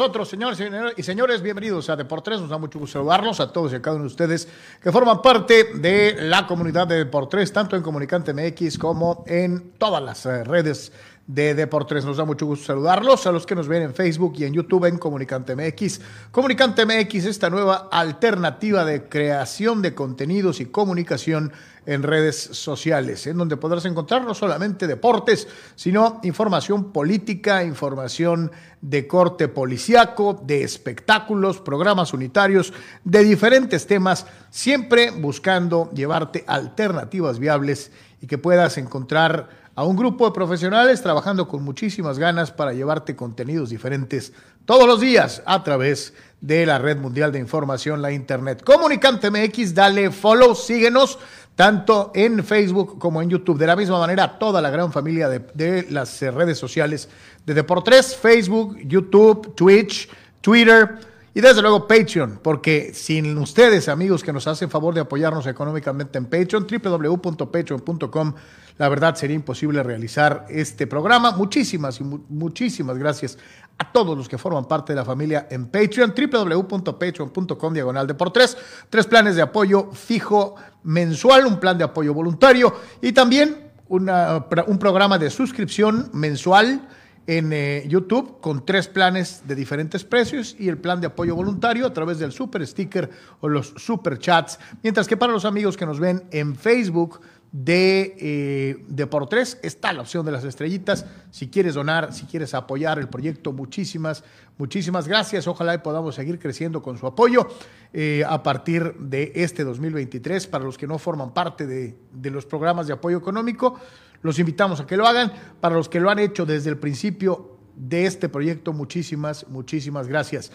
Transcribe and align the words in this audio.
Nosotros, 0.00 0.30
señores 0.30 0.58
y 0.96 1.02
señores. 1.02 1.42
Bienvenidos 1.42 1.90
a 1.90 1.94
Deportes. 1.94 2.40
Nos 2.40 2.48
da 2.48 2.56
mucho 2.56 2.78
gusto 2.78 3.00
saludarlos 3.00 3.38
a 3.38 3.52
todos 3.52 3.70
y 3.72 3.74
a 3.74 3.82
cada 3.82 3.96
uno 3.96 4.04
de 4.04 4.10
ustedes 4.10 4.48
que 4.82 4.90
forman 4.90 5.20
parte 5.20 5.74
de 5.74 6.16
la 6.22 6.46
comunidad 6.46 6.86
de 6.86 6.96
Deportes, 6.96 7.52
tanto 7.52 7.76
en 7.76 7.82
Comunicante 7.82 8.32
MX 8.32 8.78
como 8.78 9.24
en 9.26 9.72
todas 9.72 10.02
las 10.02 10.24
eh, 10.24 10.42
redes 10.42 10.90
de 11.34 11.54
Deportes. 11.54 12.04
Nos 12.04 12.16
da 12.16 12.24
mucho 12.24 12.46
gusto 12.46 12.66
saludarlos 12.66 13.26
a 13.26 13.32
los 13.32 13.46
que 13.46 13.54
nos 13.54 13.68
ven 13.68 13.82
en 13.82 13.94
Facebook 13.94 14.34
y 14.36 14.44
en 14.44 14.52
YouTube 14.52 14.86
en 14.86 14.98
Comunicante 14.98 15.54
MX. 15.54 16.00
Comunicante 16.32 16.84
MX, 16.84 17.26
esta 17.26 17.48
nueva 17.50 17.88
alternativa 17.92 18.84
de 18.84 19.08
creación 19.08 19.80
de 19.80 19.94
contenidos 19.94 20.60
y 20.60 20.66
comunicación 20.66 21.52
en 21.86 22.02
redes 22.02 22.36
sociales, 22.36 23.26
en 23.26 23.38
donde 23.38 23.56
podrás 23.56 23.84
encontrar 23.84 24.24
no 24.24 24.34
solamente 24.34 24.86
deportes, 24.86 25.48
sino 25.76 26.20
información 26.24 26.92
política, 26.92 27.64
información 27.64 28.50
de 28.80 29.06
corte 29.06 29.48
policiaco, 29.48 30.40
de 30.44 30.62
espectáculos, 30.62 31.60
programas 31.60 32.12
unitarios, 32.12 32.72
de 33.04 33.22
diferentes 33.22 33.86
temas, 33.86 34.26
siempre 34.50 35.10
buscando 35.10 35.90
llevarte 35.94 36.44
alternativas 36.46 37.38
viables 37.38 37.92
y 38.20 38.26
que 38.26 38.38
puedas 38.38 38.76
encontrar 38.78 39.59
a 39.80 39.84
un 39.84 39.96
grupo 39.96 40.26
de 40.26 40.32
profesionales 40.32 41.00
trabajando 41.00 41.48
con 41.48 41.62
muchísimas 41.62 42.18
ganas 42.18 42.52
para 42.52 42.74
llevarte 42.74 43.16
contenidos 43.16 43.70
diferentes 43.70 44.30
todos 44.66 44.86
los 44.86 45.00
días 45.00 45.42
a 45.46 45.64
través 45.64 46.12
de 46.38 46.66
la 46.66 46.78
red 46.78 46.98
mundial 46.98 47.32
de 47.32 47.38
información, 47.38 48.02
la 48.02 48.12
Internet. 48.12 48.62
Comunicante 48.62 49.30
MX, 49.30 49.74
dale 49.74 50.10
follow, 50.10 50.54
síguenos 50.54 51.18
tanto 51.56 52.12
en 52.14 52.44
Facebook 52.44 52.98
como 52.98 53.22
en 53.22 53.30
YouTube. 53.30 53.56
De 53.56 53.66
la 53.66 53.74
misma 53.74 53.98
manera, 53.98 54.38
toda 54.38 54.60
la 54.60 54.68
gran 54.68 54.92
familia 54.92 55.30
de, 55.30 55.86
las 55.88 56.20
eh, 56.20 56.30
redes 56.30 56.58
sociales 56.58 57.08
de 57.46 57.54
Deportes, 57.54 58.14
Facebook, 58.14 58.76
YouTube, 58.84 59.54
Twitch, 59.54 60.10
Twitter 60.42 60.98
y 61.32 61.40
desde 61.40 61.62
luego 61.62 61.86
Patreon, 61.86 62.40
porque 62.42 62.92
sin 62.92 63.38
ustedes, 63.38 63.88
amigos, 63.88 64.22
que 64.22 64.32
nos 64.32 64.46
hacen 64.46 64.68
favor 64.68 64.92
de 64.92 65.00
apoyarnos 65.00 65.46
económicamente 65.46 66.18
en 66.18 66.26
Patreon, 66.26 66.66
www.patreon.com, 66.66 68.34
la 68.78 68.88
verdad 68.88 69.14
sería 69.14 69.36
imposible 69.36 69.82
realizar 69.82 70.46
este 70.48 70.86
programa. 70.86 71.32
Muchísimas 71.32 72.00
y 72.00 72.04
muchísimas 72.04 72.98
gracias 72.98 73.38
a 73.78 73.90
todos 73.92 74.16
los 74.16 74.28
que 74.28 74.36
forman 74.36 74.66
parte 74.66 74.92
de 74.92 74.96
la 74.96 75.04
familia 75.04 75.48
en 75.50 75.66
Patreon, 75.66 76.12
www.patreon.com 76.14 77.74
diagonal 77.74 78.06
de 78.06 78.14
por 78.14 78.30
tres, 78.30 78.56
tres 78.90 79.06
planes 79.06 79.36
de 79.36 79.42
apoyo 79.42 79.90
fijo 79.92 80.54
mensual, 80.82 81.46
un 81.46 81.58
plan 81.58 81.78
de 81.78 81.84
apoyo 81.84 82.12
voluntario 82.12 82.74
y 83.00 83.12
también 83.12 83.70
un 83.88 84.78
programa 84.78 85.18
de 85.18 85.30
suscripción 85.30 86.10
mensual 86.12 86.86
en 87.26 87.52
eh, 87.52 87.84
YouTube 87.86 88.40
con 88.40 88.66
tres 88.66 88.88
planes 88.88 89.42
de 89.46 89.54
diferentes 89.54 90.04
precios 90.04 90.56
y 90.58 90.68
el 90.68 90.78
plan 90.78 91.00
de 91.00 91.06
apoyo 91.06 91.34
voluntario 91.34 91.86
a 91.86 91.92
través 91.92 92.18
del 92.18 92.32
super 92.32 92.66
sticker 92.66 93.10
o 93.40 93.48
los 93.48 93.72
super 93.76 94.18
chats. 94.18 94.58
Mientras 94.82 95.06
que 95.06 95.16
para 95.16 95.32
los 95.32 95.44
amigos 95.44 95.76
que 95.76 95.86
nos 95.86 96.00
ven 96.00 96.24
en 96.32 96.56
Facebook, 96.56 97.20
de, 97.52 98.16
eh, 98.18 98.84
de 98.88 99.06
por 99.06 99.28
tres. 99.28 99.58
Está 99.62 99.92
la 99.92 100.02
opción 100.02 100.24
de 100.24 100.32
las 100.32 100.44
estrellitas. 100.44 101.06
Si 101.30 101.48
quieres 101.48 101.74
donar, 101.74 102.12
si 102.12 102.26
quieres 102.26 102.54
apoyar 102.54 102.98
el 102.98 103.08
proyecto, 103.08 103.52
muchísimas, 103.52 104.24
muchísimas 104.58 105.08
gracias. 105.08 105.46
Ojalá 105.46 105.82
podamos 105.82 106.14
seguir 106.14 106.38
creciendo 106.38 106.82
con 106.82 106.98
su 106.98 107.06
apoyo 107.06 107.48
eh, 107.92 108.24
a 108.26 108.42
partir 108.42 108.94
de 108.98 109.32
este 109.34 109.64
2023. 109.64 110.46
Para 110.46 110.64
los 110.64 110.78
que 110.78 110.86
no 110.86 110.98
forman 110.98 111.34
parte 111.34 111.66
de, 111.66 111.96
de 112.12 112.30
los 112.30 112.46
programas 112.46 112.86
de 112.86 112.92
apoyo 112.92 113.18
económico, 113.18 113.80
los 114.22 114.38
invitamos 114.38 114.80
a 114.80 114.86
que 114.86 114.96
lo 114.96 115.06
hagan. 115.06 115.32
Para 115.60 115.74
los 115.74 115.88
que 115.88 116.00
lo 116.00 116.10
han 116.10 116.18
hecho 116.18 116.46
desde 116.46 116.70
el 116.70 116.78
principio 116.78 117.56
de 117.74 118.06
este 118.06 118.28
proyecto, 118.28 118.72
muchísimas, 118.72 119.48
muchísimas 119.48 120.06
gracias. 120.06 120.52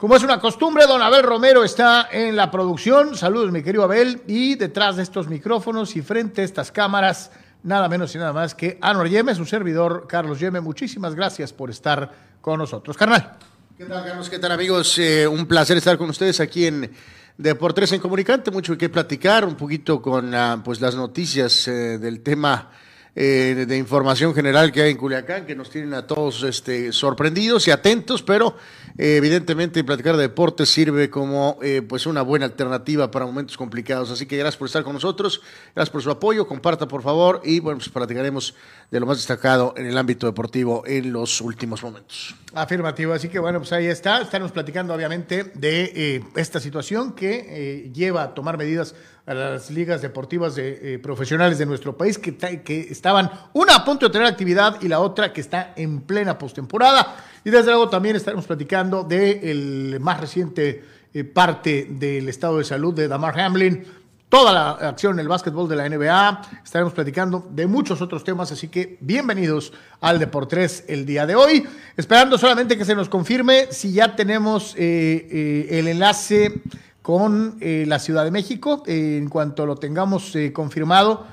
Como 0.00 0.16
es 0.16 0.22
una 0.22 0.40
costumbre, 0.40 0.86
don 0.86 1.02
Abel 1.02 1.22
Romero 1.22 1.62
está 1.62 2.08
en 2.10 2.34
la 2.34 2.50
producción. 2.50 3.14
Saludos, 3.18 3.52
mi 3.52 3.62
querido 3.62 3.84
Abel. 3.84 4.22
Y 4.26 4.54
detrás 4.54 4.96
de 4.96 5.02
estos 5.02 5.28
micrófonos 5.28 5.94
y 5.94 6.00
frente 6.00 6.40
a 6.40 6.44
estas 6.46 6.72
cámaras, 6.72 7.30
nada 7.62 7.86
menos 7.86 8.14
y 8.14 8.18
nada 8.18 8.32
más 8.32 8.54
que 8.54 8.78
Anor 8.80 9.10
Yeme, 9.10 9.34
su 9.34 9.44
servidor 9.44 10.06
Carlos 10.08 10.40
Yeme. 10.40 10.62
Muchísimas 10.62 11.14
gracias 11.14 11.52
por 11.52 11.68
estar 11.68 12.10
con 12.40 12.58
nosotros, 12.58 12.96
carnal. 12.96 13.36
¿Qué 13.76 13.84
tal, 13.84 14.02
Carlos? 14.02 14.30
¿Qué 14.30 14.38
tal, 14.38 14.52
amigos? 14.52 14.98
Eh, 14.98 15.26
un 15.26 15.44
placer 15.44 15.76
estar 15.76 15.98
con 15.98 16.08
ustedes 16.08 16.40
aquí 16.40 16.64
en 16.64 16.90
Deportes 17.36 17.92
en 17.92 18.00
Comunicante. 18.00 18.50
Mucho 18.50 18.78
que 18.78 18.88
platicar, 18.88 19.44
un 19.44 19.54
poquito 19.54 20.00
con 20.00 20.34
ah, 20.34 20.62
pues, 20.64 20.80
las 20.80 20.96
noticias 20.96 21.68
eh, 21.68 21.98
del 21.98 22.22
tema 22.22 22.70
eh, 23.16 23.66
de 23.66 23.76
información 23.76 24.32
general 24.34 24.70
que 24.70 24.82
hay 24.82 24.92
en 24.92 24.96
Culiacán, 24.96 25.44
que 25.44 25.56
nos 25.56 25.68
tienen 25.68 25.94
a 25.94 26.06
todos 26.06 26.44
este, 26.44 26.92
sorprendidos 26.92 27.66
y 27.66 27.72
atentos, 27.72 28.22
pero 28.22 28.54
eh, 28.98 29.16
evidentemente 29.16 29.82
platicar 29.82 30.16
de 30.16 30.22
deportes 30.22 30.68
sirve 30.68 31.10
como 31.10 31.58
eh, 31.60 31.82
pues 31.82 32.06
una 32.06 32.22
buena 32.22 32.46
alternativa 32.46 33.10
para 33.10 33.26
momentos 33.26 33.56
complicados. 33.56 34.12
Así 34.12 34.26
que 34.26 34.36
gracias 34.36 34.56
por 34.56 34.68
estar 34.68 34.84
con 34.84 34.92
nosotros, 34.92 35.42
gracias 35.74 35.90
por 35.90 36.02
su 36.02 36.10
apoyo, 36.10 36.46
comparta 36.46 36.86
por 36.86 37.02
favor 37.02 37.40
y 37.44 37.58
bueno, 37.58 37.78
pues 37.78 37.88
platicaremos 37.88 38.54
de 38.92 39.00
lo 39.00 39.06
más 39.06 39.16
destacado 39.16 39.74
en 39.76 39.86
el 39.86 39.98
ámbito 39.98 40.26
deportivo 40.26 40.84
en 40.86 41.12
los 41.12 41.40
últimos 41.40 41.82
momentos. 41.82 42.36
Afirmativo, 42.54 43.12
así 43.12 43.28
que 43.28 43.40
bueno, 43.40 43.58
pues 43.58 43.72
ahí 43.72 43.86
está, 43.86 44.22
estamos 44.22 44.52
platicando 44.52 44.94
obviamente 44.94 45.44
de 45.54 46.24
esta 46.36 46.60
situación 46.60 47.12
que 47.12 47.90
lleva 47.92 48.22
a 48.22 48.34
tomar 48.34 48.56
medidas 48.56 48.94
a 49.26 49.34
las 49.34 49.70
ligas 49.70 50.02
deportivas 50.02 50.54
de, 50.54 50.94
eh, 50.94 50.98
profesionales 50.98 51.58
de 51.58 51.66
nuestro 51.66 51.96
país 51.96 52.18
que, 52.18 52.86
estaban 52.90 53.30
una 53.52 53.76
a 53.76 53.84
punto 53.84 54.06
de 54.06 54.12
tener 54.12 54.26
actividad 54.26 54.80
y 54.80 54.88
la 54.88 55.00
otra 55.00 55.32
que 55.32 55.40
está 55.40 55.72
en 55.76 56.00
plena 56.00 56.38
postemporada. 56.38 57.16
Y 57.44 57.50
desde 57.50 57.66
luego 57.66 57.88
también 57.88 58.16
estaremos 58.16 58.46
platicando 58.46 59.04
del 59.04 59.98
más 60.00 60.20
reciente 60.20 60.84
eh, 61.12 61.24
parte 61.24 61.88
del 61.90 62.28
estado 62.28 62.58
de 62.58 62.64
salud 62.64 62.94
de 62.94 63.08
Damar 63.08 63.38
Hamlin, 63.38 63.84
toda 64.28 64.52
la 64.52 64.70
acción 64.88 65.14
en 65.14 65.20
el 65.20 65.28
básquetbol 65.28 65.68
de 65.68 65.76
la 65.76 65.88
NBA. 65.88 66.42
Estaremos 66.64 66.92
platicando 66.92 67.46
de 67.50 67.66
muchos 67.66 68.00
otros 68.00 68.22
temas, 68.24 68.52
así 68.52 68.68
que 68.68 68.96
bienvenidos 69.00 69.72
al 70.00 70.18
Deportes 70.18 70.84
el 70.88 71.04
día 71.04 71.26
de 71.26 71.34
hoy. 71.34 71.66
Esperando 71.96 72.38
solamente 72.38 72.78
que 72.78 72.84
se 72.84 72.94
nos 72.94 73.08
confirme 73.08 73.68
si 73.70 73.92
ya 73.92 74.14
tenemos 74.14 74.74
eh, 74.78 75.66
el 75.70 75.88
enlace 75.88 76.62
con 77.02 77.56
eh, 77.60 77.84
la 77.86 77.98
Ciudad 77.98 78.24
de 78.24 78.30
México. 78.30 78.82
Eh, 78.86 79.18
en 79.18 79.28
cuanto 79.28 79.66
lo 79.66 79.76
tengamos 79.76 80.34
eh, 80.36 80.52
confirmado, 80.52 81.26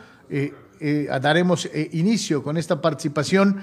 daremos 1.21 1.69
inicio 1.93 2.43
con 2.43 2.57
esta 2.57 2.81
participación 2.81 3.61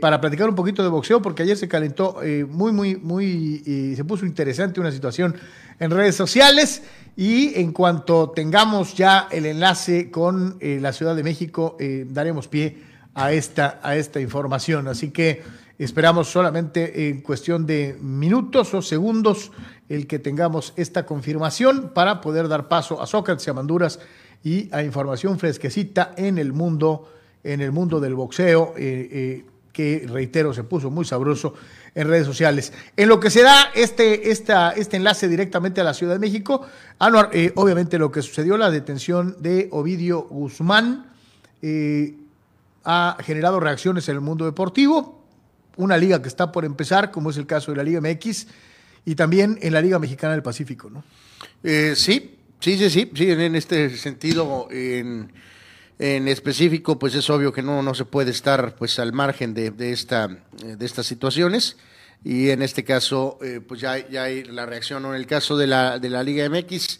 para 0.00 0.20
platicar 0.20 0.48
un 0.48 0.56
poquito 0.56 0.82
de 0.82 0.88
boxeo, 0.88 1.22
porque 1.22 1.44
ayer 1.44 1.56
se 1.56 1.68
calentó 1.68 2.16
muy, 2.48 2.72
muy, 2.72 2.96
muy, 2.96 3.94
se 3.94 4.04
puso 4.04 4.26
interesante 4.26 4.80
una 4.80 4.90
situación 4.90 5.36
en 5.78 5.92
redes 5.92 6.16
sociales. 6.16 6.82
Y 7.14 7.58
en 7.60 7.72
cuanto 7.72 8.30
tengamos 8.30 8.96
ya 8.96 9.28
el 9.30 9.46
enlace 9.46 10.10
con 10.10 10.58
la 10.60 10.92
Ciudad 10.92 11.14
de 11.14 11.22
México, 11.22 11.78
daremos 12.08 12.48
pie 12.48 12.82
a 13.14 13.30
esta, 13.30 13.78
a 13.80 13.94
esta 13.94 14.20
información. 14.20 14.88
Así 14.88 15.10
que 15.10 15.44
esperamos 15.78 16.28
solamente 16.28 17.08
en 17.08 17.20
cuestión 17.20 17.66
de 17.66 17.96
minutos 18.00 18.72
o 18.74 18.82
segundos 18.82 19.52
el 19.88 20.06
que 20.06 20.18
tengamos 20.18 20.72
esta 20.76 21.06
confirmación 21.06 21.90
para 21.94 22.20
poder 22.20 22.48
dar 22.48 22.68
paso 22.68 23.00
a 23.00 23.06
Sócrates 23.06 23.46
y 23.46 23.50
a 23.50 23.54
Manduras 23.54 23.98
y 24.42 24.68
a 24.72 24.82
información 24.82 25.38
fresquecita 25.38 26.14
en 26.16 26.38
el 26.38 26.52
mundo, 26.52 27.10
en 27.44 27.60
el 27.60 27.72
mundo 27.72 28.00
del 28.00 28.14
boxeo, 28.14 28.74
eh, 28.76 29.08
eh, 29.10 29.44
que 29.72 30.06
reitero, 30.08 30.54
se 30.54 30.64
puso 30.64 30.90
muy 30.90 31.04
sabroso 31.04 31.54
en 31.94 32.08
redes 32.08 32.26
sociales. 32.26 32.72
En 32.96 33.08
lo 33.08 33.20
que 33.20 33.28
se 33.28 33.42
da 33.42 33.70
este, 33.74 34.30
esta, 34.30 34.70
este 34.70 34.96
enlace 34.96 35.28
directamente 35.28 35.80
a 35.80 35.84
la 35.84 35.94
Ciudad 35.94 36.14
de 36.14 36.18
México, 36.18 36.66
eh, 37.32 37.52
obviamente 37.56 37.98
lo 37.98 38.10
que 38.10 38.22
sucedió, 38.22 38.56
la 38.56 38.70
detención 38.70 39.36
de 39.40 39.68
Ovidio 39.72 40.22
Guzmán, 40.22 41.12
ha 42.84 43.16
generado 43.20 43.58
reacciones 43.58 44.08
en 44.08 44.14
el 44.14 44.20
mundo 44.20 44.44
deportivo, 44.44 45.15
una 45.76 45.96
liga 45.96 46.22
que 46.22 46.28
está 46.28 46.52
por 46.52 46.64
empezar, 46.64 47.10
como 47.10 47.30
es 47.30 47.36
el 47.36 47.46
caso 47.46 47.70
de 47.70 47.76
la 47.76 47.84
Liga 47.84 48.00
MX, 48.00 48.46
y 49.04 49.14
también 49.14 49.58
en 49.62 49.72
la 49.72 49.80
Liga 49.80 49.98
Mexicana 49.98 50.32
del 50.32 50.42
Pacífico, 50.42 50.90
¿no? 50.90 51.04
Eh, 51.62 51.94
sí, 51.96 52.36
sí, 52.60 52.76
sí, 52.76 52.90
sí, 52.90 53.10
sí, 53.14 53.30
en 53.30 53.54
este 53.54 53.96
sentido, 53.96 54.68
en, 54.70 55.32
en, 55.98 56.28
específico, 56.28 56.98
pues 56.98 57.14
es 57.14 57.28
obvio 57.30 57.52
que 57.52 57.62
no, 57.62 57.82
no 57.82 57.94
se 57.94 58.04
puede 58.04 58.30
estar 58.30 58.74
pues 58.74 58.98
al 58.98 59.12
margen 59.12 59.54
de, 59.54 59.70
de, 59.70 59.92
esta, 59.92 60.28
de 60.28 60.84
estas 60.84 61.06
situaciones. 61.06 61.76
Y 62.24 62.50
en 62.50 62.62
este 62.62 62.82
caso, 62.82 63.38
eh, 63.42 63.60
pues 63.60 63.80
ya, 63.80 64.08
ya 64.08 64.24
hay 64.24 64.42
la 64.42 64.66
reacción, 64.66 65.02
¿no? 65.02 65.14
En 65.14 65.20
el 65.20 65.26
caso 65.26 65.56
de 65.56 65.68
la, 65.68 66.00
de 66.00 66.08
la 66.08 66.24
Liga 66.24 66.48
MX, 66.48 66.98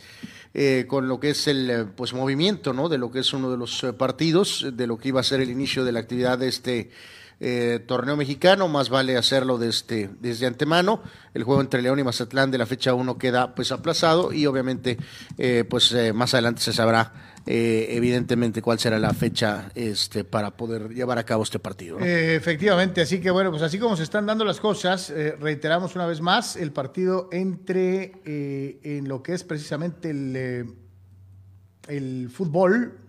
eh, 0.54 0.84
con 0.86 1.08
lo 1.08 1.18
que 1.18 1.30
es 1.30 1.48
el 1.48 1.88
pues 1.96 2.12
movimiento, 2.12 2.72
¿no? 2.72 2.88
De 2.88 2.98
lo 2.98 3.10
que 3.10 3.20
es 3.20 3.32
uno 3.32 3.50
de 3.50 3.56
los 3.56 3.84
partidos, 3.98 4.66
de 4.72 4.86
lo 4.86 4.98
que 4.98 5.08
iba 5.08 5.20
a 5.20 5.24
ser 5.24 5.40
el 5.40 5.50
inicio 5.50 5.84
de 5.84 5.92
la 5.92 6.00
actividad 6.00 6.38
de 6.38 6.48
este 6.48 6.90
eh, 7.38 7.80
torneo 7.86 8.16
mexicano, 8.16 8.66
más 8.66 8.88
vale 8.88 9.18
hacerlo 9.18 9.58
desde, 9.58 10.08
desde 10.20 10.46
antemano. 10.46 11.02
El 11.34 11.44
juego 11.44 11.60
entre 11.60 11.82
León 11.82 11.98
y 11.98 12.02
Mazatlán 12.02 12.50
de 12.50 12.56
la 12.56 12.64
fecha 12.64 12.94
1 12.94 13.18
queda 13.18 13.54
pues 13.54 13.72
aplazado 13.72 14.32
y 14.32 14.46
obviamente 14.46 14.96
eh, 15.36 15.64
pues 15.68 15.92
eh, 15.92 16.14
más 16.14 16.32
adelante 16.32 16.62
se 16.62 16.72
sabrá 16.72 17.12
evidentemente 17.48 18.60
cuál 18.60 18.80
será 18.80 18.98
la 18.98 19.14
fecha 19.14 19.70
este 19.76 20.24
para 20.24 20.56
poder 20.56 20.88
llevar 20.88 21.18
a 21.18 21.24
cabo 21.24 21.44
este 21.44 21.60
partido. 21.60 22.00
efectivamente, 22.00 23.02
así 23.02 23.20
que 23.20 23.30
bueno, 23.30 23.52
pues 23.52 23.62
así 23.62 23.78
como 23.78 23.96
se 23.96 24.02
están 24.02 24.26
dando 24.26 24.44
las 24.44 24.58
cosas, 24.58 25.14
reiteramos 25.38 25.94
una 25.94 26.06
vez 26.06 26.20
más 26.20 26.56
el 26.56 26.72
partido 26.72 27.28
entre 27.30 28.14
en 28.24 29.06
lo 29.06 29.22
que 29.22 29.34
es 29.34 29.44
precisamente 29.44 30.10
el, 30.10 30.74
el 31.86 32.28
fútbol 32.30 33.05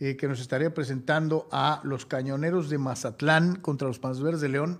eh, 0.00 0.16
que 0.16 0.28
nos 0.28 0.38
estaría 0.40 0.72
presentando 0.72 1.48
a 1.50 1.80
los 1.82 2.06
Cañoneros 2.06 2.70
de 2.70 2.78
Mazatlán 2.78 3.56
contra 3.56 3.88
los 3.88 3.98
Panzas 3.98 4.40
de 4.40 4.48
León. 4.48 4.78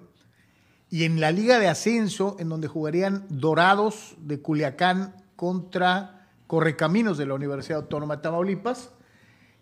Y 0.90 1.02
en 1.02 1.20
la 1.20 1.32
Liga 1.32 1.58
de 1.58 1.66
Ascenso, 1.66 2.36
en 2.38 2.48
donde 2.48 2.68
jugarían 2.68 3.26
Dorados 3.28 4.14
de 4.18 4.40
Culiacán 4.40 5.16
contra 5.34 6.30
Correcaminos 6.46 7.18
de 7.18 7.26
la 7.26 7.34
Universidad 7.34 7.80
Autónoma 7.80 8.16
de 8.16 8.22
Tamaulipas. 8.22 8.90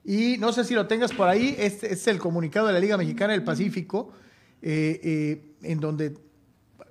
Y 0.05 0.37
no 0.37 0.53
sé 0.53 0.63
si 0.63 0.75
lo 0.75 0.87
tengas 0.87 1.13
por 1.13 1.27
ahí, 1.27 1.57
este, 1.59 1.91
es 1.91 2.07
el 2.07 2.19
comunicado 2.19 2.67
de 2.67 2.75
la 2.75 2.79
Liga 2.79 2.99
Mexicana 2.99 3.33
del 3.33 3.43
Pacífico, 3.43 4.13
eh, 4.61 5.01
eh, 5.03 5.57
en 5.63 5.81
donde, 5.81 6.19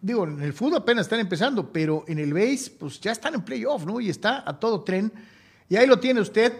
digo, 0.02 0.26
en 0.26 0.42
el 0.42 0.54
fútbol 0.54 0.78
apenas 0.78 1.06
están 1.06 1.20
empezando, 1.20 1.72
pero 1.72 2.04
en 2.08 2.18
el 2.18 2.34
base, 2.34 2.72
pues 2.80 3.00
ya 3.00 3.12
están 3.12 3.36
en 3.36 3.44
playoff, 3.44 3.86
¿no? 3.86 4.02
Y 4.02 4.10
está 4.10 4.44
a 4.44 4.60
todo 4.60 4.84
tren. 4.84 5.14
Y 5.70 5.76
ahí 5.76 5.86
lo 5.86 6.00
tiene 6.00 6.20
usted 6.20 6.52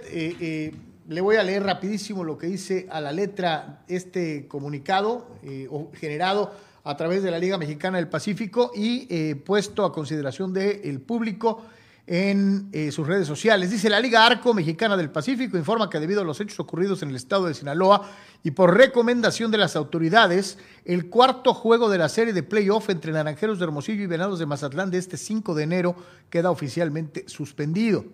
le 1.08 1.22
voy 1.22 1.36
a 1.36 1.44
leer 1.44 1.64
rapidísimo 1.64 2.24
lo 2.24 2.38
que 2.38 2.48
dice 2.48 2.88
a 2.90 3.00
la 3.00 3.12
letra 3.12 3.84
este 3.88 4.48
comunicado 4.48 5.28
eh, 5.44 5.70
generado 5.94 6.52
a 6.84 6.98
través 6.98 7.24
de 7.24 7.32
la 7.32 7.40
Liga 7.40 7.58
Mexicana 7.58 7.98
del 7.98 8.08
Pacífico 8.08 8.72
y 8.76 9.08
eh, 9.10 9.36
puesto 9.36 9.86
a 9.86 9.94
consideración 9.94 10.54
del 10.54 11.00
público 11.02 11.64
en 12.08 12.70
eh, 12.72 12.92
sus 12.92 13.08
redes 13.08 13.28
sociales. 13.28 13.72
Dice 13.72 13.90
la 13.90 14.00
Liga 14.00 14.26
Arco 14.26 14.54
Mexicana 14.54 14.96
del 14.96 15.10
Pacífico 15.10 15.58
informa 15.58 15.90
que 15.90 16.00
debido 16.00 16.22
a 16.22 16.24
los 16.24 16.40
hechos 16.40 16.60
ocurridos 16.60 17.02
en 17.02 17.10
el 17.10 17.16
estado 17.16 17.46
de 17.46 17.56
Sinaloa 17.56 18.10
y 18.44 18.52
por 18.52 18.76
recomendación 18.76 19.50
de 19.50 19.58
las 19.58 19.76
autoridades, 19.76 20.60
el 20.86 21.10
cuarto 21.10 21.54
juego 21.54 21.90
de 21.90 21.98
la 21.98 22.10
serie 22.10 22.34
de 22.34 22.44
playoff 22.44 22.90
entre 22.90 23.12
Naranjeros 23.12 23.58
de 23.58 23.66
Hermosillo 23.66 24.04
y 24.04 24.08
Venados 24.08 24.38
de 24.38 24.46
Mazatlán 24.46 24.92
de 24.92 25.00
este 25.00 25.18
5 25.18 25.56
de 25.56 25.64
enero 25.64 25.96
queda 26.30 26.52
oficialmente 26.52 27.26
suspendido. 27.28 28.06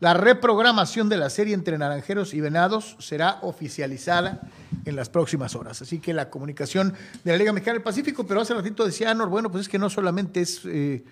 La 0.00 0.14
reprogramación 0.14 1.08
de 1.08 1.16
la 1.16 1.28
serie 1.28 1.54
entre 1.54 1.76
Naranjeros 1.76 2.32
y 2.32 2.40
Venados 2.40 2.96
será 3.00 3.38
oficializada 3.42 4.42
en 4.84 4.94
las 4.94 5.08
próximas 5.08 5.56
horas. 5.56 5.82
Así 5.82 5.98
que 5.98 6.14
la 6.14 6.30
comunicación 6.30 6.94
de 7.24 7.32
la 7.32 7.36
Liga 7.36 7.52
Mexicana 7.52 7.74
del 7.74 7.82
Pacífico, 7.82 8.24
pero 8.24 8.40
hace 8.40 8.54
ratito 8.54 8.86
decía 8.86 9.10
Anor, 9.10 9.28
bueno, 9.28 9.50
pues 9.50 9.62
es 9.62 9.68
que 9.68 9.78
no 9.78 9.90
solamente 9.90 10.40
es 10.40 10.60
eh, 10.66 11.04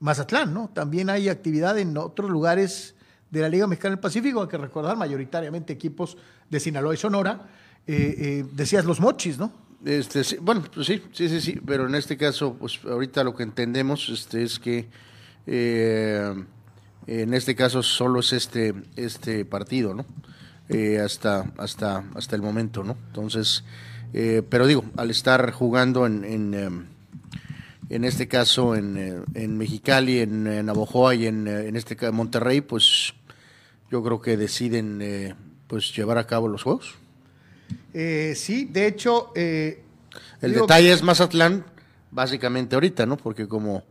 Mazatlán, 0.00 0.52
¿no? 0.52 0.68
También 0.74 1.08
hay 1.08 1.30
actividad 1.30 1.78
en 1.78 1.96
otros 1.96 2.30
lugares 2.30 2.94
de 3.30 3.40
la 3.40 3.48
Liga 3.48 3.66
Mexicana 3.66 3.94
del 3.94 4.02
Pacífico, 4.02 4.42
hay 4.42 4.48
que 4.48 4.58
recordar 4.58 4.94
mayoritariamente 4.98 5.72
equipos 5.72 6.18
de 6.50 6.60
Sinaloa 6.60 6.92
y 6.92 6.98
Sonora. 6.98 7.48
Eh, 7.86 8.14
eh, 8.18 8.46
decías 8.52 8.84
los 8.84 9.00
mochis, 9.00 9.38
¿no? 9.38 9.52
Este, 9.86 10.22
bueno, 10.40 10.64
pues 10.72 10.86
sí, 10.86 11.02
sí, 11.12 11.30
sí, 11.30 11.40
sí, 11.40 11.60
pero 11.64 11.86
en 11.86 11.94
este 11.94 12.18
caso, 12.18 12.54
pues 12.54 12.78
ahorita 12.84 13.24
lo 13.24 13.34
que 13.34 13.42
entendemos 13.42 14.10
este, 14.10 14.42
es 14.42 14.58
que 14.58 14.88
en 17.06 17.34
este 17.34 17.54
caso 17.54 17.82
solo 17.82 18.20
es 18.20 18.32
este, 18.32 18.74
este 18.96 19.44
partido, 19.44 19.94
¿no? 19.94 20.06
Eh, 20.68 20.98
hasta, 20.98 21.52
hasta, 21.58 22.04
hasta 22.14 22.36
el 22.36 22.42
momento, 22.42 22.82
¿no? 22.82 22.96
Entonces, 23.08 23.64
eh, 24.14 24.42
pero 24.48 24.66
digo, 24.66 24.84
al 24.96 25.10
estar 25.10 25.50
jugando 25.52 26.06
en, 26.06 26.24
en, 26.24 26.54
em, 26.54 26.86
en 27.90 28.04
este 28.04 28.28
caso 28.28 28.74
en, 28.74 28.96
eh, 28.96 29.20
en 29.34 29.58
Mexicali, 29.58 30.20
en, 30.20 30.64
Navojoa 30.64 31.14
y 31.14 31.26
en, 31.26 31.46
en 31.46 31.76
este 31.76 32.10
Monterrey, 32.10 32.62
pues 32.62 33.12
yo 33.90 34.02
creo 34.02 34.22
que 34.22 34.38
deciden 34.38 35.36
pues 35.66 35.94
llevar 35.94 36.16
a 36.16 36.26
cabo 36.26 36.48
los 36.48 36.62
juegos. 36.62 36.94
sí, 37.92 38.64
de 38.64 38.86
hecho... 38.86 39.32
el 39.34 39.76
detalle 40.40 40.92
es 40.92 41.02
Mazatlán, 41.02 41.64
básicamente 42.10 42.74
ahorita, 42.74 43.04
¿no? 43.04 43.18
Porque 43.18 43.46
como 43.46 43.84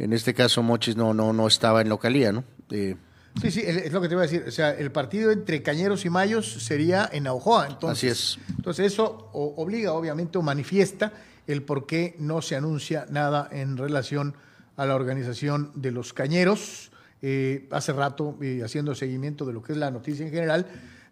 en 0.00 0.12
este 0.12 0.34
caso 0.34 0.62
Mochis 0.62 0.96
no, 0.96 1.14
no, 1.14 1.32
no 1.32 1.46
estaba 1.46 1.80
en 1.80 1.88
localía, 1.88 2.32
¿no? 2.32 2.44
Sí, 2.68 3.50
sí, 3.50 3.60
es 3.60 3.92
lo 3.92 4.00
que 4.00 4.08
te 4.08 4.14
iba 4.14 4.22
a 4.22 4.26
decir. 4.26 4.44
O 4.46 4.50
sea, 4.50 4.70
el 4.70 4.90
partido 4.90 5.30
entre 5.30 5.62
Cañeros 5.62 6.04
y 6.04 6.10
Mayos 6.10 6.64
sería 6.64 7.08
en 7.12 7.26
Aujoa. 7.26 7.68
Entonces, 7.68 8.12
Así 8.12 8.38
es. 8.38 8.56
Entonces 8.56 8.92
eso 8.92 9.30
obliga, 9.32 9.92
obviamente, 9.92 10.38
o 10.38 10.42
manifiesta 10.42 11.12
el 11.46 11.62
por 11.62 11.86
qué 11.86 12.16
no 12.18 12.42
se 12.42 12.56
anuncia 12.56 13.06
nada 13.10 13.48
en 13.52 13.76
relación 13.76 14.34
a 14.76 14.86
la 14.86 14.94
organización 14.94 15.70
de 15.74 15.90
los 15.92 16.12
Cañeros. 16.12 16.90
Eh, 17.22 17.68
hace 17.70 17.92
rato, 17.92 18.38
eh, 18.40 18.62
haciendo 18.64 18.94
seguimiento 18.94 19.44
de 19.44 19.52
lo 19.52 19.62
que 19.62 19.72
es 19.72 19.78
la 19.78 19.90
noticia 19.90 20.24
en 20.24 20.32
general, 20.32 20.66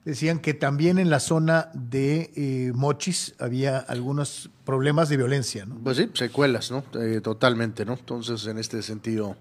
decían 0.09 0.39
que 0.39 0.55
también 0.55 0.99
en 0.99 1.11
la 1.11 1.21
zona 1.21 1.69
de 1.75 2.31
eh, 2.35 2.73
Mochis 2.75 3.35
había 3.39 3.77
algunos 3.77 4.49
problemas 4.65 5.11
de 5.11 5.19
violencia, 5.19 5.67
¿no? 5.67 5.75
Pues 5.85 5.99
sí, 5.99 6.09
secuelas, 6.15 6.71
¿no? 6.71 6.83
Eh, 6.99 7.21
totalmente, 7.21 7.85
¿no? 7.85 7.93
Entonces, 7.93 8.47
en 8.47 8.57
este 8.57 8.83
sentido, 8.83 9.37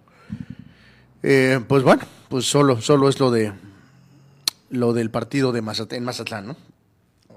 eh, 1.23 1.61
pues 1.65 1.83
bueno, 1.83 2.03
pues 2.27 2.43
solo, 2.49 2.81
solo 2.81 3.07
es 3.07 3.17
lo 3.17 3.31
de 3.31 3.53
lo 4.69 4.91
del 4.91 5.09
partido 5.09 5.53
de 5.53 5.61
Mazatlán, 5.61 5.99
en 5.99 6.03
Mazatlán, 6.03 6.47
¿no? 6.47 6.57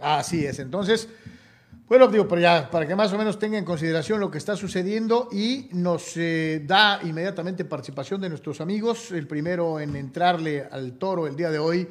Así 0.02 0.44
es. 0.44 0.58
Entonces, 0.58 1.08
bueno, 1.88 2.08
digo, 2.08 2.26
pero 2.26 2.40
ya 2.40 2.68
para 2.68 2.84
que 2.88 2.96
más 2.96 3.12
o 3.12 3.18
menos 3.18 3.38
tenga 3.38 3.56
en 3.56 3.64
consideración 3.64 4.18
lo 4.18 4.32
que 4.32 4.38
está 4.38 4.56
sucediendo 4.56 5.28
y 5.30 5.68
nos 5.70 6.14
da 6.16 6.98
inmediatamente 7.04 7.64
participación 7.64 8.20
de 8.22 8.28
nuestros 8.28 8.60
amigos. 8.60 9.12
El 9.12 9.28
primero 9.28 9.78
en 9.78 9.94
entrarle 9.94 10.66
al 10.68 10.94
toro 10.94 11.28
el 11.28 11.36
día 11.36 11.52
de 11.52 11.60
hoy 11.60 11.86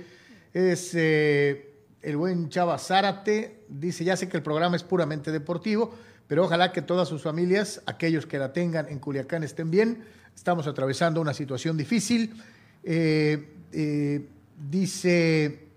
es 0.53 0.91
eh, 0.96 1.74
el 2.01 2.18
buen 2.18 2.50
Chava 2.50 2.77
Zárate. 2.77 3.63
Dice, 3.68 4.03
ya 4.03 4.15
sé 4.18 4.29
que 4.29 4.38
el 4.38 4.44
programa 4.44 4.75
es 4.75 4.84
puramente 4.84 5.32
deportivo, 5.32 5.94
pero 6.27 6.46
ojalá 6.46 6.72
que 6.72 6.82
todas 6.82 7.08
sus 7.08 7.22
familias, 7.22 7.82
aquellos 7.86 8.25
que 8.25 8.38
la 8.38 8.53
tengan 8.53 8.88
en 8.89 9.00
Culiacán, 9.00 9.44
estén 9.44 9.72
bien. 9.72 10.03
Estamos 10.36 10.68
atravesando 10.68 11.22
una 11.22 11.34
situación 11.34 11.77
difícil. 11.77 12.41
Eh, 12.84 13.53
eh, 13.72 14.27
dice 14.70 15.70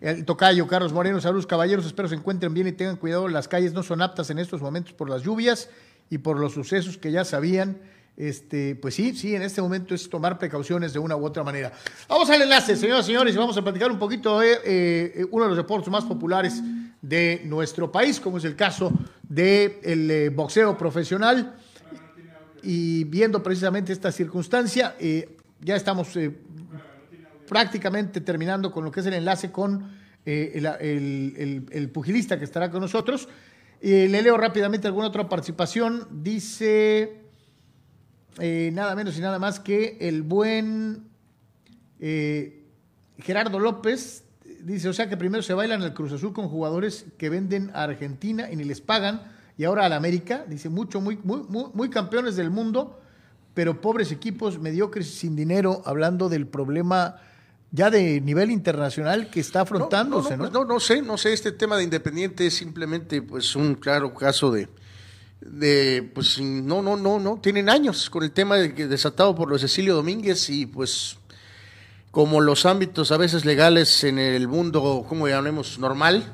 el 0.00 0.24
tocayo 0.24 0.66
Carlos 0.66 0.92
Moreno, 0.92 1.20
saludos 1.20 1.46
caballeros, 1.46 1.86
espero 1.86 2.08
se 2.08 2.14
encuentren 2.14 2.52
bien 2.52 2.66
y 2.66 2.72
tengan 2.72 2.96
cuidado. 2.96 3.28
Las 3.28 3.48
calles 3.48 3.72
no 3.72 3.82
son 3.82 4.02
aptas 4.02 4.28
en 4.30 4.38
estos 4.38 4.60
momentos 4.60 4.92
por 4.92 5.08
las 5.08 5.22
lluvias 5.22 5.70
y 6.10 6.18
por 6.18 6.38
los 6.38 6.52
sucesos 6.52 6.98
que 6.98 7.10
ya 7.10 7.24
sabían 7.24 7.78
este, 8.16 8.76
pues 8.76 8.94
sí, 8.94 9.14
sí, 9.16 9.34
en 9.34 9.42
este 9.42 9.60
momento 9.60 9.94
es 9.94 10.08
tomar 10.08 10.38
precauciones 10.38 10.92
de 10.92 11.00
una 11.00 11.16
u 11.16 11.24
otra 11.24 11.42
manera. 11.42 11.72
Vamos 12.08 12.30
al 12.30 12.42
enlace, 12.42 12.76
señoras 12.76 13.04
y 13.06 13.08
señores, 13.08 13.34
y 13.34 13.38
vamos 13.38 13.56
a 13.56 13.62
platicar 13.62 13.90
un 13.90 13.98
poquito 13.98 14.38
de 14.38 14.60
eh, 14.64 15.26
uno 15.32 15.44
de 15.44 15.48
los 15.50 15.56
deportes 15.56 15.90
más 15.90 16.04
populares 16.04 16.62
de 17.02 17.42
nuestro 17.44 17.90
país, 17.90 18.20
como 18.20 18.38
es 18.38 18.44
el 18.44 18.54
caso 18.54 18.92
del 19.22 19.80
de 19.80 20.26
eh, 20.26 20.28
boxeo 20.28 20.78
profesional. 20.78 21.56
Y 22.62 23.04
viendo 23.04 23.42
precisamente 23.42 23.92
esta 23.92 24.12
circunstancia, 24.12 24.94
eh, 25.00 25.36
ya 25.60 25.74
estamos 25.74 26.08
prácticamente 27.48 28.20
terminando 28.20 28.70
con 28.70 28.84
lo 28.84 28.92
que 28.92 29.00
es 29.00 29.06
el 29.06 29.14
enlace 29.14 29.50
con 29.50 30.04
el, 30.24 31.66
el 31.70 31.90
pugilista 31.90 32.38
que 32.38 32.44
estará 32.44 32.70
con 32.70 32.80
nosotros. 32.80 33.28
le 33.82 34.22
leo 34.22 34.38
rápidamente 34.38 34.86
alguna 34.86 35.08
otra 35.08 35.28
participación. 35.28 36.06
Dice 36.10 37.23
eh, 38.38 38.70
nada 38.72 38.94
menos 38.94 39.16
y 39.16 39.20
nada 39.20 39.38
más 39.38 39.60
que 39.60 39.96
el 40.00 40.22
buen 40.22 41.04
eh, 42.00 42.64
Gerardo 43.18 43.58
López. 43.58 44.24
Dice, 44.62 44.88
o 44.88 44.92
sea 44.92 45.08
que 45.08 45.16
primero 45.16 45.42
se 45.42 45.54
bailan 45.54 45.82
el 45.82 45.92
Cruz 45.92 46.12
Azul 46.12 46.32
con 46.32 46.48
jugadores 46.48 47.06
que 47.18 47.28
venden 47.28 47.70
a 47.74 47.84
Argentina 47.84 48.50
y 48.50 48.56
ni 48.56 48.64
les 48.64 48.80
pagan. 48.80 49.22
Y 49.56 49.64
ahora 49.64 49.86
al 49.86 49.92
América. 49.92 50.44
Dice, 50.48 50.68
mucho, 50.68 51.00
muy, 51.00 51.18
muy, 51.22 51.42
muy, 51.48 51.66
muy 51.74 51.90
campeones 51.90 52.36
del 52.36 52.50
mundo, 52.50 53.00
pero 53.52 53.80
pobres 53.80 54.10
equipos 54.10 54.58
mediocres 54.58 55.14
sin 55.14 55.36
dinero, 55.36 55.82
hablando 55.84 56.28
del 56.28 56.46
problema 56.46 57.16
ya 57.74 57.90
de 57.90 58.20
nivel 58.20 58.52
internacional 58.52 59.30
que 59.30 59.40
está 59.40 59.62
afrontándose, 59.62 60.36
¿no? 60.36 60.44
No, 60.44 60.60
no, 60.60 60.64
no, 60.64 60.80
sé, 60.80 61.02
no 61.02 61.18
sé, 61.18 61.32
este 61.32 61.50
tema 61.50 61.76
de 61.76 61.82
Independiente 61.82 62.46
es 62.46 62.54
simplemente 62.54 63.20
pues 63.20 63.56
un 63.56 63.74
claro 63.74 64.14
caso 64.14 64.52
de, 64.52 64.68
de 65.44 66.10
pues 66.14 66.40
no, 66.40 66.80
no, 66.80 66.96
no, 66.96 67.18
no, 67.18 67.38
tienen 67.40 67.68
años 67.68 68.08
con 68.08 68.22
el 68.22 68.32
tema 68.32 68.56
de, 68.56 68.70
desatado 68.88 69.34
por 69.34 69.48
los 69.48 69.60
Cecilio 69.60 69.94
Domínguez 69.94 70.48
y 70.48 70.66
pues 70.66 71.18
como 72.10 72.40
los 72.40 72.64
ámbitos 72.64 73.12
a 73.12 73.16
veces 73.16 73.44
legales 73.44 74.04
en 74.04 74.18
el 74.18 74.46
mundo, 74.48 75.04
como 75.08 75.28
llamemos, 75.28 75.78
normal, 75.78 76.24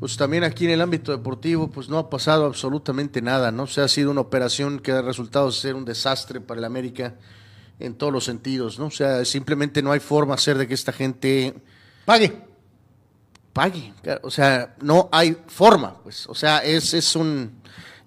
pues 0.00 0.16
también 0.16 0.42
aquí 0.42 0.64
en 0.64 0.72
el 0.72 0.80
ámbito 0.80 1.12
deportivo 1.12 1.68
pues 1.68 1.88
no 1.88 1.98
ha 1.98 2.10
pasado 2.10 2.46
absolutamente 2.46 3.20
nada, 3.20 3.52
¿no? 3.52 3.64
O 3.64 3.66
sea, 3.66 3.84
ha 3.84 3.88
sido 3.88 4.10
una 4.10 4.22
operación 4.22 4.80
que 4.80 4.92
ha 4.92 5.02
resultado 5.02 5.52
ser 5.52 5.74
un 5.74 5.84
desastre 5.84 6.40
para 6.40 6.58
el 6.58 6.64
América 6.64 7.14
en 7.78 7.94
todos 7.94 8.12
los 8.12 8.24
sentidos, 8.24 8.78
¿no? 8.78 8.86
O 8.86 8.90
sea, 8.90 9.24
simplemente 9.24 9.82
no 9.82 9.92
hay 9.92 10.00
forma 10.00 10.34
hacer 10.34 10.58
de 10.58 10.66
que 10.66 10.74
esta 10.74 10.92
gente 10.92 11.54
pague. 12.04 12.48
Pague. 13.52 13.92
O 14.22 14.30
sea, 14.30 14.76
no 14.80 15.08
hay 15.12 15.36
forma, 15.46 15.98
pues. 16.02 16.26
O 16.28 16.34
sea, 16.34 16.58
es, 16.58 16.94
es 16.94 17.16
un. 17.16 17.57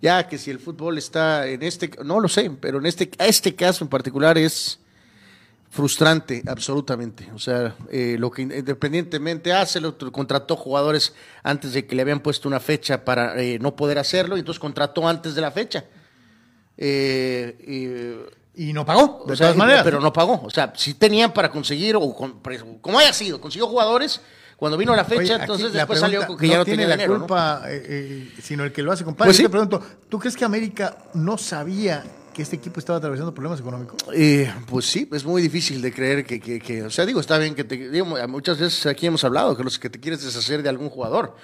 Ya 0.01 0.27
que 0.27 0.37
si 0.37 0.49
el 0.49 0.59
fútbol 0.59 0.97
está 0.97 1.47
en 1.47 1.61
este. 1.61 1.91
No 2.03 2.19
lo 2.19 2.27
sé, 2.27 2.49
pero 2.59 2.79
en 2.79 2.87
este, 2.87 3.11
este 3.19 3.55
caso 3.55 3.83
en 3.83 3.89
particular 3.89 4.37
es 4.37 4.79
frustrante, 5.69 6.43
absolutamente. 6.47 7.29
O 7.33 7.39
sea, 7.39 7.75
eh, 7.89 8.17
lo 8.19 8.29
que 8.29 8.41
independientemente 8.41 9.53
hace, 9.53 9.79
lo 9.79 9.97
contrató 10.11 10.57
jugadores 10.57 11.13
antes 11.43 11.73
de 11.73 11.85
que 11.85 11.95
le 11.95 12.01
habían 12.01 12.19
puesto 12.19 12.47
una 12.47 12.59
fecha 12.59 13.05
para 13.05 13.41
eh, 13.41 13.57
no 13.59 13.75
poder 13.75 13.97
hacerlo, 13.97 14.35
y 14.35 14.39
entonces 14.39 14.59
contrató 14.59 15.07
antes 15.07 15.33
de 15.33 15.41
la 15.41 15.51
fecha. 15.51 15.85
Eh, 16.77 18.27
y 18.53 18.73
no 18.73 18.85
pagó, 18.85 19.23
de 19.27 19.37
todas 19.37 19.55
maneras. 19.55 19.83
Pero 19.83 20.01
no 20.01 20.11
pagó. 20.11 20.41
O 20.43 20.49
sea, 20.49 20.73
si 20.75 20.95
tenían 20.95 21.31
para 21.31 21.49
conseguir, 21.49 21.95
o 21.95 22.13
como 22.81 22.99
haya 22.99 23.13
sido, 23.13 23.39
consiguió 23.39 23.67
jugadores. 23.67 24.19
Cuando 24.61 24.77
vino 24.77 24.95
la 24.95 25.05
fecha, 25.05 25.37
entonces 25.41 25.73
después 25.73 25.99
salió 25.99 26.37
que 26.37 26.47
ya 26.47 26.57
no, 26.57 26.65
tiene 26.65 26.85
la 26.85 27.07
culpa, 27.07 27.63
eh, 27.65 27.83
eh, 27.83 28.31
sino 28.43 28.63
el 28.63 28.71
que 28.71 28.83
lo 28.83 28.91
hace. 28.91 29.03
Compadre, 29.03 29.29
pues 29.29 29.37
te 29.39 29.49
pregunto, 29.49 29.81
¿tú 30.07 30.19
crees 30.19 30.37
que 30.37 30.45
América 30.45 30.99
no 31.15 31.35
sabía 31.39 32.03
que 32.31 32.43
este 32.43 32.57
equipo 32.57 32.79
estaba 32.79 32.99
atravesando 32.99 33.33
problemas 33.33 33.59
económicos? 33.59 33.99
Eh, 34.13 34.53
pues 34.67 34.85
sí, 34.85 35.09
es 35.11 35.25
muy 35.25 35.41
difícil 35.41 35.81
de 35.81 35.91
creer 35.91 36.23
que, 36.23 36.39
que, 36.39 36.59
que, 36.59 36.83
o 36.83 36.91
sea, 36.91 37.07
digo, 37.07 37.19
está 37.19 37.39
bien 37.39 37.55
que 37.55 37.63
te, 37.63 37.89
digo, 37.89 38.05
muchas 38.27 38.59
veces 38.59 38.85
aquí 38.85 39.07
hemos 39.07 39.23
hablado 39.23 39.57
que 39.57 39.63
los 39.63 39.79
que 39.79 39.89
te 39.89 39.99
quieres 39.99 40.23
deshacer 40.23 40.61
de 40.61 40.69
algún 40.69 40.91
jugador, 40.91 41.35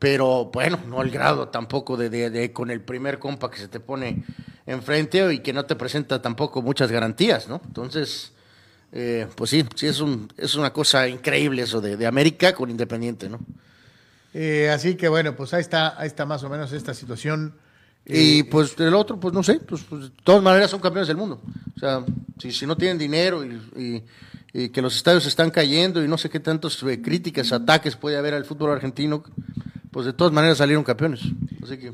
pero 0.00 0.46
bueno, 0.46 0.80
no 0.88 1.00
al 1.00 1.10
grado 1.10 1.50
tampoco 1.50 1.96
de, 1.96 2.10
de, 2.10 2.52
con 2.52 2.72
el 2.72 2.80
primer 2.80 3.20
compa 3.20 3.52
que 3.52 3.58
se 3.58 3.68
te 3.68 3.78
pone 3.78 4.24
enfrente 4.66 5.32
y 5.32 5.38
que 5.38 5.52
no 5.52 5.64
te 5.64 5.76
presenta 5.76 6.20
tampoco 6.20 6.60
muchas 6.60 6.90
garantías, 6.90 7.46
¿no? 7.46 7.60
Entonces, 7.64 8.32
eh, 8.96 9.26
pues 9.34 9.50
sí, 9.50 9.66
sí 9.74 9.88
es, 9.88 9.98
un, 9.98 10.32
es 10.36 10.54
una 10.54 10.72
cosa 10.72 11.08
increíble 11.08 11.62
eso 11.62 11.80
de, 11.80 11.96
de 11.96 12.06
América 12.06 12.54
con 12.54 12.70
Independiente, 12.70 13.28
¿no? 13.28 13.40
Eh, 14.32 14.70
así 14.70 14.94
que 14.94 15.08
bueno, 15.08 15.34
pues 15.34 15.52
ahí 15.52 15.62
está, 15.62 16.00
ahí 16.00 16.06
está 16.06 16.24
más 16.26 16.44
o 16.44 16.48
menos 16.48 16.72
esta 16.72 16.94
situación. 16.94 17.54
y 18.06 18.40
eh, 18.40 18.44
pues 18.48 18.78
el 18.78 18.94
otro, 18.94 19.18
pues 19.18 19.34
no 19.34 19.42
sé, 19.42 19.58
pues, 19.58 19.82
pues, 19.82 20.02
de 20.02 20.10
todas 20.22 20.44
maneras 20.44 20.70
son 20.70 20.78
campeones 20.78 21.08
del 21.08 21.16
mundo. 21.16 21.42
O 21.76 21.80
sea, 21.80 22.04
si, 22.38 22.52
si 22.52 22.66
no 22.66 22.76
tienen 22.76 22.96
dinero 22.96 23.44
y, 23.44 24.04
y, 24.52 24.68
que 24.68 24.80
los 24.80 24.94
estadios 24.94 25.26
están 25.26 25.50
cayendo 25.50 26.04
y 26.04 26.06
no 26.06 26.16
sé 26.16 26.30
qué 26.30 26.38
tantos 26.38 26.84
críticas, 27.02 27.50
ataques 27.50 27.96
puede 27.96 28.16
haber 28.16 28.34
al 28.34 28.44
fútbol 28.44 28.70
argentino, 28.70 29.24
pues 29.90 30.06
de 30.06 30.12
todas 30.12 30.32
maneras 30.32 30.58
salieron 30.58 30.84
campeones. 30.84 31.22
Así 31.60 31.78
que... 31.78 31.92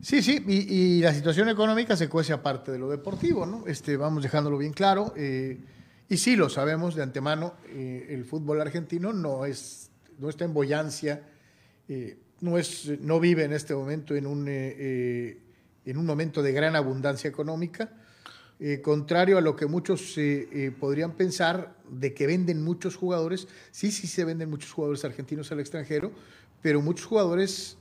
Sí, 0.00 0.22
sí, 0.22 0.42
y, 0.48 1.02
la 1.02 1.12
situación 1.12 1.50
económica 1.50 1.94
se 1.94 2.08
cuece 2.08 2.32
aparte 2.32 2.72
de 2.72 2.78
lo 2.78 2.88
deportivo, 2.88 3.44
¿no? 3.44 3.64
Este, 3.66 3.98
vamos 3.98 4.22
dejándolo 4.22 4.56
bien 4.56 4.72
claro. 4.72 5.12
Eh, 5.14 5.58
y 6.08 6.16
sí, 6.16 6.36
lo 6.36 6.48
sabemos 6.48 6.94
de 6.94 7.02
antemano, 7.02 7.54
eh, 7.66 8.06
el 8.10 8.24
fútbol 8.24 8.60
argentino 8.60 9.12
no, 9.12 9.44
es, 9.44 9.90
no 10.18 10.28
está 10.28 10.44
en 10.44 10.54
boyancia, 10.54 11.22
eh, 11.88 12.18
no, 12.40 12.58
es, 12.58 12.88
no 13.00 13.20
vive 13.20 13.44
en 13.44 13.52
este 13.52 13.74
momento 13.74 14.14
en 14.14 14.26
un, 14.26 14.48
en 14.48 15.96
un 15.96 16.06
momento 16.06 16.42
de 16.42 16.52
gran 16.52 16.76
abundancia 16.76 17.28
económica. 17.28 17.90
contrario 18.82 19.38
a 19.38 19.40
lo 19.40 19.56
que 19.56 19.66
muchos 19.66 20.16
podrían 20.78 21.12
pensar 21.12 21.76
de 21.90 22.14
que 22.14 22.26
venden 22.26 22.62
muchos 22.62 22.96
jugadores, 22.96 23.48
sí, 23.70 23.90
sí 23.90 24.06
se 24.06 24.24
venden 24.24 24.50
muchos 24.50 24.72
jugadores 24.72 25.04
argentinos 25.04 25.50
al 25.50 25.60
extranjero, 25.60 26.12
pero 26.62 26.80
muchos 26.80 27.06
jugadores 27.06 27.76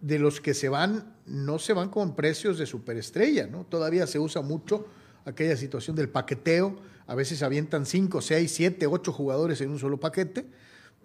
de 0.00 0.18
los 0.18 0.40
que 0.40 0.54
se 0.54 0.68
van 0.68 1.14
no 1.26 1.58
se 1.58 1.72
van 1.72 1.90
con 1.90 2.14
precios 2.14 2.58
de 2.58 2.66
superestrella, 2.66 3.46
¿no? 3.46 3.64
Todavía 3.64 4.06
se 4.06 4.18
usa 4.18 4.42
mucho 4.42 4.86
aquella 5.28 5.56
situación 5.56 5.94
del 5.94 6.08
paqueteo, 6.08 6.76
a 7.06 7.14
veces 7.14 7.42
avientan 7.42 7.86
5, 7.86 8.20
6, 8.20 8.52
7, 8.52 8.86
8 8.86 9.12
jugadores 9.12 9.60
en 9.60 9.70
un 9.70 9.78
solo 9.78 9.98
paquete 9.98 10.46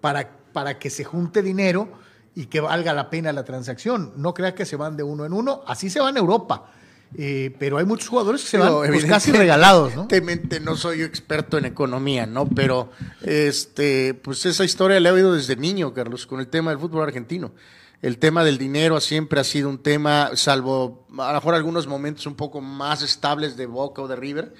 para, 0.01 0.37
para 0.51 0.79
que 0.79 0.89
se 0.89 1.03
junte 1.03 1.41
dinero 1.41 1.89
y 2.35 2.45
que 2.47 2.59
valga 2.59 2.93
la 2.93 3.09
pena 3.09 3.31
la 3.31 3.43
transacción. 3.43 4.13
No 4.17 4.33
crea 4.33 4.55
que 4.55 4.65
se 4.65 4.75
van 4.75 4.97
de 4.97 5.03
uno 5.03 5.25
en 5.25 5.33
uno, 5.33 5.61
así 5.67 5.89
se 5.89 5.99
van 5.99 6.17
a 6.17 6.19
Europa. 6.19 6.71
Eh, 7.15 7.55
pero 7.59 7.77
hay 7.77 7.85
muchos 7.85 8.09
jugadores 8.09 8.41
que 8.41 8.47
se 8.47 8.57
van 8.57 8.73
pues, 8.73 9.05
casi 9.05 9.31
regalados, 9.31 9.95
¿no? 9.95 10.07
Evidentemente 10.09 10.59
no 10.59 10.75
soy 10.75 11.03
experto 11.03 11.59
en 11.59 11.65
economía, 11.65 12.25
¿no? 12.25 12.47
Pero 12.47 12.89
este, 13.21 14.15
pues 14.15 14.45
esa 14.47 14.65
historia 14.65 14.99
la 14.99 15.09
he 15.09 15.11
oído 15.11 15.33
desde 15.33 15.55
niño, 15.55 15.93
Carlos, 15.93 16.25
con 16.25 16.39
el 16.39 16.47
tema 16.47 16.71
del 16.71 16.79
fútbol 16.79 17.03
argentino. 17.03 17.51
El 18.03 18.17
tema 18.17 18.43
del 18.43 18.57
dinero 18.57 18.99
siempre 18.99 19.39
ha 19.39 19.45
sido 19.45 19.69
un 19.69 19.77
tema, 19.77 20.31
salvo 20.33 21.07
a 21.17 21.29
lo 21.29 21.35
mejor 21.35 21.55
algunos 21.55 21.87
momentos 21.87 22.25
un 22.25 22.35
poco 22.35 22.59
más 22.59 23.01
estables 23.01 23.55
de 23.55 23.65
Boca 23.65 24.01
o 24.01 24.09
de 24.09 24.17
River, 24.17 24.53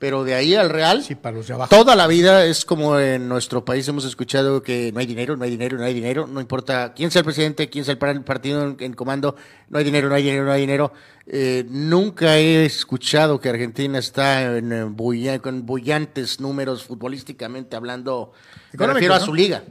pero 0.00 0.24
de 0.24 0.34
ahí 0.34 0.56
al 0.56 0.68
Real, 0.68 1.04
sí, 1.04 1.14
para 1.14 1.36
los 1.36 1.46
de 1.46 1.54
abajo. 1.54 1.70
toda 1.70 1.94
la 1.94 2.08
vida 2.08 2.44
es 2.44 2.64
como 2.64 2.98
en 2.98 3.28
nuestro 3.28 3.64
país 3.64 3.86
hemos 3.86 4.04
escuchado 4.04 4.64
que 4.64 4.90
no 4.90 4.98
hay 4.98 5.06
dinero, 5.06 5.36
no 5.36 5.44
hay 5.44 5.50
dinero, 5.50 5.78
no 5.78 5.84
hay 5.84 5.94
dinero, 5.94 6.26
no 6.26 6.40
importa 6.40 6.92
quién 6.92 7.12
sea 7.12 7.20
el 7.20 7.24
presidente, 7.24 7.70
quién 7.70 7.84
sea 7.84 7.96
el 8.00 8.24
partido 8.24 8.74
en, 8.76 8.92
comando, 8.94 9.36
no 9.68 9.78
hay 9.78 9.84
dinero, 9.84 10.08
no 10.08 10.16
hay 10.16 10.24
dinero, 10.24 10.44
no 10.44 10.50
hay 10.50 10.60
dinero. 10.62 10.92
Eh, 11.24 11.64
nunca 11.68 12.36
he 12.36 12.64
escuchado 12.64 13.40
que 13.40 13.48
Argentina 13.48 14.00
está 14.00 14.56
en, 14.56 14.72
eh, 14.72 15.40
con 15.40 15.64
bullantes 15.64 16.40
números 16.40 16.82
futbolísticamente 16.82 17.76
hablando, 17.76 18.32
me 18.72 18.88
refiero 18.88 19.14
a 19.14 19.20
su 19.20 19.32
liga. 19.32 19.62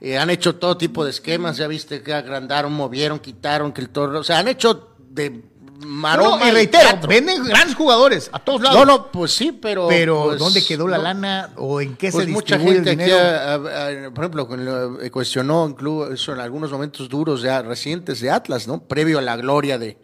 Eh, 0.00 0.16
han 0.16 0.30
hecho 0.30 0.56
todo 0.56 0.76
tipo 0.76 1.04
de 1.04 1.10
esquemas, 1.10 1.56
ya 1.56 1.66
viste 1.66 2.02
que 2.02 2.12
agrandaron, 2.12 2.72
movieron, 2.72 3.18
quitaron, 3.18 3.72
que 3.72 3.80
el 3.80 3.88
torno, 3.90 4.20
o 4.20 4.24
sea, 4.24 4.38
han 4.38 4.48
hecho 4.48 4.94
de 5.10 5.42
maroma. 5.84 6.38
No, 6.38 6.48
y 6.48 6.50
reitero, 6.50 6.88
venden 7.08 7.44
grandes 7.44 7.74
jugadores 7.74 8.30
a 8.32 8.38
todos 8.38 8.60
lados. 8.62 8.78
No, 8.78 8.84
no, 8.84 9.10
pues 9.10 9.32
sí, 9.32 9.52
pero. 9.52 9.88
Pero, 9.88 10.24
pues, 10.24 10.38
¿dónde 10.38 10.64
quedó 10.64 10.86
la 10.86 10.98
lana 10.98 11.50
o 11.56 11.80
en 11.80 11.96
qué 11.96 12.10
pues 12.10 12.26
se 12.26 12.30
mucha 12.30 12.58
gente 12.58 12.90
el 12.90 12.98
dinero? 12.98 14.14
por 14.14 14.24
ejemplo, 14.24 14.98
eh, 15.00 15.10
cuestionó 15.10 15.68
incluso 15.68 16.32
en 16.32 16.40
algunos 16.40 16.70
momentos 16.70 17.08
duros 17.08 17.42
ya 17.42 17.62
recientes 17.62 18.20
de 18.20 18.30
Atlas, 18.30 18.66
¿no? 18.66 18.82
Previo 18.84 19.18
a 19.18 19.22
la 19.22 19.36
gloria 19.36 19.78
de 19.78 19.98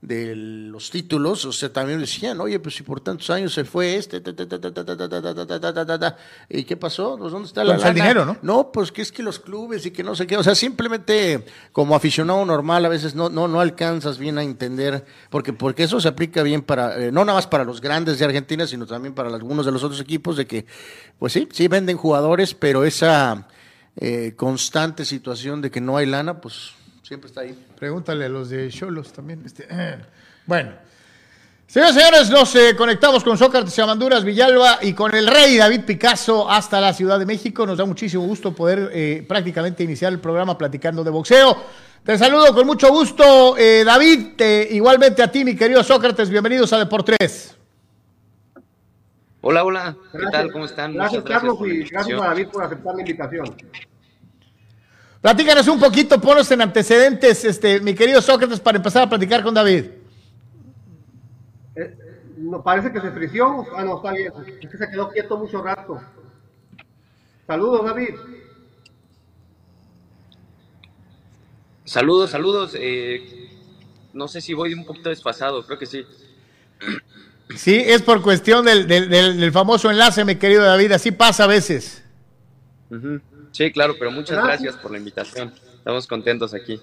de 0.00 0.36
los 0.36 0.90
títulos, 0.90 1.44
o 1.44 1.50
sea, 1.52 1.72
también 1.72 1.98
decían, 1.98 2.40
oye, 2.40 2.60
pues 2.60 2.76
si 2.76 2.84
por 2.84 3.00
tantos 3.00 3.30
años 3.30 3.52
se 3.52 3.64
fue 3.64 3.96
este, 3.96 4.22
¿y 6.48 6.64
qué 6.64 6.76
pasó? 6.76 7.16
¿Dónde 7.16 7.48
está 7.48 7.64
la 7.64 7.74
el 7.74 7.94
dinero, 7.94 8.24
¿no? 8.24 8.36
No, 8.42 8.70
pues 8.70 8.92
que 8.92 9.02
es 9.02 9.10
que 9.10 9.24
los 9.24 9.40
clubes 9.40 9.86
y 9.86 9.90
que 9.90 10.04
no 10.04 10.14
sé 10.14 10.28
qué, 10.28 10.36
o 10.36 10.44
sea, 10.44 10.54
simplemente 10.54 11.44
como 11.72 11.96
aficionado 11.96 12.44
normal 12.44 12.84
a 12.84 12.88
veces 12.88 13.16
no, 13.16 13.28
no, 13.28 13.48
no 13.48 13.60
alcanzas 13.60 14.18
bien 14.18 14.38
a 14.38 14.44
entender, 14.44 15.04
porque, 15.30 15.52
porque 15.52 15.82
eso 15.82 16.00
se 16.00 16.06
aplica 16.06 16.44
bien 16.44 16.62
para, 16.62 16.96
no 17.10 17.24
nada 17.24 17.34
más 17.34 17.48
para 17.48 17.64
los 17.64 17.80
grandes 17.80 18.20
de 18.20 18.24
Argentina, 18.24 18.68
sino 18.68 18.86
también 18.86 19.14
para 19.14 19.34
algunos 19.34 19.66
de 19.66 19.72
los 19.72 19.82
otros 19.82 20.00
equipos, 20.00 20.36
de 20.36 20.46
que, 20.46 20.64
pues 21.18 21.32
sí, 21.32 21.48
sí 21.50 21.66
venden 21.66 21.96
jugadores, 21.96 22.54
pero 22.54 22.84
esa 22.84 23.48
constante 24.36 25.04
situación 25.04 25.60
de 25.60 25.72
que 25.72 25.80
no 25.80 25.96
hay 25.96 26.06
lana, 26.06 26.40
pues 26.40 26.77
siempre 27.08 27.28
está 27.28 27.40
ahí. 27.40 27.58
Pregúntale 27.78 28.26
a 28.26 28.28
los 28.28 28.50
de 28.50 28.68
Cholos 28.68 29.12
también. 29.14 29.42
Este, 29.44 29.66
bueno. 30.46 30.72
Señoras 31.66 31.96
y 31.96 31.98
señores, 31.98 32.30
nos 32.30 32.54
eh, 32.54 32.76
conectamos 32.76 33.24
con 33.24 33.36
Sócrates 33.36 33.78
Amanduras 33.78 34.24
Villalba 34.24 34.78
y 34.80 34.94
con 34.94 35.14
el 35.14 35.26
rey 35.26 35.56
David 35.56 35.84
Picasso 35.84 36.50
hasta 36.50 36.80
la 36.80 36.92
Ciudad 36.92 37.18
de 37.18 37.26
México. 37.26 37.66
Nos 37.66 37.78
da 37.78 37.84
muchísimo 37.84 38.24
gusto 38.24 38.54
poder 38.54 38.90
eh, 38.92 39.24
prácticamente 39.26 39.82
iniciar 39.82 40.12
el 40.12 40.18
programa 40.18 40.56
platicando 40.56 41.04
de 41.04 41.10
boxeo. 41.10 41.56
Te 42.04 42.16
saludo 42.16 42.54
con 42.54 42.66
mucho 42.66 42.90
gusto, 42.90 43.56
eh, 43.58 43.84
David. 43.84 44.40
igualmente 44.70 45.22
a 45.22 45.30
ti, 45.30 45.44
mi 45.44 45.56
querido 45.56 45.82
Sócrates. 45.82 46.30
Bienvenidos 46.30 46.72
a 46.72 46.78
Deportes. 46.78 47.54
Hola, 49.42 49.64
hola. 49.64 49.96
¿Qué 50.12 50.26
tal? 50.30 50.52
¿Cómo 50.52 50.64
están? 50.64 50.94
Gracias, 50.94 51.22
Carlos, 51.22 51.58
y 51.66 51.84
gracias 51.84 52.20
a 52.20 52.24
David 52.24 52.48
por 52.48 52.64
aceptar 52.64 52.94
la 52.94 53.00
invitación. 53.00 53.54
Platícanos 55.20 55.66
un 55.66 55.80
poquito, 55.80 56.20
ponos 56.20 56.50
en 56.52 56.62
antecedentes, 56.62 57.44
este, 57.44 57.80
mi 57.80 57.94
querido 57.94 58.22
Sócrates, 58.22 58.60
para 58.60 58.76
empezar 58.76 59.02
a 59.02 59.08
platicar 59.08 59.42
con 59.42 59.52
David. 59.52 59.86
Eh, 61.74 61.96
no, 62.36 62.62
parece 62.62 62.92
que 62.92 63.00
se 63.00 63.10
frició. 63.10 63.66
Ah, 63.76 63.84
no, 63.84 63.96
está 63.96 64.12
bien. 64.12 64.32
Es 64.60 64.70
que 64.70 64.78
se 64.78 64.88
quedó 64.88 65.10
quieto 65.10 65.36
mucho 65.36 65.60
rato. 65.60 66.00
Saludos, 67.46 67.84
David. 67.84 68.14
Saludos, 71.84 72.30
saludos. 72.30 72.76
Eh, 72.78 73.48
no 74.12 74.28
sé 74.28 74.40
si 74.40 74.54
voy 74.54 74.74
un 74.74 74.84
poquito 74.84 75.08
desfasado, 75.08 75.64
creo 75.64 75.78
que 75.78 75.86
sí. 75.86 76.04
Sí, 77.56 77.74
es 77.74 78.02
por 78.02 78.22
cuestión 78.22 78.64
del, 78.64 78.86
del, 78.86 79.52
famoso 79.52 79.90
enlace, 79.90 80.24
mi 80.24 80.36
querido 80.36 80.62
David. 80.62 80.92
Así 80.92 81.10
pasa 81.10 81.44
a 81.44 81.46
veces. 81.46 82.04
Sí, 83.52 83.72
claro, 83.72 83.94
pero 83.98 84.10
muchas 84.10 84.42
gracias 84.44 84.76
por 84.76 84.90
la 84.90 84.98
invitación. 84.98 85.52
Estamos 85.76 86.06
contentos 86.06 86.54
aquí. 86.54 86.80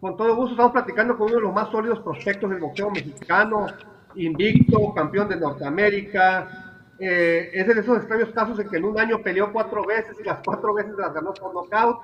Con 0.00 0.16
todo 0.16 0.34
gusto, 0.34 0.52
estamos 0.52 0.72
platicando 0.72 1.16
con 1.16 1.28
uno 1.28 1.36
de 1.36 1.42
los 1.42 1.54
más 1.54 1.70
sólidos 1.70 2.00
prospectos 2.00 2.50
del 2.50 2.58
boxeo 2.58 2.90
mexicano, 2.90 3.68
invicto, 4.16 4.92
campeón 4.92 5.28
de 5.28 5.36
Norteamérica. 5.36 6.72
Eh, 6.98 7.50
es 7.52 7.66
de 7.66 7.80
esos 7.80 7.98
extraños 7.98 8.30
casos 8.30 8.58
en 8.58 8.68
que 8.68 8.78
en 8.78 8.84
un 8.84 8.98
año 8.98 9.22
peleó 9.22 9.52
cuatro 9.52 9.84
veces 9.84 10.16
y 10.20 10.24
las 10.24 10.38
cuatro 10.44 10.74
veces 10.74 10.92
las 10.98 11.14
ganó 11.14 11.32
por 11.32 11.54
nocaut. 11.54 12.00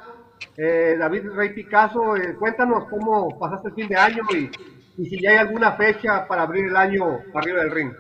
Eh, 0.57 0.95
David 0.97 1.31
Rey 1.35 1.51
Picasso, 1.51 2.17
eh, 2.17 2.37
cuéntanos 2.39 2.85
cómo 2.89 3.37
pasaste 3.37 3.69
el 3.69 3.75
fin 3.75 3.89
de 3.89 3.97
año 3.97 4.23
y, 4.31 4.51
y 4.97 5.07
si 5.07 5.21
ya 5.21 5.31
hay 5.31 5.37
alguna 5.39 5.73
fecha 5.73 6.27
para 6.29 6.43
abrir 6.43 6.67
el 6.67 6.77
año 6.77 7.21
arriba 7.35 7.61
del 7.61 7.73
ring. 7.73 7.93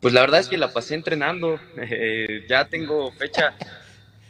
Pues 0.00 0.14
la 0.14 0.20
verdad 0.20 0.38
es 0.38 0.48
que 0.48 0.56
la 0.56 0.72
pasé 0.72 0.94
entrenando. 0.94 1.58
ya 2.48 2.68
tengo 2.68 3.10
fecha 3.10 3.54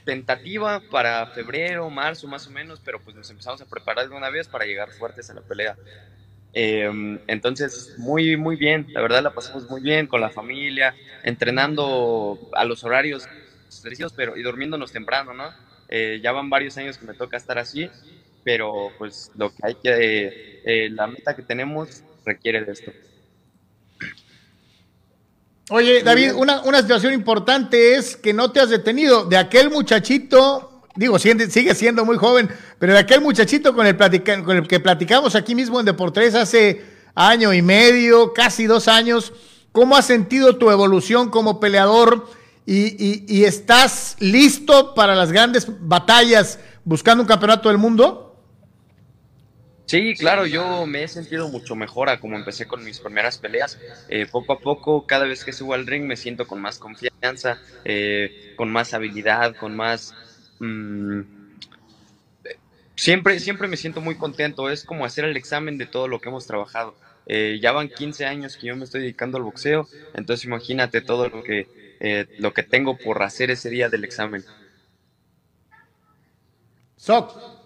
tentativa 0.04 0.80
para 0.88 1.26
febrero, 1.28 1.90
marzo 1.90 2.28
más 2.28 2.46
o 2.46 2.50
menos, 2.50 2.80
pero 2.80 3.02
pues 3.02 3.16
nos 3.16 3.30
empezamos 3.30 3.60
a 3.62 3.66
preparar 3.66 4.08
de 4.08 4.16
una 4.16 4.30
vez 4.30 4.48
para 4.48 4.64
llegar 4.66 4.92
fuertes 4.92 5.30
a 5.30 5.34
la 5.34 5.42
pelea. 5.42 5.78
Em, 6.52 7.20
entonces, 7.26 7.92
muy, 7.96 8.36
muy 8.36 8.56
bien, 8.56 8.90
la 8.92 9.00
verdad 9.02 9.22
la 9.22 9.34
pasamos 9.34 9.68
muy 9.68 9.80
bien 9.82 10.06
con 10.08 10.20
la 10.20 10.30
familia, 10.30 10.96
entrenando 11.22 12.38
a 12.52 12.64
los 12.64 12.84
horarios 12.84 13.28
pero 14.16 14.36
y 14.36 14.42
durmiéndonos 14.42 14.92
temprano, 14.92 15.34
¿no? 15.34 15.56
Eh, 15.88 16.20
ya 16.22 16.32
van 16.32 16.50
varios 16.50 16.76
años 16.76 16.98
que 16.98 17.06
me 17.06 17.14
toca 17.14 17.36
estar 17.36 17.58
así, 17.58 17.92
pero 18.42 18.94
pues 18.98 19.30
lo 19.34 19.50
que 19.52 19.56
hay 19.62 19.76
que, 19.76 20.36
eh, 20.64 20.90
la 20.90 21.06
meta 21.08 21.34
que 21.34 21.42
tenemos 21.42 22.04
requiere 22.24 22.64
de 22.64 22.72
esto. 22.72 22.94
Oye, 25.72 26.02
David, 26.02 26.32
una, 26.34 26.62
una 26.62 26.80
situación 26.80 27.12
importante 27.12 27.94
es 27.94 28.16
que 28.16 28.32
no 28.32 28.50
te 28.50 28.58
has 28.58 28.70
detenido. 28.70 29.24
De 29.24 29.36
aquel 29.36 29.70
muchachito, 29.70 30.82
digo, 30.96 31.16
sigue 31.20 31.76
siendo 31.76 32.04
muy 32.04 32.16
joven, 32.16 32.48
pero 32.80 32.92
de 32.92 32.98
aquel 32.98 33.20
muchachito 33.20 33.72
con 33.72 33.86
el, 33.86 33.96
con 33.96 34.56
el 34.56 34.66
que 34.66 34.80
platicamos 34.80 35.36
aquí 35.36 35.54
mismo 35.54 35.78
en 35.78 35.86
Deportes 35.86 36.34
hace 36.34 36.84
año 37.14 37.54
y 37.54 37.62
medio, 37.62 38.32
casi 38.32 38.66
dos 38.66 38.88
años, 38.88 39.32
¿cómo 39.70 39.96
has 39.96 40.06
sentido 40.06 40.56
tu 40.56 40.72
evolución 40.72 41.30
como 41.30 41.60
peleador 41.60 42.26
y, 42.66 43.24
y 43.32 43.44
estás 43.44 44.16
listo 44.18 44.92
para 44.96 45.14
las 45.14 45.30
grandes 45.30 45.68
batallas 45.82 46.58
buscando 46.84 47.22
un 47.22 47.28
campeonato 47.28 47.68
del 47.68 47.78
mundo? 47.78 48.29
Sí, 49.90 50.16
claro, 50.16 50.46
yo 50.46 50.86
me 50.86 51.02
he 51.02 51.08
sentido 51.08 51.48
mucho 51.48 51.74
mejor 51.74 52.10
a 52.10 52.20
como 52.20 52.36
empecé 52.36 52.68
con 52.68 52.84
mis 52.84 53.00
primeras 53.00 53.38
peleas. 53.38 53.80
Eh, 54.06 54.24
poco 54.30 54.52
a 54.52 54.60
poco, 54.60 55.04
cada 55.04 55.26
vez 55.26 55.44
que 55.44 55.52
subo 55.52 55.74
al 55.74 55.84
ring, 55.88 56.04
me 56.04 56.16
siento 56.16 56.46
con 56.46 56.60
más 56.60 56.78
confianza, 56.78 57.60
eh, 57.84 58.32
con 58.54 58.70
más 58.70 58.94
habilidad, 58.94 59.56
con 59.56 59.74
más... 59.74 60.16
Mm, 60.60 61.22
siempre, 62.96 63.40
siempre 63.40 63.66
me 63.68 63.76
siento 63.76 64.00
muy 64.00 64.16
contento. 64.16 64.70
Es 64.70 64.84
como 64.84 65.04
hacer 65.04 65.24
el 65.24 65.36
examen 65.36 65.76
de 65.78 65.86
todo 65.86 66.06
lo 66.08 66.20
que 66.20 66.28
hemos 66.28 66.46
trabajado. 66.46 66.96
Eh, 67.26 67.58
ya 67.60 67.72
van 67.72 67.90
15 67.90 68.26
años 68.26 68.56
que 68.56 68.68
yo 68.68 68.76
me 68.76 68.84
estoy 68.84 69.02
dedicando 69.02 69.38
al 69.38 69.44
boxeo, 69.44 69.88
entonces 70.12 70.44
imagínate 70.46 71.02
todo 71.02 71.28
lo 71.28 71.42
que, 71.42 71.68
lo 72.36 72.52
que 72.54 72.62
tengo 72.62 73.00
por 73.00 73.22
hacer 73.22 73.50
ese 73.50 73.70
día 73.70 73.88
del 73.90 74.04
examen. 74.04 74.46
Soc. 76.96 77.59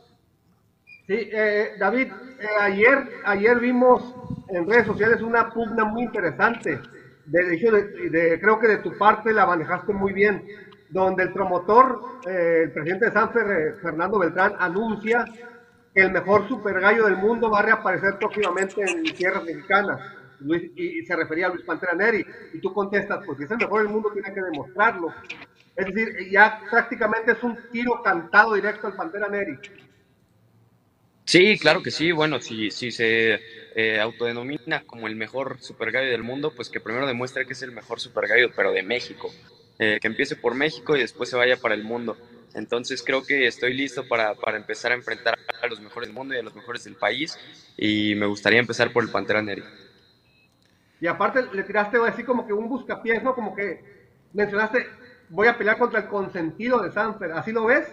Sí, 1.07 1.29
eh, 1.33 1.75
David, 1.79 2.11
eh, 2.41 2.47
ayer, 2.61 2.99
ayer 3.27 3.61
vimos 3.61 4.15
en 4.49 4.67
redes 4.67 4.87
sociales 4.87 5.21
una 5.21 5.51
pugna 5.51 5.85
muy 5.85 6.05
interesante. 6.05 6.81
Creo 7.31 8.59
que 8.59 8.69
de 8.69 8.79
tu 8.79 8.97
parte 8.97 9.35
la 9.35 9.45
manejaste 9.45 9.93
muy 9.93 10.15
bien, 10.15 10.43
donde 10.89 11.25
el 11.25 11.33
promotor, 11.33 12.01
eh, 12.27 12.63
el 12.65 12.73
presidente 12.73 13.07
de 13.07 13.13
Sanfer, 13.13 13.77
Fernando 13.83 14.19
Beltrán, 14.19 14.55
anuncia 14.59 15.27
que 15.95 16.01
el 16.01 16.11
mejor 16.11 16.49
super 16.49 16.81
gallo 16.81 17.05
del 17.05 17.19
mundo 17.19 17.51
va 17.51 17.59
a 17.59 17.63
reaparecer 17.63 18.17
próximamente 18.19 18.81
en 18.81 19.05
tierras 19.15 19.45
mexicanas. 19.45 20.01
y, 20.41 21.05
se 21.05 21.17
refería 21.17 21.47
a 21.47 21.51
Luis 21.51 21.65
Pantera 21.65 21.95
Neri. 21.95 22.25
Y 22.55 22.61
tú 22.61 22.73
contestas, 22.73 23.21
pues 23.27 23.39
si 23.39 23.45
es 23.45 23.51
el 23.51 23.59
mejor 23.59 23.83
del 23.83 23.93
mundo, 23.93 24.11
tiene 24.11 24.33
que 24.33 24.43
demostrarlo. 24.43 25.15
Es 25.77 25.87
decir, 25.87 26.31
ya 26.31 26.61
prácticamente 26.71 27.33
es 27.33 27.43
un 27.43 27.59
tiro 27.71 28.03
cantado 28.03 28.55
directo 28.55 28.87
al 28.87 28.95
Pantera 28.95 29.29
Neri. 29.29 29.59
Sí, 31.25 31.59
claro 31.59 31.83
que 31.83 31.91
sí. 31.91 32.13
Bueno, 32.13 32.41
si, 32.41 32.71
si 32.71 32.91
se 32.91 33.41
eh, 33.75 34.01
autodenomina 34.01 34.85
como 34.87 35.07
el 35.07 35.17
mejor 35.17 35.59
super 35.61 35.91
gallo 35.91 36.11
del 36.11 36.23
mundo, 36.23 36.53
pues 36.55 36.71
que 36.71 36.81
primero 36.81 37.07
demuestre 37.07 37.47
que 37.47 37.55
es 37.55 37.63
el 37.63 37.73
mejor 37.73 38.01
super 38.01 38.29
gallo, 38.29 38.51
pero 38.55 38.73
de 38.73 38.83
México. 38.83 39.33
Eh, 39.79 39.99
que 40.01 40.07
empiece 40.07 40.37
por 40.37 40.55
México 40.55 40.97
y 40.97 41.01
después 41.01 41.29
se 41.29 41.37
vaya 41.37 41.57
para 41.57 41.75
el 41.75 41.83
mundo. 41.83 42.17
Entonces 42.55 43.03
creo 43.03 43.25
que 43.25 43.47
estoy 43.49 43.75
listo 43.75 44.07
para, 44.07 44.35
para, 44.35 44.57
empezar 44.57 44.93
a 44.93 44.95
enfrentar 44.95 45.37
a 45.61 45.67
los 45.67 45.81
mejores 45.81 46.09
del 46.09 46.15
mundo 46.15 46.35
y 46.35 46.39
a 46.39 46.43
los 46.43 46.55
mejores 46.55 46.85
del 46.85 46.95
país 46.95 47.37
y 47.77 48.15
me 48.15 48.27
gustaría 48.27 48.61
empezar 48.61 48.93
por 48.93 49.03
el 49.03 49.11
Pantera 49.11 49.43
Neri. 49.43 49.65
Y 51.01 51.09
aparte 51.09 51.45
le 51.53 51.65
tiraste 51.65 51.99
así 52.07 52.23
como 52.23 52.47
que 52.47 52.53
un 52.53 52.69
buscapiés, 52.69 53.23
¿no? 53.25 53.35
Como 53.35 53.57
que 53.57 53.83
mencionaste, 54.33 54.87
voy 55.29 55.49
a 55.49 55.59
pelear 55.59 55.77
contra 55.77 56.01
el 56.01 56.07
consentido 56.07 56.81
de 56.81 56.93
Sanfer, 56.93 57.33
¿así 57.33 57.51
lo 57.51 57.65
ves? 57.65 57.93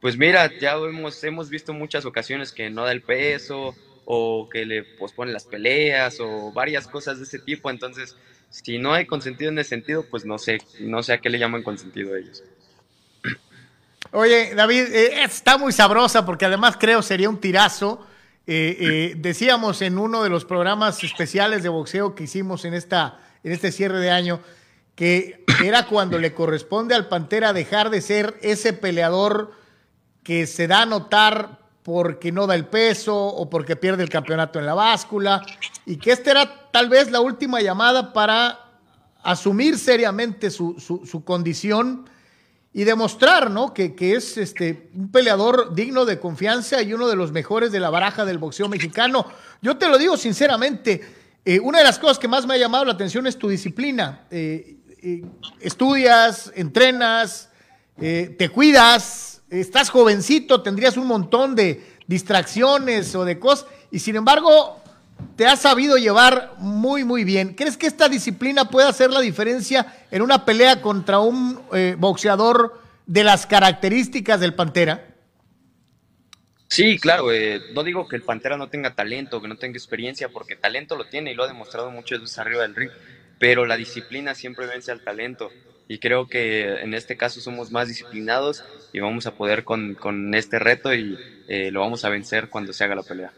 Pues 0.00 0.16
mira, 0.16 0.50
ya 0.58 0.74
hemos, 0.74 1.22
hemos 1.24 1.50
visto 1.50 1.72
muchas 1.72 2.04
ocasiones 2.04 2.52
que 2.52 2.70
no 2.70 2.84
da 2.84 2.92
el 2.92 3.02
peso 3.02 3.74
o 4.04 4.48
que 4.48 4.64
le 4.64 4.84
posponen 4.84 5.34
las 5.34 5.44
peleas 5.44 6.18
o 6.20 6.52
varias 6.52 6.86
cosas 6.86 7.18
de 7.18 7.24
ese 7.24 7.38
tipo. 7.38 7.68
Entonces, 7.68 8.16
si 8.50 8.78
no 8.78 8.94
hay 8.94 9.06
consentido 9.06 9.50
en 9.50 9.58
ese 9.58 9.70
sentido, 9.70 10.04
pues 10.08 10.24
no 10.24 10.38
sé, 10.38 10.58
no 10.80 11.02
sé 11.02 11.14
a 11.14 11.18
qué 11.18 11.28
le 11.28 11.38
llaman 11.38 11.62
consentido 11.62 12.16
ellos. 12.16 12.42
Oye, 14.12 14.54
David, 14.54 14.84
eh, 14.92 15.24
está 15.24 15.58
muy 15.58 15.72
sabrosa 15.72 16.24
porque 16.24 16.46
además 16.46 16.76
creo 16.78 17.02
sería 17.02 17.28
un 17.28 17.40
tirazo. 17.40 18.06
Eh, 18.46 18.76
eh, 18.80 19.14
decíamos 19.16 19.82
en 19.82 19.98
uno 19.98 20.22
de 20.22 20.30
los 20.30 20.46
programas 20.46 21.02
especiales 21.04 21.62
de 21.62 21.68
boxeo 21.68 22.14
que 22.14 22.24
hicimos 22.24 22.64
en, 22.64 22.72
esta, 22.72 23.20
en 23.44 23.52
este 23.52 23.72
cierre 23.72 23.98
de 23.98 24.10
año 24.10 24.40
que 24.94 25.44
era 25.62 25.86
cuando 25.86 26.18
le 26.18 26.32
corresponde 26.32 26.94
al 26.94 27.08
Pantera 27.08 27.52
dejar 27.52 27.90
de 27.90 28.00
ser 28.00 28.38
ese 28.40 28.72
peleador 28.72 29.52
que 30.28 30.46
se 30.46 30.66
da 30.66 30.82
a 30.82 30.84
notar 30.84 31.58
porque 31.82 32.32
no 32.32 32.46
da 32.46 32.54
el 32.54 32.66
peso 32.66 33.16
o 33.16 33.48
porque 33.48 33.76
pierde 33.76 34.02
el 34.02 34.10
campeonato 34.10 34.58
en 34.58 34.66
la 34.66 34.74
báscula 34.74 35.40
y 35.86 35.96
que 35.96 36.12
esta 36.12 36.32
era 36.32 36.70
tal 36.70 36.90
vez 36.90 37.10
la 37.10 37.22
última 37.22 37.62
llamada 37.62 38.12
para 38.12 38.60
asumir 39.22 39.78
seriamente 39.78 40.50
su, 40.50 40.78
su, 40.78 41.24
condición 41.24 42.10
y 42.74 42.84
demostrar 42.84 43.50
¿no? 43.50 43.72
que, 43.72 43.94
que, 43.94 44.16
es 44.16 44.36
este, 44.36 44.90
un 44.94 45.10
peleador 45.10 45.74
digno 45.74 46.04
de 46.04 46.20
confianza 46.20 46.82
y 46.82 46.92
uno 46.92 47.08
de 47.08 47.16
los 47.16 47.32
mejores 47.32 47.72
de 47.72 47.80
la 47.80 47.88
baraja 47.88 48.26
del 48.26 48.36
boxeo 48.36 48.68
mexicano. 48.68 49.24
Yo 49.62 49.78
te 49.78 49.88
lo 49.88 49.96
digo 49.96 50.18
sinceramente, 50.18 51.00
eh, 51.42 51.58
una 51.58 51.78
de 51.78 51.84
las 51.84 51.98
cosas 51.98 52.18
que 52.18 52.28
más 52.28 52.46
me 52.46 52.52
ha 52.52 52.58
llamado 52.58 52.84
la 52.84 52.92
atención 52.92 53.26
es 53.26 53.38
tu 53.38 53.48
disciplina. 53.48 54.26
Eh, 54.30 54.76
eh, 55.02 55.24
estudias, 55.58 56.52
entrenas, 56.54 57.48
te 57.96 58.50
cuidas, 58.50 59.27
estás 59.50 59.90
jovencito, 59.90 60.62
tendrías 60.62 60.96
un 60.96 61.06
montón 61.06 61.54
de 61.54 61.82
distracciones 62.06 63.14
o 63.14 63.24
de 63.24 63.38
cosas, 63.38 63.66
y 63.90 63.98
sin 63.98 64.16
embargo 64.16 64.82
te 65.36 65.46
has 65.46 65.60
sabido 65.60 65.96
llevar 65.96 66.54
muy, 66.58 67.04
muy 67.04 67.24
bien. 67.24 67.54
¿Crees 67.54 67.76
que 67.76 67.86
esta 67.86 68.08
disciplina 68.08 68.66
puede 68.66 68.88
hacer 68.88 69.10
la 69.10 69.20
diferencia 69.20 70.04
en 70.10 70.22
una 70.22 70.44
pelea 70.44 70.80
contra 70.80 71.18
un 71.18 71.60
eh, 71.72 71.96
boxeador 71.98 72.80
de 73.06 73.24
las 73.24 73.46
características 73.46 74.40
del 74.40 74.54
Pantera? 74.54 75.06
Sí, 76.68 76.98
claro, 76.98 77.32
eh, 77.32 77.62
no 77.72 77.82
digo 77.82 78.06
que 78.06 78.16
el 78.16 78.22
Pantera 78.22 78.56
no 78.56 78.68
tenga 78.68 78.94
talento, 78.94 79.40
que 79.40 79.48
no 79.48 79.56
tenga 79.56 79.78
experiencia, 79.78 80.28
porque 80.28 80.54
talento 80.54 80.96
lo 80.96 81.06
tiene 81.06 81.32
y 81.32 81.34
lo 81.34 81.44
ha 81.44 81.48
demostrado 81.48 81.90
muchas 81.90 82.20
veces 82.20 82.38
arriba 82.38 82.62
del 82.62 82.74
ring, 82.74 82.90
pero 83.38 83.64
la 83.64 83.76
disciplina 83.76 84.34
siempre 84.34 84.66
vence 84.66 84.92
al 84.92 85.02
talento 85.02 85.50
y 85.88 85.98
creo 85.98 86.28
que 86.28 86.82
en 86.82 86.92
este 86.92 87.16
caso 87.16 87.40
somos 87.40 87.70
más 87.70 87.88
disciplinados 87.88 88.62
y 88.92 89.00
vamos 89.00 89.26
a 89.26 89.34
poder 89.34 89.64
con, 89.64 89.94
con 89.94 90.34
este 90.34 90.58
reto 90.58 90.94
y 90.94 91.18
eh, 91.48 91.70
lo 91.70 91.80
vamos 91.80 92.04
a 92.04 92.08
vencer 92.08 92.48
cuando 92.48 92.72
se 92.72 92.84
haga 92.84 92.94
la 92.94 93.02
pelea. 93.02 93.32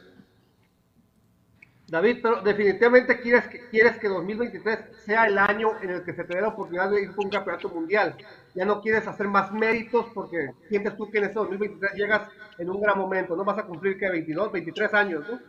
David, 1.91 2.19
pero 2.23 2.41
definitivamente 2.41 3.21
quieres 3.21 3.49
que, 3.49 3.69
quieres 3.69 3.99
que 3.99 4.07
2023 4.07 4.79
sea 5.05 5.27
el 5.27 5.37
año 5.37 5.71
en 5.83 5.91
el 5.91 6.05
que 6.05 6.13
se 6.13 6.23
te 6.23 6.37
dé 6.37 6.41
la 6.41 6.49
oportunidad 6.49 6.89
de 6.89 7.03
ir 7.03 7.13
por 7.13 7.25
un 7.25 7.33
campeonato 7.33 7.69
mundial. 7.69 8.15
Ya 8.55 8.65
no 8.65 8.81
quieres 8.81 9.09
hacer 9.09 9.27
más 9.27 9.51
méritos 9.51 10.07
porque 10.15 10.53
sientes 10.69 10.97
tú 10.97 11.11
que 11.11 11.19
en 11.19 11.25
ese 11.25 11.35
2023 11.35 11.93
llegas 11.95 12.29
en 12.59 12.71
un 12.71 12.81
gran 12.81 12.97
momento. 12.97 13.35
No 13.35 13.45
vas 13.45 13.59
a 13.59 13.65
cumplir 13.65 13.99
que 13.99 14.09
22, 14.09 14.53
23 14.53 14.95
años, 14.95 15.25
¿no? 15.29 15.41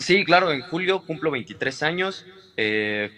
Sí, 0.00 0.24
claro, 0.24 0.50
en 0.50 0.62
julio 0.62 1.06
cumplo 1.06 1.30
23 1.30 1.82
años. 1.84 2.26
Eh, 2.56 3.10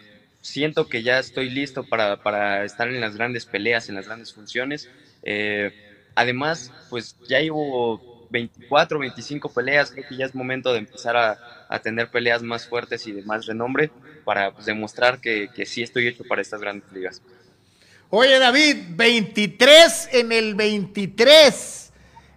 siento 0.47 0.89
que 0.89 1.03
ya 1.03 1.19
estoy 1.19 1.51
listo 1.51 1.85
para, 1.85 2.23
para, 2.23 2.65
estar 2.65 2.89
en 2.89 3.01
las 3.01 3.17
grandes 3.17 3.45
peleas, 3.45 3.89
en 3.89 3.97
las 3.97 4.07
grandes 4.07 4.33
funciones. 4.33 4.89
Eh, 5.23 5.73
además, 6.15 6.73
pues 6.89 7.17
ya 7.29 7.41
llevo 7.41 8.29
24, 8.31 8.99
25 8.99 9.53
peleas, 9.53 9.91
creo 9.91 10.07
que 10.09 10.17
ya 10.17 10.25
es 10.27 10.35
momento 10.35 10.73
de 10.73 10.79
empezar 10.79 11.17
a, 11.17 11.39
a 11.69 11.79
tener 11.81 12.11
peleas 12.11 12.43
más 12.43 12.67
fuertes 12.67 13.07
y 13.07 13.13
de 13.13 13.23
más 13.23 13.47
renombre 13.47 13.91
para 14.25 14.53
pues, 14.53 14.67
demostrar 14.67 15.21
que, 15.21 15.49
que, 15.55 15.67
sí 15.67 15.83
estoy 15.83 16.07
hecho 16.09 16.25
para 16.25 16.43
estas 16.43 16.61
grandes 16.61 16.91
ligas. 16.93 17.23
Oye 18.11 18.39
David, 18.39 18.77
23 18.91 20.11
en 20.13 20.33
el 20.33 20.55
23, 20.55 21.93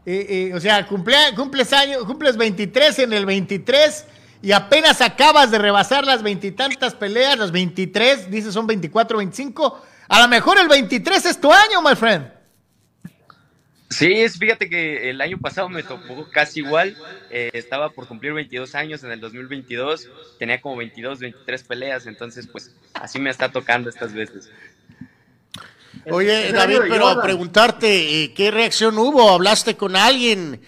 eh, 0.05 0.25
eh, 0.29 0.53
o 0.53 0.59
sea, 0.59 0.87
cumple, 0.87 1.15
cumples, 1.35 1.71
año, 1.73 2.05
cumples 2.05 2.37
23 2.37 2.99
en 2.99 3.13
el 3.13 3.25
23 3.25 4.05
y 4.41 4.51
apenas 4.51 5.01
acabas 5.01 5.51
de 5.51 5.57
rebasar 5.57 6.05
las 6.05 6.23
veintitantas 6.23 6.95
peleas, 6.95 7.37
las 7.37 7.51
23, 7.51 8.31
dices 8.31 8.53
son 8.53 8.67
24, 8.67 9.17
25, 9.17 9.81
a 10.07 10.21
lo 10.21 10.27
mejor 10.27 10.59
el 10.59 10.67
23 10.67 11.25
es 11.25 11.39
tu 11.39 11.51
año, 11.51 11.81
my 11.81 11.95
friend. 11.95 12.39
Sí, 13.89 14.29
fíjate 14.29 14.69
que 14.69 15.09
el 15.09 15.19
año 15.19 15.39
pasado 15.39 15.67
me 15.67 15.81
tocó 15.81 16.29
casi 16.31 16.59
igual. 16.59 16.95
Eh, 17.31 17.49
estaba 17.53 17.89
por 17.89 18.07
cumplir 18.07 18.33
22 18.33 18.75
años 18.75 19.03
en 19.03 19.11
el 19.11 19.19
2022. 19.19 20.07
Tenía 20.37 20.61
como 20.61 20.77
22, 20.77 21.19
23 21.19 21.63
peleas. 21.63 22.05
Entonces, 22.05 22.47
pues 22.47 22.75
así 22.93 23.17
me 23.17 23.31
está 23.31 23.51
tocando 23.51 23.89
estas 23.89 24.13
veces. 24.13 24.51
Oye, 26.05 26.51
David, 26.51 26.81
pero 26.87 27.07
a 27.07 27.21
preguntarte, 27.21 28.23
eh, 28.23 28.33
¿qué 28.33 28.51
reacción 28.51 28.97
hubo? 28.97 29.31
¿Hablaste 29.31 29.75
con 29.75 29.95
alguien, 29.95 30.61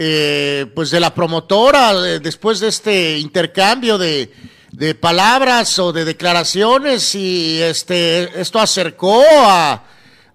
eh, 0.00 0.66
pues 0.74 0.90
de 0.90 1.00
la 1.00 1.12
promotora, 1.12 1.92
después 2.20 2.60
de 2.60 2.68
este 2.68 3.18
intercambio 3.18 3.98
de, 3.98 4.32
de 4.70 4.94
palabras 4.94 5.78
o 5.80 5.92
de 5.92 6.04
declaraciones? 6.04 7.14
Y 7.16 7.60
este, 7.60 8.40
esto 8.40 8.60
acercó 8.60 9.24
a 9.42 9.82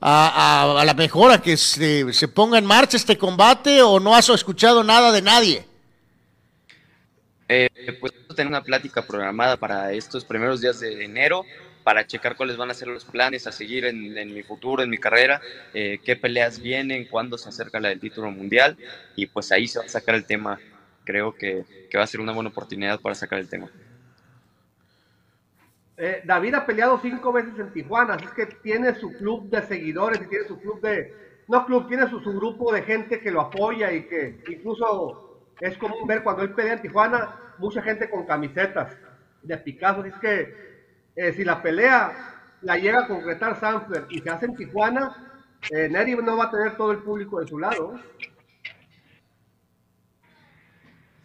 a, 0.06 0.84
la 0.86 0.94
mejora 0.94 1.42
que 1.42 1.56
se, 1.56 2.12
se, 2.12 2.28
ponga 2.28 2.58
en 2.58 2.66
marcha 2.66 2.98
este 2.98 3.18
combate 3.18 3.82
o 3.82 4.00
no 4.00 4.14
has 4.14 4.28
escuchado 4.30 4.84
nada 4.84 5.12
de 5.12 5.22
nadie? 5.22 5.66
Eh, 7.48 7.70
pues 8.00 8.12
tener 8.36 8.48
una 8.48 8.64
plática 8.64 9.06
programada 9.06 9.58
para 9.58 9.94
estos 9.94 10.26
primeros 10.26 10.60
días 10.60 10.80
de 10.80 11.06
enero 11.06 11.46
para 11.84 12.08
checar 12.08 12.36
cuáles 12.36 12.58
van 12.58 12.72
a 12.72 12.74
ser 12.74 12.88
los 12.88 13.06
planes 13.06 13.46
a 13.48 13.52
seguir 13.52 13.86
en, 13.86 14.18
en 14.18 14.34
mi 14.34 14.44
futuro, 14.44 14.84
en 14.84 14.90
mi 14.90 14.98
carrera, 14.98 15.42
eh, 15.74 16.00
qué 16.04 16.16
peleas 16.16 16.60
vienen, 16.60 17.06
cuándo 17.06 17.38
se 17.38 17.50
acerca 17.50 17.80
la 17.80 17.90
del 17.90 18.00
título 18.00 18.32
mundial 18.32 18.78
y 19.16 19.28
pues 19.28 19.52
ahí 19.52 19.68
se 19.68 19.80
va 19.80 19.86
a 19.86 19.90
sacar 19.90 20.16
el 20.16 20.26
tema. 20.26 20.60
Creo 21.04 21.34
que, 21.34 21.66
que 21.90 21.98
va 21.98 22.06
a 22.06 22.08
ser 22.08 22.22
una 22.22 22.32
buena 22.32 22.50
oportunidad 22.50 23.00
para 23.02 23.16
sacar 23.16 23.40
el 23.40 23.50
tema. 23.50 23.70
Eh, 25.98 26.22
David 26.24 26.56
ha 26.56 26.66
peleado 26.66 27.00
cinco 27.02 27.32
veces 27.32 27.54
en 27.60 27.72
Tijuana, 27.72 28.16
así 28.16 28.26
es 28.26 28.32
que 28.32 28.46
tiene 28.48 28.96
su 28.96 29.14
club 29.14 29.50
de 29.50 29.62
seguidores 29.62 30.22
y 30.22 30.28
tiene 30.28 30.48
su 30.48 30.60
club 30.60 30.82
de, 30.82 31.14
no 31.48 31.66
club, 31.66 31.88
tiene 31.88 32.10
su, 32.10 32.20
su, 32.22 32.34
grupo 32.34 32.74
de 32.74 32.82
gente 32.82 33.20
que 33.20 33.30
lo 33.30 33.42
apoya 33.42 33.92
y 33.92 34.08
que 34.08 34.42
incluso 34.48 35.44
es 35.60 35.78
común 35.78 36.08
ver 36.08 36.24
cuando 36.24 36.42
él 36.42 36.54
pelea 36.54 36.74
en 36.74 36.82
Tijuana, 36.82 37.36
mucha 37.60 37.82
gente 37.84 38.10
con 38.10 38.26
camisetas 38.26 38.98
de 39.44 39.58
Picasso, 39.58 40.02
así 40.02 40.10
es 40.10 40.20
que 40.20 40.73
eh, 41.16 41.34
si 41.34 41.44
la 41.44 41.62
pelea 41.62 42.58
la 42.62 42.78
llega 42.78 43.02
a 43.02 43.08
concretar 43.08 43.60
Sanford 43.60 44.06
y 44.10 44.20
se 44.20 44.30
hace 44.30 44.46
en 44.46 44.56
Tijuana, 44.56 45.16
eh, 45.70 45.90
no 45.90 46.38
va 46.38 46.46
a 46.46 46.52
tener 46.52 46.76
todo 46.76 46.92
el 46.92 47.00
público 47.00 47.40
de 47.40 47.48
su 47.48 47.60
lado. 47.60 48.00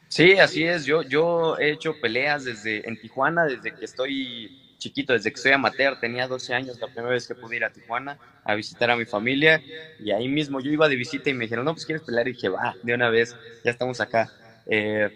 Sí, 0.09 0.33
así 0.39 0.65
es. 0.65 0.85
Yo, 0.85 1.03
yo 1.03 1.57
he 1.59 1.71
hecho 1.71 1.99
peleas 2.01 2.45
desde 2.45 2.89
en 2.89 2.99
Tijuana, 2.99 3.45
desde 3.45 3.73
que 3.73 3.85
estoy 3.85 4.51
chiquito, 4.79 5.13
desde 5.13 5.31
que 5.31 5.39
soy 5.39 5.53
amateur. 5.53 5.99
Tenía 5.99 6.27
12 6.27 6.55
años 6.55 6.79
la 6.81 6.89
primera 6.89 7.13
vez 7.13 7.27
que 7.27 7.35
pude 7.35 7.57
ir 7.57 7.65
a 7.65 7.71
Tijuana 7.71 8.19
a 8.45 8.55
visitar 8.55 8.91
a 8.91 8.97
mi 8.97 9.05
familia. 9.05 9.63
Y 9.99 10.11
ahí 10.13 10.29
mismo 10.29 10.61
yo 10.61 10.71
iba 10.71 10.89
de 10.89 10.97
visita 10.97 11.31
y 11.31 11.35
me 11.35 11.45
dijeron, 11.45 11.65
no, 11.65 11.73
pues 11.73 11.85
quieres 11.85 12.03
pelear. 12.03 12.27
Y 12.29 12.33
dije, 12.33 12.49
va, 12.49 12.77
de 12.83 12.95
una 12.95 13.11
vez, 13.11 13.37
ya 13.63 13.71
estamos 13.71 14.01
acá. 14.01 14.33
Eh, 14.67 15.11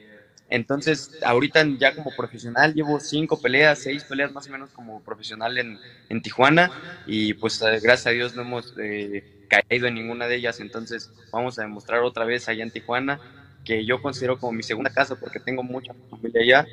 entonces, 0.53 1.12
ahorita 1.25 1.65
ya 1.79 1.95
como 1.95 2.15
profesional 2.15 2.75
llevo 2.75 3.01
cinco 3.01 3.41
peleas, 3.41 3.79
seis 3.79 4.05
peleas 4.05 4.33
más 4.33 4.47
o 4.49 4.51
menos 4.51 4.69
como 4.69 5.01
profesional 5.01 5.57
en, 5.57 5.79
en 6.11 6.21
Tijuana. 6.21 6.71
Y 7.07 7.33
pues 7.33 7.59
gracias 7.61 8.07
a 8.07 8.11
Dios 8.11 8.37
no 8.37 8.43
hemos 8.43 8.75
eh, 8.79 9.47
caído 9.49 9.87
en 9.87 9.95
ninguna 9.95 10.29
de 10.29 10.37
ellas. 10.37 10.61
Entonces, 10.61 11.11
vamos 11.31 11.59
a 11.59 11.62
demostrar 11.62 12.03
otra 12.03 12.27
vez 12.27 12.51
allá 12.51 12.65
en 12.65 12.71
Tijuana 12.71 13.19
que 13.65 13.87
yo 13.87 14.03
considero 14.03 14.38
como 14.38 14.53
mi 14.53 14.62
segunda 14.62 14.93
casa 14.93 15.19
porque 15.19 15.41
tengo 15.41 15.62
mucha 15.62 15.95
familia 16.11 16.43
allá. 16.43 16.67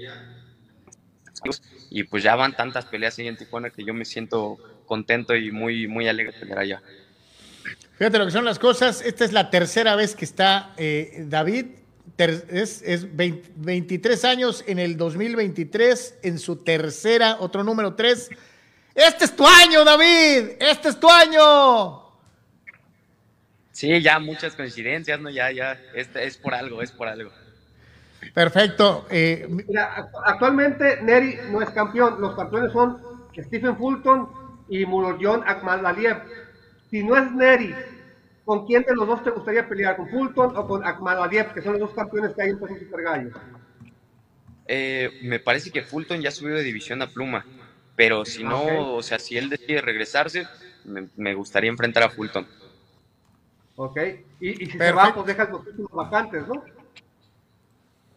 Y 1.90 2.04
pues 2.04 2.22
ya 2.22 2.36
van 2.36 2.58
tantas 2.58 2.86
peleas 2.86 3.18
ahí 3.18 3.30
en 3.30 3.38
Tijuana 3.38 3.70
que 3.70 3.86
yo 3.86 3.94
me 3.94 4.04
siento 4.04 4.58
contento 4.88 5.38
y 5.38 5.54
muy, 5.54 5.88
muy 5.88 6.10
alegre 6.10 6.34
de 6.34 6.40
pelear 6.40 6.60
allá. 6.60 6.82
Fíjate 7.98 8.18
lo 8.18 8.26
que 8.26 8.32
son 8.32 8.44
las 8.44 8.60
cosas. 8.60 9.02
Esta 9.02 9.24
es 9.24 9.32
la 9.32 9.50
tercera 9.50 9.96
vez 9.96 10.18
que 10.18 10.26
está 10.26 10.74
eh, 10.76 11.24
David. 11.28 11.79
Es, 12.18 12.82
es 12.82 13.16
20, 13.16 13.52
23 13.56 14.26
años 14.26 14.64
en 14.68 14.80
el 14.80 14.98
2023, 14.98 16.20
en 16.24 16.40
su 16.40 16.58
tercera, 16.58 17.38
otro 17.40 17.64
número 17.64 17.96
3. 17.96 18.30
Este 18.96 19.26
es 19.26 19.36
tu 19.36 19.46
año, 19.48 19.84
David. 19.84 20.52
Este 20.60 20.90
es 20.90 21.00
tu 21.00 21.10
año. 21.10 22.10
Sí, 23.72 24.02
ya 24.02 24.20
muchas 24.20 24.56
coincidencias, 24.56 25.20
¿no? 25.20 25.30
Ya, 25.30 25.52
ya, 25.52 25.80
es, 25.94 26.10
es 26.16 26.38
por 26.38 26.54
algo, 26.54 26.82
es 26.82 26.92
por 26.92 27.08
algo. 27.08 27.32
Perfecto. 28.34 29.06
Eh, 29.10 29.48
Mira, 29.50 30.10
actualmente 30.26 31.02
Neri 31.02 31.38
no 31.50 31.62
es 31.62 31.70
campeón, 31.70 32.20
los 32.20 32.36
campeones 32.36 32.74
son 32.74 33.02
Stephen 33.38 33.78
Fulton 33.78 34.30
y 34.68 34.86
Murodion 34.86 35.44
Akmadaliev. 35.46 36.18
Si 36.90 37.04
no 37.04 37.16
es 37.16 37.32
Neri, 37.32 37.74
¿con 38.50 38.66
quién 38.66 38.82
de 38.82 38.96
los 38.96 39.06
dos 39.06 39.24
te 39.24 39.30
gustaría 39.30 39.70
pelear? 39.70 39.96
¿Con 39.96 40.10
Fulton 40.10 40.58
o 40.58 40.68
con 40.68 40.84
Akmadaliev, 40.84 41.54
que 41.54 41.62
son 41.62 41.74
los 41.74 41.82
dos 41.82 41.94
campeones 41.94 42.34
que 42.36 42.42
hay 42.42 42.50
en 42.50 42.60
peso 42.60 42.80
super 42.80 43.04
gallo? 43.04 43.30
Eh, 44.66 45.20
me 45.22 45.40
parece 45.40 45.70
que 45.70 45.84
Fulton 45.84 46.20
ya 46.20 46.32
subió 46.32 46.56
de 46.56 46.64
división 46.64 47.00
a 47.04 47.12
pluma, 47.12 47.46
pero 47.96 48.26
si 48.26 48.44
no, 48.44 48.64
okay. 48.64 48.78
o 48.80 49.04
sea, 49.04 49.20
si 49.20 49.38
él 49.38 49.52
decide 49.52 49.82
regresarse, 49.82 50.48
me, 50.84 51.10
me 51.16 51.36
gustaría 51.36 51.70
enfrentar 51.70 52.02
a 52.02 52.10
Fulton. 52.10 52.48
Ok, 53.76 54.00
y, 54.40 54.64
y 54.64 54.66
si 54.66 54.80
Perfecto. 54.80 54.84
se 54.84 54.92
va, 54.94 55.14
pues 55.14 55.28
dejas 55.28 55.50
los 55.52 55.66
títulos 55.66 55.92
vacantes, 55.92 56.48
¿no? 56.48 56.64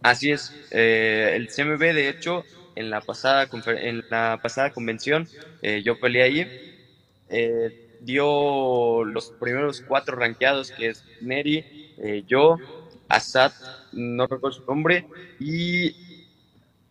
Así 0.03 0.31
es. 0.31 0.51
Eh, 0.71 1.33
el 1.35 1.49
CMB, 1.49 1.79
de 1.79 2.09
hecho, 2.09 2.42
en 2.75 2.88
la 2.88 3.03
pasada, 3.03 3.51
en 3.66 4.03
la 4.09 4.40
pasada 4.42 4.71
convención, 4.71 5.29
eh, 5.61 5.83
yo 5.85 6.01
peleé 6.01 6.23
ahí. 6.23 6.88
Eh, 7.29 7.91
dio 8.04 9.04
los 9.04 9.32
primeros 9.32 9.80
cuatro 9.80 10.16
rankeados, 10.16 10.72
que 10.72 10.88
es 10.88 11.04
Neri, 11.20 11.66
eh, 11.96 12.24
yo, 12.26 12.60
Asad, 13.08 13.52
no 13.92 14.26
recuerdo 14.26 14.52
su 14.52 14.64
nombre, 14.66 15.06
y 15.38 15.94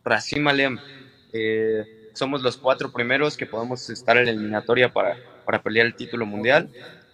Racim 0.04 0.48
Alem. 0.48 0.82
somos 2.14 2.42
los 2.42 2.58
cuatro 2.58 2.92
primeros 2.92 3.38
que 3.38 3.46
podemos 3.46 3.90
estar 3.90 4.18
en 4.18 4.26
la 4.26 4.32
eliminatoria 4.32 4.92
para, 4.92 5.18
para 5.46 5.62
pelear 5.62 5.86
el 5.86 5.96
título 5.96 6.26
mundial. 6.26 6.70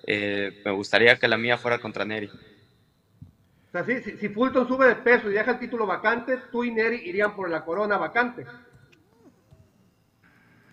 me 0.06 0.72
gustaría 0.72 1.18
que 1.18 1.28
la 1.28 1.38
mía 1.38 1.58
fuera 1.58 1.80
contra 1.80 2.06
Neri. 2.06 2.32
O 3.68 3.72
sea, 3.72 3.84
si, 3.84 4.02
si, 4.18 4.30
Fulton 4.30 4.68
sube 4.68 4.88
de 4.88 4.96
peso 4.96 5.30
y 5.30 5.34
deja 5.34 5.52
el 5.52 5.60
título 5.60 5.86
vacante, 5.86 6.38
tú 6.52 6.64
y 6.64 6.72
Neri 6.72 7.02
irían 7.06 7.36
por 7.36 7.50
la 7.50 7.66
corona 7.66 7.98
vacante. 7.98 8.48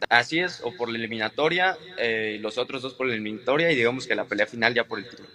Así 0.09 0.39
es, 0.39 0.61
o 0.63 0.73
por 0.77 0.89
la 0.89 0.99
eliminatoria, 0.99 1.77
eh, 1.97 2.39
los 2.41 2.59
otros 2.59 2.83
dos 2.83 2.95
por 2.95 3.07
la 3.07 3.15
eliminatoria 3.15 3.71
y 3.71 3.77
digamos 3.77 4.07
que 4.07 4.15
la 4.15 4.25
pelea 4.25 4.47
final 4.47 4.75
ya 4.75 4.85
por 4.85 4.99
el 4.99 5.09
título. 5.09 5.29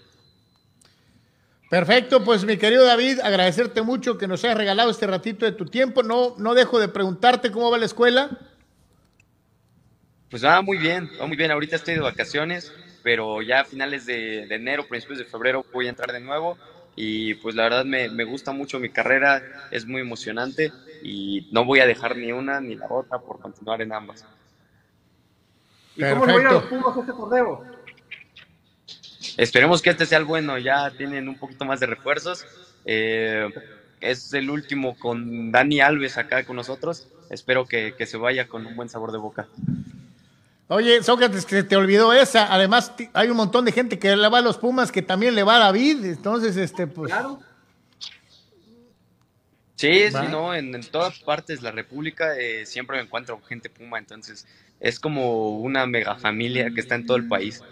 Perfecto, 1.70 2.24
pues 2.24 2.46
mi 2.46 2.58
querido 2.58 2.84
David, 2.84 3.20
agradecerte 3.20 3.82
mucho 3.84 4.18
que 4.18 4.28
nos 4.28 4.44
hayas 4.44 4.58
regalado 4.58 4.90
este 4.90 5.06
ratito 5.06 5.46
de 5.46 5.52
tu 5.52 5.66
tiempo. 5.66 6.02
No, 6.02 6.36
no 6.38 6.56
dejo 6.56 6.80
de 6.80 6.88
preguntarte 6.88 7.52
cómo 7.52 7.70
va 7.70 7.78
la 7.78 7.86
escuela. 7.86 8.30
Pues 10.30 10.44
va 10.44 10.62
muy 10.62 10.78
bien, 10.78 11.10
va 11.20 11.28
muy 11.28 11.38
bien. 11.38 11.52
Ahorita 11.52 11.76
estoy 11.76 11.94
de 11.94 12.00
vacaciones, 12.00 12.72
pero 13.04 13.42
ya 13.42 13.62
a 13.62 13.66
finales 13.66 14.06
de, 14.06 14.48
de 14.48 14.56
enero, 14.56 14.88
principios 14.88 15.20
de 15.20 15.26
febrero 15.26 15.64
voy 15.72 15.88
a 15.88 15.90
entrar 15.90 16.12
de 16.12 16.20
nuevo 16.20 16.58
y 16.96 17.36
pues 17.36 17.56
la 17.56 17.64
verdad 17.64 17.86
me, 17.86 18.10
me, 18.10 18.26
gusta 18.26 18.52
mucho 18.52 18.80
mi 18.80 18.90
carrera, 18.90 19.42
es 19.72 19.86
muy 19.86 20.02
emocionante 20.02 20.74
y 21.02 21.48
no 21.52 21.64
voy 21.64 21.80
a 21.80 21.86
dejar 21.86 22.18
ni 22.18 22.32
una 22.32 22.60
ni 22.60 22.76
la 22.76 22.88
otra 22.90 23.20
por 23.20 23.40
continuar 23.40 23.82
en 23.82 23.94
ambas. 23.94 24.26
¿Y 26.00 26.14
cómo 26.14 26.26
le 26.26 26.46
a 26.46 26.52
los 26.54 26.64
Pumas 26.64 26.98
este 26.98 27.12
torneo? 27.12 27.66
Esperemos 29.36 29.82
que 29.82 29.90
este 29.90 30.06
sea 30.06 30.18
el 30.18 30.26
bueno, 30.26 30.58
ya 30.58 30.92
tienen 30.92 31.28
un 31.28 31.38
poquito 31.38 31.66
más 31.66 31.82
de 31.82 31.88
refuerzos. 31.88 32.46
Eh, 32.86 33.50
es 34.00 34.34
el 34.34 34.50
último 34.50 34.98
con 34.98 35.52
Dani 35.52 35.82
Alves 35.82 36.18
acá 36.18 36.46
con 36.46 36.56
nosotros. 36.56 37.10
Espero 37.30 37.66
que, 37.66 37.94
se 38.06 38.18
vaya 38.18 38.48
con 38.48 38.66
un 38.66 38.78
buen 38.78 38.88
sabor 38.88 39.12
de 39.12 39.18
boca. 39.18 39.48
Oye, 40.70 41.04
Sócrates, 41.04 41.46
que 41.46 41.64
te 41.64 41.76
olvidó 41.76 42.14
esa. 42.14 42.54
Además, 42.54 42.94
hay 43.12 43.30
un 43.30 43.36
montón 43.36 43.66
de 43.66 43.74
gente 43.74 44.00
que 44.00 44.16
le 44.16 44.30
va 44.30 44.38
a 44.38 44.42
los 44.42 44.58
Pumas 44.58 44.92
que 44.92 45.02
también 45.02 45.36
le 45.36 45.44
va 45.44 45.58
a 45.58 45.60
David. 45.60 46.06
Entonces, 46.06 46.56
este, 46.56 46.88
pues. 46.88 47.12
Claro. 47.12 47.40
Sí, 49.80 50.12
sí, 50.12 50.28
no, 50.30 50.54
en, 50.54 50.78
todas 50.92 51.20
partes 51.20 51.62
de 51.62 51.63
la 51.63 51.72
República 51.72 52.38
eh, 52.38 52.65
siempre 52.65 52.98
me 52.98 53.04
encuentro 53.04 53.39
gente 53.48 53.70
Puma, 53.70 53.98
entonces 53.98 54.46
es 54.82 55.00
como 55.00 55.58
una 55.60 55.86
mega 55.86 56.15
familia 56.15 56.70
que 56.76 56.82
está 56.82 56.96
en 56.96 57.06
todo 57.06 57.15
el 57.15 57.30
país. 57.30 57.63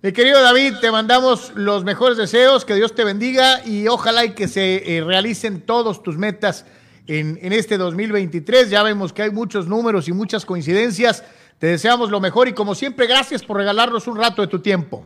Mi 0.00 0.12
querido 0.12 0.40
David, 0.40 0.74
te 0.80 0.92
mandamos 0.92 1.50
los 1.56 1.82
mejores 1.82 2.16
deseos, 2.16 2.64
que 2.64 2.76
Dios 2.76 2.94
te 2.94 3.02
bendiga 3.02 3.66
y 3.66 3.88
ojalá 3.88 4.24
y 4.24 4.30
que 4.30 4.46
se 4.46 4.96
eh, 4.96 5.02
realicen 5.02 5.60
todos 5.60 6.04
tus 6.04 6.16
metas 6.16 6.64
en, 7.08 7.40
en, 7.42 7.52
este 7.52 7.76
2023. 7.76 8.70
Ya 8.70 8.84
vemos 8.84 9.12
que 9.12 9.22
hay 9.22 9.30
muchos 9.30 9.66
números 9.66 10.06
y 10.06 10.12
muchas 10.12 10.46
coincidencias. 10.46 11.24
Te 11.58 11.66
deseamos 11.66 12.12
lo 12.12 12.20
mejor 12.20 12.46
y 12.46 12.52
como 12.52 12.76
siempre, 12.76 13.08
gracias 13.08 13.42
por 13.42 13.56
regalarnos 13.56 14.06
un 14.06 14.18
rato 14.18 14.40
de 14.40 14.46
tu 14.46 14.60
tiempo. 14.60 15.04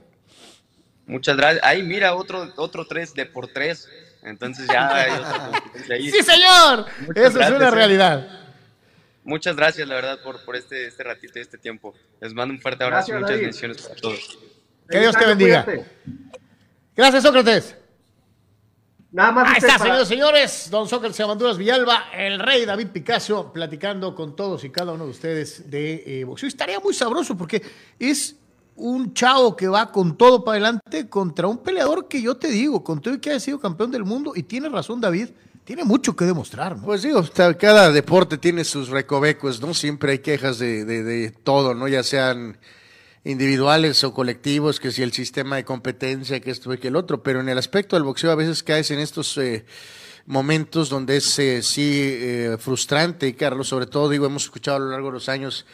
Muchas 1.07 1.39
gracias. 1.39 1.65
Ahí 1.65 1.83
mira 1.83 2.15
otro, 2.15 2.53
otro 2.57 2.87
tres 2.87 3.15
de 3.15 3.25
por 3.25 3.49
tres. 3.49 3.89
Entonces 4.25 4.67
ya 4.67 4.89
hay 4.95 6.11
Sí, 6.11 6.23
señor. 6.23 6.87
Eso 7.15 7.41
es 7.41 7.51
una 7.51 7.69
¿eh? 7.69 7.71
realidad. 7.71 8.29
Muchas 9.23 9.55
gracias, 9.57 9.87
la 9.87 9.95
verdad, 9.95 10.23
por, 10.23 10.45
por 10.45 10.57
este, 10.57 10.87
este 10.87 11.05
ratito 11.05 11.39
y 11.39 11.43
este 11.43 11.59
tiempo. 11.59 11.95
Les 12.21 12.35
mando 12.35 12.55
un 12.55 12.61
fuerte 12.61 12.85
abrazo 12.85 13.13
y 13.13 13.21
muchas 13.21 13.39
bendiciones 13.39 13.83
para 13.83 13.95
todos. 13.95 14.39
Que 14.89 14.99
Dios 14.99 15.17
te 15.17 15.27
bendiga. 15.27 15.67
Gracias, 16.97 17.23
Sócrates. 17.23 17.77
Nada 19.11 19.33
más. 19.33 19.49
Ahí 19.49 19.59
está, 19.59 19.79
señores 19.79 20.09
señores. 20.09 20.71
Don 20.71 20.89
Sócrates 20.89 21.21
Amanduras 21.21 21.57
Villalba, 21.57 22.11
el 22.13 22.39
rey 22.39 22.65
David 22.65 22.89
Picasso, 22.89 23.53
platicando 23.53 24.15
con 24.15 24.35
todos 24.35 24.65
y 24.65 24.71
cada 24.71 24.93
uno 24.93 25.05
de 25.05 25.11
ustedes 25.11 25.71
de 25.71 26.03
eh, 26.21 26.25
boxeo. 26.25 26.49
Estaría 26.49 26.81
muy 26.81 26.93
sabroso 26.93 27.37
porque 27.37 27.63
es 27.99 28.37
un 28.77 29.15
chavo 29.15 29.57
que 29.57 29.69
va 29.69 29.93
con 29.93 30.17
todo 30.17 30.45
para 30.45 30.57
adelante 30.57 31.09
contra 31.09 31.47
un 31.47 31.59
peleador 31.59 32.09
que 32.09 32.21
yo 32.21 32.37
te 32.37 32.49
digo, 32.49 32.83
con 32.83 33.01
todo 33.01 33.15
y 33.15 33.19
que 33.19 33.31
haya 33.31 33.41
sido 33.41 33.61
campeón 33.61 33.91
del 33.91 34.05
mundo, 34.05 34.33
y 34.35 34.43
tiene 34.43 34.69
razón 34.69 35.01
David, 35.01 35.29
tiene 35.65 35.85
mucho 35.85 36.15
que 36.15 36.25
demostrar. 36.25 36.77
Pues 36.83 37.03
digo, 37.03 37.25
cada 37.59 37.91
deporte 37.91 38.37
tiene 38.37 38.65
sus 38.65 38.89
recovecos, 38.89 39.61
¿no? 39.61 39.73
Siempre 39.73 40.13
hay 40.13 40.19
quejas 40.19 40.59
de, 40.59 40.85
de 40.85 41.31
todo, 41.31 41.75
¿no? 41.75 41.89
Ya 41.89 42.03
sean 42.03 42.59
individuales 43.25 44.05
o 44.05 44.13
colectivos, 44.13 44.79
que 44.79 44.93
si 44.93 45.03
el 45.03 45.13
sistema 45.13 45.57
de 45.57 45.65
competencia, 45.65 46.41
que 46.41 46.51
esto 46.51 46.73
y 46.73 46.79
que 46.79 46.89
el 46.89 46.97
otro, 46.97 47.23
pero 47.23 47.41
en 47.41 47.49
el 47.49 47.57
aspecto 47.57 47.97
del 47.97 48.03
boxeo 48.03 48.31
a 48.31 48.35
veces 48.35 48.63
caes 48.63 48.91
en 48.91 48.99
estos 48.99 49.39
eh, 49.39 49.65
momentos 50.27 50.91
donde 50.91 51.17
es 51.17 51.39
eh, 51.39 51.63
sí 51.63 52.01
eh, 52.03 52.57
frustrante, 52.59 53.35
Carlos, 53.35 53.69
sobre 53.69 53.87
todo, 53.87 54.11
digo, 54.11 54.27
hemos 54.27 54.45
escuchado 54.45 54.77
a 54.77 54.81
lo 54.81 54.91
largo 54.91 55.09
de 55.09 55.15
los 55.15 55.31
años 55.31 55.65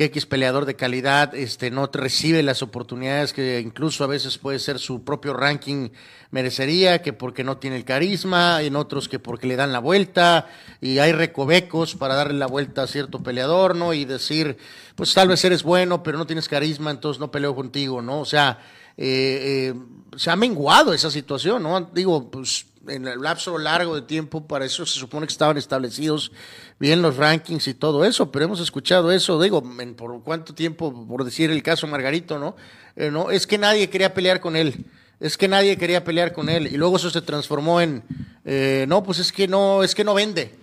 que 0.00 0.06
X 0.06 0.24
peleador 0.24 0.64
de 0.64 0.76
calidad 0.76 1.34
este, 1.34 1.70
no 1.70 1.86
recibe 1.92 2.42
las 2.42 2.62
oportunidades 2.62 3.34
que 3.34 3.60
incluso 3.60 4.02
a 4.02 4.06
veces 4.06 4.38
puede 4.38 4.58
ser 4.58 4.78
su 4.78 5.04
propio 5.04 5.34
ranking 5.34 5.90
merecería, 6.30 7.02
que 7.02 7.12
porque 7.12 7.44
no 7.44 7.58
tiene 7.58 7.76
el 7.76 7.84
carisma, 7.84 8.62
en 8.62 8.76
otros 8.76 9.10
que 9.10 9.18
porque 9.18 9.46
le 9.46 9.56
dan 9.56 9.74
la 9.74 9.78
vuelta, 9.78 10.48
y 10.80 11.00
hay 11.00 11.12
recovecos 11.12 11.96
para 11.96 12.14
darle 12.14 12.38
la 12.38 12.46
vuelta 12.46 12.84
a 12.84 12.86
cierto 12.86 13.22
peleador, 13.22 13.76
¿no? 13.76 13.92
Y 13.92 14.06
decir, 14.06 14.56
pues 14.94 15.12
tal 15.12 15.28
vez 15.28 15.44
eres 15.44 15.64
bueno, 15.64 16.02
pero 16.02 16.16
no 16.16 16.26
tienes 16.26 16.48
carisma, 16.48 16.90
entonces 16.90 17.20
no 17.20 17.30
peleo 17.30 17.54
contigo, 17.54 18.00
¿no? 18.00 18.20
O 18.20 18.24
sea, 18.24 18.58
eh, 18.96 19.74
eh, 19.74 19.74
se 20.16 20.30
ha 20.30 20.36
menguado 20.36 20.94
esa 20.94 21.10
situación, 21.10 21.62
¿no? 21.62 21.78
Digo, 21.92 22.30
pues 22.30 22.64
en 22.88 23.06
el 23.06 23.20
lapso 23.20 23.58
largo 23.58 23.94
de 23.94 24.02
tiempo, 24.02 24.46
para 24.46 24.64
eso 24.64 24.86
se 24.86 24.98
supone 24.98 25.26
que 25.26 25.32
estaban 25.32 25.58
establecidos 25.58 26.32
bien 26.78 27.02
los 27.02 27.16
rankings 27.16 27.68
y 27.68 27.74
todo 27.74 28.04
eso, 28.04 28.30
pero 28.30 28.46
hemos 28.46 28.60
escuchado 28.60 29.12
eso, 29.12 29.40
digo, 29.40 29.62
por 29.96 30.22
cuánto 30.22 30.54
tiempo, 30.54 31.06
por 31.06 31.24
decir 31.24 31.50
el 31.50 31.62
caso 31.62 31.86
Margarito, 31.86 32.38
¿no? 32.38 32.56
Eh, 32.96 33.10
no, 33.10 33.30
es 33.30 33.46
que 33.46 33.58
nadie 33.58 33.90
quería 33.90 34.14
pelear 34.14 34.40
con 34.40 34.56
él, 34.56 34.86
es 35.20 35.36
que 35.36 35.48
nadie 35.48 35.76
quería 35.76 36.04
pelear 36.04 36.32
con 36.32 36.48
él, 36.48 36.66
y 36.66 36.76
luego 36.76 36.96
eso 36.96 37.10
se 37.10 37.20
transformó 37.22 37.80
en, 37.80 38.02
eh, 38.44 38.86
no, 38.88 39.02
pues 39.02 39.18
es 39.18 39.32
que 39.32 39.46
no, 39.46 39.82
es 39.82 39.94
que 39.94 40.04
no 40.04 40.14
vende, 40.14 40.54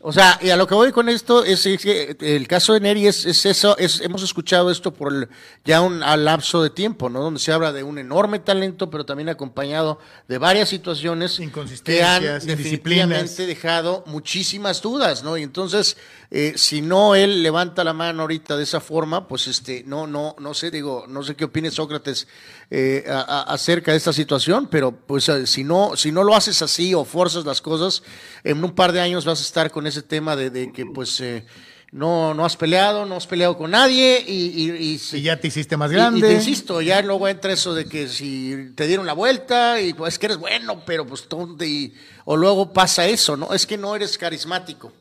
o 0.00 0.12
sea, 0.12 0.38
y 0.40 0.50
a 0.50 0.56
lo 0.56 0.68
que 0.68 0.76
voy 0.76 0.92
con 0.92 1.08
esto 1.08 1.44
es, 1.44 1.64
que 1.64 2.16
el 2.20 2.46
caso 2.46 2.72
de 2.72 2.78
Neri 2.78 3.08
es, 3.08 3.26
eso, 3.26 3.76
es, 3.78 4.00
hemos 4.00 4.22
escuchado 4.22 4.70
esto 4.70 4.94
por 4.94 5.28
ya 5.64 5.80
un 5.80 5.98
lapso 6.00 6.62
de 6.62 6.70
tiempo, 6.70 7.10
¿no? 7.10 7.20
Donde 7.20 7.40
se 7.40 7.52
habla 7.52 7.72
de 7.72 7.82
un 7.82 7.98
enorme 7.98 8.38
talento, 8.38 8.90
pero 8.90 9.04
también 9.04 9.28
acompañado 9.28 9.98
de 10.28 10.38
varias 10.38 10.68
situaciones 10.68 11.40
que 11.82 12.04
han 12.04 12.22
definitivamente 12.46 13.44
dejado 13.44 14.04
muchísimas 14.06 14.80
dudas, 14.80 15.24
¿no? 15.24 15.36
Y 15.36 15.42
entonces, 15.42 15.96
eh, 16.30 16.52
si 16.54 16.80
no 16.80 17.16
él 17.16 17.42
levanta 17.42 17.82
la 17.82 17.92
mano 17.92 18.22
ahorita 18.22 18.56
de 18.56 18.62
esa 18.62 18.78
forma, 18.78 19.26
pues 19.26 19.48
este, 19.48 19.82
no, 19.84 20.06
no, 20.06 20.36
no 20.38 20.54
sé, 20.54 20.70
digo, 20.70 21.06
no 21.08 21.24
sé 21.24 21.34
qué 21.34 21.46
opine 21.46 21.72
Sócrates 21.72 22.28
eh, 22.70 23.02
acerca 23.08 23.92
de 23.92 23.96
esta 23.96 24.12
situación, 24.12 24.68
pero 24.70 24.92
pues 24.92 25.26
eh, 25.30 25.46
si 25.46 25.64
no, 25.64 25.96
si 25.96 26.12
no 26.12 26.22
lo 26.22 26.34
haces 26.34 26.60
así 26.60 26.92
o 26.92 27.06
forzas 27.06 27.46
las 27.46 27.62
cosas, 27.62 28.02
en 28.44 28.62
un 28.62 28.72
par 28.72 28.92
de 28.92 29.00
años 29.00 29.24
vas 29.24 29.38
a 29.38 29.42
estar 29.42 29.70
con 29.70 29.86
ese 29.86 30.02
tema 30.02 30.36
de, 30.36 30.70
que 30.70 30.84
pues 30.84 31.18
eh, 31.22 31.46
no, 31.92 32.34
no 32.34 32.44
has 32.44 32.58
peleado, 32.58 33.06
no 33.06 33.16
has 33.16 33.26
peleado 33.26 33.56
con 33.56 33.70
nadie 33.70 34.22
y, 34.26 34.70
y, 34.82 35.22
ya 35.22 35.40
te 35.40 35.48
hiciste 35.48 35.78
más 35.78 35.90
grande. 35.90 36.18
Y, 36.18 36.22
te 36.22 36.34
insisto, 36.34 36.82
ya 36.82 37.00
luego 37.00 37.26
entra 37.26 37.54
eso 37.54 37.74
de 37.74 37.86
que 37.86 38.06
si 38.06 38.72
te 38.74 38.86
dieron 38.86 39.06
la 39.06 39.14
vuelta 39.14 39.80
y 39.80 39.94
pues 39.94 40.18
que 40.18 40.26
eres 40.26 40.36
bueno, 40.36 40.82
pero 40.84 41.06
pues 41.06 41.26
y, 41.64 41.94
o 42.26 42.36
luego 42.36 42.74
pasa 42.74 43.06
eso, 43.06 43.34
¿no? 43.34 43.54
Es 43.54 43.66
que 43.66 43.78
no 43.78 43.96
eres 43.96 44.18
carismático. 44.18 44.92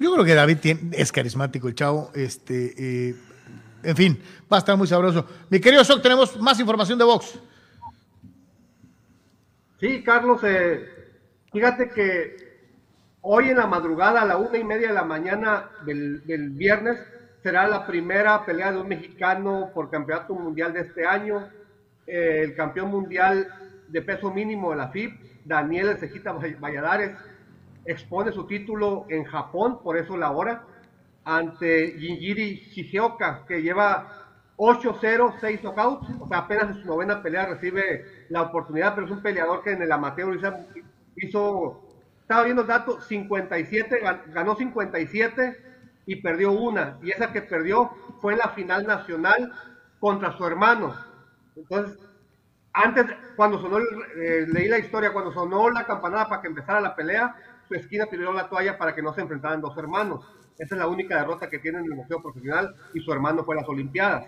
Yo 0.00 0.12
creo 0.12 0.24
que 0.24 0.34
David 0.34 0.58
es 0.90 1.12
carismático, 1.12 1.68
el 1.68 1.76
chavo. 1.76 2.10
Este, 2.16 3.14
en 3.86 3.96
fin, 3.96 4.20
va 4.50 4.56
a 4.56 4.58
estar 4.58 4.76
muy 4.76 4.86
sabroso. 4.86 5.26
Mi 5.50 5.60
querido 5.60 5.84
Soc, 5.84 6.02
tenemos 6.02 6.38
más 6.40 6.58
información 6.60 6.98
de 6.98 7.04
Vox. 7.04 7.38
Sí, 9.80 10.02
Carlos, 10.02 10.40
eh, 10.44 10.88
fíjate 11.52 11.90
que 11.90 12.36
hoy 13.20 13.50
en 13.50 13.58
la 13.58 13.66
madrugada, 13.66 14.22
a 14.22 14.24
la 14.24 14.38
una 14.38 14.56
y 14.56 14.64
media 14.64 14.88
de 14.88 14.94
la 14.94 15.04
mañana 15.04 15.70
del, 15.84 16.22
viernes, 16.50 16.98
será 17.42 17.68
la 17.68 17.86
primera 17.86 18.44
pelea 18.44 18.72
de 18.72 18.78
un 18.78 18.88
mexicano 18.88 19.70
por 19.74 19.90
campeonato 19.90 20.34
mundial 20.34 20.72
de 20.72 20.80
este 20.80 21.06
año. 21.06 21.48
Eh, 22.06 22.42
el 22.44 22.54
campeón 22.54 22.90
mundial 22.90 23.48
de 23.88 24.02
peso 24.02 24.30
mínimo 24.32 24.70
de 24.70 24.76
la 24.76 24.88
FIB, 24.88 25.12
Daniel 25.44 25.96
Cejita 25.98 26.32
Valladares, 26.32 27.16
expone 27.84 28.32
su 28.32 28.46
título 28.46 29.06
en 29.08 29.24
Japón, 29.24 29.80
por 29.82 29.96
eso 29.96 30.16
la 30.16 30.30
hora 30.30 30.64
ante 31.24 31.98
Jinjiri 31.98 32.70
Shigeoka, 32.72 33.44
que 33.46 33.60
lleva 33.60 34.25
8-0, 34.56 35.34
6 35.40 35.60
knockouts, 35.62 36.08
o 36.20 36.28
sea, 36.28 36.38
apenas 36.38 36.70
en 36.70 36.82
su 36.82 36.86
novena 36.86 37.22
pelea 37.22 37.46
recibe 37.46 38.26
la 38.30 38.42
oportunidad, 38.42 38.94
pero 38.94 39.06
es 39.06 39.12
un 39.12 39.22
peleador 39.22 39.62
que 39.62 39.72
en 39.72 39.82
el 39.82 39.92
amateur 39.92 40.38
hizo, 41.16 41.82
estaba 42.20 42.44
viendo 42.44 42.62
el 42.62 42.68
dato, 42.68 43.00
57, 43.00 44.00
ganó 44.28 44.56
57 44.56 45.56
y 46.06 46.16
perdió 46.16 46.52
una, 46.52 46.98
y 47.02 47.10
esa 47.10 47.32
que 47.32 47.42
perdió 47.42 47.90
fue 48.20 48.32
en 48.32 48.38
la 48.38 48.48
final 48.50 48.86
nacional 48.86 49.52
contra 50.00 50.36
su 50.36 50.46
hermano. 50.46 50.94
Entonces, 51.54 51.98
antes, 52.72 53.06
cuando 53.36 53.60
sonó, 53.60 53.78
eh, 53.78 54.46
leí 54.48 54.68
la 54.68 54.78
historia, 54.78 55.12
cuando 55.12 55.32
sonó 55.32 55.70
la 55.70 55.84
campanada 55.84 56.28
para 56.28 56.40
que 56.40 56.48
empezara 56.48 56.80
la 56.80 56.94
pelea, 56.94 57.34
su 57.68 57.74
esquina 57.74 58.06
tiró 58.06 58.32
la 58.32 58.48
toalla 58.48 58.78
para 58.78 58.94
que 58.94 59.02
no 59.02 59.12
se 59.12 59.20
enfrentaran 59.20 59.60
dos 59.60 59.76
hermanos 59.76 60.24
esa 60.58 60.74
es 60.74 60.78
la 60.78 60.88
única 60.88 61.18
derrota 61.18 61.50
que 61.50 61.58
tiene 61.58 61.78
en 61.78 61.84
el 61.84 61.94
museo 61.94 62.22
profesional 62.22 62.74
y 62.94 63.00
su 63.00 63.12
hermano 63.12 63.44
fue 63.44 63.56
a 63.56 63.60
las 63.60 63.68
Olimpiadas. 63.68 64.24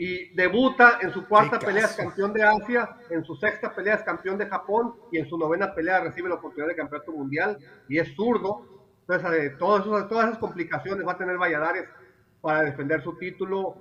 Y 0.00 0.32
debuta 0.36 0.98
en 1.02 1.12
su 1.12 1.26
cuarta 1.26 1.58
pelea 1.58 1.86
es 1.86 1.96
campeón 1.96 2.32
de 2.32 2.44
Asia, 2.44 2.88
en 3.10 3.24
su 3.24 3.34
sexta 3.34 3.74
pelea 3.74 3.96
es 3.96 4.04
campeón 4.04 4.38
de 4.38 4.46
Japón 4.46 4.94
y 5.10 5.18
en 5.18 5.28
su 5.28 5.36
novena 5.36 5.74
pelea 5.74 5.98
recibe 5.98 6.28
la 6.28 6.36
oportunidad 6.36 6.68
de 6.68 6.76
campeonato 6.76 7.10
mundial 7.10 7.58
y 7.88 7.98
es 7.98 8.14
zurdo. 8.14 8.64
Entonces, 9.00 9.32
eh, 9.32 9.56
todas, 9.58 9.84
esas 9.84 10.38
complicaciones 10.38 11.04
va 11.04 11.12
a 11.12 11.18
tener 11.18 11.36
Valladares 11.36 11.88
para 12.40 12.62
defender 12.62 13.02
su 13.02 13.18
título 13.18 13.74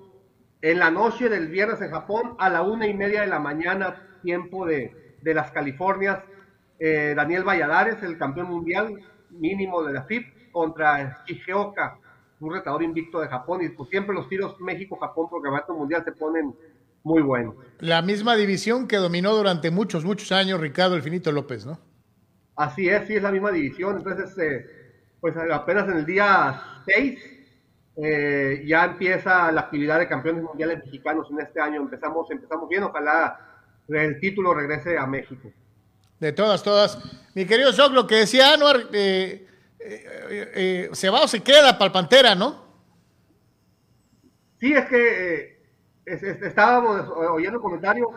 en 0.64 0.80
la 0.80 0.90
noche 0.90 1.30
del 1.30 1.50
viernes 1.50 1.82
en 1.82 1.92
Japón 1.92 2.36
a 2.40 2.50
la 2.50 2.64
una 2.64 2.88
y 2.88 2.96
media 2.96 3.22
de 3.22 3.28
la 3.28 3.40
mañana, 3.40 4.20
tiempo 4.24 4.66
de, 4.66 5.20
las 5.22 5.52
Californias. 5.52 6.24
Eh, 6.80 7.14
Daniel 7.16 7.44
Valladares, 7.44 8.02
el 8.02 8.18
campeón 8.18 8.48
mundial 8.48 9.00
mínimo 9.30 9.84
de 9.84 9.94
la 9.94 10.02
FIP, 10.02 10.52
contra 10.52 11.24
Shigeoka, 11.28 12.00
un 12.40 12.54
retador 12.54 12.84
invicto 12.84 13.20
de 13.20 13.28
Japón. 13.28 13.64
Y 13.64 13.70
pues 13.70 13.90
siempre 13.90 14.16
los 14.16 14.28
tiros 14.30 14.60
México-Japón 14.60 15.30
por 15.30 15.42
campeonato 15.42 15.74
mundial 15.74 16.04
se 16.04 16.12
ponen 16.12 16.56
muy 17.04 17.22
buenos. 17.22 17.56
La 17.80 18.02
misma 18.02 18.36
división 18.36 18.88
que 18.88 18.98
dominó 18.98 19.36
durante 19.36 19.72
muchos, 19.72 20.04
muchos 20.06 20.32
años 20.32 20.60
Ricardo 20.60 20.96
El 20.96 21.04
Finito 21.04 21.32
López, 21.32 21.66
¿no? 21.66 21.80
Así 22.56 22.90
es, 22.90 23.08
sí, 23.08 23.16
es 23.16 23.24
la 23.24 23.32
misma 23.32 23.52
división. 23.52 23.98
Entonces, 23.98 24.38
eh, 24.38 24.66
pues 25.22 25.36
apenas 25.38 25.88
en 25.88 25.98
el 25.98 26.06
día 26.06 26.62
6 26.86 27.20
eh, 27.98 28.64
ya 28.68 28.86
empieza 28.86 29.52
la 29.52 29.62
actividad 29.62 30.00
de 30.00 30.08
campeones 30.08 30.44
mundiales 30.44 30.84
mexicanos 30.86 31.28
en 31.32 31.40
este 31.40 31.60
año. 31.60 31.82
Empezamos, 31.82 32.30
empezamos 32.30 32.70
bien, 32.70 32.84
ojalá 32.84 33.40
el 33.88 34.20
título 34.20 34.54
regrese 34.54 34.98
a 34.98 35.06
México. 35.08 35.52
De 36.20 36.32
todas, 36.32 36.64
todas. 36.64 37.00
Mi 37.36 37.46
querido 37.46 37.72
Soc, 37.72 37.94
lo 37.94 38.08
que 38.08 38.16
decía 38.16 38.54
Anuar, 38.54 38.88
eh, 38.92 39.48
eh, 39.90 40.52
eh, 40.56 40.90
se 40.92 41.10
va 41.10 41.24
o 41.24 41.28
se 41.28 41.42
queda 41.42 41.78
para 41.78 41.92
Pantera, 41.92 42.36
¿no? 42.36 42.66
Sí, 44.60 44.74
es 44.74 44.86
que 44.86 45.58
estábamos 46.06 47.08
oyendo 47.10 47.58
el 47.58 47.62
comentario. 47.62 48.12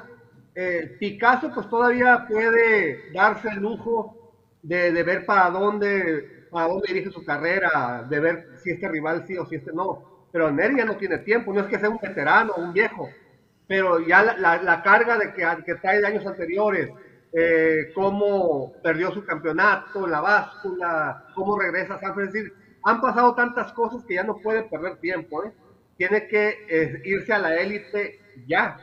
Picasso, 0.99 1.51
pues 1.55 1.69
todavía 1.71 2.27
puede 2.29 3.13
darse 3.13 3.49
el 3.49 3.61
lujo 3.61 4.21
de, 4.63 5.03
ver 5.03 5.25
para 5.25 5.51
dónde, 5.51 6.47
para 6.51 6.69
dónde 6.69 6.89
dirige 6.89 7.11
su 7.11 7.25
carrera, 7.25 8.07
de 8.09 8.21
ver 8.21 8.49
si 8.63 8.71
este 8.71 8.89
rival 8.89 9.25
sí 9.27 9.37
o 9.39 9.47
si 9.47 9.57
este 9.57 9.73
no. 9.73 10.27
Pero 10.33 10.51
Neri 10.51 10.77
ya 10.77 10.85
no 10.85 10.97
tiene 10.97 11.19
tiempo, 11.19 11.53
no 11.53 11.61
es 11.61 11.67
que 11.67 11.79
sea 11.79 11.89
un 11.89 11.99
veterano, 11.99 12.55
un 12.57 12.73
viejo, 12.73 13.09
pero 13.67 14.01
ya 14.01 14.23
la, 14.23 14.63
la, 14.63 14.83
carga 14.83 15.19
de 15.19 15.33
que, 15.33 15.47
que 15.65 15.75
trae 15.77 16.01
de 16.01 16.07
años 16.07 16.27
anteriores, 16.27 16.91
eh, 17.33 17.93
cómo 17.95 18.73
perdió 18.83 19.13
su 19.13 19.25
campeonato, 19.25 20.07
la 20.07 20.21
báscula, 20.21 21.27
cómo 21.35 21.59
regresa 21.59 21.95
a 21.95 22.01
San 22.01 22.15
Francisco. 22.15 22.55
Han 22.85 23.01
pasado 23.01 23.35
tantas 23.35 23.73
cosas 23.73 24.05
que 24.05 24.15
ya 24.15 24.25
no 24.25 24.39
puede 24.39 24.63
perder 24.65 24.97
tiempo. 24.97 25.45
¿eh? 25.45 25.53
Tiene 25.97 26.27
que 26.29 26.67
eh, 26.69 27.03
irse 27.05 27.33
a 27.33 27.39
la 27.39 27.57
élite 27.57 28.21
ya. 28.47 28.77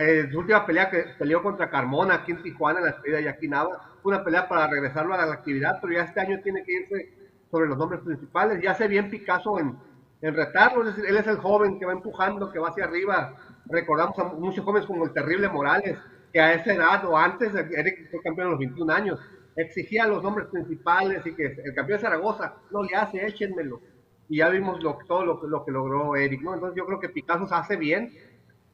Eh, 0.00 0.28
su 0.30 0.40
última 0.40 0.66
pelea 0.66 0.90
que 0.90 1.04
peleó 1.18 1.42
contra 1.42 1.70
Carmona 1.70 2.14
aquí 2.14 2.32
en 2.32 2.42
Tijuana, 2.42 2.80
en 2.80 2.86
la 2.86 2.92
despedida 2.92 3.18
de 3.18 3.28
aquí 3.28 3.48
Nava, 3.48 3.80
fue 4.02 4.12
una 4.12 4.24
pelea 4.24 4.48
para 4.48 4.66
regresarlo 4.66 5.14
a 5.14 5.24
la 5.24 5.32
actividad, 5.32 5.78
pero 5.80 5.94
ya 5.94 6.02
este 6.02 6.20
año 6.20 6.40
tiene 6.42 6.64
que 6.64 6.72
irse 6.72 7.12
sobre 7.50 7.68
los 7.68 7.78
nombres 7.78 8.00
principales. 8.02 8.60
Ya 8.60 8.74
sé 8.74 8.88
bien 8.88 9.08
Picasso 9.08 9.58
en, 9.58 9.78
en 10.20 10.34
retarlo, 10.34 10.82
es 10.82 10.96
decir, 10.96 11.08
él 11.08 11.16
es 11.16 11.26
el 11.26 11.36
joven 11.38 11.78
que 11.78 11.86
va 11.86 11.92
empujando, 11.92 12.50
que 12.50 12.58
va 12.58 12.70
hacia 12.70 12.84
arriba. 12.84 13.36
Recordamos 13.66 14.18
a 14.18 14.24
muchos 14.24 14.64
jóvenes 14.64 14.86
como 14.86 15.04
el 15.04 15.12
terrible 15.12 15.48
Morales, 15.48 15.96
que 16.32 16.40
a 16.40 16.54
esa 16.54 16.74
edad 16.74 17.04
o 17.04 17.16
antes, 17.16 17.54
Eric 17.54 18.10
fue 18.10 18.22
campeón 18.22 18.48
a 18.48 18.50
los 18.50 18.58
21 18.58 18.92
años, 18.92 19.20
exigía 19.56 20.06
los 20.06 20.22
nombres 20.22 20.48
principales 20.48 21.26
y 21.26 21.34
que 21.34 21.46
el 21.46 21.74
campeón 21.74 21.98
de 21.98 22.02
Zaragoza 22.02 22.54
no 22.70 22.82
le 22.82 22.94
hace, 22.94 23.26
échenmelo. 23.26 23.80
Y 24.28 24.38
ya 24.38 24.48
vimos 24.50 24.82
lo, 24.82 24.98
todo 25.06 25.24
lo, 25.24 25.46
lo 25.46 25.64
que 25.64 25.72
logró 25.72 26.14
Eric, 26.14 26.42
¿no? 26.42 26.54
Entonces 26.54 26.76
yo 26.76 26.86
creo 26.86 27.00
que 27.00 27.08
Picasso 27.08 27.46
se 27.48 27.54
hace 27.54 27.76
bien, 27.76 28.12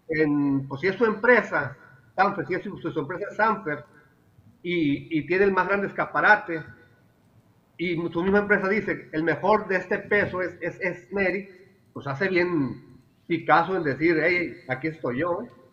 en, 0.09 0.67
pues 0.69 0.81
si 0.81 0.89
es 0.89 0.97
su 0.97 1.05
empresa, 1.05 1.77
Sanfer, 2.17 2.47
si 2.47 2.55
es 2.55 2.63
su, 2.63 2.99
empresa 2.99 3.31
Sanfer, 3.35 3.85
y, 4.63 5.27
tiene 5.27 5.45
el 5.45 5.53
más 5.53 5.69
grande 5.69 5.87
escaparate, 5.87 6.63
y 7.79 7.97
su 7.97 8.23
misma 8.23 8.41
empresa 8.41 8.69
dice, 8.69 9.09
el 9.13 9.23
mejor 9.23 9.69
de 9.69 9.77
este 9.77 9.99
peso 9.99 10.43
es, 10.43 10.57
es, 10.61 10.81
es 10.81 11.13
Neri, 11.13 11.49
pues 11.93 12.07
hace 12.07 12.29
bien 12.29 13.01
Picasso 13.27 13.77
en 13.77 13.85
decir, 13.85 14.21
hey, 14.23 14.55
aquí 14.69 14.89
estoy 14.89 15.21
yo, 15.21 15.43
¿eh? 15.43 15.64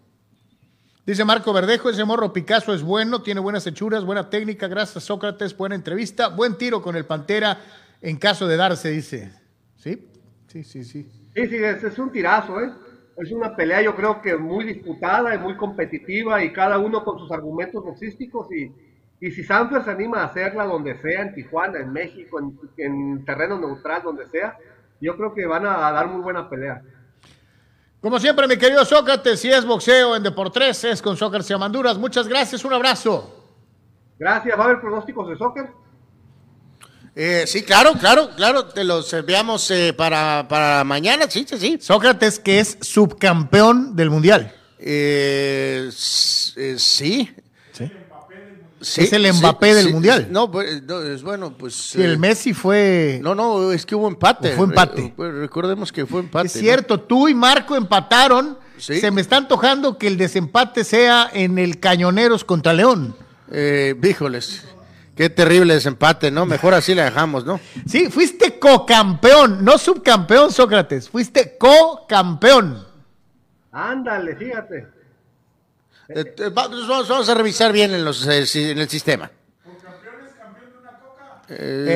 Dice 1.03 1.25
Marco 1.25 1.51
Verdejo, 1.51 1.89
ese 1.89 2.05
morro 2.05 2.31
Picasso 2.31 2.75
es 2.75 2.83
bueno, 2.83 3.23
tiene 3.23 3.39
buenas 3.39 3.65
hechuras, 3.65 4.05
buena 4.05 4.29
técnica, 4.29 4.67
gracias 4.67 5.03
Sócrates, 5.03 5.57
buena 5.57 5.73
entrevista, 5.73 6.27
buen 6.27 6.59
tiro 6.59 6.83
con 6.83 6.95
el 6.95 7.05
Pantera 7.05 7.57
en 8.01 8.17
caso 8.17 8.47
de 8.47 8.55
darse, 8.55 8.89
dice. 8.89 9.31
¿Sí? 9.77 10.07
Sí, 10.45 10.63
sí, 10.63 10.83
sí. 10.83 11.09
Sí, 11.33 11.47
sí, 11.47 11.55
es, 11.55 11.97
un 11.97 12.11
tirazo, 12.11 12.61
¿eh? 12.61 12.71
Es 13.17 13.31
una 13.31 13.55
pelea 13.55 13.81
yo 13.81 13.95
creo 13.95 14.21
que 14.21 14.37
muy 14.37 14.63
disputada 14.63 15.33
y 15.33 15.39
muy 15.39 15.57
competitiva 15.57 16.43
y 16.43 16.53
cada 16.53 16.77
uno 16.77 17.03
con 17.03 17.17
sus 17.17 17.31
argumentos 17.31 17.83
boxísticos 17.83 18.47
y, 18.51 18.71
y 19.19 19.31
si 19.31 19.43
Sanfer 19.43 19.83
se 19.83 19.89
anima 19.89 20.21
a 20.21 20.25
hacerla 20.25 20.65
donde 20.65 20.95
sea, 20.97 21.23
en 21.23 21.33
Tijuana, 21.33 21.79
en 21.79 21.91
México, 21.91 22.39
en, 22.39 22.59
en 22.77 23.25
terreno 23.25 23.57
neutral, 23.57 24.03
donde 24.03 24.29
sea, 24.29 24.55
yo 24.99 25.17
creo 25.17 25.33
que 25.33 25.47
van 25.47 25.65
a 25.65 25.77
dar 25.91 26.07
muy 26.09 26.21
buena 26.21 26.47
pelea. 26.47 26.83
Como 28.01 28.19
siempre, 28.19 28.47
mi 28.47 28.57
querido 28.57 28.83
Sócrates, 28.83 29.39
si 29.39 29.51
es 29.51 29.63
boxeo 29.63 30.15
en 30.15 30.23
Deportes, 30.23 30.83
es 30.83 31.03
con 31.03 31.15
Sócrates 31.15 31.51
y 31.51 31.53
Amanduras. 31.53 31.99
Muchas 31.99 32.27
gracias, 32.27 32.65
un 32.65 32.73
abrazo. 32.73 33.31
Gracias, 34.17 34.57
¿va 34.57 34.63
a 34.63 34.65
haber 34.65 34.81
pronósticos 34.81 35.29
de 35.29 35.37
soccer? 35.37 35.69
Eh, 37.15 37.43
sí, 37.45 37.63
claro, 37.63 37.93
claro, 37.93 38.31
claro, 38.35 38.65
te 38.65 38.83
los 38.83 39.13
enviamos 39.13 39.69
eh, 39.69 39.93
para, 39.95 40.47
para, 40.49 40.83
mañana, 40.83 41.29
sí, 41.29 41.45
sí, 41.47 41.57
sí. 41.59 41.77
Sócrates, 41.79 42.39
que 42.39 42.59
es 42.59 42.77
subcampeón 42.81 43.95
del 43.95 44.09
Mundial. 44.09 44.51
Eh, 44.79 45.89
sí 45.91 47.29
es 48.81 49.13
el 49.13 49.31
Mbappé 49.33 49.75
del 49.75 49.91
Mundial. 49.91 50.27
Pues, 50.51 50.83
no, 50.83 51.01
es 51.01 51.23
bueno, 51.23 51.55
pues. 51.57 51.95
El 51.95 52.13
eh, 52.13 52.17
Messi 52.17 52.53
fue. 52.53 53.19
No, 53.21 53.35
no, 53.35 53.71
es 53.71 53.85
que 53.85 53.95
hubo 53.95 54.07
empate. 54.07 54.53
Fue 54.53 54.65
empate. 54.65 55.13
Pues, 55.15 55.33
recordemos 55.33 55.91
que 55.91 56.05
fue 56.05 56.21
empate. 56.21 56.47
Es 56.47 56.53
cierto, 56.53 56.99
tú 56.99 57.27
y 57.27 57.33
Marco 57.33 57.75
empataron. 57.75 58.57
Se 58.77 59.11
me 59.11 59.21
está 59.21 59.37
antojando 59.37 59.99
que 59.99 60.07
el 60.07 60.17
desempate 60.17 60.83
sea 60.83 61.29
en 61.31 61.59
el 61.59 61.79
Cañoneros 61.79 62.43
contra 62.43 62.73
León. 62.73 63.15
Eh, 63.51 63.95
híjoles. 64.01 64.63
Qué 65.15 65.29
terrible 65.29 65.75
desempate, 65.75 66.31
¿no? 66.31 66.47
Mejor 66.47 66.73
así 66.73 66.95
la 66.95 67.03
dejamos, 67.05 67.45
¿no? 67.45 67.59
Sí, 67.85 68.09
fuiste 68.09 68.57
co-campeón, 68.57 69.63
no 69.63 69.77
subcampeón, 69.77 70.51
Sócrates. 70.51 71.09
Fuiste 71.09 71.57
co-campeón. 71.59 72.83
Ándale, 73.71 74.35
fíjate. 74.35 74.87
Eh, 76.09 76.35
eh, 76.37 76.49
vamos, 76.53 77.29
a 77.29 77.33
revisar 77.33 77.71
bien 77.71 77.93
en, 77.93 78.03
los, 78.03 78.27
eh, 78.27 78.71
en 78.71 78.77
el 78.77 78.89
sistema. 78.89 79.29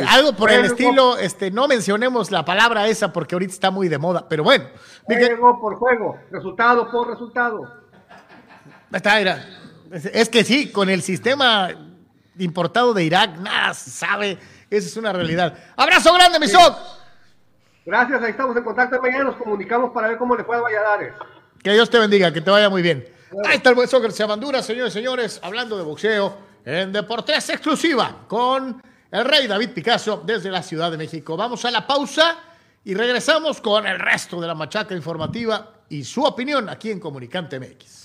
algo 0.07 0.33
por 0.33 0.51
el 0.51 0.65
estilo, 0.65 1.17
este, 1.17 1.51
no 1.51 1.67
mencionemos 1.67 2.31
la 2.31 2.43
palabra 2.45 2.87
esa 2.87 3.11
porque 3.11 3.35
ahorita 3.35 3.53
está 3.53 3.71
muy 3.71 3.87
de 3.87 3.97
moda, 3.97 4.27
pero 4.27 4.43
bueno. 4.43 4.65
Juego 5.05 5.59
por 5.59 5.75
juego, 5.75 6.19
resultado 6.31 6.89
por 6.91 7.09
resultado. 7.09 7.85
Está, 8.91 9.19
Es 10.13 10.29
que 10.29 10.43
sí, 10.43 10.71
con 10.71 10.89
el 10.89 11.01
sistema 11.01 11.69
importado 12.37 12.93
de 12.93 13.03
Irak, 13.03 13.37
nada 13.39 13.73
se 13.73 13.89
sabe, 13.89 14.37
esa 14.69 14.87
es 14.87 14.97
una 14.97 15.13
realidad. 15.13 15.57
Abrazo 15.75 16.13
grande, 16.13 16.39
mi 16.39 16.47
Gracias, 17.85 18.23
ahí 18.23 18.31
estamos 18.31 18.57
en 18.57 18.63
contacto. 18.63 18.99
Mañana 18.99 19.25
nos 19.25 19.35
comunicamos 19.35 19.91
para 19.91 20.07
ver 20.07 20.17
cómo 20.17 20.35
le 20.35 20.43
fue 20.43 20.57
a 20.57 20.61
Valladares. 20.61 21.13
Que 21.61 21.71
Dios 21.71 21.89
te 21.89 21.99
bendiga, 21.99 22.33
que 22.33 22.41
te 22.41 22.49
vaya 22.49 22.69
muy 22.69 22.81
bien. 22.81 23.14
Ahí 23.43 23.57
está 23.57 23.69
el 23.69 23.75
buen 23.75 23.87
soccer 23.87 24.27
Bandura, 24.27 24.63
señores 24.63 24.93
y 24.93 24.99
señores, 24.99 25.39
hablando 25.43 25.77
de 25.77 25.83
boxeo 25.83 26.37
en 26.63 26.93
Deportes 26.93 27.49
Exclusiva 27.49 28.23
con 28.27 28.81
el 29.11 29.25
rey 29.25 29.45
David 29.47 29.71
Picasso 29.71 30.23
desde 30.25 30.49
la 30.49 30.63
Ciudad 30.63 30.89
de 30.89 30.97
México. 30.97 31.35
Vamos 31.35 31.65
a 31.65 31.71
la 31.71 31.85
pausa 31.85 32.37
y 32.85 32.93
regresamos 32.93 33.59
con 33.59 33.85
el 33.87 33.99
resto 33.99 34.39
de 34.39 34.47
la 34.47 34.55
machaca 34.55 34.95
informativa 34.95 35.81
y 35.89 36.03
su 36.05 36.23
opinión 36.23 36.69
aquí 36.69 36.91
en 36.91 36.99
Comunicante 36.99 37.59
MX. 37.59 38.04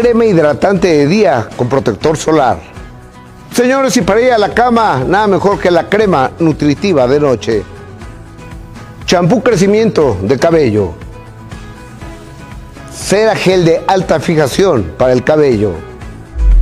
crema 0.00 0.26
hidratante 0.26 0.88
de 0.88 1.06
día 1.06 1.48
con 1.56 1.70
protector 1.70 2.18
solar. 2.18 2.58
Señores, 3.50 3.96
y 3.96 4.02
para 4.02 4.20
ir 4.20 4.30
a 4.30 4.36
la 4.36 4.52
cama, 4.52 5.02
nada 5.06 5.26
mejor 5.26 5.58
que 5.58 5.70
la 5.70 5.88
crema 5.88 6.32
nutritiva 6.38 7.06
de 7.06 7.18
noche. 7.18 7.62
Champú 9.06 9.42
crecimiento 9.42 10.18
de 10.20 10.38
cabello. 10.38 10.92
Cera 12.92 13.34
gel 13.34 13.64
de 13.64 13.82
alta 13.86 14.20
fijación 14.20 14.92
para 14.98 15.14
el 15.14 15.24
cabello. 15.24 15.72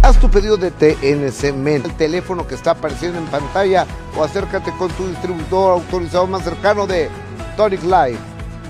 Haz 0.03 0.17
tu 0.21 0.31
pedido 0.31 0.57
de 0.57 0.71
TNC 0.71 1.55
Men, 1.55 1.83
el 1.85 1.97
teléfono 1.97 2.47
que 2.47 2.55
está 2.55 2.71
apareciendo 2.71 3.19
en 3.19 3.27
pantalla 3.27 3.85
o 4.17 4.23
acércate 4.23 4.71
con 4.79 4.93
tu 4.93 5.09
distribuidor 5.09 5.73
autorizado 5.73 6.29
más 6.29 6.45
cercano 6.45 6.87
de 6.87 7.09
Tonic 7.57 7.83
Life. 7.83 8.21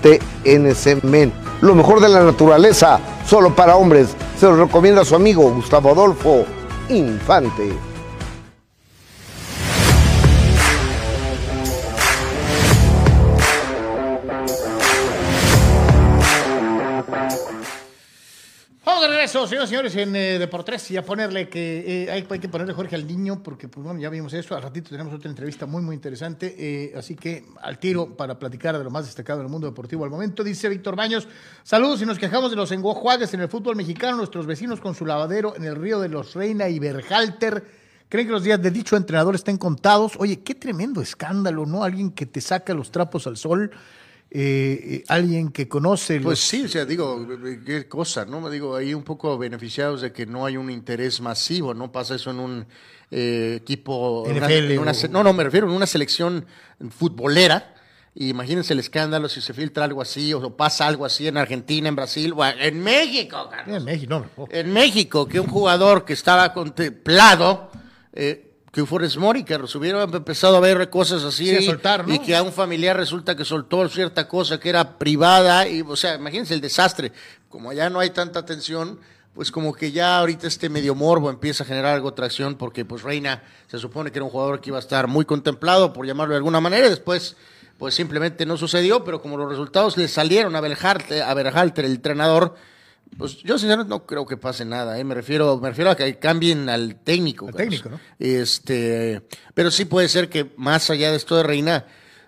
TNC 0.01 1.03
Men, 1.03 1.31
lo 1.61 1.75
mejor 1.75 1.99
de 1.99 2.09
la 2.09 2.23
naturaleza, 2.23 2.99
solo 3.27 3.55
para 3.55 3.75
hombres. 3.75 4.15
Se 4.37 4.45
lo 4.47 4.57
recomienda 4.57 5.05
su 5.05 5.15
amigo 5.15 5.49
Gustavo 5.49 5.91
Adolfo 5.91 6.45
Infante. 6.89 7.94
Regreso, 19.25 19.47
señores 19.47 19.69
y 19.69 19.71
señores, 19.71 19.95
en 19.95 20.15
eh, 20.15 20.37
Deportes 20.37 20.91
y 20.91 20.97
a 20.97 21.03
ponerle 21.03 21.49
que 21.49 22.03
eh, 22.03 22.11
hay, 22.11 22.21
que 22.21 22.47
ponerle 22.47 22.75
Jorge 22.75 22.95
al 22.95 23.07
niño, 23.07 23.41
porque 23.41 23.67
pues 23.67 23.83
bueno, 23.83 23.99
ya 23.99 24.07
vimos 24.11 24.31
eso. 24.35 24.55
Al 24.55 24.61
ratito 24.61 24.91
tenemos 24.91 25.11
otra 25.15 25.31
entrevista 25.31 25.65
muy, 25.65 25.81
muy 25.81 25.95
interesante. 25.95 26.53
eh, 26.55 26.93
así 26.95 27.15
que 27.15 27.43
al 27.59 27.79
tiro 27.79 28.15
para 28.15 28.37
platicar 28.37 28.77
de 28.77 28.83
lo 28.83 28.91
más 28.91 29.05
destacado 29.05 29.39
del 29.39 29.49
mundo 29.49 29.65
deportivo 29.65 30.03
al 30.03 30.11
momento. 30.11 30.43
Dice 30.43 30.69
Víctor 30.69 30.95
Baños: 30.95 31.27
Saludos 31.63 32.03
y 32.03 32.05
nos 32.05 32.19
quejamos 32.19 32.51
de 32.51 32.57
los 32.57 32.71
enguajuagues 32.71 33.33
en 33.33 33.41
el 33.41 33.49
fútbol 33.49 33.75
mexicano. 33.75 34.17
Nuestros 34.17 34.45
vecinos 34.45 34.79
con 34.79 34.93
su 34.93 35.07
lavadero 35.07 35.55
en 35.55 35.63
el 35.63 35.75
río 35.75 35.99
de 35.99 36.09
los 36.09 36.35
Reina 36.35 36.69
y 36.69 36.77
Berhalter. 36.77 37.65
¿Creen 38.09 38.27
que 38.27 38.33
los 38.33 38.43
días 38.43 38.61
de 38.61 38.69
dicho 38.69 38.95
entrenador 38.95 39.33
estén 39.33 39.57
contados? 39.57 40.13
Oye, 40.19 40.41
qué 40.43 40.53
tremendo 40.53 41.01
escándalo, 41.01 41.65
¿no? 41.65 41.83
Alguien 41.83 42.11
que 42.11 42.27
te 42.27 42.41
saca 42.41 42.75
los 42.75 42.91
trapos 42.91 43.25
al 43.25 43.37
sol. 43.37 43.71
Eh, 44.31 44.79
eh, 44.83 45.03
alguien 45.07 45.49
que 45.51 45.67
conoce 45.67 46.19
Pues 46.19 46.39
los- 46.39 46.47
sí, 46.47 46.63
o 46.65 46.67
sea, 46.67 46.85
digo, 46.85 47.25
qué 47.65 47.87
cosa, 47.87 48.25
¿no? 48.25 48.41
Me 48.41 48.49
digo, 48.51 48.75
ahí 48.75 48.93
un 48.93 49.03
poco 49.03 49.37
beneficiados 49.37 50.01
de 50.01 50.11
que 50.11 50.25
no 50.25 50.45
hay 50.45 50.57
un 50.57 50.69
interés 50.69 51.21
masivo, 51.21 51.73
¿no? 51.73 51.91
Pasa 51.91 52.15
eso 52.15 52.31
en 52.31 52.39
un 52.39 52.65
eh, 53.11 53.59
equipo... 53.61 54.23
en 54.27 54.37
una- 54.37 54.51
en 54.51 55.11
no, 55.11 55.23
no, 55.23 55.31
me 55.33 55.43
refiero 55.43 55.67
en 55.67 55.73
una 55.73 55.85
selección 55.87 56.45
futbolera. 56.89 57.71
Y 58.17 58.29
imagínense 58.29 58.71
el 58.71 58.79
escándalo 58.79 59.27
si 59.27 59.41
se 59.41 59.53
filtra 59.53 59.83
algo 59.83 60.01
así 60.01 60.33
o 60.33 60.55
pasa 60.55 60.87
algo 60.87 61.03
así 61.05 61.27
en 61.27 61.35
Argentina, 61.37 61.89
en 61.89 61.95
Brasil 61.97 62.33
o 62.35 62.45
en 62.45 62.81
México, 62.81 63.49
Carlos. 63.51 63.75
En 63.77 63.83
México, 63.83 64.09
no, 64.09 64.25
no. 64.37 64.47
En 64.51 64.71
México, 64.71 65.27
que 65.27 65.39
un 65.41 65.47
jugador 65.47 66.05
que 66.05 66.13
estaba 66.13 66.53
contemplado, 66.53 67.69
eh, 68.13 68.44
que 68.75 68.85
Forrest 68.85 69.15
Mori, 69.15 69.45
que 69.45 69.55
hubiera 69.55 70.03
empezado 70.03 70.57
a 70.57 70.59
ver 70.59 70.89
cosas 70.89 71.23
así 71.23 71.45
Sí, 71.45 71.55
a 71.55 71.61
soltar, 71.61 72.05
¿no? 72.05 72.13
y 72.13 72.19
que 72.19 72.35
a 72.35 72.43
un 72.43 72.51
familiar 72.51 72.97
resulta 72.97 73.33
que 73.33 73.45
soltó 73.45 73.87
cierta 73.87 74.27
cosa 74.27 74.59
que 74.59 74.67
era 74.67 74.97
privada, 74.97 75.65
y, 75.65 75.79
o 75.79 75.95
sea, 75.95 76.15
imagínense 76.15 76.53
el 76.53 76.59
desastre. 76.59 77.13
Como 77.47 77.69
allá 77.69 77.89
no 77.89 78.01
hay 78.01 78.09
tanta 78.09 78.39
atención, 78.39 78.99
pues 79.33 79.49
como 79.49 79.73
que 79.73 79.93
ya 79.93 80.19
ahorita 80.19 80.45
este 80.47 80.67
medio 80.67 80.93
morbo 80.93 81.29
empieza 81.29 81.63
a 81.63 81.67
generar 81.67 81.95
algo 81.95 82.09
de 82.09 82.17
tracción, 82.17 82.55
porque 82.55 82.83
pues 82.83 83.01
Reina 83.01 83.43
se 83.67 83.79
supone 83.79 84.11
que 84.11 84.17
era 84.17 84.25
un 84.25 84.31
jugador 84.31 84.59
que 84.59 84.71
iba 84.71 84.77
a 84.77 84.81
estar 84.81 85.07
muy 85.07 85.23
contemplado, 85.23 85.93
por 85.93 86.05
llamarlo 86.05 86.33
de 86.33 86.39
alguna 86.39 86.59
manera, 86.59 86.87
y 86.87 86.89
después 86.89 87.37
pues 87.77 87.95
simplemente 87.95 88.45
no 88.45 88.57
sucedió, 88.57 89.05
pero 89.05 89.21
como 89.21 89.37
los 89.37 89.49
resultados 89.49 89.95
le 89.95 90.09
salieron 90.09 90.53
a 90.53 90.59
Berhalter, 90.59 91.23
a 91.23 91.33
Berhalter 91.33 91.85
el 91.85 91.93
entrenador, 91.93 92.55
pues 93.17 93.37
yo 93.37 93.57
sinceramente 93.57 93.89
no 93.89 94.05
creo 94.05 94.25
que 94.25 94.37
pase 94.37 94.65
nada, 94.65 94.99
¿eh? 94.99 95.03
me 95.03 95.15
refiero, 95.15 95.57
me 95.57 95.69
refiero 95.69 95.91
a 95.91 95.95
que 95.95 96.19
cambien 96.19 96.69
al 96.69 96.97
técnico. 96.97 97.47
Al 97.47 97.53
Carlos. 97.53 97.81
técnico, 97.81 97.89
¿no? 97.89 97.99
Este, 98.19 99.21
pero 99.53 99.71
sí 99.71 99.85
puede 99.85 100.09
ser 100.09 100.29
que 100.29 100.51
más 100.57 100.89
allá 100.89 101.11
de 101.11 101.17
esto 101.17 101.37
de 101.37 101.43
Reina, 101.43 101.85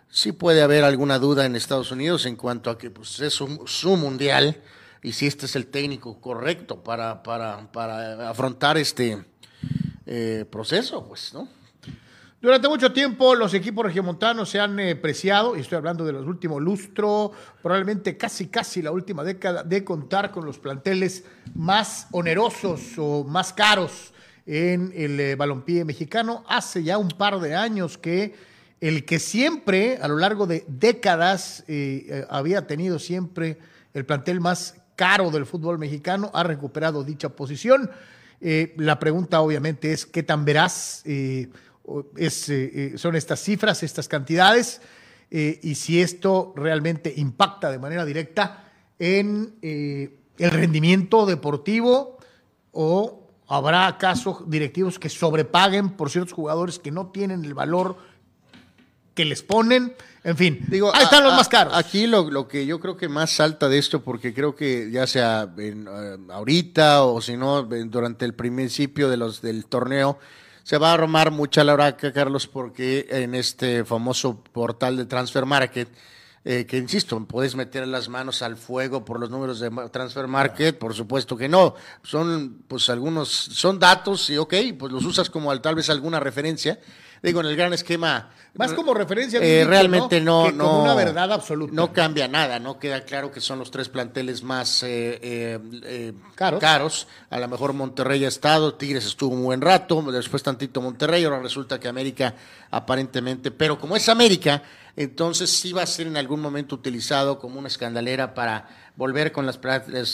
sí 0.10 0.32
puede 0.32 0.62
haber 0.62 0.84
alguna 0.84 1.20
duda 1.20 1.46
en 1.46 1.56
Estados 1.56 1.92
Unidos 1.92 2.26
en 2.26 2.36
cuanto 2.36 2.70
a 2.70 2.78
que 2.78 2.90
pues, 2.90 3.20
es 3.20 3.34
su, 3.34 3.64
su 3.66 3.98
mundial 3.98 4.62
y 5.04 5.12
si 5.12 5.28
este 5.28 5.46
es 5.46 5.56
el 5.56 5.68
técnico 5.68 6.20
correcto 6.20 6.84
para, 6.84 7.22
para, 7.22 7.72
para 7.72 8.30
afrontar 8.30 8.78
este 8.78 9.24
eh, 10.06 10.46
proceso, 10.50 11.06
pues, 11.08 11.34
¿no? 11.34 11.48
Durante 12.40 12.70
mucho 12.70 12.94
tiempo 12.94 13.34
los 13.34 13.54
equipos 13.56 13.84
regiomontanos 13.84 14.50
se 14.50 14.60
han 14.60 14.80
eh, 14.80 14.96
preciado, 14.96 15.58
y 15.58 15.62
estoy 15.62 15.78
hablando 15.78 16.06
de 16.06 16.14
los 16.14 16.28
últimos 16.28 16.62
lustro, 16.62 17.32
probablemente 17.64 18.16
casi 18.16 18.48
casi 18.48 18.84
la 18.84 18.92
última 18.92 19.24
década, 19.24 19.64
de 19.64 19.84
contar 19.84 20.32
con 20.32 20.46
los 20.46 20.60
planteles 20.60 21.24
más 21.56 22.08
onerosos 22.12 22.94
o 22.98 23.24
más 23.24 23.54
caros 23.54 24.14
en 24.48 24.94
el 24.96 25.20
eh, 25.20 25.36
balompié 25.36 25.84
mexicano. 25.84 26.44
Hace 26.48 26.84
ya 26.84 26.98
un 26.98 27.10
par 27.10 27.40
de 27.40 27.56
años 27.56 27.98
que 27.98 28.36
el 28.82 29.04
que 29.06 29.18
siempre, 29.18 29.98
a 30.02 30.08
lo 30.08 30.18
largo 30.18 30.46
de 30.46 30.64
décadas, 30.68 31.64
eh, 31.68 32.06
eh, 32.08 32.26
había 32.30 32.66
tenido 32.68 33.00
siempre 33.00 33.58
el 33.94 34.06
plantel 34.06 34.40
más 34.42 34.76
caro 34.96 35.32
del 35.32 35.46
fútbol 35.46 35.78
mexicano, 35.78 36.32
ha 36.34 36.44
recuperado 36.44 37.04
dicha 37.04 37.30
posición. 37.30 37.92
La 38.40 39.00
pregunta 39.00 39.42
obviamente 39.42 39.92
es 39.92 40.06
qué 40.06 40.22
tan 40.22 40.46
o 40.46 41.04
es, 42.16 42.50
eh, 42.50 42.72
eh, 42.74 42.98
son 42.98 43.16
estas 43.16 43.42
cifras, 43.42 43.84
estas 43.84 44.08
cantidades, 44.08 44.82
eh, 45.32 45.60
y 45.64 45.76
si 45.76 46.02
esto 46.02 46.54
realmente 46.56 47.14
impacta 47.18 47.70
de 47.72 47.80
manera 47.80 48.06
directa 48.06 48.64
en 49.00 49.56
el 49.62 50.52
rendimiento 50.52 51.26
deportivo 51.26 52.18
o 52.72 53.28
habrá 53.48 53.88
acaso 53.88 54.44
directivos 54.48 55.00
que 55.00 55.10
sobrepaguen 55.10 55.92
por 55.92 56.10
ciertos 56.10 56.34
jugadores 56.34 56.80
que 56.80 56.92
no 56.92 57.08
tienen 57.12 57.46
el 57.46 57.54
valor 57.54 57.98
que 59.14 59.26
les 59.26 59.42
ponen. 59.44 59.94
En 60.24 60.36
fin, 60.38 60.66
Digo, 60.68 60.92
ahí 60.94 61.04
están 61.04 61.24
a- 61.24 61.28
los 61.28 61.36
más 61.36 61.48
caros. 61.48 61.74
Aquí 61.76 62.06
lo, 62.08 62.30
lo 62.30 62.48
que 62.48 62.66
yo 62.66 62.80
creo 62.80 62.98
que 62.98 63.08
más 63.10 63.32
salta 63.32 63.68
de 63.70 63.78
esto, 63.78 64.04
porque 64.04 64.34
creo 64.34 64.56
que 64.56 64.92
ya 64.92 65.08
sea 65.08 65.52
en, 65.58 65.88
ahorita 66.30 67.04
o 67.04 67.22
si 67.22 67.38
no, 67.38 67.64
durante 67.64 68.26
el 68.26 68.34
principio 68.34 69.10
de 69.10 69.18
los, 69.18 69.42
del 69.42 69.66
torneo, 69.66 70.20
se 70.68 70.78
va 70.78 70.90
a 70.90 70.96
armar 70.96 71.32
mucha 71.32 71.64
la 71.64 71.74
hora 71.74 71.96
Carlos, 71.96 72.46
porque 72.46 73.08
en 73.10 73.36
este 73.36 73.86
famoso 73.86 74.44
portal 74.52 74.98
de 74.98 75.06
Transfer 75.06 75.46
Market 75.46 75.88
eh, 76.44 76.66
que 76.66 76.76
insisto, 76.76 77.18
puedes 77.26 77.56
meter 77.56 77.88
las 77.88 78.10
manos 78.10 78.42
al 78.42 78.58
fuego 78.58 79.06
por 79.06 79.18
los 79.18 79.30
números 79.30 79.62
de 79.62 79.70
Transfer 79.90 80.28
Market, 80.28 80.78
por 80.78 80.94
supuesto 80.94 81.38
que 81.38 81.48
no. 81.48 81.76
Son, 82.04 82.64
pues, 82.68 82.90
algunos, 82.90 83.30
son 83.30 83.80
datos 83.80 84.30
y 84.30 84.38
ok, 84.38 84.54
pues 84.78 84.92
los 84.92 85.06
usas 85.06 85.30
como 85.30 85.58
tal 85.62 85.76
vez 85.76 85.90
alguna 85.90 86.20
referencia. 86.20 86.80
Digo, 87.22 87.42
en 87.42 87.48
el 87.48 87.56
gran 87.56 87.74
esquema. 87.74 88.30
Más 88.56 88.74
como 88.74 88.94
referencia. 88.94 89.40
Eh, 89.40 89.66
realmente 89.66 90.20
no, 90.20 90.46
Que 90.46 90.52
no. 90.52 90.66
como 90.66 90.84
una 90.84 90.96
verdad 90.96 91.32
absoluta. 91.32 91.74
No 91.74 91.94
cambia 91.94 92.28
nada, 92.28 92.60
¿no? 92.60 92.80
Queda 92.80 93.02
claro 93.02 93.32
que 93.32 93.40
son 93.40 93.60
los 93.60 93.70
tres 93.70 93.90
planteles 93.90 94.42
más 94.42 94.82
eh, 94.84 95.20
eh, 95.22 95.60
eh, 95.84 96.14
Caros. 96.36 97.08
A 97.30 97.40
lo 97.40 97.48
mejor 97.48 97.74
Monterrey 97.74 98.26
ha 98.26 98.28
estado, 98.28 98.74
Tigres 98.74 99.06
estuvo 99.06 99.36
un 99.36 99.44
buen 99.44 99.62
rato, 99.62 100.02
después 100.12 100.42
tantito 100.42 100.82
Monterrey, 100.82 101.24
ahora 101.24 101.40
resulta 101.40 101.80
que 101.80 101.88
América 101.88 102.34
aparentemente, 102.72 103.52
pero 103.52 103.80
como 103.80 103.96
es 103.96 104.10
América, 104.10 104.64
entonces 104.98 105.50
sí 105.50 105.72
va 105.72 105.84
a 105.84 105.88
ser 105.88 106.08
en 106.08 106.18
algún 106.18 106.42
momento 106.42 106.76
utilizado 106.76 107.40
como 107.40 107.60
una 107.60 107.68
escandalera 107.70 108.34
para 108.34 108.68
volver 108.98 109.32
con 109.32 109.46
las, 109.46 109.60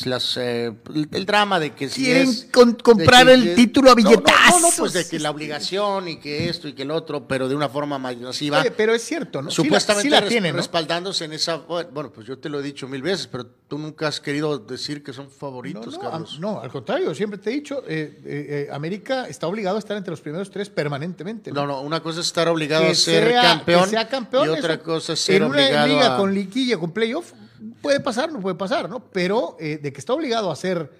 las, 0.06 0.36
eh, 0.38 0.74
el 1.14 1.26
drama 1.26 1.58
de 1.58 1.74
que 1.74 1.88
si 1.88 2.04
Quieren 2.04 2.28
es- 2.28 2.48
con- 2.52 2.74
comprar 2.74 3.30
el 3.30 3.56
título 3.56 3.92
a 3.92 3.96
No, 3.96 4.02
no, 4.02 4.10
billetazos. 4.10 4.62
No, 4.62 4.68
no, 4.70 4.74
pues 4.78 4.92
de 4.92 5.08
que 5.08 5.20
la 5.20 5.32
obligación 5.32 6.10
y 6.10 6.18
que 6.18 6.50
esto 6.50 6.68
y 6.68 6.74
que 6.74 6.82
el 6.82 6.92
otro, 6.92 7.26
pero 7.26 7.48
de 7.48 7.56
una 7.56 7.70
forma 7.70 7.98
más 7.98 8.18
masiva. 8.18 8.60
Oye, 8.60 8.72
pero 8.72 8.94
es 8.94 9.02
cierto, 9.04 9.42
¿no? 9.42 9.50
Sí 9.50 9.58
la- 9.62 9.64
Supuestamente 9.64 10.04
sí 10.16 10.22
la 10.22 10.28
tiene, 10.28 10.52
¿no? 10.52 10.58
respaldándose 10.58 11.24
en 11.24 11.32
esa. 11.34 11.56
Bueno, 11.58 12.12
pues 12.12 12.28
yo 12.28 12.38
te 12.38 12.50
lo 12.50 12.60
he 12.60 12.64
dicho 12.64 12.86
mil 12.90 13.02
veces, 13.02 13.28
pero 13.28 13.48
tú 13.74 13.80
nunca 13.80 14.08
has 14.08 14.20
querido 14.22 14.60
decir 14.60 15.02
que 15.04 15.14
son 15.14 15.26
No, 15.26 15.32
favoritos, 15.32 15.96
no, 15.96 16.00
Carlos. 16.00 16.34
am- 16.36 16.42
no, 16.42 16.60
al 16.62 16.70
contrario, 16.72 17.16
siempre 17.16 17.40
te 17.40 17.50
he 17.50 17.54
dicho, 17.54 17.82
eh, 17.88 18.20
eh, 18.24 18.68
eh, 18.68 18.70
América 18.72 19.28
está 19.28 19.48
obligado 19.48 19.78
a 19.78 19.80
estar 19.80 19.98
entre 19.98 20.12
los 20.12 20.22
primeros 20.22 20.52
tres 20.52 20.70
permanentemente. 20.70 21.52
No, 21.52 21.66
no, 21.66 21.82
una 21.82 22.00
cosa 22.04 22.20
es 22.20 22.28
estar 22.28 22.48
obligado 22.50 22.84
Que 22.86 22.92
a 22.92 22.96
ser 22.96 23.30
sea- 23.30 23.42
campeón, 23.42 23.84
que 23.86 23.90
sea 23.90 24.08
campeón, 24.08 24.46
y 24.46 24.50
otra 24.50 24.76
eso, 24.76 24.84
cosa 24.84 25.14
es 25.14 25.22
ser 25.22 25.38
en 25.42 25.46
una 25.50 25.88
liga 25.88 26.14
a... 26.14 26.18
con 26.20 26.32
liguilla, 26.36 26.78
con 26.78 26.92
playoff, 26.92 27.34
puede 27.82 28.00
pasar, 28.00 28.32
no 28.32 28.40
puede 28.42 28.56
pasar, 28.56 28.88
¿no? 28.88 29.00
Pero 29.12 29.58
de 29.60 29.80
que 29.92 30.00
está 30.00 30.14
obligado 30.14 30.52
a 30.52 30.56
ser 30.56 30.92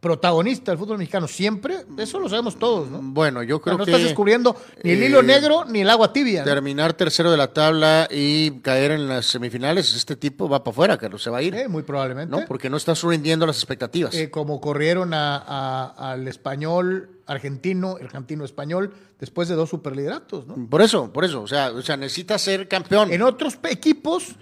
protagonista 0.00 0.70
del 0.70 0.78
fútbol 0.78 0.98
mexicano 0.98 1.26
siempre, 1.26 1.84
eso 1.96 2.20
lo 2.20 2.28
sabemos 2.28 2.56
todos, 2.58 2.88
¿no? 2.88 3.00
Bueno, 3.02 3.42
yo 3.42 3.56
O 3.56 3.58
sea, 3.58 3.64
creo 3.64 3.78
no 3.78 3.84
que 3.84 3.90
estás 3.90 4.04
descubriendo 4.04 4.54
ni 4.84 4.92
el 4.92 5.02
eh, 5.02 5.06
hilo 5.06 5.22
negro 5.22 5.64
ni 5.64 5.80
el 5.80 5.90
agua 5.90 6.12
tibia. 6.12 6.40
¿no? 6.40 6.44
terminar 6.44 6.92
tercero 6.94 7.30
de 7.30 7.36
la 7.36 7.52
tabla 7.52 8.06
y 8.10 8.52
caer 8.60 8.92
en 8.92 9.08
las 9.08 9.26
semifinales, 9.26 9.92
este 9.94 10.14
tipo 10.16 10.48
va 10.48 10.62
para 10.62 10.72
afuera, 10.72 10.98
Carlos, 10.98 11.22
se 11.22 11.30
va 11.30 11.38
a 11.38 11.42
ir, 11.42 11.54
Eh, 11.54 11.68
muy 11.68 11.82
probablemente. 11.82 12.34
¿no? 12.36 12.46
Porque 12.46 12.70
no 12.70 12.76
estás 12.76 13.02
rindiendo 13.02 13.44
las 13.46 13.56
expectativas. 13.56 14.14
Eh, 14.14 14.30
como 14.30 14.60
corrieron 14.60 15.12
a- 15.14 15.36
a- 15.38 16.12
al 16.12 16.28
español 16.28 17.10
argentino, 17.26 17.96
argentino 18.00 18.44
español, 18.44 18.94
después 19.20 19.48
de 19.48 19.54
dos 19.56 19.68
superlideratos, 19.68 20.46
¿no? 20.46 20.54
Por 20.70 20.80
eso, 20.80 21.12
por 21.12 21.24
eso, 21.24 21.42
o 21.42 21.46
sea, 21.48 21.72
o 21.72 21.82
sea, 21.82 21.96
necesitas 21.96 22.40
ser 22.40 22.68
campeón. 22.68 23.12
En 23.12 23.20
otros 23.22 23.58
equipos, 23.68 24.36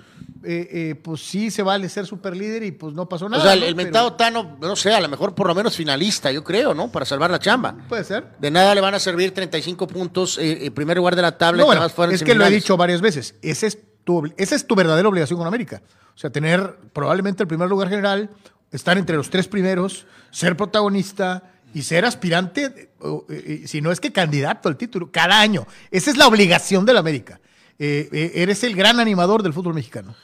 eh, 0.47 0.68
eh, 0.70 0.94
pues 0.94 1.20
sí 1.20 1.51
se 1.51 1.62
vale 1.62 1.88
ser 1.88 2.07
superlíder 2.07 2.62
y 2.62 2.72
pues 2.72 2.94
no 2.94 3.09
pasó 3.09 3.28
nada. 3.28 3.42
o 3.42 3.47
sea, 3.47 3.55
el, 3.55 3.61
¿no? 3.61 3.66
el 3.66 3.74
Pero 3.74 3.84
mentado 3.84 4.12
Tano, 4.14 4.57
no 4.61 4.76
sé, 4.76 4.94
a 4.94 5.01
lo 5.01 5.09
mejor 5.09 5.34
por 5.34 5.49
lo 5.49 5.55
menos 5.55 5.74
finalista, 5.74 6.30
yo 6.30 6.44
creo, 6.44 6.72
¿no? 6.72 6.90
Para 6.90 7.05
salvar 7.05 7.30
la 7.30 7.38
chamba. 7.38 7.76
Puede 7.88 8.05
ser. 8.05 8.36
De 8.38 8.51
nada 8.51 8.74
le 8.74 8.80
van 8.80 8.94
a 8.94 8.99
servir 8.99 9.34
35 9.34 9.86
puntos 9.88 10.38
eh, 10.38 10.66
en 10.66 10.72
primer 10.72 10.97
lugar 10.97 11.16
de 11.16 11.22
la 11.22 11.36
tabla. 11.36 11.62
No, 11.62 11.64
y 11.64 11.76
bueno, 11.76 11.88
fuera 11.88 12.12
es 12.12 12.22
que 12.22 12.34
lo 12.34 12.47
he 12.47 12.51
dicho 12.51 12.76
varias 12.76 13.01
veces. 13.01 13.34
Ese 13.42 13.66
es 13.66 13.78
tu, 14.05 14.32
esa 14.36 14.55
es 14.55 14.66
tu 14.66 14.74
verdadera 14.74 15.09
obligación 15.09 15.38
con 15.38 15.49
América. 15.49 15.82
O 16.14 16.18
sea, 16.18 16.30
tener 16.30 16.78
probablemente 16.92 17.42
el 17.42 17.49
primer 17.49 17.68
lugar 17.68 17.88
general, 17.88 18.30
estar 18.70 18.97
entre 18.99 19.16
los 19.16 19.28
tres 19.30 19.49
primeros, 19.49 20.07
ser 20.30 20.57
protagonista 20.57 21.53
y 21.74 21.82
ser 21.82 22.05
aspirante, 22.05 22.90
eh, 23.03 23.20
eh, 23.28 23.62
si 23.66 23.80
no 23.80 23.90
es 23.90 24.01
que 24.01 24.12
candidato 24.12 24.68
al 24.68 24.76
título, 24.76 25.11
cada 25.11 25.40
año. 25.40 25.66
Esa 25.90 26.11
es 26.11 26.16
la 26.16 26.26
obligación 26.26 26.86
de 26.86 26.94
la 26.94 27.01
América. 27.01 27.40
Eh, 27.78 28.09
eh, 28.11 28.32
eres 28.36 28.64
el 28.64 28.74
gran 28.74 29.01
animador 29.01 29.42
del 29.42 29.53
fútbol 29.53 29.74
mexicano. 29.74 30.14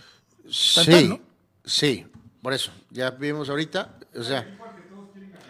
Sí, 0.53 1.20
sí, 1.64 2.07
por 2.42 2.53
eso. 2.53 2.70
Ya 2.90 3.11
vimos 3.11 3.48
ahorita, 3.48 3.94
o 4.14 4.22
sea, 4.22 4.46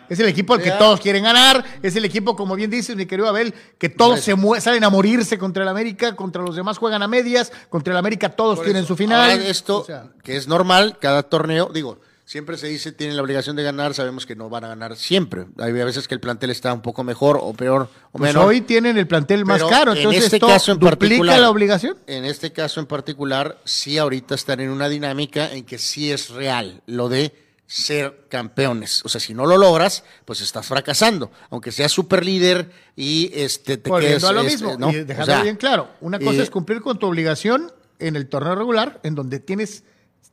Es 0.08 0.20
el 0.20 0.28
equipo 0.28 0.54
al 0.54 0.62
que 0.62 0.70
todos 0.72 1.00
quieren 1.00 1.24
ganar, 1.24 1.64
es 1.82 1.96
el 1.96 2.04
equipo, 2.04 2.36
como 2.36 2.54
bien 2.54 2.70
dices, 2.70 2.94
mi 2.94 3.06
querido 3.06 3.28
Abel, 3.28 3.54
que 3.78 3.88
todos 3.88 4.20
se 4.20 4.36
salen 4.60 4.84
a 4.84 4.90
morirse 4.90 5.38
contra 5.38 5.62
el 5.62 5.68
América, 5.68 6.14
contra 6.14 6.42
los 6.42 6.54
demás 6.54 6.78
juegan 6.78 7.02
a 7.02 7.08
medias, 7.08 7.50
contra 7.68 7.92
el 7.92 7.96
América 7.96 8.28
todos 8.30 8.56
por 8.56 8.64
tienen 8.66 8.84
eso. 8.84 8.88
su 8.88 8.96
final. 8.96 9.30
Ahora, 9.30 9.34
esto, 9.44 9.80
O 9.80 9.84
sea, 9.84 10.10
que 10.22 10.36
es 10.36 10.46
normal, 10.46 10.98
cada 11.00 11.22
torneo, 11.22 11.70
digo, 11.72 11.98
siempre 12.24 12.56
se 12.56 12.68
dice 12.68 12.92
tienen 12.92 13.16
la 13.16 13.22
obligación 13.22 13.56
de 13.56 13.62
ganar, 13.62 13.94
sabemos 13.94 14.26
que 14.26 14.36
no 14.36 14.48
van 14.48 14.64
a 14.64 14.68
ganar 14.68 14.96
siempre. 14.96 15.46
Hay 15.58 15.72
veces 15.72 16.08
que 16.08 16.14
el 16.14 16.20
plantel 16.20 16.50
está 16.50 16.72
un 16.72 16.82
poco 16.82 17.04
mejor 17.04 17.38
o 17.40 17.52
peor 17.52 17.88
o 18.12 18.18
pues 18.18 18.34
menor. 18.34 18.48
hoy 18.48 18.60
tienen 18.60 18.96
el 18.96 19.06
plantel 19.06 19.44
más 19.44 19.58
Pero 19.58 19.70
caro, 19.70 19.92
en 19.92 19.98
entonces 19.98 20.24
este 20.24 20.36
esto 20.36 20.46
caso 20.46 20.72
en 20.72 20.78
duplica 20.78 20.96
particular, 20.96 21.40
la 21.40 21.50
obligación. 21.50 21.96
En 22.06 22.24
este 22.24 22.52
caso 22.52 22.80
en 22.80 22.86
particular, 22.86 23.58
sí 23.64 23.98
ahorita 23.98 24.34
están 24.34 24.60
en 24.60 24.70
una 24.70 24.88
dinámica 24.88 25.52
en 25.52 25.64
que 25.64 25.78
sí 25.78 26.10
es 26.10 26.30
real 26.30 26.82
lo 26.86 27.08
de 27.08 27.34
ser 27.66 28.26
campeones. 28.28 29.02
O 29.04 29.08
sea, 29.08 29.18
si 29.18 29.32
no 29.32 29.46
lo 29.46 29.56
logras, 29.56 30.04
pues 30.26 30.42
estás 30.42 30.66
fracasando. 30.66 31.30
Aunque 31.48 31.72
seas 31.72 31.90
super 31.90 32.24
líder 32.24 32.70
y 32.96 33.30
este 33.34 33.78
te 33.78 33.88
Volviendo 33.88 34.18
quedes, 34.18 34.30
a 34.30 34.32
lo 34.32 34.40
este, 34.42 34.52
mismo, 34.52 34.76
¿no? 34.78 34.92
y 34.92 34.96
O 34.96 35.04
dejando 35.06 35.32
sea, 35.32 35.42
bien 35.42 35.56
claro, 35.56 35.88
una 36.02 36.18
cosa 36.18 36.40
eh, 36.40 36.42
es 36.42 36.50
cumplir 36.50 36.82
con 36.82 36.98
tu 36.98 37.06
obligación 37.06 37.72
en 37.98 38.16
el 38.16 38.28
torneo 38.28 38.54
regular, 38.54 39.00
en 39.04 39.14
donde 39.14 39.40
tienes, 39.40 39.84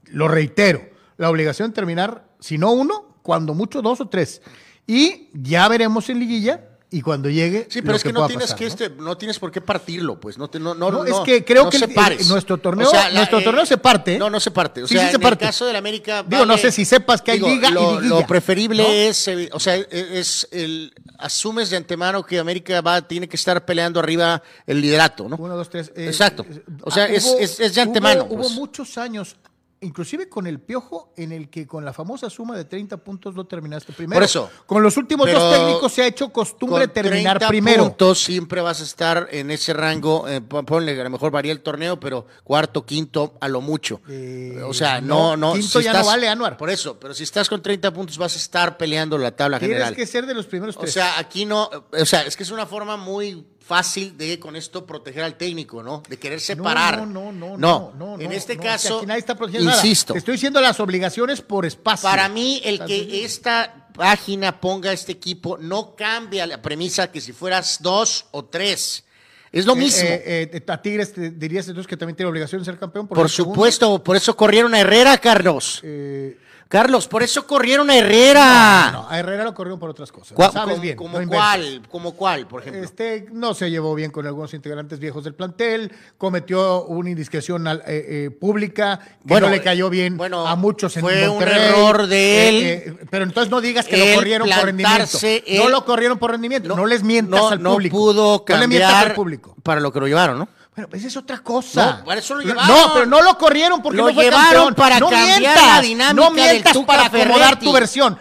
lo 0.06 0.28
reitero, 0.28 0.82
la 1.20 1.30
obligación 1.30 1.70
de 1.70 1.76
terminar, 1.76 2.26
si 2.40 2.58
no 2.58 2.72
uno, 2.72 3.20
cuando 3.22 3.54
mucho 3.54 3.82
dos 3.84 4.02
o 4.02 4.08
tres. 4.08 4.42
Y 4.88 5.30
ya 5.34 5.68
veremos 5.68 6.10
en 6.10 6.18
liguilla 6.20 6.66
y 6.90 7.02
cuando 7.02 7.30
llegue. 7.30 7.68
Sí, 7.70 7.84
pero 7.84 7.96
es 7.98 8.04
que 8.04 8.12
no 8.12 8.26
tienes 8.26 8.46
pasar, 8.46 8.58
que 8.58 8.64
¿no? 8.66 8.70
este, 8.72 8.90
no 8.90 9.16
tienes 9.18 9.38
por 9.38 9.52
qué 9.52 9.62
partirlo, 9.62 10.20
pues. 10.20 10.40
No, 10.40 10.50
te- 10.50 10.60
no, 10.60 10.74
no, 10.74 10.90
No, 10.90 11.06
es 11.06 11.14
que 11.26 11.46
creo 11.46 11.66
no 11.66 11.70
que 11.70 11.78
el- 11.78 12.28
nuestro 12.30 12.58
torneo- 12.58 12.90
nuestro 13.14 13.44
torneo 13.44 13.66
se 13.68 13.78
parte, 13.78 14.16
¿eh? 14.16 14.18
No, 14.18 14.32
no 14.32 14.40
se 14.40 14.50
parte. 14.50 14.82
O 14.82 14.88
Sí, 14.88 14.96
sea, 14.96 15.04
sí 15.04 15.10
se 15.12 15.16
en 15.18 15.22
parte. 15.22 15.44
el 15.46 15.50
caso 15.50 15.66
del 15.68 15.76
América. 15.76 16.24
Digo, 16.26 16.46
no 16.48 16.58
sé 16.58 16.72
si 16.72 16.86
sepas 16.86 17.22
que 17.22 17.32
hay 17.32 17.40
liga 17.40 17.70
y 17.70 17.74
lo, 17.74 18.00
liguilla, 18.00 18.16
Lo 18.22 18.26
preferible 18.26 19.10
es, 19.10 19.28
eh, 19.28 19.50
o 19.54 19.60
sea, 19.60 19.76
es, 19.76 19.88
es 19.92 20.48
el 20.52 20.92
asumes 21.20 21.70
de 21.70 21.78
antemano 21.78 22.26
que 22.26 22.40
América 22.40 22.82
va 22.82 23.02
tiene 23.08 23.28
que 23.30 23.36
estar 23.36 23.64
peleando 23.66 24.00
arriba 24.00 24.42
el 24.66 24.82
liderato, 24.82 25.30
¿no? 25.30 25.36
Uno, 25.36 25.56
dos, 25.56 25.70
tres. 25.70 25.92
eh, 25.96 26.08
Exacto. 26.08 26.44
eh, 26.50 26.64
O 26.82 26.90
sea, 26.90 27.04
ah, 27.04 27.08
es, 27.10 27.26
hubo- 27.26 27.40
es, 27.40 27.60
es 27.60 27.76
de 27.76 27.82
antemano. 27.82 28.24
Hubo, 28.24 28.34
hubo 28.36 28.42
pues. 28.44 28.54
muchos 28.56 28.98
años, 28.98 29.36
inclusive 29.82 30.28
con 30.30 30.46
el 30.48 30.60
Piojo, 30.60 31.14
en 31.16 31.32
el 31.32 31.50
que 31.50 31.66
con 31.66 31.86
la 31.86 31.94
famosa 31.94 32.30
suma 32.30 32.58
de 32.58 32.66
30 32.66 32.98
puntos 32.98 33.34
no 33.36 33.46
terminaste 33.46 33.94
primero. 33.94 34.16
Por 34.18 34.24
eso. 34.24 34.50
Con 34.66 34.84
los 34.84 34.98
últimos 34.98 35.32
dos 35.32 35.54
técnicos 35.54 35.92
se 35.94 36.02
ha 36.04 36.08
hecho 36.08 36.30
costumbre 36.30 36.86
Con 36.86 36.94
terminar 36.94 37.38
30 37.40 37.48
primero. 37.48 37.84
puntos 37.86 38.22
siempre 38.24 38.62
vas 38.62 38.82
a 38.82 38.84
estar 38.84 39.28
en 39.32 39.52
ese 39.52 39.74
rango. 39.74 40.28
eh, 40.28 40.42
pon- 40.42 40.66
ponle, 40.66 41.00
a 41.00 41.04
lo 41.04 41.10
mejor 41.10 41.32
varía 41.32 41.52
el 41.52 41.62
torneo, 41.62 42.00
pero 42.00 42.26
cuarto, 42.44 42.86
quinto, 42.86 43.36
a 43.40 43.48
lo 43.48 43.62
mucho. 43.62 44.02
Eh, 44.10 44.62
o 44.66 44.74
sea, 44.74 45.00
no, 45.02 45.38
no, 45.38 45.54
quinto 45.54 45.80
ya 45.82 45.94
no 45.94 46.06
vale, 46.06 46.28
Anuar. 46.28 46.58
Por 46.58 46.70
eso, 46.70 47.00
pero 47.00 47.14
si 47.14 47.24
estás 47.24 47.48
con 47.48 47.62
30 47.62 47.94
puntos 47.94 48.18
vas 48.18 48.34
a 48.36 48.38
estar 48.38 48.78
peleando 48.78 49.18
la 49.18 49.32
tabla 49.36 49.60
Tienes 49.60 49.76
general. 49.78 49.96
que 49.96 50.06
ser 50.06 50.26
de 50.26 50.34
los 50.34 50.46
primeros 50.46 50.76
O 50.76 50.80
tres. 50.82 50.94
sea, 50.94 51.18
aquí 51.20 51.46
no, 51.46 51.70
o 51.92 52.06
sea, 52.06 52.24
es 52.24 52.36
que 52.36 52.44
es 52.44 52.52
una 52.52 52.66
forma 52.66 52.98
muy 52.98 53.46
fácil 53.70 54.18
de 54.18 54.40
con 54.40 54.56
esto 54.56 54.84
proteger 54.86 55.24
al 55.24 55.36
técnico, 55.38 55.84
¿no? 55.84 56.02
De 56.10 56.18
querer 56.18 56.42
separar. 56.42 56.98
No, 56.98 57.06
no, 57.06 57.32
no, 57.32 57.58
no. 57.58 57.92
No, 57.96 58.16
no, 58.18 58.20
en 58.20 58.32
este 58.32 58.56
no, 58.56 58.64
caso, 58.64 59.04
nadie 59.06 59.20
está 59.20 59.36
protegiendo 59.36 59.70
nada. 59.70 59.82
insisto, 59.86 60.14
Te 60.14 60.20
estoy 60.20 60.34
diciendo 60.34 60.60
las 60.60 60.80
obligaciones 60.80 61.42
por 61.42 61.66
espacio. 61.68 62.10
para 62.10 62.28
mí 62.28 62.60
el 62.66 62.84
que 62.84 63.24
esta 63.24 63.88
página 63.94 64.60
ponga 64.60 64.92
este 64.92 65.12
equipo 65.12 65.58
no 65.60 65.96
cambia 65.96 66.48
la 66.48 66.60
premisa 66.62 67.12
que 67.12 67.22
si 67.22 67.32
fueras 67.32 67.78
dos 67.82 68.26
o 68.32 68.46
tres. 68.46 69.04
Es 69.52 69.66
lo 69.66 69.74
Eh, 69.74 69.76
mismo. 69.78 70.02
eh, 70.08 70.50
eh, 70.54 70.64
a 70.68 70.82
Tigres 70.82 71.14
te 71.14 71.30
dirías 71.32 71.68
entonces 71.68 71.88
que 71.88 71.98
también 71.98 72.16
tiene 72.16 72.30
obligación 72.30 72.62
de 72.62 72.66
ser 72.66 72.78
campeón. 72.80 73.08
por 73.08 73.30
segundo. 73.30 73.54
supuesto, 73.56 74.04
por 74.04 74.16
eso 74.16 74.36
corrieron 74.36 74.74
a 74.74 74.80
Herrera, 74.80 75.18
Carlos. 75.18 75.80
Eh, 75.84 76.38
Carlos, 76.70 77.08
por 77.08 77.24
eso 77.24 77.48
corrieron 77.48 77.90
a 77.90 77.96
Herrera. 77.98 78.92
no, 78.94 79.10
a 79.10 79.18
Herrera 79.18 79.44
lo 79.44 79.56
corrieron 79.56 79.80
por 79.80 79.90
otras 79.90 80.12
cosas. 80.12 80.34
¿Cuál- 80.36 80.52
Sabes 80.52 80.70
como, 80.76 80.82
bien. 80.84 80.96
como 80.96 81.20
no 81.20 81.28
cuál, 81.28 81.82
como 81.90 82.12
cuál, 82.14 82.46
por 82.48 82.62
ejemplo. 82.62 82.84
Este 82.84 83.26
no 83.32 83.56
se 83.56 83.72
llevó 83.72 83.96
bien 83.96 84.12
con 84.12 84.28
algunos 84.28 84.54
integrantes 84.54 85.00
viejos 85.00 85.24
del 85.24 85.34
plantel, 85.34 85.92
cometió 86.20 86.84
una 86.86 87.10
indiscreción 87.10 87.66
al- 87.68 87.80
eh, 87.88 88.26
eh, 88.28 88.30
pública 88.30 89.00
que 89.00 89.16
Bueno, 89.24 89.48
no 89.48 89.54
le 89.54 89.64
cayó 89.64 89.90
bien 89.90 90.16
bueno, 90.16 90.46
a 90.46 90.56
muchos 90.56 90.96
en 90.98 91.02
fue 91.02 91.28
un 91.28 91.38
Monterrey. 91.38 91.70
error 91.70 92.06
de 92.06 92.50
él. 92.50 92.56
Eh, 92.64 92.84
eh, 92.86 93.06
pero 93.10 93.24
entonces 93.24 93.50
no 93.50 93.62
digas 93.62 93.88
que 93.88 93.98
lo 93.98 94.04
Él 94.06 94.16
corrieron 94.18 94.48
por 94.48 94.64
rendimiento. 94.66 95.18
no 95.24 95.66
él- 95.66 95.72
lo 95.72 95.86
corrieron 95.86 96.20
por 96.20 96.30
rendimiento. 96.30 96.76
No, 96.76 96.86
les 96.86 97.02
mientas 97.02 97.40
no, 97.42 97.50
al 97.50 97.64
no 97.64 97.72
público. 97.74 97.98
pudo 97.98 98.46
No 98.48 98.58
le 98.58 98.68
mientas 98.68 98.90
al 98.92 98.96
cambiar 99.00 99.16
público. 99.16 99.56
para 99.64 99.82
lo 99.82 99.92
que 99.92 100.02
lo 100.02 100.06
llevaron, 100.08 100.38
¿no? 100.38 100.48
Bueno, 100.80 100.92
pues 100.92 101.04
es 101.04 101.18
otra 101.18 101.40
cosa. 101.40 101.98
No, 101.98 102.06
para 102.06 102.22
eso 102.22 102.36
lo 102.36 102.42
No, 102.42 102.48
llevaron. 102.48 102.68
No, 102.78 102.94
pero 102.94 103.06
no 103.06 103.22
lo 103.22 103.38
corrieron 103.38 103.82
porque 103.82 103.98
Lo 103.98 104.08
no 104.08 104.14
fue 104.14 104.24
llevaron 104.24 104.68
campeón. 104.68 104.76
para 104.76 104.98
no 105.02 105.10
cambiar 105.10 105.40
mientas, 105.42 105.68
la 105.68 105.82
dinámica 105.82 106.14
No 106.14 106.24
del 106.24 106.34
mientas 106.36 106.72
Tuca 106.72 106.86
para 106.88 107.06
acomodar 107.08 107.40
Ferretti. 107.50 107.66
tu 107.66 107.74
versión. 107.74 108.18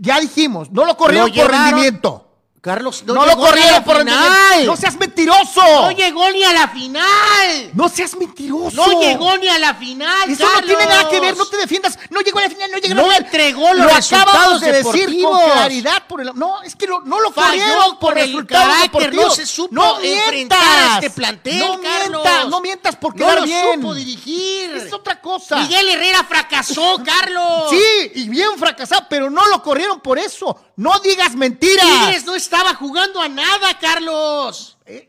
Ya 0.00 0.18
dijimos, 0.18 0.68
no 0.72 0.84
lo 0.84 0.96
corrieron 0.96 1.28
Lo 1.28 1.32
por 1.36 1.44
llevaron- 1.44 1.64
rendimiento. 1.70 2.21
Carlos, 2.62 3.02
No, 3.04 3.14
no, 3.14 3.26
lo 3.26 3.32
llegó 3.32 3.40
ni 3.42 3.44
a 3.44 3.50
corrieron 3.50 3.72
la 3.72 3.84
por 3.84 3.98
final. 3.98 4.66
No 4.66 4.76
seas 4.76 4.94
mentiroso. 4.96 5.60
No 5.64 5.90
llegó 5.90 6.30
ni 6.30 6.44
a 6.44 6.52
la 6.52 6.68
final. 6.68 7.70
No 7.74 7.88
seas 7.88 8.14
mentiroso. 8.16 8.76
No 8.76 9.00
llegó 9.00 9.36
ni 9.36 9.48
a 9.48 9.58
la 9.58 9.74
final. 9.74 10.30
Eso 10.30 10.44
no 10.48 10.62
tiene 10.64 10.86
nada 10.86 11.08
que 11.08 11.18
ver, 11.18 11.30
no 11.36 11.38
Carlos. 11.38 11.50
te 11.50 11.56
defiendas. 11.56 11.98
No 12.10 12.20
llegó 12.20 12.38
a 12.38 12.42
la 12.42 12.48
final, 12.50 12.70
no 12.70 12.78
llega 12.78 12.94
a 12.94 12.96
la 12.98 13.02
final. 13.02 13.24
entregó 13.24 13.74
los 13.74 13.78
lo 13.86 13.88
resultados 13.88 14.28
acabamos 14.34 14.60
de 14.60 14.66
decir 14.72 14.84
con 14.84 14.94
deportivos. 14.94 15.42
claridad. 15.54 16.06
Por 16.06 16.20
el, 16.20 16.30
no, 16.36 16.62
es 16.62 16.76
que 16.76 16.86
lo- 16.86 17.00
no 17.00 17.18
lo 17.20 17.32
Falló 17.32 17.48
corrieron 17.50 17.90
por, 17.90 17.98
por 17.98 18.18
el 18.18 18.26
resultados 18.26 18.66
carácter, 18.68 19.14
no 19.14 19.30
se 19.32 19.44
supo 19.46 19.74
no 19.74 19.98
enfrentar 20.00 20.30
mientas. 20.32 20.60
a 20.62 20.94
este 20.94 21.10
plantel, 21.10 21.58
no 21.58 21.80
Carlos. 21.80 22.22
mientas, 22.22 22.48
no 22.48 22.60
mientas 22.60 22.94
por 22.96 23.18
No 23.18 23.34
lo 23.34 23.42
bien. 23.42 23.74
supo 23.74 23.92
dirigir. 23.94 24.70
Es 24.76 24.92
otra 24.92 25.20
cosa. 25.20 25.56
Miguel 25.56 25.88
Herrera 25.88 26.22
fracasó, 26.28 27.02
Carlos. 27.04 27.70
Sí, 27.70 28.12
y 28.14 28.28
bien 28.28 28.50
fracasado, 28.56 29.06
pero 29.10 29.28
no 29.30 29.44
lo 29.48 29.60
corrieron 29.64 29.98
por 29.98 30.16
eso. 30.20 30.60
No 30.76 31.00
digas 31.00 31.34
mentiras. 31.34 31.84
Tigres 31.84 32.24
no 32.24 32.34
estaba 32.52 32.74
jugando 32.74 33.20
a 33.20 33.28
nada, 33.30 33.78
Carlos. 33.80 34.76
Eh, 34.84 35.08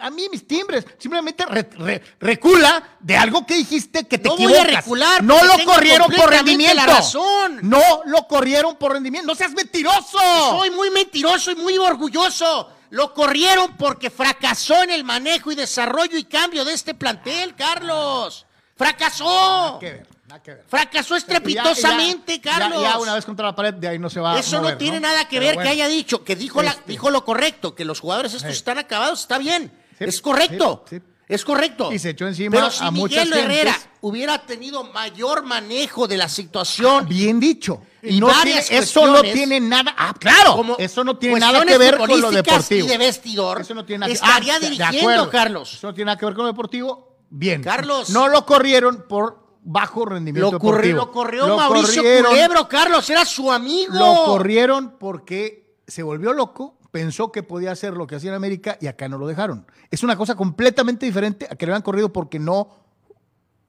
a 0.00 0.10
mí 0.10 0.26
mis 0.30 0.46
timbres, 0.48 0.84
simplemente 0.98 1.46
re- 1.46 1.68
re- 1.78 2.02
recula 2.18 2.96
de 2.98 3.16
algo 3.16 3.46
que 3.46 3.54
dijiste 3.54 4.08
que 4.08 4.18
te 4.18 4.28
No 4.28 4.36
voy 4.36 4.46
a 4.46 4.62
equivocas. 4.62 4.84
recular, 4.84 5.22
No 5.22 5.44
lo 5.44 5.64
corrieron 5.64 6.10
por 6.10 6.28
rendimiento. 6.30 6.74
la 6.74 6.86
razón. 6.86 7.60
No 7.62 7.80
lo 8.06 8.26
corrieron 8.26 8.74
por 8.76 8.92
rendimiento. 8.92 9.28
No 9.28 9.36
seas 9.36 9.52
mentiroso. 9.52 10.18
Soy 10.58 10.70
muy 10.70 10.90
mentiroso 10.90 11.52
y 11.52 11.54
muy 11.54 11.78
orgulloso. 11.78 12.68
Lo 12.90 13.14
corrieron 13.14 13.76
porque 13.76 14.10
fracasó 14.10 14.82
en 14.82 14.90
el 14.90 15.04
manejo 15.04 15.52
y 15.52 15.54
desarrollo 15.54 16.18
y 16.18 16.24
cambio 16.24 16.64
de 16.64 16.72
este 16.74 16.94
plantel, 16.94 17.54
Carlos. 17.54 18.44
Fracasó. 18.76 19.78
Ver, 19.80 20.06
nada 20.32 20.42
que 20.42 20.54
ver. 20.54 20.64
Fracasó 20.66 21.16
estrepitosamente, 21.16 22.36
ya- 22.38 22.42
Carlos. 22.58 22.82
Ya, 22.82 22.98
una 22.98 23.14
vez 23.14 23.24
contra 23.24 23.46
la 23.46 23.54
pared, 23.54 23.74
de 23.74 23.88
ahí 23.88 23.98
no 23.98 24.08
se 24.10 24.20
va 24.20 24.34
a 24.34 24.38
Eso 24.38 24.56
mover, 24.58 24.72
no 24.72 24.78
tiene 24.78 25.00
nada 25.00 25.24
que 25.28 25.36
Pero 25.36 25.46
ver 25.46 25.54
bueno. 25.56 25.68
que 25.68 25.72
haya 25.72 25.88
dicho, 25.88 26.24
que 26.24 26.36
dijo, 26.36 26.62
la- 26.62 26.70
Este. 26.70 26.92
dijo 26.92 27.10
lo 27.10 27.24
correcto, 27.24 27.74
que 27.74 27.84
los 27.84 28.00
jugadores 28.00 28.32
estos 28.34 28.52
Sí. 28.52 28.58
están 28.58 28.78
acabados, 28.78 29.20
está 29.20 29.38
bien. 29.38 29.72
Sí, 29.98 30.04
es 30.04 30.20
correcto. 30.20 30.84
sí. 30.88 31.00
Es 31.28 31.44
correcto. 31.46 31.90
Y 31.90 31.98
se 31.98 32.10
echó 32.10 32.26
encima 32.26 32.50
Pero 32.56 32.70
si 32.70 32.84
a 32.84 32.90
Miguel 32.90 33.32
Herrera 33.32 33.72
gentes. 33.72 33.88
hubiera 34.02 34.44
tenido 34.44 34.84
mayor 34.84 35.44
manejo 35.44 36.06
de 36.06 36.18
la 36.18 36.28
situación, 36.28 37.08
Bien 37.08 37.40
dicho. 37.40 37.80
Y 38.02 38.20
no 38.20 38.28
tiene- 38.42 38.60
eso 38.68 39.06
no 39.06 39.22
tiene 39.22 39.58
nada. 39.58 39.94
Ah, 39.96 40.12
claro. 40.18 40.56
como 40.56 40.76
eso 40.78 41.02
no 41.04 41.16
tiene 41.16 41.40
nada 41.40 41.64
que 41.64 41.78
ver 41.78 41.96
con 41.96 42.20
lo 42.20 42.30
deportivo. 42.30 42.84
y 42.84 42.88
de 42.88 42.98
vestidor, 42.98 43.62
Eso 43.62 43.72
no 43.72 43.84
tiene 43.86 44.00
nada 44.00 44.08
que 44.08 44.14
estaría 44.14 44.56
Ah, 44.56 44.58
dirigiendo. 44.58 45.30
Carlos. 45.30 45.72
Eso 45.74 45.86
no 45.86 45.94
tiene 45.94 46.06
nada 46.06 46.18
que 46.18 46.26
ver 46.26 46.34
con 46.34 46.42
lo 46.44 46.48
deportivo. 46.52 47.16
Bien. 47.30 47.62
Carlos. 47.62 48.10
No 48.10 48.28
lo 48.28 48.44
corrieron 48.44 49.06
por 49.08 49.41
bajo 49.64 50.04
rendimiento 50.04 50.50
lo, 50.52 50.58
deportivo. 50.58 50.96
lo 50.96 51.10
corrió 51.12 51.46
Lo 51.46 51.56
Mauricio 51.56 52.02
Culebro, 52.26 52.68
Carlos, 52.68 53.08
era 53.10 53.24
su 53.24 53.50
amigo. 53.52 53.94
Lo 53.94 54.24
corrieron 54.24 54.96
porque 54.98 55.76
se 55.86 56.02
volvió 56.02 56.32
loco, 56.32 56.78
pensó 56.90 57.30
que 57.32 57.42
podía 57.42 57.72
hacer 57.72 57.94
lo 57.94 58.06
que 58.06 58.16
hacía 58.16 58.30
en 58.30 58.36
América 58.36 58.76
y 58.80 58.86
acá 58.86 59.08
no 59.08 59.18
lo 59.18 59.26
dejaron. 59.26 59.66
Es 59.90 60.02
una 60.02 60.16
cosa 60.16 60.34
completamente 60.34 61.06
diferente 61.06 61.46
a 61.50 61.54
que 61.56 61.66
lo 61.66 61.72
habían 61.72 61.82
corrido 61.82 62.12
porque 62.12 62.38
no 62.38 62.82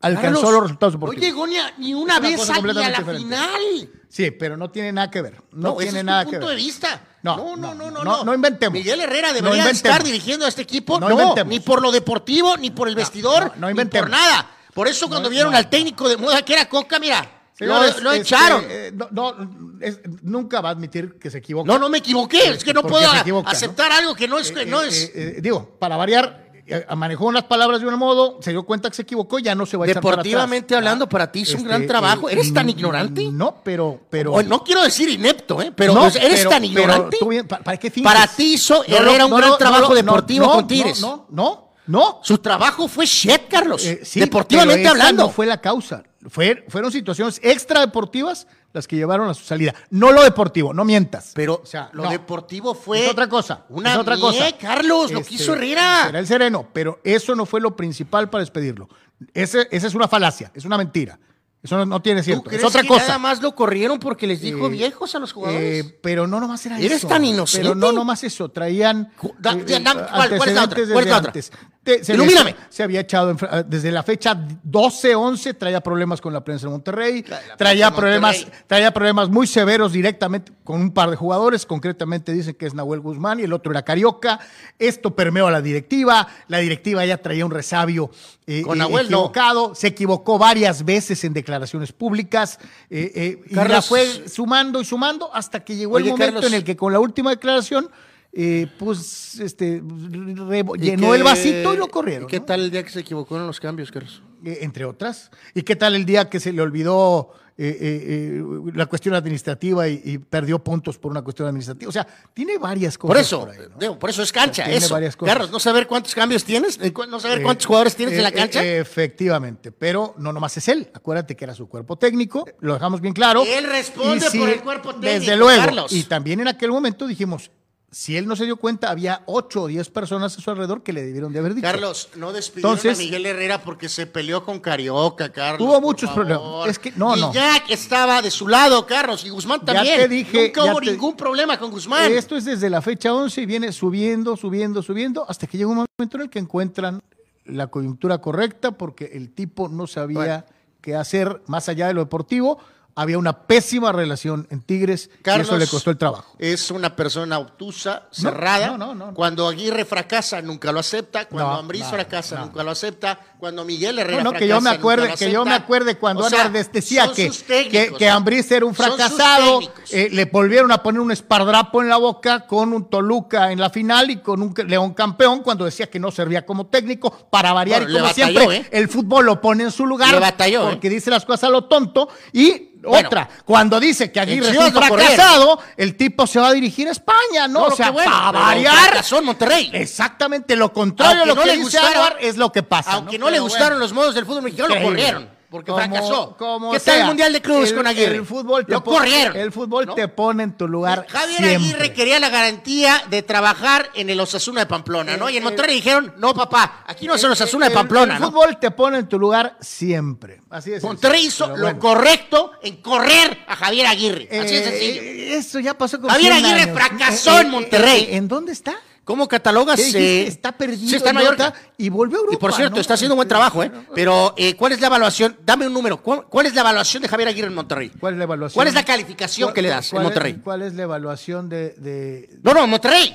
alcanzó 0.02 0.42
Carlos, 0.42 0.54
los 0.54 0.64
resultados 0.64 0.94
deportivos. 0.96 1.22
No 1.22 1.28
llegó 1.28 1.48
ni, 1.48 1.58
a- 1.58 1.74
ni 1.78 1.94
una 1.94 2.18
una 2.18 2.20
vez 2.20 2.50
a 2.50 2.62
la 2.62 2.90
diferente. 2.90 3.14
final. 3.16 3.90
Sí, 4.10 4.32
pero 4.32 4.58
no 4.58 4.70
tiene 4.70 4.92
nada 4.92 5.10
que 5.10 5.22
ver. 5.22 5.42
No, 5.52 5.70
No, 5.70 5.74
ese 5.76 5.84
tiene 5.86 6.00
es 6.00 6.06
nada 6.06 6.26
que 6.26 6.38
ver. 6.38 6.48
de 6.50 6.56
vista. 6.56 7.02
No, 7.24 7.38
No, 7.38 7.56
no, 7.56 7.74
no, 7.90 8.04
no, 8.04 8.24
no, 8.24 8.34
inventemos. 8.34 8.74
Miguel 8.74 9.00
Herrera 9.00 9.32
debería 9.32 9.60
inventemos. 9.60 9.78
estar 9.78 10.04
dirigiendo 10.04 10.46
a 10.46 10.50
este 10.50 10.62
equipo. 10.64 11.00
No 11.00 11.10
inventemos. 11.10 11.50
ni 11.50 11.60
por 11.62 11.82
lo 11.82 11.92
deportivo, 11.92 12.58
ni 12.58 12.70
por 12.72 12.88
el 12.90 12.96
vestidor, 12.96 13.54
no, 13.56 13.62
no 13.62 13.68
ni 13.68 13.72
inventemos. 13.72 14.10
por 14.10 14.12
nada. 14.12 14.52
Por 14.74 14.88
eso 14.88 15.08
cuando 15.08 15.30
No, 15.30 15.34
vieron 15.34 15.52
no. 15.52 15.58
al 15.58 15.70
técnico 15.70 16.08
de 16.10 16.18
moda 16.18 16.42
que 16.44 16.54
era 16.54 16.68
Coca, 16.68 17.00
mira, 17.00 17.30
Señores, 17.54 17.98
lo, 17.98 18.04
lo 18.06 18.12
este, 18.14 18.22
echaron. 18.24 18.66
eh, 18.68 18.92
no, 18.94 19.08
no, 19.12 19.78
es- 19.80 20.00
nunca 20.24 20.60
va 20.62 20.70
a 20.70 20.72
admitir 20.72 21.20
que 21.20 21.30
se 21.30 21.38
equivoca. 21.38 21.72
no, 21.72 21.78
no 21.78 21.88
me 21.90 22.00
equivoqué. 22.00 22.50
Es 22.50 22.64
que 22.64 22.74
no 22.74 22.82
Porque 22.82 23.06
puedo 23.06 23.48
aceptar 23.48 23.92
algo 23.92 24.16
que 24.16 24.28
no 24.28 24.40
es. 24.40 24.52
que 24.52 24.62
Eh, 24.64 24.66
no 24.66 24.82
eh, 24.82 24.88
es 24.88 25.04
eh, 25.04 25.12
eh, 25.16 25.42
digo, 25.42 25.76
para 25.80 25.96
variar, 25.96 26.50
eh, 26.66 26.84
manejó 26.96 27.26
unas 27.28 27.44
palabras 27.44 27.80
de 27.80 27.86
un 27.88 27.94
modo, 28.00 28.40
se 28.42 28.50
dio 28.50 28.64
cuenta 28.64 28.90
que 28.90 28.96
se 28.96 29.04
equivocó, 29.04 29.38
ya 29.38 29.54
no 29.54 29.68
se 29.68 29.78
va 29.78 29.86
a 29.86 29.88
echar 29.88 30.02
para 30.02 30.14
atrás. 30.16 30.24
Deportivamente 30.24 30.76
hablando, 30.76 31.08
para 31.08 31.32
ti 31.32 31.44
es 31.44 31.54
un 31.54 31.64
gran 31.64 31.86
trabajo. 31.86 32.28
¿Eres 32.28 32.52
tan 32.52 32.66
mm, 32.66 32.70
ignorante? 32.70 33.28
No, 33.32 33.62
pero... 33.64 34.00
pero 34.10 34.34
O 34.34 34.42
no 34.42 34.64
quiero 34.64 34.82
decir 34.82 35.08
inepto, 35.10 35.62
¿eh? 35.62 35.72
pero 35.76 35.94
no, 35.94 36.02
pues, 36.02 36.16
eres 36.16 36.40
pero- 36.40 36.50
tan 36.50 36.62
pero 36.64 36.72
ignorante. 36.82 37.18
tú 37.20 37.30
¿para, 37.48 37.64
para 37.64 37.78
qué? 37.78 37.92
Para 38.02 38.26
ti 38.28 38.54
hizo 38.54 38.84
no, 38.88 39.26
un 39.28 39.38
gran 39.38 39.58
trabajo 39.60 39.94
deportivo 39.94 40.48
con 40.48 40.62
no, 40.62 40.68
Tigres. 40.68 41.02
No, 41.02 41.28
no, 41.30 41.73
no. 41.88 42.20
Su 42.24 42.38
trabajo 42.38 42.88
fue 42.88 43.06
shit, 43.06 43.48
Carlos. 43.50 43.86
Eh, 43.86 44.02
sí, 44.04 44.20
deportivamente 44.20 44.84
pero 44.84 44.96
esa 44.96 45.04
hablando. 45.04 45.24
no 45.24 45.30
fue 45.30 45.46
la 45.46 45.60
causa. 45.60 46.04
Fue, 46.30 46.64
fueron 46.70 46.92
situaciones 46.92 47.40
extradeportivas 47.44 48.48
las 48.72 48.88
que 48.88 48.96
llevaron 48.96 49.30
a 49.30 49.34
su 49.34 49.44
salida. 49.44 49.74
No 49.90 50.12
lo 50.12 50.24
deportivo, 50.24 50.74
no 50.74 50.86
mientas. 50.86 51.32
Pero 51.36 51.60
O 51.62 51.66
sea, 51.66 51.90
lo 51.94 52.04
no. 52.04 52.10
deportivo 52.10 52.74
fue. 52.74 53.06
es 53.06 53.12
otra 53.12 53.28
cosa. 53.28 53.66
Una 53.70 53.92
es 53.94 53.98
otra 53.98 54.16
mie, 54.16 54.22
cosa. 54.22 54.52
Carlos, 54.58 55.12
lo 55.12 55.20
Este, 55.20 55.30
que 55.30 55.36
hizo 55.44 55.54
Herrera. 55.54 56.06
Será 56.06 56.20
el 56.20 56.28
sereno, 56.28 56.68
pero 56.74 57.00
eso 57.04 57.36
no 57.36 57.46
fue 57.46 57.60
lo 57.62 57.76
principal 57.76 58.30
para 58.30 58.42
despedirlo. 58.42 58.88
Ese, 59.34 59.68
esa 59.72 59.88
es 59.88 59.94
una 59.96 60.08
falacia, 60.08 60.52
es 60.56 60.66
una 60.66 60.78
mentira. 60.78 61.20
Eso 61.64 61.78
no, 61.78 61.86
no 61.86 62.02
tiene 62.02 62.20
¿Tú 62.22 62.26
cierto. 62.26 62.44
crees 62.44 62.62
Es 62.62 62.68
otra 62.68 62.82
que 62.82 62.90
cosa. 62.90 63.04
nada 63.08 63.20
más 63.20 63.42
lo 63.42 63.56
corrieron 63.56 63.98
porque 63.98 64.28
les 64.28 64.42
dijo 64.42 64.68
Eh, 64.68 64.70
viejos 64.70 65.16
a 65.16 65.20
los 65.20 65.32
jugadores? 65.32 65.86
Eh, 65.86 65.98
pero 66.02 66.28
no 66.28 66.42
nomás 66.42 66.66
era 66.66 66.78
¿Eres 66.78 66.98
eso. 66.98 67.08
tan 67.08 67.24
inocente? 67.24 67.64
Pero 67.70 67.74
no 67.76 67.94
nomás 67.94 68.22
eso. 68.26 68.50
Traían 68.52 69.12
da- 69.40 69.54
eh, 69.54 69.64
da- 69.66 69.94
da- 69.94 70.10
¿cuál- 70.14 70.38
cuál 70.38 70.50
es 70.50 70.56
la 70.56 70.64
otra? 70.66 70.76
¿Cuál 70.92 71.04
es 71.06 71.10
la 71.10 71.18
otra? 71.18 71.30
antes. 71.30 71.52
Te- 71.82 72.04
se 72.04 72.14
Ilumíname. 72.14 72.52
le- 72.52 72.58
Se 72.70 72.84
había 72.84 73.00
echado 73.02 73.32
en 73.32 73.38
desde 73.70 73.92
la 73.92 74.04
fecha 74.04 74.38
12-11, 74.64 75.54
traía 75.54 75.82
problemas 75.82 76.20
con 76.22 76.34
la 76.34 76.44
prensa 76.44 76.68
de 76.68 76.72
Monterrey, 76.72 77.24
La- 77.28 77.42
la 77.48 77.58
traía 77.58 77.90
de 77.90 77.96
problemas, 77.96 78.36
Monterrey. 78.38 78.64
traía 78.68 78.92
problemas 78.94 79.30
muy 79.30 79.48
severos 79.48 79.92
directamente 79.94 80.52
con 80.64 80.82
un 80.82 80.94
par 80.94 81.10
de 81.10 81.16
jugadores, 81.18 81.66
concretamente 81.66 82.32
dicen 82.34 82.56
que 82.56 82.66
es 82.66 82.74
Nahuel 82.74 83.00
Guzmán 83.02 83.40
y 83.40 83.44
el 83.44 83.54
otro 83.54 83.72
era 83.72 83.84
Carioca. 83.84 84.40
Esto 84.80 85.16
permeó 85.16 85.48
a 85.48 85.52
la 85.52 85.62
directiva, 85.62 86.28
la 86.48 86.58
directiva 86.60 87.06
ya 87.06 87.18
traía 87.18 87.46
un 87.46 87.52
resabio 87.52 88.12
eh, 88.46 88.62
Con 88.64 88.78
Nahuel, 88.78 89.10
no. 89.10 89.20
equivocado, 89.20 89.74
se 89.76 89.88
equivocó 89.88 90.38
varias 90.38 90.84
veces 90.84 91.24
en 91.24 91.32
declaraciones 91.34 91.53
públicas 91.94 92.60
eh, 92.90 93.12
eh, 93.16 93.42
y 93.50 93.54
la 93.56 93.64
Carlos. 93.64 93.86
fue 93.88 94.28
sumando 94.30 94.82
y 94.82 94.86
sumando 94.86 95.34
hasta 95.34 95.64
que 95.64 95.76
llegó 95.76 95.98
el 95.98 96.06
momento 96.06 96.26
Carlos. 96.36 96.46
en 96.46 96.54
el 96.54 96.64
que 96.64 96.76
con 96.76 96.92
la 96.94 97.00
última 97.00 97.30
declaración 97.32 97.90
eh, 98.32 98.68
pues 98.80 99.40
este 99.40 99.82
re- 99.84 100.66
¿Y 100.76 100.80
llenó 100.80 101.14
el 101.14 101.22
vasito 101.24 101.74
y 101.74 101.78
lo 101.78 101.88
corrieron. 101.88 102.28
¿y 102.28 102.32
¿Qué 102.32 102.40
¿no? 102.40 102.46
tal 102.46 102.62
el 102.62 102.72
día 102.72 102.84
que 102.84 102.90
se 102.90 103.02
equivocó 103.02 103.38
en 103.38 103.46
los 103.46 103.60
cambios, 103.60 103.92
Carlos? 103.92 104.22
Eh, 104.46 104.60
entre 104.62 104.84
otras. 104.86 105.32
¿Y 105.54 105.62
qué 105.64 105.76
tal 105.76 105.96
el 105.96 106.06
día 106.06 106.30
que 106.30 106.40
se 106.40 106.52
le 106.52 106.62
olvidó 106.62 107.32
eh, 107.58 107.78
eh, 107.80 108.44
la 108.74 108.88
cuestión 108.88 109.16
administrativa 109.16 109.88
y, 109.88 110.02
y 110.04 110.18
perdió 110.18 110.60
puntos 110.60 110.98
por 110.98 111.12
una 111.12 111.22
cuestión 111.22 111.48
administrativa? 111.48 111.88
O 111.88 111.92
sea, 111.94 112.06
tiene 112.34 112.58
varias 112.58 112.98
cosas. 112.98 113.14
Por 113.14 113.18
eso, 113.22 113.48
ahí, 113.50 113.68
¿no? 113.70 113.78
digo, 113.80 113.98
por 114.00 114.10
eso 114.10 114.22
es 114.22 114.34
cancha, 114.34 114.64
Tiene 114.66 114.80
eso. 114.80 114.94
varias 114.94 115.16
cosas. 115.16 115.34
Carlos, 115.34 115.52
no 115.52 115.60
saber 115.60 115.88
cuántos 115.88 116.14
cambios 116.14 116.44
tienes, 116.44 116.78
no 117.08 117.20
saber 117.22 117.42
cuántos 117.42 117.66
jugadores 117.66 117.96
tienes 117.96 118.18
en 118.18 118.24
la 118.24 118.32
cancha. 118.34 118.62
efectivamente, 118.66 119.72
pero 119.72 120.14
no 120.18 120.34
nomás 120.34 120.58
es 120.58 120.68
él. 120.68 120.90
Acuérdate 120.94 121.36
que 121.38 121.46
era 121.46 121.56
su 121.56 121.70
cuerpo 121.70 121.96
técnico, 121.96 122.46
lo 122.60 122.74
dejamos 122.74 123.00
bien 123.00 123.14
claro. 123.14 123.44
Él 123.48 123.66
responde 123.66 124.26
por 124.38 124.50
el 124.50 124.62
cuerpo 124.62 124.96
técnico, 124.96 125.20
Desde 125.20 125.38
luego. 125.38 125.64
Carlos. 125.64 125.94
Y 125.94 126.04
también 126.04 126.42
en 126.42 126.50
aquel 126.50 126.70
momento 126.72 127.08
dijimos, 127.08 127.50
si 127.94 128.18
él 128.18 128.28
no 128.28 128.36
se 128.36 128.46
dio 128.46 128.58
cuenta, 128.58 128.90
había 128.90 129.22
ocho 129.28 129.62
o 129.64 129.68
diez 129.68 129.88
personas 129.90 130.36
a 130.38 130.42
su 130.42 130.50
alrededor 130.50 130.82
que 130.84 130.92
le 130.94 131.04
debieron 131.04 131.32
de 131.32 131.40
haber 131.40 131.54
dicho. 131.54 131.66
Carlos, 131.68 132.10
no 132.16 132.34
despidieron 132.34 132.72
Entonces- 132.78 132.98
a 132.98 133.02
Miguel 133.02 133.26
Herrera 133.26 133.62
porque 133.62 133.88
se 133.88 134.08
peleó 134.08 134.44
con 134.44 134.60
Carioca, 134.60 135.32
Carlos. 135.32 135.62
Hubo 135.66 135.74
por 135.76 135.82
muchos 135.84 136.10
problemas. 136.10 136.68
Es 136.68 136.80
que- 136.80 136.92
no, 136.96 137.16
no. 137.16 137.32
Guiñac 137.32 137.70
estaba 137.70 138.22
de 138.22 138.32
su 138.32 138.48
lado, 138.48 138.86
Carlos, 138.88 139.24
y 139.26 139.30
Guzmán 139.30 139.60
Ya 139.62 139.74
también. 139.74 139.98
te 140.02 140.08
dije, 140.08 140.46
Nunca 140.48 140.66
ya 140.66 140.72
hubo 140.74 140.80
te- 140.82 140.92
ningún 140.92 141.16
problema 141.16 141.58
con 141.60 141.70
Guzmán. 141.72 142.12
Esto 142.12 142.36
es 142.36 142.46
desde 142.46 142.70
la 142.70 142.82
fecha 142.82 143.14
11 143.14 143.42
y 143.42 143.46
viene 143.46 143.72
subiendo, 143.72 144.36
subiendo, 144.36 144.82
subiendo, 144.82 145.26
hasta 145.30 145.46
que 145.48 145.58
llega 145.58 145.70
un 145.70 145.86
momento 145.98 146.18
en 146.18 146.22
el 146.24 146.30
que 146.30 146.40
encuentran 146.40 147.02
la 147.46 147.68
coyuntura 147.68 148.20
correcta 148.20 148.72
porque 148.72 149.12
el 149.14 149.30
tipo 149.34 149.70
no 149.70 149.86
sabía 149.86 150.18
Bueno. 150.18 150.44
qué 150.82 150.96
hacer 150.96 151.42
más 151.48 151.70
allá 151.70 151.88
de 151.88 151.94
lo 151.94 152.02
deportivo. 152.02 152.58
Había 152.96 153.18
una 153.18 153.48
pésima 153.48 153.92
relación 153.92 154.48
en 154.52 154.62
Tigres 154.62 155.10
Carlos 155.24 155.48
y 155.48 155.50
eso 155.50 155.58
le 155.58 155.68
costó 155.68 155.90
el 155.90 155.98
trabajo. 155.98 156.36
Es 156.38 156.70
una 156.70 156.96
persona 156.96 157.40
obtusa, 157.40 158.04
cerrada. 158.12 158.68
no, 158.68 158.78
no, 158.78 158.94
no. 158.94 159.14
Cuando 159.14 159.48
Aguirre 159.48 159.84
fracasa, 159.84 160.42
nunca 160.42 160.72
lo 160.72 160.80
acepta. 160.80 161.26
Cuando 161.26 161.52
Ambriz 161.52 161.86
fracasa, 161.88 162.40
nunca 162.42 162.64
lo 162.64 162.72
acepta. 162.72 163.20
Cuando 163.40 163.66
Miguel 163.66 164.00
Herrera 164.00 164.24
No, 164.24 164.32
no, 164.32 164.38
fracasa, 164.38 164.46
que 164.46 164.48
yo 164.48 164.62
me 164.62 164.70
nunca 164.70 164.80
acuerde, 164.80 165.10
lo 165.10 165.16
que 165.16 165.32
yo 165.32 165.46
me 165.46 165.54
acuerde 165.54 165.98
cuando 165.98 166.24
O 166.24 166.30
sea, 166.30 166.50
decía 166.50 167.12
que, 167.14 167.30
técnicos, 167.30 167.98
que. 167.98 168.10
Ambriz 168.10 168.52
era 168.52 168.66
un 168.66 168.76
fracasado, 168.76 169.60
eh, 169.92 170.10
le 170.12 170.26
volvieron 170.26 170.72
a 170.72 170.84
poner 170.84 171.02
un 171.02 171.12
espardrapo 171.12 171.82
en 171.82 171.90
la 171.90 171.98
boca 171.98 172.46
con 172.46 172.74
un 172.74 172.90
Toluca 172.90 173.52
en 173.52 173.60
la 173.60 173.70
final 173.70 174.12
y 174.12 174.18
con 174.18 174.42
un 174.42 174.54
León 174.68 174.94
campeón 174.94 175.42
cuando 175.42 175.66
decía 175.66 175.90
que 175.90 176.00
no 176.00 176.12
servía 176.12 176.46
como 176.46 176.68
técnico 176.68 177.28
para 177.30 177.54
variar 177.54 177.84
Bueno, 177.84 177.92
y 177.92 177.96
como 177.98 178.08
batalló, 178.08 178.40
siempre 178.40 178.58
¿eh? 178.58 178.68
el 178.72 178.88
fútbol 178.88 179.26
lo 179.26 179.42
pone 179.42 179.64
en 179.64 179.72
su 179.72 179.86
lugar 179.86 180.14
Le 180.14 180.20
batalló, 180.20 180.68
¿eh? 180.68 180.72
porque 180.72 180.90
dice 180.90 181.10
las 181.10 181.26
cosas 181.26 181.46
a 181.46 181.50
lo 181.50 181.66
tonto 181.66 182.08
y 182.32 182.73
Bueno. 182.90 183.08
otra, 183.08 183.30
cuando 183.46 183.80
dice 183.80 184.12
que 184.12 184.20
Aguirre 184.20 184.50
es 184.50 184.58
un 184.58 184.72
fracasado, 184.74 185.60
el 185.78 185.96
tipo 185.96 186.28
se 186.28 186.40
va 186.40 186.50
a 186.50 186.54
dirigir 186.54 186.88
a 186.88 186.92
España, 186.92 187.48
¿no? 187.48 187.62
No, 187.62 187.66
o 187.68 187.76
sea, 187.76 187.92
bueno, 187.92 188.12
para 188.12 188.32
variar. 188.32 189.04
en 189.18 189.24
Monterrey. 189.26 189.70
Exactamente 189.74 190.56
lo 190.56 190.74
contrario 190.74 191.24
a 191.24 191.26
lo 191.26 191.36
no 191.36 191.42
que 191.42 191.48
le 191.48 191.58
dice 191.58 191.80
gustaron- 191.80 192.18
es 192.20 192.38
lo 192.38 192.52
que 192.52 192.64
pasa. 192.64 192.94
Aunque 192.94 193.18
no, 193.18 193.26
Pero 193.26 193.36
le 193.36 193.40
bueno. 193.40 193.54
gustaron 193.54 193.80
los 193.80 193.94
modos 193.94 194.16
del 194.16 194.26
fútbol 194.26 194.44
mexicano, 194.44 194.76
lo 194.76 194.82
corrieron. 194.82 195.30
Porque 195.54 195.72
Como- 195.72 195.84
fracasó. 195.84 196.36
como 196.36 196.72
¿Qué 196.72 196.80
tal 196.80 196.96
el 196.96 197.00
sea, 197.02 197.06
Mundial 197.08 197.32
de 197.32 197.42
Clubes 197.44 197.70
el- 197.70 197.76
con 197.78 197.86
Aguirre? 197.88 198.16
El 198.16 198.26
fútbol 198.26 198.66
te 198.66 198.72
Lo 198.72 198.84
pone- 198.84 198.98
corrieron. 198.98 199.38
El 199.38 199.52
fútbol 199.52 199.86
¿no? 199.86 199.94
te 199.94 200.08
pone 200.08 200.42
en 200.44 200.58
tu 200.58 200.68
lugar. 200.68 201.06
Javier 201.08 201.38
siempre. 201.38 201.56
Aguirre 201.56 201.94
quería 201.94 202.20
la 202.20 202.30
garantía 202.30 203.04
de 203.12 203.22
trabajar 203.22 203.90
en 203.94 204.10
el 204.10 204.20
Osasuna 204.20 204.62
de 204.62 204.66
Pamplona, 204.66 205.16
¿no? 205.16 205.30
Y 205.30 205.38
en 205.38 205.44
Monterrey 205.44 205.76
dijeron, 205.76 206.14
no, 206.18 206.34
papá, 206.34 206.84
aquí 206.88 207.06
no 207.06 207.14
es 207.14 207.24
el 207.24 207.32
Osasuna 207.32 207.70
de 207.70 207.76
Pamplona, 207.76 208.16
El 208.16 208.22
¿no? 208.22 208.32
fútbol 208.32 208.58
te 208.60 208.72
pone 208.72 208.98
en 208.98 209.08
tu 209.08 209.20
lugar 209.20 209.56
siempre. 209.62 210.42
Así 210.50 210.74
es. 210.74 210.82
Monterrey 210.84 211.28
hizo 211.28 211.56
lo 211.56 211.78
correcto 211.78 212.52
en 212.64 212.78
correr 212.82 213.38
a 213.48 213.56
Javier 213.56 213.86
Aguirre. 213.86 214.28
Así 214.32 214.56
Eh, 214.56 214.64
sencillo. 214.64 215.02
Eso 215.38 215.60
ya 215.60 215.78
pasó 215.78 216.02
con 216.02 216.10
Javier 216.10 216.34
100 216.34 216.46
Aguirre 216.46 216.62
años. 216.64 216.76
fracasó 216.76 217.40
en 217.40 217.50
Monterrey. 217.52 218.08
¿En 218.12 218.28
dónde 218.28 218.52
está? 218.54 218.74
¿Cómo 219.04 219.28
catalogas? 219.28 219.80
Eh, 219.80 220.28
está 220.28 220.54
perdido. 220.54 220.90
Sí, 220.90 220.96
está 220.96 221.10
en 221.10 221.16
Mallorca. 221.16 221.54
Y 221.78 221.90
volvió 221.90 222.18
a 222.18 222.22
Europa. 222.22 222.36
Y 222.38 222.40
por 222.40 222.54
cierto, 222.54 222.76
¿no? 222.76 222.82
está 222.82 222.94
haciendo 222.94 223.16
un 223.16 223.18
buen 223.18 223.28
trabajo, 223.28 223.62
¿eh? 223.64 223.72
Pero, 223.94 224.34
eh, 224.38 224.56
¿cuál 224.56 224.72
es 224.72 224.80
la 224.80 224.88
evaluación? 224.88 225.38
Dame 225.46 225.68
un 225.68 225.74
número. 225.74 226.02
¿Cuál, 226.02 226.26
cuál 226.28 226.46
es 226.46 226.54
la 226.56 226.62
evaluación 226.62 227.04
de 227.04 227.10
Javier 227.10 227.28
Aguirre 227.30 227.48
en 227.48 227.54
Monterrey? 227.56 227.90
¿Cuál 228.00 228.14
es 228.14 228.18
la 228.20 228.24
evaluación? 228.24 228.56
¿Cuál 228.56 228.68
es 228.70 228.74
la 228.74 228.86
calificación 228.86 229.48
¿Cuál- 229.48 229.54
que 229.56 229.62
le 229.62 229.70
das 229.70 229.92
en 229.92 229.98
es- 230.00 230.04
Monterrey? 230.04 230.34
¿Cuál 230.44 230.62
es 230.62 230.74
la 230.76 230.84
evaluación 230.84 231.50
de, 231.50 231.72
de- 231.72 232.40
No, 232.44 232.54
no, 232.54 232.66
Monterrey. 232.66 233.14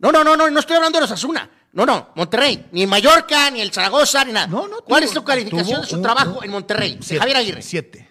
No, 0.00 0.10
no, 0.10 0.24
no, 0.24 0.36
no, 0.36 0.50
no 0.50 0.60
estoy 0.60 0.76
hablando 0.76 0.98
de 0.98 1.02
los 1.02 1.10
Asuna. 1.12 1.48
No, 1.72 1.86
no, 1.86 2.08
Monterrey. 2.16 2.66
Ni 2.72 2.86
Mallorca, 2.88 3.50
ni 3.50 3.60
el 3.60 3.70
Zaragoza, 3.72 4.24
ni 4.24 4.32
nada. 4.32 4.46
No, 4.48 4.66
no, 4.66 4.78
¿Cuál 4.82 5.02
tuvo- 5.02 5.08
es 5.08 5.14
tu 5.14 5.22
calificación 5.24 5.76
tuvo 5.76 5.80
de 5.82 5.86
su 5.86 6.02
trabajo 6.02 6.42
en 6.42 6.50
Monterrey? 6.50 6.96
De 6.96 7.02
siete, 7.02 7.20
Javier 7.20 7.36
Aguirre. 7.36 7.62
Siete. 7.62 8.08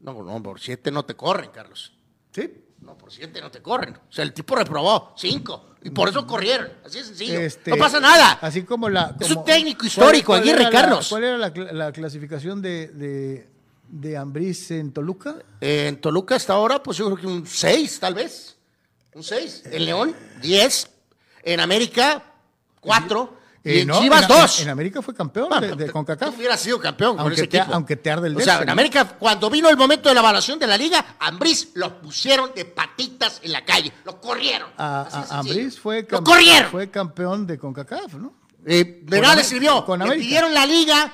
No, 0.00 0.22
no, 0.22 0.42
por 0.42 0.60
siete 0.60 0.90
no 0.92 1.04
te 1.04 1.14
corren, 1.16 1.50
Carlos. 1.52 1.92
¿Sí? 2.32 2.48
No, 2.80 2.96
por 2.98 3.10
siete 3.12 3.40
no 3.40 3.50
te 3.50 3.60
corren. 3.62 3.96
O 3.96 4.12
sea, 4.12 4.22
el 4.24 4.32
tipo 4.32 4.54
reprobó 4.54 5.14
cinco. 5.16 5.70
Y 5.84 5.90
por 5.90 6.08
eso 6.08 6.26
corrieron. 6.26 6.68
Así 6.84 6.98
de 6.98 7.04
sencillo. 7.04 7.40
Este, 7.40 7.70
no 7.72 7.76
pasa 7.76 7.98
nada. 8.00 8.38
Así 8.40 8.62
como 8.62 8.88
la. 8.88 9.16
Es 9.20 9.30
un 9.30 9.44
técnico 9.44 9.84
histórico, 9.86 10.26
¿cuál- 10.26 10.42
cuál 10.42 10.54
Aguirre, 10.56 10.70
Carlos. 10.70 11.08
¿Cuál 11.08 11.24
era 11.24 11.38
la, 11.38 11.52
cl- 11.52 11.72
la 11.72 11.90
clasificación 11.92 12.62
de, 12.62 12.88
de, 12.88 13.48
de 13.88 14.16
Ambriz 14.16 14.70
en 14.70 14.92
Toluca? 14.92 15.36
En 15.60 16.00
Toluca 16.00 16.36
hasta 16.36 16.52
ahora, 16.52 16.82
pues 16.82 16.96
yo 16.98 17.06
creo 17.06 17.16
que 17.16 17.26
un 17.26 17.46
6, 17.46 17.98
tal 18.00 18.14
vez. 18.14 18.56
Un 19.14 19.22
6. 19.24 19.62
En 19.66 19.84
León, 19.84 20.16
10. 20.40 20.88
En 21.42 21.60
América, 21.60 22.22
4. 22.80 23.38
Y 23.64 23.70
Eh, 23.70 23.80
en 23.82 23.88
no, 23.88 24.00
Chivas, 24.00 24.22
en- 24.22 24.28
2. 24.28 24.60
En, 24.60 24.68
América 24.70 25.02
fue 25.02 25.14
campeón 25.14 25.48
de, 25.60 25.76
de 25.76 25.90
CONCACAF. 25.90 26.36
hubiera 26.36 26.56
sido 26.56 26.80
campeón 26.80 27.12
con 27.12 27.20
Aunque 27.20 27.34
ese 27.42 27.46
te- 27.46 27.58
equipo. 27.58 27.74
aunque 27.74 27.96
te 27.96 28.10
arde 28.10 28.26
el 28.28 28.36
O 28.36 28.40
sea, 28.40 28.60
en. 28.62 28.68
América, 28.70 29.04
cuando 29.18 29.48
vino 29.50 29.68
el 29.68 29.76
momento 29.76 30.08
de 30.08 30.14
la 30.16 30.20
evaluación 30.20 30.58
de 30.58 30.66
la 30.66 30.76
liga, 30.76 31.16
Ambriz 31.20 31.70
lo 31.74 32.00
pusieron 32.00 32.50
de 32.56 32.64
patitas 32.64 33.40
en 33.44 33.52
la 33.52 33.64
calle. 33.64 33.92
Lo 34.04 34.20
corrieron. 34.20 34.68
A. 34.76 35.26
Ambriz 35.30 35.78
fue, 35.78 36.06
corrieron. 36.06 36.86
campeón 36.88 37.46
de 37.46 37.56
CONCACAF, 37.58 38.14
¿no? 38.14 38.34
Eh, 38.66 39.04
Con 39.08 39.20
nada 39.20 39.36
le 39.36 39.44
sirvió. 39.44 39.84
con 39.84 40.00
Le 40.00 40.16
pidieron 40.16 40.52
la 40.52 40.66
liga. 40.66 41.12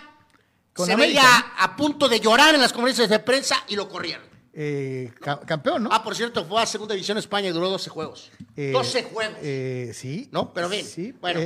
Con 0.72 0.86
se 0.86 0.92
América, 0.92 1.20
veía 1.22 1.52
a 1.58 1.76
punto 1.76 2.08
de 2.08 2.20
llorar 2.20 2.54
en 2.54 2.60
las 2.60 2.72
conferencias 2.72 3.08
de 3.08 3.18
prensa 3.18 3.56
y 3.68 3.74
lo 3.76 3.88
corrieron. 3.88 4.22
Eh, 4.54 5.12
ca- 5.20 5.40
campeón, 5.40 5.82
¿no? 5.84 5.90
Ah, 5.92 6.02
por 6.02 6.14
cierto, 6.14 6.44
fue 6.44 6.62
a 6.62 6.66
Segunda 6.66 6.94
División 6.94 7.18
España 7.18 7.48
y 7.48 7.52
duró 7.52 7.68
12 7.68 7.90
juegos. 7.90 8.30
Eh, 8.56 8.70
12 8.72 9.02
juegos. 9.04 9.36
eh, 9.42 9.90
sí. 9.94 10.28
¿No? 10.32 10.52
Pero 10.54 10.68
bien. 10.68 10.86
Sí. 10.86 11.12
Bueno. 11.20 11.40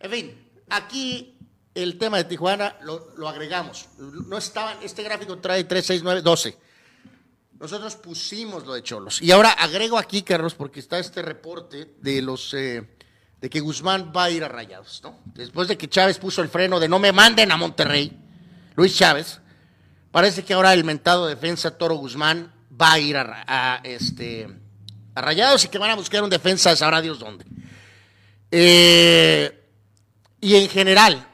En 0.00 0.10
fin, 0.10 0.48
aquí 0.68 1.36
el 1.74 1.98
tema 1.98 2.16
de 2.16 2.24
Tijuana 2.24 2.76
lo, 2.82 3.28
agregamos. 3.28 3.88
No 3.98 4.38
estaban, 4.38 4.78
este 4.82 5.02
gráfico 5.02 5.38
trae 5.38 5.64
3, 5.64 5.86
6, 5.86 6.02
9, 6.02 6.22
12. 6.22 6.58
Nosotros 7.58 7.96
pusimos 7.96 8.66
lo 8.66 8.74
de 8.74 8.82
Cholos. 8.82 9.20
Y 9.20 9.30
ahora 9.30 9.50
agrego 9.50 9.98
aquí, 9.98 10.22
Carlos, 10.22 10.54
porque 10.54 10.80
está 10.80 10.98
este 10.98 11.20
reporte 11.20 11.94
de 12.00 12.22
los 12.22 12.54
eh, 12.54 12.88
de 13.40 13.50
que 13.50 13.60
Guzmán 13.60 14.12
va 14.16 14.24
a 14.24 14.30
ir 14.30 14.42
a 14.42 14.48
Rayados, 14.48 15.00
¿no? 15.02 15.18
Después 15.26 15.68
de 15.68 15.76
que 15.76 15.88
Chávez 15.88 16.18
puso 16.18 16.42
el 16.42 16.48
freno 16.48 16.80
de 16.80 16.88
no 16.88 16.98
me 16.98 17.12
manden 17.12 17.52
a 17.52 17.56
Monterrey, 17.56 18.18
Luis 18.76 18.96
Chávez, 18.96 19.40
parece 20.10 20.42
que 20.42 20.54
ahora 20.54 20.72
el 20.72 20.84
mentado 20.84 21.26
defensa 21.26 21.76
Toro 21.76 21.96
Guzmán 21.96 22.52
va 22.80 22.92
a 22.92 22.98
ir 22.98 23.16
a, 23.16 23.80
este, 23.84 24.48
a 25.14 25.20
Rayados 25.20 25.64
y 25.64 25.68
que 25.68 25.78
van 25.78 25.90
a 25.90 25.96
buscar 25.96 26.22
un 26.22 26.30
defensa, 26.30 26.74
sabrá 26.76 27.02
Dios 27.02 27.18
dónde. 27.18 27.44
Eh, 28.50 29.59
y 30.40 30.56
en 30.56 30.68
general, 30.68 31.26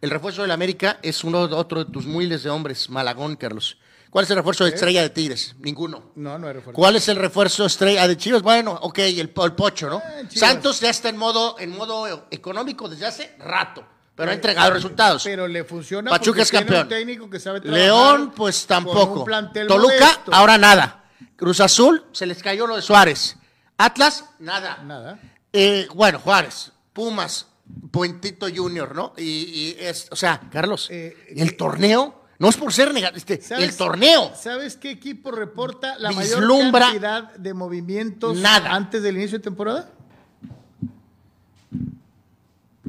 el 0.00 0.10
refuerzo 0.10 0.42
del 0.42 0.50
América 0.50 0.98
es 1.02 1.24
uno 1.24 1.40
otro 1.42 1.84
de 1.84 1.90
tus 1.92 2.06
miles 2.06 2.42
de 2.42 2.50
hombres, 2.50 2.90
Malagón, 2.90 3.36
Carlos. 3.36 3.78
¿Cuál 4.10 4.24
es 4.24 4.30
el 4.30 4.36
refuerzo 4.36 4.64
de 4.64 4.70
estrella 4.70 5.00
de 5.00 5.08
Tigres? 5.08 5.54
Ninguno. 5.60 6.12
No, 6.16 6.38
no 6.38 6.46
era 6.46 6.60
fuerte. 6.60 6.76
¿Cuál 6.76 6.96
es 6.96 7.08
el 7.08 7.16
refuerzo 7.16 7.64
estrella 7.64 8.06
de 8.06 8.16
Chivas? 8.18 8.42
Bueno, 8.42 8.78
ok, 8.82 8.98
el, 8.98 9.18
el 9.20 9.52
pocho, 9.54 9.88
¿no? 9.88 9.98
Eh. 9.98 10.26
Santos 10.28 10.80
ya 10.80 10.90
está 10.90 11.08
en 11.08 11.16
modo, 11.16 11.56
en 11.58 11.70
modo 11.70 12.26
económico 12.30 12.90
desde 12.90 13.06
hace 13.06 13.34
rato, 13.38 13.86
pero 14.14 14.30
ha 14.30 14.34
entregado 14.34 14.70
resultados. 14.72 15.24
Pero 15.24 15.48
le 15.48 15.64
funciona 15.64 16.10
Pachuca 16.10 16.42
es 16.42 16.50
tiene 16.50 16.66
campeón. 16.66 16.82
un 16.82 16.88
técnico 16.90 17.30
que 17.30 17.40
sabe 17.40 17.60
trabajar 17.62 17.84
León, 17.86 18.32
pues 18.36 18.66
tampoco. 18.66 19.24
Toluca, 19.24 19.68
modesto. 19.78 20.34
ahora 20.34 20.58
nada. 20.58 21.04
Cruz 21.36 21.60
Azul, 21.60 22.04
se 22.12 22.26
les 22.26 22.42
cayó 22.42 22.66
lo 22.66 22.76
de 22.76 22.82
Suárez. 22.82 23.36
Atlas, 23.78 24.26
nada. 24.38 24.82
Nada. 24.84 25.18
Eh, 25.54 25.88
bueno, 25.94 26.18
Juárez, 26.18 26.70
Pumas, 26.92 27.46
Puentito 27.90 28.46
Junior, 28.54 28.94
¿no? 28.94 29.12
Y, 29.16 29.22
y 29.22 29.76
es, 29.78 30.08
o 30.10 30.16
sea, 30.16 30.40
Carlos, 30.50 30.88
Eh, 30.90 31.14
el 31.36 31.56
torneo, 31.56 32.22
no 32.38 32.48
es 32.48 32.56
por 32.56 32.72
ser 32.72 32.92
negativo, 32.94 33.18
este, 33.18 33.40
¿Sabes- 33.40 33.64
el 33.68 33.76
torneo. 33.76 34.32
¿Sabes 34.34 34.76
qué 34.76 34.90
equipo 34.90 35.30
reporta 35.30 35.98
la 35.98 36.10
mayor 36.12 36.46
cantidad 36.70 37.34
de 37.34 37.54
movimientos 37.54 38.36
nada. 38.38 38.72
antes 38.74 39.02
del 39.02 39.16
inicio 39.16 39.38
de 39.38 39.44
temporada? 39.44 39.90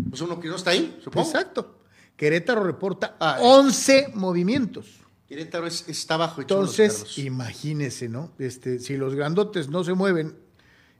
Pues 0.09 0.21
uno 0.21 0.39
que 0.39 0.47
no 0.47 0.55
está 0.55 0.71
ahí, 0.71 0.99
supongo. 1.03 1.27
Exacto. 1.27 1.79
Querétaro 2.15 2.63
reporta 2.63 3.15
Ah, 3.19 3.37
11 3.41 4.11
movimientos. 4.15 4.87
Querétaro 5.27 5.65
es- 5.67 5.85
está 5.87 6.17
bajo 6.17 6.41
Entonces, 6.41 7.17
imagínese, 7.17 8.09
¿no? 8.09 8.31
Este, 8.39 8.79
si 8.79 8.97
los 8.97 9.15
grandotes 9.15 9.69
no 9.69 9.83
se 9.83 9.93
mueven, 9.93 10.35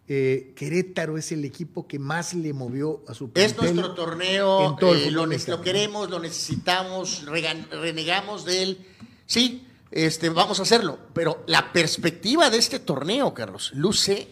eh, 0.08 0.54
Querétaro 0.56 1.18
es 1.18 1.32
el 1.32 1.46
equipo 1.46 1.88
que 1.88 1.98
más 2.00 2.34
le 2.34 2.54
movió 2.54 3.04
a 3.08 3.14
su 3.14 3.32
Es 3.36 3.56
nuestro 3.56 3.94
torneo, 3.94 4.78
eh, 4.82 5.12
lo, 5.12 5.26
lo 5.26 5.62
queremos, 5.62 6.10
lo 6.10 6.20
necesitamos, 6.20 7.26
renegamos 7.26 8.44
de 8.44 8.64
él. 8.64 8.88
Sí, 9.26 9.66
este, 9.92 10.30
vamos 10.30 10.60
a 10.60 10.64
hacerlo, 10.64 11.00
pero 11.14 11.44
la 11.48 11.72
perspectiva 11.72 12.50
de 12.50 12.58
este 12.58 12.80
torneo, 12.80 13.34
Carlos, 13.34 13.72
luce 13.76 14.28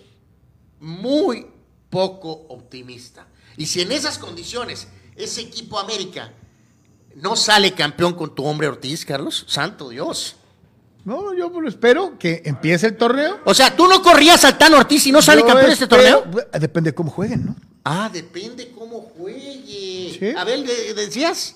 muy 0.80 1.48
poco 1.90 2.32
optimista. 2.50 3.28
Y 3.58 3.68
si 3.68 3.82
en 3.82 3.92
esas 3.92 4.18
condiciones 4.18 4.88
ese 5.16 5.42
equipo 5.42 5.80
América 5.80 6.34
no 7.16 7.36
sale 7.36 7.74
campeón 7.74 8.14
con 8.14 8.34
tu 8.34 8.46
hombre 8.46 8.68
Ortiz, 8.68 9.06
Carlos, 9.06 9.46
santo 9.48 9.90
Dios. 9.90 10.36
No, 11.04 11.34
yo 11.34 11.52
pues, 11.52 11.70
espero 11.70 12.18
que 12.20 12.42
empiece 12.46 12.88
el 12.88 12.98
torneo. 12.98 13.40
O 13.46 13.54
sea, 13.54 13.76
tú 13.76 13.88
no 13.88 14.02
corrías 14.04 14.44
al 14.46 14.58
Tan 14.58 14.74
Ortiz 14.76 15.06
y 15.08 15.12
no 15.12 15.22
sale 15.22 15.42
Yo 15.42 15.48
campeón 15.48 15.68
de 15.68 15.74
este 15.74 15.88
torneo. 15.88 16.26
Depende 16.60 16.92
de 16.92 16.96
cómo 16.96 17.10
jueguen, 17.10 17.46
¿no? 17.46 17.56
Ah, 17.84 18.10
depende 18.14 18.72
cómo 18.78 19.02
juegue. 19.18 20.16
Sí. 20.20 20.34
A 20.38 20.44
ver, 20.44 20.60
de- 20.64 20.94
decías. 20.94 21.56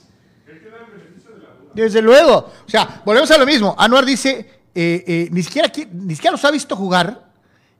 Desde 1.74 2.02
luego. 2.02 2.52
O 2.66 2.70
sea, 2.70 3.02
volvemos 3.06 3.30
a 3.32 3.38
lo 3.38 3.46
mismo. 3.46 3.76
Anuar 3.78 4.06
dice, 4.06 4.32
eh, 4.74 5.04
eh, 5.06 5.28
ni, 5.32 5.44
siquiera, 5.44 5.72
qui- 5.72 5.90
ni 5.92 6.16
siquiera 6.16 6.32
los 6.32 6.46
ha 6.46 6.52
visto 6.52 6.76
jugar 6.76 7.26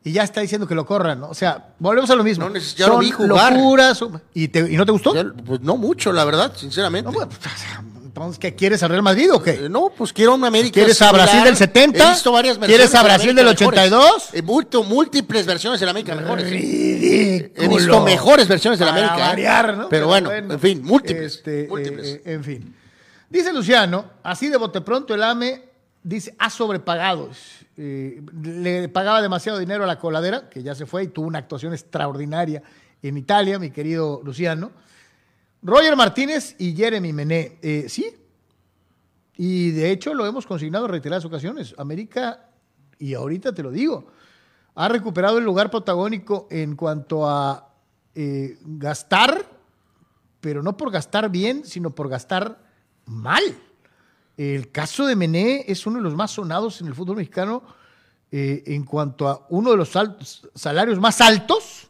y 0.04 0.12
ya 0.12 0.24
está 0.24 0.42
diciendo 0.42 0.68
que 0.68 0.76
lo 0.76 0.86
corran, 0.86 1.22
¿no? 1.22 1.30
O 1.30 1.34
sea, 1.34 1.74
volvemos 1.80 2.10
a 2.12 2.16
lo 2.16 2.24
mismo. 2.24 2.48
No, 2.50 2.56
ya 2.58 2.88
lo 2.88 2.94
Son 2.94 3.00
vi 3.02 3.12
jugar. 3.12 3.54
locuras. 3.54 4.04
¿Y, 4.34 4.50
te- 4.50 4.70
¿Y 4.72 4.76
no 4.78 4.86
te 4.86 4.92
gustó? 4.92 5.14
Pues 5.46 5.62
no 5.62 5.78
mucho, 5.78 6.12
la 6.12 6.26
verdad, 6.26 6.54
sinceramente. 6.56 7.10
No, 7.10 7.14
pues, 7.18 7.28
entonces, 8.16 8.40
¿qué 8.40 8.56
quieres 8.56 8.82
al 8.82 8.92
Real 8.92 9.04
Madrid 9.04 9.30
o 9.34 9.44
qué? 9.44 9.66
Eh, 9.66 9.70
no, 9.70 9.90
pues 9.90 10.14
quiero 10.14 10.36
una 10.36 10.48
América. 10.48 10.74
¿Quieres 10.74 11.02
a. 11.02 11.12
Brasil 11.12 11.44
del 11.44 11.58
70? 11.58 12.02
He 12.02 12.14
visto 12.14 12.32
varias 12.32 12.58
¿Quieres 12.58 12.96
a 12.96 13.04
Brasil 13.04 13.36
del 13.36 13.46
mejores. 13.46 13.62
82? 13.62 14.30
Eh, 14.32 14.42
múltiples 14.86 15.46
versiones 15.46 15.82
de 15.82 15.86
la 15.86 15.90
América 15.90 16.16
mejores. 16.16 16.50
Ridículo. 16.50 17.66
He 17.66 17.68
visto 17.68 18.04
mejores 18.06 18.48
versiones 18.48 18.80
de 18.80 18.86
la 18.86 18.92
Para 18.92 19.08
América. 19.08 19.26
¿eh? 19.26 19.30
variar, 19.30 19.78
¿no? 19.78 19.90
Pero 19.90 20.08
bueno, 20.08 20.32
en 20.32 20.58
fin, 20.62 20.82
múltiples. 20.82 21.36
Este, 21.36 21.68
múltiples. 21.68 22.06
eh, 22.08 22.22
eh, 22.24 22.34
en 22.36 22.44
fin. 22.46 22.76
Dice 23.30 23.52
Luciano, 23.52 24.06
así 24.24 24.48
de 24.48 24.56
bote 24.56 24.80
pronto 24.80 25.14
el 25.14 25.22
AME 25.22 25.64
dice, 26.02 26.34
ha 26.40 26.50
sobrepagado. 26.50 27.30
Eh, 27.76 28.22
le 28.44 28.88
pagaba 28.88 29.22
demasiado 29.22 29.60
dinero 29.60 29.84
a 29.84 29.88
la 29.88 30.00
coladera, 30.00 30.50
que 30.50 30.64
ya 30.64 30.74
se 30.74 30.86
fue 30.86 31.04
y 31.04 31.08
tuvo 31.08 31.28
una 31.28 31.40
actuación 31.40 31.74
extraordinaria 31.74 32.64
en 33.04 33.18
Italia, 33.18 33.60
mi 33.60 33.72
querido 33.72 34.22
Luciano. 34.24 34.72
Roger 35.66 35.96
Martínez 35.96 36.56
y 36.60 36.76
Jeremy 36.76 37.12
Mené, 37.12 37.58
eh, 37.62 37.86
sí. 37.90 38.06
Y 39.38 39.72
de 39.72 39.90
hecho 39.90 40.14
lo 40.14 40.26
hemos 40.28 40.46
consignado 40.46 40.86
en 40.86 40.92
reiteradas 40.92 41.26
ocasiones. 41.26 41.74
América, 41.80 42.50
y 43.00 43.16
ahorita 43.16 43.52
te 43.52 43.64
lo 43.64 43.72
digo, 43.72 44.06
ha 44.76 44.88
recuperado 44.88 45.40
el 45.40 45.44
lugar 45.44 45.72
protagónico 45.72 46.48
en 46.52 46.76
cuanto 46.76 47.28
a 47.28 47.74
eh, 48.14 48.60
gastar, 48.62 49.44
pero 50.40 50.62
no 50.62 50.78
por 50.78 50.92
gastar 50.92 51.30
bien, 51.32 51.66
sino 51.66 51.90
por 51.96 52.10
gastar 52.10 52.60
mal. 53.06 53.44
El 54.38 54.72
caso 54.72 55.08
de 55.08 55.16
Mené 55.16 55.66
es 55.68 55.88
uno 55.88 55.98
de 55.98 56.04
los 56.04 56.14
más 56.16 56.30
sonados 56.32 56.80
en 56.80 56.88
el 56.88 56.94
fútbol 56.94 57.18
mexicano 57.18 57.64
eh, 58.32 58.62
en 58.68 58.84
cuanto 58.84 59.28
a 59.28 59.48
uno 59.50 59.72
de 59.72 59.78
los 59.78 59.92
salarios 60.54 61.00
más 61.00 61.22
altos 61.22 61.88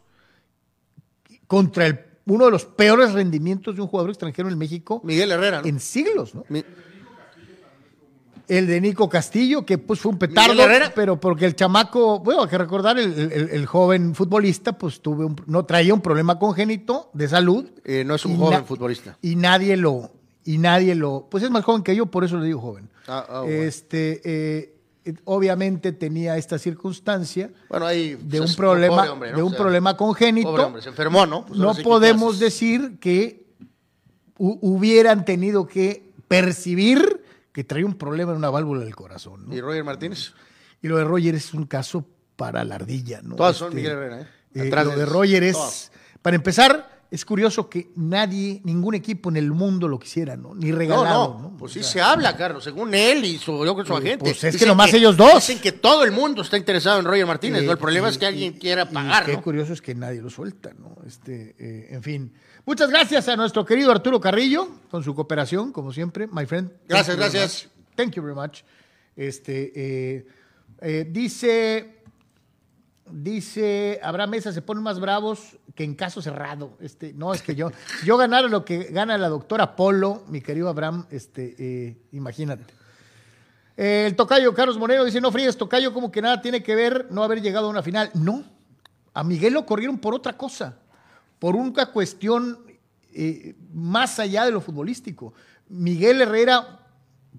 contra 1.46 1.86
el- 1.86 2.00
uno 2.26 2.44
de 2.46 2.50
los 2.50 2.64
peores 2.64 3.12
rendimientos 3.12 3.76
de 3.76 3.82
un 3.82 3.88
jugador 3.88 4.10
extranjero 4.10 4.48
en 4.48 4.58
México 4.58 5.00
Miguel 5.04 5.30
Herrera, 5.32 5.62
¿no? 5.62 5.66
en 5.68 5.80
siglos, 5.80 6.34
¿no? 6.34 6.44
Mi- 6.48 6.64
El 8.48 8.68
de 8.68 8.80
Nico 8.80 9.08
Castillo, 9.08 9.66
que 9.66 9.76
pues 9.76 9.98
fue 9.98 10.12
un 10.12 10.18
petardo, 10.18 10.54
pero 10.94 11.18
porque 11.18 11.46
el 11.46 11.56
chamaco, 11.56 12.20
bueno, 12.20 12.42
hay 12.44 12.48
que 12.48 12.58
recordar, 12.58 12.96
el, 12.96 13.12
el- 13.32 13.48
el 13.50 13.66
joven 13.66 14.14
futbolista, 14.14 14.78
pues 14.78 15.00
tuve 15.00 15.24
un- 15.24 15.36
no 15.46 15.64
traía 15.64 15.92
un 15.92 16.00
problema 16.00 16.38
congénito 16.38 17.10
de 17.12 17.26
salud. 17.28 17.66
Eh, 17.84 18.04
no 18.04 18.14
es 18.14 18.24
un 18.24 18.36
joven 18.36 18.64
futbolista. 18.64 19.18
Y 19.20 19.34
nadie 19.34 19.76
lo, 19.76 20.12
y 20.44 20.58
nadie 20.58 20.94
lo, 20.94 21.26
pues 21.28 21.42
es 21.42 21.50
más 21.50 21.64
joven 21.64 21.82
que 21.82 21.96
yo, 21.96 22.06
por 22.06 22.22
eso 22.22 22.38
le 22.38 22.46
digo 22.46 22.60
joven. 22.60 22.88
Ah, 23.08 23.26
ah, 23.28 23.40
bueno. 23.40 23.52
Este, 23.62 24.20
eh, 24.24 24.75
obviamente 25.24 25.92
tenía 25.92 26.36
esta 26.36 26.58
circunstancia 26.58 27.50
Bueno, 27.68 27.86
ahí 27.86 28.14
de 28.14 28.38
pues, 28.38 28.50
un 28.50 28.56
problema, 28.56 28.96
pobre 28.96 29.08
hombre, 29.10 29.30
¿no? 29.32 29.36
de 29.36 29.42
un 29.42 29.48
O 29.48 29.50
sea, 29.52 29.58
problema 29.58 29.96
congénito. 29.96 30.48
Pobre 30.50 30.62
hombre, 30.64 30.82
se 30.82 30.88
enfermó, 30.88 31.26
¿no? 31.26 31.46
Pues 31.46 31.58
no 31.58 31.64
ahora 31.68 31.74
sí 31.74 31.78
que, 31.78 31.82
¿qué 31.84 31.88
podemos 31.88 32.38
decir 32.38 32.98
que 33.00 33.46
hu- 34.38 34.58
hubieran 34.60 35.24
tenido 35.24 35.66
que 35.66 36.12
percibir 36.28 37.22
que 37.52 37.64
traía 37.64 37.86
un 37.86 37.94
problema 37.94 38.32
en 38.32 38.38
una 38.38 38.50
válvula 38.50 38.84
del 38.84 38.94
corazón. 38.94 39.46
¿no? 39.48 39.54
¿Y 39.54 39.60
Roger 39.60 39.82
Martínez? 39.84 40.32
Y 40.82 40.88
lo 40.88 40.98
de 40.98 41.04
Roger 41.04 41.34
es 41.34 41.54
un 41.54 41.64
caso 41.66 42.04
para 42.36 42.64
la 42.64 42.74
ardilla. 42.74 43.22
¿no? 43.22 43.34
Todas 43.36 43.56
son 43.56 43.68
Este, 43.68 43.76
Miguel 43.76 43.92
Herrera, 43.92 44.20
¿eh? 44.22 44.26
eh, 44.54 44.70
lo 44.70 44.90
de. 44.96 45.06
Roger 45.06 45.42
es, 45.42 45.54
Todas. 45.54 45.92
para 46.20 46.36
empezar, 46.36 46.95
es 47.10 47.24
curioso 47.24 47.68
que 47.68 47.90
nadie, 47.96 48.60
ningún 48.64 48.94
equipo 48.94 49.28
en 49.30 49.36
el 49.36 49.52
mundo 49.52 49.86
lo 49.86 49.98
quisiera, 49.98 50.36
¿no? 50.36 50.54
Ni 50.54 50.72
regalado, 50.72 51.34
no, 51.34 51.40
¿no? 51.50 51.56
pues 51.56 51.70
O 51.70 51.74
sí 51.74 51.80
sea, 51.82 51.92
se 51.92 52.00
habla, 52.02 52.36
Carlos, 52.36 52.64
según 52.64 52.92
él 52.94 53.24
y 53.24 53.38
su, 53.38 53.64
yo 53.64 53.70
su 53.70 53.84
Pues, 53.84 53.90
agente. 53.90 54.18
pues 54.18 54.42
es 54.44 54.56
que 54.56 54.66
nomás 54.66 54.92
ellos 54.92 55.16
dos. 55.16 55.34
Dicen 55.34 55.60
que 55.60 55.72
todo 55.72 56.02
el 56.04 56.10
mundo 56.12 56.42
está 56.42 56.56
interesado 56.56 56.98
en 56.98 57.04
Roger 57.06 57.24
Martínez, 57.26 57.62
Eh, 57.62 57.66
¿no? 57.66 57.72
El 57.72 57.78
problema 57.78 58.08
y- 58.08 58.10
es 58.10 58.18
que 58.18 58.26
alguien 58.26 58.54
y- 58.56 58.58
quiera 58.58 58.88
y 58.90 58.94
pagar, 58.94 59.24
Qué 59.24 59.34
¿no? 59.34 59.42
curioso 59.42 59.72
es 59.72 59.80
que 59.80 59.94
nadie 59.94 60.20
lo 60.20 60.30
suelta, 60.30 60.72
¿no? 60.78 60.96
Este, 61.06 61.54
eh, 61.58 61.88
en 61.90 62.02
fin. 62.02 62.32
Muchas 62.64 62.90
gracias 62.90 63.28
a 63.28 63.36
nuestro 63.36 63.64
querido 63.64 63.92
Arturo 63.92 64.20
Carrillo 64.20 64.68
con 64.90 65.04
su 65.04 65.14
cooperación, 65.14 65.70
como 65.72 65.92
siempre, 65.92 66.26
my 66.26 66.44
friend. 66.46 66.72
Gracias, 66.88 67.16
gracias. 67.16 67.68
Thank 67.94 68.14
you 68.14 68.22
very 68.22 68.34
much. 68.34 68.62
Este, 69.14 69.72
eh, 69.76 70.26
eh, 70.80 71.06
dice, 71.08 72.00
dice, 73.10 74.00
Abraham 74.02 74.30
Mesa 74.30 74.52
se 74.52 74.62
ponen 74.62 74.82
más 74.82 74.98
bravos 75.00 75.56
que 75.76 75.84
en 75.84 75.94
caso 75.94 76.20
cerrado. 76.20 76.76
Este, 76.80 77.12
no, 77.12 77.32
es 77.32 77.42
que 77.42 77.54
yo, 77.54 77.70
yo 78.04 78.16
ganara 78.16 78.48
lo 78.48 78.64
que 78.64 78.84
gana 78.84 79.16
la 79.18 79.28
doctora 79.28 79.76
Polo, 79.76 80.24
mi 80.28 80.40
querido 80.40 80.68
Abraham, 80.68 81.06
este, 81.10 81.54
eh, 81.58 81.96
imagínate. 82.12 82.74
El 83.76 84.16
tocayo 84.16 84.54
Carlos 84.54 84.78
Moreno 84.78 85.04
dice, 85.04 85.20
no 85.20 85.30
fríes, 85.30 85.58
tocayo 85.58 85.92
como 85.92 86.10
que 86.10 86.22
nada 86.22 86.40
tiene 86.40 86.62
que 86.62 86.74
ver 86.74 87.08
no 87.10 87.22
haber 87.22 87.42
llegado 87.42 87.66
a 87.66 87.70
una 87.70 87.82
final. 87.82 88.10
No, 88.14 88.42
a 89.12 89.22
Miguel 89.22 89.52
lo 89.52 89.66
corrieron 89.66 89.98
por 89.98 90.14
otra 90.14 90.32
cosa, 90.36 90.78
por 91.38 91.54
una 91.54 91.86
cuestión 91.92 92.58
eh, 93.12 93.54
más 93.72 94.18
allá 94.18 94.46
de 94.46 94.50
lo 94.50 94.62
futbolístico. 94.62 95.34
Miguel 95.68 96.22
Herrera 96.22 96.80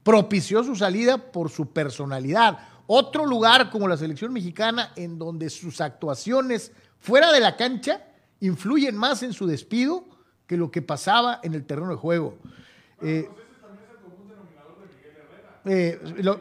propició 0.03 0.63
su 0.63 0.75
salida 0.75 1.17
por 1.17 1.49
su 1.49 1.73
personalidad. 1.73 2.59
Otro 2.85 3.25
lugar 3.25 3.71
como 3.71 3.87
la 3.87 3.97
selección 3.97 4.31
mexicana 4.31 4.93
en 4.95 5.17
donde 5.17 5.49
sus 5.49 5.81
actuaciones 5.81 6.71
fuera 6.99 7.31
de 7.31 7.39
la 7.39 7.57
cancha 7.57 8.06
influyen 8.39 8.95
más 8.95 9.23
en 9.23 9.33
su 9.33 9.47
despido 9.47 10.05
que 10.45 10.57
lo 10.57 10.71
que 10.71 10.81
pasaba 10.81 11.39
en 11.43 11.53
el 11.53 11.65
terreno 11.65 11.89
de 11.89 11.95
juego. 11.97 12.37
Eh, 13.01 13.29
eh, 15.65 15.99
lo- 16.17 16.39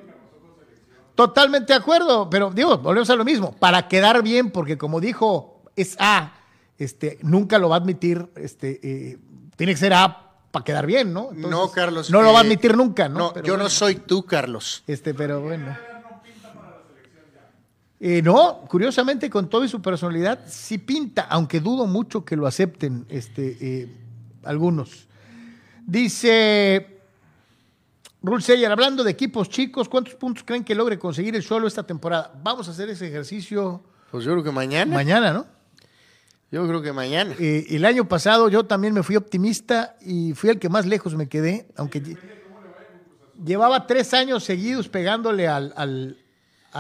totalmente 1.15 1.73
de 1.73 1.79
acuerdo, 1.79 2.29
pero 2.31 2.51
digo, 2.51 2.79
volvemos 2.79 3.11
a 3.11 3.17
lo 3.17 3.25
mismo, 3.25 3.53
para 3.57 3.89
quedar 3.89 4.23
bien, 4.23 4.51
porque 4.51 4.79
como 4.79 5.01
dijo, 5.01 5.63
es 5.75 5.97
A, 5.99 6.35
este, 6.79 7.19
nunca 7.23 7.59
lo 7.59 7.69
va 7.69 7.77
a 7.77 7.79
admitir, 7.81 8.29
este, 8.37 8.81
eh, 8.83 9.19
tiene 9.57 9.73
que 9.73 9.79
ser 9.79 9.95
A 9.95 10.23
para 10.51 10.65
quedar 10.65 10.87
bien, 10.87 11.13
¿no? 11.13 11.29
Entonces, 11.31 11.51
no, 11.51 11.71
Carlos. 11.71 12.11
No 12.11 12.23
lo 12.23 12.33
va 12.33 12.39
a 12.39 12.43
admitir 12.43 12.77
nunca, 12.77 13.09
¿no? 13.09 13.19
No, 13.19 13.33
Pero 13.33 13.47
yo 13.47 13.57
no 13.57 13.69
soy 13.69 13.97
tú, 13.97 14.25
Carlos. 14.25 14.85
Este, 14.87 15.13
pero 15.15 15.41
bueno. 15.41 15.77
Eh, 17.99 18.21
no, 18.23 18.61
curiosamente, 18.69 19.31
con 19.31 19.49
toda 19.49 19.67
su 19.69 19.81
personalidad, 19.81 20.41
sí 20.47 20.77
pinta, 20.79 21.23
aunque 21.23 21.61
dudo 21.61 21.87
mucho 21.87 22.25
que 22.25 22.37
lo 22.37 22.47
acepten 22.47 23.07
este, 23.09 23.57
eh, 23.61 23.97
algunos. 24.45 25.07
Dice 25.87 26.99
Rul 28.23 28.43
Seyer, 28.43 28.71
hablando 28.71 29.03
de 29.05 29.13
equipos 29.13 29.49
chicos, 29.49 29.89
¿cuántos 29.89 30.15
puntos 30.15 30.45
creen 30.45 30.65
que 30.65 30.75
logre 30.75 30.99
conseguir 30.99 31.35
el 31.37 31.43
solo 31.43 31.67
esta 31.67 31.85
temporada? 31.85 32.33
Vamos 32.43 32.69
a 32.69 32.73
hacer 32.73 32.91
ese 32.91 33.07
ejercicio 33.09 33.83
Pues 34.11 34.25
yo 34.25 34.33
creo 34.33 34.45
que 34.45 34.51
mañana. 34.51 34.95
mañana, 34.95 35.33
¿no? 35.33 35.47
Yo 36.53 36.67
creo 36.69 36.83
que 36.83 36.93
mañana. 36.93 37.35
Eh, 37.39 37.67
el 37.71 37.85
año 37.85 38.07
pasado 38.09 38.49
yo 38.49 38.65
también 38.67 38.93
me 38.95 39.03
fui 39.03 39.17
optimista 39.17 39.97
y 40.01 40.33
fui 40.35 40.51
el 40.51 40.59
que 40.59 40.69
más 40.69 40.87
lejos 40.87 41.15
me 41.15 41.29
quedé, 41.29 41.69
aunque 41.77 42.03
lle- 42.03 42.19
llevaba 43.45 43.87
tres 43.87 44.13
años 44.15 44.45
seguidos 44.45 44.89
pegándole 44.89 45.49
al, 45.49 45.73
al- 45.77 46.19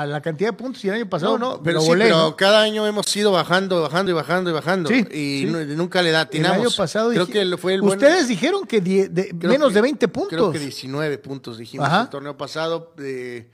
a 0.01 0.07
la 0.07 0.20
cantidad 0.20 0.51
de 0.51 0.57
puntos 0.57 0.84
y 0.84 0.88
el 0.88 0.94
año 0.94 1.09
pasado 1.09 1.38
No, 1.38 1.62
pero 1.62 1.80
sí, 1.80 1.86
volé, 1.88 2.05
pero 2.07 2.18
¿no? 2.18 2.36
cada 2.36 2.61
año 2.62 2.86
hemos 2.86 3.14
ido 3.16 3.32
bajando, 3.32 3.80
bajando 3.82 4.11
y 4.11 4.14
bajando 4.14 4.51
y 4.51 4.53
bajando. 4.53 4.88
Sí, 4.88 5.07
y 5.11 5.47
sí. 5.47 5.74
nunca 5.76 6.03
le 6.03 6.11
da 6.11 6.28
El 6.30 6.47
año 6.47 6.68
pasado 6.76 7.11
creo 7.11 7.26
dije- 7.26 7.49
que 7.51 7.57
fue 7.57 7.74
el 7.74 7.82
buen- 7.82 7.99
ustedes 7.99 8.28
dijeron 8.28 8.66
que 8.66 8.80
die- 8.80 9.09
de- 9.09 9.28
creo 9.30 9.51
menos 9.53 9.68
que- 9.68 9.74
de 9.74 9.80
20 9.82 10.07
Creo 10.09 10.12
puntos. 10.12 10.53
que 10.53 10.59
19 10.59 11.18
puntos 11.18 11.59
dijimos 11.59 11.86
Ajá. 11.86 12.03
el 12.03 12.09
torneo 12.11 12.36
pasado. 12.36 12.94
eh, 12.99 13.49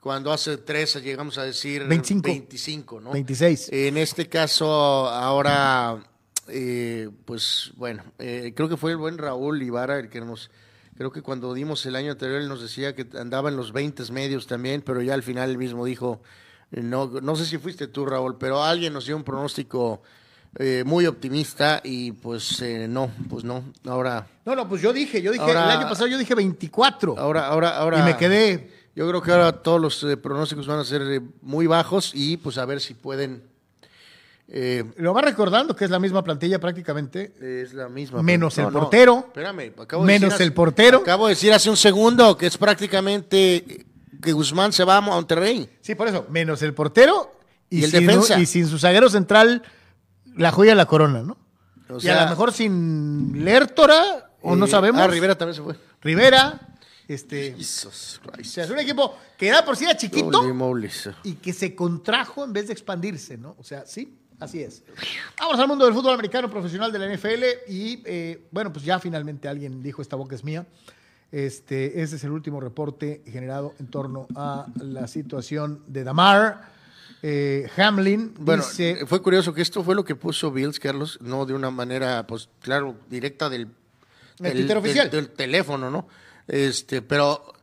cuando 0.00 0.30
hace 0.32 0.58
tres 0.58 1.02
llegamos 1.02 1.38
a 1.38 1.44
decir 1.44 1.84
25. 1.86 2.28
25, 2.28 3.00
¿no? 3.00 3.12
26. 3.12 3.70
En 3.72 3.96
este 3.96 4.28
caso, 4.28 4.66
ahora, 5.08 5.96
eh, 6.48 7.08
pues 7.24 7.72
bueno, 7.76 8.02
eh, 8.18 8.52
creo 8.54 8.68
que 8.68 8.76
fue 8.76 8.90
el 8.90 8.98
buen 8.98 9.16
Raúl 9.16 9.62
Ibarra 9.62 9.98
el 9.98 10.08
que 10.10 10.20
nos. 10.20 10.50
Creo 10.96 11.10
que 11.10 11.22
cuando 11.22 11.52
dimos 11.54 11.84
el 11.86 11.96
año 11.96 12.12
anterior 12.12 12.40
él 12.40 12.48
nos 12.48 12.60
decía 12.62 12.94
que 12.94 13.06
andaba 13.18 13.48
en 13.48 13.56
los 13.56 13.72
20 13.72 14.10
medios 14.12 14.46
también, 14.46 14.82
pero 14.82 15.02
ya 15.02 15.14
al 15.14 15.22
final 15.22 15.50
él 15.50 15.58
mismo 15.58 15.84
dijo, 15.84 16.20
no, 16.70 17.06
no 17.20 17.36
sé 17.36 17.44
si 17.46 17.58
fuiste 17.58 17.88
tú 17.88 18.06
Raúl, 18.06 18.36
pero 18.38 18.62
alguien 18.62 18.92
nos 18.92 19.06
dio 19.06 19.16
un 19.16 19.24
pronóstico 19.24 20.02
eh, 20.56 20.84
muy 20.86 21.06
optimista 21.06 21.80
y 21.82 22.12
pues 22.12 22.60
eh, 22.62 22.86
no, 22.88 23.10
pues 23.28 23.42
no, 23.42 23.64
ahora, 23.86 24.26
No, 24.44 24.54
no, 24.54 24.68
pues 24.68 24.82
yo 24.82 24.92
dije, 24.92 25.20
yo 25.20 25.32
dije, 25.32 25.42
Ahora- 25.44 25.64
el 25.64 25.78
año 25.78 25.88
pasado 25.88 26.06
yo 26.06 26.16
dije 26.18 26.34
24 26.34 27.16
ahora, 27.18 27.46
ahora, 27.48 27.76
ahora. 27.76 27.98
y 27.98 28.02
me 28.04 28.16
quedé. 28.16 28.70
Yo 28.94 29.08
creo 29.08 29.20
que 29.20 29.32
ahora 29.32 29.50
todos 29.50 29.80
los 29.80 30.04
eh, 30.04 30.16
pronósticos 30.16 30.68
van 30.68 30.78
a 30.78 30.84
ser 30.84 31.02
eh, 31.02 31.20
muy 31.42 31.66
bajos 31.66 32.12
y 32.14 32.36
pues 32.36 32.56
a 32.58 32.64
ver 32.64 32.80
si 32.80 32.94
pueden. 32.94 33.42
Eh, 34.48 34.84
Lo 34.96 35.14
va 35.14 35.22
recordando 35.22 35.74
que 35.74 35.84
es 35.84 35.90
la 35.90 35.98
misma 35.98 36.22
plantilla 36.22 36.58
prácticamente. 36.58 37.32
es 37.62 37.72
la 37.74 37.88
misma. 37.88 38.22
Menos 38.22 38.56
el 38.58 38.68
portero. 38.68 39.24
espérame, 39.28 39.72
acabo 39.80 40.02
de 40.04 40.06
Menos 40.06 40.20
decir 40.30 40.34
hace- 40.34 40.44
el 40.44 40.52
portero. 40.52 40.98
Acabo 40.98 41.26
de 41.26 41.34
decir 41.34 41.52
hace 41.52 41.70
un 41.70 41.76
segundo 41.76 42.36
que 42.36 42.46
es 42.46 42.56
prácticamente 42.58 43.86
que 44.22 44.32
Guzmán 44.32 44.72
se 44.72 44.84
va 44.84 44.98
a 44.98 45.00
Monterrey. 45.00 45.68
Sí, 45.80 45.94
por 45.94 46.08
eso, 46.08 46.26
menos 46.30 46.62
el 46.62 46.72
portero 46.74 47.38
y, 47.68 47.80
Y 47.80 47.84
el 47.84 47.90
sin, 47.90 48.06
defensa. 48.06 48.38
y 48.40 48.46
sin 48.46 48.66
su 48.66 48.78
zaguero 48.78 49.08
central, 49.10 49.62
la 50.36 50.50
joya 50.52 50.70
de 50.72 50.76
la 50.76 50.86
corona, 50.86 51.22
¿no? 51.22 51.36
O 51.90 51.98
y 51.98 52.00
sea, 52.00 52.20
a 52.22 52.24
lo 52.24 52.30
mejor 52.30 52.52
sin 52.52 53.44
Lertora, 53.44 54.30
o 54.40 54.56
no 54.56 54.64
eh, 54.66 54.68
sabemos. 54.68 55.00
Ah, 55.02 55.06
Rivera 55.08 55.36
también 55.36 55.54
se 55.56 55.62
fue. 55.62 55.76
Rivera, 56.00 56.60
este. 57.08 57.54
Jesus 57.56 58.20
O 58.26 58.30
Christ. 58.32 58.54
sea, 58.54 58.64
es 58.64 58.70
un 58.70 58.78
equipo 58.78 59.16
que 59.36 59.48
era 59.48 59.64
por 59.64 59.76
sí 59.76 59.84
era 59.84 59.96
chiquito 59.96 60.42
y 61.24 61.34
que 61.34 61.52
se 61.52 61.74
contrajo 61.74 62.44
en 62.44 62.52
vez 62.54 62.68
de 62.68 62.72
expandirse, 62.72 63.36
¿no? 63.36 63.54
O 63.58 63.64
sea, 63.64 63.84
sí, 63.84 64.18
así 64.44 64.62
es. 64.62 64.82
Vamos 65.38 65.58
al 65.58 65.68
mundo 65.68 65.84
del 65.84 65.94
fútbol 65.94 66.14
americano 66.14 66.48
profesional 66.48 66.92
de 66.92 66.98
la 66.98 67.12
NFL 67.12 67.44
y, 67.68 68.02
eh, 68.04 68.46
bueno, 68.50 68.72
pues 68.72 68.84
ya 68.84 68.98
finalmente 68.98 69.48
alguien 69.48 69.82
dijo, 69.82 70.02
esta 70.02 70.16
boca 70.16 70.34
es 70.34 70.44
mía. 70.44 70.66
Este, 71.32 72.00
ese 72.00 72.16
es 72.16 72.24
el 72.24 72.30
último 72.30 72.60
reporte 72.60 73.22
generado 73.26 73.74
en 73.80 73.88
torno 73.88 74.28
a 74.36 74.66
la 74.76 75.08
situación 75.08 75.82
de 75.88 76.04
Damar. 76.04 76.72
Eh, 77.22 77.68
Hamlin 77.76 78.34
Bueno, 78.38 78.62
dice, 78.62 79.06
fue 79.06 79.20
curioso 79.20 79.52
que 79.52 79.62
esto 79.62 79.82
fue 79.82 79.94
lo 79.94 80.04
que 80.04 80.14
puso 80.14 80.52
Bills, 80.52 80.78
Carlos, 80.78 81.18
no 81.20 81.46
de 81.46 81.54
una 81.54 81.70
manera, 81.70 82.26
pues 82.26 82.48
claro, 82.60 82.94
directa 83.08 83.48
del, 83.48 83.68
Del 84.38 84.52
Twitter 84.52 84.76
oficial. 84.76 85.10
del 85.10 85.30
teléfono, 85.30 85.90
¿no? 85.90 86.06
Este, 86.46 87.02
pero 87.02 87.54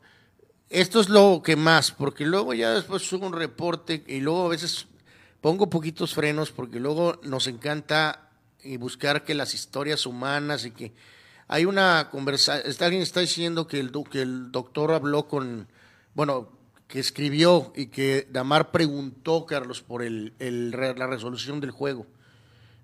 esto 0.70 1.00
es 1.00 1.10
lo 1.10 1.42
que 1.44 1.56
más, 1.56 1.92
porque 1.92 2.26
luego 2.26 2.54
ya 2.54 2.72
después 2.74 3.04
subo 3.04 3.28
un 3.28 3.34
reporte 3.34 4.04
y 4.08 4.20
luego 4.20 4.48
a 4.48 4.50
veces 4.50 4.88
pongo 5.42 5.70
poquitos 5.70 6.14
frenos 6.14 6.52
porque 6.52 6.80
luego 6.80 7.20
nos 7.24 7.48
encanta 7.48 8.30
y 8.64 8.78
buscar 8.78 9.24
que 9.24 9.34
las 9.34 9.54
historias 9.54 10.06
humanas 10.06 10.66
y 10.66 10.72
que 10.72 10.94
hay 11.48 11.66
una 11.66 12.10
conversación, 12.10 12.74
alguien 12.80 13.02
está 13.02 13.20
diciendo 13.20 13.68
que 13.68 13.80
el, 13.80 13.92
doctor 14.52 14.94
habló 14.94 15.28
con, 15.28 15.68
bueno, 16.14 16.50
que 16.88 17.00
escribió 17.00 17.74
y 17.76 17.88
que 17.88 18.28
Damar 18.32 18.72
preguntó, 18.72 19.46
Carlos, 19.46 19.82
por 19.82 20.02
el, 20.02 20.34
la 20.40 21.08
resolución 21.08 21.60
del 21.60 21.72
juego, 21.72 22.06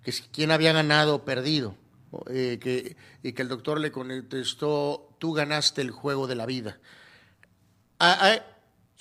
que 0.03 0.13
quién 0.33 0.51
había 0.51 0.73
ganado 0.73 1.15
o 1.15 1.23
perdido, 1.23 1.75
eh, 2.29 2.95
y 3.23 3.31
que 3.31 3.41
el 3.41 3.47
doctor 3.47 3.79
le 3.79 3.91
contestó, 3.91 5.15
tú 5.17 5.31
ganaste 5.31 5.81
el 5.81 5.91
juego 5.91 6.27
de 6.27 6.35
la 6.35 6.45
vida. 6.45 6.77
Ah, 7.99 8.17
ah, 8.19 8.56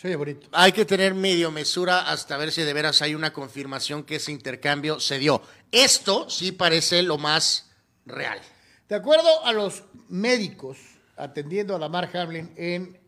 se 0.07 0.17
oye 0.17 0.17
bonito. 0.17 0.49
hay 0.53 0.73
que 0.73 0.85
tener 0.85 1.15
medio 1.15 1.51
mesura 1.51 2.11
hasta 2.11 2.37
ver 2.37 2.53
si 2.53 2.63
de 2.63 2.73
veras 2.73 3.03
hay 3.03 3.15
una 3.15 3.33
confirmación 3.33 4.05
que 4.05 4.17
ese 4.17 4.33
intercambio 4.33 5.01
se 5.01 5.19
dio. 5.19 5.43
Esto 5.73 6.31
sí 6.31 6.53
parece 6.53 7.03
lo 7.03 7.19
más 7.19 7.71
real. 8.05 8.41
De 8.89 8.95
acuerdo 8.95 9.45
a 9.45 9.53
los 9.53 9.83
médicos 10.09 10.79
atendiendo 11.17 11.75
a 11.75 11.79
Lamar 11.79 12.15
Hamlin 12.15 12.53
en 12.57 12.99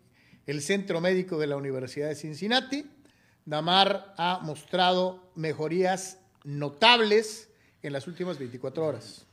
el 0.47 0.63
Centro 0.63 1.01
Médico 1.01 1.39
de 1.39 1.47
la 1.47 1.57
Universidad 1.57 2.09
de 2.09 2.15
Cincinnati. 2.15 2.87
Damar 3.45 4.15
ha 4.17 4.41
mostrado 4.43 5.31
mejorías 5.35 6.19
notables 6.45 7.49
en 7.83 7.93
las 7.93 8.07
últimas 8.07 8.39
24 8.39 8.87
horas. 8.87 9.25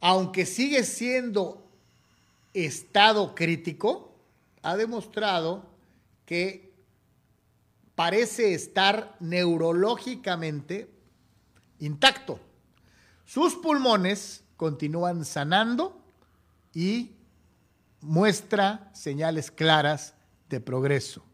Aunque 0.00 0.46
sigue 0.46 0.84
siendo 0.84 1.66
estado 2.54 3.34
crítico, 3.34 4.14
ha 4.62 4.76
demostrado 4.76 5.66
que 6.28 6.74
parece 7.94 8.52
estar 8.52 9.16
neurológicamente 9.18 10.90
intacto. 11.78 12.38
Sus 13.24 13.54
pulmones 13.54 14.44
continúan 14.58 15.24
sanando 15.24 16.04
y 16.74 17.12
muestra 18.02 18.90
señales 18.92 19.50
claras 19.50 20.16
de 20.50 20.60
progreso. 20.60 21.24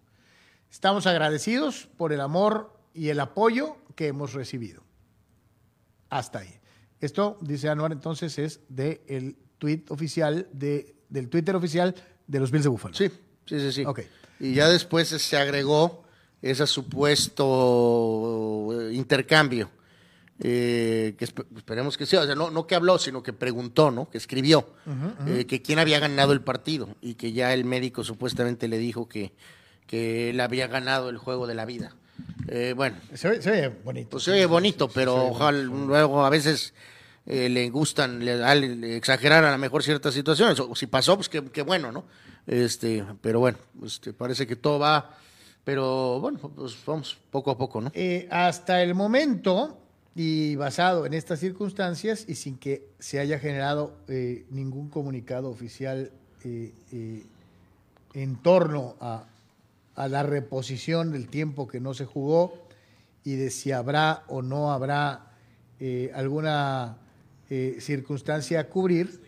Estamos 0.70 1.08
agradecidos 1.08 1.88
por 1.96 2.12
el 2.12 2.20
amor 2.20 2.78
y 2.94 3.08
el 3.08 3.18
apoyo 3.18 3.76
que 3.96 4.06
hemos 4.06 4.32
recibido. 4.32 4.84
Hasta 6.08 6.38
ahí. 6.38 6.60
Esto, 7.00 7.36
dice 7.40 7.68
Anuar, 7.68 7.90
entonces 7.90 8.38
es 8.38 8.60
del 8.68 9.00
el 9.08 9.36
tweet 9.58 9.86
oficial, 9.88 10.48
de, 10.52 10.94
del 11.08 11.28
Twitter 11.28 11.56
oficial 11.56 11.96
de 12.28 12.38
los 12.38 12.52
Bills 12.52 12.62
de 12.62 12.70
Buffalo. 12.70 12.94
Sí, 12.94 13.08
sí, 13.44 13.58
sí, 13.58 13.72
sí. 13.72 13.84
Ok. 13.84 14.02
Y 14.40 14.54
ya 14.54 14.68
después 14.68 15.08
se 15.08 15.36
agregó 15.36 16.04
ese 16.42 16.66
supuesto 17.64 18.68
eh, 18.90 18.94
intercambio. 18.94 19.70
eh, 20.40 21.14
que 21.16 21.26
esp- 21.28 21.46
esperemos 21.56 21.96
que 21.96 22.06
sea, 22.06 22.22
o 22.22 22.26
sea, 22.26 22.34
no, 22.34 22.50
no 22.50 22.66
que 22.66 22.74
habló, 22.74 22.98
sino 22.98 23.22
que 23.22 23.32
preguntó, 23.32 23.92
¿no? 23.92 24.10
Que 24.10 24.18
escribió, 24.18 24.66
eh, 25.28 25.44
que 25.46 25.62
quién 25.62 25.78
había 25.78 26.00
ganado 26.00 26.32
el 26.32 26.40
partido 26.40 26.88
y 27.00 27.14
que 27.14 27.32
ya 27.32 27.54
el 27.54 27.64
médico 27.64 28.02
supuestamente 28.02 28.66
le 28.66 28.78
dijo 28.78 29.08
que, 29.08 29.32
que 29.86 30.30
él 30.30 30.40
había 30.40 30.66
ganado 30.66 31.08
el 31.08 31.18
juego 31.18 31.46
de 31.46 31.54
la 31.54 31.64
vida. 31.64 31.94
Eh, 32.48 32.74
bueno, 32.76 32.96
Se 33.14 33.28
oye, 33.28 33.42
se 33.42 33.52
oye 33.52 33.68
bonito. 33.84 34.08
pues 34.10 34.24
se 34.24 34.32
oye 34.32 34.46
bonito, 34.46 34.88
pero 34.88 35.26
ojalá 35.28 35.56
luego 35.58 36.24
a 36.24 36.30
veces 36.30 36.74
eh, 37.26 37.48
le 37.48 37.70
gustan 37.70 38.24
le- 38.24 38.42
al- 38.42 38.82
exagerar 38.82 39.44
a 39.44 39.52
lo 39.52 39.58
mejor 39.58 39.84
ciertas 39.84 40.14
situaciones. 40.14 40.58
O 40.58 40.74
si 40.74 40.88
pasó, 40.88 41.14
pues 41.16 41.28
qué 41.28 41.62
bueno, 41.62 41.92
¿no? 41.92 42.04
Este, 42.46 43.04
pero 43.20 43.40
bueno, 43.40 43.58
este, 43.84 44.12
parece 44.12 44.46
que 44.46 44.56
todo 44.56 44.78
va, 44.78 45.16
pero 45.64 46.20
bueno, 46.20 46.38
pues 46.38 46.76
vamos 46.84 47.16
poco 47.30 47.50
a 47.50 47.58
poco, 47.58 47.80
¿no? 47.80 47.90
Eh, 47.94 48.28
hasta 48.30 48.82
el 48.82 48.94
momento, 48.94 49.78
y 50.14 50.54
basado 50.56 51.06
en 51.06 51.14
estas 51.14 51.40
circunstancias 51.40 52.24
y 52.28 52.36
sin 52.36 52.56
que 52.56 52.88
se 52.98 53.18
haya 53.18 53.38
generado 53.38 53.96
eh, 54.08 54.46
ningún 54.50 54.88
comunicado 54.88 55.50
oficial 55.50 56.12
eh, 56.44 56.72
eh, 56.92 57.24
en 58.14 58.36
torno 58.36 58.96
a, 59.00 59.26
la 59.96 60.24
reposición 60.24 61.12
del 61.12 61.28
tiempo 61.28 61.68
que 61.68 61.78
no 61.78 61.94
se 61.94 62.04
jugó 62.04 62.66
y 63.22 63.36
de 63.36 63.50
si 63.50 63.70
habrá 63.70 64.24
o 64.26 64.42
no 64.42 64.72
habrá 64.72 65.30
alguna 66.14 66.96
circunstancia 67.78 68.58
a 68.58 68.64
cubrir, 68.64 69.20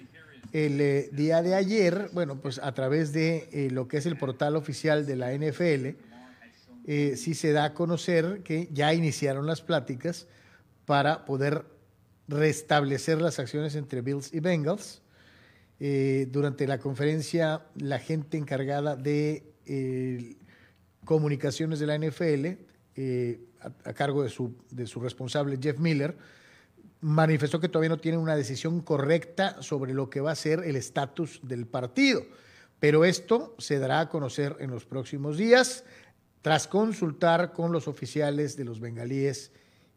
el 0.53 0.81
eh, 0.81 1.09
día 1.13 1.43
de 1.43 1.55
ayer, 1.55 2.11
bueno, 2.13 2.41
pues 2.41 2.59
a 2.63 2.73
través 2.73 3.13
de 3.13 3.49
eh, 3.53 3.71
lo 3.71 3.89
que 3.89 3.99
es 3.99 4.07
el 4.07 4.17
portal 4.17 4.57
oficial 4.57 5.07
de 5.07 5.17
la 5.17 5.33
NFL, 5.33 5.97
eh, 6.89 7.17
sí 7.17 7.35
se 7.35 7.53
da 7.53 7.65
a 7.65 7.75
conocer 7.75 8.43
que 8.43 8.69
ya 8.73 8.95
iniciaron 8.95 9.47
las 9.47 9.61
pláticas 9.61 10.27
para 10.85 11.25
poder 11.25 11.65
restablecer 12.29 13.21
las 13.21 13.39
acciones 13.39 13.75
entre 13.75 14.01
Bills 14.03 14.33
y 14.33 14.41
Bengals. 14.41 15.03
Durante 15.79 16.67
la 16.67 16.79
conferencia, 16.79 17.67
la 17.75 17.99
gente 17.99 18.39
encargada 18.39 18.97
de 18.97 19.45
comunicaciones 21.05 21.81
de 21.81 21.87
la 21.87 21.99
NFL, 21.99 22.47
a, 23.61 23.91
a 23.91 23.93
cargo 23.93 24.23
de 24.23 24.31
su, 24.31 24.57
de 24.71 24.87
su 24.87 25.01
responsable 25.01 25.59
Jeff 25.61 25.79
Miller, 25.79 26.17
manifestó 27.01 27.61
que 27.61 27.69
todavía 27.69 27.91
no 27.91 27.99
tienen 27.99 28.21
una 28.21 28.37
decisión 28.37 28.81
correcta 28.81 29.63
sobre 29.63 29.95
lo 29.95 30.11
que 30.11 30.21
va 30.21 30.33
a 30.33 30.37
ser 30.37 30.61
el 30.65 30.77
estatus 30.77 31.41
del 31.43 31.67
partido. 31.67 32.23
Pero 32.81 33.05
esto 33.05 33.55
se 33.59 33.79
dará 33.79 34.01
a 34.01 34.09
conocer 34.09 34.57
en 34.61 34.71
los 34.71 34.85
próximos 34.85 35.37
días 35.37 35.85
tras 36.43 36.69
consultar 36.69 37.53
con 37.53 37.73
los 37.73 37.89
oficiales 37.89 38.57
de 38.57 38.65
los 38.65 38.81
bengalíes 38.81 39.51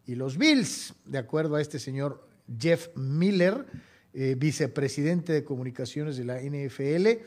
y 0.06 0.16
los 0.16 0.38
Bills. 0.38 0.94
De 1.06 1.18
acuerdo 1.18 1.56
a 1.56 1.62
este 1.62 1.78
señor 1.78 2.28
Jeff 2.60 2.88
Miller, 2.96 3.66
eh, 4.14 4.36
vicepresidente 4.38 5.34
de 5.34 5.44
comunicaciones 5.44 6.18
de 6.18 6.26
la 6.26 6.42
NFL, 6.42 7.22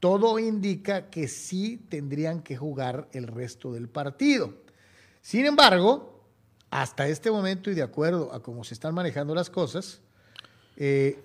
todo 0.00 0.38
indica 0.38 1.08
que 1.08 1.28
sí 1.28 1.86
tendrían 1.88 2.42
que 2.42 2.56
jugar 2.56 3.08
el 3.12 3.26
resto 3.26 3.72
del 3.72 3.88
partido. 3.88 4.52
Sin 5.20 5.46
embargo, 5.46 6.13
hasta 6.74 7.06
este 7.06 7.30
momento 7.30 7.70
y 7.70 7.74
de 7.74 7.84
acuerdo 7.84 8.32
a 8.34 8.42
cómo 8.42 8.64
se 8.64 8.74
están 8.74 8.96
manejando 8.96 9.32
las 9.32 9.48
cosas, 9.48 10.00
eh, 10.76 11.22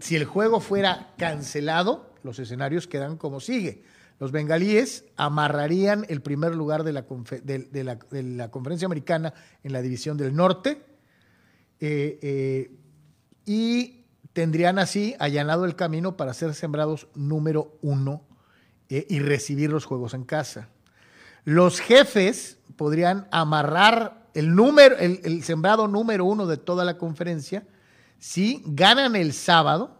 si 0.00 0.16
el 0.16 0.24
juego 0.24 0.58
fuera 0.58 1.14
cancelado, 1.16 2.10
los 2.24 2.40
escenarios 2.40 2.88
quedan 2.88 3.16
como 3.16 3.38
sigue. 3.38 3.84
Los 4.18 4.32
bengalíes 4.32 5.04
amarrarían 5.16 6.06
el 6.08 6.22
primer 6.22 6.56
lugar 6.56 6.82
de 6.82 6.92
la, 6.92 7.06
conferencia 8.50 8.86
americana 8.86 9.32
en 9.62 9.72
la 9.72 9.80
división 9.80 10.16
del 10.16 10.34
norte 10.34 10.82
eh, 11.78 12.18
eh, 12.20 12.76
y 13.46 14.06
tendrían 14.32 14.80
así 14.80 15.14
allanado 15.20 15.66
el 15.66 15.76
camino 15.76 16.16
para 16.16 16.34
ser 16.34 16.52
sembrados 16.52 17.06
número 17.14 17.78
uno 17.80 18.24
y 18.88 19.20
recibir 19.20 19.70
los 19.70 19.84
juegos 19.84 20.14
en 20.14 20.24
casa. 20.24 20.68
Los 21.44 21.78
jefes 21.78 22.58
podrían 22.74 23.28
amarrar 23.30 24.19
el, 24.34 24.54
número, 24.54 24.96
el, 24.98 25.42
sembrado 25.42 25.88
número 25.88 26.24
uno 26.24 26.46
de 26.46 26.56
toda 26.56 26.84
la 26.84 26.98
conferencia 26.98 27.66
si 28.18 28.62
ganan 28.66 29.16
el 29.16 29.32
sábado 29.32 29.96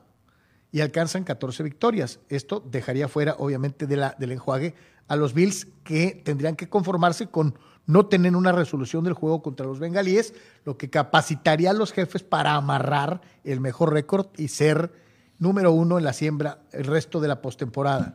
y 0.72 0.80
alcanzan 0.80 1.24
14 1.24 1.62
victorias. 1.62 2.20
Esto 2.28 2.60
dejaría 2.60 3.08
fuera, 3.08 3.34
obviamente, 3.38 3.86
de 3.86 3.96
la, 3.96 4.14
del 4.18 4.32
enjuague 4.32 4.74
a 5.08 5.16
los 5.16 5.34
Bills 5.34 5.66
que 5.82 6.22
tendrían 6.24 6.54
que 6.54 6.68
conformarse 6.68 7.26
con 7.26 7.58
no 7.86 8.06
tener 8.06 8.36
una 8.36 8.52
resolución 8.52 9.02
del 9.02 9.14
juego 9.14 9.42
contra 9.42 9.66
los 9.66 9.80
bengalíes, 9.80 10.34
lo 10.64 10.78
que 10.78 10.90
capacitaría 10.90 11.70
a 11.70 11.74
los 11.74 11.92
jefes 11.92 12.22
para 12.22 12.54
amarrar 12.54 13.20
el 13.42 13.60
mejor 13.60 13.92
récord 13.92 14.28
y 14.36 14.48
ser 14.48 14.92
número 15.38 15.72
uno 15.72 15.98
en 15.98 16.04
la 16.04 16.12
siembra 16.12 16.60
el 16.70 16.84
resto 16.84 17.20
de 17.20 17.28
la 17.28 17.42
postemporada. 17.42 18.14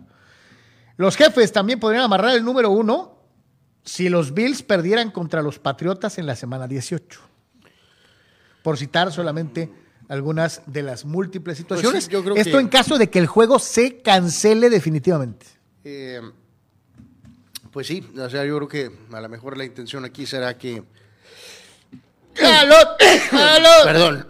Los 0.96 1.18
jefes 1.18 1.52
también 1.52 1.80
podrían 1.80 2.04
amarrar 2.04 2.36
el 2.36 2.46
número 2.46 2.70
uno 2.70 3.15
si 3.86 4.10
los 4.10 4.34
Bills 4.34 4.64
perdieran 4.64 5.12
contra 5.12 5.42
los 5.42 5.60
Patriotas 5.60 6.18
en 6.18 6.26
la 6.26 6.36
semana 6.36 6.68
18. 6.68 7.20
Por 8.64 8.78
citar 8.78 9.12
solamente 9.14 9.72
algunas 10.10 10.62
de 10.66 10.82
las 10.84 11.06
múltiples 11.06 11.58
situaciones. 11.58 12.06
sí, 12.06 12.12
yo 12.12 12.24
creo 12.24 12.36
Esto 12.36 12.58
que- 12.58 12.62
en 12.64 12.68
caso 12.68 12.98
de 12.98 13.10
que 13.10 13.20
el 13.20 13.28
juego 13.28 13.60
se 13.60 14.02
cancele 14.02 14.70
definitivamente. 14.70 15.46
Eh, 15.84 16.20
pues 17.72 17.88
sí, 17.88 18.08
o 18.18 18.30
sea, 18.30 18.44
yo 18.46 18.56
creo 18.58 18.68
que 18.68 18.92
a 19.16 19.22
lo 19.22 19.30
mejor 19.30 19.58
la 19.58 19.66
intención 19.66 20.04
aquí 20.06 20.26
será 20.26 20.58
que 20.58 20.84
Perdón. 23.84 24.26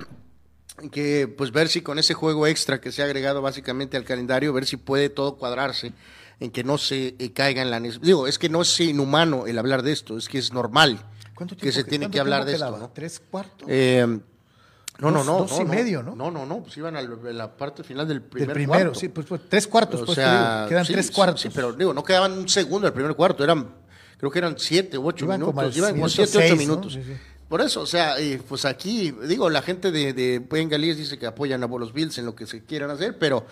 Que 0.92 1.28
pues 1.28 1.52
ver 1.52 1.70
si 1.70 1.82
con 1.82 1.98
ese 2.00 2.14
juego 2.14 2.46
extra 2.48 2.82
que 2.82 2.92
se 2.92 3.02
ha 3.02 3.06
agregado 3.06 3.42
básicamente 3.42 3.96
al 3.98 4.04
calendario, 4.04 4.52
ver 4.54 4.66
si 4.66 4.76
puede 4.78 5.10
todo 5.10 5.38
cuadrarse 5.38 5.94
en 6.40 6.52
que 6.52 6.64
no 6.64 6.78
se 6.78 7.16
eh, 7.20 7.32
caiga 7.34 7.62
en 7.62 7.72
la 7.72 7.80
Digo, 7.80 8.28
es 8.28 8.38
que 8.40 8.50
no 8.50 8.62
es 8.62 8.80
inhumano 8.80 9.48
el 9.48 9.58
hablar 9.58 9.82
de 9.84 9.92
esto, 9.92 10.18
es 10.18 10.28
que 10.30 10.38
es 10.38 10.52
normal 10.54 11.00
¿Cuánto 11.34 11.56
que 11.56 11.62
tiempo 11.62 11.76
se 11.78 11.84
que- 11.84 11.90
tiene 11.90 12.10
que 12.10 12.20
hablar 12.20 12.46
de 12.46 12.54
esto, 12.54 12.66
quedaba? 12.66 12.80
¿no? 12.80 12.90
¿Tres 12.92 13.22
cuartos? 13.32 13.68
Eh, 13.70 14.06
no, 15.00 15.12
no, 15.12 15.18
Dos- 15.18 15.26
no. 15.26 15.38
dos 15.40 15.52
no, 15.52 15.58
y 15.58 15.66
no. 15.66 15.70
medio, 15.74 16.04
¿no? 16.04 16.16
No, 16.16 16.32
no, 16.32 16.46
no, 16.46 16.64
pues 16.64 16.78
iban 16.78 16.96
a 16.96 17.02
la 17.02 17.58
parte 17.58 17.84
final 17.84 18.08
del 18.08 18.22
primer 18.22 18.48
Del 18.48 18.54
primero, 18.56 18.84
cuarto. 18.86 19.00
sí, 19.00 19.10
pues, 19.10 19.28
pues, 19.28 19.42
tres 19.50 19.68
cuartos, 19.68 20.02
O 20.02 20.06
pues, 20.06 20.16
sea, 20.16 20.58
digo, 20.60 20.70
quedan 20.70 20.86
sí, 20.86 20.94
tres 20.94 21.12
cuartos. 21.12 21.42
Sí, 21.42 21.50
pero 21.54 21.74
digo, 21.74 21.94
no 21.94 22.04
quedaban 22.04 22.32
un 22.32 22.48
segundo 22.48 22.86
del 22.86 22.94
primer 22.94 23.14
cuarto, 23.16 23.44
eran, 23.44 23.68
creo 24.18 24.32
que 24.32 24.40
eran 24.40 24.56
siete 24.58 24.98
u 24.98 25.06
ocho 25.08 25.26
Iban 25.26 25.42
minutos, 25.42 25.76
iban 25.76 25.90
como 25.92 26.06
minuto 26.06 26.10
siete, 26.16 26.32
seis, 26.32 26.46
ocho 26.46 26.54
¿no? 26.56 26.60
minutos. 26.62 26.94
Sí, 26.94 27.04
sí. 27.04 27.12
Por 27.50 27.60
eso, 27.62 27.82
o 27.82 27.86
sea, 27.86 28.18
eh, 28.20 28.42
pues 28.48 28.64
aquí, 28.66 29.12
digo, 29.28 29.50
la 29.50 29.62
gente 29.62 29.92
de, 29.92 30.14
de 30.14 30.40
Bengalíes 30.40 30.98
dice 30.98 31.20
que 31.20 31.26
apoyan 31.28 31.62
a 31.64 31.68
los 31.68 31.92
Bills 31.94 32.18
en 32.18 32.26
lo 32.26 32.34
que 32.34 32.48
se 32.48 32.64
quieran 32.64 32.90
hacer, 32.90 33.18
pero 33.20 33.46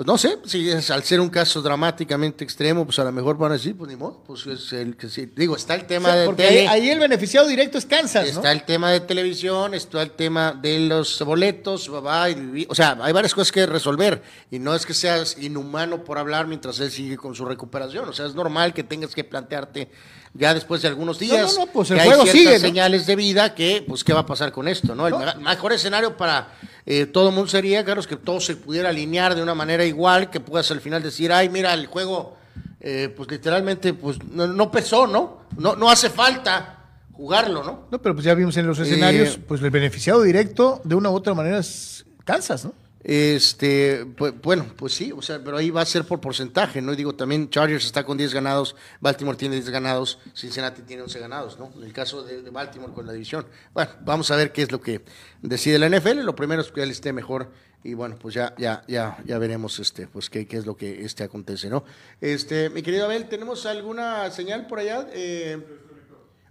pues 0.00 0.06
no 0.06 0.16
sé, 0.16 0.38
si 0.46 0.70
es 0.70 0.90
al 0.90 1.04
ser 1.04 1.20
un 1.20 1.28
caso 1.28 1.60
dramáticamente 1.60 2.42
extremo, 2.42 2.86
pues 2.86 2.98
a 3.00 3.04
lo 3.04 3.12
mejor 3.12 3.36
van 3.36 3.50
a 3.50 3.54
decir, 3.56 3.76
pues 3.76 3.90
ni 3.90 3.96
modo, 3.96 4.22
pues 4.26 4.46
es 4.46 4.72
el 4.72 4.96
que 4.96 5.10
sí. 5.10 5.30
Digo, 5.36 5.54
está 5.56 5.74
el 5.74 5.82
O 5.82 5.84
tema 5.84 6.08
sea, 6.08 6.20
de 6.20 6.24
porque 6.24 6.42
tele, 6.46 6.60
ahí, 6.68 6.84
ahí 6.84 6.88
el 6.88 6.98
beneficiado 7.00 7.46
directo 7.46 7.76
es 7.76 7.84
Kansas, 7.84 8.24
¿no? 8.24 8.30
Está 8.30 8.50
el 8.50 8.64
tema 8.64 8.90
de 8.92 9.00
televisión, 9.00 9.74
está 9.74 10.00
el 10.00 10.12
tema 10.12 10.52
de 10.52 10.78
los 10.78 11.20
boletos, 11.20 11.90
va, 11.92 12.30
y- 12.30 12.66
o 12.70 12.74
sea, 12.74 12.96
hay 13.02 13.12
varias 13.12 13.34
cosas 13.34 13.52
que 13.52 13.66
resolver 13.66 14.22
y 14.50 14.58
no 14.58 14.74
es 14.74 14.86
que 14.86 14.94
seas 14.94 15.36
inhumano 15.38 16.02
por 16.02 16.16
hablar 16.16 16.46
mientras 16.46 16.80
él 16.80 16.90
sigue 16.90 17.18
con 17.18 17.34
su 17.34 17.44
recuperación, 17.44 18.08
o 18.08 18.12
sea, 18.14 18.24
es 18.24 18.34
normal 18.34 18.72
que 18.72 18.82
tengas 18.84 19.14
que 19.14 19.24
plantearte 19.24 19.90
ya 20.34 20.54
después 20.54 20.82
de 20.82 20.88
algunos 20.88 21.18
días 21.18 21.54
no, 21.56 21.66
no, 21.66 21.72
pues 21.72 21.88
que 21.88 21.94
el 21.94 22.00
hay 22.00 22.06
juego 22.08 22.22
ciertas 22.22 22.40
sigue, 22.40 22.58
señales 22.58 23.06
de 23.06 23.16
vida 23.16 23.54
que, 23.54 23.84
pues, 23.86 24.04
¿qué 24.04 24.12
va 24.12 24.20
a 24.20 24.26
pasar 24.26 24.52
con 24.52 24.68
esto? 24.68 24.94
no 24.94 25.06
El 25.06 25.14
mejor 25.40 25.72
escenario 25.72 26.16
para 26.16 26.48
eh, 26.86 27.06
todo 27.06 27.28
el 27.28 27.34
mundo 27.34 27.50
sería, 27.50 27.84
Carlos, 27.84 28.06
que 28.06 28.16
todo 28.16 28.40
se 28.40 28.56
pudiera 28.56 28.90
alinear 28.90 29.34
de 29.34 29.42
una 29.42 29.54
manera 29.54 29.84
igual, 29.84 30.30
que 30.30 30.40
puedas 30.40 30.70
al 30.70 30.80
final 30.80 31.02
decir, 31.02 31.32
ay, 31.32 31.48
mira, 31.48 31.74
el 31.74 31.86
juego 31.86 32.36
eh, 32.80 33.12
pues 33.14 33.30
literalmente, 33.30 33.92
pues 33.92 34.22
no, 34.24 34.46
no 34.46 34.70
pesó, 34.70 35.06
¿no? 35.06 35.42
¿no? 35.56 35.76
No 35.76 35.90
hace 35.90 36.08
falta 36.08 36.78
jugarlo, 37.12 37.62
¿no? 37.62 37.86
No, 37.90 38.00
pero 38.00 38.14
pues 38.14 38.24
ya 38.24 38.34
vimos 38.34 38.56
en 38.56 38.66
los 38.66 38.78
escenarios, 38.78 39.36
Eh, 39.36 39.44
pues 39.46 39.60
el 39.62 39.70
beneficiado 39.70 40.22
directo, 40.22 40.80
de 40.84 40.94
una 40.94 41.10
u 41.10 41.14
otra 41.14 41.34
manera, 41.34 41.58
es 41.58 42.06
Kansas, 42.24 42.64
¿no? 42.64 42.72
Este, 43.02 44.04
pues, 44.16 44.34
bueno, 44.42 44.66
pues 44.76 44.92
sí, 44.92 45.10
o 45.10 45.22
sea, 45.22 45.42
pero 45.42 45.56
ahí 45.56 45.70
va 45.70 45.80
a 45.80 45.86
ser 45.86 46.04
por 46.04 46.20
porcentaje, 46.20 46.82
¿no? 46.82 46.92
Y 46.92 46.96
digo, 46.96 47.14
también 47.14 47.48
Chargers 47.48 47.86
está 47.86 48.04
con 48.04 48.18
10 48.18 48.34
ganados, 48.34 48.76
Baltimore 49.00 49.38
tiene 49.38 49.54
10 49.54 49.70
ganados, 49.70 50.18
Cincinnati 50.34 50.82
tiene 50.82 51.02
11 51.02 51.18
ganados, 51.18 51.58
¿no? 51.58 51.72
En 51.76 51.84
el 51.84 51.92
caso 51.94 52.22
de, 52.22 52.42
Baltimore 52.50 52.92
con 52.92 53.06
la 53.06 53.12
división. 53.12 53.46
Bueno, 53.72 53.90
vamos 54.04 54.30
a 54.30 54.36
ver 54.36 54.52
qué 54.52 54.62
es 54.62 54.70
lo 54.70 54.82
que 54.82 55.02
decide 55.40 55.78
la 55.78 55.88
NFL, 55.88 56.20
lo 56.20 56.36
primero 56.36 56.60
es 56.60 56.70
que 56.70 56.82
él 56.82 56.90
esté 56.90 57.14
mejor 57.14 57.50
y 57.82 57.94
bueno, 57.94 58.18
pues 58.20 58.34
ya, 58.34 58.54
ya, 58.58 58.84
ya, 58.86 59.16
ya 59.24 59.38
veremos 59.38 59.78
este, 59.78 60.06
pues 60.06 60.28
qué, 60.28 60.46
qué 60.46 60.58
es 60.58 60.66
lo 60.66 60.76
que 60.76 61.02
este 61.02 61.24
acontece, 61.24 61.70
¿no? 61.70 61.84
Este, 62.20 62.68
mi 62.68 62.82
querido 62.82 63.06
Abel, 63.06 63.30
¿tenemos 63.30 63.64
alguna 63.64 64.30
señal 64.30 64.66
por 64.66 64.78
allá? 64.78 65.08
Eh, 65.14 65.58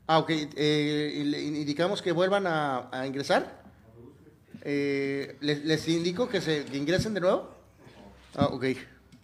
ah, 0.07 0.17
ok, 0.17 0.31
eh, 0.31 1.43
indicamos 1.45 2.01
que 2.01 2.11
vuelvan 2.11 2.47
a 2.47 3.05
ingresar. 3.05 3.58
Eh, 4.61 5.37
¿les, 5.41 5.87
indico 5.87 6.27
que 6.27 6.41
se 6.41 6.65
ingresen 6.73 7.13
de 7.13 7.21
nuevo? 7.21 7.49
Ah. 8.35 8.49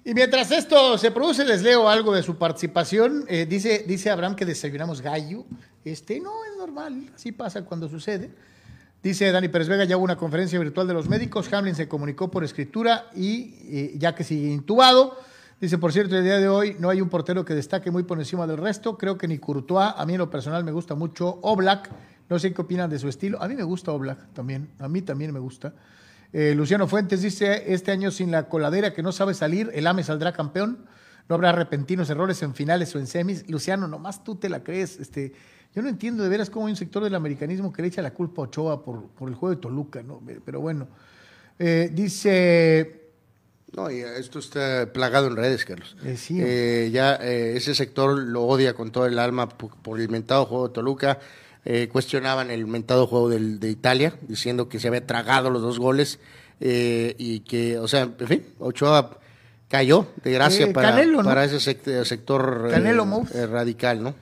Y 0.03 0.13
mientras 0.13 0.51
esto 0.51 0.97
se 0.97 1.11
produce, 1.11 1.43
les 1.45 1.63
leo 1.63 1.89
algo 1.89 2.13
de 2.13 2.21
su 2.21 2.37
participación. 2.37 3.25
Eh, 3.27 3.45
dice, 3.45 3.85
dice 3.87 4.09
Abraham 4.09 4.35
que 4.35 4.45
desayunamos 4.45 5.01
gallo. 5.01 5.45
Este, 5.83 6.19
no, 6.19 6.31
es 6.45 6.57
normal, 6.57 7.09
así 7.15 7.31
pasa 7.31 7.63
cuando 7.65 7.89
sucede. 7.89 8.31
Dice 9.01 9.31
Dani 9.31 9.49
Pérez 9.49 9.67
Vega, 9.67 9.83
ya 9.83 9.97
hubo 9.97 10.03
una 10.03 10.15
conferencia 10.15 10.59
virtual 10.59 10.87
de 10.87 10.93
los 10.93 11.09
médicos. 11.09 11.51
Hamlin 11.53 11.75
se 11.75 11.87
comunicó 11.87 12.31
por 12.31 12.43
escritura 12.43 13.09
y 13.15 13.55
eh, 13.65 13.93
ya 13.97 14.15
que 14.15 14.23
sigue 14.23 14.51
intubado. 14.51 15.17
Dice, 15.61 15.77
por 15.77 15.93
cierto, 15.93 16.17
el 16.17 16.23
día 16.23 16.39
de 16.39 16.49
hoy 16.49 16.75
no 16.79 16.89
hay 16.89 17.01
un 17.01 17.09
portero 17.09 17.45
que 17.45 17.53
destaque 17.53 17.89
muy 17.89 18.03
por 18.03 18.19
encima 18.19 18.45
del 18.45 18.57
resto. 18.57 18.97
Creo 18.97 19.17
que 19.17 19.27
ni 19.27 19.37
Courtois, 19.37 19.93
a 19.95 20.05
mí 20.05 20.13
en 20.13 20.19
lo 20.19 20.29
personal 20.29 20.63
me 20.63 20.71
gusta 20.71 20.95
mucho 20.95 21.39
Oblak. 21.41 21.89
No 22.29 22.39
sé 22.39 22.53
qué 22.53 22.61
opinan 22.61 22.89
de 22.89 22.99
su 22.99 23.07
estilo. 23.07 23.41
A 23.41 23.47
mí 23.47 23.55
me 23.55 23.63
gusta 23.63 23.91
Oblak 23.91 24.33
también. 24.33 24.69
A 24.79 24.87
mí 24.87 25.01
también 25.01 25.33
me 25.33 25.39
gusta. 25.39 25.73
Eh, 26.33 26.53
Luciano 26.55 26.87
Fuentes 26.87 27.21
dice, 27.21 27.71
este 27.73 27.91
año 27.91 28.11
sin 28.11 28.31
la 28.31 28.49
coladera 28.49 28.93
que 28.93 29.03
no 29.03 29.11
sabe 29.11 29.33
salir, 29.33 29.71
el 29.73 29.87
AME 29.87 30.03
saldrá 30.03 30.33
campeón. 30.33 30.85
No 31.29 31.35
habrá 31.35 31.51
repentinos 31.51 32.09
errores 32.09 32.41
en 32.43 32.53
finales 32.53 32.93
o 32.95 32.99
en 32.99 33.07
semis. 33.07 33.49
Luciano, 33.49 33.87
nomás 33.87 34.23
tú 34.23 34.35
te 34.35 34.49
la 34.49 34.63
crees. 34.63 34.99
Este, 34.99 35.33
yo 35.73 35.81
no 35.81 35.89
entiendo 35.89 36.23
de 36.23 36.29
veras 36.29 36.49
cómo 36.49 36.67
hay 36.67 36.71
un 36.71 36.77
sector 36.77 37.03
del 37.03 37.15
americanismo 37.15 37.71
que 37.71 37.81
le 37.81 37.87
echa 37.87 38.01
la 38.01 38.11
culpa 38.11 38.41
a 38.41 38.45
Ochoa 38.45 38.83
por, 38.83 39.07
por 39.09 39.29
el 39.29 39.35
juego 39.35 39.55
de 39.55 39.61
Toluca, 39.61 40.03
¿no? 40.03 40.21
Pero 40.43 40.61
bueno. 40.61 40.87
Eh, 41.57 41.89
dice... 41.93 43.01
No, 43.75 43.91
y 43.91 43.99
esto 43.99 44.39
está 44.39 44.91
plagado 44.93 45.27
en 45.27 45.35
redes, 45.35 45.65
Carlos. 45.65 45.97
Eh, 46.03 46.15
sí. 46.15 46.39
Eh, 46.41 46.89
ya 46.93 47.15
eh, 47.15 47.57
ese 47.57 47.75
sector 47.75 48.17
lo 48.17 48.43
odia 48.43 48.73
con 48.73 48.91
todo 48.91 49.05
el 49.05 49.19
alma 49.19 49.49
por, 49.49 49.75
por 49.77 49.99
el 49.99 50.07
mentado 50.07 50.45
juego 50.45 50.67
de 50.69 50.73
Toluca. 50.73 51.19
Eh, 51.67 51.89
cuestionaban 51.91 52.51
el 52.51 52.67
mentado 52.67 53.07
juego 53.07 53.27
del, 53.27 53.59
de 53.59 53.69
Italia, 53.71 54.13
diciendo 54.27 54.69
que 54.69 54.79
se 54.79 54.87
había 54.87 55.05
tragado 55.07 55.49
los 55.49 55.63
dos 55.63 55.79
goles 55.79 56.19
eh, 56.59 57.15
y 57.17 57.39
que, 57.39 57.79
o 57.79 57.87
sea, 57.87 58.01
en 58.03 58.27
fin, 58.27 58.45
Ochoa 58.59 59.17
cayó 59.67 60.07
de 60.23 60.31
gracia 60.31 60.67
Eh, 60.67 60.73
para, 60.73 60.91
Canelo, 60.91 61.23
¿no? 61.23 61.23
para 61.27 61.43
ese 61.43 61.57
sect- 61.57 62.03
sector 62.05 62.67
Canelo 62.69 63.23
radical, 63.49 64.03
¿no? 64.03 64.13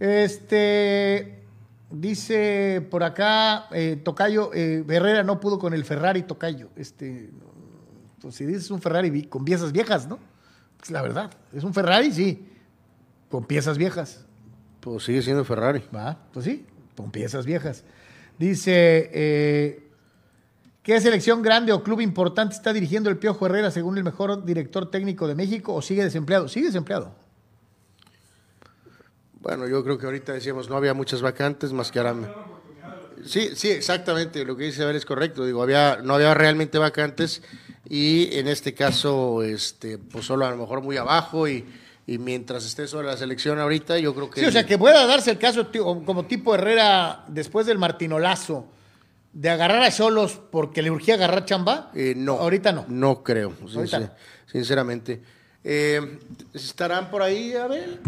Este 0.00 1.38
dice 1.90 2.80
por 2.90 3.04
acá 3.04 3.68
Tocayo 4.02 4.50
Herrera 4.54 5.22
no 5.22 5.40
pudo 5.40 5.58
con 5.58 5.74
el 5.74 5.84
Ferrari 5.84 6.22
Tocayo. 6.22 6.70
Este, 6.74 7.30
pues 8.20 8.34
si 8.34 8.46
dices 8.46 8.70
un 8.70 8.80
Ferrari 8.80 9.24
con 9.24 9.44
piezas 9.44 9.72
viejas, 9.72 10.08
¿no? 10.08 10.18
Es 10.82 10.90
la 10.90 11.02
verdad. 11.02 11.30
Es 11.54 11.64
un 11.64 11.74
Ferrari, 11.74 12.10
sí, 12.12 12.48
con 13.30 13.44
piezas 13.44 13.76
viejas. 13.78 14.24
Pues 14.82 15.04
sigue 15.04 15.22
siendo 15.22 15.44
Ferrari. 15.44 15.84
Va, 15.94 16.18
pues 16.32 16.44
sí, 16.44 16.66
con 16.96 17.12
piezas 17.12 17.46
viejas. 17.46 17.84
Dice, 18.36 19.10
eh, 19.12 19.88
¿qué 20.82 21.00
selección 21.00 21.40
grande 21.40 21.72
o 21.72 21.84
club 21.84 22.00
importante 22.00 22.56
está 22.56 22.72
dirigiendo 22.72 23.08
el 23.08 23.16
Piojo 23.16 23.46
Herrera 23.46 23.70
según 23.70 23.96
el 23.96 24.02
mejor 24.02 24.44
director 24.44 24.90
técnico 24.90 25.28
de 25.28 25.36
México 25.36 25.72
o 25.72 25.82
sigue 25.82 26.02
desempleado? 26.02 26.48
Sigue 26.48 26.66
desempleado. 26.66 27.14
Bueno, 29.40 29.68
yo 29.68 29.84
creo 29.84 29.98
que 29.98 30.06
ahorita 30.06 30.32
decíamos 30.32 30.68
no 30.68 30.76
había 30.76 30.94
muchas 30.94 31.22
vacantes 31.22 31.72
más 31.72 31.92
que 31.92 32.00
ahora. 32.00 32.16
Sí, 33.24 33.50
sí, 33.54 33.70
exactamente. 33.70 34.44
Lo 34.44 34.56
que 34.56 34.64
dice 34.64 34.82
Abel 34.82 34.96
es 34.96 35.06
correcto. 35.06 35.46
Digo, 35.46 35.62
había, 35.62 36.00
no 36.02 36.14
había 36.14 36.34
realmente 36.34 36.78
vacantes 36.78 37.40
y 37.88 38.36
en 38.36 38.48
este 38.48 38.74
caso, 38.74 39.44
este, 39.44 39.98
pues 39.98 40.24
solo 40.24 40.44
a 40.44 40.50
lo 40.50 40.56
mejor 40.56 40.80
muy 40.80 40.96
abajo 40.96 41.46
y, 41.46 41.64
y 42.06 42.18
mientras 42.18 42.64
esté 42.64 42.86
sobre 42.88 43.06
la 43.06 43.16
selección 43.16 43.58
ahorita, 43.58 43.98
yo 43.98 44.14
creo 44.14 44.28
que. 44.30 44.40
Sí, 44.40 44.46
o 44.46 44.52
sea, 44.52 44.66
que 44.66 44.76
pueda 44.78 45.06
darse 45.06 45.30
el 45.30 45.38
caso 45.38 45.66
tío, 45.68 46.04
como 46.04 46.24
tipo 46.26 46.54
Herrera 46.54 47.24
después 47.28 47.66
del 47.66 47.78
Martinolazo 47.78 48.66
de 49.32 49.48
agarrar 49.48 49.82
a 49.82 49.90
Solos 49.90 50.40
porque 50.50 50.82
le 50.82 50.90
urgía 50.90 51.14
agarrar 51.14 51.44
chamba. 51.44 51.90
Eh, 51.94 52.14
no. 52.16 52.34
Ahorita 52.34 52.72
no. 52.72 52.84
No 52.88 53.22
creo, 53.22 53.54
Ahorita 53.60 53.98
sincer- 53.98 54.00
no. 54.00 54.10
sinceramente. 54.50 55.22
Eh, 55.64 56.18
¿Estarán 56.52 57.08
por 57.10 57.22
ahí, 57.22 57.54
Abel? 57.54 58.00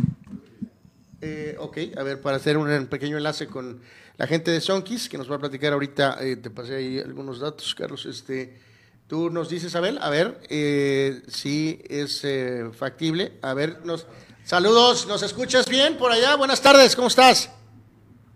Eh, 1.21 1.57
ok, 1.59 1.79
a 1.97 2.03
ver, 2.03 2.21
para 2.21 2.37
hacer 2.37 2.59
un 2.59 2.87
pequeño 2.87 3.17
enlace 3.17 3.47
con 3.47 3.81
la 4.19 4.27
gente 4.27 4.51
de 4.51 4.61
Sonkis, 4.61 5.09
que 5.09 5.17
nos 5.17 5.31
va 5.31 5.37
a 5.37 5.39
platicar 5.39 5.73
ahorita, 5.73 6.19
eh, 6.21 6.37
te 6.37 6.51
pasé 6.51 6.77
ahí 6.77 6.99
algunos 6.99 7.39
datos, 7.41 7.75
Carlos. 7.75 8.05
Este, 8.07 8.59
tú 9.07 9.31
nos 9.31 9.49
dices, 9.49 9.75
Abel, 9.75 9.99
a 10.01 10.11
ver 10.11 10.41
eh, 10.49 11.23
si 11.29 11.83
es 11.89 12.25
eh, 12.25 12.71
factible. 12.73 13.39
A 13.43 13.55
ver, 13.55 13.85
nos, 13.85 14.07
saludos, 14.45 15.07
¿nos 15.07 15.23
escuchas 15.23 15.67
bien 15.67 15.97
por 15.97 16.13
allá? 16.13 16.37
Buenas 16.37 16.61
tardes, 16.61 16.95
¿cómo 16.97 17.09
estás? 17.09 17.51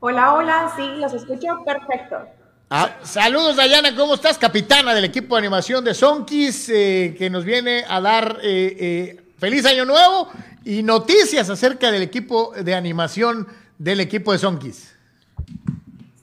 Hola, 0.01 0.35
hola, 0.35 0.73
sí, 0.77 0.87
los 0.99 1.13
escucho 1.13 1.49
perfecto. 1.65 2.39
Ah, 2.71 2.99
Saludos, 3.03 3.57
Dayana, 3.57 3.97
¿cómo 3.97 4.13
estás? 4.13 4.37
Capitana 4.37 4.95
del 4.95 5.07
equipo 5.07 5.35
de 5.35 5.39
animación 5.39 5.83
de 5.83 5.95
Sonkis, 5.95 6.69
eh, 6.69 7.15
que 7.17 7.31
nos 7.31 7.43
viene 7.43 7.83
a 7.89 7.99
dar 7.99 8.41
eh, 8.43 8.77
eh, 8.79 9.33
feliz 9.39 9.65
año 9.65 9.87
nuevo 9.87 10.29
y 10.67 10.83
noticias 10.83 11.49
acerca 11.49 11.91
del 11.91 12.03
equipo 12.03 12.53
de 12.53 12.75
animación 12.75 13.49
del 13.79 14.01
equipo 14.01 14.33
de 14.33 14.39
Sonkis. 14.39 14.98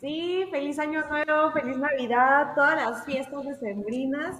Sí, 0.06 0.46
feliz 0.52 0.78
año 0.78 1.02
nuevo, 1.10 1.52
feliz 1.52 1.80
Navidad, 1.80 2.54
todas 2.54 2.76
las 2.76 3.06
fiestas 3.06 3.44
decembrinas. 3.44 4.40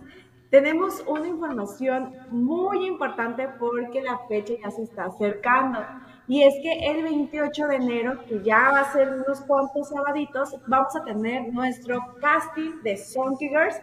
Tenemos 0.52 1.04
una 1.08 1.28
información 1.28 2.14
muy 2.30 2.86
importante 2.86 3.48
porque 3.58 4.00
la 4.04 4.20
fecha 4.28 4.54
ya 4.64 4.70
se 4.70 4.84
está 4.84 5.06
acercando. 5.06 5.80
Y 6.28 6.44
es 6.44 6.54
que 6.62 6.92
el 6.92 7.02
28 7.02 7.68
de 7.68 7.76
enero, 7.78 8.24
que 8.28 8.44
ya 8.44 8.70
va 8.74 8.82
a 8.82 8.94
ser 8.94 9.12
unos 9.12 9.42
cuantos 9.42 9.90
sabaditos, 9.90 10.56
vamos 10.68 10.96
a 10.96 11.04
tener 11.04 11.52
nuestro 11.52 12.14
casting 12.22 12.84
de 12.84 12.96
Sonky 12.96 13.50
Girls, 13.50 13.82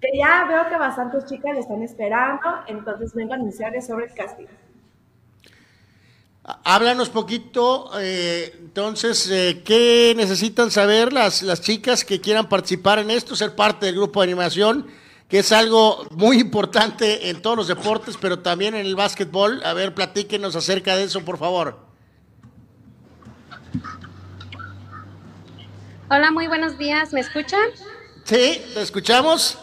que 0.00 0.16
ya 0.16 0.44
veo 0.44 0.68
que 0.68 0.76
bastantes 0.76 1.24
chicas 1.24 1.54
le 1.54 1.58
están 1.58 1.82
esperando, 1.82 2.60
entonces 2.68 3.12
vengo 3.16 3.32
a 3.32 3.34
anunciarles 3.34 3.84
sobre 3.84 4.04
el 4.04 4.14
casting. 4.14 4.46
Háblanos 6.62 7.08
poquito, 7.08 7.90
eh, 7.98 8.54
entonces, 8.60 9.28
eh, 9.32 9.62
¿qué 9.64 10.14
necesitan 10.16 10.70
saber 10.70 11.12
las, 11.12 11.42
las 11.42 11.60
chicas 11.60 12.04
que 12.04 12.20
quieran 12.20 12.48
participar 12.48 13.00
en 13.00 13.10
esto, 13.10 13.34
ser 13.34 13.56
parte 13.56 13.86
del 13.86 13.96
grupo 13.96 14.20
de 14.20 14.28
animación, 14.28 14.86
que 15.28 15.40
es 15.40 15.50
algo 15.50 16.06
muy 16.12 16.38
importante 16.38 17.30
en 17.30 17.42
todos 17.42 17.56
los 17.56 17.66
deportes, 17.66 18.16
pero 18.16 18.38
también 18.38 18.76
en 18.76 18.86
el 18.86 18.94
básquetbol? 18.94 19.60
A 19.64 19.72
ver, 19.72 19.92
platíquenos 19.92 20.54
acerca 20.54 20.94
de 20.94 21.04
eso, 21.04 21.24
por 21.24 21.36
favor. 21.36 21.80
Hola, 26.08 26.30
muy 26.30 26.46
buenos 26.46 26.78
días. 26.78 27.12
¿Me 27.12 27.22
escuchan? 27.22 27.70
Sí, 28.22 28.62
¿te 28.72 28.82
escuchamos? 28.82 29.58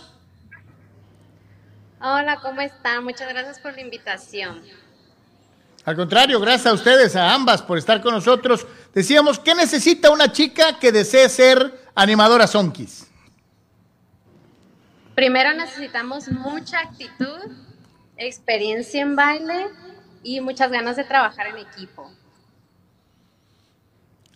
Hola, 2.01 2.41
¿cómo 2.41 2.60
están? 2.60 3.05
Muchas 3.05 3.30
gracias 3.30 3.57
por 3.60 3.72
la 3.72 3.80
invitación. 3.80 4.82
Al 5.85 5.95
contrario, 5.95 6.39
gracias 6.39 6.68
a 6.68 6.73
ustedes, 6.73 7.15
a 7.15 7.34
ambas, 7.34 7.61
por 7.61 7.77
estar 7.77 8.01
con 8.01 8.14
nosotros. 8.14 8.65
Decíamos, 8.93 9.38
¿qué 9.38 9.53
necesita 9.53 10.11
una 10.11 10.31
chica 10.31 10.80
que 10.80 10.91
desee 10.91 11.27
ser 11.27 11.88
animadora 11.93 12.47
Sonkis? 12.47 13.07
Primero 15.14 15.53
necesitamos 15.53 16.30
mucha 16.30 16.80
actitud, 16.80 17.51
experiencia 18.18 19.01
en 19.01 19.15
baile 19.15 19.68
y 20.23 20.39
muchas 20.39 20.72
ganas 20.72 20.95
de 20.95 21.03
trabajar 21.03 21.47
en 21.47 21.57
equipo. 21.57 22.10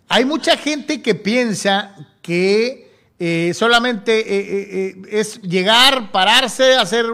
Hay 0.08 0.24
mucha 0.24 0.56
gente 0.56 1.02
que 1.02 1.14
piensa 1.14 1.94
que 2.20 2.88
eh, 3.18 3.52
solamente 3.52 4.20
eh, 4.20 4.38
eh, 4.38 4.68
eh, 4.70 5.02
es 5.10 5.42
llegar, 5.42 6.12
pararse, 6.12 6.76
hacer 6.76 7.06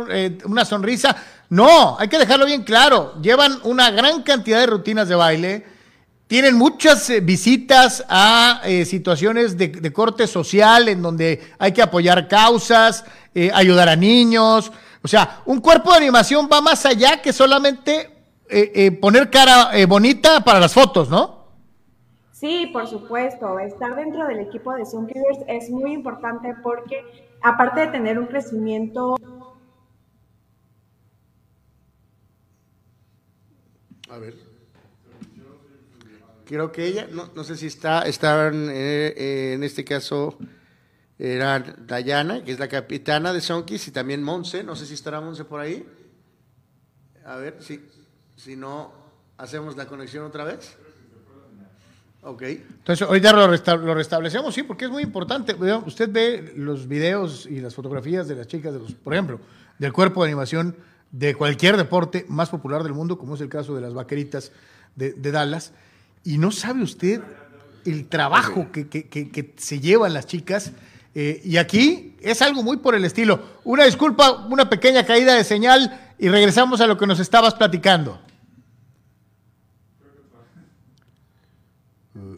una 0.45 0.65
sonrisa. 0.65 1.17
No, 1.51 1.97
hay 1.99 2.09
que 2.09 2.19
dejarlo 2.19 2.47
bien 2.47 2.63
claro. 2.63 3.15
Llevan 3.21 3.59
una 3.65 3.91
gran 3.91 4.23
cantidad 4.23 4.61
de 4.61 4.67
rutinas 4.67 5.09
de 5.09 5.15
baile, 5.15 5.65
tienen 6.27 6.57
muchas 6.57 7.09
eh, 7.11 7.21
visitas 7.21 8.05
a 8.09 8.63
eh, 8.65 8.85
situaciones 8.85 9.59
de, 9.59 9.93
corte 9.93 10.27
social 10.27 10.89
en 10.89 11.03
donde 11.03 11.53
hay 11.59 11.73
que 11.73 11.83
apoyar 11.83 12.27
causas, 12.29 13.05
eh, 13.35 13.51
ayudar 13.55 13.89
a 13.89 13.97
niños. 13.97 14.73
O 15.03 15.09
sea, 15.09 15.43
un 15.45 15.61
cuerpo 15.61 15.91
de 15.91 15.99
animación 15.99 16.49
va 16.51 16.61
más 16.61 16.87
allá 16.87 17.21
que 17.21 17.33
solamente 17.33 18.11
poner 19.01 19.31
cara 19.31 19.71
bonita 19.87 20.45
para 20.45 20.61
las 20.61 20.73
fotos, 20.73 21.09
¿no? 21.09 21.45
Sí, 22.33 22.69
por 22.73 22.87
supuesto. 22.87 23.59
Estar 23.59 23.97
dentro 23.97 24.27
del 24.27 24.41
equipo 24.41 24.73
de 24.75 24.87
Sunkivers 24.87 25.39
es 25.49 25.71
muy 25.71 25.93
importante 25.93 26.55
porque, 26.63 27.03
aparte 27.43 27.81
de 27.81 27.87
tener 27.89 28.19
un 28.19 28.27
crecimiento. 28.27 29.17
A 34.11 34.19
ver. 34.19 34.35
Creo 36.47 36.73
que 36.73 36.87
ella, 36.87 37.09
no, 37.11 37.31
no 37.35 37.45
sé 37.45 37.57
si 37.57 37.67
está, 37.67 38.03
estaban 38.03 38.69
en 38.71 39.65
este 39.65 39.85
caso, 39.85 40.39
era 41.19 41.61
Dayana, 41.61 42.45
que 42.45 42.53
es 42.53 42.59
la 42.59 42.69
capitana 42.69 43.33
de 43.33 43.41
Sonkis, 43.41 43.89
y 43.89 43.91
también 43.93 44.23
Monse, 44.23 44.63
no 44.63 44.77
sé 44.77 44.85
si 44.85 44.95
estará 44.95 45.21
Monse 45.21 45.45
por 45.45 45.61
ahí. 45.61 45.87
A 47.25 47.37
ver, 47.37 47.57
si, 47.61 47.81
si 48.37 48.57
no, 48.57 48.93
hacemos 49.39 49.77
la 49.77 49.87
conexión 49.87 50.25
otra 50.25 50.45
vez. 50.45 50.77
Ok. 52.23 52.43
Entonces, 52.43 53.07
ahorita 53.07 53.33
lo, 53.33 53.47
lo, 53.77 53.95
restablecemos, 53.95 54.55
sí, 54.55 54.63
porque 54.63 54.87
es 54.87 54.91
muy 54.91 55.03
importante. 55.03 55.55
Usted 55.87 56.11
ve 56.11 56.53
los 56.57 56.89
videos 56.89 57.47
y 57.47 57.61
las 57.61 57.75
fotografías 57.75 58.29
de 58.29 58.35
las 58.35 58.47
chicas, 58.47 58.73
de 58.73 58.81
los, 58.81 58.95
por 58.95 59.15
ejemplo, 59.15 59.41
del 59.79 59.93
cuerpo 59.93 60.23
de 60.23 60.31
animación 60.31 60.77
de 61.15 61.37
cualquier 61.37 61.77
deporte 61.77 62.27
más 62.29 62.49
popular 62.49 62.83
del 62.83 62.93
mundo, 62.93 63.17
como 63.17 63.37
es 63.37 63.41
el 63.41 63.49
caso 63.49 63.77
de 63.77 63.81
las 63.81 63.95
vaqueritas 63.95 64.51
de, 64.97 65.13
de 65.13 65.31
Dallas, 65.31 65.73
y 66.25 66.39
no 66.39 66.51
sabe 66.51 66.83
usted 66.83 67.23
el 67.85 68.09
trabajo 68.09 68.73
que, 68.73 68.89
que, 68.89 69.07
que, 69.09 69.55
se 69.57 69.79
llevan 69.79 70.13
las 70.13 70.27
chicas. 70.27 70.73
Eh, 71.15 71.41
y 71.45 71.59
aquí 71.59 72.17
es 72.21 72.43
algo 72.43 72.65
muy 72.65 72.79
por 72.79 72.97
el 72.97 73.05
estilo. 73.05 73.41
Una 73.63 73.85
disculpa, 73.85 74.45
una 74.47 74.69
pequeña 74.69 75.07
caída 75.07 75.35
de 75.35 75.45
señal 75.45 76.15
y 76.19 76.29
regresamos 76.29 76.81
a 76.81 76.89
lo 76.89 76.99
que 76.99 77.07
nos 77.07 77.21
estabas 77.21 77.55
platicando. 77.55 78.21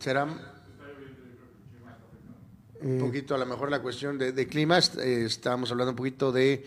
Será 0.01 0.27
un 2.83 2.99
poquito 2.99 3.35
a 3.35 3.39
lo 3.39 3.47
mejor 3.47 3.71
la 3.71 3.81
cuestión 3.81 4.19
de, 4.19 4.47
clima. 4.47 4.79
Eh, 4.99 5.25
estábamos 5.25 5.71
hablando 5.71 5.93
un 5.93 5.97
poquito 5.97 6.31
de 6.31 6.67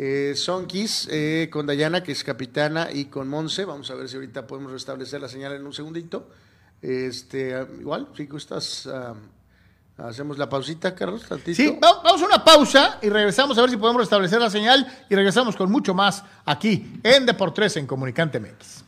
eh, 0.00 0.34
Sonkis 0.36 1.08
eh, 1.10 1.48
con 1.52 1.66
Dayana, 1.66 2.04
que 2.04 2.12
es 2.12 2.22
capitana, 2.22 2.88
y 2.92 3.06
con 3.06 3.28
Monse. 3.28 3.64
Vamos 3.64 3.90
a 3.90 3.94
ver 3.94 4.08
si 4.08 4.14
ahorita 4.14 4.46
podemos 4.46 4.70
restablecer 4.70 5.20
la 5.20 5.28
señal 5.28 5.52
en 5.54 5.66
un 5.66 5.72
segundito. 5.72 6.28
Este, 6.80 7.66
igual, 7.80 8.06
si 8.16 8.26
gustas, 8.26 8.88
hacemos 9.96 10.38
la 10.38 10.48
pausita, 10.48 10.94
Carlos. 10.94 11.26
Sí, 11.52 11.76
vamos 11.80 12.22
a 12.22 12.24
una 12.24 12.44
pausa 12.44 13.00
y 13.02 13.08
regresamos 13.08 13.58
a 13.58 13.62
ver 13.62 13.70
si 13.70 13.76
podemos 13.76 14.00
restablecer 14.00 14.40
la 14.40 14.50
señal 14.50 14.86
y 15.10 15.14
regresamos 15.16 15.56
con 15.56 15.70
mucho 15.70 15.92
más 15.94 16.22
aquí 16.44 17.00
en 17.02 17.26
Deportes 17.26 17.76
en 17.76 17.86
Comunicante 17.88 18.38
MX. 18.38 18.87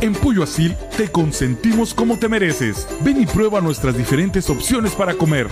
En 0.00 0.12
Pollo 0.12 0.44
Asil 0.44 0.76
te 0.96 1.10
consentimos 1.10 1.92
como 1.92 2.20
te 2.20 2.28
mereces. 2.28 2.86
Ven 3.00 3.20
y 3.20 3.26
prueba 3.26 3.60
nuestras 3.60 3.96
diferentes 3.96 4.48
opciones 4.48 4.92
para 4.92 5.14
comer. 5.14 5.48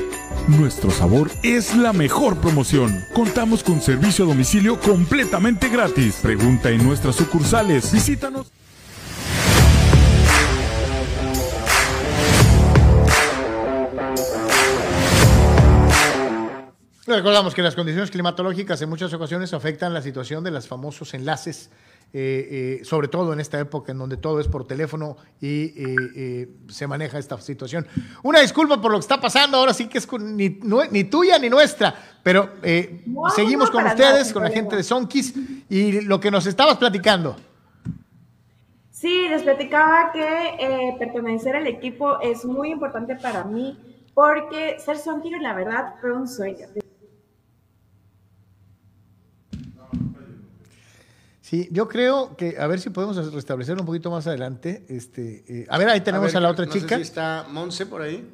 Nuestro 0.46 0.92
sabor 0.92 1.32
es 1.42 1.74
la 1.74 1.92
mejor 1.92 2.40
promoción. 2.40 3.04
Contamos 3.12 3.64
con 3.64 3.80
servicio 3.80 4.24
a 4.24 4.28
domicilio 4.28 4.78
completamente 4.78 5.68
gratis. 5.68 6.20
Pregunta 6.22 6.70
en 6.70 6.86
nuestras 6.86 7.16
sucursales. 7.16 7.92
Visítanos. 7.92 8.52
Recordamos 17.04 17.52
que 17.52 17.62
las 17.62 17.74
condiciones 17.74 18.12
climatológicas 18.12 18.80
en 18.80 18.90
muchas 18.90 19.12
ocasiones 19.12 19.52
afectan 19.54 19.92
la 19.92 20.02
situación 20.02 20.44
de 20.44 20.52
los 20.52 20.68
famosos 20.68 21.14
enlaces 21.14 21.70
eh, 22.12 22.78
eh, 22.80 22.84
sobre 22.84 23.08
todo 23.08 23.32
en 23.32 23.40
esta 23.40 23.60
época 23.60 23.92
en 23.92 23.98
donde 23.98 24.16
todo 24.16 24.40
es 24.40 24.48
por 24.48 24.66
teléfono 24.66 25.18
y 25.40 25.74
eh, 25.76 26.48
se 26.68 26.86
maneja 26.86 27.18
esta 27.18 27.38
situación. 27.40 27.86
Una 28.22 28.40
disculpa 28.40 28.80
por 28.80 28.90
lo 28.90 28.98
que 28.98 29.02
está 29.02 29.20
pasando, 29.20 29.58
ahora 29.58 29.74
sí 29.74 29.86
que 29.86 29.98
es 29.98 30.08
ni, 30.20 30.58
ni 30.90 31.04
tuya 31.04 31.38
ni 31.38 31.50
nuestra, 31.50 31.94
pero 32.22 32.50
seguimos 33.34 33.70
con 33.70 33.84
ustedes, 33.84 34.32
con 34.32 34.44
la 34.44 34.50
gente 34.50 34.76
de 34.76 34.82
Sonkis 34.82 35.34
y 35.68 36.00
lo 36.02 36.18
que 36.18 36.30
nos 36.30 36.46
estabas 36.46 36.78
platicando. 36.78 37.36
Sí, 38.90 39.28
les 39.28 39.42
platicaba 39.42 40.10
que 40.12 40.96
pertenecer 40.98 41.56
al 41.56 41.66
equipo 41.66 42.18
es 42.20 42.46
muy 42.46 42.70
importante 42.70 43.16
para 43.16 43.44
mí 43.44 43.78
porque 44.14 44.78
ser 44.78 44.96
Sonkis, 44.96 45.32
la 45.42 45.52
verdad, 45.52 45.96
fue 46.00 46.12
un 46.12 46.26
sueño. 46.26 46.66
Sí, 51.46 51.68
yo 51.70 51.86
creo 51.86 52.36
que 52.36 52.56
a 52.58 52.66
ver 52.66 52.80
si 52.80 52.90
podemos 52.90 53.32
restablecerlo 53.32 53.82
un 53.82 53.86
poquito 53.86 54.10
más 54.10 54.26
adelante. 54.26 54.84
Este, 54.88 55.44
eh, 55.46 55.66
a 55.68 55.78
ver, 55.78 55.88
ahí 55.88 56.00
tenemos 56.00 56.34
a, 56.34 56.40
la 56.40 56.50
otra 56.50 56.68
chica. 56.68 56.88
Sé 56.88 56.96
si 56.96 57.02
está 57.02 57.46
Monse 57.48 57.86
por 57.86 58.02
ahí. 58.02 58.28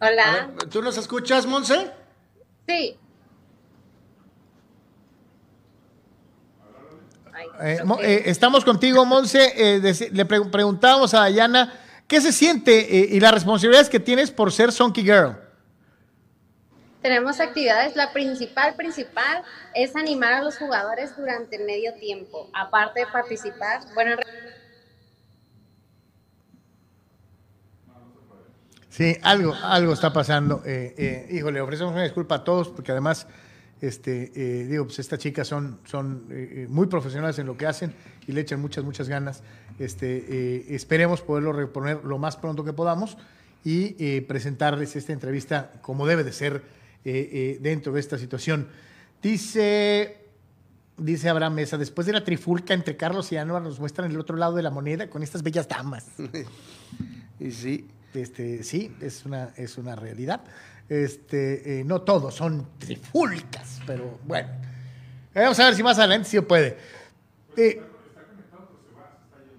Hola. 0.00 0.52
¿Tú 0.70 0.80
nos 0.80 0.96
escuchas, 0.96 1.46
Monse? 1.46 1.90
Sí. 2.68 2.96
Eh, 7.60 7.80
eh, 8.02 8.22
estamos 8.26 8.64
contigo, 8.64 9.04
Monse. 9.04 9.80
le 10.12 10.24
preguntábamos 10.24 11.12
a 11.12 11.22
Dayana 11.22 11.74
qué 12.06 12.20
se 12.20 12.30
siente 12.30 13.08
y 13.10 13.18
las 13.18 13.34
responsabilidades 13.34 13.90
que 13.90 13.98
tienes 13.98 14.30
por 14.30 14.52
ser 14.52 14.70
Sonky 14.70 15.02
Girl. 15.02 15.43
Tenemos 17.04 17.38
actividades, 17.38 17.96
la 17.96 18.14
principal, 18.14 18.76
principal 18.76 19.42
es 19.74 19.94
animar 19.94 20.32
a 20.32 20.42
los 20.42 20.56
jugadores 20.56 21.14
durante 21.14 21.58
medio 21.58 21.92
tiempo, 22.00 22.48
aparte 22.54 23.00
de 23.00 23.06
participar. 23.06 23.82
Bueno, 23.92 24.16
Sí, 28.88 29.18
algo, 29.22 29.52
algo 29.52 29.92
está 29.92 30.14
pasando. 30.14 30.62
Eh, 30.64 30.94
eh, 30.96 31.28
híjole, 31.30 31.60
ofrecemos 31.60 31.92
una 31.92 32.04
disculpa 32.04 32.36
a 32.36 32.44
todos 32.44 32.70
porque 32.70 32.92
además, 32.92 33.26
este, 33.82 34.32
eh, 34.34 34.64
digo, 34.64 34.86
pues 34.86 34.98
estas 34.98 35.18
chicas 35.18 35.46
son, 35.46 35.80
son 35.84 36.26
eh, 36.30 36.66
muy 36.70 36.86
profesionales 36.86 37.38
en 37.38 37.46
lo 37.46 37.58
que 37.58 37.66
hacen 37.66 37.92
y 38.26 38.32
le 38.32 38.40
echan 38.40 38.62
muchas, 38.62 38.82
muchas 38.82 39.10
ganas. 39.10 39.42
Este, 39.78 40.74
esperemos 40.74 41.20
poderlo 41.20 41.52
reponer 41.52 42.02
lo 42.02 42.16
más 42.16 42.38
pronto 42.38 42.64
que 42.64 42.72
podamos 42.72 43.18
y 43.62 44.20
presentarles 44.22 44.96
esta 44.96 45.12
entrevista 45.12 45.72
como 45.82 46.06
debe 46.06 46.24
de 46.24 46.32
ser 46.32 46.62
eh, 47.04 47.28
eh, 47.32 47.58
dentro 47.60 47.92
de 47.92 48.00
esta 48.00 48.18
situación. 48.18 48.68
Dice, 49.22 50.18
dice 50.96 51.28
Abraham 51.28 51.54
Mesa, 51.54 51.76
después 51.76 52.06
de 52.06 52.12
la 52.12 52.24
trifulca 52.24 52.74
entre 52.74 52.96
Carlos 52.96 53.30
y 53.32 53.36
Anuar, 53.36 53.62
nos 53.62 53.78
muestran 53.78 54.10
el 54.10 54.18
otro 54.18 54.36
lado 54.36 54.56
de 54.56 54.62
la 54.62 54.70
moneda 54.70 55.08
con 55.08 55.22
estas 55.22 55.42
bellas 55.42 55.68
damas. 55.68 56.06
y 57.40 57.50
sí. 57.50 57.88
Este, 58.14 58.62
sí, 58.62 58.94
es 59.00 59.24
una, 59.26 59.50
es 59.56 59.76
una 59.76 59.96
realidad. 59.96 60.42
Este, 60.88 61.80
eh, 61.80 61.84
no 61.84 62.02
todos 62.02 62.34
son 62.34 62.68
trifulcas, 62.78 63.80
pero 63.86 64.18
bueno. 64.24 64.48
Vamos 65.34 65.58
a 65.58 65.64
ver 65.64 65.74
si 65.74 65.82
más 65.82 65.98
adelante 65.98 66.28
sí 66.28 66.40
puede. 66.40 66.78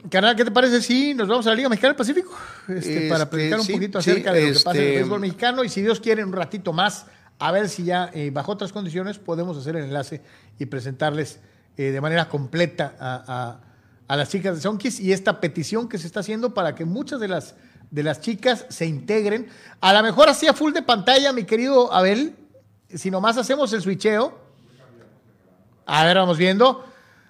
Canal, 0.10 0.36
¿qué 0.36 0.46
te 0.46 0.52
parece 0.52 0.82
si 0.82 1.14
nos 1.14 1.28
vamos 1.28 1.46
a 1.48 1.50
la 1.50 1.56
Liga 1.56 1.70
Mexicana 1.70 1.94
del 1.94 1.98
Pacífico? 1.98 2.38
Este, 2.68 3.10
para 3.10 3.24
este, 3.24 3.36
platicar 3.36 3.60
un 3.60 3.68
poquito 3.68 4.00
acerca 4.00 4.34
de 4.34 4.42
lo 4.42 4.54
que 4.54 4.64
pasa 4.64 4.72
en 4.72 4.78
el 4.78 4.88
este, 4.88 5.00
béisbol 5.00 5.20
mexicano 5.20 5.64
y 5.64 5.70
si 5.70 5.82
Dios 5.82 6.00
quiere 6.00 6.24
un 6.24 6.32
ratito 6.32 6.74
más 6.74 7.08
a 7.40 7.52
ver 7.52 7.70
si 7.70 7.84
ya 7.84 8.10
eh, 8.14 8.30
bajo 8.32 8.52
otras 8.52 8.72
condiciones 8.72 9.20
podemos 9.20 9.58
hacer 9.58 9.76
el 9.76 9.86
enlace 9.86 10.22
y 10.58 10.66
presentarles 10.66 11.40
eh, 11.78 11.92
de 11.92 12.02
manera 12.02 12.30
completa 12.30 12.96
a, 13.00 13.60
las 14.16 14.30
chicas 14.30 14.56
de 14.56 14.62
Sonkis 14.62 15.00
y 15.00 15.12
esta 15.12 15.42
petición 15.42 15.90
que 15.90 15.98
se 15.98 16.08
está 16.08 16.22
haciendo 16.22 16.54
para 16.54 16.76
que 16.76 16.86
muchas 16.86 17.20
de 17.20 17.28
las, 17.28 17.56
de 17.92 18.04
las 18.04 18.22
chicas 18.22 18.66
se 18.70 18.86
integren. 18.86 19.50
A 19.82 19.94
lo 19.94 20.04
mejor 20.04 20.30
así 20.30 20.48
a 20.48 20.54
full 20.54 20.72
de 20.74 20.84
pantalla, 20.84 21.34
mi 21.34 21.44
querido 21.44 21.92
Abel, 21.92 22.36
si 22.88 23.12
nomás 23.12 23.38
hacemos 23.38 23.74
el 23.74 23.82
switcheo. 23.82 24.38
A 25.88 26.06
ver, 26.06 26.18
vamos 26.18 26.38
viendo. 26.38 26.86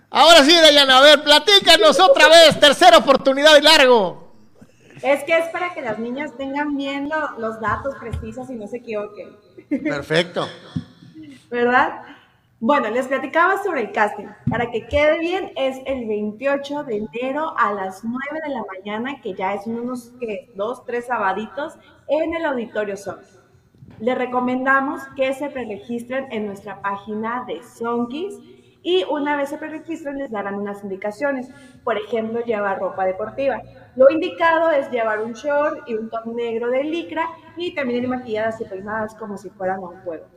Ahora 0.10 0.44
sí, 0.44 0.54
Dayana, 0.54 1.00
a 1.00 1.02
ver, 1.02 1.24
platícanos 1.24 2.00
otra 2.00 2.28
vez, 2.28 2.60
tercera 2.60 2.98
oportunidad 2.98 3.58
y 3.58 3.62
largo. 3.62 4.34
Es 5.02 5.24
que 5.24 5.38
es 5.38 5.48
para 5.50 5.74
que 5.74 5.82
las 5.82 5.98
niñas 5.98 6.32
tengan 6.38 6.78
bien 6.78 7.10
los 7.38 7.60
datos 7.60 7.96
precisos 8.00 8.50
y 8.50 8.56
no 8.56 8.68
se 8.68 8.78
equivoquen. 8.78 9.45
Perfecto. 9.70 10.48
¿Verdad? 11.50 12.02
Bueno, 12.60 12.90
les 12.90 13.08
platicaba 13.08 13.62
sobre 13.62 13.82
el 13.82 13.92
casting. 13.92 14.28
Para 14.50 14.72
que 14.72 14.88
quede 14.88 15.20
bien, 15.20 15.52
es 15.56 15.78
el 15.86 16.08
28 16.08 16.84
de 16.86 16.98
enero 16.98 17.54
a 17.58 17.74
las 17.74 18.04
9 18.04 18.20
de 18.44 18.54
la 18.54 18.64
mañana, 18.64 19.22
que 19.22 19.34
ya 19.34 19.54
es 19.54 19.68
unos 19.68 20.14
que 20.20 20.52
dos, 20.56 20.86
tres 20.86 21.08
sabaditos, 21.08 21.74
en 22.08 22.34
el 22.34 22.46
Auditorio 22.46 22.98
Son. 22.98 23.20
Les 24.00 24.18
recomendamos 24.18 25.02
que 25.16 25.34
se 25.34 25.50
preregistren 25.50 26.28
en 26.32 26.48
nuestra 26.48 26.82
página 26.82 27.46
de 27.48 27.62
Sonkis 27.62 28.36
y 28.86 29.04
una 29.10 29.36
vez 29.36 29.50
se 29.50 29.58
preregistren 29.58 30.20
les 30.20 30.30
darán 30.30 30.54
unas 30.56 30.84
indicaciones. 30.84 31.48
Por 31.84 31.98
ejemplo, 31.98 32.46
llevar 32.46 32.78
ropa 32.78 33.04
deportiva. 33.04 33.60
Lo 33.96 34.12
indicado 34.12 34.70
es 34.70 34.92
llevar 34.92 35.22
un 35.22 35.34
short 35.34 35.90
y 35.90 35.96
un 35.96 36.08
top 36.12 36.28
negro 36.28 36.70
de 36.70 36.84
licra 36.84 37.28
y 37.58 37.74
también 37.74 38.04
ir 38.04 38.08
maquilladas 38.08 38.62
y 38.62 38.66
peinadas 38.66 39.16
como 39.16 39.40
si 39.40 39.50
fueran 39.50 39.80
un 39.80 40.00
juego. 40.02 40.28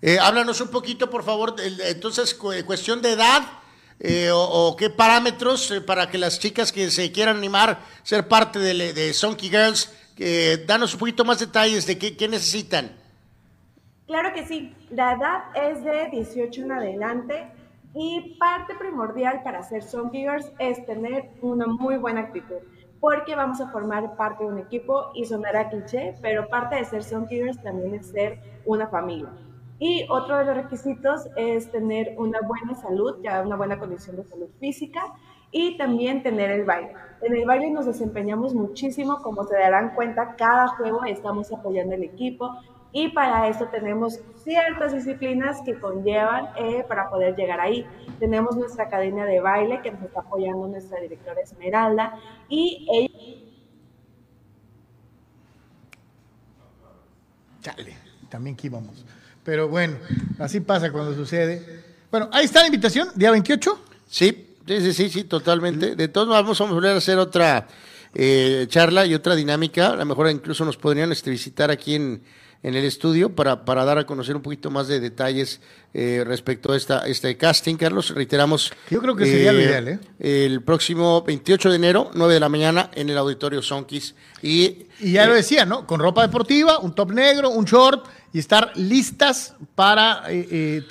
Eh, 0.00 0.18
háblanos 0.18 0.62
un 0.62 0.68
poquito, 0.68 1.10
por 1.10 1.24
favor, 1.24 1.56
entonces, 1.58 2.32
cuestión 2.32 3.02
de 3.02 3.12
edad 3.12 3.42
eh, 4.00 4.30
o, 4.32 4.76
qué 4.78 4.88
parámetros 4.88 5.70
eh, 5.72 5.82
para 5.82 6.08
que 6.08 6.16
las 6.16 6.38
chicas 6.38 6.72
que 6.72 6.90
se 6.90 7.12
quieran 7.12 7.36
animar, 7.36 7.80
ser 8.02 8.28
parte 8.28 8.58
de, 8.60 8.94
de 8.94 9.12
Sonky 9.12 9.50
Girls, 9.50 9.92
danos 10.66 10.94
un 10.94 11.00
poquito 11.00 11.24
más 11.26 11.38
detalles 11.38 11.84
de 11.84 11.98
qué, 11.98 12.28
necesitan. 12.28 12.97
Claro 14.08 14.32
que 14.32 14.46
sí, 14.46 14.74
la 14.88 15.12
edad 15.12 15.42
es 15.54 15.84
de 15.84 16.08
18 16.10 16.62
en 16.62 16.72
adelante 16.72 17.46
y 17.92 18.38
parte 18.40 18.74
primordial 18.74 19.42
para 19.42 19.62
ser 19.62 19.82
Girls 20.10 20.50
es 20.58 20.84
tener 20.86 21.28
una 21.42 21.66
muy 21.66 21.98
buena 21.98 22.22
actitud 22.22 22.56
porque 23.00 23.36
vamos 23.36 23.60
a 23.60 23.68
formar 23.68 24.16
parte 24.16 24.44
de 24.44 24.50
un 24.50 24.58
equipo 24.58 25.10
y 25.14 25.26
sonará 25.26 25.68
cliché, 25.68 26.14
pero 26.22 26.48
parte 26.48 26.76
de 26.76 26.86
ser 26.86 27.02
Girls 27.28 27.62
también 27.62 27.94
es 27.96 28.08
ser 28.08 28.40
una 28.64 28.88
familia. 28.88 29.28
Y 29.78 30.06
otro 30.08 30.38
de 30.38 30.46
los 30.46 30.56
requisitos 30.56 31.28
es 31.36 31.70
tener 31.70 32.14
una 32.16 32.40
buena 32.40 32.74
salud, 32.76 33.18
ya 33.22 33.42
una 33.42 33.56
buena 33.56 33.78
condición 33.78 34.16
de 34.16 34.24
salud 34.24 34.48
física 34.58 35.02
y 35.52 35.76
también 35.76 36.22
tener 36.22 36.50
el 36.50 36.64
baile. 36.64 36.94
En 37.20 37.36
el 37.36 37.44
baile 37.44 37.70
nos 37.70 37.84
desempeñamos 37.84 38.54
muchísimo, 38.54 39.18
como 39.18 39.44
se 39.44 39.56
darán 39.56 39.94
cuenta, 39.94 40.34
cada 40.36 40.68
juego 40.68 41.04
estamos 41.04 41.52
apoyando 41.52 41.94
el 41.94 42.04
equipo 42.04 42.56
y 42.92 43.08
para 43.10 43.48
eso 43.48 43.66
tenemos 43.66 44.18
ciertas 44.42 44.92
disciplinas 44.92 45.60
que 45.64 45.78
conllevan 45.78 46.48
eh, 46.56 46.84
para 46.88 47.10
poder 47.10 47.36
llegar 47.36 47.60
ahí. 47.60 47.86
Tenemos 48.18 48.56
nuestra 48.56 48.84
academia 48.84 49.24
de 49.24 49.40
baile 49.40 49.80
que 49.82 49.90
nos 49.90 50.02
está 50.02 50.20
apoyando 50.20 50.66
nuestra 50.68 51.00
directora 51.00 51.40
Esmeralda 51.40 52.18
y 52.48 52.86
ella... 52.90 53.44
Chale, 57.60 57.96
también 58.30 58.54
aquí 58.54 58.68
vamos. 58.68 59.04
Pero 59.44 59.68
bueno, 59.68 59.96
así 60.38 60.60
pasa 60.60 60.90
cuando 60.90 61.14
sucede. 61.14 61.84
Bueno, 62.10 62.28
ahí 62.32 62.46
está 62.46 62.60
la 62.60 62.66
invitación, 62.66 63.08
día 63.14 63.30
28. 63.30 63.80
Sí, 64.08 64.56
sí, 64.66 64.92
sí, 64.92 65.10
sí, 65.10 65.24
totalmente. 65.24 65.94
De 65.94 66.08
todos 66.08 66.28
modos, 66.28 66.42
vamos 66.42 66.60
a 66.60 66.64
volver 66.64 66.94
a 66.94 66.98
hacer 66.98 67.18
otra 67.18 67.66
eh, 68.14 68.66
charla 68.68 69.04
y 69.04 69.14
otra 69.14 69.34
dinámica. 69.34 69.90
A 69.90 69.96
lo 69.96 70.04
mejor 70.06 70.30
incluso 70.30 70.64
nos 70.64 70.76
podrían 70.76 71.12
este, 71.12 71.30
visitar 71.30 71.70
aquí 71.70 71.94
en, 71.94 72.22
en 72.62 72.74
el 72.74 72.84
estudio 72.84 73.34
para, 73.34 73.64
para 73.64 73.84
dar 73.84 73.98
a 73.98 74.06
conocer 74.06 74.34
un 74.34 74.42
poquito 74.42 74.70
más 74.70 74.88
de 74.88 75.00
detalles 75.00 75.60
eh, 75.94 76.24
respecto 76.26 76.72
a 76.72 76.76
esta, 76.76 77.06
este 77.06 77.36
casting, 77.36 77.76
Carlos. 77.76 78.14
Reiteramos. 78.14 78.72
Yo 78.90 79.00
creo 79.00 79.14
que 79.14 79.26
sería 79.26 79.52
lo 79.52 79.60
ideal, 79.60 79.88
¿eh? 79.88 79.98
El 80.18 80.62
próximo 80.62 81.22
28 81.22 81.70
de 81.70 81.76
enero, 81.76 82.10
9 82.14 82.34
de 82.34 82.40
la 82.40 82.48
mañana, 82.48 82.90
en 82.94 83.08
el 83.08 83.18
auditorio 83.18 83.62
Sonkis. 83.62 84.14
Y, 84.42 84.86
y 85.00 85.12
ya 85.12 85.26
lo 85.26 85.34
decía, 85.34 85.64
¿no? 85.64 85.86
Con 85.86 86.00
ropa 86.00 86.22
deportiva, 86.22 86.78
un 86.78 86.94
top 86.94 87.12
negro, 87.12 87.50
un 87.50 87.64
short 87.64 88.06
y 88.32 88.38
estar 88.38 88.72
listas 88.76 89.54
para 89.74 90.24
eh, 90.28 90.84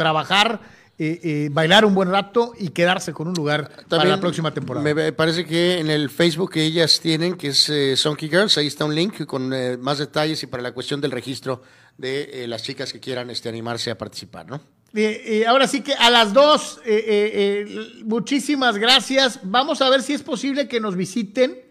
eh, 0.99 1.19
eh, 1.23 1.49
bailar 1.51 1.85
un 1.85 1.93
buen 1.93 2.09
rato 2.09 2.53
y 2.57 2.69
quedarse 2.69 3.13
con 3.13 3.27
un 3.27 3.33
lugar 3.33 3.69
para 3.87 4.05
la 4.05 4.19
próxima 4.19 4.53
temporada. 4.53 4.93
Me 4.93 5.13
parece 5.13 5.45
que 5.45 5.79
en 5.79 5.89
el 5.89 6.09
Facebook 6.09 6.51
que 6.51 6.63
ellas 6.63 6.99
tienen, 6.99 7.35
que 7.35 7.49
es 7.49 7.71
Sonky 7.99 8.29
Girls, 8.29 8.57
ahí 8.57 8.67
está 8.67 8.85
un 8.85 8.95
link 8.95 9.25
con 9.25 9.53
más 9.81 9.99
detalles 9.99 10.41
y 10.43 10.47
para 10.47 10.63
la 10.63 10.71
cuestión 10.71 10.99
del 11.01 11.11
registro 11.11 11.61
de 11.97 12.45
las 12.47 12.63
chicas 12.63 12.91
que 12.91 12.99
quieran 12.99 13.29
este, 13.29 13.49
animarse 13.49 13.91
a 13.91 13.97
participar, 13.97 14.47
¿no? 14.47 14.61
ahora 15.47 15.67
sí 15.67 15.81
que 15.81 15.93
a 15.93 16.09
las 16.09 16.33
dos, 16.33 16.79
muchísimas 18.03 18.77
gracias. 18.77 19.39
Vamos 19.43 19.81
a 19.81 19.89
ver 19.89 20.01
si 20.01 20.13
es 20.13 20.23
posible 20.23 20.67
que 20.67 20.79
nos 20.79 20.95
visiten 20.95 21.67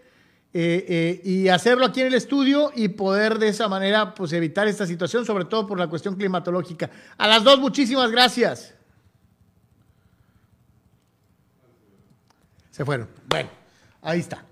eh, 0.58 0.86
eh, 0.88 1.20
y 1.22 1.48
hacerlo 1.48 1.84
aquí 1.84 2.00
en 2.00 2.06
el 2.06 2.14
estudio 2.14 2.72
y 2.74 2.88
poder 2.88 3.38
de 3.38 3.48
esa 3.48 3.68
manera 3.68 4.14
pues 4.14 4.32
evitar 4.32 4.66
esta 4.66 4.86
situación, 4.86 5.26
sobre 5.26 5.44
todo 5.44 5.66
por 5.66 5.78
la 5.78 5.86
cuestión 5.86 6.16
climatológica. 6.16 6.88
A 7.18 7.28
las 7.28 7.44
dos, 7.44 7.60
muchísimas 7.60 8.10
gracias. 8.10 8.72
Se 12.76 12.84
fueron. 12.84 13.08
Bueno, 13.30 13.48
ahí 14.02 14.20
está. 14.20 14.44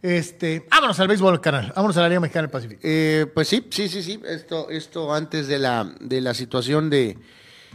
Este, 0.00 0.64
vámonos 0.70 1.00
al 1.00 1.08
béisbol 1.08 1.40
canal, 1.40 1.72
vámonos 1.74 1.96
a 1.96 2.02
la 2.02 2.08
Liga 2.08 2.20
Mexicana 2.20 2.42
del 2.42 2.50
Pacífico. 2.52 2.80
Eh, 2.84 3.26
pues 3.34 3.48
sí, 3.48 3.66
sí, 3.70 3.88
sí, 3.88 4.04
sí. 4.04 4.20
Esto, 4.24 4.70
esto 4.70 5.12
antes 5.12 5.48
de 5.48 5.58
la, 5.58 5.92
de 5.98 6.20
la 6.20 6.32
situación 6.32 6.90
de, 6.90 7.18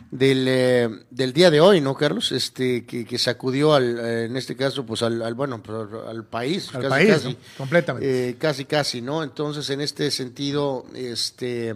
del, 0.09 0.45
eh, 0.47 0.89
del 1.09 1.33
día 1.33 1.51
de 1.51 1.59
hoy, 1.59 1.81
¿no, 1.81 1.93
Carlos? 1.93 2.31
Este, 2.31 2.85
que, 2.85 3.03
que 3.03 3.17
sacudió 3.17 3.73
al, 3.73 3.99
eh, 3.99 4.25
en 4.27 4.37
este 4.37 4.55
caso, 4.55 4.85
pues 4.85 5.03
al, 5.03 5.33
bueno, 5.33 5.61
pues, 5.61 5.77
al 6.07 6.23
país, 6.23 6.73
al 6.73 6.83
casi, 6.83 6.89
país, 6.89 7.09
casi, 7.09 7.37
completamente. 7.57 8.29
Eh, 8.29 8.35
casi, 8.37 8.63
casi, 8.63 9.01
¿no? 9.01 9.23
Entonces, 9.23 9.69
en 9.71 9.81
este 9.81 10.09
sentido, 10.09 10.85
este, 10.95 11.75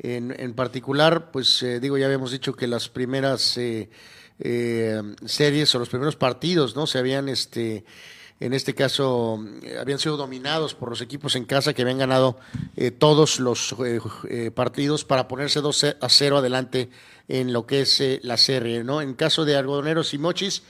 en, 0.00 0.34
en 0.36 0.54
particular, 0.54 1.30
pues 1.30 1.64
digo, 1.80 1.98
ya 1.98 2.06
habíamos 2.06 2.32
dicho 2.32 2.54
que 2.54 2.66
las 2.66 2.88
primeras 2.88 3.56
series 4.38 5.74
o 5.74 5.78
los 5.78 5.88
primeros 5.88 6.16
partidos, 6.16 6.76
¿no? 6.76 6.86
Se 6.86 6.98
habían, 6.98 7.28
este, 7.28 7.84
en 8.40 8.52
este 8.52 8.74
caso 8.74 9.42
habían 9.80 9.98
sido 9.98 10.16
dominados 10.16 10.74
por 10.74 10.90
los 10.90 11.00
equipos 11.00 11.36
en 11.36 11.44
casa 11.44 11.72
que 11.72 11.82
habían 11.82 11.98
ganado 11.98 12.36
todos 12.98 13.38
los 13.38 13.74
partidos 14.54 15.04
para 15.04 15.28
ponerse 15.28 15.60
2 15.60 15.96
a 16.00 16.08
0 16.08 16.38
adelante 16.38 16.90
en 17.28 17.52
lo 17.52 17.66
que 17.66 17.82
es 17.82 18.00
eh, 18.00 18.20
la 18.22 18.36
serie, 18.36 18.84
¿no? 18.84 19.00
En 19.00 19.14
caso 19.14 19.44
de 19.44 19.56
algodoneros 19.56 20.14
y 20.14 20.18
mochis, 20.18 20.62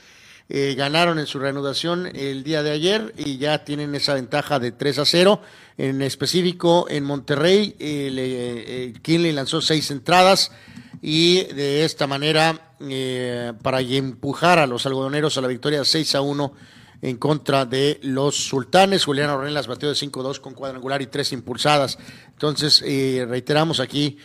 eh, 0.47 0.75
ganaron 0.77 1.17
en 1.19 1.25
su 1.25 1.39
reanudación 1.39 2.07
el 2.13 2.43
día 2.43 2.61
de 2.61 2.71
ayer 2.71 3.13
y 3.17 3.37
ya 3.37 3.63
tienen 3.63 3.95
esa 3.95 4.13
ventaja 4.13 4.59
de 4.59 4.71
3 4.71 4.99
a 4.99 5.05
0. 5.05 5.41
En 5.77 6.01
específico, 6.01 6.85
en 6.89 7.03
Monterrey, 7.03 7.75
eh, 7.79 8.93
Kinley 9.01 9.31
lanzó 9.31 9.61
seis 9.61 9.89
entradas 9.91 10.51
y 11.01 11.43
de 11.53 11.83
esta 11.83 12.07
manera, 12.07 12.71
para 13.61 13.81
empujar 13.81 14.59
a 14.59 14.67
los 14.67 14.85
algodoneros 14.85 15.37
a 15.37 15.41
la 15.41 15.47
victoria 15.47 15.83
6 15.83 16.15
a 16.15 16.21
1 16.21 16.53
en 17.01 17.17
contra 17.17 17.65
de 17.65 17.99
los 18.03 18.35
sultanes. 18.35 19.05
Julián 19.05 19.29
Ornelas 19.29 19.67
batió 19.67 19.89
de 19.89 19.95
5-2 19.95 20.39
con 20.39 20.53
cuadrangular 20.53 21.01
y 21.01 21.07
tres 21.07 21.31
impulsadas. 21.33 21.97
Entonces, 22.33 22.81
reiteramos 23.27 23.79
aquí 23.79 24.17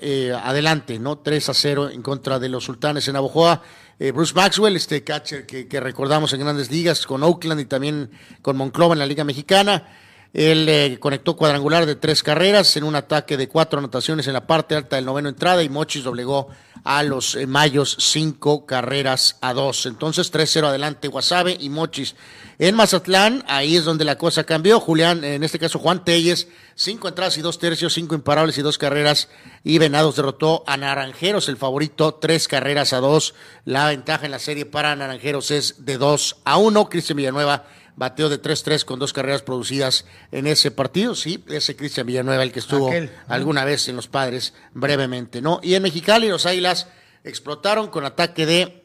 eh, 0.00 0.32
adelante, 0.42 0.98
¿no? 0.98 1.18
3 1.18 1.50
a 1.50 1.54
0 1.54 1.90
en 1.90 2.00
contra 2.00 2.38
de 2.38 2.48
los 2.48 2.64
sultanes 2.64 3.08
en 3.08 3.16
Abojoa. 3.16 3.60
Eh, 3.98 4.10
Bruce 4.10 4.34
Maxwell, 4.34 4.74
este 4.74 5.04
catcher 5.04 5.46
que, 5.46 5.80
recordamos 5.80 6.32
en 6.32 6.40
grandes 6.40 6.70
ligas 6.70 7.06
con 7.06 7.22
Oakland 7.22 7.60
y 7.60 7.64
también 7.64 8.10
con 8.42 8.56
Monclova 8.56 8.94
en 8.94 8.98
la 8.98 9.06
Liga 9.06 9.24
Mexicana. 9.24 9.88
Él 10.32 10.68
eh, 10.68 10.98
conectó 10.98 11.36
cuadrangular 11.36 11.86
de 11.86 11.94
tres 11.94 12.24
carreras 12.24 12.76
en 12.76 12.82
un 12.82 12.96
ataque 12.96 13.36
de 13.36 13.48
cuatro 13.48 13.78
anotaciones 13.78 14.26
en 14.26 14.32
la 14.32 14.48
parte 14.48 14.74
alta 14.74 14.96
del 14.96 15.04
noveno 15.04 15.28
entrada 15.28 15.62
y 15.62 15.68
Mochis 15.68 16.02
doblegó 16.02 16.48
a 16.82 17.04
los 17.04 17.38
Mayos 17.46 17.96
cinco 18.00 18.66
carreras 18.66 19.38
a 19.40 19.54
dos. 19.54 19.86
Entonces 19.86 20.32
3-0 20.32 20.66
adelante 20.66 21.06
Guasave 21.06 21.56
y 21.60 21.68
Mochis. 21.68 22.16
En 22.58 22.76
Mazatlán, 22.76 23.44
ahí 23.48 23.76
es 23.76 23.84
donde 23.84 24.04
la 24.04 24.16
cosa 24.16 24.44
cambió. 24.44 24.78
Julián, 24.78 25.24
en 25.24 25.42
este 25.42 25.58
caso 25.58 25.78
Juan 25.78 26.04
Telles, 26.04 26.48
cinco 26.74 27.08
entradas 27.08 27.36
y 27.36 27.40
dos 27.40 27.58
tercios, 27.58 27.94
cinco 27.94 28.14
imparables 28.14 28.56
y 28.58 28.62
dos 28.62 28.78
carreras. 28.78 29.28
Y 29.64 29.78
Venados 29.78 30.16
derrotó 30.16 30.62
a 30.66 30.76
Naranjeros, 30.76 31.48
el 31.48 31.56
favorito, 31.56 32.14
tres 32.14 32.46
carreras 32.46 32.92
a 32.92 33.00
dos. 33.00 33.34
La 33.64 33.88
ventaja 33.88 34.24
en 34.24 34.30
la 34.30 34.38
serie 34.38 34.66
para 34.66 34.94
Naranjeros 34.94 35.50
es 35.50 35.84
de 35.84 35.98
dos 35.98 36.36
a 36.44 36.58
uno. 36.58 36.88
Cristian 36.88 37.16
Villanueva 37.16 37.64
bateó 37.96 38.28
de 38.28 38.42
3-3 38.42 38.84
con 38.84 38.98
dos 38.98 39.12
carreras 39.12 39.42
producidas 39.42 40.04
en 40.32 40.46
ese 40.46 40.70
partido. 40.70 41.14
Sí, 41.14 41.44
ese 41.48 41.76
Cristian 41.76 42.06
Villanueva, 42.06 42.42
el 42.42 42.52
que 42.52 42.58
estuvo 42.58 42.90
alguna 43.28 43.64
vez 43.64 43.88
en 43.88 43.96
los 43.96 44.08
padres 44.08 44.54
brevemente, 44.72 45.40
¿no? 45.40 45.60
Y 45.62 45.74
en 45.74 45.82
Mexicali, 45.82 46.28
los 46.28 46.46
Águilas 46.46 46.88
explotaron 47.22 47.88
con 47.88 48.04
ataque 48.04 48.46
de 48.46 48.84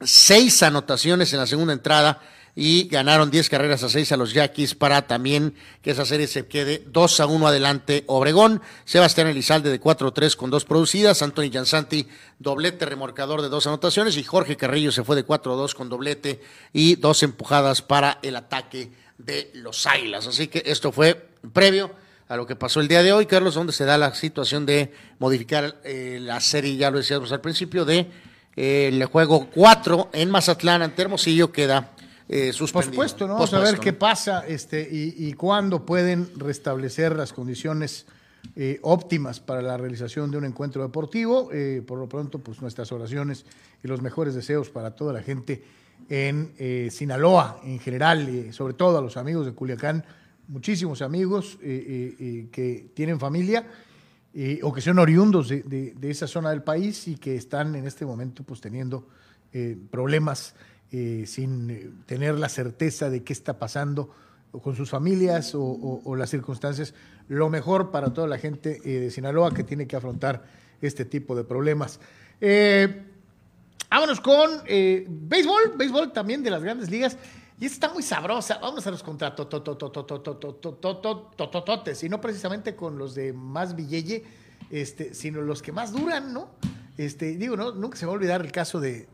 seis 0.00 0.62
anotaciones 0.62 1.32
en 1.32 1.38
la 1.38 1.46
segunda 1.46 1.72
entrada 1.72 2.20
y 2.54 2.88
ganaron 2.88 3.30
10 3.30 3.48
carreras 3.48 3.82
a 3.82 3.88
6 3.88 4.12
a 4.12 4.16
los 4.16 4.34
Yaquis 4.34 4.74
para 4.74 5.06
también 5.06 5.54
que 5.80 5.92
esa 5.92 6.04
serie 6.04 6.26
se 6.26 6.46
quede 6.46 6.82
2 6.86 7.20
a 7.20 7.26
1 7.26 7.46
adelante 7.46 8.04
Obregón. 8.06 8.60
Sebastián 8.84 9.28
Elizalde 9.28 9.70
de 9.70 9.80
4-3 9.80 10.36
con 10.36 10.50
dos 10.50 10.64
producidas, 10.64 11.22
Anthony 11.22 11.50
Jansanti 11.50 12.06
doblete 12.38 12.84
remorcador 12.84 13.40
de 13.40 13.48
dos 13.48 13.66
anotaciones 13.66 14.16
y 14.16 14.22
Jorge 14.22 14.56
Carrillo 14.56 14.92
se 14.92 15.04
fue 15.04 15.16
de 15.16 15.26
4-2 15.26 15.74
con 15.74 15.88
doblete 15.88 16.42
y 16.72 16.96
dos 16.96 17.22
empujadas 17.22 17.80
para 17.80 18.18
el 18.22 18.36
ataque 18.36 18.90
de 19.16 19.50
los 19.54 19.86
Águilas. 19.86 20.26
Así 20.26 20.48
que 20.48 20.62
esto 20.66 20.92
fue 20.92 21.28
previo 21.52 21.90
a 22.28 22.36
lo 22.36 22.46
que 22.46 22.56
pasó 22.56 22.80
el 22.80 22.88
día 22.88 23.02
de 23.02 23.12
hoy, 23.12 23.26
Carlos, 23.26 23.54
donde 23.54 23.72
se 23.72 23.84
da 23.84 23.96
la 23.96 24.14
situación 24.14 24.66
de 24.66 24.92
modificar 25.18 25.76
eh, 25.84 26.18
la 26.20 26.40
serie, 26.40 26.76
ya 26.76 26.90
lo 26.90 26.98
decíamos 26.98 27.32
al 27.32 27.40
principio, 27.40 27.84
de 27.84 28.10
eh, 28.56 28.90
el 28.92 29.04
juego 29.06 29.48
4 29.54 30.10
en 30.12 30.30
Mazatlán 30.30 30.82
ante 30.82 31.02
Hermosillo 31.02 31.52
queda 31.52 31.91
eh, 32.28 32.52
suspendido. 32.52 32.90
Pospuesto, 32.92 33.26
¿no? 33.26 33.34
Vamos 33.34 33.52
a 33.54 33.58
ver 33.60 33.78
qué 33.78 33.92
pasa 33.92 34.46
este, 34.46 34.80
y, 34.90 35.14
y 35.28 35.32
cuándo 35.34 35.84
pueden 35.84 36.28
restablecer 36.36 37.14
las 37.16 37.32
condiciones 37.32 38.06
eh, 38.56 38.78
óptimas 38.82 39.40
para 39.40 39.62
la 39.62 39.76
realización 39.76 40.30
de 40.30 40.38
un 40.38 40.44
encuentro 40.44 40.82
deportivo. 40.82 41.50
Eh, 41.52 41.82
por 41.86 41.98
lo 41.98 42.08
pronto, 42.08 42.38
pues 42.38 42.60
nuestras 42.60 42.90
oraciones 42.92 43.44
y 43.84 43.88
los 43.88 44.02
mejores 44.02 44.34
deseos 44.34 44.70
para 44.70 44.92
toda 44.92 45.12
la 45.12 45.22
gente 45.22 45.62
en 46.08 46.52
eh, 46.58 46.88
Sinaloa 46.90 47.60
en 47.64 47.78
general, 47.78 48.28
y 48.28 48.52
sobre 48.52 48.74
todo 48.74 48.98
a 48.98 49.00
los 49.00 49.16
amigos 49.16 49.46
de 49.46 49.52
Culiacán, 49.52 50.04
muchísimos 50.48 51.02
amigos 51.02 51.56
que 51.62 52.90
tienen 52.94 53.20
familia 53.20 53.64
o 54.62 54.72
que 54.72 54.80
son 54.80 54.98
oriundos 54.98 55.48
de, 55.48 55.62
de- 55.62 55.94
de 55.96 56.10
esa 56.10 56.26
zona 56.26 56.50
del 56.50 56.62
país 56.62 57.06
y 57.06 57.16
que 57.16 57.36
están 57.36 57.74
en 57.76 57.86
este 57.86 58.04
momento 58.04 58.42
pues 58.42 58.60
teniendo 58.60 59.06
problemas 59.90 60.54
eh, 60.92 61.24
sin 61.26 61.70
eh, 61.70 61.90
tener 62.06 62.38
la 62.38 62.48
certeza 62.48 63.10
de 63.10 63.22
qué 63.24 63.32
está 63.32 63.58
pasando 63.58 64.10
con 64.62 64.76
sus 64.76 64.90
familias 64.90 65.54
o, 65.54 65.62
o- 65.62 66.02
o 66.04 66.16
las 66.16 66.30
circunstancias. 66.30 66.94
Lo 67.28 67.48
mejor 67.48 67.90
para 67.90 68.12
toda 68.12 68.26
la 68.26 68.38
gente 68.38 68.80
eh, 68.84 69.00
de 69.00 69.10
Sinaloa 69.10 69.54
que 69.54 69.64
tiene 69.64 69.86
que 69.86 69.96
afrontar 69.96 70.44
este 70.82 71.04
tipo 71.04 71.34
de 71.34 71.44
problemas. 71.44 71.98
Eh, 72.40 73.06
Vámonos 73.90 74.20
con 74.22 74.50
eh, 74.66 75.06
béisbol, 75.08 75.74
béisbol 75.76 76.12
también 76.14 76.42
de 76.42 76.50
las 76.50 76.62
grandes 76.62 76.90
ligas. 76.90 77.16
Y 77.60 77.66
está 77.66 77.92
muy 77.92 78.02
sabrosa. 78.02 78.58
Vamos 78.58 78.86
a 78.86 78.90
los 78.90 79.02
contratototototototototototes. 79.02 82.02
Y 82.02 82.08
no 82.08 82.20
precisamente 82.20 82.74
con 82.74 82.98
los 82.98 83.14
de 83.14 83.32
más 83.32 83.76
billete, 83.76 84.24
este, 84.70 85.14
sino 85.14 85.42
los 85.42 85.62
que 85.62 85.72
más 85.72 85.92
duran, 85.92 86.32
¿no? 86.32 86.48
Este, 86.96 87.36
digo, 87.36 87.56
no, 87.56 87.72
nunca 87.72 87.96
se 87.98 88.06
va 88.06 88.12
a 88.12 88.14
olvidar 88.14 88.40
el 88.40 88.52
caso 88.52 88.80
de. 88.80 89.06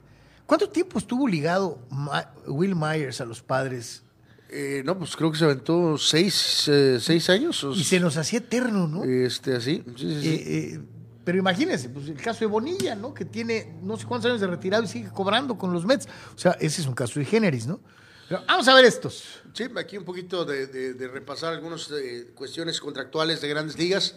¿Cuánto 0.48 0.70
tiempo 0.70 0.98
estuvo 0.98 1.28
ligado 1.28 1.78
Ma- 1.90 2.32
Will 2.46 2.74
Myers 2.74 3.20
a 3.20 3.26
los 3.26 3.42
padres? 3.42 4.02
Eh, 4.48 4.80
no, 4.82 4.96
pues 4.98 5.14
creo 5.14 5.30
que 5.30 5.36
se 5.36 5.44
aventó 5.44 5.98
seis, 5.98 6.66
eh, 6.68 6.96
seis 7.02 7.28
años. 7.28 7.62
o- 7.64 7.72
Y 7.72 7.84
se 7.84 8.00
nos 8.00 8.16
hacía 8.16 8.38
eterno, 8.38 8.88
¿no? 8.88 9.04
Este, 9.04 9.54
así. 9.56 9.84
Sí, 9.94 9.94
sí, 9.98 10.20
sí. 10.22 10.28
Eh, 10.46 10.80
pero 11.22 11.36
imagínense, 11.36 11.90
pues 11.90 12.08
el 12.08 12.16
caso 12.16 12.40
de 12.40 12.46
Bonilla, 12.46 12.94
¿no? 12.94 13.12
Que 13.12 13.26
tiene 13.26 13.74
no 13.82 13.98
sé 13.98 14.06
cuántos 14.06 14.30
años 14.30 14.40
de 14.40 14.46
retirado 14.46 14.82
y 14.84 14.86
sigue 14.86 15.10
cobrando 15.10 15.58
con 15.58 15.70
los 15.74 15.84
Mets. 15.84 16.08
O 16.34 16.38
sea, 16.38 16.52
ese 16.52 16.80
es 16.80 16.86
un 16.88 16.94
caso 16.94 17.20
de 17.20 17.26
generis, 17.26 17.66
¿no? 17.66 17.78
Pero 18.26 18.40
vamos 18.48 18.66
a 18.68 18.74
ver 18.74 18.86
estos. 18.86 19.24
Sí, 19.52 19.64
aquí 19.76 19.98
un 19.98 20.04
poquito 20.06 20.46
de, 20.46 20.66
de- 20.66 20.94
de 20.94 21.08
repasar 21.08 21.52
algunas 21.52 21.90
cuestiones 22.34 22.80
contractuales 22.80 23.42
de 23.42 23.48
grandes 23.48 23.76
ligas 23.78 24.14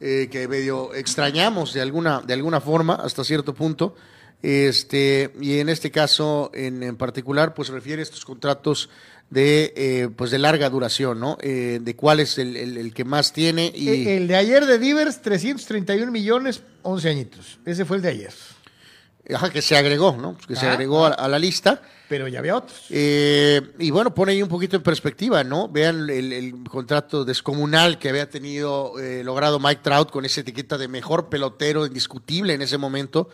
que 0.00 0.46
medio 0.48 0.94
extrañamos 0.94 1.74
de 1.74 1.82
alguna, 1.82 2.22
de 2.22 2.32
alguna 2.32 2.62
forma 2.62 2.94
hasta 2.94 3.22
cierto 3.24 3.52
punto. 3.54 3.94
Este, 4.42 5.32
y 5.40 5.58
en 5.58 5.68
este 5.68 5.90
caso 5.90 6.50
en, 6.54 6.82
en 6.82 6.96
particular, 6.96 7.54
pues 7.54 7.68
refiere 7.68 8.00
a 8.00 8.04
estos 8.04 8.24
contratos 8.24 8.88
de, 9.30 9.72
eh, 9.76 10.08
pues 10.14 10.30
de 10.30 10.38
larga 10.38 10.70
duración, 10.70 11.18
¿no? 11.18 11.36
Eh, 11.40 11.78
de 11.82 11.96
cuál 11.96 12.20
es 12.20 12.38
el, 12.38 12.56
el- 12.56 12.76
el 12.78 12.94
que 12.94 13.04
más 13.04 13.32
tiene 13.32 13.72
y... 13.74 13.88
Eh, 13.88 14.16
El 14.18 14.28
de 14.28 14.36
ayer 14.36 14.66
de 14.66 14.78
Divers, 14.78 15.20
331 15.22 16.12
millones, 16.12 16.60
11 16.82 17.08
añitos. 17.08 17.58
Ese 17.64 17.84
fue 17.84 17.96
el 17.96 18.02
de 18.02 18.08
ayer. 18.10 18.32
Ajá, 19.34 19.50
que 19.50 19.60
se 19.62 19.76
agregó, 19.76 20.16
¿no? 20.16 20.38
Que 20.46 20.54
se 20.54 20.66
Ajá. 20.66 20.74
agregó 20.74 21.06
a, 21.06 21.08
a 21.08 21.26
la 21.26 21.40
lista. 21.40 21.82
Pero 22.08 22.28
ya 22.28 22.38
había 22.38 22.54
otros. 22.54 22.84
Eh, 22.90 23.60
y 23.80 23.90
bueno, 23.90 24.14
pone 24.14 24.30
ahí 24.30 24.40
un 24.42 24.48
poquito 24.48 24.76
en 24.76 24.82
perspectiva, 24.84 25.42
¿no? 25.42 25.68
Vean 25.68 26.08
el, 26.08 26.32
el 26.32 26.54
contrato 26.70 27.24
descomunal 27.24 27.98
que 27.98 28.08
había 28.10 28.30
tenido, 28.30 28.96
eh, 29.00 29.24
logrado 29.24 29.58
Mike 29.58 29.80
Trout 29.82 30.12
con 30.12 30.24
esa 30.24 30.42
etiqueta 30.42 30.78
de 30.78 30.86
mejor 30.86 31.28
pelotero 31.28 31.84
indiscutible 31.84 32.54
en 32.54 32.62
ese 32.62 32.78
momento. 32.78 33.28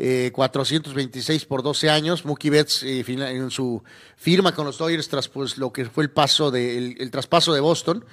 Eh, 0.00 0.30
426 0.32 1.44
por 1.44 1.62
12 1.62 1.90
años. 1.90 2.24
Mookie 2.24 2.50
Betts 2.50 2.84
eh, 2.84 3.04
en 3.08 3.50
su 3.50 3.82
firma 4.16 4.54
con 4.54 4.64
los 4.64 4.78
Dodgers 4.78 5.08
tras 5.08 5.28
pues, 5.28 5.58
lo 5.58 5.72
que 5.72 5.86
fue 5.86 6.04
el 6.04 6.10
paso 6.10 6.52
de, 6.52 6.78
el, 6.78 6.96
el 7.00 7.10
traspaso 7.10 7.52
de 7.52 7.60
Boston. 7.60 8.04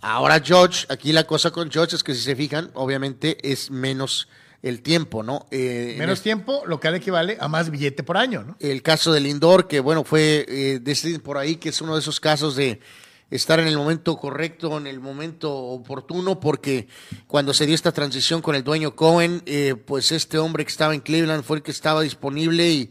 Ahora 0.00 0.40
George, 0.40 0.86
aquí 0.88 1.12
la 1.12 1.24
cosa 1.24 1.50
con 1.50 1.70
George 1.70 1.96
es 1.96 2.02
que 2.02 2.14
si 2.14 2.22
se 2.22 2.36
fijan, 2.36 2.70
obviamente 2.74 3.38
es 3.48 3.70
menos 3.70 4.28
el 4.62 4.82
tiempo, 4.82 5.22
¿no? 5.22 5.46
Eh, 5.50 5.92
en 5.92 5.98
Menos 5.98 6.20
tiempo, 6.20 6.62
lo 6.66 6.80
que 6.80 6.88
equivale 6.88 7.36
a 7.40 7.48
más 7.48 7.70
billete 7.70 8.02
por 8.02 8.16
año, 8.16 8.42
¿no? 8.42 8.56
el 8.60 8.82
caso 8.82 9.12
del 9.12 9.24
Lindor, 9.24 9.68
que 9.68 9.80
bueno, 9.80 10.04
fue 10.04 10.44
eh, 10.48 10.80
dicen 10.82 11.20
por 11.20 11.38
ahí 11.38 11.56
que 11.56 11.68
es 11.68 11.80
uno 11.80 11.94
de 11.94 12.00
esos 12.00 12.18
casos 12.20 12.56
de 12.56 12.80
estar 13.30 13.60
en 13.60 13.66
el 13.66 13.76
momento 13.76 14.16
correcto, 14.16 14.78
en 14.78 14.86
el 14.86 15.00
momento 15.00 15.54
oportuno, 15.54 16.40
porque 16.40 16.88
cuando 17.26 17.52
se 17.52 17.66
dio 17.66 17.74
esta 17.74 17.92
transición 17.92 18.40
con 18.40 18.54
el 18.54 18.64
dueño 18.64 18.96
Cohen, 18.96 19.42
eh, 19.46 19.74
pues 19.74 20.12
este 20.12 20.38
hombre 20.38 20.64
que 20.64 20.70
estaba 20.70 20.94
en 20.94 21.00
Cleveland 21.00 21.44
fue 21.44 21.58
el 21.58 21.62
que 21.62 21.70
estaba 21.70 22.00
disponible 22.02 22.68
y, 22.70 22.90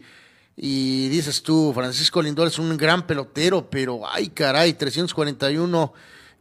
y 0.56 1.08
dices 1.08 1.42
tú, 1.42 1.72
Francisco 1.74 2.22
Lindor 2.22 2.48
es 2.48 2.58
un 2.58 2.76
gran 2.76 3.06
pelotero, 3.06 3.68
pero 3.68 4.02
ay 4.08 4.28
caray, 4.28 4.74
341 4.74 5.92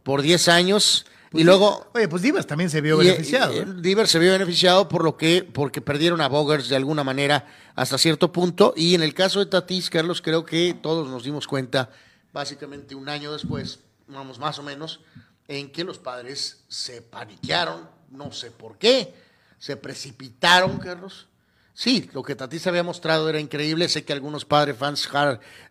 por 0.03 0.21
10 0.21 0.47
años. 0.47 1.05
y 1.33 1.43
luego 1.43 1.87
Oye, 1.93 2.07
pues 2.07 2.21
Divas 2.21 2.47
también 2.47 2.69
se 2.69 2.81
vio 2.81 3.01
y, 3.01 3.05
beneficiado. 3.07 3.53
eh, 3.53 3.59
¿eh? 3.59 3.65
Diver 3.81 4.07
se 4.07 4.19
vio 4.19 4.31
beneficiado 4.31 4.87
por 4.87 5.03
lo 5.03 5.17
que, 5.17 5.43
porque 5.43 5.81
perdieron 5.81 6.21
a 6.21 6.27
Bogers 6.27 6.69
de 6.69 6.75
alguna 6.75 7.03
manera 7.03 7.45
hasta 7.75 7.97
cierto 7.97 8.31
punto. 8.31 8.73
Y 8.77 8.95
en 8.95 9.01
el 9.03 9.13
caso 9.13 9.39
de 9.39 9.47
Tatis, 9.47 9.89
Carlos, 9.89 10.21
creo 10.21 10.45
que 10.45 10.75
todos 10.81 11.09
nos 11.09 11.23
dimos 11.23 11.45
cuenta, 11.47 11.89
básicamente 12.31 12.95
un 12.95 13.09
año 13.09 13.33
después, 13.33 13.79
vamos 14.07 14.39
más 14.39 14.59
o 14.59 14.63
menos, 14.63 15.01
en 15.47 15.71
que 15.71 15.83
los 15.83 15.97
padres 15.97 16.63
se 16.67 17.01
paniquearon, 17.01 17.89
no 18.11 18.31
sé 18.31 18.51
por 18.51 18.77
qué, 18.77 19.13
se 19.59 19.77
precipitaron, 19.77 20.77
Carlos. 20.77 21.27
Sí, 21.73 22.09
lo 22.11 22.23
que 22.23 22.35
Tatis 22.35 22.65
había 22.65 22.81
mostrado 22.81 23.29
era 23.29 23.39
increíble. 23.39 23.87
Sé 23.87 24.03
que 24.03 24.11
algunos 24.11 24.45
padres 24.45 24.75
fans 24.77 25.07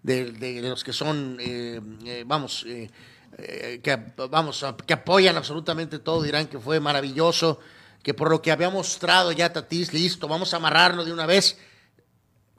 de, 0.04 0.30
de 0.30 0.62
los 0.62 0.84
que 0.84 0.92
son, 0.92 1.36
eh, 1.40 1.80
eh, 2.04 2.22
vamos, 2.24 2.64
eh, 2.68 2.90
que, 3.82 3.98
vamos, 4.30 4.64
que 4.86 4.94
apoyan 4.94 5.36
absolutamente 5.36 5.98
todo, 5.98 6.22
dirán 6.22 6.46
que 6.46 6.60
fue 6.60 6.78
maravilloso, 6.78 7.58
que 8.04 8.14
por 8.14 8.30
lo 8.30 8.40
que 8.40 8.52
había 8.52 8.70
mostrado 8.70 9.32
ya 9.32 9.52
Tatis, 9.52 9.92
listo, 9.92 10.28
vamos 10.28 10.54
a 10.54 10.58
amarrarlo 10.58 11.04
de 11.04 11.12
una 11.12 11.26
vez. 11.26 11.58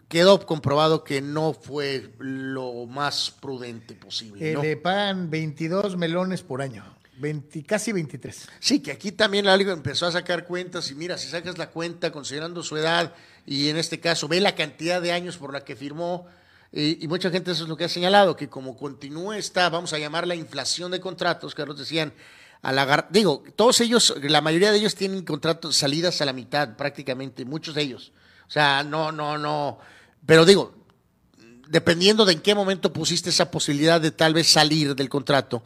Quedó 0.08 0.46
comprobado 0.46 1.04
que 1.04 1.22
no 1.22 1.54
fue 1.54 2.12
lo 2.20 2.86
más 2.86 3.32
prudente 3.42 3.94
posible. 3.94 4.52
Eh, 4.52 4.54
¿no? 4.54 4.62
Le 4.64 4.78
pagan 4.78 5.30
22 5.30 5.98
melones 5.98 6.42
por 6.44 6.62
año. 6.62 6.84
20, 7.20 7.64
casi 7.64 7.92
23. 7.92 8.48
Sí, 8.60 8.80
que 8.80 8.92
aquí 8.92 9.12
también 9.12 9.46
la 9.46 9.58
liga 9.58 9.74
empezó 9.74 10.06
a 10.06 10.12
sacar 10.12 10.46
cuentas 10.46 10.92
y 10.92 10.96
mira, 10.96 11.18
si 11.18 11.28
sacas 11.28 11.58
la 11.58 11.72
cuenta 11.72 12.12
considerando 12.12 12.62
su 12.64 12.78
edad 12.78 13.14
y 13.46 13.70
en 13.70 13.78
este 13.78 14.00
caso 14.00 14.28
ve 14.28 14.40
la 14.40 14.54
cantidad 14.56 15.02
de 15.02 15.12
años 15.12 15.38
por 15.38 15.52
la 15.52 15.62
que 15.66 15.76
firmó 15.76 16.28
y, 16.72 17.04
y 17.04 17.08
mucha 17.08 17.32
gente 17.32 17.52
eso 17.52 17.64
es 17.64 17.70
lo 17.70 17.76
que 17.76 17.86
ha 17.86 17.90
señalado, 17.90 18.36
que 18.36 18.50
como 18.50 18.78
continúa 18.78 19.36
esta, 19.38 19.68
vamos 19.70 19.94
a 19.94 19.98
llamar 19.98 20.28
la 20.28 20.36
inflación 20.36 20.92
de 20.92 21.00
contratos, 21.00 21.56
Carlos 21.56 21.80
decían, 21.80 22.14
a 22.62 22.72
la 22.72 22.86
gar- 22.86 23.08
digo, 23.10 23.44
todos 23.56 23.82
ellos, 23.82 24.14
la 24.22 24.42
mayoría 24.42 24.72
de 24.72 24.78
ellos 24.78 24.94
tienen 24.94 25.26
contratos 25.26 25.76
salidas 25.76 26.22
a 26.22 26.26
la 26.26 26.34
mitad 26.34 26.76
prácticamente, 26.78 27.46
muchos 27.46 27.74
de 27.74 27.82
ellos. 27.82 28.12
O 28.48 28.52
sea, 28.52 28.84
no, 28.84 29.12
no, 29.12 29.38
no, 29.40 29.80
pero 30.28 30.46
digo, 30.46 30.76
dependiendo 31.70 32.26
de 32.26 32.34
en 32.34 32.42
qué 32.42 32.54
momento 32.54 32.94
pusiste 32.94 33.32
esa 33.32 33.50
posibilidad 33.50 34.00
de 34.00 34.12
tal 34.12 34.34
vez 34.34 34.48
salir 34.48 34.94
del 34.94 35.10
contrato, 35.10 35.64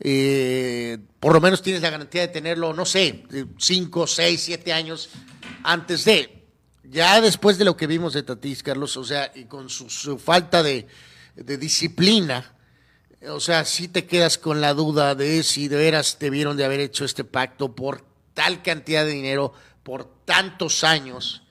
eh, 0.00 0.98
por 1.20 1.34
lo 1.34 1.40
menos 1.40 1.60
tienes 1.60 1.82
la 1.82 1.90
garantía 1.90 2.22
de 2.22 2.28
tenerlo, 2.28 2.72
no 2.72 2.86
sé, 2.86 3.24
de 3.28 3.46
cinco, 3.58 4.06
seis, 4.06 4.40
siete 4.42 4.72
años 4.72 5.10
antes 5.62 6.04
de. 6.06 6.46
Ya 6.84 7.20
después 7.20 7.58
de 7.58 7.66
lo 7.66 7.76
que 7.76 7.86
vimos 7.86 8.14
de 8.14 8.22
Tatis, 8.22 8.62
Carlos, 8.62 8.96
o 8.96 9.04
sea, 9.04 9.30
y 9.34 9.44
con 9.44 9.68
su, 9.68 10.18
falta 10.18 10.62
de, 10.62 10.86
de 11.36 11.58
disciplina, 11.58 12.54
o 13.28 13.40
sea, 13.40 13.66
sí 13.66 13.88
te 13.88 14.06
quedas 14.06 14.38
con 14.38 14.62
la 14.62 14.72
duda 14.72 15.14
de 15.14 15.42
si 15.42 15.68
de 15.68 15.76
veras 15.76 16.16
debieron 16.18 16.56
de 16.56 16.64
haber 16.64 16.80
hecho 16.80 17.04
este 17.04 17.24
pacto 17.24 17.74
por 17.74 18.06
tal 18.32 18.62
cantidad 18.62 19.04
de 19.04 19.10
dinero, 19.10 19.52
por 19.82 20.24
tantos 20.24 20.82
años. 20.82 21.42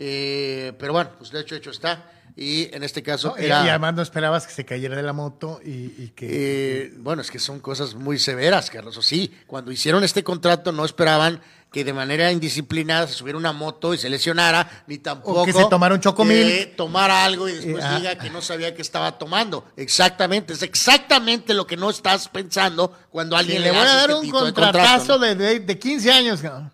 Eh, 0.00 0.72
pero 0.78 0.92
bueno, 0.92 1.10
pues 1.18 1.30
de 1.32 1.40
hecho, 1.40 1.56
hecho 1.56 1.70
está. 1.70 2.10
Y 2.36 2.72
en 2.72 2.84
este 2.84 3.02
caso 3.02 3.30
No, 3.30 3.36
era... 3.36 3.66
Y 3.66 3.68
además 3.68 3.94
no 3.94 4.02
esperabas 4.02 4.46
que 4.46 4.52
se 4.52 4.64
cayera 4.64 4.94
de 4.94 5.02
la 5.02 5.12
moto 5.12 5.60
y, 5.64 5.92
y 5.98 6.12
que... 6.14 6.84
Eh, 6.84 6.92
bueno, 6.98 7.20
es 7.20 7.32
que 7.32 7.40
son 7.40 7.58
cosas 7.58 7.94
muy 7.96 8.16
severas, 8.20 8.70
Carlos. 8.70 8.96
O 8.96 9.02
sí, 9.02 9.34
cuando 9.48 9.72
hicieron 9.72 10.04
este 10.04 10.22
contrato 10.22 10.70
no 10.70 10.84
esperaban 10.84 11.40
que 11.72 11.82
de 11.82 11.92
manera 11.92 12.30
indisciplinada 12.30 13.08
se 13.08 13.14
subiera 13.14 13.36
una 13.36 13.52
moto 13.52 13.92
y 13.92 13.98
se 13.98 14.08
lesionara, 14.08 14.84
ni 14.86 14.98
tampoco 14.98 15.44
que 15.44 15.52
se 15.52 15.66
tomara 15.66 15.94
un 15.94 16.00
chocomil. 16.00 16.46
que 16.46 16.66
tomara 16.76 17.24
algo 17.24 17.48
y 17.48 17.54
después 17.54 17.84
Eh, 17.84 17.86
ah. 17.86 17.98
diga 17.98 18.14
que 18.16 18.30
no 18.30 18.40
sabía 18.40 18.74
que 18.74 18.82
estaba 18.82 19.18
tomando. 19.18 19.66
Exactamente, 19.76 20.52
es 20.52 20.62
exactamente 20.62 21.52
lo 21.54 21.66
que 21.66 21.76
no 21.76 21.90
estás 21.90 22.28
pensando 22.28 22.96
cuando 23.10 23.36
alguien 23.36 23.62
le 23.62 23.70
voy 23.70 23.80
a 23.80 23.84
dar 23.84 24.10
este 24.10 24.22
un 24.22 24.30
contratazo 24.30 25.18
contrato, 25.18 25.18
¿no? 25.18 25.26
de, 25.26 25.34
de, 25.34 25.60
de 25.60 25.78
15 25.78 26.12
años, 26.12 26.40
cabrón. 26.40 26.70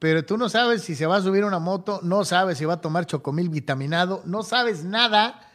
Pero 0.00 0.24
tú 0.24 0.36
no 0.36 0.48
sabes 0.48 0.82
si 0.82 0.96
se 0.96 1.06
va 1.06 1.18
a 1.18 1.22
subir 1.22 1.44
una 1.44 1.60
moto, 1.60 2.00
no 2.02 2.24
sabes 2.24 2.58
si 2.58 2.64
va 2.64 2.74
a 2.74 2.80
tomar 2.80 3.06
chocomil 3.06 3.48
vitaminado, 3.50 4.22
no 4.24 4.42
sabes 4.42 4.82
nada. 4.82 5.46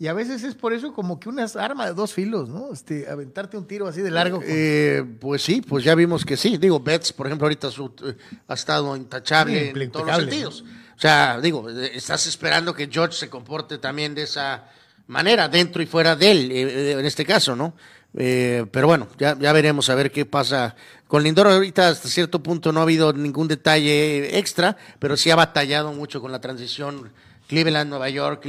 Y 0.00 0.06
a 0.06 0.12
veces 0.12 0.44
es 0.44 0.54
por 0.54 0.72
eso 0.72 0.94
como 0.94 1.18
que 1.18 1.28
una 1.28 1.44
arma 1.56 1.84
de 1.86 1.92
dos 1.92 2.14
filos, 2.14 2.48
¿no? 2.48 2.72
Este, 2.72 3.10
aventarte 3.10 3.56
un 3.56 3.66
tiro 3.66 3.88
así 3.88 4.00
de 4.00 4.12
largo. 4.12 4.40
Eh, 4.44 5.04
pues 5.20 5.42
sí, 5.42 5.60
pues 5.60 5.82
ya 5.82 5.96
vimos 5.96 6.24
que 6.24 6.36
sí. 6.36 6.56
Digo, 6.56 6.78
Betts, 6.78 7.12
por 7.12 7.26
ejemplo, 7.26 7.46
ahorita 7.46 7.68
su- 7.72 7.92
eh, 8.04 8.16
ha 8.46 8.54
estado 8.54 8.94
intachable 8.96 9.72
Sí, 9.74 9.80
en 9.80 9.90
todos 9.90 10.06
los 10.06 10.16
sentidos. 10.30 10.64
O 10.96 11.00
sea, 11.00 11.40
digo, 11.40 11.68
eh, 11.68 11.90
estás 11.94 12.28
esperando 12.28 12.72
que 12.72 12.86
George 12.88 13.16
se 13.16 13.28
comporte 13.28 13.78
también 13.78 14.14
de 14.14 14.22
esa 14.22 14.68
manera, 15.08 15.48
dentro 15.48 15.82
y 15.82 15.86
fuera 15.86 16.14
de 16.14 16.30
él, 16.30 16.52
eh, 16.52 16.92
en 16.92 17.04
este 17.04 17.24
caso, 17.24 17.56
¿no? 17.56 17.74
Eh, 18.20 18.66
pero 18.72 18.88
bueno, 18.88 19.06
ya, 19.16 19.38
ya 19.38 19.52
veremos 19.52 19.88
a 19.90 19.94
ver 19.94 20.10
qué 20.10 20.26
pasa. 20.26 20.74
Con 21.06 21.22
Lindor 21.22 21.46
ahorita 21.46 21.88
hasta 21.88 22.08
cierto 22.08 22.42
punto 22.42 22.72
no 22.72 22.80
ha 22.80 22.82
habido 22.82 23.12
ningún 23.12 23.46
detalle 23.46 24.36
extra, 24.36 24.76
pero 24.98 25.16
sí 25.16 25.30
ha 25.30 25.36
batallado 25.36 25.92
mucho 25.92 26.20
con 26.20 26.32
la 26.32 26.40
transición 26.40 27.12
Cleveland, 27.46 27.88
Nueva 27.88 28.10
York 28.10 28.44
y 28.44 28.48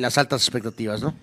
las, 0.00 0.18
altas 0.18 0.42
expectativas, 0.42 1.00
¿no? 1.00 1.14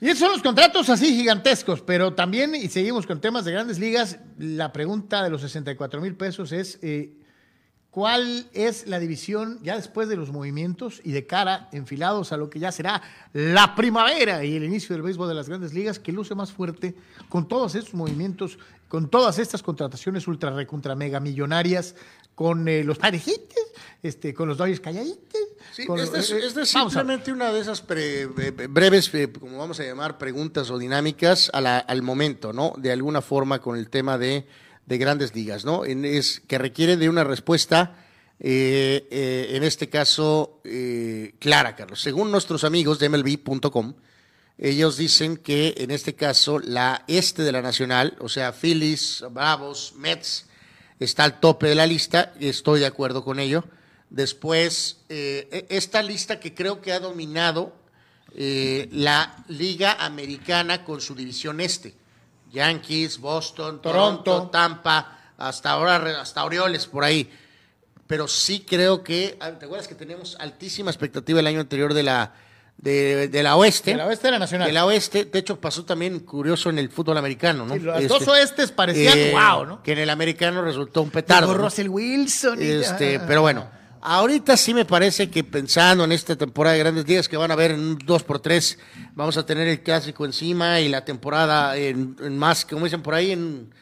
Y 0.00 0.06
esos 0.06 0.20
son 0.20 0.32
los 0.32 0.42
contratos 0.42 0.88
así 0.88 1.14
gigantescos, 1.14 1.82
pero 1.82 2.14
también, 2.14 2.54
y 2.54 2.68
seguimos 2.68 3.06
con 3.06 3.20
temas 3.20 3.44
de 3.44 3.52
grandes 3.52 3.78
ligas, 3.78 4.18
la 4.38 4.72
pregunta 4.72 5.22
de 5.22 5.28
los 5.28 5.42
64 5.42 6.00
mil 6.00 6.16
pesos 6.16 6.50
es, 6.50 6.78
eh, 6.82 7.12
¿cuál 7.92 8.46
es 8.54 8.86
la 8.88 8.98
división 8.98 9.60
ya 9.62 9.76
después 9.76 10.08
de 10.08 10.16
los 10.16 10.32
movimientos 10.32 11.00
y 11.04 11.12
de 11.12 11.26
cara 11.26 11.68
enfilados 11.72 12.32
a 12.32 12.36
lo 12.38 12.48
que 12.50 12.58
ya 12.58 12.72
será 12.72 13.02
la 13.34 13.74
primavera 13.76 14.42
y 14.44 14.56
el 14.56 14.64
inicio 14.64 14.94
del 14.96 15.02
béisbol 15.02 15.28
de 15.28 15.34
las 15.34 15.48
grandes 15.48 15.72
ligas 15.74 15.98
que 16.00 16.10
luce 16.10 16.34
más 16.34 16.50
fuerte 16.52 16.94
con 17.28 17.46
todos 17.46 17.74
estos 17.74 17.92
movimientos, 17.94 18.58
con 18.88 19.08
todas 19.10 19.38
estas 19.38 19.62
contrataciones 19.62 20.26
ultra 20.26 20.50
recontra 20.50 20.94
mega 20.96 21.20
millonarias, 21.20 21.94
con 22.34 22.66
eh, 22.66 22.82
los 22.82 22.96
parejites, 22.96 23.58
este, 24.02 24.32
con 24.32 24.48
los 24.48 24.56
Dodgers 24.56 24.80
calladitos? 24.80 25.40
Sí, 25.72 25.84
con- 25.84 26.00
esta 26.00 26.18
es, 26.18 26.30
esta 26.30 26.62
es 26.62 26.72
vamos 26.72 26.96
a 26.96 27.02
ver. 27.02 27.16
simplemente 27.20 27.32
una 27.32 27.52
de 27.52 27.60
esas 27.60 27.82
pre- 27.82 28.26
breves, 28.26 29.10
como 29.38 29.58
vamos 29.58 29.78
a 29.80 29.84
llamar, 29.84 30.16
preguntas 30.16 30.70
o 30.70 30.78
dinámicas 30.78 31.50
a 31.52 31.60
la- 31.60 31.78
al 31.78 32.00
momento, 32.00 32.54
¿no? 32.54 32.72
De 32.78 32.90
alguna 32.90 33.20
forma 33.20 33.58
con 33.60 33.76
el 33.76 33.90
tema 33.90 34.16
de, 34.16 34.46
de 34.86 34.98
grandes 34.98 35.34
ligas, 35.34 35.64
¿no? 35.64 35.84
En- 35.84 36.04
es 36.04 36.40
que 36.46 36.58
requiere 36.58 36.96
de 36.96 37.08
una 37.08 37.24
respuesta, 37.24 37.96
eh, 38.40 39.06
eh, 39.10 39.50
en 39.56 39.62
este 39.62 39.88
caso, 39.88 40.60
eh, 40.64 41.34
clara, 41.38 41.76
Carlos. 41.76 42.00
Según 42.00 42.30
nuestros 42.30 42.64
amigos 42.64 42.98
de 42.98 43.08
MLB.com, 43.08 43.94
ellos 44.58 44.96
dicen 44.96 45.36
que 45.36 45.74
en 45.78 45.90
este 45.90 46.14
caso 46.14 46.58
la 46.58 47.04
este 47.06 47.42
de 47.42 47.52
la 47.52 47.62
nacional, 47.62 48.16
o 48.20 48.28
sea, 48.28 48.52
Phillies, 48.52 49.24
Bravos, 49.30 49.94
Mets, 49.96 50.46
está 51.00 51.24
al 51.24 51.40
tope 51.40 51.66
de 51.68 51.74
la 51.74 51.86
lista, 51.86 52.32
y 52.38 52.48
estoy 52.48 52.80
de 52.80 52.86
acuerdo 52.86 53.24
con 53.24 53.38
ello. 53.40 53.64
Después, 54.10 54.98
eh, 55.08 55.48
e- 55.50 55.66
esta 55.76 56.02
lista 56.02 56.38
que 56.38 56.52
creo 56.54 56.80
que 56.82 56.92
ha 56.92 57.00
dominado 57.00 57.74
eh, 58.34 58.88
la 58.92 59.44
Liga 59.48 59.92
Americana 60.04 60.84
con 60.84 61.00
su 61.00 61.14
división 61.14 61.60
este. 61.60 61.94
Yankees, 62.52 63.18
Boston, 63.18 63.80
Toronto, 63.82 64.22
Toronto. 64.22 64.50
Tampa, 64.50 65.18
hasta 65.38 65.70
ahora, 65.70 66.20
hasta 66.20 66.44
Orioles, 66.44 66.86
por 66.86 67.04
ahí. 67.04 67.30
Pero 68.06 68.28
sí 68.28 68.64
creo 68.68 69.02
que, 69.02 69.36
ah, 69.40 69.50
¿te 69.52 69.64
acuerdas 69.64 69.88
que 69.88 69.94
teníamos 69.94 70.36
altísima 70.38 70.90
expectativa 70.90 71.40
el 71.40 71.46
año 71.46 71.60
anterior 71.60 71.94
de 71.94 72.02
la, 72.02 72.32
de, 72.76 73.28
de 73.28 73.42
la 73.42 73.56
oeste? 73.56 73.92
De 73.92 73.96
la 73.96 74.06
oeste 74.06 74.26
de 74.26 74.30
la 74.32 74.38
nacional. 74.38 74.66
De 74.66 74.72
la 74.72 74.84
oeste, 74.84 75.24
de 75.24 75.38
hecho 75.38 75.58
pasó 75.58 75.84
también 75.84 76.20
curioso 76.20 76.68
en 76.68 76.78
el 76.78 76.90
fútbol 76.90 77.16
americano, 77.16 77.64
¿no? 77.64 77.72
Sí, 77.74 77.80
los 77.80 78.06
dos 78.08 78.28
oestes 78.28 78.70
parecían 78.70 79.16
eh, 79.18 79.30
guau, 79.30 79.64
¿no? 79.64 79.82
Que 79.82 79.92
en 79.92 80.00
el 80.00 80.10
americano 80.10 80.60
resultó 80.62 81.00
un 81.00 81.10
petardo. 81.10 81.52
Llegó. 81.52 81.64
Russell 81.64 81.88
Wilson. 81.88 82.60
y- 82.62 82.66
Este, 82.66 83.18
pero 83.20 83.40
bueno, 83.40 83.66
ahorita 84.02 84.56
sí 84.56 84.74
me 84.74 84.84
parece 84.84 85.30
que 85.30 85.44
pensando 85.44 86.04
en 86.04 86.12
esta 86.12 86.36
temporada 86.36 86.74
de 86.74 86.80
grandes 86.80 87.06
ligas 87.06 87.28
que 87.28 87.36
van 87.36 87.50
a 87.50 87.56
ver 87.56 87.70
en 87.70 87.80
un 87.80 87.98
2 87.98 88.22
por 88.24 88.40
3 88.40 88.78
vamos 89.14 89.36
a 89.36 89.46
tener 89.46 89.68
el 89.68 89.82
clásico 89.82 90.24
encima 90.24 90.80
y 90.80 90.88
la 90.88 91.04
temporada 91.04 91.76
en, 91.76 92.16
en 92.20 92.36
más, 92.36 92.64
como 92.64 92.84
dicen 92.84 93.02
por 93.02 93.14
ahí, 93.14 93.30
en, 93.30 93.72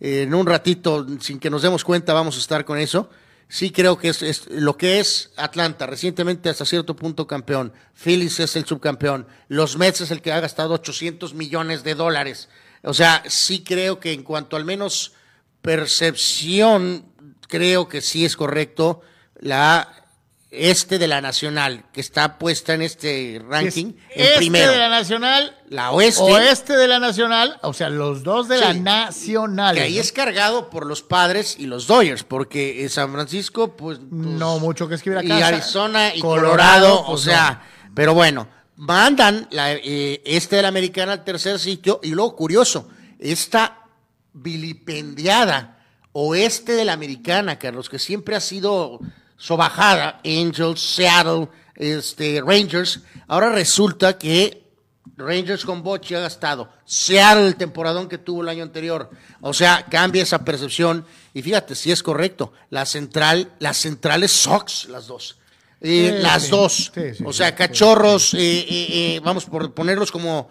en 0.00 0.34
un 0.34 0.46
ratito, 0.46 1.06
sin 1.20 1.38
que 1.38 1.50
nos 1.50 1.62
demos 1.62 1.84
cuenta, 1.84 2.12
vamos 2.12 2.36
a 2.36 2.40
estar 2.40 2.64
con 2.64 2.78
eso. 2.78 3.10
Sí 3.48 3.70
creo 3.70 3.98
que 3.98 4.08
es, 4.08 4.22
es 4.22 4.46
lo 4.48 4.76
que 4.76 5.00
es 5.00 5.32
Atlanta, 5.36 5.86
recientemente 5.86 6.48
hasta 6.48 6.64
cierto 6.64 6.94
punto 6.94 7.26
campeón. 7.26 7.72
Phillies 7.94 8.40
es 8.40 8.56
el 8.56 8.64
subcampeón. 8.64 9.26
Los 9.48 9.76
Mets 9.76 10.02
es 10.02 10.10
el 10.10 10.22
que 10.22 10.32
ha 10.32 10.40
gastado 10.40 10.74
800 10.74 11.34
millones 11.34 11.82
de 11.82 11.94
dólares. 11.94 12.48
O 12.82 12.94
sea, 12.94 13.22
sí 13.26 13.62
creo 13.62 14.00
que 14.00 14.12
en 14.12 14.22
cuanto 14.22 14.56
al 14.56 14.64
menos 14.64 15.12
percepción, 15.62 17.04
creo 17.48 17.88
que 17.88 18.00
sí 18.00 18.24
es 18.24 18.36
correcto 18.36 19.02
la 19.40 20.00
este 20.50 20.98
de 20.98 21.06
la 21.06 21.20
nacional, 21.20 21.84
que 21.92 22.00
está 22.00 22.36
puesta 22.36 22.74
en 22.74 22.82
este 22.82 23.40
ranking 23.48 23.92
en 24.10 24.22
este 24.22 24.36
primero. 24.38 24.72
de 24.72 24.78
la 24.78 24.88
nacional. 24.88 25.56
La 25.68 25.92
oeste. 25.92 26.22
Oeste 26.22 26.76
de 26.76 26.88
la 26.88 26.98
nacional. 26.98 27.58
O 27.62 27.72
sea, 27.72 27.88
los 27.88 28.24
dos 28.24 28.48
de 28.48 28.58
la 28.58 28.74
nacional. 28.74 29.76
Que 29.76 29.82
ahí 29.82 29.94
¿no? 29.94 30.00
es 30.00 30.12
cargado 30.12 30.68
por 30.68 30.86
los 30.86 31.02
padres 31.02 31.56
y 31.58 31.66
los 31.66 31.86
Dodgers, 31.86 32.24
porque 32.24 32.82
en 32.82 32.90
San 32.90 33.12
Francisco, 33.12 33.76
pues. 33.76 34.00
No 34.10 34.58
mucho 34.58 34.88
que 34.88 34.96
escribir 34.96 35.22
y 35.22 35.30
acá. 35.30 35.46
Arizona 35.46 36.14
y 36.14 36.20
Colorado, 36.20 36.48
Colorado, 36.48 37.00
o 37.02 37.06
pues, 37.12 37.22
sea, 37.22 37.62
pero 37.94 38.14
bueno, 38.14 38.48
mandan 38.76 39.46
la, 39.52 39.72
eh, 39.72 40.20
este 40.24 40.56
de 40.56 40.62
la 40.62 40.68
americana 40.68 41.12
al 41.12 41.24
tercer 41.24 41.60
sitio 41.60 42.00
y 42.02 42.10
luego 42.10 42.34
curioso, 42.34 42.88
esta 43.20 43.84
vilipendiada 44.32 45.76
oeste 46.12 46.72
de 46.72 46.84
la 46.84 46.94
americana, 46.94 47.58
Carlos, 47.58 47.88
que 47.88 48.00
siempre 48.00 48.34
ha 48.34 48.40
sido 48.40 49.00
sobajada, 49.40 50.20
Angels, 50.24 50.80
Seattle, 50.80 51.48
este, 51.74 52.42
Rangers, 52.44 53.00
ahora 53.26 53.48
resulta 53.50 54.18
que 54.18 54.62
Rangers 55.16 55.64
con 55.64 55.82
Bochy 55.82 56.14
ha 56.14 56.20
gastado. 56.20 56.68
Seattle 56.84 57.46
el 57.46 57.56
temporadón 57.56 58.08
que 58.08 58.18
tuvo 58.18 58.42
el 58.42 58.50
año 58.50 58.62
anterior. 58.62 59.10
O 59.40 59.54
sea, 59.54 59.86
cambia 59.90 60.22
esa 60.22 60.44
percepción. 60.44 61.06
Y 61.32 61.42
fíjate, 61.42 61.74
si 61.74 61.90
es 61.90 62.02
correcto. 62.02 62.52
La 62.68 62.84
central, 62.84 63.52
las 63.58 63.78
centrales 63.78 64.30
Sox, 64.30 64.88
las 64.88 65.06
dos. 65.06 65.38
Eh, 65.80 66.16
Sí, 66.16 66.22
las 66.22 66.42
sí. 66.44 66.50
dos. 66.50 66.92
O 67.24 67.32
sea, 67.32 67.54
cachorros, 67.54 68.34
eh, 68.34 68.38
eh, 68.38 68.66
eh, 68.68 69.20
vamos 69.24 69.46
por 69.46 69.72
ponerlos 69.72 70.12
como 70.12 70.50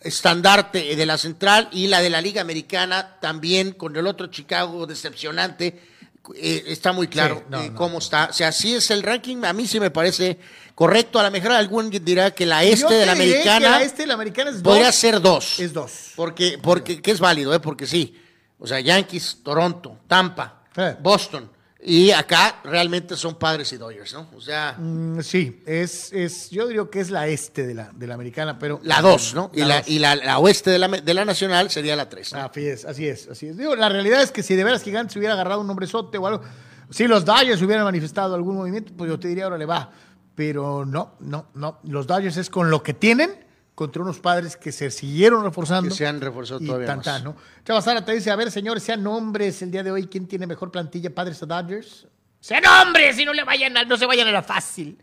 estandarte 0.00 0.94
de 0.94 1.06
la 1.06 1.18
central 1.18 1.68
y 1.72 1.86
la 1.86 2.00
de 2.00 2.10
la 2.10 2.20
Liga 2.20 2.40
Americana 2.40 3.18
también 3.20 3.72
con 3.72 3.96
el 3.96 4.06
otro 4.06 4.26
Chicago 4.26 4.86
decepcionante. 4.86 5.95
Eh, 6.34 6.64
está 6.66 6.92
muy 6.92 7.08
claro 7.08 7.36
Sí, 7.36 7.44
no, 7.48 7.62
eh, 7.62 7.68
no. 7.70 7.74
cómo 7.76 7.98
está. 7.98 8.28
O 8.30 8.32
sea, 8.32 8.50
sí 8.52 8.74
es 8.74 8.90
el 8.90 9.02
ranking, 9.02 9.44
a 9.44 9.52
mí 9.52 9.66
sí 9.66 9.78
me 9.80 9.90
parece 9.90 10.38
correcto. 10.74 11.18
A 11.18 11.22
lo 11.22 11.30
mejor 11.30 11.52
algún 11.52 11.90
dirá 11.90 12.30
que 12.32 12.46
la 12.46 12.64
este 12.64 12.86
te 12.86 12.94
de 12.94 13.06
la 13.06 13.14
que 13.14 13.22
americana 13.22 13.70
La 13.70 13.82
este 13.82 14.02
de 14.02 14.06
la 14.08 14.14
americana 14.14 14.50
es 14.50 14.56
podría 14.62 14.86
dos. 14.86 14.94
ser 14.94 15.20
dos. 15.20 15.60
Es 15.60 15.72
dos. 15.72 15.90
Porque, 16.16 16.58
porque, 16.62 17.00
que 17.00 17.10
es 17.10 17.20
válido, 17.20 17.54
¿eh? 17.54 17.60
Porque 17.60 17.86
sí. 17.86 18.18
O 18.58 18.66
sea, 18.66 18.80
Yankees, 18.80 19.38
Toronto, 19.42 19.98
Tampa, 20.08 20.62
Eh. 20.76 20.96
Boston. 21.00 21.50
Y 21.82 22.10
acá 22.10 22.60
realmente 22.64 23.16
son 23.16 23.34
padres 23.36 23.72
y 23.72 23.76
Dodgers, 23.76 24.14
¿no? 24.14 24.28
O 24.34 24.40
sea, 24.40 24.76
Mm, 24.78 25.20
sí, 25.20 25.62
es, 25.66 26.12
es, 26.12 26.50
yo 26.50 26.66
diría 26.66 26.84
que 26.90 27.00
es 27.00 27.10
la 27.10 27.28
este 27.28 27.66
de 27.66 27.74
la, 27.74 27.90
de 27.94 28.06
la 28.06 28.14
americana, 28.14 28.58
pero. 28.58 28.80
la 28.82 29.02
dos, 29.02 29.34
¿no? 29.34 29.50
Y, 29.54 29.60
la, 29.60 29.78
dos. 29.78 29.88
y 29.88 29.98
la, 29.98 30.16
la 30.16 30.38
oeste 30.38 30.70
de 30.70 30.78
la, 30.78 30.88
de 30.88 31.14
la 31.14 31.24
nacional 31.24 31.70
sería 31.70 31.94
la 31.94 32.08
tres. 32.08 32.32
¿no? 32.32 32.40
Así 32.40 32.66
es, 32.66 32.84
así 32.84 33.06
es, 33.06 33.28
así 33.28 33.48
es. 33.48 33.56
Digo, 33.56 33.76
la 33.76 33.88
realidad 33.88 34.22
es 34.22 34.32
que 34.32 34.42
si 34.42 34.56
de 34.56 34.64
veras 34.64 34.82
Gigantes 34.82 35.16
hubiera 35.16 35.34
agarrado 35.34 35.60
un 35.60 35.66
nombrezote 35.66 36.18
o 36.18 36.26
algo, 36.26 36.42
si 36.90 37.06
los 37.06 37.24
Dodgers 37.24 37.60
hubieran 37.62 37.84
manifestado 37.84 38.34
algún 38.34 38.56
movimiento, 38.56 38.92
pues 38.96 39.10
yo 39.10 39.20
te 39.20 39.28
diría, 39.28 39.44
ahora 39.44 39.58
le 39.58 39.66
va. 39.66 39.90
Pero 40.34 40.84
no, 40.84 41.14
no, 41.20 41.46
no. 41.54 41.80
Los 41.84 42.06
Dodgers 42.06 42.36
es 42.36 42.50
con 42.50 42.70
lo 42.70 42.82
que 42.82 42.94
tienen 42.94 43.45
contra 43.76 44.02
unos 44.02 44.18
padres 44.18 44.56
que 44.56 44.72
se 44.72 44.90
siguieron 44.90 45.44
reforzando. 45.44 45.90
Que 45.90 45.94
se 45.94 46.06
han 46.06 46.20
reforzado 46.20 46.60
y 46.60 46.66
todavía 46.66 46.86
tan, 46.86 46.98
más. 47.04 47.22
¿no? 47.22 47.36
Chava 47.64 47.80
Sara 47.82 48.04
te 48.04 48.12
dice, 48.12 48.30
a 48.30 48.36
ver, 48.36 48.50
señores, 48.50 48.82
sean 48.82 49.02
nombres 49.02 49.60
el 49.62 49.70
día 49.70 49.82
de 49.84 49.92
hoy, 49.92 50.06
¿quién 50.08 50.26
tiene 50.26 50.46
mejor 50.48 50.72
plantilla, 50.72 51.14
padres 51.14 51.40
o 51.42 51.46
Dodgers? 51.46 52.08
Sean 52.40 52.64
hombres 52.66 53.18
y 53.18 53.24
no, 53.26 53.32
le 53.34 53.44
vayan 53.44 53.76
a- 53.76 53.84
no 53.84 53.96
se 53.96 54.06
vayan 54.06 54.26
a 54.28 54.32
la 54.32 54.42
fácil. 54.42 54.98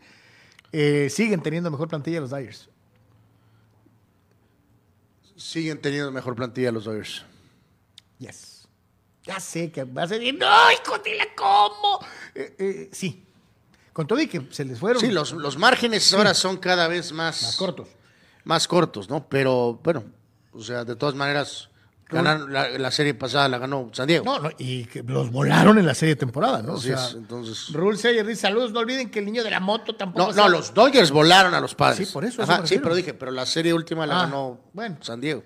Eh, 0.71 1.07
siguen 1.11 1.41
teniendo 1.43 1.69
mejor 1.69 1.87
plantilla 1.87 2.19
los 2.19 2.31
Dodgers. 2.31 2.67
Siguen 5.35 5.79
teniendo 5.81 6.11
mejor 6.11 6.35
plantilla 6.35 6.71
los 6.71 6.85
Dodgers. 6.85 7.23
Yes. 8.17 8.67
Ya 9.23 9.39
sé 9.39 9.71
que 9.71 9.83
vas 9.83 10.11
a 10.11 10.15
decir, 10.15 10.35
no, 10.37 10.71
hijo, 10.71 10.97
dile 11.03 11.29
cómo. 11.35 11.99
Eh, 12.33 12.55
eh, 12.57 12.89
sí. 12.91 13.23
Con 13.93 14.07
todo 14.07 14.19
y 14.19 14.27
que 14.27 14.47
se 14.49 14.65
les 14.65 14.79
fueron. 14.79 14.99
Sí, 14.99 15.11
los, 15.11 15.31
los 15.33 15.57
márgenes 15.57 16.11
ahora 16.13 16.33
son 16.33 16.57
cada 16.57 16.87
vez 16.87 17.11
más, 17.11 17.43
más 17.43 17.55
cortos. 17.55 17.87
Más 18.43 18.67
cortos, 18.67 19.09
¿no? 19.09 19.27
Pero 19.29 19.79
bueno, 19.83 20.03
o 20.51 20.61
sea, 20.61 20.83
de 20.85 20.95
todas 20.95 21.15
maneras, 21.15 21.69
ganaron, 22.09 22.51
la, 22.51 22.69
la 22.77 22.91
serie 22.91 23.13
pasada 23.13 23.47
la 23.47 23.57
ganó 23.57 23.89
San 23.93 24.07
Diego. 24.07 24.25
No, 24.25 24.39
no, 24.39 24.49
y 24.57 24.85
que 24.85 25.01
los 25.03 25.31
volaron 25.31 25.79
en 25.79 25.85
la 25.85 25.95
serie 25.95 26.15
de 26.15 26.19
temporada, 26.19 26.61
¿no? 26.61 26.73
Así 26.75 26.91
o 26.91 26.97
sea, 26.97 27.07
es, 27.07 27.15
entonces. 27.15 27.71
Sayer 27.99 28.25
dice, 28.25 28.41
saludos, 28.41 28.71
no 28.71 28.79
olviden 28.81 29.09
que 29.09 29.19
el 29.19 29.25
niño 29.25 29.43
de 29.43 29.51
la 29.51 29.59
moto 29.59 29.95
tampoco... 29.95 30.27
No, 30.27 30.33
no, 30.33 30.49
los 30.49 30.73
Dodgers 30.73 31.11
volaron 31.11 31.53
a 31.53 31.61
los 31.61 31.73
padres. 31.73 32.07
Sí, 32.07 32.13
por 32.13 32.25
eso, 32.25 32.43
Ajá, 32.43 32.57
eso 32.57 32.67
sí, 32.67 32.79
pero 32.79 32.95
dije, 32.95 33.13
pero 33.13 33.31
la 33.31 33.45
serie 33.45 33.73
última 33.73 34.05
la 34.05 34.19
Ah, 34.21 34.23
ganó 34.25 34.59
bueno. 34.73 34.97
San 35.01 35.21
Diego. 35.21 35.43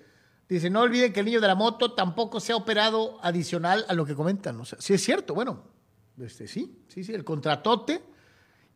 Dice, 0.50 0.70
no 0.70 0.82
olviden 0.82 1.12
que 1.14 1.20
el 1.20 1.26
niño 1.26 1.42
de 1.42 1.48
la 1.48 1.56
moto 1.56 1.94
tampoco 1.94 2.40
se 2.40 2.54
ha 2.54 2.56
operado 2.56 3.20
adicional 3.22 3.86
a 3.90 3.94
lo 3.94 4.06
que 4.06 4.16
comentan. 4.16 4.60
O 4.60 4.66
sea, 4.66 4.80
sí 4.82 4.94
es 4.94 5.04
cierto, 5.04 5.34
bueno, 5.34 5.64
este, 6.20 6.48
sí, 6.48 6.84
sí, 6.88 7.04
sí, 7.04 7.14
el 7.14 7.24
contratote. 7.24 8.02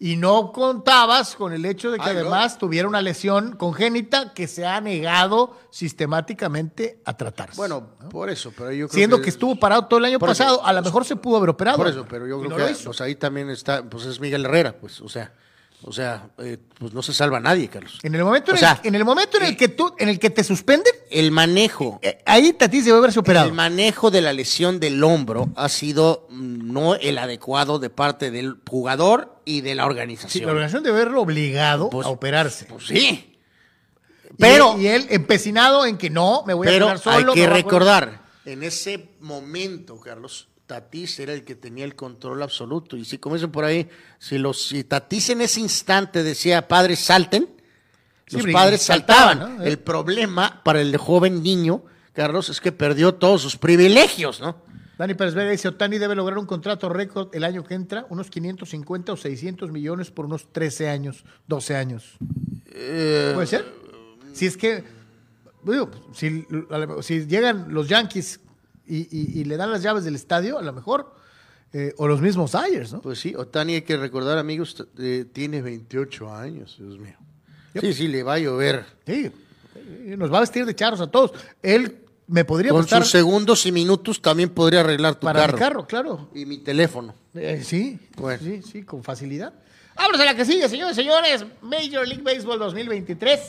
Y 0.03 0.15
no 0.15 0.51
contabas 0.51 1.35
con 1.35 1.53
el 1.53 1.63
hecho 1.63 1.91
de 1.91 1.99
que 1.99 2.09
Ay, 2.09 2.15
no. 2.15 2.21
además 2.21 2.57
tuviera 2.57 2.87
una 2.87 3.03
lesión 3.03 3.55
congénita 3.55 4.33
que 4.33 4.47
se 4.47 4.65
ha 4.65 4.81
negado 4.81 5.55
sistemáticamente 5.69 7.03
a 7.05 7.15
tratarse. 7.15 7.55
Bueno, 7.55 7.87
por 8.09 8.31
eso, 8.31 8.51
pero 8.57 8.71
yo 8.71 8.87
creo 8.87 8.97
Siendo 8.97 9.21
que, 9.21 9.29
estuvo 9.29 9.55
parado 9.57 9.85
todo 9.85 9.99
el 9.99 10.05
año 10.05 10.17
eso, 10.17 10.25
pasado, 10.25 10.65
a 10.65 10.73
lo 10.73 10.81
mejor 10.81 11.05
se 11.05 11.15
pudo 11.17 11.37
haber 11.37 11.51
operado. 11.51 11.77
Por 11.77 11.87
eso, 11.87 12.07
pero 12.09 12.25
yo 12.25 12.39
creo 12.39 12.49
no 12.49 12.57
que 12.57 12.73
pues 12.83 12.99
ahí 12.99 13.13
también 13.13 13.51
está, 13.51 13.87
pues 13.87 14.05
es 14.05 14.19
Miguel 14.19 14.43
Herrera, 14.43 14.73
pues, 14.73 15.01
o 15.01 15.07
sea, 15.07 15.33
o 15.83 15.91
sea, 15.91 16.29
eh, 16.37 16.57
pues 16.79 16.93
no 16.93 17.01
se 17.01 17.13
salva 17.13 17.39
nadie, 17.39 17.67
Carlos. 17.67 17.99
En 18.03 18.13
el 18.15 18.23
momento, 18.23 18.51
O 18.51 18.53
en, 18.55 18.59
sea, 18.59 18.79
el, 18.83 18.89
en 18.89 18.95
el 18.95 19.03
momento 19.05 19.37
en 19.37 19.45
el 19.45 19.57
que 19.57 19.67
tú, 19.67 19.93
en 19.97 20.09
el 20.09 20.19
que 20.19 20.29
te 20.29 20.43
suspenden, 20.43 20.93
El 21.09 21.31
manejo, 21.31 21.99
eh, 22.01 22.19
ahí 22.25 22.53
Tatis 22.53 22.85
debe 22.85 22.97
haberse 22.99 23.19
operado. 23.19 23.47
el 23.47 23.53
manejo 23.53 24.11
de 24.11 24.21
la 24.21 24.31
lesión 24.33 24.79
del 24.79 25.03
hombro 25.03 25.49
ha 25.55 25.69
sido 25.69 26.27
mm, 26.29 26.71
no 26.71 26.95
el 26.95 27.17
adecuado 27.17 27.79
de 27.79 27.89
parte 27.89 28.29
del 28.31 28.57
jugador 28.69 29.41
y 29.43 29.61
de 29.61 29.75
la 29.75 29.83
Sí, 29.83 29.87
organización. 29.89 30.45
la 30.45 30.51
organización 30.51 30.83
debe 30.83 31.01
haberlo 31.01 31.21
obligado 31.21 31.89
Pues- 31.89 32.05
a 32.05 32.09
operarse. 32.11 32.65
Pues 32.65 32.85
sí, 32.87 33.37
pero- 34.37 34.77
y 34.79 34.87
él 34.87 35.07
empecinado 35.09 35.85
en 35.85 35.97
que 35.97 36.09
no, 36.09 36.43
me 36.45 36.53
voy 36.53 36.67
a 36.67 36.71
pero 36.71 36.85
quedar 36.87 36.99
solo. 36.99 37.31
hay 37.33 37.35
que 37.39 37.45
a- 37.45 37.49
recordar, 37.49 38.21
en 38.45 38.63
ese 38.63 39.09
momento, 39.19 39.99
Carlos, 39.99 40.47
Tatis 40.71 41.19
era 41.19 41.33
el 41.33 41.43
que 41.43 41.55
tenía 41.55 41.83
el 41.83 41.95
control 41.95 42.41
absoluto. 42.41 42.95
Y 42.95 43.03
si 43.03 43.17
como 43.17 43.35
dicen 43.35 43.51
por 43.51 43.65
ahí, 43.65 43.89
si 44.19 44.37
los 44.37 44.69
si 44.69 44.85
Tatis 44.85 45.31
en 45.31 45.41
ese 45.41 45.59
instante 45.59 46.23
decía 46.23 46.65
padres 46.65 46.99
salten, 46.99 47.49
Sí, 48.25 48.37
los 48.37 48.53
padres 48.53 48.81
saltaban, 48.81 49.39
saltaban. 49.39 49.57
¿no? 49.57 49.63
El 49.65 49.79
problema 49.79 50.61
para 50.63 50.79
el 50.79 50.95
joven 50.95 51.43
niño, 51.43 51.83
Carlos, 52.13 52.47
es 52.47 52.61
que 52.61 52.71
perdió 52.71 53.15
todos 53.15 53.41
sus 53.41 53.57
privilegios, 53.57 54.39
¿no? 54.39 54.55
Dani 54.97 55.13
Pérez 55.13 55.33
Vega 55.33 55.51
dice, 55.51 55.67
Otani 55.67 55.97
debe 55.97 56.15
lograr 56.15 56.37
un 56.37 56.45
contrato 56.45 56.87
récord 56.87 57.35
el 57.35 57.43
año 57.43 57.65
que 57.65 57.73
entra, 57.73 58.05
unos 58.09 58.29
550 58.29 59.11
o 59.11 59.17
600 59.17 59.71
millones 59.71 60.09
por 60.09 60.25
unos 60.25 60.53
13 60.53 60.87
años, 60.87 61.25
12 61.47 61.75
años. 61.75 62.13
Eh, 62.67 63.31
¿Puede 63.33 63.47
ser? 63.47 63.65
Si 64.31 64.45
es 64.45 64.55
que, 64.55 64.85
digo, 65.63 65.91
si, 66.13 66.47
si 67.01 67.25
llegan 67.25 67.73
los 67.73 67.89
Yankees 67.89 68.39
y, 68.95 69.07
y- 69.11 69.39
y 69.41 69.43
le 69.45 69.57
dan 69.57 69.71
las 69.71 69.81
llaves 69.83 70.03
del 70.03 70.15
estadio, 70.15 70.57
a 70.57 70.61
lo 70.61 70.73
mejor, 70.73 71.13
eh, 71.73 71.93
o 71.97 72.07
los 72.07 72.21
mismos 72.21 72.51
Dyers, 72.51 72.93
¿no? 72.93 73.01
Pues 73.01 73.19
sí, 73.19 73.33
Otani 73.35 73.75
hay 73.75 73.81
que 73.83 73.95
recordar, 73.97 74.37
amigos, 74.37 74.85
eh, 74.99 75.25
tiene 75.31 75.61
28 75.61 76.33
años, 76.33 76.75
Dios 76.79 76.97
mío. 76.99 77.15
Sí, 77.79 77.93
sí, 77.93 78.07
le 78.09 78.23
va 78.23 78.33
a 78.33 78.39
llover. 78.39 78.85
Sí, 79.05 79.31
nos 80.17 80.31
va 80.31 80.37
a 80.37 80.41
vestir 80.41 80.65
de 80.65 80.75
charros 80.75 80.99
a 80.99 81.07
todos. 81.07 81.31
Él 81.61 81.99
me 82.27 82.43
podría 82.43 82.71
Con 82.71 82.85
sus 82.87 83.09
segundos 83.09 83.65
y 83.65 83.71
minutos 83.71 84.21
también 84.21 84.49
podría 84.49 84.81
arreglar 84.81 85.15
tu 85.15 85.25
para 85.25 85.39
carro. 85.41 85.57
carro, 85.57 85.87
claro. 85.87 86.29
Y 86.35 86.45
mi 86.45 86.57
teléfono. 86.57 87.15
Eh, 87.33 87.61
sí, 87.63 87.97
Bueno. 88.17 88.43
sí, 88.43 88.61
sí, 88.61 88.83
con 88.83 89.03
facilidad. 89.03 89.53
Vámonos 89.95 90.19
a 90.19 90.25
la 90.25 90.35
que 90.35 90.43
sigue, 90.45 90.67
señores 90.67 90.97
y 90.97 91.01
señores. 91.01 91.45
Major 91.61 92.05
League 92.07 92.23
Baseball 92.23 92.59
2023. 92.59 93.39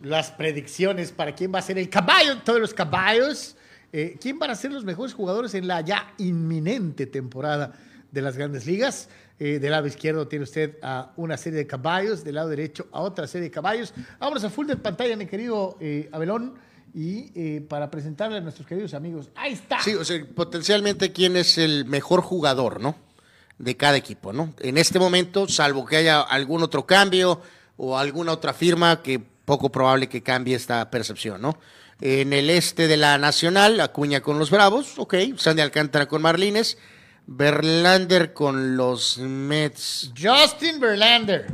Las 0.00 0.30
predicciones 0.32 1.12
para 1.12 1.32
quién 1.34 1.54
va 1.54 1.60
a 1.60 1.62
ser 1.62 1.78
el 1.78 1.88
caballo, 1.88 2.38
todos 2.44 2.60
los 2.60 2.74
caballos. 2.74 3.54
Eh, 3.92 4.16
¿Quién 4.20 4.38
van 4.38 4.50
a 4.50 4.54
ser 4.54 4.72
los 4.72 4.84
mejores 4.84 5.14
jugadores 5.14 5.54
en 5.54 5.66
la 5.66 5.80
ya 5.82 6.14
inminente 6.18 7.06
temporada 7.06 7.72
de 8.10 8.22
las 8.22 8.36
grandes 8.36 8.66
ligas? 8.66 9.08
Eh, 9.44 9.58
del 9.58 9.72
lado 9.72 9.88
izquierdo 9.88 10.28
tiene 10.28 10.44
usted 10.44 10.76
a 10.82 11.12
una 11.16 11.36
serie 11.36 11.58
de 11.58 11.66
caballos, 11.66 12.22
del 12.22 12.36
lado 12.36 12.48
derecho 12.48 12.86
a 12.92 13.00
otra 13.00 13.26
serie 13.26 13.48
de 13.48 13.50
caballos. 13.50 13.92
Vámonos 14.20 14.44
a 14.44 14.50
full 14.50 14.68
de 14.68 14.76
pantalla, 14.76 15.16
mi 15.16 15.26
querido 15.26 15.76
eh, 15.80 16.08
Abelón, 16.12 16.54
y 16.94 17.32
eh, 17.34 17.60
para 17.60 17.90
presentarle 17.90 18.38
a 18.38 18.40
nuestros 18.40 18.68
queridos 18.68 18.94
amigos. 18.94 19.30
Ahí 19.34 19.54
está. 19.54 19.82
Sí, 19.82 19.94
o 19.94 20.04
sea, 20.04 20.24
potencialmente 20.32 21.12
quién 21.12 21.36
es 21.36 21.58
el 21.58 21.86
mejor 21.86 22.20
jugador, 22.20 22.80
¿no? 22.80 22.94
De 23.58 23.76
cada 23.76 23.96
equipo, 23.96 24.32
¿no? 24.32 24.54
En 24.60 24.78
este 24.78 25.00
momento, 25.00 25.48
salvo 25.48 25.86
que 25.86 25.96
haya 25.96 26.20
algún 26.20 26.62
otro 26.62 26.86
cambio 26.86 27.40
o 27.76 27.98
alguna 27.98 28.30
otra 28.30 28.52
firma 28.52 29.02
que 29.02 29.18
poco 29.18 29.72
probable 29.72 30.08
que 30.08 30.22
cambie 30.22 30.54
esta 30.54 30.88
percepción, 30.88 31.42
¿no? 31.42 31.58
En 32.04 32.32
el 32.32 32.50
este 32.50 32.88
de 32.88 32.96
la 32.96 33.16
Nacional, 33.16 33.80
Acuña 33.80 34.22
con 34.22 34.36
los 34.36 34.50
Bravos, 34.50 34.98
ok. 34.98 35.14
Sandy 35.36 35.62
Alcántara 35.62 36.08
con 36.08 36.20
Marlines. 36.20 36.76
Verlander 37.28 38.32
con 38.32 38.76
los 38.76 39.18
Mets. 39.18 40.10
Justin 40.20 40.80
Verlander. 40.80 41.46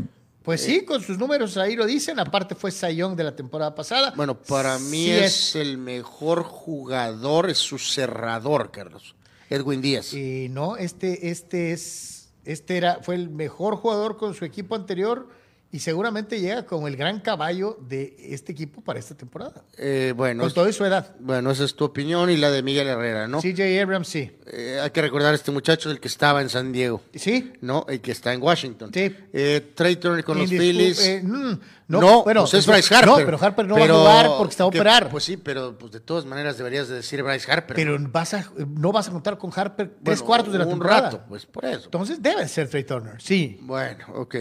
Pues 0.43 0.63
sí, 0.63 0.87
con 0.87 1.03
sus 1.03 1.19
números 1.19 1.59
ahí 1.59 1.77
lo 1.77 1.85
dicen. 1.85 2.19
Aparte 2.19 2.55
fue 2.55 2.71
Sayón 2.71 3.15
de 3.15 3.25
la 3.25 3.37
temporada 3.37 3.75
pasada. 3.75 4.15
Bueno, 4.17 4.39
para 4.41 4.79
mí 4.79 5.11
es, 5.11 5.55
el 5.55 5.77
mejor 5.77 6.45
jugador, 6.45 7.51
es 7.51 7.59
su 7.59 7.79
cerrador, 7.79 8.71
Carlos. 8.71 9.17
Edwin 9.51 9.83
Díaz. 9.83 10.15
Y 10.15 10.49
no, 10.49 10.79
este, 10.79 11.29
este 11.29 11.73
es, 11.73 12.31
este 12.47 12.79
era, 12.79 13.01
fue 13.03 13.17
el 13.17 13.29
mejor 13.29 13.77
jugador 13.77 14.17
con 14.17 14.35
su 14.35 14.47
equipo 14.47 14.75
anterior 14.75 15.29
y 15.71 15.81
seguramente 15.81 16.41
llega 16.41 16.65
como 16.65 16.89
el 16.89 16.97
gran 16.97 17.21
caballo 17.21 17.77
de 17.89 18.17
este 18.19 18.53
equipo 18.53 18.81
para 18.81 18.99
esta 18.99 19.15
temporada. 19.15 19.65
Eh, 19.77 20.15
bueno, 20.17 20.41
Con 20.41 20.49
es- 20.49 20.55
toda 20.55 20.73
su 20.73 20.83
edad. 20.85 21.15
bueno, 21.21 21.51
esa 21.51 21.65
es 21.65 21.75
tu 21.75 21.85
opinión 21.85 22.31
y 22.31 22.39
la 22.39 22.51
de 22.51 22.63
Miguel 22.63 22.87
Herrera, 22.89 23.29
¿no? 23.29 23.41
CJ 23.43 23.79
Abrams, 23.83 24.09
sí. 24.09 24.31
Eh, 24.47 24.81
hay 24.83 24.91
que 24.91 25.03
recordar 25.03 25.33
a 25.33 25.35
este 25.37 25.51
muchacho, 25.51 25.91
el 25.91 26.01
que 26.01 26.09
estaba 26.09 26.41
en 26.41 26.49
San 26.49 26.73
Diego, 26.73 27.03
Sí. 27.15 27.53
¿no? 27.61 27.85
El 27.89 28.01
que 28.01 28.13
está 28.13 28.33
en 28.33 28.43
Washington. 28.43 28.91
Sí. 28.95 29.15
Eh, 29.33 29.73
Trey 29.75 29.97
Turner 29.97 30.25
con 30.25 30.39
los 30.39 30.49
Phillies. 30.49 31.21
mm, 31.23 31.53
no, 31.89 32.01
no, 32.01 32.23
bueno, 32.25 32.43
pues 32.43 32.55
es 32.55 32.65
pues, 32.65 32.77
Bryce 32.89 32.95
Harper. 32.95 33.09
no, 33.11 33.17
pero 33.25 33.39
Harper 33.39 33.67
no 33.67 33.75
va 33.77 33.85
a 33.85 33.89
jugar 33.89 34.27
porque 34.39 34.57
va 34.59 34.65
a 34.65 34.69
operar. 34.69 35.09
Pues 35.11 35.25
sí, 35.25 35.37
pero 35.37 35.77
pues 35.77 35.93
de 35.93 36.01
todas 36.01 36.25
maneras 36.25 36.57
deberías 36.57 36.89
de 36.89 36.95
decir 36.97 37.23
Bryce 37.23 37.51
Harper. 37.53 37.77
Pero 37.77 37.97
vas 38.11 38.33
a, 38.33 38.51
no 38.69 38.91
vas 38.91 39.09
a 39.09 39.11
contar 39.13 39.37
con 39.37 39.51
Harper 39.55 39.89
tres 39.89 40.01
Bueno, 40.21 40.25
cuartos 40.25 40.53
de 40.53 40.59
la 40.61 40.65
un 40.65 40.71
temporada. 40.71 41.01
rato, 41.11 41.25
pues 41.29 41.45
por 41.45 41.67
eso. 41.67 41.85
Entonces 41.85 42.23
debe 42.23 42.49
ser 42.49 42.69
Trey 42.71 42.85
Turner, 42.85 43.21
sí. 43.21 43.59
Bueno, 43.63 44.05
ok. 44.15 44.35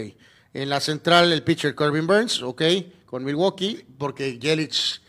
En 0.58 0.68
la 0.68 0.80
central, 0.80 1.32
el 1.32 1.42
pitcher 1.42 1.74
Corbin 1.74 2.06
Burns, 2.06 2.42
ok, 2.42 2.62
con 3.06 3.24
Milwaukee, 3.24 3.84
porque 3.96 4.38
Yelich 4.38 5.00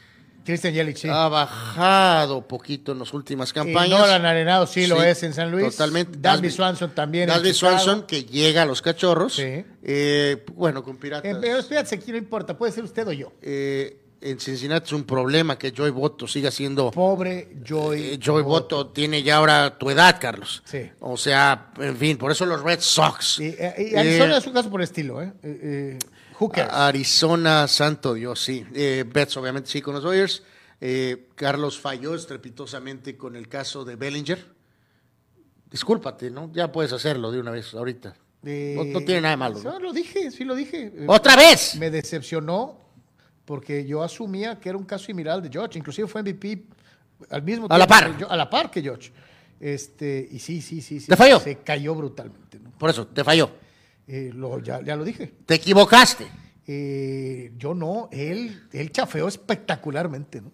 Christian 0.45 0.73
Yelich, 0.73 0.97
sí. 0.97 1.07
ha 1.09 1.27
bajado 1.27 2.47
poquito 2.47 2.91
en 2.91 2.99
las 2.99 3.13
últimas 3.13 3.51
Y 3.51 3.53
campañas. 3.53 3.99
Nolan 3.99 4.25
Arenado 4.25 4.65
sí, 4.65 4.87
lo 4.87 4.95
Sí, 4.97 5.07
es 5.07 5.23
en 5.23 5.33
San 5.33 5.51
Luis. 5.51 5.75
Totalmente. 5.75 6.17
Dalby 6.19 6.49
Swanson 6.49 6.91
también. 6.95 7.29
Chicago. 7.29 7.53
Swanson, 7.53 8.03
que 8.07 8.23
llega 8.23 8.63
a 8.63 8.65
los 8.65 8.81
cachorros. 8.81 9.35
Sí. 9.35 9.63
Eh, 9.83 10.45
bueno, 10.55 10.83
con 10.83 10.97
Piratas. 10.97 11.31
Eh, 11.31 11.37
pero 11.39 11.59
espérate, 11.59 11.95
aquí 11.95 12.11
no 12.11 12.17
importa, 12.17 12.57
puede 12.57 12.71
ser 12.71 12.83
usted 12.83 13.07
o 13.07 13.11
yo. 13.11 13.31
eh, 13.41 13.99
en 14.21 14.39
Cincinnati 14.39 14.87
es 14.87 14.93
un 14.93 15.03
problema 15.03 15.57
que 15.57 15.73
Joey 15.75 15.91
Boto 15.91 16.27
siga 16.27 16.51
siendo. 16.51 16.91
Pobre 16.91 17.49
Joy. 17.63 18.01
Eh, 18.01 18.19
Joey 18.23 18.43
Boto 18.43 18.87
tiene 18.87 19.23
ya 19.23 19.37
ahora 19.37 19.77
tu 19.77 19.89
edad, 19.89 20.17
Carlos. 20.19 20.61
Sí. 20.65 20.89
O 20.99 21.17
sea, 21.17 21.71
en 21.77 21.95
fin, 21.97 22.17
por 22.17 22.31
eso 22.31 22.45
los 22.45 22.61
Red 22.61 22.79
Sox. 22.81 23.39
Y, 23.39 23.47
eh, 23.47 23.91
y 23.91 23.95
Arizona 23.95 24.35
Eh, 24.35 24.37
es 24.39 24.47
un 24.47 24.53
caso 24.53 24.69
por 24.69 24.81
estilo, 24.81 25.21
¿eh? 25.21 25.33
eh, 25.43 25.97
eh? 26.01 26.67
Arizona, 26.71 27.67
santo 27.67 28.13
Dios, 28.13 28.41
sí. 28.41 28.65
Betts, 28.71 29.37
obviamente, 29.37 29.69
sí, 29.69 29.81
con 29.81 29.93
los 29.93 30.03
Dodgers. 30.03 30.43
Carlos 31.35 31.79
falló 31.79 32.15
estrepitosamente 32.15 33.17
con 33.17 33.35
el 33.35 33.47
caso 33.47 33.83
de 33.85 33.95
Bellinger. 33.95 34.45
Discúlpate, 35.69 36.31
¿no? 36.31 36.49
Ya 36.53 36.71
puedes 36.71 36.91
hacerlo 36.93 37.31
de 37.31 37.39
una 37.39 37.51
vez 37.51 37.73
ahorita. 37.73 38.15
No, 38.41 38.83
no 38.85 38.99
tiene 39.01 39.21
nada 39.21 39.31
de 39.31 39.37
malo. 39.37 39.59
¿no? 39.61 39.79
Lo 39.79 39.91
dije, 39.91 40.31
sí 40.31 40.45
lo 40.45 40.55
dije. 40.55 40.93
¡Otra 41.07 41.35
vez! 41.35 41.75
Me 41.75 41.91
decepcionó 41.91 42.88
porque 43.49 43.83
yo 43.83 44.03
asumía 44.03 44.59
que 44.59 44.69
era 44.69 44.77
un 44.77 44.83
caso 44.83 45.05
similar 45.05 45.33
al 45.37 45.41
de 45.41 45.49
George. 45.49 45.79
Inclusive 45.79 46.07
fue 46.07 46.21
MVP 46.21 46.65
al 47.31 47.41
mismo 47.41 47.65
A 47.67 47.79
la 47.79 47.87
tiempo 47.87 48.05
par. 48.11 48.17
yo- 48.19 48.31
a 48.31 48.37
la 48.37 48.47
par 48.47 48.69
que 48.69 48.79
George. 48.79 49.11
Este, 49.59 50.27
y 50.31 50.37
sí, 50.37 50.61
sí, 50.61 50.81
sí. 50.83 50.99
sí 50.99 51.07
¿Te 51.07 51.15
falló? 51.15 51.39
Se 51.39 51.55
cayó 51.57 51.95
brutalmente. 51.95 52.59
¿no? 52.59 52.69
Por 52.77 52.91
eso, 52.91 53.07
te 53.07 53.23
falló. 53.23 53.49
Eh, 54.07 54.29
lo- 54.35 54.59
ya, 54.61 54.83
ya 54.83 54.95
lo 54.95 55.03
dije. 55.03 55.33
Te 55.47 55.55
equivocaste. 55.55 56.27
Eh, 56.67 57.51
yo 57.57 57.73
no, 57.73 58.07
él, 58.11 58.67
él 58.71 58.91
chafeó 58.91 59.27
espectacularmente, 59.27 60.41
¿no? 60.41 60.51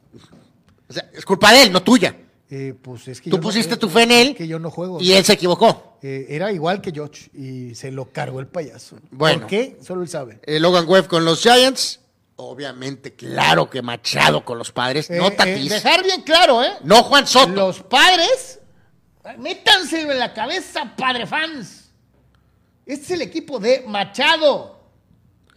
O 0.87 0.93
sea, 0.93 1.09
es 1.13 1.25
culpa 1.25 1.51
de 1.51 1.63
él, 1.63 1.73
no 1.73 1.83
tuya. 1.83 2.15
Eh, 2.49 2.73
pues 2.81 3.09
es 3.09 3.19
que 3.19 3.29
Tú 3.29 3.35
no- 3.35 3.43
pusiste 3.43 3.75
tu 3.75 3.89
fe 3.89 4.03
en 4.03 4.11
él 4.11 4.35
Que 4.35 4.47
yo 4.47 4.57
no 4.57 4.71
juego. 4.71 5.01
y 5.01 5.11
él 5.11 5.25
se 5.25 5.33
equivocó. 5.33 5.97
Eh, 6.01 6.27
era 6.29 6.53
igual 6.53 6.79
que 6.79 6.93
George 6.93 7.29
y 7.33 7.75
se 7.75 7.91
lo 7.91 8.05
cargó 8.05 8.39
el 8.39 8.47
payaso. 8.47 8.97
Bueno. 9.11 9.39
¿Por 9.41 9.47
qué? 9.49 9.77
Solo 9.81 10.01
él 10.03 10.07
sabe. 10.07 10.39
Eh, 10.43 10.61
Logan 10.61 10.87
Webb 10.87 11.07
con 11.07 11.25
los 11.25 11.41
Giants. 11.41 11.99
Obviamente, 12.37 13.13
claro 13.15 13.69
que 13.69 13.81
Machado 13.81 14.43
con 14.43 14.57
los 14.57 14.71
padres. 14.71 15.09
Eh, 15.09 15.17
no 15.17 15.27
eh, 15.27 15.31
Tatis. 15.31 15.69
dejar 15.69 16.03
bien 16.03 16.21
claro, 16.21 16.61
¿eh? 16.63 16.71
no 16.83 17.03
Juan 17.03 17.25
Soto. 17.25 17.47
Los 17.53 17.81
padres, 17.83 18.59
métanse 19.37 20.01
en 20.01 20.19
la 20.19 20.33
cabeza, 20.33 20.93
padre 20.97 21.25
fans. 21.25 21.91
Este 22.85 23.05
es 23.05 23.11
el 23.11 23.21
equipo 23.21 23.57
de 23.59 23.83
Machado. 23.87 24.75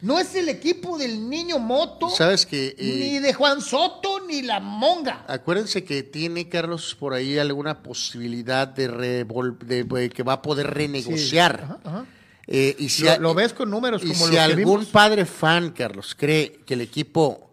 No 0.00 0.20
es 0.20 0.36
el 0.36 0.48
equipo 0.48 0.96
del 0.96 1.28
niño 1.28 1.58
Moto. 1.58 2.08
Sabes 2.10 2.46
que. 2.46 2.68
eh, 2.68 2.74
Ni 2.78 3.18
de 3.18 3.34
Juan 3.34 3.60
Soto, 3.60 4.20
ni 4.28 4.42
la 4.42 4.60
Monga. 4.60 5.24
Acuérdense 5.26 5.82
que 5.82 6.04
tiene 6.04 6.48
Carlos 6.48 6.94
por 6.94 7.12
ahí 7.14 7.36
alguna 7.36 7.82
posibilidad 7.82 8.68
de, 8.68 8.88
revol- 8.88 9.58
de- 9.58 9.82
de 9.82 10.08
que 10.10 10.22
va 10.22 10.34
a 10.34 10.42
poder 10.42 10.68
renegociar. 10.72 11.60
Ajá, 11.64 11.78
ajá. 11.82 12.06
Eh, 12.50 12.74
y 12.78 12.88
si, 12.88 13.04
Lo, 13.04 13.10
a- 13.12 13.18
lo 13.18 13.34
ves 13.34 13.52
con 13.52 13.68
números 13.70 14.02
y 14.02 14.06
como 14.08 14.14
si 14.20 14.20
los 14.22 14.30
que 14.30 14.40
algún 14.40 14.80
vimos. 14.80 14.86
padre 14.86 15.26
fan, 15.26 15.70
Carlos, 15.72 16.14
cree 16.18 16.60
que 16.64 16.72
el 16.74 16.80
equipo 16.80 17.44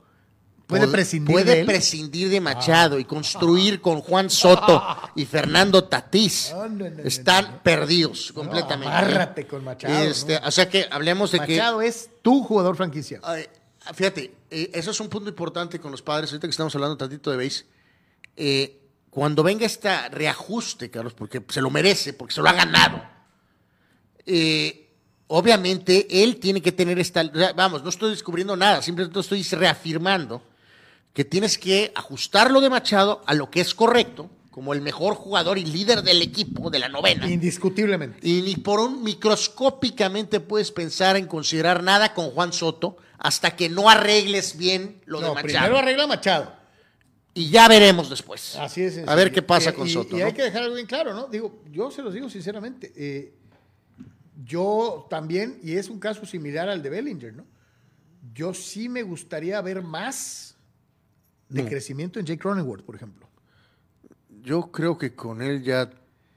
Puede 0.68 0.88
prescindir 0.88 1.32
puede 1.34 1.52
de 1.52 1.60
él. 1.60 1.66
prescindir 1.68 2.30
de 2.30 2.40
Machado 2.42 2.98
y 2.98 3.04
construir 3.06 3.82
con 3.82 4.00
Juan 4.02 4.30
Soto 4.32 4.82
y 5.16 5.26
Fernando 5.26 5.84
Tatís, 5.84 6.50
No, 6.54 6.68
no, 6.70 6.90
no, 6.90 6.90
no, 6.90 7.04
están 7.04 7.60
perdidos 7.62 8.32
completamente. 8.34 8.88
amárrate 8.88 9.46
con 9.46 9.64
Machado, 9.66 9.94
Este, 10.04 10.38
O 10.38 10.50
sea 10.50 10.68
que 10.70 10.88
hablemos 10.90 11.30
de 11.32 11.40
que 11.42 11.58
Machado 11.58 11.82
es 11.84 12.10
tu 12.24 12.42
jugador 12.44 12.76
franquicia. 12.78 13.20
Ay, 13.22 13.46
fíjate, 13.94 14.34
eh, 14.50 14.72
eso 14.74 14.90
es 14.92 15.00
un 15.02 15.10
punto 15.10 15.30
importante 15.30 15.78
con 15.80 15.92
los 15.92 16.02
padres, 16.02 16.32
ahorita 16.32 16.48
que 16.48 16.52
estamos 16.52 16.74
hablando 16.74 16.96
tantito 16.98 17.30
de 17.32 17.38
base. 17.44 17.66
eh, 18.38 18.80
cuando 19.12 19.44
venga 19.44 19.66
este 19.66 20.10
reajuste, 20.10 20.90
Carlos, 20.90 21.14
porque 21.14 21.42
se 21.50 21.62
lo 21.62 21.70
merece, 21.70 22.12
porque 22.14 22.34
se 22.34 22.42
lo 22.42 22.50
ha 22.50 22.54
ganado, 22.54 23.02
eh, 24.26 24.85
obviamente 25.28 26.24
él 26.24 26.38
tiene 26.38 26.62
que 26.62 26.72
tener 26.72 27.00
esta... 27.00 27.24
Vamos, 27.56 27.84
no 27.84 27.90
estoy 27.90 28.12
descubriendo 28.12 28.56
nada, 28.56 28.82
simplemente 28.82 29.20
estoy 29.20 29.42
reafirmando 29.44 30.42
que 31.14 31.24
tienes 31.26 31.58
que 31.58 31.92
ajustarlo 31.96 32.60
de 32.62 32.70
Machado 32.70 33.22
a 33.26 33.34
lo 33.34 33.50
que 33.50 33.62
es 33.62 33.74
correcto, 33.74 34.30
como 34.52 34.74
el 34.74 34.82
mejor 34.82 35.16
jugador 35.16 35.58
y 35.58 35.66
líder 35.66 36.02
del 36.02 36.22
equipo 36.22 36.70
de 36.70 36.80
la 36.80 36.90
novena. 36.90 37.30
Indiscutiblemente. 37.30 38.20
Y 38.28 38.42
ni 38.42 38.56
por 38.58 38.80
un 38.80 39.04
microscópicamente 39.04 40.40
puedes 40.40 40.72
pensar 40.72 41.16
en 41.16 41.28
considerar 41.28 41.84
nada 41.84 42.14
con 42.14 42.32
Juan 42.32 42.54
Soto 42.54 42.98
hasta 43.18 43.56
que 43.56 43.70
no 43.70 43.90
arregles 43.90 44.58
bien 44.58 45.02
lo 45.06 45.20
de 45.20 45.28
Machado. 45.30 45.44
primero 45.48 45.78
arregla 45.78 46.08
Machado. 46.08 46.54
Y 47.34 47.50
ya 47.50 47.68
veremos 47.68 48.10
después. 48.10 48.56
Así 48.56 48.82
es. 48.82 49.06
A 49.06 49.14
ver 49.16 49.32
qué 49.32 49.42
pasa 49.42 49.72
Y- 49.72 49.74
con 49.74 49.88
y- 49.88 49.92
Soto. 49.92 50.16
Y 50.16 50.22
¿no? 50.22 50.26
hay 50.28 50.34
que 50.34 50.44
dejar 50.44 50.64
algo 50.64 50.76
bien 50.76 50.88
claro, 50.88 51.14
¿no? 51.14 51.28
Digo, 51.28 51.62
yo 51.70 51.92
se 51.92 52.02
los 52.02 52.14
digo 52.14 52.30
sinceramente. 52.30 52.94
eh, 52.96 53.34
yo 54.44 55.08
también, 55.10 55.60
y 55.64 55.76
es 55.76 55.90
un 55.90 56.00
caso 56.00 56.26
similar 56.26 56.68
al 56.68 56.82
de 56.82 56.90
Bellinger, 56.90 57.34
¿no? 57.34 57.46
Yo 58.34 58.54
sí 58.54 58.90
me 58.90 59.04
gustaría 59.04 59.62
ver 59.62 59.82
más 59.82 60.58
de 61.48 61.64
No. 61.64 61.70
crecimiento 61.70 62.20
en 62.20 62.26
Jake 62.26 62.42
Cronenworth, 62.42 62.84
por 62.84 62.96
ejemplo. 62.96 63.30
Yo 64.42 64.72
creo 64.72 64.98
que 64.98 65.16
con 65.16 65.42
él 65.42 65.64
ya, 65.64 65.90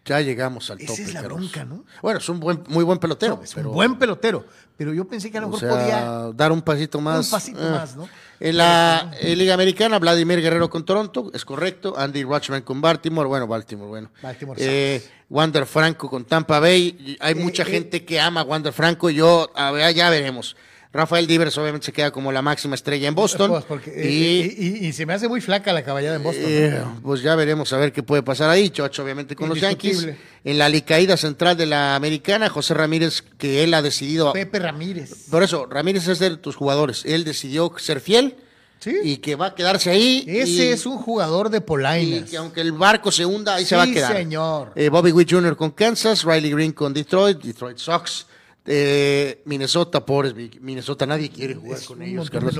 ya 0.08 0.20
llegamos 0.20 0.70
al 0.70 0.78
Esa 0.80 0.86
tope. 0.88 1.02
es 1.02 1.14
la 1.14 1.20
Carlos. 1.22 1.38
bronca, 1.40 1.64
¿no? 1.64 1.84
Bueno, 2.02 2.18
es 2.18 2.28
un 2.28 2.40
buen, 2.40 2.62
muy 2.68 2.84
buen 2.84 2.98
pelotero. 2.98 3.36
No, 3.36 3.42
es 3.44 3.54
pero, 3.54 3.68
un 3.70 3.74
buen 3.74 3.98
pelotero, 3.98 4.44
pero 4.76 4.92
yo 4.94 5.06
pensé 5.06 5.30
que 5.30 5.38
a 5.38 5.40
lo 5.42 5.48
o 5.48 5.50
mejor 5.50 5.68
sea, 5.68 5.78
podía. 5.78 6.32
dar 6.34 6.52
un 6.52 6.62
pasito 6.62 7.00
más. 7.00 7.26
Un 7.26 7.30
pasito 7.30 7.60
eh. 7.66 7.70
más, 7.70 7.96
¿no? 7.96 8.08
En 8.40 8.56
la 8.56 9.10
eh, 9.20 9.34
Liga 9.34 9.54
Americana, 9.54 9.98
Vladimir 9.98 10.40
Guerrero 10.40 10.70
con 10.70 10.84
Toronto, 10.84 11.30
es 11.34 11.44
correcto. 11.44 11.94
Andy 11.98 12.22
Rutschman 12.22 12.62
con 12.62 12.80
Baltimore, 12.80 13.26
bueno, 13.28 13.46
Baltimore, 13.46 13.88
bueno. 13.88 14.10
Baltimore 14.22 14.58
Eh, 14.62 15.02
Wander 15.28 15.66
Franco 15.66 16.08
con 16.08 16.24
Tampa 16.24 16.60
Bay. 16.60 17.16
Hay 17.20 17.34
mucha 17.34 17.62
eh. 17.64 17.66
gente 17.66 18.04
que 18.04 18.20
ama 18.20 18.40
a 18.42 18.44
Wander 18.44 18.72
Franco. 18.72 19.10
Yo, 19.10 19.50
a 19.54 19.70
ver, 19.72 19.94
ya 19.94 20.08
veremos. 20.10 20.56
Rafael 20.92 21.26
Divers 21.26 21.56
obviamente 21.58 21.84
se 21.86 21.92
queda 21.92 22.10
como 22.10 22.32
la 22.32 22.40
máxima 22.40 22.74
estrella 22.74 23.08
en 23.08 23.14
Boston. 23.14 23.50
Pues, 23.50 23.64
porque, 23.64 23.90
eh, 23.94 24.10
y, 24.10 24.64
y, 24.66 24.68
y- 24.84 24.86
y 24.88 24.92
se 24.94 25.04
me 25.04 25.12
hace 25.12 25.28
muy 25.28 25.40
flaca 25.42 25.72
la 25.72 25.84
caballada 25.84 26.16
en 26.16 26.22
Boston. 26.22 26.44
¿no? 26.44 26.48
eh, 26.50 26.82
pues 27.02 27.20
ya 27.22 27.34
veremos 27.34 27.72
a 27.74 27.76
ver 27.76 27.92
qué 27.92 28.02
puede 28.02 28.22
pasar 28.22 28.48
ahí. 28.48 28.70
Chocho, 28.70 29.02
obviamente, 29.04 29.36
con 29.36 29.48
los 29.50 29.60
Yankees. 29.60 30.08
En 30.44 30.56
la 30.58 30.68
licaída 30.70 31.16
central 31.18 31.56
de 31.58 31.66
la 31.66 31.94
americana, 31.94 32.48
José 32.48 32.72
Ramírez, 32.72 33.22
que 33.36 33.62
él 33.64 33.74
ha 33.74 33.82
decidido. 33.82 34.32
Pepe 34.32 34.58
Ramírez. 34.60 35.26
Por 35.30 35.42
eso, 35.42 35.66
Ramírez 35.66 36.08
es 36.08 36.18
de 36.20 36.36
tus 36.38 36.56
jugadores. 36.56 37.04
Él 37.04 37.24
decidió 37.24 37.72
ser 37.78 38.00
fiel 38.00 38.36
Sí. 38.80 38.96
y 39.02 39.16
que 39.18 39.34
va 39.34 39.46
a 39.48 39.54
quedarse 39.56 39.90
ahí. 39.90 40.24
Ese 40.26 40.50
y- 40.50 40.60
es 40.68 40.86
un 40.86 40.96
jugador 40.98 41.50
de 41.50 41.58
y 41.58 41.60
polainas. 41.60 42.30
que 42.30 42.36
aunque 42.38 42.60
el 42.62 42.72
barco 42.72 43.10
se 43.12 43.26
hunda, 43.26 43.56
ahí 43.56 43.64
Sí, 43.64 43.70
se 43.70 43.76
va 43.76 43.82
a 43.82 43.86
quedar. 43.86 44.16
señor. 44.16 44.72
Eh, 44.76 44.88
Bobby 44.88 45.10
Witt 45.12 45.30
Jr. 45.30 45.56
con 45.56 45.72
Kansas, 45.72 46.22
Riley 46.24 46.50
Green 46.52 46.72
con 46.72 46.94
Detroit, 46.94 47.42
Detroit 47.42 47.76
Sox, 47.76 48.24
eh, 48.66 49.40
Minnesota, 49.46 50.04
pobres 50.04 50.34
Mi- 50.34 50.50
Minnesota, 50.60 51.06
nadie 51.06 51.30
quiere 51.30 51.54
jugar 51.54 51.78
Es 51.78 51.86
con 51.86 52.02
ellos, 52.02 52.28
Carlos. 52.28 52.54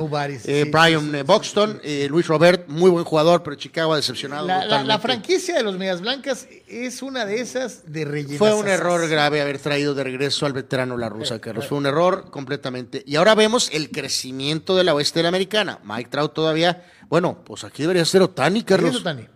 Eh, 0.46 0.62
sí, 0.64 0.70
Brian 0.70 1.12
sí, 1.12 1.22
Buxton, 1.22 1.80
eh, 1.84 2.06
Luis 2.10 2.26
Robert, 2.26 2.66
muy 2.68 2.90
buen 2.90 3.04
jugador, 3.04 3.42
pero 3.42 3.56
Chicago 3.56 3.92
ha 3.92 3.96
decepcionado. 3.96 4.46
La, 4.46 4.58
la- 4.58 4.64
la 4.64 4.68
totalmente. 4.68 5.02
franquicia 5.02 5.56
de 5.56 5.62
los 5.62 5.76
Medias 5.76 6.00
Blancas 6.00 6.48
es 6.66 7.02
una 7.02 7.26
de 7.26 7.40
esas 7.40 7.92
de 7.92 8.04
relleno. 8.06 8.38
Fue 8.38 8.54
un 8.54 8.68
error 8.68 9.06
grave 9.08 9.40
haber 9.42 9.58
traído 9.58 9.94
de 9.94 10.04
regreso 10.04 10.46
al 10.46 10.54
veterano 10.54 10.96
La 10.96 11.08
Rusa, 11.10 11.40
Carlos. 11.40 11.66
Fue 11.66 11.76
un 11.76 11.84
error 11.86 12.30
completamente. 12.30 13.02
Y 13.06 13.16
ahora 13.16 13.34
vemos 13.34 13.68
el 13.72 13.90
crecimiento 13.90 14.76
de 14.76 14.84
la 14.84 14.94
oeste 14.94 15.18
de 15.18 15.24
la 15.24 15.28
americana. 15.28 15.78
Mike 15.84 16.08
Trout 16.10 16.32
todavía. 16.32 16.84
Bueno, 17.10 17.42
pues 17.44 17.64
aquí 17.64 17.82
debería 17.82 18.04
ser 18.06 18.22
Otani, 18.22 18.62
Carlos. 18.62 18.90
Eso, 18.94 19.02
Tani. 19.02 19.26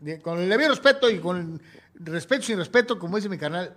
De- 0.00 0.20
Con 0.20 0.38
el 0.40 0.48
debido 0.48 0.68
respeto 0.70 1.08
y 1.10 1.18
con 1.20 1.60
respeto 1.94 2.42
sin 2.42 2.58
respeto, 2.58 2.98
como 2.98 3.16
dice 3.16 3.28
mi 3.28 3.38
canal, 3.38 3.74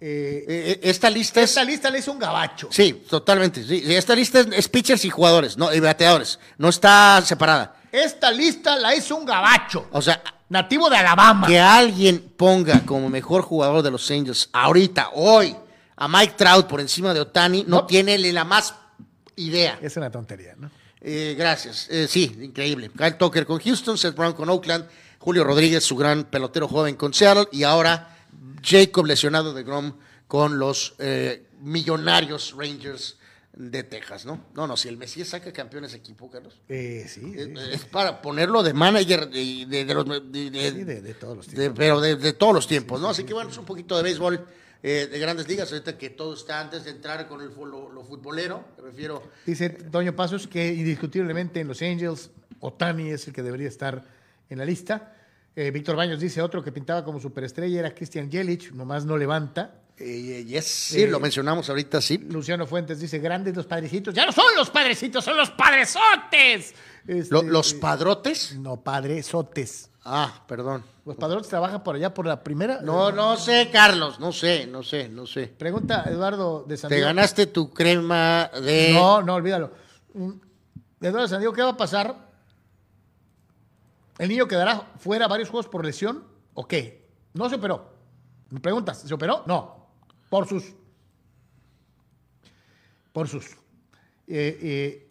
eh, 0.00 0.44
Eh, 0.48 0.70
eh, 0.72 0.80
esta 0.82 1.08
lista 1.10 1.40
es. 1.40 1.50
esta 1.50 1.64
lista 1.64 1.90
le 1.90 1.98
hizo 2.00 2.12
un 2.12 2.18
gabacho. 2.18 2.68
Sí, 2.70 3.04
totalmente. 3.08 3.64
sí. 3.64 3.82
Esta 3.94 4.14
lista 4.14 4.40
es, 4.40 4.46
es 4.52 4.68
pitchers 4.68 5.04
y 5.04 5.10
jugadores, 5.10 5.56
no, 5.56 5.72
y 5.72 5.80
bateadores. 5.80 6.38
No 6.58 6.68
está 6.68 7.22
separada. 7.24 7.76
Esta 7.92 8.30
lista 8.30 8.76
la 8.76 8.94
hizo 8.94 9.16
un 9.16 9.24
gabacho. 9.24 9.88
O 9.92 10.02
sea, 10.02 10.22
Nativo 10.48 10.88
de 10.90 10.96
Alabama. 10.96 11.46
que 11.46 11.58
alguien 11.58 12.32
ponga 12.36 12.80
como 12.84 13.08
mejor 13.08 13.42
jugador 13.42 13.82
de 13.82 13.90
los 13.90 14.08
Angels 14.10 14.48
ahorita, 14.52 15.10
hoy, 15.14 15.56
a 15.96 16.06
Mike 16.06 16.34
Trout 16.36 16.66
por 16.66 16.80
encima 16.80 17.12
de 17.14 17.20
Otani, 17.20 17.64
no, 17.66 17.78
No. 17.78 17.86
tiene 17.86 18.16
ni 18.18 18.30
la 18.32 18.44
más 18.44 18.74
idea. 19.36 19.78
Es 19.82 19.96
una 19.96 20.10
tontería, 20.10 20.54
¿no? 20.56 20.70
Eh, 21.00 21.34
gracias. 21.38 21.88
Sí, 22.08 22.36
increíble. 22.42 22.90
Kyle 22.96 23.14
Tucker 23.16 23.46
con 23.46 23.60
Houston, 23.60 23.96
Seth 23.96 24.14
Brown 24.14 24.34
con 24.34 24.48
Oakland, 24.50 24.86
Julio 25.18 25.42
Rodríguez, 25.44 25.82
su 25.84 25.96
gran 25.96 26.24
pelotero 26.24 26.68
joven 26.68 26.96
con 26.96 27.12
Seattle, 27.14 27.48
y 27.50 27.62
ahora 27.64 28.15
Jacob 28.62 29.06
lesionado 29.06 29.52
de 29.54 29.62
Grom 29.62 29.94
con 30.26 30.58
los 30.58 30.94
eh, 30.98 31.46
millonarios 31.60 32.54
Rangers 32.56 33.16
de 33.54 33.82
Texas, 33.84 34.26
¿no? 34.26 34.44
No, 34.54 34.66
no, 34.66 34.76
si 34.76 34.88
el 34.88 34.98
Mesías 34.98 35.28
saca 35.28 35.50
campeón 35.52 35.84
ese 35.84 35.96
equipo, 35.96 36.30
Carlos. 36.30 36.60
Eh, 36.68 37.06
sí, 37.08 37.20
sí, 37.20 37.32
eh, 37.38 37.54
sí. 37.56 37.62
Es 37.72 37.84
para 37.86 38.20
ponerlo 38.20 38.62
de 38.62 38.74
manager 38.74 39.30
de, 39.30 39.64
de- 39.66 39.84
de 39.86 39.94
los... 39.94 40.04
de- 40.30 40.50
de- 40.50 40.70
Sí, 40.72 40.84
de- 40.84 41.00
de 41.00 41.14
todos 41.14 41.36
los 41.38 41.46
tiempos. 41.46 41.74
pero 41.78 42.00
de, 42.00 42.16
de 42.16 42.32
todos 42.34 42.52
los 42.54 42.66
tiempos, 42.66 43.00
¿no? 43.00 43.08
Así 43.08 43.24
que 43.24 43.32
bueno, 43.32 43.48
es 43.50 43.56
un 43.56 43.64
poquito 43.64 43.96
de 43.96 44.02
béisbol 44.02 44.44
eh, 44.82 45.08
de 45.10 45.18
grandes 45.18 45.48
ligas, 45.48 45.72
ahorita 45.72 45.96
que 45.96 46.10
todo 46.10 46.34
está 46.34 46.60
antes 46.60 46.84
de 46.84 46.90
entrar 46.90 47.26
con 47.28 47.40
el, 47.40 47.48
lo, 47.48 47.90
lo 47.90 48.04
futbolero, 48.04 48.62
me 48.76 48.84
refiero... 48.90 49.22
Dice 49.46 49.70
Toño 49.70 50.14
Pasos 50.14 50.46
que 50.46 50.74
indiscutiblemente 50.74 51.60
en 51.60 51.68
los 51.68 51.80
Angels, 51.80 52.28
Otani 52.60 53.10
es 53.10 53.26
el 53.26 53.32
que 53.32 53.42
debería 53.42 53.68
estar 53.68 54.04
en 54.50 54.58
la 54.58 54.66
lista. 54.66 55.15
Eh, 55.58 55.70
Víctor 55.70 55.96
Baños 55.96 56.20
dice 56.20 56.42
otro 56.42 56.62
que 56.62 56.70
pintaba 56.70 57.02
como 57.02 57.18
superestrella 57.18 57.80
era 57.80 57.94
Christian 57.94 58.30
Yelich, 58.30 58.72
nomás 58.72 59.06
no 59.06 59.16
levanta. 59.16 59.80
Eh, 59.96 60.44
yes, 60.46 60.66
sí, 60.66 61.02
Eh, 61.04 61.08
lo 61.08 61.18
mencionamos 61.18 61.70
ahorita, 61.70 62.02
sí. 62.02 62.18
Luciano 62.18 62.66
Fuentes 62.66 63.00
dice, 63.00 63.18
grandes 63.18 63.56
los 63.56 63.64
padrecitos. 63.64 64.14
Ya 64.14 64.26
no 64.26 64.32
son 64.32 64.44
los 64.54 64.68
padrecitos, 64.68 65.24
son 65.24 65.38
los 65.38 65.50
padresotes. 65.52 66.74
Este, 67.06 67.34
Lo- 67.34 67.42
¿Los 67.42 67.72
eh, 67.72 67.78
padrotes? 67.80 68.54
No, 68.58 68.82
padresotes. 68.82 69.88
Ah, 70.04 70.44
perdón. 70.46 70.84
Los 71.06 71.16
padrotes 71.16 71.48
trabajan 71.48 71.82
por 71.82 71.96
allá 71.96 72.12
por 72.12 72.26
la 72.26 72.44
primera. 72.44 72.80
No, 72.82 73.10
no 73.10 73.38
sé, 73.38 73.70
Carlos, 73.72 74.20
no 74.20 74.32
sé, 74.32 74.66
no 74.66 74.82
sé, 74.82 75.08
no 75.08 75.26
sé. 75.26 75.46
Pregunta 75.46 76.04
Eduardo 76.06 76.64
de 76.68 76.76
San 76.76 76.90
Te 76.90 77.00
ganaste 77.00 77.46
tu 77.46 77.70
crema 77.72 78.50
de... 78.62 78.90
No, 78.92 79.22
no, 79.22 79.34
olvídalo. 79.34 79.72
Mm, 80.12 80.32
Eduardo 81.00 81.22
de 81.22 81.28
San 81.28 81.38
Diego, 81.40 81.54
¿qué 81.54 81.62
va 81.62 81.70
a 81.70 81.76
pasar? 81.76 82.25
¿El 84.18 84.28
niño 84.28 84.46
quedará 84.48 84.80
fuera 84.98 85.28
varios 85.28 85.48
juegos 85.50 85.68
por 85.68 85.84
lesión 85.84 86.24
o 86.54 86.66
qué? 86.66 87.06
No 87.34 87.48
se 87.48 87.56
operó. 87.56 87.92
Me 88.50 88.60
preguntas, 88.60 88.98
¿se 89.00 89.12
operó? 89.12 89.42
No. 89.46 89.86
Por 90.30 90.46
sus. 90.48 90.74
Por 93.12 93.28
sus. 93.28 93.46
Eh, 94.26 94.58
eh, 94.62 95.02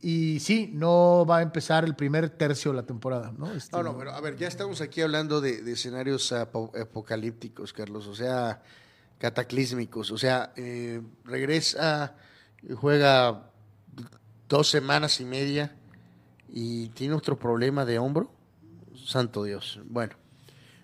y 0.00 0.38
sí, 0.40 0.70
no 0.72 1.24
va 1.26 1.38
a 1.38 1.42
empezar 1.42 1.84
el 1.84 1.94
primer 1.94 2.28
tercio 2.30 2.70
de 2.72 2.76
la 2.78 2.82
temporada, 2.82 3.32
¿no? 3.36 3.50
Este, 3.52 3.74
No, 3.76 3.82
no, 3.82 3.96
pero 3.98 4.12
a 4.12 4.20
ver, 4.20 4.36
ya 4.36 4.48
estamos 4.48 4.80
aquí 4.80 5.00
hablando 5.00 5.40
de, 5.40 5.70
escenarios 5.72 6.30
apo- 6.32 6.70
apocalípticos, 6.78 7.72
Carlos, 7.72 8.06
o 8.06 8.14
sea, 8.14 8.62
cataclísmicos, 9.18 10.10
o 10.10 10.18
sea, 10.18 10.52
eh, 10.56 11.00
regresa, 11.24 12.16
juega 12.76 13.50
dos 14.48 14.68
semanas 14.68 15.20
y 15.20 15.24
media 15.24 15.74
y 16.50 16.88
tiene 16.90 17.14
otro 17.14 17.38
problema 17.38 17.84
de 17.86 17.98
hombro. 17.98 18.30
Santo 19.04 19.44
Dios. 19.44 19.80
Bueno, 19.84 20.14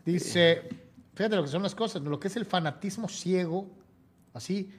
Dice, 0.04 0.68
fíjate 1.14 1.36
lo 1.36 1.42
que 1.42 1.48
son 1.48 1.62
las 1.62 1.74
cosas, 1.74 2.02
lo 2.02 2.18
que 2.18 2.28
es 2.28 2.36
el 2.36 2.46
fanatismo 2.46 3.08
ciego, 3.08 3.68
así. 4.32 4.70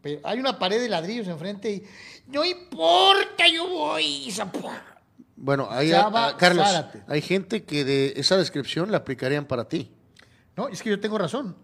pero 0.00 0.20
hay 0.24 0.38
una 0.38 0.58
pared 0.58 0.80
de 0.80 0.88
ladrillos 0.88 1.26
enfrente 1.28 1.70
y 1.70 1.82
no 2.26 2.44
importa, 2.44 3.48
yo 3.52 3.68
voy. 3.68 4.32
bueno, 5.36 5.68
hay, 5.70 5.90
Chava 5.90 6.28
ah, 6.28 6.36
Carlos, 6.36 6.66
Zárate. 6.66 7.02
hay 7.06 7.22
gente 7.22 7.64
que 7.64 7.84
de 7.84 8.12
esa 8.16 8.36
descripción 8.36 8.90
la 8.90 8.98
aplicarían 8.98 9.46
para 9.46 9.68
ti. 9.68 9.90
No, 10.56 10.68
es 10.68 10.82
que 10.82 10.90
yo 10.90 11.00
tengo 11.00 11.18
razón. 11.18 11.56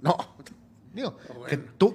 No, 0.00 0.16
Digo, 0.94 1.16
que 1.48 1.56
tú, 1.56 1.92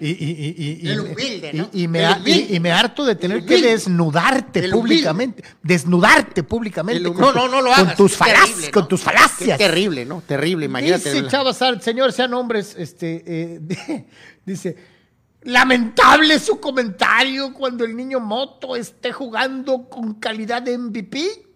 y, 0.00 0.06
y, 0.08 0.54
y, 0.56 0.78
y, 0.82 0.88
El 0.88 1.00
humilde, 1.00 1.50
¿no? 1.52 1.68
y, 1.72 1.88
me, 1.88 1.98
El 1.98 2.04
ha- 2.04 2.16
humilde. 2.18 2.46
y- 2.48 2.56
y 2.56 2.60
me 2.60 2.70
harto 2.70 3.04
de 3.04 3.16
tener 3.16 3.44
que 3.44 3.60
desnudarte 3.60 4.68
públicamente, 4.70 5.42
desnudarte 5.62 6.44
públicamente 6.44 7.02
con, 7.12 7.18
no, 7.20 7.32
no, 7.32 7.48
no 7.48 7.60
lo 7.60 7.70
con 7.70 7.80
hagas. 7.80 7.96
tus 7.96 8.12
es 8.12 8.18
falacias, 8.18 8.46
terrible, 8.50 8.70
con 8.70 8.86
tus 8.88 9.00
falacias. 9.02 9.58
Qué 9.58 9.64
terrible, 9.64 10.04
¿no? 10.04 10.22
Terrible, 10.24 10.66
imagínate. 10.66 11.12
Dice 11.12 11.26
Chava 11.26 11.52
Sar- 11.52 11.82
señor, 11.82 12.12
sean 12.12 12.32
hombres, 12.34 12.76
este, 12.78 13.24
eh, 13.26 14.06
dice, 14.46 14.76
lamentable 15.42 16.38
su 16.38 16.60
comentario 16.60 17.52
cuando 17.52 17.84
el 17.84 17.96
niño 17.96 18.20
Moto 18.20 18.76
esté 18.76 19.12
jugando 19.12 19.88
con 19.88 20.14
calidad 20.14 20.62
de 20.62 20.78
MVP. 20.78 21.46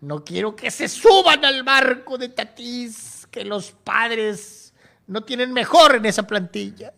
No 0.00 0.24
quiero 0.24 0.54
que 0.56 0.70
se 0.70 0.88
suban 0.88 1.44
al 1.44 1.62
barco 1.62 2.18
de 2.18 2.28
Tatís, 2.28 3.26
que 3.30 3.44
los 3.44 3.70
padres 3.72 4.67
no 5.08 5.22
tienen 5.24 5.52
mejor 5.52 5.96
en 5.96 6.06
esa 6.06 6.22
plantilla. 6.26 6.92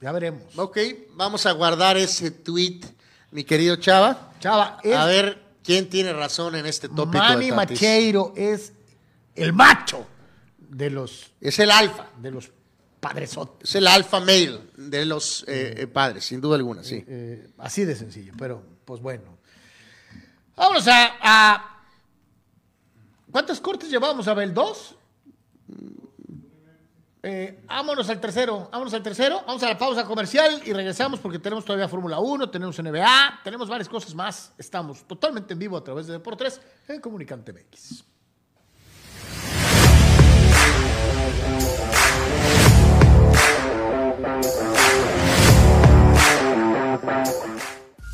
Ya 0.00 0.12
veremos. 0.12 0.42
Ok, 0.56 0.78
vamos 1.14 1.46
a 1.46 1.52
guardar 1.52 1.96
ese 1.96 2.30
tweet, 2.30 2.80
mi 3.30 3.44
querido 3.44 3.76
Chava. 3.76 4.32
Chava, 4.40 4.78
es 4.82 4.94
A 4.96 5.06
ver 5.06 5.40
quién 5.62 5.88
tiene 5.88 6.12
razón 6.12 6.56
en 6.56 6.66
este 6.66 6.88
tópico. 6.88 7.18
Manny 7.18 7.46
de. 7.50 7.56
Macheiro 7.56 8.32
es 8.36 8.72
el 9.34 9.52
macho 9.52 10.06
de 10.58 10.90
los, 10.90 11.32
Es 11.40 11.58
el 11.60 11.70
alfa. 11.70 12.08
de 12.18 12.30
los 12.32 12.50
padresotes. 12.98 13.68
Es 13.70 13.76
el 13.76 13.86
alfa 13.86 14.18
male 14.20 14.58
de 14.76 15.04
los 15.06 15.44
eh, 15.46 15.74
eh, 15.78 15.86
padres, 15.86 16.24
sin 16.24 16.40
duda 16.40 16.56
alguna, 16.56 16.82
sí. 16.82 17.04
Eh, 17.06 17.48
así 17.58 17.84
de 17.84 17.94
sencillo, 17.96 18.32
pero 18.38 18.62
pues 18.84 19.00
bueno. 19.00 19.38
Vámonos 20.56 20.86
a, 20.88 21.12
a- 21.22 21.84
¿Cuántos 23.30 23.60
cortes 23.60 23.88
llevamos, 23.88 24.28
Abel? 24.28 24.52
¿Dos? 24.52 24.96
Eh, 27.24 27.62
vámonos 27.68 28.08
al 28.10 28.20
tercero, 28.20 28.68
vámonos 28.72 28.92
al 28.94 29.02
tercero, 29.02 29.44
vamos 29.46 29.62
a 29.62 29.68
la 29.68 29.78
pausa 29.78 30.04
comercial 30.04 30.60
y 30.64 30.72
regresamos 30.72 31.20
porque 31.20 31.38
tenemos 31.38 31.64
todavía 31.64 31.86
Fórmula 31.86 32.18
1, 32.18 32.50
tenemos 32.50 32.76
NBA, 32.82 33.40
tenemos 33.44 33.68
varias 33.68 33.88
cosas 33.88 34.12
más. 34.14 34.52
Estamos 34.58 35.06
totalmente 35.06 35.52
en 35.52 35.60
vivo 35.60 35.76
a 35.76 35.84
través 35.84 36.08
de 36.08 36.14
Deportes 36.14 36.60
en 36.88 37.00
Comunicante 37.00 37.52
MX. 37.52 38.04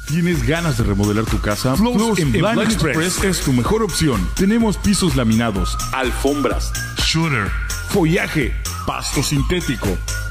¿Tienes 0.09 0.47
ganas 0.47 0.79
de 0.79 0.85
remodelar 0.85 1.25
tu 1.27 1.41
casa? 1.41 1.77
Flows 1.77 2.19
en 2.19 2.33
Blind 2.33 2.63
Express 2.63 3.23
es 3.23 3.41
tu 3.41 3.53
mejor 3.53 3.83
opción. 3.83 4.27
Tenemos 4.35 4.77
pisos 4.79 5.17
laminados, 5.17 5.77
alfombras, 5.93 6.73
shooter, 6.97 7.51
follaje, 7.89 8.55
pasto 8.87 9.23
sintético. 9.23 9.89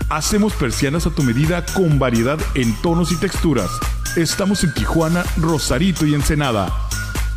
Hacemos 0.10 0.54
persianas 0.54 1.06
a 1.08 1.10
tu 1.10 1.24
medida 1.24 1.66
con 1.74 2.00
variedad 2.00 2.40
en 2.56 2.74
tonos 2.82 3.12
y 3.12 3.18
texturas. 3.18 3.70
Estamos 4.16 4.64
en 4.64 4.74
Tijuana, 4.74 5.24
Rosarito 5.38 6.06
y 6.06 6.14
Ensenada. 6.14 6.72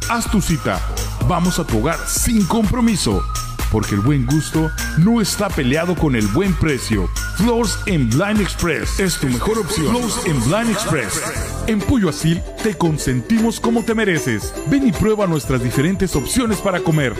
Haz 0.08 0.30
tu 0.30 0.40
cita. 0.40 0.80
Vamos 1.26 1.58
a 1.58 1.64
tu 1.64 1.78
hogar 1.78 1.98
sin 2.06 2.44
compromiso. 2.46 3.22
Porque 3.70 3.94
el 3.94 4.00
buen 4.00 4.26
gusto 4.26 4.70
no 4.98 5.20
está 5.20 5.48
peleado 5.48 5.94
con 5.94 6.16
el 6.16 6.26
buen 6.28 6.54
precio. 6.54 7.08
Floors 7.36 7.78
en 7.86 8.08
Blind 8.10 8.40
Express 8.40 8.98
es 8.98 9.18
tu 9.18 9.28
mejor 9.28 9.58
opción. 9.58 9.88
Floors 9.88 10.26
en 10.26 10.40
Blind 10.44 10.70
Express. 10.70 11.22
En 11.66 11.78
Pollo 11.80 12.08
Asil 12.08 12.42
te 12.62 12.76
consentimos 12.76 13.60
como 13.60 13.84
te 13.84 13.94
mereces. 13.94 14.52
Ven 14.66 14.86
y 14.88 14.92
prueba 14.92 15.26
nuestras 15.26 15.62
diferentes 15.62 16.16
opciones 16.16 16.58
para 16.58 16.80
comer. 16.80 17.14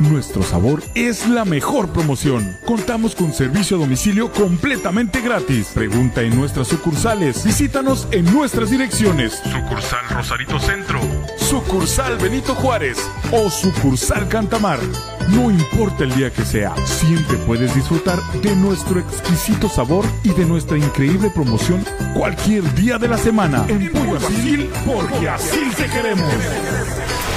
Nuestro 0.00 0.42
sabor 0.42 0.82
es 0.94 1.28
la 1.28 1.44
mejor 1.44 1.88
promoción. 1.90 2.56
Contamos 2.64 3.14
con 3.14 3.32
servicio 3.32 3.76
a 3.76 3.80
domicilio 3.80 4.32
completamente 4.32 5.20
gratis. 5.20 5.68
Pregunta 5.72 6.22
en 6.22 6.36
nuestras 6.36 6.68
sucursales. 6.68 7.44
Visítanos 7.44 8.08
en 8.10 8.24
nuestras 8.32 8.70
direcciones. 8.70 9.40
Sucursal 9.44 10.08
Rosarito 10.10 10.58
Centro. 10.58 11.00
Sucursal 11.38 12.18
Benito 12.18 12.54
Juárez. 12.54 12.98
O 13.32 13.50
sucursal 13.50 14.28
Cantamar. 14.28 14.80
No 15.30 15.50
importa 15.50 16.04
el 16.04 16.14
día 16.14 16.30
que 16.32 16.44
sea, 16.44 16.74
siempre 16.84 17.36
puedes 17.38 17.74
disfrutar 17.74 18.22
de 18.42 18.54
nuestro 18.56 19.00
exquisito 19.00 19.68
sabor 19.68 20.04
y 20.22 20.30
de 20.30 20.44
nuestra 20.44 20.76
increíble 20.76 21.30
promoción 21.30 21.84
cualquier 22.14 22.62
día 22.74 22.98
de 22.98 23.08
la 23.08 23.18
semana. 23.18 23.64
En 23.68 23.90
Pollo 23.90 24.16
Asil, 24.16 24.70
porque 24.86 25.28
así 25.28 25.60
te 25.76 25.86
queremos. 25.86 26.32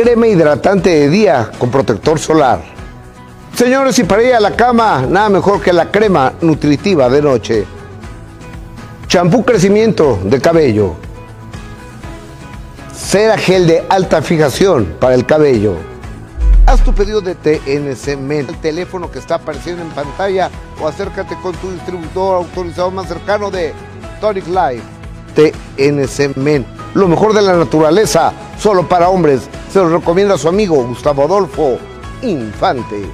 crema 0.00 0.28
hidratante 0.28 0.90
de 0.90 1.08
día 1.08 1.50
con 1.58 1.72
protector 1.72 2.20
solar. 2.20 2.60
Señores, 3.56 3.98
y 3.98 4.04
para 4.04 4.22
ir 4.22 4.32
a 4.32 4.38
la 4.38 4.54
cama, 4.54 5.04
nada 5.08 5.28
mejor 5.28 5.60
que 5.60 5.72
la 5.72 5.90
crema 5.90 6.34
nutritiva 6.40 7.08
de 7.08 7.20
noche. 7.20 7.66
Champú 9.08 9.44
crecimiento 9.44 10.20
de 10.22 10.40
cabello. 10.40 10.94
Cera 12.94 13.36
gel 13.36 13.66
de 13.66 13.84
alta 13.88 14.22
fijación 14.22 14.94
para 15.00 15.16
el 15.16 15.26
cabello. 15.26 15.74
Haz 16.66 16.84
tu 16.84 16.94
pedido 16.94 17.20
de 17.20 17.34
TNC 17.34 18.18
Men, 18.18 18.46
el 18.48 18.60
teléfono 18.60 19.10
que 19.10 19.18
está 19.18 19.34
apareciendo 19.34 19.82
en 19.82 19.90
pantalla 19.90 20.48
o 20.80 20.86
acércate 20.86 21.36
con 21.42 21.56
tu 21.56 21.72
distribuidor 21.72 22.36
autorizado 22.36 22.92
más 22.92 23.08
cercano 23.08 23.50
de 23.50 23.74
Tonic 24.20 24.46
Life. 24.46 24.84
TNC 25.34 26.36
Men, 26.36 26.64
lo 26.94 27.08
mejor 27.08 27.34
de 27.34 27.42
la 27.42 27.56
naturaleza, 27.56 28.32
solo 28.60 28.88
para 28.88 29.08
hombres. 29.08 29.48
Se 29.70 29.78
lo 29.80 29.90
recomienda 29.90 30.38
su 30.38 30.48
amigo 30.48 30.82
Gustavo 30.82 31.24
Adolfo 31.24 31.78
Infante. 32.22 33.06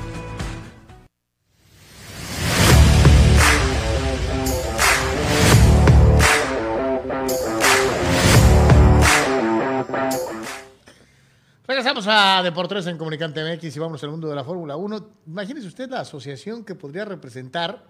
Regresamos 11.66 12.06
a 12.06 12.40
Deportes 12.44 12.86
en 12.86 12.98
Comunicante 12.98 13.42
MX 13.42 13.74
y 13.74 13.80
vamos 13.80 14.04
al 14.04 14.10
mundo 14.10 14.28
de 14.28 14.36
la 14.36 14.44
Fórmula 14.44 14.76
1. 14.76 15.08
Imagínese 15.26 15.66
usted 15.66 15.90
la 15.90 16.00
asociación 16.00 16.64
que 16.64 16.76
podría 16.76 17.04
representar 17.04 17.84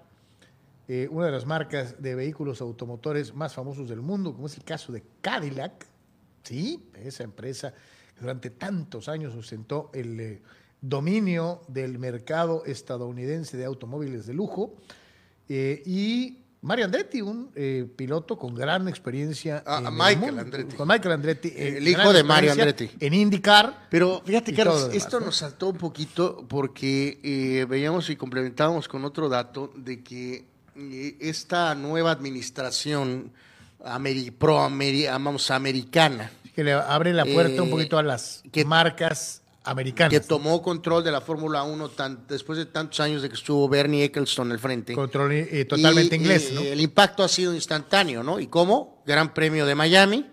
eh, 0.88 1.06
una 1.10 1.26
de 1.26 1.32
las 1.32 1.44
marcas 1.44 2.00
de 2.00 2.14
vehículos 2.14 2.62
automotores 2.62 3.34
más 3.34 3.52
famosos 3.52 3.90
del 3.90 4.00
mundo, 4.00 4.32
como 4.32 4.46
es 4.46 4.56
el 4.56 4.64
caso 4.64 4.90
de 4.90 5.02
Cadillac. 5.20 5.86
Sí, 6.42 6.88
esa 6.94 7.24
empresa 7.24 7.74
que 8.14 8.20
durante 8.20 8.50
tantos 8.50 9.08
años 9.08 9.34
ostentó 9.34 9.90
el 9.92 10.20
eh, 10.20 10.42
dominio 10.80 11.62
del 11.68 11.98
mercado 11.98 12.64
estadounidense 12.66 13.56
de 13.56 13.64
automóviles 13.64 14.26
de 14.26 14.34
lujo. 14.34 14.74
Eh, 15.48 15.82
y 15.86 16.38
Mario 16.62 16.86
Andretti, 16.86 17.20
un 17.20 17.50
eh, 17.54 17.86
piloto 17.96 18.38
con 18.38 18.54
gran 18.54 18.88
experiencia. 18.88 19.62
Ah, 19.66 19.78
en 19.80 19.86
el 19.86 19.92
Michael 19.92 20.18
mundo, 20.20 20.40
Andretti. 20.40 20.76
Con 20.76 20.88
Michael 20.88 21.12
Andretti. 21.12 21.48
eh, 21.48 21.74
El 21.76 21.86
hijo 21.88 22.12
de 22.12 22.22
Mario 22.24 22.52
Andretti. 22.52 22.90
En 23.00 23.12
IndyCar. 23.12 23.88
Pero 23.90 24.22
fíjate, 24.24 24.54
Carlos, 24.54 24.88
demás, 24.88 24.96
esto 24.96 25.20
¿no? 25.20 25.26
nos 25.26 25.36
saltó 25.36 25.68
un 25.68 25.76
poquito 25.76 26.46
porque 26.48 27.18
eh, 27.22 27.66
veíamos 27.68 28.08
y 28.08 28.16
complementábamos 28.16 28.88
con 28.88 29.04
otro 29.04 29.28
dato 29.28 29.72
de 29.76 30.02
que 30.02 30.46
esta 31.20 31.74
nueva 31.74 32.10
administración 32.12 33.30
ameri- 33.84 34.32
pro 34.32 34.58
ameri- 34.60 35.06
vamos, 35.06 35.50
americana 35.50 36.30
Que 36.54 36.62
le 36.64 36.72
abre 36.72 37.12
la 37.12 37.24
puerta 37.24 37.62
un 37.62 37.68
Eh, 37.68 37.70
poquito 37.70 37.98
a 37.98 38.02
las 38.02 38.42
que- 38.52 38.64
marcas 38.64 39.42
americanas. 39.64 40.10
que 40.10 40.20
tomó 40.20 40.60
control 40.62 41.02
de 41.02 41.10
la 41.10 41.20
Fórmula 41.20 41.62
1 41.64 41.88
tan- 41.88 42.26
después 42.28 42.58
de 42.58 42.66
tantos 42.66 43.00
años 43.00 43.22
de 43.22 43.28
que 43.28 43.34
estuvo 43.34 43.68
Bernie 43.68 44.04
Eccleston 44.04 44.52
al 44.52 44.58
frente. 44.58 44.92
Control 44.94 45.32
eh, 45.32 45.64
totalmente 45.64 46.14
Y, 46.16 46.18
inglés, 46.20 46.48
eh, 46.50 46.54
¿no? 46.54 46.60
El 46.60 46.80
impacto 46.80 47.24
ha 47.24 47.28
sido 47.28 47.54
instantáneo, 47.54 48.22
¿no? 48.22 48.38
¿Y 48.38 48.46
cómo? 48.46 49.02
Gran 49.06 49.32
Premio 49.34 49.64
de 49.66 49.74
Miami, 49.74 50.26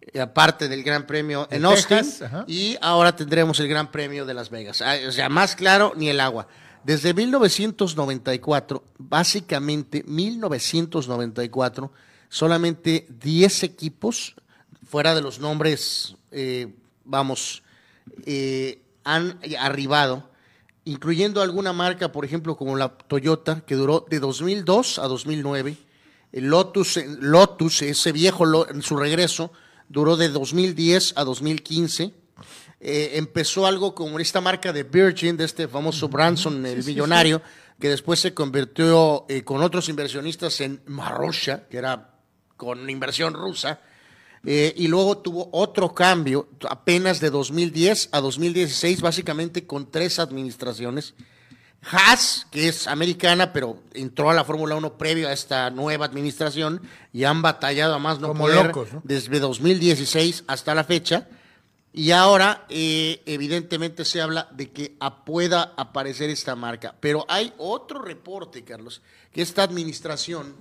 eh, 0.00 0.20
aparte 0.20 0.68
del 0.68 0.82
Gran 0.84 1.04
Premio 1.06 1.46
De 1.50 1.56
en 1.56 1.64
Austin, 1.64 1.98
Texas, 1.98 2.30
y 2.46 2.76
ahora 2.80 3.14
tendremos 3.16 3.58
el 3.60 3.68
Gran 3.68 3.90
Premio 3.90 4.24
de 4.24 4.34
Las 4.34 4.50
Vegas. 4.50 4.80
Ah, 4.82 4.94
O 5.08 5.12
sea, 5.12 5.28
más 5.28 5.56
claro 5.56 5.92
ni 5.96 6.08
el 6.08 6.20
agua. 6.20 6.46
Desde 6.84 7.12
1994, 7.12 8.84
básicamente 8.98 10.04
1994, 10.06 11.92
solamente 12.28 13.06
10 13.20 13.62
equipos, 13.64 14.36
fuera 14.86 15.14
de 15.14 15.20
los 15.20 15.40
nombres, 15.40 16.16
eh, 16.30 16.74
vamos, 17.04 17.62
eh, 18.24 18.80
han 19.04 19.38
arribado, 19.58 20.30
incluyendo 20.84 21.42
alguna 21.42 21.72
marca, 21.72 22.12
por 22.12 22.24
ejemplo, 22.24 22.56
como 22.56 22.76
la 22.76 22.96
Toyota, 22.96 23.60
que 23.66 23.74
duró 23.74 24.06
de 24.08 24.20
2002 24.20 24.98
a 24.98 25.08
2009. 25.08 25.76
El 26.32 26.46
Lotus, 26.46 26.96
eh, 26.96 27.06
Lotus 27.20 27.82
ese 27.82 28.12
viejo 28.12 28.68
en 28.68 28.82
su 28.82 28.96
regreso, 28.96 29.52
duró 29.88 30.16
de 30.16 30.28
2010 30.28 31.14
a 31.16 31.24
2015. 31.24 32.12
Eh, 32.80 33.12
empezó 33.14 33.66
algo 33.66 33.94
como 33.94 34.18
esta 34.18 34.40
marca 34.40 34.72
de 34.72 34.82
Virgin, 34.82 35.36
de 35.36 35.44
este 35.44 35.66
famoso 35.66 36.08
Branson, 36.08 36.64
el 36.66 36.82
sí, 36.82 36.90
millonario, 36.90 37.40
que 37.80 37.88
después 37.88 38.20
se 38.20 38.34
convirtió 38.34 39.24
eh, 39.28 39.42
con 39.42 39.62
otros 39.62 39.88
inversionistas 39.88 40.60
en 40.60 40.80
Marussia, 40.86 41.66
que 41.68 41.78
era 41.78 42.14
con 42.56 42.88
inversión 42.88 43.34
rusa. 43.34 43.80
Eh, 44.48 44.72
y 44.76 44.86
luego 44.86 45.18
tuvo 45.18 45.48
otro 45.50 45.92
cambio 45.92 46.48
apenas 46.70 47.18
de 47.18 47.30
2010 47.30 48.10
a 48.12 48.20
2016, 48.20 49.00
básicamente 49.00 49.66
con 49.66 49.90
tres 49.90 50.20
administraciones. 50.20 51.14
Haas, 51.90 52.46
que 52.52 52.68
es 52.68 52.86
americana, 52.86 53.52
pero 53.52 53.82
entró 53.92 54.30
a 54.30 54.34
la 54.34 54.44
Fórmula 54.44 54.76
1 54.76 54.96
previo 54.96 55.28
a 55.28 55.32
esta 55.32 55.68
nueva 55.70 56.06
administración 56.06 56.80
y 57.12 57.24
han 57.24 57.42
batallado 57.42 57.94
a 57.94 57.98
más 57.98 58.20
no 58.20 58.28
Como 58.28 58.44
poder 58.44 58.66
locos, 58.66 58.92
¿no? 58.92 59.02
desde 59.04 59.40
2016 59.40 60.44
hasta 60.46 60.76
la 60.76 60.84
fecha. 60.84 61.26
Y 61.92 62.12
ahora, 62.12 62.66
eh, 62.68 63.22
evidentemente, 63.26 64.04
se 64.04 64.20
habla 64.20 64.48
de 64.52 64.70
que 64.70 64.96
pueda 65.24 65.72
aparecer 65.76 66.30
esta 66.30 66.54
marca. 66.54 66.94
Pero 67.00 67.24
hay 67.28 67.52
otro 67.58 68.00
reporte, 68.00 68.62
Carlos, 68.62 69.02
que 69.32 69.42
esta 69.42 69.64
administración, 69.64 70.54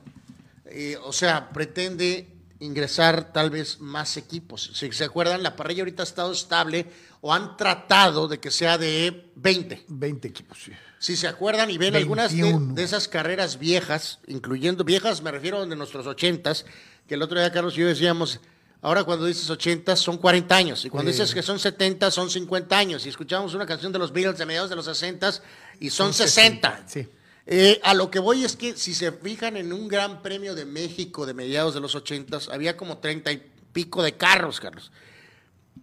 eh, 0.65 0.97
o 1.03 1.13
sea, 1.13 1.49
pretende 1.49 2.34
ingresar 2.65 3.31
tal 3.31 3.49
vez 3.49 3.79
más 3.79 4.17
equipos. 4.17 4.71
Si 4.73 4.91
se 4.91 5.03
acuerdan, 5.03 5.43
la 5.43 5.55
parrilla 5.55 5.81
ahorita 5.83 6.03
ha 6.03 6.05
estado 6.05 6.31
estable 6.31 6.85
o 7.21 7.33
han 7.33 7.55
tratado 7.57 8.27
de 8.27 8.39
que 8.39 8.51
sea 8.51 8.77
de 8.77 9.31
20. 9.35 9.85
20 9.87 10.27
equipos, 10.27 10.57
sí. 10.63 10.71
Si 10.99 11.15
se 11.15 11.27
acuerdan 11.27 11.69
y 11.69 11.77
ven 11.77 11.95
algunas 11.95 12.31
de, 12.35 12.41
21. 12.41 12.73
de 12.73 12.83
esas 12.83 13.07
carreras 13.07 13.59
viejas, 13.59 14.19
incluyendo 14.27 14.83
viejas, 14.83 15.21
me 15.21 15.31
refiero 15.31 15.65
de 15.65 15.75
nuestros 15.75 16.07
ochentas, 16.07 16.65
que 17.07 17.13
el 17.15 17.21
otro 17.21 17.39
día 17.39 17.51
Carlos 17.51 17.75
y 17.77 17.81
yo 17.81 17.87
decíamos, 17.87 18.39
ahora 18.81 19.03
cuando 19.03 19.25
dices 19.25 19.49
ochentas 19.49 19.99
son 19.99 20.17
40 20.17 20.55
años, 20.55 20.83
y 20.85 20.89
cuando 20.89 21.11
Sí. 21.11 21.19
dices 21.19 21.33
que 21.33 21.43
son 21.43 21.59
70 21.59 22.09
son 22.09 22.29
50 22.29 22.77
años, 22.77 23.05
y 23.05 23.09
escuchamos 23.09 23.53
una 23.53 23.65
canción 23.67 23.91
de 23.91 23.99
los 23.99 24.11
Beatles 24.11 24.39
de 24.39 24.45
mediados 24.45 24.69
de 24.69 24.75
los 24.75 24.85
60 24.85 25.31
y 25.79 25.89
son, 25.91 26.13
60. 26.13 26.83
Sí. 26.87 27.07
Eh, 27.47 27.79
a 27.83 27.93
lo 27.93 28.09
que 28.09 28.19
voy 28.19 28.43
es 28.43 28.55
que 28.55 28.75
si 28.75 28.93
se 28.95 29.11
fijan 29.11 29.55
en 29.57 29.71
un 29.71 29.87
gran 29.87 30.21
premio 30.23 30.55
de 30.55 30.65
México 30.65 31.25
de 31.25 31.33
mediados 31.35 31.73
de 31.75 31.79
los 31.79 31.93
ochentas, 31.93 32.49
había 32.49 32.75
como 32.75 32.97
30 32.97 33.31
y 33.31 33.51
pico 33.71 34.01
de 34.01 34.13
carros, 34.17 34.59
Carlos. 34.59 34.91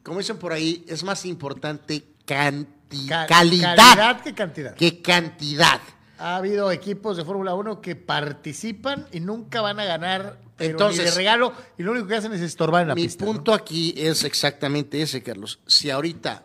Como 0.03 0.19
dicen 0.19 0.39
por 0.39 0.53
ahí, 0.53 0.85
es 0.89 1.05
más 1.05 1.25
importante 1.25 2.03
canti- 2.27 3.07
Ca- 3.09 3.27
calidad 3.27 3.77
calidad 3.77 4.21
que 4.23 4.35
cantidad. 4.35 4.75
que 4.75 5.01
cantidad. 5.01 5.81
Ha 6.19 6.37
habido 6.37 6.71
equipos 6.73 7.17
de 7.17 7.25
Fórmula 7.25 7.55
1 7.55 7.81
que 7.81 7.95
participan 7.97 9.07
y 9.13 9.21
nunca 9.21 9.61
van 9.61 9.79
a 9.81 9.85
ganar 9.85 10.39
pero 10.57 10.73
Entonces- 10.73 10.99
ni 11.05 11.11
de 11.11 11.17
regalo 11.17 11.53
y 11.79 11.83
lo 11.83 11.93
único 11.93 12.07
que 12.09 12.17
hacen 12.17 12.33
es 12.33 12.41
estorbar 12.41 12.83
en 12.83 12.89
la 12.89 12.95
Mi 12.95 13.05
pista. 13.05 13.25
¿no? 13.25 13.33
punto 13.33 13.55
aquí 13.55 13.95
es 13.97 14.23
exactamente 14.25 15.01
ese, 15.03 15.23
Carlos. 15.23 15.59
Si 15.67 15.91
ahorita 15.91 16.45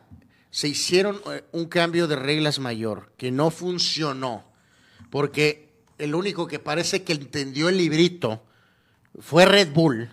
se 0.49 0.68
hicieron 0.68 1.22
eh, 1.31 1.44
un 1.52 1.65
cambio 1.65 2.07
de 2.07 2.15
reglas 2.15 2.57
mayor 2.60 3.11
que 3.18 3.31
no 3.31 3.52
funcionó, 3.52 4.45
porque 5.10 5.70
el 5.98 6.14
único 6.16 6.48
que 6.48 6.60
parece 6.60 7.04
que 7.04 7.14
entendió 7.14 7.70
el 7.70 7.78
librito 7.78 8.44
fue 9.20 9.46
Red 9.46 9.72
Bull, 9.74 10.10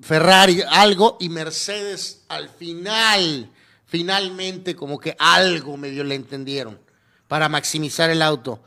Ferrari, 0.00 0.62
algo, 0.68 1.16
y 1.20 1.28
Mercedes 1.28 2.24
al 2.28 2.48
final, 2.48 3.50
finalmente 3.86 4.74
como 4.74 4.98
que 4.98 5.16
algo 5.18 5.76
medio 5.76 6.04
le 6.04 6.14
entendieron 6.14 6.78
para 7.28 7.48
maximizar 7.48 8.10
el 8.10 8.22
auto. 8.22 8.62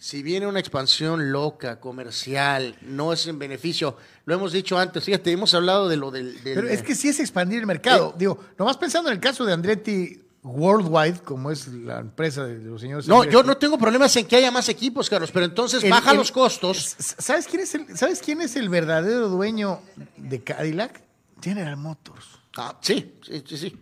Si 0.00 0.22
viene 0.22 0.46
una 0.46 0.60
expansión 0.60 1.32
loca, 1.32 1.80
comercial, 1.80 2.76
no 2.82 3.12
es 3.12 3.26
en 3.26 3.38
beneficio. 3.40 3.96
Lo 4.26 4.34
hemos 4.34 4.52
dicho 4.52 4.78
antes, 4.78 5.02
fíjate, 5.02 5.32
hemos 5.32 5.52
hablado 5.54 5.88
de 5.88 5.96
lo 5.96 6.12
del... 6.12 6.40
del- 6.44 6.54
Pero 6.54 6.68
es 6.68 6.82
que 6.82 6.94
sí 6.94 7.08
es 7.08 7.18
expandir 7.18 7.58
el 7.58 7.66
mercado. 7.66 8.14
Digo, 8.16 8.44
nomás 8.56 8.76
pensando 8.76 9.08
en 9.10 9.14
el 9.16 9.20
caso 9.20 9.44
de 9.44 9.52
Andretti 9.54 10.20
Worldwide, 10.48 11.20
como 11.22 11.50
es 11.50 11.68
la 11.68 11.98
empresa 12.00 12.44
de 12.44 12.58
los 12.58 12.80
señores. 12.80 13.06
No, 13.08 13.24
yo 13.24 13.42
no 13.42 13.56
tengo 13.56 13.78
problemas 13.78 14.14
en 14.16 14.26
que 14.26 14.36
haya 14.36 14.50
más 14.50 14.68
equipos, 14.68 15.08
Carlos, 15.10 15.30
pero 15.30 15.44
entonces 15.46 15.84
el- 15.84 15.90
baja 15.90 16.10
el- 16.12 16.16
los 16.16 16.32
costos. 16.32 16.96
¿Sabes 16.98 17.46
quién, 17.46 17.62
es 17.62 17.74
el, 17.74 17.96
¿Sabes 17.96 18.20
quién 18.20 18.40
es 18.40 18.56
el 18.56 18.68
verdadero 18.68 19.28
dueño 19.28 19.80
de 20.16 20.42
Cadillac? 20.42 21.00
General 21.42 21.76
Motors. 21.76 22.26
Ah, 22.56 22.76
sí, 22.80 23.14
sí, 23.22 23.44
sí, 23.46 23.56
sí. 23.58 23.76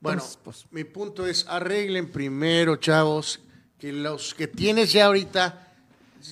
Bueno, 0.00 0.18
Entonces, 0.22 0.38
pues- 0.42 0.66
mi 0.70 0.84
punto 0.84 1.26
es 1.26 1.46
arreglen 1.48 2.10
primero, 2.10 2.76
chavos, 2.76 3.40
que 3.78 3.92
los 3.92 4.34
que 4.34 4.48
tienes 4.48 4.92
ya 4.92 5.06
ahorita 5.06 5.72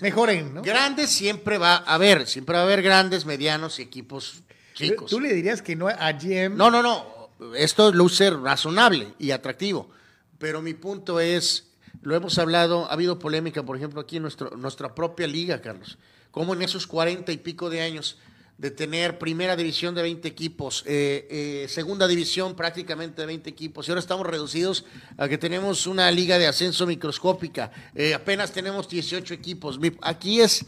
Mejoren, 0.00 0.54
¿no? 0.54 0.62
grandes 0.62 1.10
siempre 1.10 1.58
va 1.58 1.76
a 1.76 1.94
haber, 1.94 2.26
siempre 2.26 2.54
va 2.54 2.62
a 2.62 2.64
haber 2.64 2.82
grandes, 2.82 3.24
medianos 3.26 3.78
y 3.78 3.82
equipos 3.82 4.42
chicos. 4.74 5.10
Tú 5.10 5.20
le 5.20 5.32
dirías 5.34 5.60
que 5.62 5.76
no 5.76 5.88
a 5.88 6.12
GM. 6.12 6.56
No, 6.56 6.70
no, 6.70 6.82
no. 6.82 7.21
Esto 7.56 7.92
luce 7.92 8.30
razonable 8.30 9.14
y 9.18 9.30
atractivo. 9.30 9.90
Pero 10.38 10.62
mi 10.62 10.74
punto 10.74 11.20
es, 11.20 11.72
lo 12.02 12.14
hemos 12.14 12.38
hablado, 12.38 12.86
ha 12.86 12.92
habido 12.92 13.18
polémica, 13.18 13.62
por 13.62 13.76
ejemplo, 13.76 14.00
aquí 14.00 14.16
en 14.16 14.22
nuestro, 14.22 14.56
nuestra 14.56 14.94
propia 14.94 15.26
liga, 15.26 15.60
Carlos. 15.60 15.98
Como 16.30 16.54
en 16.54 16.62
esos 16.62 16.86
cuarenta 16.86 17.32
y 17.32 17.36
pico 17.36 17.70
de 17.70 17.82
años 17.82 18.18
de 18.58 18.70
tener 18.70 19.18
primera 19.18 19.56
división 19.56 19.94
de 19.94 20.02
20 20.02 20.28
equipos, 20.28 20.84
eh, 20.86 21.26
eh, 21.30 21.66
segunda 21.68 22.06
división 22.06 22.54
prácticamente 22.54 23.22
de 23.22 23.26
20 23.26 23.50
equipos, 23.50 23.88
y 23.88 23.90
ahora 23.90 24.00
estamos 24.00 24.26
reducidos 24.26 24.84
a 25.16 25.28
que 25.28 25.36
tenemos 25.36 25.86
una 25.86 26.10
liga 26.10 26.38
de 26.38 26.46
ascenso 26.46 26.86
microscópica, 26.86 27.72
eh, 27.94 28.14
apenas 28.14 28.52
tenemos 28.52 28.88
18 28.88 29.34
equipos. 29.34 29.80
Aquí 30.02 30.40
es 30.40 30.64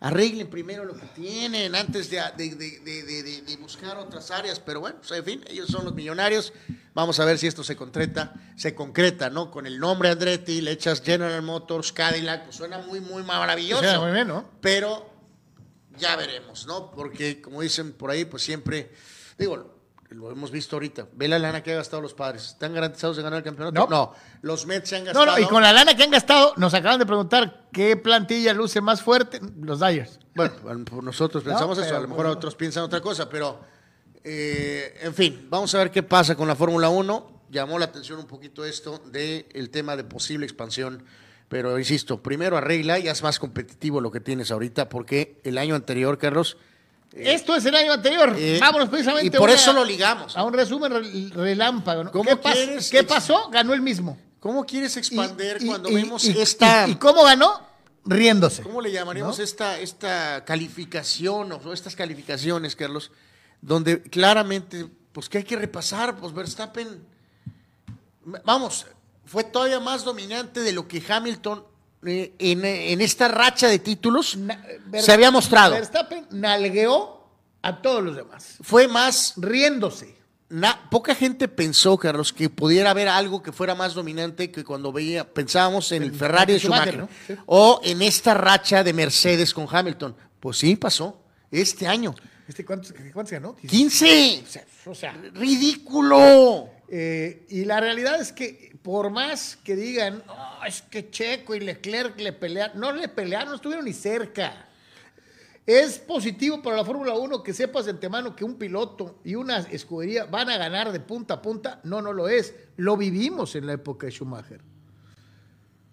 arreglen 0.00 0.48
primero 0.48 0.84
lo 0.84 0.94
que 0.94 1.06
tienen 1.06 1.74
antes 1.74 2.10
de, 2.10 3.56
buscar 3.60 3.96
otras 3.98 4.30
áreas, 4.30 4.60
pero 4.60 4.80
bueno, 4.80 4.98
pues, 5.00 5.10
en 5.12 5.24
fin, 5.24 5.44
ellos 5.48 5.68
son 5.68 5.84
los 5.84 5.94
millonarios. 5.94 6.52
Vamos 6.94 7.20
a 7.20 7.24
ver 7.24 7.38
si 7.38 7.46
esto 7.46 7.62
se 7.62 7.76
concreta, 7.76 8.34
se 8.56 8.74
concreta, 8.74 9.30
¿no? 9.30 9.50
Con 9.50 9.66
el 9.66 9.78
nombre 9.78 10.10
Andretti, 10.10 10.60
le 10.60 10.72
echas 10.72 11.02
General 11.02 11.42
Motors, 11.42 11.92
Cadillac, 11.92 12.44
pues 12.44 12.56
suena 12.56 12.78
muy, 12.78 13.00
muy 13.00 13.22
maravilloso. 13.22 13.82
Suena 13.82 14.00
muy 14.00 14.12
bien, 14.12 14.28
¿no? 14.28 14.48
Pero 14.60 15.10
ya 15.96 16.16
veremos, 16.16 16.66
¿no? 16.66 16.90
Porque 16.90 17.40
como 17.40 17.60
dicen 17.60 17.92
por 17.92 18.10
ahí, 18.10 18.24
pues 18.24 18.42
siempre, 18.42 18.90
digo, 19.36 19.77
lo 20.10 20.30
hemos 20.30 20.50
visto 20.50 20.76
ahorita, 20.76 21.06
ve 21.12 21.28
la 21.28 21.38
lana 21.38 21.62
que 21.62 21.70
han 21.72 21.76
gastado 21.78 22.00
los 22.00 22.14
padres, 22.14 22.46
¿están 22.46 22.72
garantizados 22.72 23.16
de 23.18 23.22
ganar 23.22 23.38
el 23.38 23.44
campeonato? 23.44 23.86
No. 23.90 24.14
los 24.42 24.66
Mets 24.66 24.88
se 24.88 24.96
han 24.96 25.02
No, 25.04 25.12
gastado. 25.12 25.26
no, 25.26 25.38
y 25.38 25.46
con 25.46 25.62
la 25.62 25.72
lana 25.72 25.94
que 25.96 26.02
han 26.02 26.10
gastado, 26.10 26.54
nos 26.56 26.72
acaban 26.74 26.98
de 26.98 27.04
preguntar 27.06 27.68
qué 27.72 27.96
plantilla 27.96 28.54
luce 28.54 28.80
más 28.80 29.02
fuerte. 29.02 29.40
Los 29.60 29.80
Dyers. 29.80 30.18
Bueno, 30.34 30.54
nosotros 31.02 31.44
No, 31.44 31.50
pensamos 31.50 31.78
eso, 31.78 31.96
a 31.96 32.00
lo 32.00 32.08
mejor 32.08 32.26
otros 32.26 32.54
piensan 32.54 32.84
otra 32.84 33.00
cosa, 33.00 33.28
pero 33.28 33.60
eh, 34.24 34.98
en 35.02 35.14
fin, 35.14 35.46
vamos 35.50 35.74
a 35.74 35.78
ver 35.78 35.90
qué 35.90 36.02
pasa 36.02 36.34
con 36.36 36.48
la 36.48 36.56
Fórmula 36.56 36.88
1. 36.88 37.42
Llamó 37.50 37.78
la 37.78 37.86
atención 37.86 38.18
un 38.18 38.26
poquito 38.26 38.64
esto 38.64 38.98
del 39.10 39.70
tema 39.70 39.96
de 39.96 40.04
posible 40.04 40.44
expansión, 40.46 41.02
pero 41.48 41.78
insisto, 41.78 42.22
primero 42.22 42.56
arregla 42.58 42.98
y 42.98 43.08
haz 43.08 43.22
más 43.22 43.38
competitivo 43.38 44.00
lo 44.00 44.10
que 44.10 44.20
tienes 44.20 44.50
ahorita, 44.50 44.88
porque 44.88 45.40
el 45.44 45.56
año 45.56 45.74
anterior, 45.74 46.18
Carlos, 46.18 46.58
Esto 47.12 47.56
es 47.56 47.64
el 47.64 47.74
año 47.74 47.92
anterior. 47.92 48.34
Eh, 48.38 48.58
Vámonos 48.60 48.88
precisamente 48.88 49.26
y 49.26 49.30
por 49.30 49.48
una- 49.48 49.54
eso 49.54 49.72
lo 49.72 49.84
ligamos. 49.84 50.36
A 50.36 50.44
un 50.44 50.52
resumen 50.52 50.92
re- 50.92 51.30
relámpago. 51.34 52.04
¿no? 52.04 52.12
¿Cómo 52.12 52.24
¿Qué, 52.24 52.36
pas- 52.40 52.52
quieres 52.52 52.90
¿Qué 52.90 52.98
ex- 53.00 53.08
pasó? 53.08 53.48
Ganó 53.50 53.72
el 53.74 53.80
mismo. 53.80 54.18
¿cómo 54.40 54.64
quieres 54.64 54.96
expander 54.96 55.60
Y- 55.60 55.66
cuando 55.66 55.88
y- 55.88 55.94
vemos 55.96 56.24
y- 56.24 56.38
esta... 56.40 56.86
y- 56.86 56.92
¿Y 56.92 56.94
cómo 56.96 57.24
ganó? 57.24 57.66
riéndose. 58.04 58.62
¿Cómo 58.62 58.80
le 58.80 58.90
llamaríamos 58.92 59.36
¿no? 59.36 59.44
esta, 59.44 59.78
esta 59.80 60.44
calificación 60.44 61.52
o 61.52 61.72
estas 61.72 61.94
calificaciones, 61.96 62.76
Carlos? 62.76 63.10
Donde 63.60 64.00
claramente, 64.02 64.86
pues 65.12 65.28
que 65.28 65.38
hay 65.38 65.44
que 65.44 65.56
repasar, 65.56 66.16
pues 66.16 66.32
Verstappen, 66.32 67.04
vamos, 68.44 68.86
fue 69.26 69.44
todavía 69.44 69.80
más 69.80 70.04
dominante 70.04 70.60
de 70.60 70.72
lo 70.72 70.86
que 70.88 71.02
Hamilton 71.06 71.58
eh, 71.58 71.67
en, 72.04 72.64
en 72.64 73.00
esta 73.00 73.28
racha 73.28 73.68
de 73.68 73.78
títulos 73.78 74.38
se 75.00 75.12
había 75.12 75.30
mostrado. 75.30 75.74
Verstappen 75.74 76.26
nalgueó 76.30 77.28
a 77.62 77.82
todos 77.82 78.02
los 78.02 78.16
demás. 78.16 78.56
Fue 78.62 78.86
más 78.88 79.34
riéndose. 79.36 80.16
Na- 80.50 80.88
poca 80.90 81.14
gente 81.14 81.46
pensó, 81.48 81.98
Carlos, 81.98 82.32
que 82.32 82.48
pudiera 82.48 82.90
haber 82.90 83.08
algo 83.08 83.42
que 83.42 83.52
fuera 83.52 83.74
más 83.74 83.92
dominante 83.94 84.50
que 84.50 84.64
cuando 84.64 84.92
veía, 84.92 85.28
pensábamos 85.28 85.92
en 85.92 86.02
el 86.04 86.12
Ferrari 86.14 86.54
de 86.54 86.58
Schumacher, 86.58 86.94
Schumacher, 86.94 87.16
¿no? 87.28 87.34
Sí. 87.36 87.42
o 87.46 87.80
en 87.84 88.00
esta 88.00 88.32
racha 88.32 88.82
de 88.82 88.92
Mercedes 88.94 89.52
con 89.52 89.66
Hamilton. 89.70 90.16
Pues 90.40 90.56
sí, 90.56 90.76
pasó 90.76 91.20
este 91.50 91.86
año. 91.86 92.14
¿Este 92.48 92.64
cuántos, 92.64 92.94
cuántos 93.12 93.32
ganó? 93.32 93.54
15. 93.56 94.44
O 94.46 94.50
sea, 94.50 94.64
o 94.86 94.94
sea, 94.94 95.12
¡Ridículo! 95.34 96.70
eh, 96.88 97.44
y 97.50 97.64
la 97.66 97.80
realidad 97.80 98.18
es 98.20 98.32
que 98.32 98.67
por 98.88 99.10
más 99.10 99.58
que 99.62 99.76
digan, 99.76 100.22
"Oh, 100.28 100.64
es 100.66 100.80
que 100.80 101.10
Checo 101.10 101.54
y 101.54 101.60
Leclerc 101.60 102.18
le 102.20 102.32
pelearon, 102.32 102.80
no 102.80 102.90
le 102.90 103.06
pelearon, 103.08 103.50
no 103.50 103.56
estuvieron 103.56 103.84
ni 103.84 103.92
cerca. 103.92 104.64
Es 105.66 105.98
positivo 105.98 106.62
para 106.62 106.76
la 106.76 106.86
Fórmula 106.86 107.12
1 107.12 107.42
que 107.42 107.52
sepas 107.52 107.84
de 107.84 107.90
antemano 107.90 108.34
que 108.34 108.46
un 108.46 108.54
piloto 108.54 109.18
y 109.24 109.34
una 109.34 109.58
escudería 109.58 110.24
van 110.24 110.48
a 110.48 110.56
ganar 110.56 110.90
de 110.90 111.00
punta 111.00 111.34
a 111.34 111.42
punta. 111.42 111.80
No, 111.84 112.00
no 112.00 112.14
lo 112.14 112.28
es. 112.30 112.54
Lo 112.78 112.96
vivimos 112.96 113.54
en 113.56 113.66
la 113.66 113.74
época 113.74 114.06
de 114.06 114.12
Schumacher. 114.12 114.62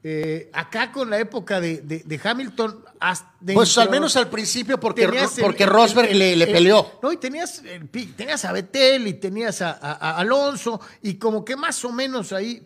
Eh, 0.01 0.49
acá 0.53 0.93
con 0.93 1.09
la 1.09 1.19
época 1.19 1.59
de, 1.59 1.81
de- 1.81 2.03
de 2.05 2.21
Hamilton, 2.23 2.81
hasta 2.97 3.29
Pues 3.53 3.77
al 3.77 3.89
menos 3.89 4.15
al 4.15 4.29
principio, 4.29 4.79
porque, 4.79 5.03
el- 5.03 5.13
porque 5.41 5.65
Rosberg 5.65 6.11
el- 6.11 6.19
le, 6.19 6.35
le 6.37 6.45
el- 6.45 6.51
peleó. 6.53 6.99
No, 7.03 7.11
y 7.11 7.17
tenías, 7.17 7.61
pi- 7.91 8.05
tenías 8.15 8.45
a 8.45 8.53
Betel 8.53 9.05
y 9.05 9.15
tenías 9.15 9.61
a, 9.61 9.71
a- 9.71 10.11
a 10.11 10.17
Alonso, 10.19 10.79
y 11.01 11.15
como 11.15 11.43
que 11.43 11.57
más 11.57 11.83
o 11.83 11.91
menos 11.91 12.31
ahí, 12.31 12.65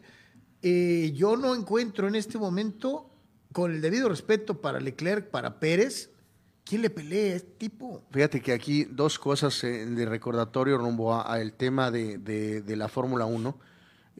eh, 0.62 1.12
yo 1.16 1.38
no 1.38 1.56
encuentro 1.56 2.08
en 2.08 2.16
este 2.16 2.38
momento, 2.38 3.10
con 3.52 3.74
el 3.74 3.82
debido 3.82 4.10
respeto 4.10 4.62
para 4.62 4.80
Leclerc, 4.80 5.30
para 5.30 5.60
Pérez, 5.60 6.12
¿quién 6.66 6.82
le 6.82 6.90
pelea 6.90 7.34
a 7.34 7.36
este 7.38 7.52
tipo? 7.58 8.04
Fíjate 8.12 8.42
que 8.42 8.54
aquí 8.54 8.84
dos 8.86 9.18
cosas 9.20 9.64
eh, 9.64 9.86
de 9.86 10.06
recordatorio 10.06 10.78
rumbo 10.78 11.16
al 11.20 11.54
tema 11.54 11.90
de, 11.92 12.18
de- 12.20 12.76
la 12.76 12.88
Fórmula 12.88 13.26
1. 13.26 13.60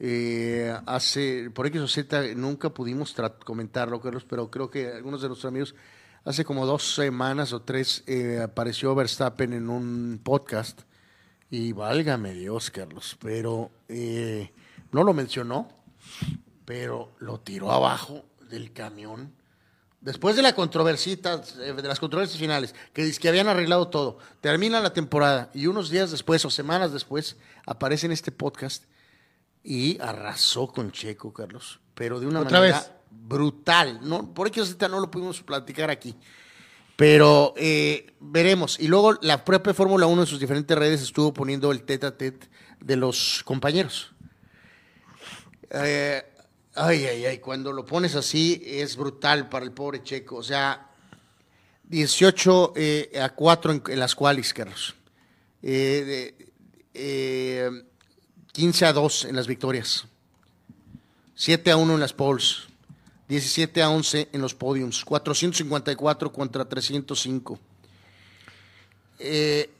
Eh, 0.02 0.74
hace, 0.86 1.50
por 1.50 1.66
X 1.66 1.80
o 1.82 1.88
Z, 1.88 2.34
nunca 2.34 2.70
pudimos 2.70 3.14
comentarlo, 3.44 4.00
Carlos, 4.00 4.24
pero 4.28 4.50
creo 4.50 4.70
que 4.70 4.88
algunos 4.88 5.20
de 5.20 5.28
nuestros 5.28 5.48
amigos, 5.50 5.74
hace 6.24 6.44
como 6.44 6.64
dos 6.64 6.94
semanas 6.94 7.52
o 7.52 7.60
tres, 7.62 8.02
eh, 8.06 8.40
apareció 8.42 8.94
Verstappen 8.94 9.52
en 9.52 9.68
un 9.68 10.20
podcast. 10.24 10.80
Y 11.50 11.72
válgame 11.72 12.32
Dios, 12.32 12.70
Carlos, 12.70 13.18
pero 13.20 13.70
no 14.92 15.04
lo 15.04 15.12
mencionó, 15.12 15.68
pero 16.64 17.12
lo 17.18 17.40
tiró 17.40 17.72
abajo 17.72 18.24
del 18.48 18.72
camión. 18.72 19.34
Después 20.00 20.34
de 20.34 20.42
la 20.42 20.54
controversita, 20.54 21.42
eh, 21.60 21.74
de 21.74 21.88
las 21.88 22.00
controversias 22.00 22.38
finales, 22.38 22.74
que 22.92 23.10
que 23.12 23.28
habían 23.28 23.48
arreglado 23.48 23.88
todo, 23.88 24.18
termina 24.40 24.80
la 24.80 24.92
temporada 24.92 25.50
y 25.52 25.66
unos 25.66 25.90
días 25.90 26.10
después 26.10 26.44
o 26.44 26.50
semanas 26.50 26.92
después 26.92 27.36
aparece 27.66 28.06
en 28.06 28.12
este 28.12 28.32
podcast 28.32 28.84
y 29.62 30.00
arrasó 30.00 30.68
con 30.68 30.90
Checo, 30.90 31.32
Carlos, 31.32 31.80
pero 31.94 32.18
de 32.18 32.26
una 32.26 32.40
Otra 32.40 32.60
manera 32.60 32.78
vez. 32.78 32.90
brutal. 33.10 34.00
No, 34.02 34.32
por 34.32 34.48
eso 34.48 34.88
no 34.88 35.00
lo 35.00 35.10
pudimos 35.10 35.42
platicar 35.42 35.90
aquí. 35.90 36.16
Pero 36.96 37.54
eh, 37.56 38.14
veremos. 38.20 38.78
Y 38.78 38.86
luego 38.86 39.14
la 39.22 39.44
propia 39.44 39.72
Fórmula 39.72 40.06
1 40.06 40.22
en 40.22 40.26
sus 40.26 40.38
diferentes 40.38 40.76
redes 40.76 41.00
estuvo 41.00 41.32
poniendo 41.32 41.72
el 41.72 41.82
tete 41.82 42.06
a 42.06 42.16
tete 42.16 42.48
de 42.78 42.96
los 42.96 43.42
compañeros. 43.44 44.12
Eh, 45.70 46.22
ay, 46.74 47.04
ay, 47.06 47.24
ay, 47.26 47.38
cuando 47.38 47.72
lo 47.72 47.84
pones 47.84 48.14
así 48.14 48.62
es 48.64 48.96
brutal 48.96 49.48
para 49.48 49.64
el 49.64 49.72
pobre 49.72 50.02
Checo. 50.02 50.36
O 50.36 50.42
sea, 50.42 50.88
18 51.84 52.72
eh, 52.76 53.12
a 53.20 53.30
4 53.30 53.72
en, 53.72 53.82
en 53.88 53.98
las 54.00 54.14
qualis, 54.14 54.52
Carlos. 54.54 54.94
Eh, 55.62 56.34
de- 56.36 56.52
eh, 56.94 57.70
15 58.52 58.86
a 58.86 58.92
2 58.92 59.26
en 59.26 59.36
las 59.36 59.46
victorias. 59.46 60.06
7 61.36 61.70
a 61.70 61.76
1 61.76 61.94
en 61.94 62.00
las 62.00 62.12
poles. 62.12 62.64
17 63.28 63.80
a 63.82 63.90
11 63.90 64.28
en 64.32 64.40
los 64.40 64.54
podiums. 64.54 65.04
454 65.04 66.32
contra 66.32 66.64
305. 66.68 67.58
Eh, 69.20 69.70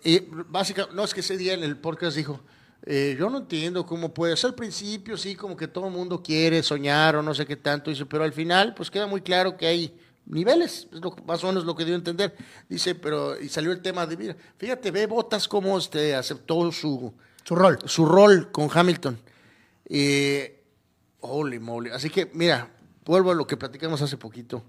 básicamente, 0.49 0.95
no 0.95 1.03
es 1.05 1.15
que 1.15 1.21
ese 1.21 1.37
día 1.37 1.55
en 1.55 1.65
el 1.65 1.77
podcast 1.77 2.17
dijo, 2.17 2.41
eh, 2.87 3.17
yo 3.19 3.29
no 3.29 3.39
entiendo 3.39 3.85
cómo 3.85 4.15
puede 4.15 4.37
ser 4.37 4.51
al 4.51 4.55
principio, 4.55 5.17
sí, 5.17 5.35
como 5.35 5.57
que 5.57 5.69
todo 5.69 5.87
el 5.87 5.93
mundo 5.93 6.23
quiere 6.23 6.63
soñar 6.63 7.17
o 7.17 7.23
no 7.23 7.35
sé 7.35 7.47
qué 7.47 7.57
tanto, 7.57 7.91
dice, 7.91 8.07
pero 8.07 8.25
al 8.25 8.33
final, 8.33 8.75
pues 8.75 8.91
queda 8.91 9.07
muy 9.07 9.21
claro 9.21 9.57
que 9.57 9.67
hay 9.67 9.99
niveles, 10.27 10.89
es 10.93 11.01
lo, 11.01 11.15
más 11.27 11.43
o 11.45 11.49
menos 11.49 11.65
lo 11.65 11.75
que 11.77 11.85
dio 11.85 11.95
a 11.95 11.99
entender. 11.99 12.35
Dice, 12.69 12.95
pero, 12.95 13.39
y 13.39 13.49
salió 13.49 13.73
el 13.73 13.83
tema 13.83 14.07
de, 14.07 14.17
mira, 14.17 14.37
fíjate, 14.57 14.91
ve 14.91 15.07
Botas 15.07 15.47
cómo 15.47 15.77
este, 15.77 16.15
aceptó 16.15 16.73
su, 16.73 17.13
Su 17.45 17.55
rol. 17.55 17.79
su 17.85 18.07
rol 18.07 18.51
con 18.51 18.69
Hamilton. 18.73 19.19
Eh, 19.87 20.63
holy 21.21 21.59
moly. 21.59 21.91
Así 21.91 22.09
que, 22.09 22.31
mira, 22.33 22.71
vuelvo 23.05 23.33
a 23.33 23.35
lo 23.35 23.47
que 23.47 23.57
platicamos 23.57 24.01
hace 24.01 24.17
poquito. 24.17 24.65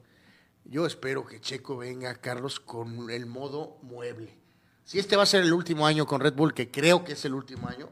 Yo 0.65 0.85
espero 0.85 1.25
que 1.25 1.39
Checo 1.39 1.77
venga, 1.77 2.15
Carlos, 2.15 2.59
con 2.59 3.09
el 3.09 3.25
modo 3.25 3.77
mueble. 3.81 4.37
Si 4.83 4.99
este 4.99 5.15
va 5.15 5.23
a 5.23 5.27
ser 5.27 5.43
el 5.43 5.53
último 5.53 5.85
año 5.85 6.05
con 6.05 6.21
Red 6.21 6.33
Bull, 6.33 6.53
que 6.53 6.71
creo 6.71 7.03
que 7.03 7.13
es 7.13 7.25
el 7.25 7.33
último 7.33 7.67
año, 7.67 7.89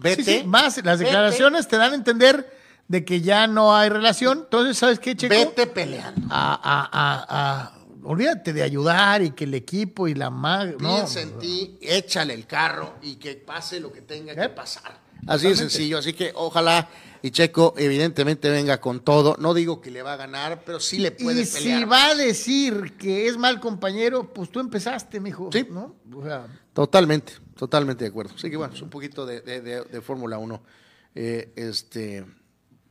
vete. 0.00 0.22
Sí, 0.24 0.38
sí, 0.40 0.44
más 0.46 0.76
las 0.84 0.98
vete, 0.98 1.04
declaraciones 1.10 1.68
te 1.68 1.76
dan 1.76 1.92
a 1.92 1.94
entender 1.94 2.56
de 2.88 3.04
que 3.04 3.20
ya 3.20 3.46
no 3.46 3.74
hay 3.74 3.88
relación. 3.88 4.38
Entonces, 4.44 4.76
¿sabes 4.78 4.98
qué, 4.98 5.16
Checo? 5.16 5.34
Vete 5.34 5.66
peleando. 5.66 6.28
A, 6.30 6.54
a- 6.54 6.88
a- 6.92 7.26
a- 7.28 7.78
olvídate 8.04 8.52
de 8.52 8.62
ayudar 8.62 9.22
y 9.22 9.30
que 9.30 9.44
el 9.44 9.54
equipo 9.54 10.08
y 10.08 10.14
la. 10.14 10.30
No, 10.30 10.76
Piensa 10.78 11.20
en 11.20 11.38
ti, 11.38 11.78
échale 11.80 12.34
el 12.34 12.46
carro 12.46 12.96
y 13.02 13.16
que 13.16 13.34
pase 13.36 13.80
lo 13.80 13.92
que 13.92 14.02
tenga 14.02 14.34
que 14.34 14.48
pasar. 14.48 15.00
Así 15.26 15.48
de 15.48 15.56
sencillo. 15.56 15.98
Así 15.98 16.12
que 16.14 16.32
ojalá 16.34 16.88
y 17.22 17.30
Checo 17.30 17.74
evidentemente 17.78 18.50
venga 18.50 18.80
con 18.80 18.98
todo. 19.00 19.36
No 19.38 19.54
digo 19.54 19.80
que 19.80 19.92
le 19.92 20.02
va 20.02 20.14
a 20.14 20.16
ganar, 20.16 20.64
pero 20.66 20.80
sí 20.80 20.98
le 20.98 21.12
puede 21.12 21.42
y 21.42 21.46
pelear. 21.46 21.78
si 21.78 21.84
va 21.84 22.06
a 22.06 22.14
decir 22.16 22.94
que 22.98 23.28
es 23.28 23.36
mal 23.38 23.60
compañero, 23.60 24.32
pues 24.32 24.50
tú 24.50 24.58
empezaste, 24.58 25.20
mijo. 25.20 25.48
Sí. 25.52 25.64
¿no? 25.70 25.94
O 26.12 26.24
sea, 26.24 26.46
Totalmente, 26.72 27.34
totalmente 27.56 28.04
de 28.04 28.10
acuerdo. 28.10 28.32
Así 28.34 28.50
que 28.50 28.56
bueno, 28.56 28.74
es 28.74 28.82
un 28.82 28.88
poquito 28.90 29.26
de, 29.26 29.40
de- 29.40 29.60
de- 29.60 29.82
de 29.84 30.00
Fórmula 30.00 30.38
1. 30.38 30.62
eh, 31.14 31.52
este, 31.56 32.24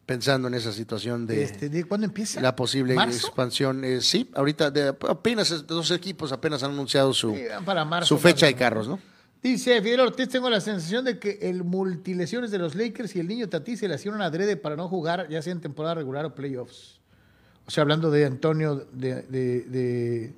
pensando 0.06 0.48
en 0.48 0.54
esa 0.54 0.72
situación 0.74 1.26
de 1.26 1.42
este, 1.44 1.70
¿de 1.70 1.86
cuándo 1.86 2.06
empieza? 2.06 2.40
la 2.42 2.56
posible 2.56 2.94
¿Marzo? 2.94 3.28
expansión. 3.28 3.84
Eh, 3.86 4.02
sí, 4.02 4.30
ahorita 4.36 4.70
de- 4.70 4.90
apenas 5.10 5.66
dos 5.66 5.90
equipos 5.92 6.32
apenas 6.32 6.62
han 6.64 6.72
anunciado 6.72 7.14
su, 7.14 7.34
Sí, 7.34 7.44
para 7.66 7.86
marzo, 7.86 8.08
su 8.16 8.18
fecha 8.22 8.46
de 8.46 8.56
carros, 8.56 8.88
¿no? 8.88 9.00
Dice 9.42 9.82
Fidel 9.82 10.02
Ortiz, 10.02 10.30
tengo 10.30 10.50
la 10.52 10.62
sensación 10.62 11.04
de 11.06 11.18
que 11.18 11.40
el 11.42 11.64
multilesiones 11.64 12.52
de 12.52 12.60
los 12.60 12.76
Lakers 12.76 13.16
y 13.16 13.20
el 13.22 13.28
niño 13.28 13.50
Tatí 13.50 13.76
se 13.78 13.88
lesionan 13.88 14.22
adrede 14.22 14.56
para 14.58 14.76
no 14.76 14.88
jugar, 14.88 15.28
ya 15.30 15.42
sea 15.42 15.54
en 15.54 15.62
temporada 15.62 15.96
regular 15.96 16.26
o 16.26 16.36
playoffs. 16.36 17.00
O 17.66 17.72
sea, 17.72 17.82
hablando 17.84 18.12
de 18.12 18.26
Antonio, 18.26 18.86
de, 18.92 19.22
de, 19.24 19.62
de, 19.62 20.34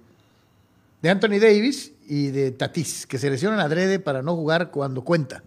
de 1.01 1.09
Anthony 1.09 1.39
Davis 1.41 1.92
y 2.07 2.27
de 2.27 2.51
Tatís, 2.51 3.05
que 3.07 3.17
se 3.17 3.30
lesionan 3.30 3.59
adrede 3.59 3.99
para 3.99 4.21
no 4.21 4.35
jugar 4.35 4.71
cuando 4.71 5.03
cuenta. 5.03 5.43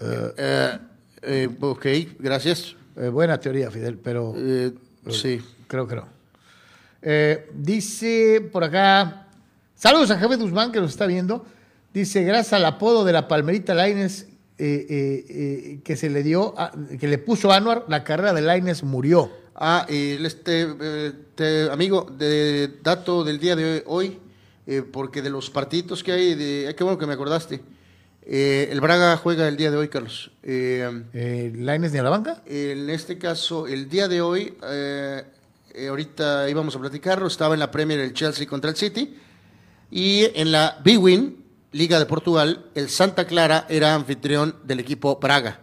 Eh, 0.00 0.78
eh, 1.22 1.48
ok, 1.60 1.86
gracias. 2.18 2.74
Eh, 2.96 3.08
buena 3.08 3.38
teoría, 3.38 3.70
Fidel, 3.70 3.98
pero 3.98 4.34
Eh, 4.36 4.72
sí. 5.10 5.40
creo 5.68 5.86
que 5.86 5.96
no. 5.96 6.08
Eh, 7.00 7.50
dice 7.54 8.48
por 8.52 8.64
acá, 8.64 9.28
saludos 9.74 10.10
a 10.10 10.18
Javier 10.18 10.38
Guzmán 10.40 10.72
que 10.72 10.80
nos 10.80 10.90
está 10.90 11.06
viendo. 11.06 11.44
Dice, 11.92 12.22
gracias 12.24 12.54
al 12.54 12.64
apodo 12.64 13.04
de 13.04 13.12
la 13.12 13.28
Palmerita 13.28 13.74
Laines 13.74 14.26
eh, 14.58 14.86
eh, 14.88 15.24
eh, 15.28 15.80
que 15.84 15.96
se 15.96 16.08
le 16.10 16.22
dio, 16.22 16.54
a- 16.58 16.72
que 17.00 17.08
le 17.08 17.18
puso 17.18 17.50
Anuar, 17.52 17.84
la 17.88 18.04
carrera 18.04 18.32
de 18.32 18.42
Laines 18.42 18.82
murió. 18.84 19.30
Ah, 19.54 19.86
y 19.88 20.24
este 20.24 20.66
eh, 20.80 21.12
te- 21.34 21.70
amigo, 21.70 22.06
de 22.16 22.70
dato 22.82 23.24
del 23.24 23.38
día 23.38 23.56
de 23.56 23.82
hoy, 23.86 24.18
eh, 24.66 24.82
porque 24.82 25.22
de 25.22 25.30
los 25.30 25.50
partidos 25.50 26.02
que 26.02 26.12
hay, 26.12 26.34
de, 26.34 26.68
eh, 26.70 26.74
qué 26.74 26.84
bueno 26.84 26.98
que 26.98 27.06
me 27.06 27.14
acordaste. 27.14 27.60
Eh, 28.24 28.68
el 28.70 28.80
Braga 28.80 29.16
juega 29.16 29.48
el 29.48 29.56
día 29.56 29.70
de 29.70 29.76
hoy, 29.76 29.88
Carlos. 29.88 30.30
Eh, 30.42 31.04
Eh, 31.12 31.52
¿Laines 31.56 31.92
ni 31.92 31.98
a 31.98 32.02
la 32.02 32.10
banca? 32.10 32.42
en 32.46 32.88
este 32.90 33.18
caso, 33.18 33.66
el 33.66 33.88
día 33.88 34.06
de 34.08 34.20
hoy, 34.20 34.54
eh, 34.64 35.24
ahorita 35.88 36.48
íbamos 36.48 36.76
a 36.76 36.78
platicarlo, 36.78 37.26
estaba 37.26 37.54
en 37.54 37.60
la 37.60 37.70
Premier 37.70 37.98
el 38.00 38.12
Chelsea 38.12 38.46
contra 38.46 38.70
el 38.70 38.76
City, 38.76 39.16
y 39.90 40.28
en 40.34 40.52
la 40.52 40.78
B-Win, 40.84 41.42
Liga 41.72 41.98
de 41.98 42.04
Portugal, 42.06 42.66
el 42.74 42.90
Santa 42.90 43.26
Clara 43.26 43.66
era 43.68 43.94
anfitrión 43.94 44.56
del 44.62 44.80
equipo 44.80 45.16
Braga. 45.16 45.60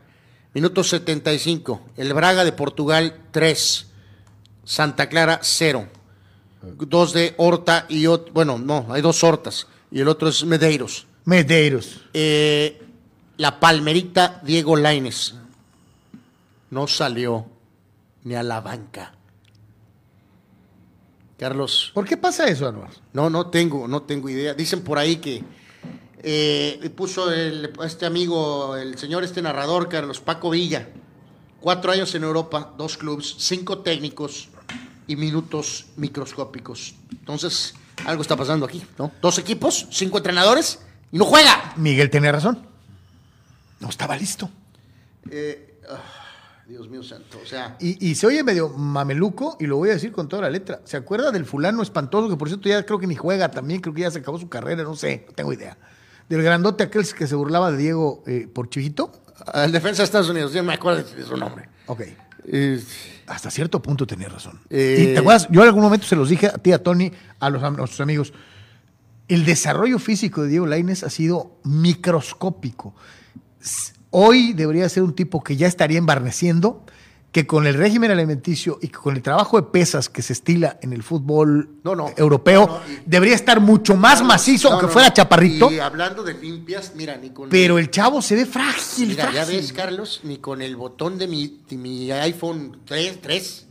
Minuto 0.56 0.84
75, 0.84 1.82
el 1.98 2.14
Braga 2.16 2.44
de 2.44 2.52
Portugal 2.52 3.22
3, 3.30 3.88
Santa 4.66 5.08
Clara 5.08 5.40
0. 5.44 5.88
Dos 6.62 7.14
de 7.14 7.34
Horta 7.38 7.86
y 7.90 8.08
otro, 8.08 8.34
bueno, 8.34 8.58
no, 8.58 8.88
hay 8.90 9.02
dos 9.02 9.24
Hortas 9.24 9.68
y 9.92 10.02
el 10.02 10.08
otro 10.08 10.30
es 10.30 10.44
Medeiros. 10.44 11.08
Medeiros. 11.26 12.02
Eh, 12.14 12.82
la 13.38 13.60
palmerita 13.60 14.42
Diego 14.44 14.76
Laines 14.76 15.36
no 16.72 16.88
salió 16.88 17.46
ni 18.24 18.36
a 18.36 18.44
la 18.44 18.62
banca. 18.62 19.14
Carlos. 21.38 21.92
¿Por 21.94 22.06
qué 22.06 22.18
pasa 22.18 22.48
eso, 22.48 22.68
Anuar? 22.68 22.90
No, 23.14 23.30
no 23.30 23.48
tengo, 23.48 23.88
no 23.88 24.02
tengo 24.02 24.28
idea. 24.30 24.54
Dicen 24.54 24.82
por 24.82 24.98
ahí 24.98 25.18
que 25.18 25.42
eh, 26.22 26.92
puso 26.96 27.32
el, 27.32 27.72
este 27.82 28.06
amigo, 28.06 28.76
el 28.76 28.98
señor, 28.98 29.24
este 29.24 29.42
narrador, 29.42 29.88
Carlos 29.88 30.20
Paco 30.20 30.50
Villa, 30.50 30.90
cuatro 31.62 31.94
años 31.94 32.14
en 32.14 32.24
Europa, 32.24 32.74
dos 32.78 32.98
clubes, 32.98 33.36
cinco 33.38 33.80
técnicos 33.80 34.50
y 35.10 35.16
minutos 35.16 35.88
microscópicos. 35.98 36.94
Entonces, 37.12 37.74
algo 38.06 38.22
está 38.22 38.38
pasando 38.38 38.68
aquí, 38.68 38.86
¿no? 39.00 39.12
Dos 39.20 39.40
equipos, 39.40 39.88
cinco 39.90 40.18
entrenadores 40.18 40.80
y 41.12 41.18
no 41.18 41.26
juega. 41.26 41.74
Miguel 41.78 42.12
tiene 42.12 42.32
razón. 42.32 42.60
No 43.80 43.90
estaba 43.90 44.16
listo. 44.16 44.52
Eh, 45.32 45.82
ah, 45.90 46.64
Dios 46.68 46.88
mío 46.90 47.02
santo, 47.02 47.40
o 47.44 47.48
sea. 47.48 47.76
Y, 47.80 48.08
y 48.08 48.14
se 48.14 48.28
oye 48.28 48.44
medio 48.44 48.70
mameluco, 48.70 49.58
y 49.60 49.66
lo 49.66 49.78
voy 49.78 49.90
a 49.90 49.94
decir 49.94 50.12
con 50.12 50.30
toda 50.30 50.44
la 50.44 50.52
letra. 50.52 50.82
¿Se 50.86 50.96
acuerda 50.96 51.32
del 51.32 51.46
fulano 51.46 51.82
espantoso 51.82 52.30
que 52.30 52.38
por 52.38 52.48
cierto 52.48 52.70
ya 52.70 52.86
creo 52.86 53.00
que 53.00 53.08
ni 53.08 53.16
juega 53.16 53.50
también? 53.50 53.82
Creo 53.82 53.96
que 53.96 54.02
ya 54.02 54.12
se 54.12 54.20
acabó 54.20 54.38
su 54.38 54.48
carrera, 54.48 54.84
no 54.84 54.96
sé, 54.96 55.26
no 55.28 55.34
tengo 55.34 55.52
idea. 55.52 55.76
Del 56.30 56.44
grandote 56.44 56.84
aquel 56.84 57.12
que 57.12 57.26
se 57.26 57.34
burlaba 57.34 57.72
de 57.72 57.78
Diego 57.78 58.24
eh, 58.28 58.48
por 58.54 58.70
chivito. 58.70 59.12
Al 59.48 59.72
defensa 59.72 60.04
de 60.04 60.06
Estados 60.06 60.30
Unidos, 60.30 60.54
yo 60.54 60.64
me 60.64 60.74
acuerdo 60.74 61.02
de 61.02 61.26
su 61.26 61.36
nombre. 61.36 61.68
Ok. 61.88 62.02
Eh, 62.46 62.82
Hasta 63.28 63.52
cierto 63.52 63.82
punto 63.82 64.08
tenía 64.08 64.30
razón. 64.30 64.60
Eh, 64.70 65.10
y 65.10 65.14
te 65.14 65.20
acuerdas, 65.20 65.48
yo 65.52 65.62
en 65.62 65.68
algún 65.68 65.84
momento 65.84 66.06
se 66.08 66.16
los 66.16 66.30
dije 66.30 66.48
a 66.48 66.58
ti, 66.58 66.72
a 66.72 66.82
Tony, 66.82 67.12
a, 67.40 67.50
los, 67.50 67.62
a 67.64 67.70
nuestros 67.70 68.02
amigos. 68.02 68.34
El 69.28 69.46
desarrollo 69.46 70.00
físico 70.00 70.42
de 70.42 70.50
Diego 70.50 70.66
Lainez 70.66 71.04
ha 71.04 71.10
sido 71.10 71.60
microscópico. 71.64 72.96
Hoy 74.10 74.54
debería 74.54 74.90
ser 74.90 75.04
un 75.04 75.14
tipo 75.14 75.44
que 75.44 75.56
ya 75.56 75.68
estaría 75.68 76.00
embarneciendo, 76.00 76.84
que 77.32 77.46
con 77.46 77.68
el 77.68 77.76
régimen 77.76 78.10
alimenticio 78.10 78.80
y 78.82 78.88
que 78.88 78.98
con 78.98 79.16
el 79.16 79.22
trabajo 79.22 79.58
de 79.62 79.68
pesas 79.68 80.10
que 80.10 80.24
se 80.24 80.34
estila 80.34 80.80
en 80.82 80.94
el 80.94 81.04
fútbol 81.04 81.70
No, 81.84 81.96
no. 81.96 82.10
europeo, 82.18 82.66
No, 82.66 82.80
no, 82.80 82.92
y- 82.92 83.02
debería 83.06 83.36
estar 83.36 83.60
mucho 83.60 83.96
más 83.96 84.24
macizo, 84.24 84.72
aunque 84.72 84.88
fuera 84.88 85.14
chaparrito. 85.14 85.72
Y 85.72 85.78
hablando 85.80 86.24
de 86.24 86.34
limpias, 86.34 86.94
mira, 86.96 87.18
ni 87.18 87.30
con. 87.30 87.50
Pero 87.50 87.78
el 87.78 87.92
chavo 87.92 88.22
se 88.24 88.36
ve 88.36 88.46
frágil, 88.48 89.10
Mira, 89.10 89.32
ya 89.32 89.46
ves, 89.46 89.72
Carlos, 89.74 90.22
ni 90.24 90.38
con 90.40 90.62
el 90.64 90.76
botón 90.76 91.20
de 91.20 91.28
mi, 91.28 91.62
de 91.70 91.78
mi 91.78 92.12
iPhone 92.12 92.80
3, 92.86 93.20
3 93.22 93.68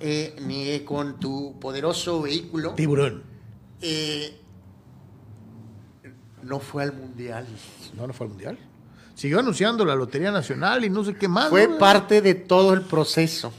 eh, 0.00 0.34
ni 0.44 0.80
con 0.80 1.20
tu 1.20 1.58
poderoso 1.60 2.22
vehículo, 2.22 2.74
Tiburón. 2.74 3.22
eh, 3.80 4.36
no 6.42 6.58
fue 6.58 6.82
al 6.82 6.92
mundial. 6.92 7.46
No, 7.96 8.06
no 8.06 8.12
fue 8.12 8.26
al 8.26 8.30
mundial. 8.30 8.58
Siguió 9.20 9.40
anunciando 9.40 9.84
la 9.84 9.94
Lotería 9.94 10.30
Nacional 10.30 10.82
y 10.82 10.88
no 10.88 11.04
sé 11.04 11.14
qué 11.14 11.28
más. 11.28 11.50
Fue 11.50 11.68
¿no? 11.68 11.76
parte 11.76 12.22
de 12.22 12.34
todo 12.34 12.72
el 12.72 12.80
proceso. 12.80 13.52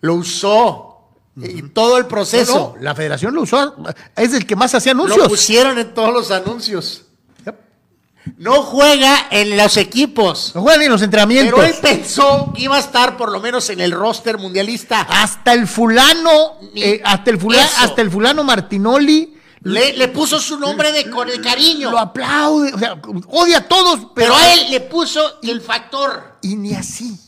Lo 0.00 0.14
usó. 0.14 1.08
Y 1.34 1.60
todo 1.62 1.98
el 1.98 2.06
proceso. 2.06 2.74
No, 2.76 2.80
la 2.80 2.94
federación 2.94 3.34
lo 3.34 3.42
usó. 3.42 3.74
Es 4.14 4.32
el 4.34 4.46
que 4.46 4.54
más 4.54 4.72
hacía 4.76 4.94
Lo 4.94 5.06
anuncios. 5.06 5.28
pusieron 5.28 5.76
en 5.80 5.92
todos 5.92 6.12
los 6.12 6.30
anuncios. 6.30 7.02
Yep. 7.46 7.56
No 8.36 8.62
juega 8.62 9.26
en 9.32 9.56
los 9.56 9.76
equipos. 9.76 10.52
No 10.54 10.62
juegan 10.62 10.78
ni 10.78 10.86
en 10.86 10.92
los 10.92 11.02
entrenamientos. 11.02 11.58
Pero 11.58 11.74
él 11.74 11.74
pensó 11.82 12.52
que 12.54 12.62
iba 12.62 12.76
a 12.76 12.80
estar 12.80 13.16
por 13.16 13.32
lo 13.32 13.40
menos 13.40 13.68
en 13.70 13.80
el 13.80 13.90
roster 13.90 14.38
mundialista. 14.38 15.00
Hasta 15.00 15.52
el 15.52 15.66
fulano, 15.66 16.60
eh, 16.76 17.00
hasta 17.04 17.32
el 17.32 17.40
fulano, 17.40 17.68
hasta 17.80 18.02
el 18.02 18.08
fulano 18.08 18.44
Martinoli 18.44 19.37
Le, 19.62 19.92
le 19.94 20.08
puso 20.08 20.38
su 20.40 20.58
nombre 20.58 20.92
de, 20.92 21.10
con 21.10 21.28
el 21.28 21.40
cariño. 21.40 21.90
lo 21.90 21.98
aplaude. 21.98 22.72
O 22.74 22.78
sea, 22.78 23.00
odia 23.28 23.58
a 23.58 23.68
todos, 23.68 23.98
pero, 24.14 24.32
pero 24.32 24.36
a 24.36 24.54
él 24.54 24.70
le 24.70 24.80
puso 24.82 25.40
el 25.42 25.60
factor. 25.60 26.38
Y 26.42 26.56
ni 26.56 26.74
así. 26.74 27.18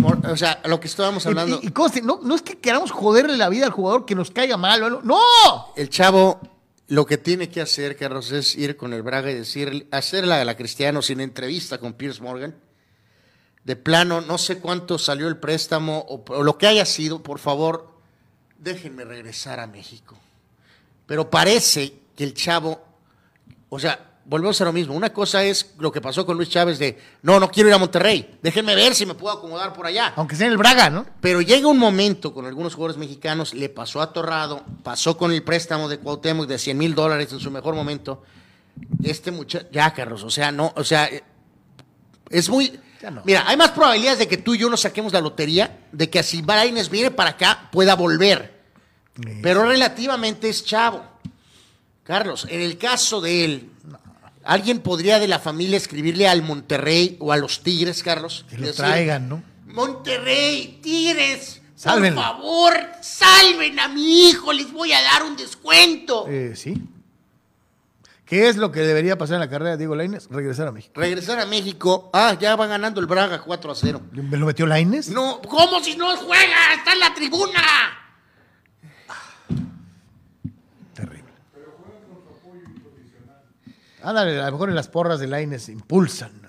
Por- 0.00 0.26
o 0.26 0.36
sea, 0.36 0.60
lo 0.64 0.78
que 0.80 0.88
estábamos 0.88 1.24
hablando. 1.26 1.60
Y, 1.62 1.68
y 1.68 1.70
conste, 1.70 2.02
no, 2.02 2.20
no 2.22 2.34
es 2.34 2.42
que 2.42 2.58
queramos 2.58 2.90
joderle 2.90 3.36
la 3.36 3.48
vida 3.48 3.66
al 3.66 3.72
jugador 3.72 4.04
que 4.04 4.14
nos 4.14 4.30
caiga 4.30 4.56
mal. 4.56 4.82
o 4.82 4.86
algo. 4.86 5.00
¡No! 5.02 5.20
el 5.76 5.88
chavo 5.88 6.40
lo 6.88 7.04
que 7.06 7.18
tiene 7.18 7.48
que 7.48 7.60
hacer, 7.60 7.96
Carlos, 7.96 8.30
es 8.30 8.54
ir 8.56 8.76
con 8.76 8.92
el 8.92 9.02
Braga 9.02 9.30
y 9.30 9.34
decir, 9.34 9.88
hacerla 9.90 10.40
a 10.40 10.44
la 10.44 10.56
Cristiano 10.56 11.02
sin 11.02 11.20
entrevista 11.20 11.78
con 11.78 11.94
Piers 11.94 12.20
Morgan. 12.20 12.54
De 13.64 13.74
plano, 13.74 14.20
no 14.20 14.38
sé 14.38 14.58
cuánto 14.58 14.96
salió 14.98 15.26
el 15.26 15.38
préstamo 15.38 15.98
o, 16.08 16.22
o 16.32 16.42
lo 16.44 16.56
que 16.58 16.68
haya 16.68 16.84
sido, 16.86 17.24
por 17.24 17.40
favor, 17.40 17.90
déjenme 18.58 19.04
regresar 19.04 19.58
a 19.58 19.66
México. 19.66 20.16
Pero 21.06 21.30
parece 21.30 21.94
que 22.14 22.24
el 22.24 22.34
chavo, 22.34 22.82
o 23.68 23.78
sea, 23.78 24.06
volvemos 24.26 24.60
a 24.60 24.64
lo 24.64 24.72
mismo. 24.72 24.94
Una 24.94 25.12
cosa 25.12 25.44
es 25.44 25.74
lo 25.78 25.90
que 25.90 26.00
pasó 26.00 26.26
con 26.26 26.36
Luis 26.36 26.48
Chávez 26.48 26.78
de, 26.78 26.98
no, 27.22 27.40
no 27.40 27.50
quiero 27.50 27.68
ir 27.68 27.74
a 27.74 27.78
Monterrey, 27.78 28.38
déjenme 28.42 28.74
ver 28.74 28.94
si 28.94 29.06
me 29.06 29.14
puedo 29.14 29.36
acomodar 29.36 29.72
por 29.72 29.86
allá. 29.86 30.12
Aunque 30.16 30.36
sea 30.36 30.46
en 30.46 30.52
el 30.52 30.58
Braga, 30.58 30.90
¿no? 30.90 31.06
Pero 31.20 31.40
llega 31.40 31.68
un 31.68 31.78
momento 31.78 32.34
con 32.34 32.46
algunos 32.46 32.74
jugadores 32.74 32.98
mexicanos, 32.98 33.54
le 33.54 33.68
pasó 33.68 34.00
a 34.02 34.12
Torrado, 34.12 34.62
pasó 34.82 35.16
con 35.16 35.32
el 35.32 35.42
préstamo 35.42 35.88
de 35.88 35.98
Cuauhtémoc 35.98 36.46
de 36.46 36.58
100 36.58 36.76
mil 36.76 36.94
dólares 36.94 37.32
en 37.32 37.40
su 37.40 37.50
mejor 37.50 37.74
momento. 37.74 38.22
Este 39.02 39.30
muchacho, 39.30 39.66
ya 39.72 39.92
Carlos, 39.94 40.22
o 40.24 40.30
sea, 40.30 40.52
no, 40.52 40.72
o 40.76 40.84
sea, 40.84 41.08
es 42.28 42.48
muy... 42.48 42.78
Ya 43.00 43.10
no. 43.10 43.22
Mira, 43.24 43.44
hay 43.46 43.56
más 43.56 43.70
probabilidades 43.72 44.18
de 44.18 44.28
que 44.28 44.38
tú 44.38 44.54
y 44.54 44.58
yo 44.58 44.70
nos 44.70 44.80
saquemos 44.80 45.12
la 45.12 45.20
lotería, 45.20 45.86
de 45.92 46.10
que 46.10 46.22
si 46.22 46.42
Baines 46.42 46.90
viene 46.90 47.10
para 47.10 47.30
acá 47.30 47.68
pueda 47.70 47.94
volver. 47.94 48.55
Pero 49.42 49.64
relativamente 49.64 50.48
es 50.48 50.64
chavo. 50.64 51.04
Carlos, 52.04 52.46
en 52.50 52.60
el 52.60 52.78
caso 52.78 53.20
de 53.20 53.44
él, 53.44 53.70
¿alguien 54.44 54.80
podría 54.80 55.18
de 55.18 55.26
la 55.28 55.38
familia 55.38 55.76
escribirle 55.76 56.28
al 56.28 56.42
Monterrey 56.42 57.16
o 57.18 57.32
a 57.32 57.36
los 57.36 57.62
Tigres, 57.62 58.02
Carlos? 58.02 58.44
Que 58.48 58.58
lo 58.58 58.66
Decir, 58.68 58.84
traigan, 58.84 59.28
¿no? 59.28 59.42
Monterrey, 59.66 60.78
Tigres, 60.82 61.60
Sálvenlo. 61.74 62.16
por 62.20 62.24
favor, 62.24 62.74
salven 63.02 63.78
a 63.80 63.88
mi 63.88 64.28
hijo, 64.28 64.52
les 64.52 64.72
voy 64.72 64.92
a 64.92 65.02
dar 65.02 65.22
un 65.24 65.36
descuento. 65.36 66.26
Eh, 66.28 66.52
sí. 66.54 66.82
¿Qué 68.24 68.48
es 68.48 68.56
lo 68.56 68.72
que 68.72 68.80
debería 68.80 69.16
pasar 69.16 69.34
en 69.34 69.40
la 69.40 69.48
carrera 69.48 69.72
de 69.72 69.76
Diego 69.78 69.94
Lainez? 69.94 70.26
Regresar 70.30 70.66
a 70.66 70.72
México. 70.72 70.92
Regresar 71.00 71.38
a 71.38 71.46
México, 71.46 72.10
ah, 72.12 72.36
ya 72.40 72.56
va 72.56 72.66
ganando 72.66 73.00
el 73.00 73.06
Braga 73.06 73.40
4 73.40 73.70
a 73.70 73.74
0. 73.74 74.00
¿Me 74.12 74.36
lo 74.36 74.46
metió 74.46 74.66
Lainez? 74.66 75.08
No, 75.08 75.40
¿cómo 75.42 75.82
si 75.82 75.96
no 75.96 76.16
juega? 76.16 76.74
Está 76.76 76.92
en 76.92 77.00
la 77.00 77.14
tribuna. 77.14 77.62
Terrible. 80.94 81.22
Ándale, 84.02 84.40
a 84.40 84.46
lo 84.46 84.52
mejor 84.52 84.68
en 84.68 84.74
las 84.74 84.88
porras 84.88 85.20
de 85.20 85.26
Lainez 85.26 85.68
impulsan. 85.68 86.48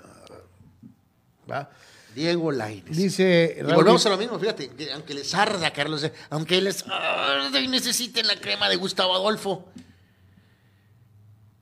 ¿Va? 1.50 1.70
Diego 2.14 2.50
Lainez. 2.50 2.96
Dice 2.96 3.56
Y 3.58 3.62
volvemos 3.62 4.04
a 4.06 4.10
lo 4.10 4.16
mismo, 4.16 4.38
fíjate, 4.38 4.68
que 4.70 4.92
aunque 4.92 5.14
les 5.14 5.34
arda, 5.34 5.72
Carlos, 5.72 6.02
eh, 6.04 6.12
aunque 6.30 6.60
les 6.60 6.84
arda 6.86 7.60
y 7.60 7.68
necesiten 7.68 8.26
la 8.26 8.36
crema 8.36 8.68
de 8.68 8.76
Gustavo 8.76 9.14
Adolfo. 9.14 9.68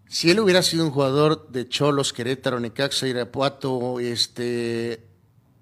Si 0.08 0.30
él 0.30 0.40
hubiera 0.40 0.62
sido 0.62 0.84
un 0.84 0.92
jugador 0.92 1.48
de 1.48 1.68
Cholos, 1.68 2.12
Querétaro, 2.12 2.60
Necaxa, 2.60 3.06
Irapuato, 3.06 4.00
este, 4.00 5.04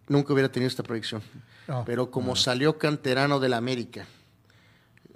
nunca 0.06 0.32
hubiera 0.32 0.52
tenido 0.52 0.68
esta 0.68 0.82
proyección. 0.82 1.22
No, 1.66 1.84
Pero 1.84 2.10
como 2.10 2.36
salió 2.36 2.78
canterano 2.78 3.40
del 3.40 3.54
América, 3.54 4.06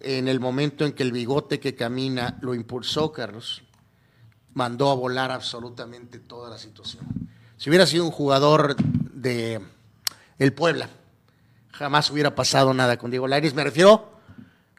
en 0.00 0.28
el 0.28 0.40
momento 0.40 0.86
en 0.86 0.92
que 0.92 1.02
el 1.02 1.12
bigote 1.12 1.60
que 1.60 1.74
camina 1.74 2.38
lo 2.40 2.54
impulsó, 2.54 3.12
Carlos, 3.12 3.62
mandó 4.58 4.90
a 4.90 4.94
volar 4.94 5.30
absolutamente 5.30 6.18
toda 6.18 6.50
la 6.50 6.58
situación. 6.58 7.06
Si 7.56 7.70
hubiera 7.70 7.86
sido 7.86 8.04
un 8.04 8.10
jugador 8.10 8.74
de 8.76 9.60
el 10.36 10.52
Puebla, 10.52 10.90
jamás 11.70 12.10
hubiera 12.10 12.34
pasado 12.34 12.74
nada 12.74 12.98
con 12.98 13.12
Diego 13.12 13.28
Lainez. 13.28 13.54
Me 13.54 13.62
refiero 13.62 14.10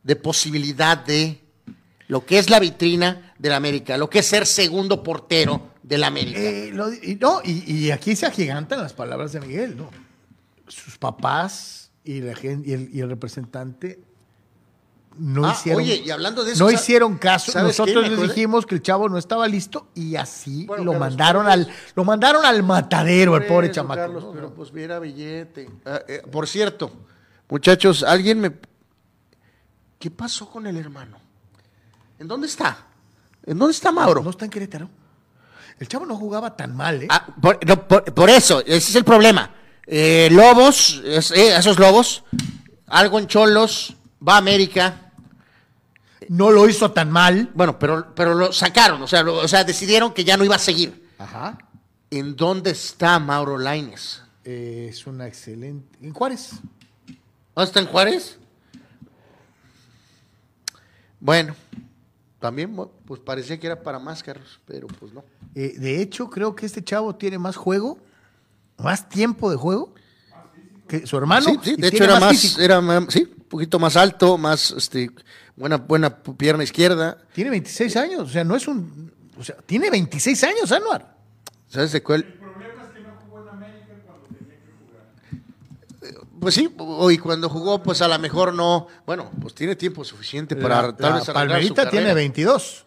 de 0.03 0.17
posibilidad 0.17 0.97
de 0.97 1.39
lo 2.09 2.25
que 2.25 2.39
es 2.39 2.49
la 2.49 2.59
vitrina 2.59 3.33
del 3.39 3.53
América, 3.53 3.97
lo 3.97 4.09
que 4.09 4.19
es 4.19 4.25
ser 4.25 4.45
segundo 4.45 5.01
portero 5.01 5.69
del 5.81 6.03
América. 6.03 6.39
Eh, 6.41 6.73
y, 7.03 7.15
no, 7.15 7.39
y, 7.43 7.89
aquí 7.91 8.17
se 8.17 8.25
agigantan 8.25 8.81
las 8.81 8.91
palabras 8.91 9.31
de 9.31 9.39
Miguel, 9.39 9.77
¿no? 9.77 9.89
Sus 10.67 10.97
papás 10.97 11.91
y, 12.03 12.19
la 12.19 12.35
gen- 12.35 12.63
y, 12.65 12.73
el, 12.73 12.89
y 12.93 12.99
el 12.99 13.09
representante 13.09 14.01
no 15.19 15.45
Ah, 15.47 15.51
hicieron. 15.53 15.81
oye, 15.81 16.01
y 16.05 16.09
hablando 16.11 16.43
de 16.43 16.53
eso, 16.53 16.63
no 16.63 16.69
sa- 16.69 16.75
hicieron 16.75 17.17
caso. 17.17 17.51
Nosotros 17.61 18.07
les 18.09 18.21
dijimos 18.21 18.65
que 18.65 18.75
el 18.75 18.81
chavo 18.81 19.09
no 19.09 19.17
estaba 19.17 19.47
listo 19.47 19.87
y 19.93 20.15
así 20.15 20.65
Bueno, 20.65 20.83
lo 20.85 20.91
Carlos, 20.93 21.09
mandaron 21.09 21.47
al, 21.47 21.67
lo 21.95 22.03
mandaron 22.05 22.45
al 22.45 22.63
matadero, 22.63 23.33
Por 23.33 23.47
pobre 23.47 23.67
eso, 23.67 23.75
chamaco. 23.75 23.99
Carlos, 24.01 24.23
¿no? 24.23 24.31
pero 24.31 24.53
pues 24.53 24.71
viera 24.71 24.97
billete. 24.99 25.69
Ah, 25.85 26.01
eh, 26.07 26.21
por 26.31 26.47
cierto, 26.47 26.91
muchachos, 27.49 28.03
alguien 28.03 28.39
me... 28.39 28.51
¿Qué 29.99 30.09
pasó 30.09 30.49
con 30.49 30.65
el 30.67 30.77
hermano? 30.77 31.17
¿En 32.17 32.27
dónde 32.27 32.47
está? 32.47 32.85
¿En 33.45 33.57
dónde 33.57 33.73
está 33.73 33.91
Mauro? 33.91 34.23
No 34.23 34.29
está 34.29 34.45
en 34.45 34.51
Querétaro. 34.51 34.89
El 35.77 35.87
chavo 35.87 36.05
no 36.05 36.15
jugaba 36.15 36.55
tan 36.55 36.75
mal, 36.75 37.03
¿eh? 37.03 37.07
Ah, 37.09 37.25
por, 37.41 37.65
no, 37.65 37.87
por- 37.87 38.03
por 38.13 38.29
eso, 38.29 38.59
ese 38.61 38.77
es 38.77 38.95
el 38.95 39.03
problema. 39.05 39.53
Eh, 39.85 40.29
Lobos, 40.31 41.01
es- 41.05 41.31
eh, 41.31 41.55
esos 41.57 41.79
Lobos, 41.79 42.23
algo 42.87 43.19
en 43.19 43.27
Cholos, 43.27 43.95
va 44.25 44.35
a 44.35 44.37
América, 44.37 45.08
No 46.27 46.51
lo 46.51 46.67
hizo 46.67 46.91
tan 46.91 47.09
mal. 47.11 47.49
Bueno, 47.53 47.79
pero, 47.79 48.13
pero 48.13 48.33
lo 48.33 48.51
sacaron, 48.51 49.01
o 49.01 49.07
sea, 49.07 49.23
lo- 49.23 49.37
o 49.37 49.47
sea, 49.47 49.63
decidieron 49.63 50.13
que 50.13 50.23
ya 50.23 50.35
no 50.37 50.43
iba 50.43 50.55
a 50.55 50.59
seguir. 50.59 51.09
Ajá. 51.17 51.57
¿En 52.11 52.35
dónde 52.35 52.71
está 52.71 53.19
Mauro 53.19 53.57
Laines? 53.57 54.21
Eh, 54.43 54.87
es 54.89 55.05
una 55.07 55.27
excelente. 55.27 55.97
En 56.01 56.13
Juárez. 56.13 56.51
¿Dónde 57.55 57.67
está 57.67 57.79
en 57.79 57.85
Juárez? 57.87 58.37
Bueno, 61.19 61.55
también 62.39 62.75
pues 63.05 63.19
parecía 63.19 63.59
que 63.59 63.67
era 63.67 63.81
para 63.83 63.99
más, 63.99 64.23
Carlos, 64.23 64.59
pero 64.65 64.87
pues 64.87 65.13
no. 65.13 65.23
Eh, 65.55 65.75
de 65.77 66.01
hecho, 66.01 66.29
creo 66.29 66.55
que 66.55 66.65
este 66.65 66.83
chavo 66.83 67.15
tiene 67.15 67.37
más 67.37 67.55
juego, 67.57 67.97
más 68.77 69.09
tiempo 69.09 69.51
de 69.51 69.57
juego 69.57 69.93
que 70.89 71.07
su 71.07 71.15
hermano. 71.17 71.45
sí, 71.45 71.59
sí, 71.63 71.75
y 71.77 71.81
de 71.81 71.87
hecho 71.87 71.97
tiene 71.97 72.05
era 72.13 72.19
más, 72.19 72.29
físico. 72.31 72.61
era 72.61 72.81
más- 72.81 73.05
sí, 73.09 73.21
un 73.37 73.43
poquito 73.45 73.79
más 73.79 73.95
alto, 73.95 74.37
más, 74.37 74.71
este, 74.71 75.09
buena, 75.55 75.77
buena 75.77 76.17
pierna 76.17 76.63
izquierda. 76.63 77.17
Tiene 77.33 77.51
26 77.51 77.95
años, 77.95 78.21
o 78.21 78.29
sea, 78.29 78.43
no 78.43 78.55
es 78.55 78.67
un. 78.67 79.13
O 79.37 79.43
sea, 79.43 79.55
tiene 79.65 79.89
26 79.89 80.43
años, 80.43 80.71
Anuar. 80.73 81.15
¿Sabes 81.69 81.91
de 81.93 82.03
cuál? 82.03 82.25
Pues 86.39 86.55
sí, 86.55 86.73
o- 86.77 87.11
y 87.11 87.17
cuando 87.17 87.49
jugó, 87.49 87.83
pues 87.83 88.01
a 88.01 88.07
lo 88.07 88.17
mejor 88.17 88.53
no. 88.53 88.87
Bueno, 89.05 89.29
pues 89.41 89.53
tiene 89.53 89.75
tiempo 89.75 90.05
suficiente 90.05 90.55
para 90.55 90.81
La- 90.83 90.95
tal 90.95 91.09
la 91.09 91.15
vez 91.17 91.25
su 91.25 91.33
Palmerita 91.33 91.81
tiene 91.89 92.05
carrera. 92.07 92.13
22. 92.13 92.85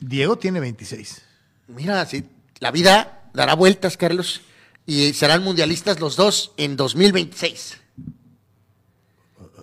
Diego 0.00 0.36
tiene 0.36 0.58
26. 0.58 1.22
Mira, 1.68 2.04
sí, 2.06 2.24
la 2.58 2.72
vida 2.72 3.30
dará 3.32 3.54
vueltas, 3.54 3.96
Carlos, 3.96 4.40
y 4.88 5.12
serán 5.12 5.44
mundialistas 5.44 6.00
los 6.00 6.16
dos 6.16 6.52
en 6.56 6.74
2026. 6.76 7.76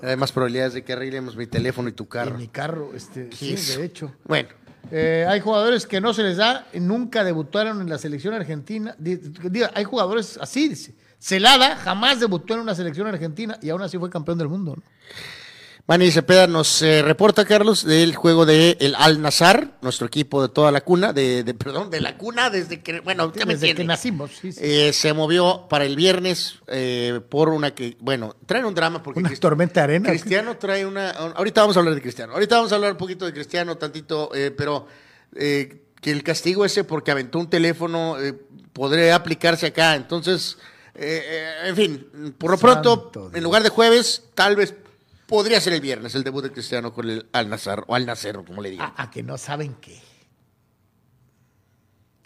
Hay 0.03 0.15
más 0.17 0.31
probabilidades 0.31 0.73
de 0.75 0.83
que 0.83 0.93
arreglemos 0.93 1.35
mi 1.35 1.47
teléfono 1.47 1.89
y 1.89 1.93
tu 1.93 2.07
carro. 2.07 2.37
Mi 2.37 2.47
carro, 2.47 2.91
este, 2.95 3.29
sí, 3.35 3.55
de 3.55 3.83
hecho. 3.85 4.13
Bueno, 4.23 4.49
Eh, 4.91 5.25
hay 5.27 5.39
jugadores 5.39 5.87
que 5.87 5.99
no 5.99 6.13
se 6.13 6.21
les 6.21 6.37
da, 6.37 6.67
nunca 6.75 7.23
debutaron 7.23 7.81
en 7.81 7.89
la 7.89 7.97
selección 7.97 8.35
argentina. 8.35 8.93
Di- 8.99 9.15
Diga, 9.49 9.71
hay 9.73 9.83
jugadores 9.83 10.37
así, 10.39 10.69
dice. 10.69 10.93
Celada 11.17 11.75
jamás 11.77 12.19
debutó 12.19 12.53
en 12.53 12.59
una 12.59 12.75
selección 12.75 13.07
argentina 13.07 13.57
y 13.63 13.69
aún 13.69 13.81
así 13.81 13.97
fue 13.97 14.11
campeón 14.11 14.37
del 14.37 14.47
mundo. 14.47 14.75
¿no? 14.75 14.83
Manny 15.87 16.09
Cepeda 16.09 16.47
nos 16.47 16.81
eh, 16.81 17.03
reporta, 17.03 17.45
Carlos, 17.45 17.85
del 17.85 18.15
juego 18.15 18.47
de 18.47 18.75
el 18.79 18.95
Al 18.95 19.21
Nazar, 19.21 19.77
nuestro 19.83 20.07
equipo 20.07 20.41
de 20.41 20.49
toda 20.49 20.71
la 20.71 20.81
cuna, 20.81 21.13
de, 21.13 21.43
de- 21.43 21.53
perdón, 21.53 21.91
de 21.91 22.01
la 22.01 22.17
cuna 22.17 22.49
desde 22.49 22.81
que, 22.81 23.01
bueno, 23.01 23.31
ya 23.35 23.45
me 23.45 23.53
Desde 23.53 23.75
que 23.75 23.83
nacimos. 23.83 24.31
sí, 24.41 24.51
sí. 24.51 24.59
Eh, 24.63 24.93
se 24.93 25.13
movió 25.13 25.67
para 25.69 25.85
el 25.85 25.95
viernes 25.95 26.55
eh, 26.67 27.21
por 27.29 27.49
una 27.49 27.75
que, 27.75 27.97
bueno, 27.99 28.35
traen 28.47 28.65
un 28.65 28.73
drama 28.73 29.03
porque 29.03 29.19
una 29.19 29.29
Crist- 29.29 29.39
tormenta 29.39 29.83
arena. 29.83 30.09
Cristiano 30.09 30.57
trae 30.57 30.87
una. 30.87 31.11
Ahorita 31.11 31.61
vamos 31.61 31.77
a 31.77 31.81
hablar 31.81 31.93
de 31.93 32.01
Cristiano. 32.01 32.33
Ahorita 32.33 32.55
vamos 32.55 32.71
a 32.71 32.75
hablar 32.75 32.91
un 32.93 32.97
poquito 32.97 33.25
de 33.25 33.33
Cristiano, 33.33 33.77
tantito, 33.77 34.33
eh, 34.33 34.49
pero 34.49 34.87
eh, 35.35 35.83
que 36.01 36.09
el 36.09 36.23
castigo 36.23 36.65
ese 36.65 36.83
porque 36.83 37.11
aventó 37.11 37.37
un 37.37 37.47
teléfono 37.49 38.17
podría 38.73 39.13
aplicarse 39.13 39.67
acá. 39.67 39.93
Entonces, 39.95 40.57
en 40.95 41.75
fin, 41.75 42.33
por 42.39 42.49
lo 42.51 42.57
pronto, 42.57 43.11
en 43.33 43.43
lugar 43.43 43.61
de 43.61 43.69
jueves, 43.69 44.23
tal 44.33 44.55
vez 44.55 44.73
podría 45.27 45.59
ser 45.61 45.73
el 45.73 45.81
viernes 45.81 46.15
el 46.15 46.23
debut 46.23 46.43
de 46.43 46.51
Cristiano 46.51 46.93
con 46.93 47.09
el 47.09 47.27
Al 47.31 47.49
Nazar 47.49 47.83
o 47.87 47.95
Al 47.95 48.05
Nacer, 48.05 48.35
como 48.45 48.61
le 48.61 48.71
digan. 48.71 48.93
A, 48.95 49.03
a 49.03 49.11
que 49.11 49.23
no 49.23 49.37
saben 49.37 49.75
qué. 49.75 50.01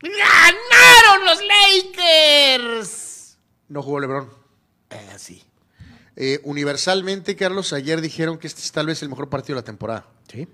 ¡Ganaron 0.02 1.26
los 1.26 1.40
Lakers! 1.96 3.38
No 3.68 3.84
jugó 3.84 4.00
LeBron. 4.00 4.30
Eh, 4.90 5.16
sí. 5.18 5.44
Eh, 6.16 6.40
universalmente, 6.44 7.36
Carlos, 7.36 7.74
ayer 7.74 8.02
dijeron 8.02 8.38
que 8.38 8.48
este 8.48 8.62
es 8.62 8.72
tal 8.72 8.88
vez 8.88 9.02
el 9.04 9.10
mejor 9.10 9.30
partido 9.30 9.56
de 9.56 9.62
la 9.62 9.66
temporada. 9.66 10.06
Sí. 10.32 10.48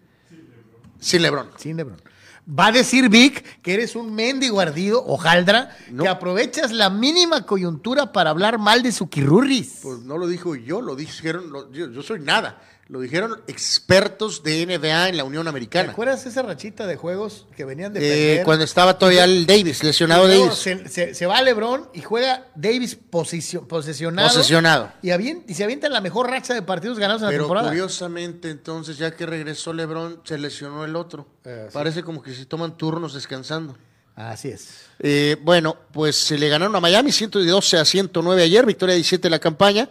Sin 0.99 1.21
LeBron. 1.21 1.51
Sin 1.57 1.77
Lebron. 1.77 2.01
Va 2.47 2.67
a 2.67 2.71
decir 2.71 3.09
Vic 3.09 3.61
que 3.61 3.73
eres 3.73 3.95
un 3.95 4.13
mendigo 4.13 4.59
ardido, 4.59 5.03
hojaldra, 5.03 5.75
No. 5.89 6.03
que 6.03 6.09
aprovechas 6.09 6.71
la 6.71 6.91
mínima 6.91 7.43
coyuntura 7.45 8.11
para 8.11 8.29
hablar 8.29 8.59
mal 8.59 8.83
de 8.83 8.91
su 8.91 9.09
quirurris. 9.09 9.79
Pues 9.81 9.99
no 10.01 10.17
lo 10.19 10.27
dijo 10.27 10.55
yo, 10.55 10.79
lo 10.81 10.95
dijeron, 10.95 11.51
lo- 11.51 11.71
yo, 11.71 11.89
yo 11.91 12.03
soy 12.03 12.19
nada. 12.19 12.61
Lo 12.87 12.99
dijeron 12.99 13.41
expertos 13.47 14.43
de 14.43 14.63
NBA 14.67 15.09
en 15.09 15.17
la 15.17 15.23
Unión 15.23 15.45
¿Te 15.45 15.49
Americana. 15.49 15.91
acuerdas 15.91 16.23
esa 16.27 16.43
rachita 16.43 16.85
de 16.85 16.95
juegos 16.97 17.47
que 17.57 17.65
venían 17.65 17.91
de 17.93 18.41
Eh, 18.41 18.43
cuando 18.43 18.63
estaba 18.63 18.99
todavía 18.99 19.23
el 19.23 19.47
Davis, 19.47 19.83
lesionado 19.83 20.27
Davis. 20.27 20.53
Se, 20.53 20.87
se- 20.87 21.15
se 21.15 21.25
va 21.25 21.41
LeBron 21.41 21.89
y 21.95 22.01
juega 22.01 22.45
Davis 22.53 22.95
posesionado. 22.95 23.67
Posesionado. 23.67 24.91
Y, 25.01 25.09
avien- 25.09 25.43
y 25.47 25.55
se 25.55 25.63
avienta 25.63 25.89
la 25.89 25.99
mejor 25.99 26.29
racha 26.29 26.53
de 26.53 26.61
partidos 26.61 26.99
ganados 26.99 27.21
en 27.23 27.25
la 27.25 27.31
Pero 27.31 27.43
temporada. 27.45 27.67
curiosamente, 27.69 28.51
entonces, 28.51 28.97
ya 28.99 29.15
que 29.15 29.25
regresó 29.25 29.73
LeBron, 29.73 30.21
se 30.23 30.37
lesionó 30.37 30.85
el 30.85 30.95
otro. 30.95 31.27
Eh, 31.43 31.65
sí. 31.69 31.73
Parece 31.73 32.03
como 32.03 32.21
que 32.21 32.35
se 32.35 32.45
toman 32.45 32.77
turnos 32.77 33.15
descansando. 33.15 33.75
Así 34.15 34.49
es. 34.49 34.81
Eh, 34.99 35.37
bueno, 35.41 35.75
pues 35.91 36.15
se 36.15 36.37
le 36.37 36.47
ganaron 36.49 36.75
a 36.75 36.79
Miami 36.79 37.11
112 37.11 37.77
a 37.77 37.83
109 37.83 38.43
ayer, 38.43 38.63
victoria 38.65 38.93
17 38.95 39.23
de 39.23 39.29
la 39.31 39.39
campaña, 39.39 39.89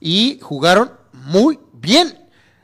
y 0.00 0.38
jugaron 0.40 0.92
muy 1.12 1.58
bien. 1.74 2.16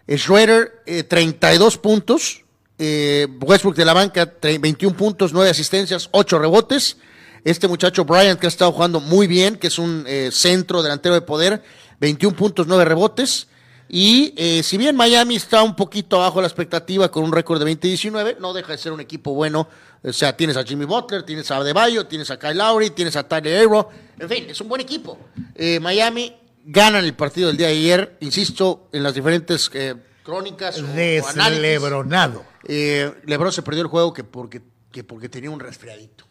Schroeder, 0.09 0.83
eh, 0.87 1.03
32 1.03 1.79
puntos, 1.79 2.45
eh, 2.79 3.27
Westbrook 3.41 3.75
de 3.77 3.85
la 3.85 3.93
banca, 3.93 4.33
tre- 4.41 4.61
21 4.61 4.97
puntos, 4.97 5.33
9 5.33 5.51
asistencias, 5.51 6.09
8 6.13 6.39
rebotes. 6.39 6.97
Este 7.45 7.69
muchacho 7.69 8.05
Bryant, 8.05 8.39
que 8.41 8.47
ha 8.47 8.49
estado 8.49 8.73
jugando 8.73 9.01
muy 9.01 9.27
bien, 9.27 9.57
que 9.57 9.69
es 9.69 9.79
un 9.79 10.05
eh, 10.07 10.31
centro 10.33 10.83
delantero 10.83 11.15
de 11.15 11.21
poder, 11.23 11.63
21 12.01 12.37
puntos, 12.37 12.67
9 12.67 12.85
rebotes. 12.85 13.47
Y 13.89 14.35
eh, 14.37 14.63
si 14.65 14.77
bien 14.77 14.97
Miami 14.97 15.37
está 15.37 15.63
un 15.63 15.77
poquito 15.77 16.17
abajo 16.17 16.37
de 16.37 16.43
la 16.43 16.49
expectativa 16.49 17.09
con 17.09 17.23
un 17.23 17.31
récord 17.33 17.63
de 17.63 17.71
20-19, 17.79 18.39
no 18.41 18.53
deja 18.53 18.73
de 18.73 18.79
ser 18.79 18.91
un 18.93 19.01
equipo 19.01 19.33
bueno. 19.33 19.69
O 20.03 20.13
sea, 20.13 20.37
tienes 20.37 20.57
a 20.57 20.65
Jimmy 20.65 20.85
Butler, 20.87 21.23
tienes 21.23 21.49
a 21.53 21.59
Adebayo, 21.59 22.05
tienes 22.07 22.29
a 22.33 22.39
Kyle 22.39 22.55
Lowry, 22.59 22.91
tienes 22.91 23.15
a 23.15 23.23
Tyler 23.29 23.63
Hero. 23.63 23.89
En 24.19 24.29
fin, 24.29 24.47
es 24.49 24.61
un 24.61 24.69
buen 24.69 24.81
equipo. 24.81 25.17
Eh, 25.55 25.79
Miami 25.79 26.35
ganan 26.67 27.05
el 27.05 27.15
partido 27.15 27.49
del 27.49 27.57
día 27.57 27.69
de 27.69 27.75
ayer, 27.75 28.17
insisto, 28.21 28.89
en 28.93 29.03
las 29.03 29.15
diferentes 29.15 29.71
eh, 29.73 29.95
crónicas. 30.23 30.83
Deslebronado. 30.95 32.45
Eh, 32.65 33.13
Lebron 33.25 33.53
se 33.53 33.63
perdió 33.63 33.83
el 33.83 33.89
juego 33.89 34.13
que 34.13 34.25
porque, 34.25 34.61
que 34.91 35.05
porque 35.05 35.29
tenía 35.29 35.51
un 35.51 35.61
resfriadito. 35.61 36.27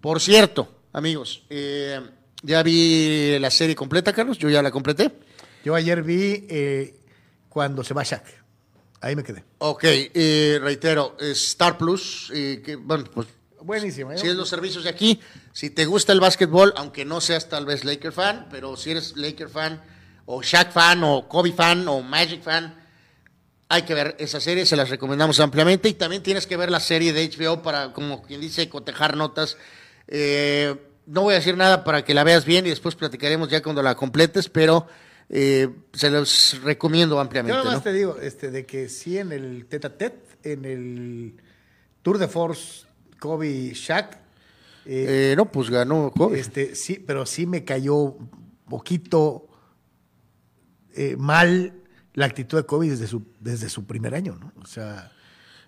Por 0.00 0.20
cierto, 0.20 0.68
amigos, 0.92 1.44
eh, 1.50 2.00
ya 2.42 2.62
vi 2.62 3.38
la 3.38 3.50
serie 3.50 3.76
completa, 3.76 4.12
Carlos, 4.12 4.38
yo 4.38 4.48
ya 4.48 4.62
la 4.62 4.70
completé. 4.70 5.12
Yo 5.64 5.74
ayer 5.74 6.02
vi 6.02 6.46
eh, 6.48 6.94
cuando 7.48 7.84
se 7.84 7.92
va 7.92 8.02
Shaq. 8.02 8.24
Ahí 9.00 9.14
me 9.14 9.22
quedé. 9.22 9.44
Ok, 9.58 9.84
eh, 9.84 10.58
reitero, 10.62 11.16
Star 11.20 11.76
Plus, 11.76 12.32
eh, 12.34 12.62
que, 12.64 12.76
bueno, 12.76 13.04
pues 13.12 13.26
Buenísimo. 13.66 14.12
¿eh? 14.12 14.18
si 14.18 14.28
es 14.28 14.36
los 14.36 14.48
servicios 14.48 14.84
de 14.84 14.90
aquí, 14.90 15.20
si 15.52 15.70
te 15.70 15.86
gusta 15.86 16.12
el 16.12 16.20
básquetbol, 16.20 16.72
aunque 16.76 17.04
no 17.04 17.20
seas 17.20 17.48
tal 17.48 17.66
vez 17.66 17.84
Laker 17.84 18.12
fan, 18.12 18.46
pero 18.48 18.76
si 18.76 18.92
eres 18.92 19.16
Laker 19.16 19.48
fan, 19.48 19.82
o 20.24 20.40
Shaq 20.40 20.70
fan, 20.70 21.02
o 21.02 21.28
Kobe 21.28 21.52
fan, 21.52 21.86
o 21.88 22.00
Magic 22.00 22.42
fan, 22.42 22.76
hay 23.68 23.82
que 23.82 23.94
ver 23.94 24.14
esa 24.20 24.38
serie, 24.38 24.64
se 24.66 24.76
las 24.76 24.88
recomendamos 24.88 25.40
ampliamente. 25.40 25.88
Y 25.88 25.94
también 25.94 26.22
tienes 26.22 26.46
que 26.46 26.56
ver 26.56 26.70
la 26.70 26.78
serie 26.78 27.12
de 27.12 27.28
HBO 27.28 27.60
para, 27.60 27.92
como 27.92 28.22
quien 28.22 28.40
dice, 28.40 28.68
cotejar 28.68 29.16
notas. 29.16 29.56
Eh, 30.06 30.76
no 31.06 31.22
voy 31.22 31.34
a 31.34 31.38
decir 31.38 31.56
nada 31.56 31.82
para 31.82 32.04
que 32.04 32.14
la 32.14 32.22
veas 32.22 32.44
bien 32.44 32.66
y 32.66 32.68
después 32.68 32.94
platicaremos 32.94 33.48
ya 33.48 33.64
cuando 33.64 33.82
la 33.82 33.96
completes, 33.96 34.48
pero 34.48 34.86
eh, 35.28 35.68
se 35.92 36.10
los 36.10 36.60
recomiendo 36.62 37.16
Yo 37.16 37.20
ampliamente. 37.20 37.58
nomás 37.58 37.74
¿no? 37.74 37.82
te 37.82 37.92
digo 37.92 38.16
este, 38.22 38.52
de 38.52 38.64
que 38.64 38.88
sí 38.88 39.18
en 39.18 39.32
el 39.32 39.66
tete 39.66 39.88
a 39.88 39.98
tete, 39.98 40.52
en 40.52 40.64
el 40.64 41.34
Tour 42.02 42.18
de 42.18 42.28
Force, 42.28 42.85
Kobe 43.26 43.48
y 43.50 43.72
Shaq, 43.72 44.14
eh, 44.84 45.32
Eh, 45.32 45.34
no, 45.36 45.50
pues 45.50 45.68
ganó 45.68 46.12
Kobe. 46.16 46.38
este, 46.38 46.76
sí, 46.76 47.02
pero 47.04 47.26
sí 47.26 47.44
me 47.44 47.64
cayó 47.64 47.96
un 47.96 48.30
poquito 48.68 49.48
eh, 50.94 51.16
mal 51.18 51.72
la 52.14 52.26
actitud 52.26 52.56
de 52.56 52.64
Kobe 52.64 52.88
desde 52.88 53.08
su, 53.08 53.22
desde 53.40 53.68
su 53.68 53.84
primer 53.84 54.14
año, 54.14 54.36
¿no? 54.40 54.52
O 54.62 54.66
sea, 54.66 55.10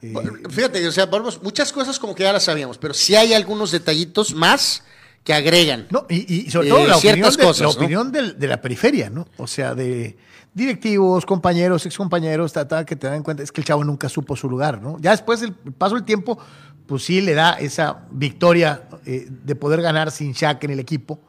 Bueno, 0.00 0.34
Fíjate, 0.48 0.86
o 0.86 0.92
sea, 0.92 1.06
vamos, 1.06 1.42
muchas 1.42 1.72
cosas 1.72 1.98
como 1.98 2.14
que 2.14 2.22
ya 2.22 2.32
las 2.32 2.44
sabíamos, 2.44 2.78
pero 2.78 2.94
sí 2.94 3.16
hay 3.16 3.34
algunos 3.34 3.72
detallitos 3.72 4.32
más 4.34 4.84
que 5.24 5.34
agregan. 5.34 5.88
No, 5.90 6.06
y, 6.08 6.46
y 6.46 6.50
sobre 6.50 6.68
todo 6.68 6.86
la 6.86 6.96
opinión, 6.96 7.00
ciertas 7.00 7.36
de, 7.36 7.42
cosas, 7.42 7.60
la 7.60 7.66
¿no? 7.66 7.72
opinión 7.72 8.12
de, 8.12 8.46
la 8.46 8.60
periferia, 8.62 9.10
¿no? 9.10 9.26
O 9.36 9.48
sea, 9.48 9.74
de 9.74 10.16
directivos, 10.54 11.26
compañeros, 11.26 11.84
excompañeros, 11.86 12.52
ta, 12.52 12.66
ta, 12.66 12.84
que 12.86 12.96
te 12.96 13.08
dan 13.08 13.22
cuenta, 13.24 13.42
es 13.42 13.52
que 13.52 13.60
el 13.60 13.66
chavo 13.66 13.84
nunca 13.84 14.08
supo 14.08 14.36
su 14.36 14.48
lugar, 14.48 14.80
¿no? 14.80 14.96
Ya 15.00 15.10
después 15.10 15.40
del 15.40 15.52
paso 15.52 15.96
del 15.96 16.04
tiempo, 16.04 16.38
pues 16.88 17.04
sí 17.04 17.20
le 17.20 17.34
da 17.34 17.52
esa 17.52 18.06
victoria 18.10 18.88
eh, 19.04 19.26
de 19.28 19.54
poder 19.54 19.82
ganar 19.82 20.10
sin 20.10 20.32
Shaq 20.32 20.64
en 20.64 20.70
el 20.70 20.80
equipo, 20.80 21.20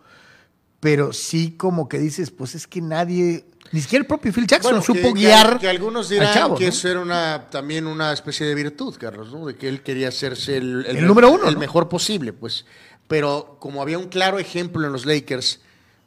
pero 0.79 1.11
sí 1.11 1.51
como 1.57 1.89
que 1.89 1.99
dices, 1.99 2.31
pues 2.31 2.55
es 2.55 2.65
que 2.65 2.79
nadie, 2.79 3.45
ni 3.73 3.81
siquiera 3.81 4.03
el 4.03 4.07
propio 4.07 4.31
Phil 4.31 4.47
Jackson 4.47 4.71
Bueno, 4.71 4.85
supo 4.85 5.13
que, 5.13 5.19
guiar 5.19 5.59
que 5.59 5.67
algunos 5.67 6.07
al 6.07 6.11
dirán 6.11 6.33
chavo, 6.33 6.55
que 6.55 6.63
¿no? 6.63 6.69
eso 6.69 6.87
era 6.87 7.01
una, 7.01 7.49
también 7.49 7.87
una 7.87 8.13
especie 8.13 8.47
de 8.47 8.55
virtud, 8.55 8.95
Carlos, 8.97 9.33
¿no? 9.33 9.47
De 9.47 9.57
que 9.57 9.67
él 9.67 9.83
quería 9.83 10.07
hacerse 10.07 10.55
el, 10.55 10.85
El 10.85 11.05
número 11.05 11.29
uno, 11.29 11.49
el 11.49 11.55
¿no? 11.55 11.59
mejor 11.59 11.89
posible, 11.89 12.31
pues. 12.31 12.65
Pero 13.09 13.57
como 13.59 13.81
había 13.81 13.97
un 13.97 14.07
claro 14.07 14.39
ejemplo 14.39 14.85
en 14.85 14.93
los 14.93 15.05
Lakers 15.05 15.59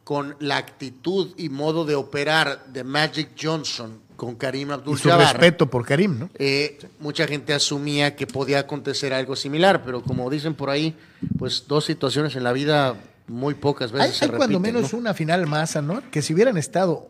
con 0.04 0.34
la 0.40 0.56
actitud 0.56 1.34
y 1.36 1.50
modo 1.50 1.84
de 1.84 1.94
operar 1.94 2.64
de 2.72 2.84
Magic 2.84 3.30
Johnson 3.40 4.00
con 4.22 4.36
Karim 4.36 4.68
Y 4.86 4.96
su 4.96 5.10
respeto 5.10 5.66
por 5.68 5.84
Karim, 5.84 6.16
¿no? 6.16 6.30
eh, 6.38 6.78
mucha 7.00 7.26
gente 7.26 7.52
asumía 7.52 8.14
que 8.14 8.28
podía 8.28 8.60
acontecer 8.60 9.12
algo 9.12 9.34
similar, 9.34 9.82
pero 9.84 10.00
como 10.00 10.30
dicen 10.30 10.54
por 10.54 10.70
ahí, 10.70 10.94
pues 11.38 11.64
dos 11.66 11.84
situaciones 11.86 12.36
en 12.36 12.44
la 12.44 12.52
vida 12.52 12.94
muy 13.26 13.54
pocas 13.54 13.92
Hay, 13.92 13.98
veces 13.98 14.18
se 14.18 14.26
hay 14.26 14.30
cuando 14.30 14.60
menos 14.60 14.92
¿no? 14.92 14.98
una 15.00 15.12
final 15.12 15.48
más, 15.48 15.74
¿no? 15.82 16.08
Que 16.12 16.22
si 16.22 16.34
hubieran 16.34 16.56
estado 16.56 17.08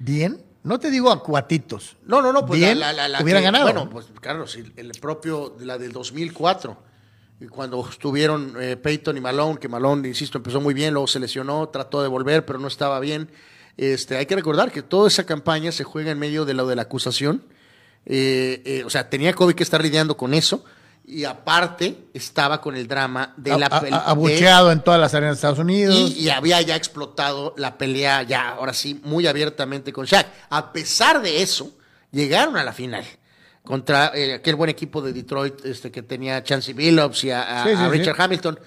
bien, 0.00 0.42
no 0.64 0.80
te 0.80 0.90
digo 0.90 1.12
a 1.12 1.22
cuatitos. 1.22 1.96
No, 2.04 2.20
no, 2.20 2.32
no, 2.32 2.44
pues 2.44 2.58
bien, 2.58 2.80
la, 2.80 2.92
la- 2.92 3.06
la 3.06 3.22
hubieran 3.22 3.42
que- 3.42 3.46
ganado. 3.46 3.64
Bueno, 3.66 3.88
pues 3.88 4.06
Carlos, 4.20 4.56
el, 4.56 4.72
el 4.74 4.90
propio, 5.00 5.54
la 5.60 5.78
del 5.78 5.92
2004, 5.92 6.76
y 7.42 7.46
cuando 7.46 7.88
estuvieron 7.88 8.54
eh, 8.60 8.76
Peyton 8.76 9.16
y 9.16 9.20
Malone, 9.20 9.60
que 9.60 9.68
Malone, 9.68 10.08
insisto, 10.08 10.38
empezó 10.38 10.60
muy 10.60 10.74
bien, 10.74 10.94
luego 10.94 11.06
se 11.06 11.20
lesionó, 11.20 11.68
trató 11.68 12.02
de 12.02 12.08
volver, 12.08 12.44
pero 12.44 12.58
no 12.58 12.66
estaba 12.66 12.98
bien. 12.98 13.30
Este, 13.82 14.16
hay 14.18 14.26
que 14.26 14.34
recordar 14.36 14.70
que 14.70 14.82
toda 14.82 15.08
esa 15.08 15.24
campaña 15.24 15.72
se 15.72 15.84
juega 15.84 16.10
en 16.10 16.18
medio 16.18 16.44
de 16.44 16.52
lo 16.52 16.66
de 16.66 16.76
la 16.76 16.82
acusación. 16.82 17.42
Eh, 18.04 18.62
eh, 18.66 18.82
o 18.84 18.90
sea, 18.90 19.08
tenía 19.08 19.32
Kobe 19.32 19.54
que 19.54 19.62
estar 19.62 19.82
lidiando 19.82 20.16
con 20.18 20.34
eso. 20.34 20.62
Y 21.06 21.24
aparte 21.24 21.96
estaba 22.14 22.60
con 22.60 22.76
el 22.76 22.86
drama 22.86 23.32
de 23.36 23.58
la 23.58 23.66
A- 23.66 23.76
a- 23.78 23.82
pel- 23.82 23.92
a- 23.94 23.98
abucheado 24.10 24.70
en 24.70 24.80
todas 24.84 25.00
las 25.00 25.14
arenas 25.14 25.36
de 25.36 25.38
Estados 25.38 25.58
Unidos. 25.58 25.96
y, 25.96 26.12
y 26.24 26.28
había 26.28 26.60
ya 26.60 26.76
explotado 26.76 27.54
la 27.56 27.78
pelea, 27.78 28.22
ya 28.22 28.50
ahora 28.50 28.74
sí, 28.74 29.00
muy 29.02 29.26
abiertamente 29.26 29.92
con 29.92 30.04
Shaq. 30.06 30.26
A 30.50 30.72
pesar 30.72 31.20
de 31.22 31.42
eso, 31.42 31.72
llegaron 32.12 32.56
a 32.58 32.62
la 32.62 32.72
final 32.72 33.04
contra 33.64 34.12
eh, 34.14 34.34
aquel 34.34 34.54
buen 34.56 34.70
equipo 34.70 35.00
de 35.02 35.12
Detroit 35.12 35.64
este, 35.64 35.90
que 35.90 36.02
tenía 36.02 36.36
a 36.36 36.42
Chancey 36.44 36.74
Billups 36.74 37.24
y 37.24 37.30
a, 37.30 37.62
a- 37.62 37.64
Sí, 37.64 37.70
sí, 37.70 37.82
a 37.82 37.90
sí. 37.90 37.98
Richard 37.98 38.20
Hamilton. 38.20 38.60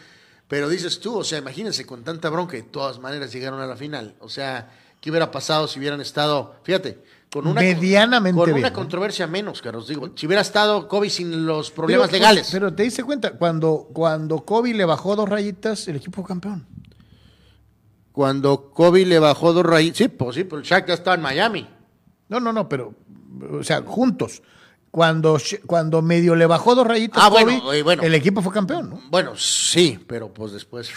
Pero 0.48 0.68
dices 0.68 0.99
tú, 0.99 1.19
o 1.19 1.23
sea, 1.23 1.38
imagínense 1.38 1.85
con 1.85 2.03
tanta 2.03 2.30
bronca, 2.30 2.57
de 2.57 2.64
todas 2.64 2.99
maneras 2.99 3.31
llegaron 3.31 3.61
a 3.61 3.68
la 3.68 3.77
final. 3.77 4.15
O 4.19 4.27
sea, 4.27 4.69
¿qué 5.03 5.09
hubiera 5.09 5.30
pasado 5.30 5.67
si 5.67 5.80
hubieran 5.80 5.99
estado, 5.99 6.55
fíjate, 6.63 7.03
con 7.30 7.45
una, 7.45 7.59
Medianamente 7.59 8.39
con 8.39 8.53
una 8.53 8.69
¿no? 8.69 8.73
controversia 8.73 9.27
menos, 9.27 9.61
Carlos? 9.61 9.85
Digo, 9.85 10.09
si 10.15 10.27
hubiera 10.27 10.41
estado 10.41 10.88
Kobe 10.88 11.09
sin 11.09 11.45
los 11.45 11.71
problemas 11.71 12.07
Pero, 12.07 12.19
legales. 12.19 12.43
pues, 12.43 12.51
pero 12.53 12.73
te 12.73 12.84
diste 12.84 13.03
cuenta, 13.03 13.34
cuando, 13.34 13.89
cuando 13.91 14.45
Kobe 14.45 14.73
le 14.73 14.85
bajó 14.85 15.17
dos 15.17 15.27
rayitas, 15.27 15.89
el 15.89 15.97
equipo 15.97 16.21
fue 16.21 16.30
campeón. 16.30 16.65
Cuando 18.13 18.71
Kobe 18.71 19.05
le 19.05 19.19
bajó 19.19 19.51
dos 19.51 19.65
raíces, 19.65 19.97
sí, 19.97 20.07
pues 20.07 20.35
sí, 20.35 20.45
pero 20.45 20.61
Shaq 20.61 20.88
ya 20.88 20.93
estaba 20.93 21.15
en 21.17 21.21
Miami. 21.21 21.67
No, 22.30 22.39
no, 22.39 22.53
no, 22.53 22.69
pero, 22.69 22.93
o 23.51 23.61
sea, 23.61 23.81
juntos. 23.81 24.41
Cuando, 24.89 25.38
cuando 25.65 26.01
medio 26.01 26.35
le 26.35 26.45
bajó 26.45 26.75
dos 26.75 26.88
rayitas, 26.88 27.21
Ah, 27.21 27.30
Kobe, 27.30 27.43
bueno, 27.43 27.73
eh, 27.73 27.84
bueno. 27.84 28.03
el 28.03 28.15
equipo 28.15 28.41
fue 28.41 28.53
campeón, 28.53 28.89
¿no? 28.89 29.01
Bueno, 29.09 29.35
sí, 29.35 29.99
pero 30.07 30.31
pues 30.34 30.53
después. 30.53 30.89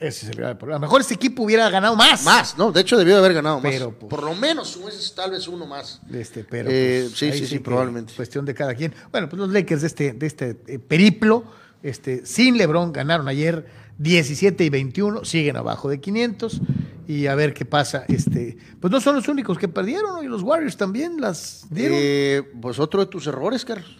Ese 0.00 0.26
es 0.26 0.30
el 0.30 0.36
grave 0.36 0.54
problema. 0.54 0.76
A 0.76 0.80
lo 0.80 0.86
mejor 0.86 1.00
este 1.00 1.14
equipo 1.14 1.42
hubiera 1.42 1.68
ganado 1.70 1.96
más. 1.96 2.24
Más, 2.24 2.56
¿no? 2.56 2.70
De 2.70 2.80
hecho, 2.80 2.96
debió 2.96 3.14
de 3.14 3.20
haber 3.20 3.34
ganado 3.34 3.60
más. 3.60 3.72
Pero, 3.72 3.92
pues, 3.92 4.08
Por 4.08 4.22
lo 4.22 4.34
menos, 4.34 4.78
tal 5.14 5.32
vez 5.32 5.48
uno 5.48 5.66
más. 5.66 6.00
Este, 6.12 6.44
pero 6.44 6.68
Eh, 6.70 7.06
pues, 7.08 7.18
sí, 7.18 7.32
sí, 7.32 7.46
sí, 7.46 7.58
probablemente. 7.58 8.12
Cuestión 8.14 8.44
de 8.44 8.54
cada 8.54 8.74
quien. 8.74 8.94
Bueno, 9.10 9.28
pues 9.28 9.40
los 9.40 9.50
Lakers 9.50 9.80
de 9.80 9.86
este, 9.86 10.12
de 10.12 10.26
este 10.26 10.56
eh, 10.66 10.78
periplo, 10.78 11.44
este, 11.82 12.24
sin 12.24 12.56
LeBron, 12.56 12.92
ganaron 12.92 13.28
ayer 13.28 13.66
17 13.98 14.64
y 14.64 14.70
21, 14.70 15.24
siguen 15.24 15.56
abajo 15.56 15.88
de 15.88 16.00
500 16.00 16.60
y 17.08 17.26
a 17.26 17.34
ver 17.34 17.54
qué 17.54 17.64
pasa. 17.64 18.04
Este, 18.08 18.56
pues 18.80 18.92
no 18.92 19.00
son 19.00 19.16
los 19.16 19.26
únicos 19.28 19.58
que 19.58 19.66
perdieron, 19.66 20.12
¿no? 20.12 20.22
y 20.22 20.28
los 20.28 20.42
Warriors 20.42 20.76
también 20.76 21.20
las 21.20 21.66
dieron. 21.70 21.96
Eh, 21.98 22.42
pues 22.60 22.78
otro 22.78 23.00
de 23.00 23.06
tus 23.06 23.26
errores, 23.26 23.64
Carlos. 23.64 23.98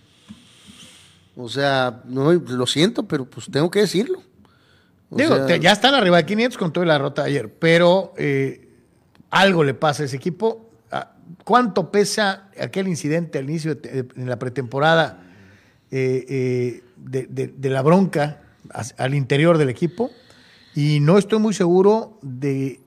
O 1.35 1.49
sea, 1.49 2.03
no, 2.05 2.33
lo 2.33 2.67
siento, 2.67 3.05
pero 3.07 3.25
pues 3.25 3.47
tengo 3.51 3.71
que 3.71 3.81
decirlo. 3.81 4.23
Digo, 5.11 5.35
sea, 5.37 5.47
te- 5.47 5.61
ya 5.61 5.73
están 5.73 5.95
arriba 5.95 6.19
de 6.19 6.27
500 6.27 6.59
con 6.59 6.73
toda 6.73 6.85
la 6.87 6.95
derrota 6.95 7.23
de 7.23 7.29
ayer, 7.31 7.53
pero 7.53 8.13
eh, 8.19 8.69
algo 9.31 9.65
le 9.65 9.75
pasa 9.75 10.03
a 10.03 10.07
ese 10.07 10.17
equipo. 10.17 10.71
Ah, 10.91 11.13
¿Cuánto 11.45 11.91
pesa 11.91 12.49
aquel 12.61 12.89
incidente 12.89 13.39
al 13.39 13.49
inicio 13.49 13.75
de, 13.75 14.07
la 14.17 14.39
pretemporada 14.39 15.23
eh, 15.91 16.25
eh, 16.29 16.83
de, 16.97 17.71
la 17.71 17.81
bronca 17.83 18.43
al 18.99 19.15
interior 19.15 19.57
del 19.59 19.71
equipo? 19.71 20.11
Y 20.75 21.01
no 21.01 21.17
estoy 21.19 21.39
muy 21.39 21.55
seguro 21.55 22.19
de, 22.23 22.81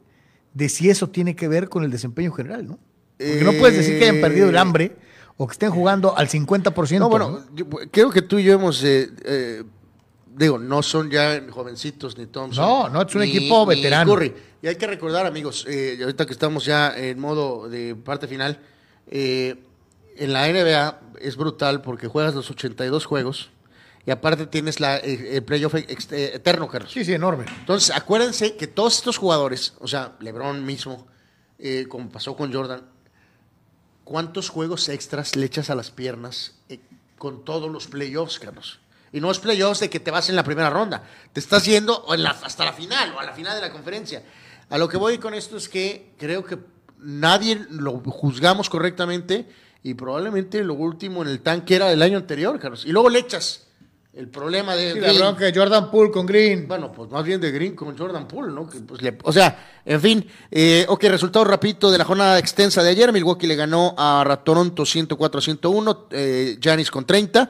de 0.53 0.69
si 0.69 0.89
eso 0.89 1.09
tiene 1.09 1.35
que 1.35 1.47
ver 1.47 1.69
con 1.69 1.83
el 1.83 1.91
desempeño 1.91 2.31
general, 2.31 2.67
¿no? 2.67 2.79
Porque 3.17 3.43
no 3.43 3.51
puedes 3.53 3.77
decir 3.77 3.97
que 3.99 4.05
hayan 4.09 4.21
perdido 4.21 4.49
el 4.49 4.57
hambre 4.57 4.95
o 5.37 5.45
que 5.47 5.51
estén 5.53 5.71
jugando 5.71 6.15
al 6.17 6.27
50%. 6.29 6.99
No, 6.99 7.09
bueno, 7.09 7.31
¿no? 7.31 7.55
yo- 7.55 7.67
creo 7.91 8.09
que 8.11 8.21
tú 8.21 8.37
y 8.39 8.43
yo 8.43 8.53
hemos. 8.53 8.83
Digo, 10.35 10.57
no 10.57 10.81
son 10.83 11.09
ya 11.09 11.41
jovencitos 11.49 12.17
ni 12.17 12.25
Thompson. 12.27 12.63
No, 12.65 12.89
no, 12.89 13.01
es 13.01 13.15
un 13.15 13.21
ni- 13.21 13.29
equipo 13.29 13.65
veterano. 13.65 14.13
Curry. 14.13 14.33
Y 14.61 14.67
hay 14.67 14.75
que 14.75 14.87
recordar, 14.87 15.25
amigos, 15.25 15.65
eh, 15.67 15.97
ahorita 16.01 16.25
que 16.25 16.33
estamos 16.33 16.65
ya 16.65 16.95
en 16.97 17.19
modo 17.19 17.67
de 17.69 17.95
parte 17.95 18.27
final, 18.27 18.59
eh, 19.07 19.55
en 20.17 20.33
la 20.33 20.47
NBA 20.47 20.99
es 21.21 21.35
brutal 21.35 21.81
porque 21.81 22.07
juegas 22.07 22.35
los 22.35 22.49
82 22.51 23.05
juegos 23.05 23.49
y 24.05 24.11
aparte 24.11 24.45
tienes 24.47 24.79
la, 24.79 24.97
eh, 24.97 25.37
el 25.37 25.43
playoff 25.43 25.75
eh, 25.75 25.85
eterno, 26.33 26.67
Carlos. 26.67 26.91
Sí, 26.91 27.03
sí, 27.05 27.13
enorme. 27.13 27.45
Entonces, 27.59 27.89
acuérdense 27.95 28.55
que 28.55 28.67
todos 28.67 28.97
estos 28.97 29.17
jugadores, 29.17 29.73
o 29.79 29.87
sea, 29.87 30.15
LeBron 30.19 30.63
mismo, 30.65 31.07
eh, 31.59 31.85
como 31.89 32.09
pasó 32.09 32.35
con 32.35 32.53
Jordan, 32.53 32.83
¿cuántos 34.03 34.49
juegos 34.49 34.89
extras 34.89 35.35
le 35.35 35.45
echas 35.45 35.69
a 35.69 35.75
las 35.75 35.91
piernas 35.91 36.55
con 37.17 37.45
todos 37.45 37.71
los 37.71 37.87
playoffs, 37.87 38.39
Carlos? 38.39 38.79
Y 39.13 39.19
no 39.19 39.29
es 39.31 39.39
playoffs 39.39 39.79
de 39.81 39.89
que 39.89 39.99
te 39.99 40.09
vas 40.11 40.29
en 40.29 40.35
la 40.35 40.43
primera 40.43 40.69
ronda, 40.69 41.03
te 41.33 41.39
estás 41.39 41.65
yendo 41.65 42.05
en 42.13 42.23
la- 42.23 42.29
hasta 42.31 42.63
la 42.65 42.73
final 42.73 43.13
o 43.15 43.19
a 43.19 43.25
la 43.25 43.33
final 43.33 43.55
de 43.55 43.61
la 43.61 43.71
conferencia. 43.71 44.23
A 44.69 44.77
lo 44.77 44.87
que 44.87 44.97
voy 44.97 45.17
con 45.17 45.33
esto 45.33 45.57
es 45.57 45.67
que 45.67 46.13
creo 46.17 46.45
que 46.45 46.57
nadie 46.99 47.65
lo 47.71 47.99
juzgamos 47.99 48.69
correctamente 48.69 49.47
y 49.83 49.95
probablemente 49.95 50.63
lo 50.63 50.75
último 50.75 51.21
en 51.23 51.27
el 51.27 51.41
tanque 51.41 51.75
era 51.75 51.87
del 51.89 52.01
año 52.01 52.17
anterior, 52.17 52.57
Carlos. 52.59 52.85
Y 52.85 52.91
luego 52.91 53.09
le 53.09 53.19
echas 53.19 53.67
el 54.13 54.27
problema 54.29 54.75
de... 54.75 54.93
Sí, 54.93 54.99
la 54.99 55.13
bronca 55.13 55.45
de 55.45 55.53
Jordan 55.57 55.89
Poole 55.89 56.11
con 56.11 56.25
Green. 56.25 56.67
Bueno, 56.67 56.91
pues 56.91 57.09
más 57.09 57.23
bien 57.25 57.41
de 57.41 57.51
Green 57.51 57.75
con 57.75 57.97
Jordan 57.97 58.27
Poole, 58.27 58.53
¿no? 58.53 58.69
Que, 58.69 58.79
pues, 58.79 59.01
le- 59.01 59.17
o 59.23 59.31
sea, 59.33 59.81
en 59.85 59.99
fin, 59.99 60.27
eh, 60.51 60.85
ok, 60.87 61.03
resultado 61.05 61.43
rapidito 61.45 61.89
de 61.91 61.97
la 61.97 62.03
jornada 62.05 62.37
extensa 62.37 62.83
de 62.83 62.89
ayer. 62.89 63.11
Milwaukee 63.11 63.47
le 63.47 63.55
ganó 63.55 63.95
a 63.97 64.41
Toronto 64.45 64.85
104 64.85 65.39
a 65.39 65.41
101, 65.41 66.07
eh, 66.11 66.57
con 66.91 67.05
30. 67.05 67.49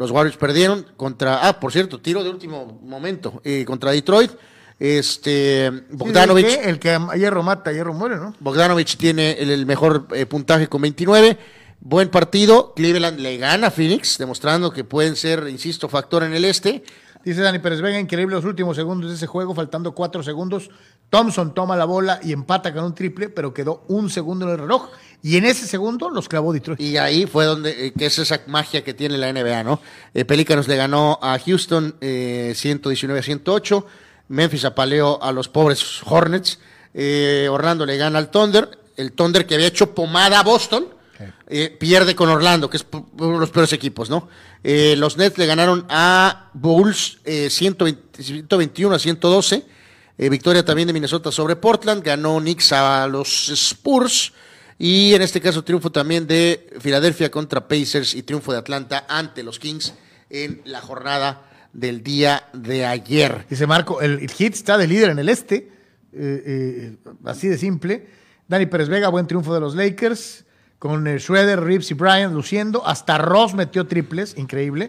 Los 0.00 0.10
Warriors 0.12 0.38
perdieron 0.38 0.86
contra, 0.96 1.46
ah, 1.46 1.60
por 1.60 1.72
cierto, 1.72 2.00
tiro 2.00 2.24
de 2.24 2.30
último 2.30 2.80
momento, 2.82 3.42
eh, 3.44 3.66
contra 3.66 3.90
Detroit. 3.90 4.30
Este, 4.78 5.70
Bogdanovich. 5.90 6.46
Sí, 6.46 6.54
El 6.54 6.78
que, 6.78 6.94
el 6.94 7.00
que 7.06 7.12
a 7.12 7.16
hierro 7.16 7.42
mata, 7.42 7.70
hierro 7.70 7.92
muere, 7.92 8.16
¿no? 8.16 8.34
Bogdanovich 8.40 8.96
tiene 8.96 9.32
el, 9.32 9.50
el 9.50 9.66
mejor 9.66 10.08
eh, 10.14 10.24
puntaje 10.24 10.68
con 10.68 10.80
29. 10.80 11.36
Buen 11.80 12.08
partido. 12.08 12.72
Cleveland 12.72 13.20
le 13.20 13.36
gana 13.36 13.66
a 13.66 13.70
Phoenix, 13.70 14.16
demostrando 14.16 14.72
que 14.72 14.84
pueden 14.84 15.16
ser, 15.16 15.46
insisto, 15.50 15.86
factor 15.86 16.22
en 16.22 16.32
el 16.32 16.46
este. 16.46 16.82
Dice 17.22 17.42
Dani 17.42 17.58
Pérez 17.58 17.82
Vega, 17.82 18.00
increíble 18.00 18.34
los 18.34 18.46
últimos 18.46 18.76
segundos 18.76 19.10
de 19.10 19.16
ese 19.16 19.26
juego, 19.26 19.54
faltando 19.54 19.94
cuatro 19.94 20.22
segundos. 20.22 20.70
Thompson 21.10 21.52
toma 21.52 21.76
la 21.76 21.84
bola 21.84 22.20
y 22.22 22.32
empata 22.32 22.72
con 22.72 22.84
un 22.84 22.94
triple, 22.94 23.28
pero 23.28 23.52
quedó 23.52 23.84
un 23.88 24.08
segundo 24.08 24.46
en 24.46 24.52
el 24.52 24.58
reloj. 24.60 24.88
Y 25.22 25.36
en 25.36 25.44
ese 25.44 25.66
segundo 25.66 26.08
los 26.10 26.28
clavó 26.28 26.52
Detroit. 26.52 26.80
Y 26.80 26.96
ahí 26.96 27.26
fue 27.26 27.44
donde, 27.44 27.86
eh, 27.86 27.92
que 27.96 28.06
es 28.06 28.18
esa 28.18 28.40
magia 28.46 28.82
que 28.82 28.94
tiene 28.94 29.18
la 29.18 29.32
NBA, 29.32 29.62
¿no? 29.64 29.80
Eh, 30.14 30.24
Pelícanos 30.24 30.66
le 30.66 30.76
ganó 30.76 31.18
a 31.22 31.38
Houston 31.38 31.94
eh, 32.00 32.52
119 32.56 33.20
a 33.20 33.22
108. 33.22 33.86
Memphis 34.28 34.64
apaleó 34.64 35.22
a 35.22 35.32
los 35.32 35.48
pobres 35.48 36.00
Hornets. 36.04 36.58
Eh, 36.94 37.48
Orlando 37.50 37.84
le 37.84 37.96
gana 37.96 38.18
al 38.18 38.30
Thunder. 38.30 38.78
El 38.96 39.12
Thunder 39.12 39.46
que 39.46 39.54
había 39.54 39.66
hecho 39.66 39.94
pomada 39.94 40.40
a 40.40 40.42
Boston. 40.42 40.86
eh, 41.48 41.76
pierde 41.78 42.14
con 42.14 42.30
Orlando, 42.30 42.70
que 42.70 42.78
es 42.78 42.86
uno 42.90 43.34
de 43.34 43.40
los 43.40 43.50
peores 43.50 43.72
equipos, 43.74 44.08
¿no? 44.08 44.28
Eh, 44.64 44.94
los 44.96 45.16
Nets 45.18 45.36
le 45.36 45.44
ganaron 45.46 45.84
a 45.90 46.48
Bulls 46.54 47.18
eh, 47.24 47.50
120 47.50 48.22
121 48.22 48.94
a 48.94 48.98
112. 48.98 49.64
Eh, 50.16 50.28
victoria 50.28 50.64
también 50.64 50.86
de 50.86 50.92
Minnesota 50.94 51.30
sobre 51.30 51.56
Portland. 51.56 52.02
Ganó 52.02 52.38
Knicks 52.40 52.72
a 52.72 53.06
los 53.06 53.48
Spurs. 53.50 54.32
Y 54.82 55.12
en 55.12 55.20
este 55.20 55.42
caso 55.42 55.62
triunfo 55.62 55.92
también 55.92 56.26
de 56.26 56.70
Filadelfia 56.80 57.30
contra 57.30 57.68
Pacers 57.68 58.14
y 58.14 58.22
triunfo 58.22 58.50
de 58.50 58.60
Atlanta 58.60 59.04
ante 59.10 59.42
los 59.42 59.58
Kings 59.58 59.92
en 60.30 60.62
la 60.64 60.80
jornada 60.80 61.42
del 61.74 62.02
día 62.02 62.48
de 62.54 62.86
ayer. 62.86 63.44
Dice 63.50 63.66
Marco, 63.66 64.00
el, 64.00 64.26
Heat 64.26 64.54
está 64.54 64.78
de 64.78 64.86
líder 64.86 65.10
en 65.10 65.18
el 65.18 65.28
este, 65.28 65.70
eh, 66.14 66.42
eh, 66.46 66.96
así 67.26 67.48
de 67.48 67.58
simple. 67.58 68.06
Dani 68.48 68.64
Pérez 68.64 68.88
Vega, 68.88 69.10
buen 69.10 69.26
triunfo 69.26 69.52
de 69.52 69.60
los 69.60 69.74
Lakers, 69.74 70.46
con 70.78 71.06
eh, 71.06 71.18
Schroeder, 71.18 71.60
Reeves 71.60 71.90
y 71.90 71.94
Bryant 71.94 72.32
luciendo. 72.32 72.86
Hasta 72.86 73.18
Ross 73.18 73.52
metió 73.52 73.86
triples, 73.86 74.34
increíble. 74.38 74.88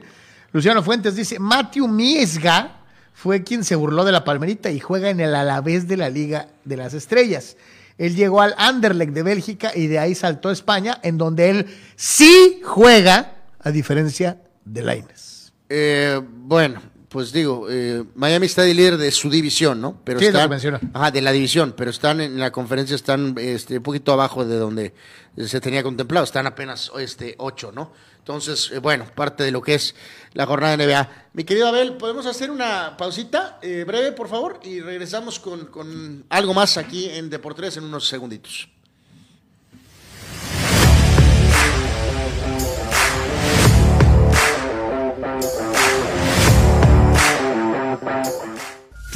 Luciano 0.53 0.83
Fuentes 0.83 1.17
dice, 1.17 1.37
Matthew 1.37 1.89
Miesga 1.89 2.79
fue 3.11 3.43
quien 3.43 3.65
se 3.65 3.75
burló 3.75 4.05
de 4.05 4.13
la 4.13 4.23
palmerita 4.23 4.71
y 4.71 4.79
juega 4.79 5.09
en 5.09 5.19
el 5.19 5.35
Alavés 5.35 5.89
de 5.89 5.97
la 5.97 6.09
Liga 6.09 6.47
de 6.63 6.77
las 6.77 6.93
Estrellas. 6.93 7.57
Él 8.01 8.15
llegó 8.15 8.41
al 8.41 8.55
Anderlecht 8.57 9.13
de 9.13 9.21
Bélgica 9.21 9.73
y 9.75 9.85
de 9.85 9.99
ahí 9.99 10.15
saltó 10.15 10.49
a 10.49 10.53
España, 10.53 10.97
en 11.03 11.19
donde 11.19 11.51
él 11.51 11.67
sí 11.95 12.59
juega, 12.63 13.35
a 13.59 13.69
diferencia 13.69 14.41
de 14.65 14.81
Laines. 14.81 15.53
Eh, 15.69 16.19
bueno, 16.25 16.81
pues 17.11 17.33
digo, 17.33 17.67
eh, 17.69 18.05
Miami 18.15 18.45
está 18.45 18.61
de 18.61 18.73
líder 18.73 18.95
de 18.97 19.11
su 19.11 19.29
división, 19.29 19.81
¿no? 19.81 19.99
Pero 20.05 20.17
Sí, 20.19 20.27
es 20.27 20.31
lo 20.31 20.39
están, 20.39 20.49
que 20.49 20.53
menciona. 20.53 20.79
ajá, 20.93 21.11
de 21.11 21.21
la 21.21 21.33
división, 21.33 21.73
pero 21.75 21.91
están 21.91 22.21
en 22.21 22.39
la 22.39 22.51
conferencia, 22.53 22.95
están 22.95 23.35
este, 23.37 23.77
un 23.77 23.83
poquito 23.83 24.13
abajo 24.13 24.45
de 24.45 24.55
donde 24.55 24.93
se 25.37 25.59
tenía 25.59 25.83
contemplado, 25.83 26.23
están 26.23 26.47
apenas 26.47 26.89
este, 26.97 27.35
ocho, 27.37 27.73
¿no? 27.73 27.91
Entonces, 28.19 28.71
eh, 28.71 28.79
bueno, 28.79 29.05
parte 29.13 29.43
de 29.43 29.51
lo 29.51 29.61
que 29.61 29.73
es 29.73 29.93
la 30.33 30.45
jornada 30.45 30.77
de 30.77 30.87
NBA. 30.87 31.09
Mi 31.33 31.43
querido 31.43 31.67
Abel, 31.67 31.97
¿podemos 31.97 32.25
hacer 32.27 32.49
una 32.49 32.95
pausita 32.95 33.59
eh, 33.61 33.83
breve, 33.85 34.13
por 34.13 34.29
favor? 34.29 34.61
Y 34.63 34.79
regresamos 34.79 35.37
con, 35.37 35.65
con 35.65 36.23
algo 36.29 36.53
más 36.53 36.77
aquí 36.77 37.09
en 37.09 37.29
Deportes 37.29 37.75
en 37.75 37.83
unos 37.83 38.07
segunditos. 38.07 38.69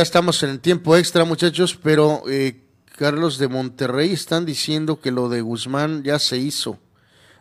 Ya 0.00 0.04
estamos 0.04 0.42
en 0.42 0.48
el 0.48 0.60
tiempo 0.60 0.96
extra, 0.96 1.26
muchachos, 1.26 1.78
pero 1.82 2.22
eh, 2.26 2.62
Carlos 2.96 3.36
de 3.36 3.48
Monterrey 3.48 4.14
están 4.14 4.46
diciendo 4.46 4.98
que 4.98 5.10
lo 5.10 5.28
de 5.28 5.42
Guzmán 5.42 6.02
ya 6.02 6.18
se 6.18 6.38
hizo. 6.38 6.78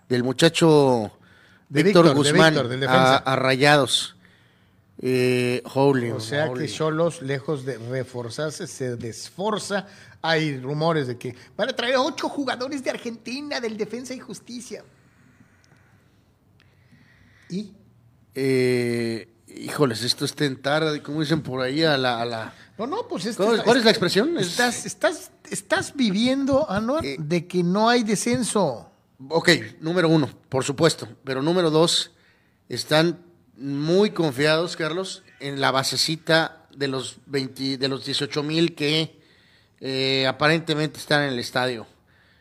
Del 0.09 0.25
muchacho 0.25 1.09
De 1.69 1.83
Víctor 1.83 2.03
Víctor, 2.03 2.23
de 2.25 2.31
Guzmán 2.31 2.53
Víctor, 2.53 2.67
del 2.67 2.83
a, 2.85 3.35
Rayados. 3.37 4.17
Eh, 5.01 5.63
holy, 5.73 6.11
O 6.11 6.19
sea 6.19 6.51
que 6.51 6.67
Cholos, 6.67 7.21
lejos 7.21 7.63
de 7.63 7.77
reforzarse, 7.77 8.67
se 8.67 8.97
desforza. 8.97 9.87
Hay 10.21 10.59
rumores 10.59 11.07
de 11.07 11.17
que 11.17 11.33
van 11.55 11.69
a 11.69 11.73
traer 11.73 11.95
ocho 11.95 12.27
jugadores 12.27 12.83
de 12.83 12.89
Argentina 12.89 13.61
del 13.61 13.77
Defensa 13.77 14.13
y 14.13 14.19
Justicia. 14.19 14.83
¿Y? 17.49 17.71
Eh, 18.35 19.29
híjoles, 19.55 20.03
esto 20.03 20.25
es 20.25 20.33
tentar, 20.35 21.01
como 21.01 21.21
dicen 21.21 21.41
por 21.41 21.61
ahí, 21.61 21.83
a 21.83 21.97
la... 21.97 22.21
a 22.21 22.25
la- 22.25 22.53
No, 22.77 22.87
no, 22.87 23.07
pues 23.07 23.25
es 23.25 23.35
¿Cuál- 23.35 23.63
cuál 23.63 23.77
es 23.77 23.83
la 23.85 23.91
expresión? 23.91 24.37
Es- 24.37 24.47
Estás, 24.47 24.85
estás, 24.85 25.31
estás 25.49 25.95
viviendo, 25.95 26.69
Anuar, 26.69 27.03
de 27.03 27.47
que 27.47 27.63
no 27.63 27.89
hay 27.89 28.03
descenso. 28.03 28.89
Ok, 29.29 29.49
número 29.81 30.07
uno, 30.09 30.29
por 30.49 30.63
supuesto. 30.63 31.07
Pero 31.23 31.41
número 31.41 31.69
dos, 31.71 32.11
están 32.69 33.19
muy 33.57 34.11
confiados, 34.11 34.77
Carlos, 34.77 35.23
en 35.41 35.59
la 35.59 35.71
basecita 35.71 36.67
de 36.75 36.87
los 36.87 37.17
20, 37.25 37.77
de 37.77 37.87
los 37.89 38.05
18 38.05 38.41
mil 38.43 38.75
que 38.75 39.19
eh, 39.81 40.25
aparentemente 40.27 40.99
están 40.99 41.23
en 41.23 41.33
el 41.33 41.39
estadio. 41.39 41.85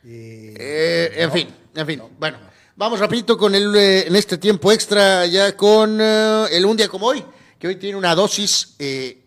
Eh, 0.05 1.13
en 1.17 1.33
fin, 1.33 1.49
en 1.75 1.87
fin. 1.87 2.03
Bueno, 2.19 2.39
vamos 2.79 3.01
rapidito 3.01 3.37
con 3.37 3.55
el, 3.55 3.75
eh, 3.77 4.07
en 4.07 4.17
este 4.17 4.39
tiempo 4.39 4.71
extra 4.73 5.27
ya 5.27 5.57
con 5.57 5.99
eh, 6.01 6.47
el 6.53 6.65
un 6.65 6.77
día 6.77 6.89
como 6.89 7.07
hoy, 7.07 7.25
que 7.59 7.67
hoy 7.69 7.77
tiene 7.77 7.97
una 7.99 8.15
dosis 8.15 8.75
eh, 8.79 9.25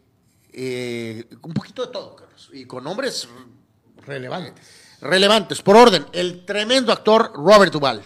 eh, 0.53 1.25
un 1.41 1.53
poquito 1.53 1.85
de 1.85 1.91
todo, 1.91 2.15
Carlos, 2.15 2.49
y 2.53 2.65
con 2.65 2.83
nombres 2.83 3.27
Relevantes. 4.05 4.65
relevantes. 5.01 5.61
Por 5.61 5.75
orden, 5.77 6.05
el 6.13 6.43
tremendo 6.45 6.91
actor 6.91 7.31
Robert 7.35 7.71
Duvall. 7.71 8.01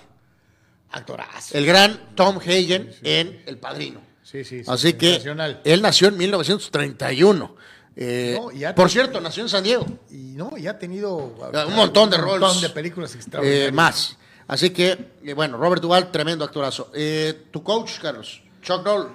Actorazo. 0.92 1.58
El 1.58 1.66
gran 1.66 2.16
Tom 2.16 2.38
Hagen 2.38 2.94
en 3.04 3.44
El 3.46 3.58
Padrino. 3.58 4.02
Sí, 4.24 4.44
sí, 4.44 4.64
sí, 4.64 4.70
Así 4.70 4.94
que 4.94 5.22
él 5.64 5.82
nació 5.82 6.08
en 6.10 6.18
1931. 6.18 7.56
Eh, 7.98 8.38
No, 8.40 8.52
y 8.52 8.66
por 8.74 8.90
cierto, 8.90 9.22
nació 9.22 9.44
en 9.44 9.50
San 9.50 9.64
Diego. 9.64 9.86
Y 10.10 10.34
no, 10.36 10.58
ya 10.58 10.72
ha 10.72 10.80
tenido 10.80 11.16
Un 11.16 11.76
montón 11.76 12.10
de 12.10 12.18
un 12.18 12.22
roles. 12.24 12.42
montón 12.42 12.62
de 12.62 12.70
películas 12.70 13.14
extraordinarias. 13.16 13.70
Eh, 13.70 13.72
más. 13.72 14.18
Así 14.48 14.70
que, 14.70 15.14
eh, 15.24 15.34
bueno, 15.34 15.58
Robert 15.58 15.82
Duvall, 15.82 16.12
tremendo 16.12 16.46
actorazo. 16.46 16.92
Eh, 16.94 17.46
tu 17.52 17.64
coach, 17.64 18.00
Carlos, 18.02 18.42
Chuck 18.62 18.84
Noll. 18.86 19.10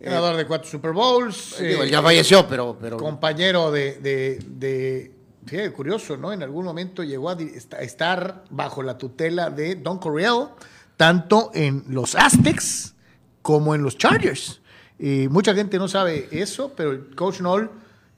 Ganador 0.00 0.36
de 0.36 0.46
cuatro 0.46 0.68
Super 0.70 0.92
Bowls. 0.92 1.58
Eh, 1.60 1.68
digo, 1.68 1.82
eh, 1.84 1.90
ya 1.90 2.02
falleció, 2.02 2.46
pero... 2.46 2.76
pero 2.78 2.96
compañero 2.98 3.70
de, 3.70 3.94
de, 4.00 4.38
de- 4.46 5.12
fíjate, 5.46 5.72
curioso, 5.72 6.16
¿no? 6.16 6.32
En 6.32 6.42
algún 6.42 6.64
momento 6.64 7.02
llegó 7.02 7.30
a 7.30 7.36
estar 7.80 8.44
bajo 8.50 8.82
la 8.82 8.98
tutela 8.98 9.48
de 9.50 9.76
Don 9.76 9.98
Coryell, 9.98 10.48
tanto 10.96 11.50
en 11.54 11.84
los 11.88 12.14
Aztecs 12.16 12.94
como 13.40 13.74
en 13.74 13.82
los 13.82 13.96
Chargers. 13.96 14.60
Y 14.98 15.28
mucha 15.28 15.54
gente 15.54 15.78
no 15.78 15.88
sabe 15.88 16.28
eso, 16.32 16.72
pero 16.76 16.92
el 16.92 17.14
coach 17.14 17.40
Noll 17.40 17.70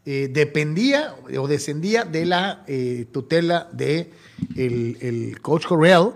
eh, 0.05 0.29
dependía 0.33 1.15
o 1.39 1.47
descendía 1.47 2.05
de 2.05 2.27
la 2.27 2.65
eh, 2.67 3.07
tutela 3.13 3.69
de 3.73 4.13
el, 4.57 4.99
el 5.01 5.41
coach 5.41 5.67
Coryell 5.67 6.11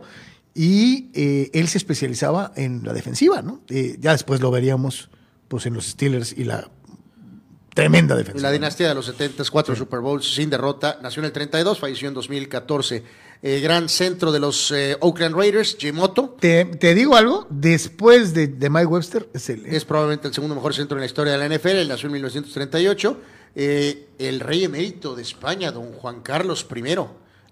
y 0.55 1.11
eh, 1.15 1.51
él 1.55 1.69
se 1.69 1.79
especializaba 1.79 2.53
en 2.57 2.83
la 2.85 2.93
defensiva, 2.93 3.41
¿no? 3.43 3.61
Eh, 3.69 3.97
ya 4.01 4.13
después 4.13 4.41
lo 4.41 4.51
veríamos 4.51 5.09
pues 5.49 5.67
en 5.67 5.75
los 5.75 5.87
Steelers 5.87 6.33
y 6.37 6.45
la 6.45 6.69
tremenda 7.75 8.17
defensa. 8.17 8.43
La 8.43 8.51
dinastía 8.51 8.89
de 8.89 8.95
los 8.95 9.07
70, 9.07 9.45
cuatro 9.51 9.75
Super 9.77 10.01
Bowls 10.01 10.35
sin 10.35 10.51
derrota. 10.51 10.99
Nació 11.03 11.21
en 11.21 11.27
el 11.27 11.33
32, 11.33 11.79
falleció 11.79 12.09
en 12.09 12.15
2014. 12.15 13.03
Eh, 13.43 13.61
gran 13.61 13.89
centro 13.89 14.33
de 14.33 14.39
los 14.41 14.71
eh, 14.71 14.97
Oakland 15.01 15.35
Raiders, 15.35 15.77
Jim 15.79 15.99
Otto. 15.99 16.37
Te, 16.39 16.65
te 16.67 16.95
digo 16.95 17.17
algo, 17.17 17.47
después 17.49 18.35
de, 18.35 18.49
de 18.49 18.69
Mike 18.69 18.87
Webster, 18.87 19.31
es 19.33 19.49
el. 19.49 19.65
Es 19.67 19.85
probablemente 19.85 20.29
el 20.29 20.35
segundo 20.35 20.55
mejor 20.55 20.75
centro 20.75 20.97
en 20.97 21.01
la 21.01 21.07
historia 21.07 21.33
de 21.39 21.49
la 21.49 21.57
NFL. 21.57 21.69
Él 21.69 21.89
nació 21.89 22.09
en 22.09 22.13
1938. 22.15 23.21
eh, 23.55 24.09
el 24.19 24.41
rey 24.41 24.65
emérito 24.65 25.15
de 25.15 25.23
España, 25.23 25.73
don 25.73 25.93
Juan 25.93 26.21
Carlos 26.21 26.67
I, 26.75 26.83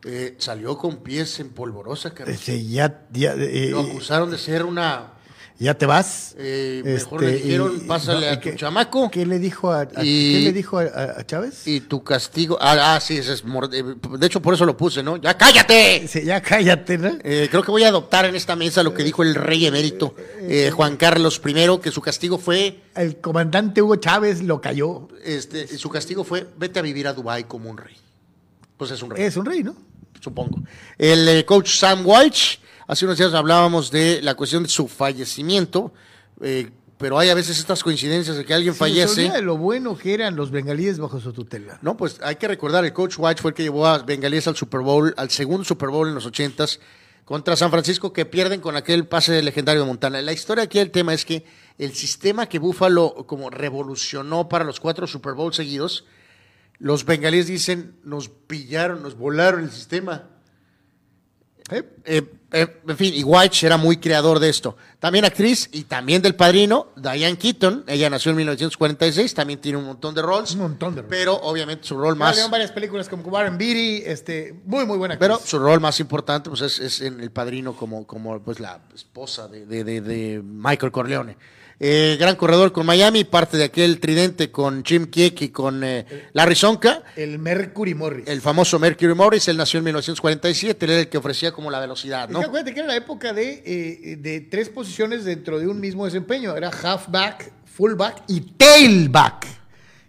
eh, 0.04 0.34
salió 0.38 0.76
con 0.78 0.98
pies 0.98 1.40
en 1.40 1.50
polvorosa. 1.50 2.12
Carlos. 2.14 2.34
Ese, 2.36 2.64
ya, 2.66 3.06
ya, 3.12 3.34
eh, 3.34 3.68
Lo 3.70 3.80
acusaron 3.80 4.30
de 4.30 4.38
ser 4.38 4.64
una... 4.64 5.14
ya 5.58 5.74
te 5.74 5.86
vas. 5.86 6.36
eh, 6.38 6.82
mejor 6.84 7.24
Este, 7.24 7.36
le 7.36 7.42
dijeron, 7.44 7.72
y- 7.76 7.80
pásale 7.86 8.26
no, 8.28 8.32
a 8.32 8.40
tu 8.40 8.50
chamaco. 8.52 9.10
¿Qué 9.10 9.26
le 9.26 9.38
dijo 9.40 9.72
a, 9.72 9.80
a- 9.80 10.04
Y- 10.04 10.32
¿qué 10.34 10.40
le 10.44 10.52
dijo 10.52 10.78
a, 10.78 11.24
Chávez? 11.26 11.66
Y 11.66 11.80
tu 11.80 12.04
castigo... 12.04 12.56
Ah, 12.60 12.94
ah, 12.94 13.00
sí, 13.00 13.16
ese 13.18 13.32
es... 13.32 13.42
eh, 13.72 13.82
De 14.18 14.26
hecho, 14.26 14.40
por 14.40 14.54
eso 14.54 14.64
lo 14.64 14.76
puse, 14.76 15.02
¿no? 15.02 15.16
¡Ya 15.16 15.36
cállate! 15.36 16.06
Sí, 16.06 16.22
ya 16.24 16.40
cállate, 16.40 16.96
¿no? 16.96 17.18
Eh, 17.24 17.48
creo 17.50 17.64
que 17.64 17.72
voy 17.72 17.82
a 17.82 17.88
adoptar 17.88 18.24
en 18.24 18.36
esta 18.36 18.54
mesa 18.54 18.84
lo 18.84 18.94
que 18.94 19.02
dijo 19.02 19.24
el 19.24 19.34
rey 19.34 19.66
emérito 19.66 20.14
eh, 20.42 20.70
Juan 20.72 20.96
Carlos 20.96 21.40
I, 21.44 21.78
que 21.82 21.90
su 21.90 22.00
castigo 22.00 22.38
fue, 22.38 22.82
El 22.94 23.16
comandante 23.16 23.82
Hugo 23.82 23.96
Chávez 23.96 24.42
lo 24.44 24.60
cayó. 24.60 25.08
este, 25.24 25.66
su 25.76 25.90
castigo 25.90 26.22
fue, 26.22 26.46
vete 26.56 26.78
a 26.78 26.82
vivir 26.82 27.08
a 27.08 27.12
Dubái 27.14 27.44
como 27.44 27.68
un 27.68 27.78
rey. 27.78 27.96
Pues 28.76 28.92
es 28.92 29.02
un 29.02 29.10
rey, 29.10 29.24
Es 29.24 29.36
un 29.36 29.44
rey, 29.44 29.64
¿no? 29.64 29.74
Supongo. 30.20 30.60
El 30.96 31.28
eh, 31.28 31.44
coach 31.44 31.68
Sam 31.68 32.06
Walsh, 32.06 32.56
hace 32.86 33.04
unos 33.04 33.18
días 33.18 33.34
hablábamos 33.34 33.90
de 33.90 34.20
la 34.22 34.34
cuestión 34.34 34.62
de 34.62 34.68
su 34.68 34.88
fallecimiento, 34.88 35.92
eh, 36.40 36.70
pero 36.98 37.18
hay 37.18 37.28
a 37.28 37.34
veces 37.34 37.58
estas 37.58 37.82
coincidencias 37.82 38.36
de 38.36 38.44
que 38.44 38.52
alguien 38.52 38.72
les 38.72 38.78
fallece. 38.78 39.30
de 39.30 39.42
lo 39.42 39.56
bueno 39.56 39.96
que 39.96 40.14
eran 40.14 40.34
los 40.34 40.50
bengalíes 40.50 40.98
bajo 40.98 41.20
su 41.20 41.32
tutela. 41.32 41.78
No, 41.80 41.96
pues 41.96 42.18
hay 42.22 42.36
que 42.36 42.48
recordar, 42.48 42.84
el 42.84 42.92
coach 42.92 43.14
White 43.16 43.40
fue 43.40 43.52
el 43.52 43.54
que 43.54 43.62
llevó 43.62 43.86
a 43.86 43.98
Bengalíes 43.98 44.48
al 44.48 44.56
Super 44.56 44.80
Bowl, 44.80 45.14
al 45.16 45.30
segundo 45.30 45.64
Super 45.64 45.90
Bowl 45.90 46.08
en 46.08 46.14
los 46.14 46.26
ochentas, 46.26 46.80
contra 47.24 47.56
San 47.56 47.70
Francisco, 47.70 48.12
que 48.12 48.24
pierden 48.24 48.60
con 48.60 48.74
aquel 48.74 49.06
pase 49.06 49.42
legendario 49.42 49.82
de 49.82 49.86
Montana. 49.86 50.20
La 50.22 50.32
historia 50.32 50.64
aquí 50.64 50.78
del 50.78 50.90
tema 50.90 51.14
es 51.14 51.24
que 51.24 51.44
el 51.76 51.94
sistema 51.94 52.46
que 52.46 52.58
Buffalo 52.58 53.26
como 53.26 53.50
revolucionó 53.50 54.48
para 54.48 54.64
los 54.64 54.80
cuatro 54.80 55.06
Super 55.06 55.34
Bowl 55.34 55.54
seguidos, 55.54 56.04
los 56.78 57.04
bengalíes 57.04 57.46
dicen, 57.46 57.96
nos 58.04 58.28
pillaron, 58.28 59.02
nos 59.02 59.16
volaron 59.16 59.64
el 59.64 59.70
sistema. 59.70 60.28
Eh, 61.70 61.82
eh, 62.50 62.80
en 62.88 62.96
fin, 62.96 63.12
y 63.14 63.22
White 63.22 63.66
era 63.66 63.76
muy 63.76 63.98
creador 63.98 64.38
de 64.38 64.48
esto. 64.48 64.74
También 64.98 65.26
actriz 65.26 65.68
y 65.70 65.84
también 65.84 66.22
del 66.22 66.34
padrino, 66.34 66.88
Diane 66.96 67.36
Keaton. 67.36 67.84
Ella 67.86 68.08
nació 68.08 68.30
en 68.30 68.38
1946, 68.38 69.34
también 69.34 69.60
tiene 69.60 69.76
un 69.76 69.84
montón 69.84 70.14
de 70.14 70.22
roles. 70.22 70.52
Un 70.52 70.60
montón 70.60 70.94
de 70.94 71.02
roles. 71.02 71.10
Pero 71.18 71.34
obviamente 71.34 71.86
su 71.86 71.98
rol 71.98 72.16
Más. 72.16 72.38
más. 72.38 72.50
varias 72.50 72.72
películas 72.72 73.06
como 73.10 73.22
Warren 73.24 73.58
Beatty, 73.58 74.02
este, 74.06 74.54
muy, 74.64 74.86
muy 74.86 74.96
buena 74.96 75.14
actriz. 75.14 75.28
Pero 75.28 75.46
su 75.46 75.58
rol 75.58 75.78
más 75.80 76.00
importante 76.00 76.48
pues, 76.48 76.62
es, 76.62 76.78
es 76.78 77.02
en 77.02 77.20
El 77.20 77.30
Padrino 77.30 77.76
como, 77.76 78.06
como 78.06 78.40
pues, 78.40 78.60
la 78.60 78.80
esposa 78.94 79.46
de, 79.46 79.66
de- 79.66 79.84
de- 79.84 80.00
de 80.00 80.40
Michael 80.42 80.90
Corleone. 80.90 81.36
Eh, 81.80 82.16
gran 82.18 82.34
corredor 82.34 82.72
con 82.72 82.84
Miami, 82.86 83.22
parte 83.22 83.56
de 83.56 83.62
aquel 83.64 84.00
tridente 84.00 84.50
con 84.50 84.84
Jim 84.84 85.06
Kick 85.06 85.42
y 85.42 85.48
con 85.50 85.84
eh, 85.84 86.04
Larry 86.32 86.56
Sonka. 86.56 87.04
El 87.14 87.38
Mercury 87.38 87.94
Morris. 87.94 88.26
El 88.26 88.40
famoso 88.40 88.80
Mercury 88.80 89.14
Morris, 89.14 89.46
él 89.46 89.56
nació 89.56 89.78
en 89.78 89.84
1947, 89.84 90.84
él 90.84 90.90
era 90.90 91.00
el 91.02 91.08
que 91.08 91.18
ofrecía 91.18 91.52
como 91.52 91.70
la 91.70 91.78
velocidad, 91.78 92.24
Es 92.24 92.30
¿no? 92.30 92.40
que 92.40 92.46
acuérdate 92.46 92.74
que 92.74 92.80
era 92.80 92.88
la 92.88 92.96
época 92.96 93.32
de, 93.32 93.62
eh, 93.64 94.16
de 94.16 94.40
tres 94.40 94.70
posiciones 94.70 95.24
dentro 95.24 95.60
de 95.60 95.68
un 95.68 95.78
mismo 95.78 96.04
desempeño. 96.04 96.56
Era 96.56 96.70
halfback, 96.70 97.52
fullback 97.64 98.24
y 98.26 98.40
tailback. 98.40 99.46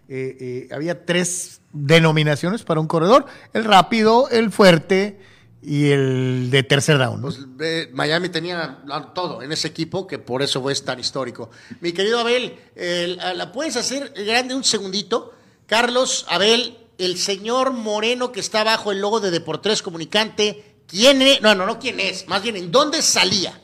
Eh, 0.08 0.66
había 0.72 1.06
tres 1.06 1.60
denominaciones 1.72 2.64
para 2.64 2.80
un 2.80 2.88
corredor. 2.88 3.26
El 3.52 3.62
rápido, 3.62 4.28
el 4.30 4.50
fuerte 4.50 5.20
y 5.62 5.90
el 5.90 6.48
de 6.50 6.62
tercer 6.62 6.96
down. 6.98 7.20
¿no? 7.20 7.28
Pues, 7.28 7.38
eh, 7.60 7.90
Miami 7.92 8.28
tenía 8.30 8.78
todo 9.14 9.42
en 9.42 9.52
ese 9.52 9.68
equipo 9.68 10.06
que 10.06 10.18
por 10.18 10.42
eso 10.42 10.62
fue 10.62 10.74
tan 10.76 10.98
histórico. 11.00 11.50
Mi 11.80 11.92
querido 11.92 12.18
Abel, 12.20 12.56
eh, 12.76 13.14
la- 13.16 13.34
¿la 13.34 13.52
puedes 13.52 13.76
hacer 13.76 14.12
grande 14.26 14.54
un 14.54 14.64
segundito? 14.64 15.34
Carlos, 15.66 16.24
Abel, 16.28 16.78
el 16.98 17.16
señor 17.18 17.72
Moreno 17.72 18.32
que 18.32 18.40
está 18.40 18.64
bajo 18.64 18.90
el 18.92 19.00
logo 19.00 19.20
de 19.20 19.30
Deportes 19.30 19.82
Comunicante, 19.82 20.82
¿quién 20.86 21.20
es? 21.22 21.40
No, 21.42 21.54
no, 21.54 21.66
no 21.66 21.78
quién 21.78 22.00
es, 22.00 22.26
más 22.26 22.42
bien, 22.42 22.56
¿en 22.56 22.72
dónde 22.72 23.02
salía? 23.02 23.60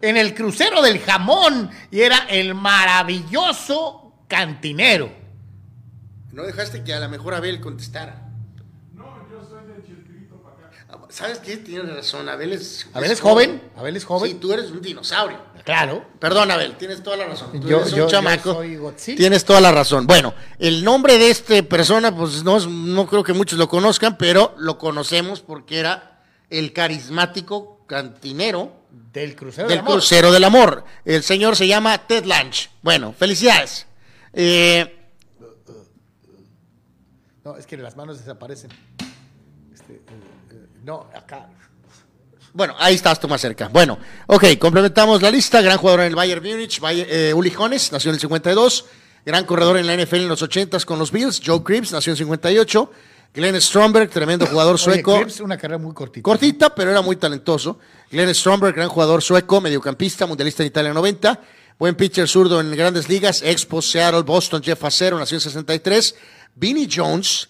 En 0.00 0.16
el 0.16 0.34
crucero 0.34 0.82
del 0.82 0.98
jamón 1.00 1.70
y 1.90 2.00
era 2.00 2.18
el 2.28 2.54
maravilloso 2.54 4.12
cantinero. 4.28 5.10
No 6.32 6.42
dejaste 6.44 6.84
que 6.84 6.94
a 6.94 7.00
lo 7.00 7.08
mejor 7.08 7.34
Abel 7.34 7.60
contestara. 7.60 8.28
No, 8.94 9.04
yo 9.30 9.42
soy 9.48 9.66
de 9.66 9.82
Chiltrito 9.86 10.36
para 10.42 10.68
acá. 10.68 10.86
¿Sabes 11.10 11.38
qué? 11.40 11.56
Tienes 11.56 11.94
razón, 11.94 12.28
Abel 12.28 12.52
es... 12.52 12.86
Abel 12.94 13.10
es 13.10 13.20
joven, 13.20 13.60
Abel 13.76 13.96
es 13.96 14.02
Sí, 14.02 14.06
joven. 14.08 14.40
tú 14.40 14.52
eres 14.52 14.70
un 14.70 14.80
dinosaurio. 14.80 15.38
Claro. 15.64 16.04
Perdón, 16.18 16.50
Abel, 16.50 16.76
tienes 16.76 17.02
toda 17.02 17.16
la 17.16 17.26
razón. 17.26 17.52
Tú 17.60 17.68
Yo- 17.68 17.78
eres 17.80 17.92
un 17.92 17.98
yo- 17.98 18.04
yo 18.06 18.10
chamaco. 18.10 18.54
soy 18.54 18.76
Godzilla. 18.76 19.16
Tienes 19.18 19.44
toda 19.44 19.60
la 19.60 19.72
razón. 19.72 20.06
Bueno, 20.06 20.32
el 20.58 20.82
nombre 20.84 21.18
de 21.18 21.30
esta 21.30 21.60
persona, 21.64 22.14
pues 22.16 22.42
no, 22.44 22.58
no 22.60 23.06
creo 23.06 23.22
que 23.24 23.32
muchos 23.32 23.58
lo 23.58 23.68
conozcan, 23.68 24.16
pero 24.16 24.54
lo 24.58 24.78
conocemos 24.78 25.40
porque 25.40 25.80
era 25.80 26.22
el 26.48 26.72
carismático 26.72 27.84
cantinero 27.86 28.72
Del 29.12 29.34
crucero 29.36 29.68
del 29.68 29.76
del 29.78 29.84
amor. 29.84 29.92
crucero 29.94 30.32
del 30.32 30.44
amor. 30.44 30.84
El 31.04 31.22
señor 31.24 31.56
se 31.56 31.66
llama 31.66 31.98
Ted 32.06 32.24
Lange. 32.24 32.68
Bueno, 32.82 33.12
felicidades. 33.12 33.86
Eh, 34.32 34.96
No, 37.44 37.56
es 37.56 37.66
que 37.66 37.76
las 37.76 37.96
manos 37.96 38.18
desaparecen. 38.18 38.70
No, 40.84 41.06
acá. 41.14 41.46
Bueno, 42.52 42.74
ahí 42.78 42.96
estás 42.96 43.20
tú 43.20 43.28
más 43.28 43.40
cerca. 43.40 43.68
Bueno, 43.68 43.98
ok, 44.26 44.44
complementamos 44.58 45.22
la 45.22 45.30
lista. 45.30 45.60
Gran 45.60 45.78
jugador 45.78 46.00
en 46.00 46.06
el 46.06 46.16
Bayern 46.16 46.42
Múnich, 46.42 46.80
Bayer- 46.80 47.06
eh, 47.08 47.32
Uli 47.34 47.50
Jones, 47.50 47.92
nació 47.92 48.10
en 48.10 48.14
el 48.16 48.20
52. 48.20 48.86
Gran 49.24 49.44
corredor 49.44 49.76
en 49.76 49.86
la 49.86 49.94
NFL 49.94 50.16
en 50.22 50.28
los 50.28 50.42
80 50.42 50.80
con 50.80 50.98
los 50.98 51.12
Bills. 51.12 51.40
Joe 51.44 51.62
Cribs, 51.62 51.92
nació 51.92 52.12
en 52.12 52.16
58. 52.16 52.90
Glenn 53.32 53.60
Stromberg, 53.60 54.10
tremendo 54.10 54.44
jugador 54.46 54.74
Oye, 54.74 54.82
sueco. 54.82 55.16
Cripps, 55.18 55.38
una 55.40 55.56
carrera 55.56 55.78
muy 55.78 55.94
cortita. 55.94 56.24
Cortita, 56.24 56.74
pero 56.74 56.90
era 56.90 57.00
muy 57.02 57.14
talentoso. 57.14 57.78
Glenn 58.10 58.34
Stromberg, 58.34 58.74
gran 58.74 58.88
jugador 58.88 59.22
sueco, 59.22 59.60
mediocampista, 59.60 60.26
mundialista 60.26 60.64
en 60.64 60.66
Italia 60.68 60.92
90. 60.92 61.38
Buen 61.78 61.94
pitcher 61.94 62.26
zurdo 62.28 62.60
en 62.60 62.72
grandes 62.72 63.08
ligas. 63.08 63.42
Expo, 63.42 63.80
Seattle, 63.80 64.22
Boston, 64.22 64.60
Jeff 64.62 64.82
Acero, 64.82 65.16
nació 65.18 65.36
en 65.36 65.42
63. 65.42 66.16
Vinnie 66.56 66.88
Jones. 66.92 67.48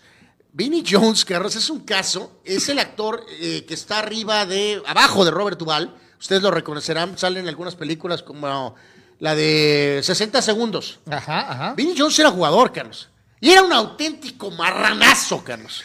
Vinnie 0.53 0.85
Jones, 0.89 1.25
Carlos, 1.25 1.57
es 1.57 1.71
un 1.71 1.81
caso. 1.81 2.41
Es 2.45 2.69
el 2.69 2.79
actor 2.79 3.25
eh, 3.41 3.65
que 3.67 3.75
está 3.75 4.01
arriba 4.01 4.47
de, 4.47 4.83
abajo 4.87 5.25
de 5.25 5.31
Robert 5.31 5.59
Duvall. 5.59 5.95
Ustedes 6.19 6.43
lo 6.43 6.51
reconocerán, 6.51 7.17
salen 7.17 7.45
en 7.45 7.49
algunas 7.49 7.77
películas 7.77 8.23
como 8.23 8.75
la 9.19 9.35
de 9.35 10.01
60 10.03 10.43
segundos. 10.43 11.01
Ajá, 11.11 11.51
ajá. 11.51 11.75
Vinnie 11.75 11.95
Jones 11.97 12.19
era 12.19 12.31
jugador, 12.31 12.73
Carlos. 12.73 13.09
Y 13.41 13.51
era 13.51 13.63
un 13.63 13.73
auténtico 13.73 14.51
marranazo, 14.51 15.43
Carlos. 15.43 15.83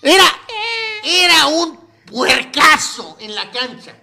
Era, 0.00 0.24
era 1.04 1.46
un 1.48 1.78
puercazo 2.06 3.16
en 3.20 3.34
la 3.34 3.50
cancha. 3.50 3.94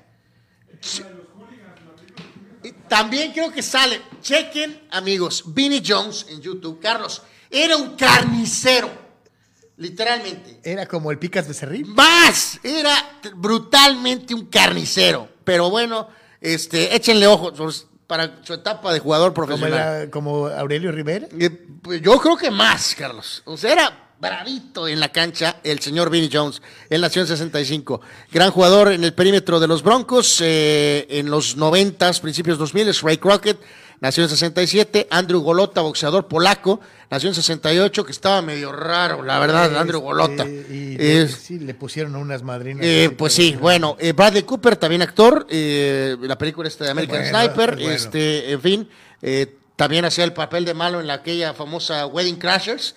También 2.88 3.32
creo 3.32 3.52
que 3.52 3.64
sale. 3.64 4.02
Chequen, 4.22 4.88
amigos, 4.92 5.44
Vinnie 5.48 5.82
Jones 5.86 6.28
en 6.30 6.42
YouTube. 6.42 6.80
Carlos, 6.80 7.24
era 7.50 7.76
un 7.78 7.96
carnicero. 7.96 9.01
Literalmente. 9.82 10.60
Era 10.64 10.86
como 10.86 11.10
el 11.12 11.18
Picas 11.18 11.48
Becerril. 11.48 11.88
Más, 11.88 12.60
era 12.64 12.94
brutalmente 13.36 14.34
un 14.36 14.46
carnicero. 14.46 15.28
Pero 15.44 15.70
bueno, 15.72 16.08
este, 16.40 16.96
échenle 16.96 17.26
ojos 17.26 17.54
pues, 17.58 17.88
para 18.06 18.40
su 18.44 18.54
etapa 18.54 18.94
de 18.94 19.00
jugador 19.00 19.34
Como, 19.34 19.48
profesional. 19.48 20.02
la- 20.06 20.12
como 20.12 20.48
Aurelio 20.48 20.92
Rivera. 20.92 21.28
Eh, 21.40 21.50
pues 21.82 22.00
yo 22.02 22.18
creo 22.20 22.38
que 22.38 22.52
más, 22.52 22.94
Carlos. 22.96 23.42
O 23.46 23.58
sea, 23.58 23.72
era 23.74 23.98
bravito 24.20 24.88
en 24.88 25.00
la 25.00 25.10
cancha 25.12 25.58
el 25.64 25.80
señor 25.80 26.12
Vinnie 26.12 26.30
Jones. 26.32 26.62
Él 26.90 27.02
nació 27.02 27.24
en 27.24 27.28
65. 27.28 28.02
Gran 28.32 28.52
jugador 28.52 28.92
en 28.92 29.04
el 29.04 29.16
perímetro 29.16 29.60
de 29.60 29.68
los 29.68 29.82
Broncos 29.82 30.38
eh, 30.42 31.08
en 31.10 31.32
los 31.32 31.56
90, 31.58 32.14
principios 32.22 32.60
2000. 32.60 32.90
Es 32.90 33.02
Ray 33.02 33.18
Crockett. 33.18 33.60
Nació 34.02 34.24
en 34.24 34.30
67. 34.30 35.08
Andrew 35.12 35.42
Golota, 35.42 35.82
boxeador 35.82 36.28
polaco. 36.28 36.82
Nació 37.12 37.30
en 37.30 37.36
68, 37.36 38.04
que 38.04 38.12
estaba 38.12 38.42
medio 38.42 38.72
raro, 38.72 39.22
la 39.22 39.38
verdad, 39.38 39.78
Andrew 39.78 40.00
Golota. 40.02 40.44
Este, 40.44 40.74
y 40.76 40.96
Es- 41.00 41.34
sí, 41.36 41.60
le 41.60 41.76
pusieron 41.76 42.16
unas 42.16 42.42
madrinas. 42.42 42.84
eh, 42.84 43.14
pues 43.16 43.34
sí, 43.34 43.56
bueno, 43.60 43.96
eh, 44.00 44.14
Bradley 44.14 44.42
Cooper, 44.42 44.76
también 44.76 45.04
actor, 45.04 45.46
eh, 45.52 46.18
la 46.20 46.36
película 46.38 46.68
esta 46.68 46.86
de 46.86 46.92
American 46.92 47.20
bueno, 47.22 47.38
Sniper, 47.38 47.76
bueno. 47.76 47.92
este, 47.92 48.52
en 48.52 48.62
fin, 48.62 48.90
eh, 49.22 49.56
también 49.76 50.04
hacía 50.06 50.24
el 50.24 50.34
papel 50.34 50.66
de 50.66 50.74
malo 50.74 51.00
en 51.00 51.06
la, 51.06 51.14
aquella 51.16 51.54
famosa 51.54 52.08
Wedding 52.08 52.38
Crashers. 52.38 52.96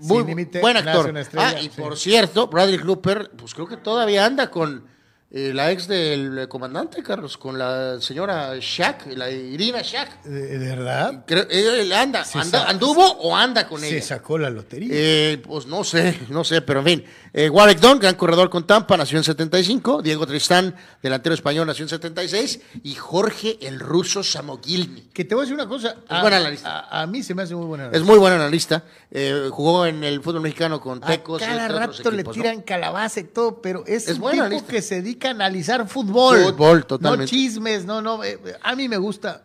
Muy 0.00 0.18
Sin 0.18 0.26
límite, 0.28 0.60
buen 0.60 0.76
actor. 0.76 1.10
una 1.10 1.20
estrella, 1.20 1.54
ah, 1.56 1.60
y 1.60 1.68
por 1.68 1.96
cierto, 1.96 2.46
Bradley 2.48 2.78
Cooper, 2.78 3.30
pues 3.36 3.54
creo 3.54 3.66
que 3.66 3.76
todavía 3.76 4.24
anda 4.26 4.50
con 4.50 4.84
Eh, 5.30 5.52
la 5.52 5.70
ex 5.70 5.86
del 5.86 6.48
comandante, 6.48 7.02
Carlos, 7.02 7.36
con 7.36 7.58
la 7.58 8.00
señora 8.00 8.54
Shaq, 8.58 9.08
la 9.14 9.30
Irina 9.30 9.82
Shaq. 9.82 10.22
¿De, 10.22 10.58
de 10.58 10.68
verdad? 10.74 11.24
Creo, 11.26 11.46
él 11.50 11.92
anda, 11.92 12.24
Se 12.24 12.38
anda- 12.38 12.64
¿Anduvo 12.66 13.06
o 13.06 13.36
anda 13.36 13.68
con 13.68 13.78
Se 13.82 13.88
ella? 13.98 14.02
sacó 14.06 14.38
la 14.38 14.48
lotería. 14.48 14.88
Eh, 14.90 15.42
pues 15.46 15.66
no 15.66 15.84
sé, 15.84 16.18
no 16.30 16.44
sé, 16.44 16.62
pero 16.62 16.80
en 16.80 16.86
fin. 16.86 17.04
Eh, 17.34 17.50
Warwick 17.50 17.78
Dunn, 17.78 17.98
gran 17.98 18.14
corredor 18.14 18.48
con 18.48 18.66
Tampa, 18.66 18.96
nació 18.96 19.18
en 19.18 19.24
75. 19.24 20.00
Diego 20.00 20.26
Tristán, 20.26 20.74
delantero 21.02 21.34
español, 21.34 21.66
nació 21.66 21.82
en 21.82 21.90
76. 21.90 22.60
Y 22.82 22.94
Jorge 22.94 23.58
el 23.60 23.80
ruso 23.80 24.22
Samogilny. 24.22 25.10
que 25.12 25.26
te 25.26 25.34
voy 25.34 25.42
a 25.42 25.44
decir 25.44 25.54
una 25.56 25.68
cosa. 25.68 25.94
A, 26.08 26.22
buena 26.22 26.38
analista. 26.38 26.86
A, 26.88 27.02
a 27.02 27.06
mí 27.06 27.22
se 27.22 27.34
me 27.34 27.42
hace 27.42 27.54
muy 27.54 27.66
buena. 27.66 27.90
Es 27.92 28.02
muy 28.02 28.16
buen 28.18 28.32
analista. 28.32 28.82
Eh, 29.10 29.48
jugó 29.50 29.84
en 29.84 30.04
el 30.04 30.22
fútbol 30.22 30.40
mexicano 30.40 30.80
con 30.80 31.02
Tecos. 31.02 31.42
a 31.42 31.44
y 31.44 31.48
cada 31.48 31.64
otros 31.66 31.98
rato 31.98 32.10
le 32.12 32.16
equipos, 32.22 32.36
¿no? 32.38 32.42
tiran 32.42 32.62
calabaza 32.62 33.20
y 33.20 33.24
todo, 33.24 33.60
pero 33.60 33.84
es, 33.86 34.08
Es 34.08 34.16
un 34.18 34.30
tipo 34.30 34.44
analista. 34.44 34.72
que 34.72 34.80
se 34.80 34.94
dedica 35.02 35.17
a 35.26 35.30
analizar 35.30 35.88
fútbol. 35.88 36.38
Fútbol, 36.44 36.86
totalmente. 36.86 37.24
No 37.24 37.28
chismes, 37.28 37.84
no, 37.84 38.00
no. 38.00 38.22
eh, 38.22 38.38
a 38.62 38.76
mí 38.76 38.88
me 38.88 38.96
gusta. 38.96 39.42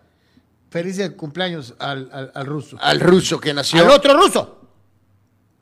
Feliz 0.69 0.97
de 0.97 1.11
cumpleaños 1.15 1.73
al, 1.79 2.09
al, 2.11 2.31
al 2.33 2.45
ruso. 2.45 2.77
Al 2.79 2.99
ruso 2.99 3.39
que 3.39 3.53
nació. 3.53 3.81
Al 3.83 3.89
otro 3.91 4.13
ruso. 4.15 4.59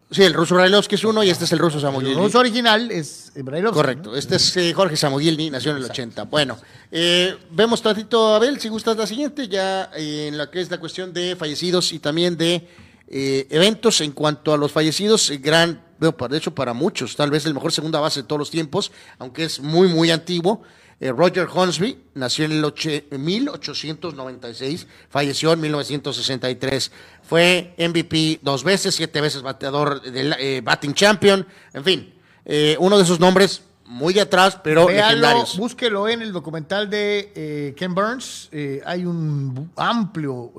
Sí, 0.09 0.23
el 0.23 0.33
ruso 0.33 0.56
Brailovsky 0.56 0.95
es 0.95 1.03
uno 1.06 1.23
y 1.23 1.30
este 1.30 1.45
es 1.45 1.51
el 1.53 1.59
ruso 1.59 1.77
El 1.77 1.83
Samogilny. 1.83 2.15
ruso 2.15 2.40
original 2.40 2.91
es 2.91 3.31
Brailovsky, 3.35 3.75
Correcto. 3.75 4.15
Este 4.15 4.35
es 4.35 4.57
eh, 4.57 4.73
Jorge 4.73 4.98
Samogilny, 4.98 5.49
nació 5.49 5.72
en 5.72 5.77
el 5.77 5.85
80. 5.85 6.23
Bueno, 6.23 6.57
eh, 6.91 7.38
vemos 7.51 7.81
tantito, 7.81 8.35
Abel, 8.35 8.59
si 8.59 8.67
gustas 8.67 8.98
la 8.98 9.07
siguiente, 9.07 9.48
ya 9.48 9.90
eh, 9.95 10.27
en 10.27 10.38
la 10.38 10.51
que 10.51 10.59
es 10.59 10.69
la 10.69 10.80
cuestión 10.81 11.14
de 11.14 11.38
fallecidos 11.38 11.93
y 11.93 11.99
también 11.99 12.35
de 12.35 12.67
eh, 13.07 13.48
eventos 13.49 14.01
en 14.01 14.11
cuanto 14.11 14.53
a 14.53 14.57
los 14.57 14.69
fallecidos, 14.73 15.30
eh, 15.30 15.38
gran, 15.38 15.81
bueno, 16.10 16.28
de 16.30 16.38
hecho 16.38 16.54
para 16.56 16.74
muchos, 16.74 17.16
tal 17.16 17.30
vez 17.30 17.46
el 17.46 17.54
mejor 17.54 17.72
segunda 17.72 18.00
base 18.00 18.22
de 18.22 18.28
todos 18.28 18.40
los 18.40 18.50
tiempos, 18.52 18.92
aunque 19.20 19.44
es 19.46 19.60
muy, 19.60 19.88
muy 19.88 20.10
antiguo. 20.12 20.64
Eh, 21.00 21.12
Roger 21.12 21.48
Hornsby 21.52 21.98
nació 22.16 22.46
en 22.46 22.52
el 22.54 22.64
oche- 22.64 23.06
1896, 23.12 24.88
falleció 25.10 25.54
en 25.54 25.62
1963. 25.62 26.92
Fue 27.24 27.74
MVP 27.78 28.40
dos 28.42 28.64
veces, 28.64 28.96
siete 28.96 29.22
veces 29.22 29.42
bateador 29.42 30.02
del 30.02 30.36
eh, 30.40 30.62
batting 30.64 30.94
champion, 30.94 31.46
en 31.74 31.84
fin, 31.84 32.14
eh, 32.46 32.76
uno 32.80 32.98
de 32.98 33.04
esos 33.04 33.20
nombres 33.20 33.62
muy 33.86 34.14
de 34.14 34.22
atrás, 34.22 34.58
pero 34.64 34.86
Véalo, 34.88 35.08
legendarios. 35.10 35.58
búsquelo 35.58 36.08
en 36.08 36.22
el 36.22 36.32
documental 36.32 36.90
de 36.90 37.32
eh, 37.36 37.74
Ken 37.76 37.94
Burns. 37.94 38.50
hay 38.86 39.06
un 39.06 39.72
amplio 39.76 40.54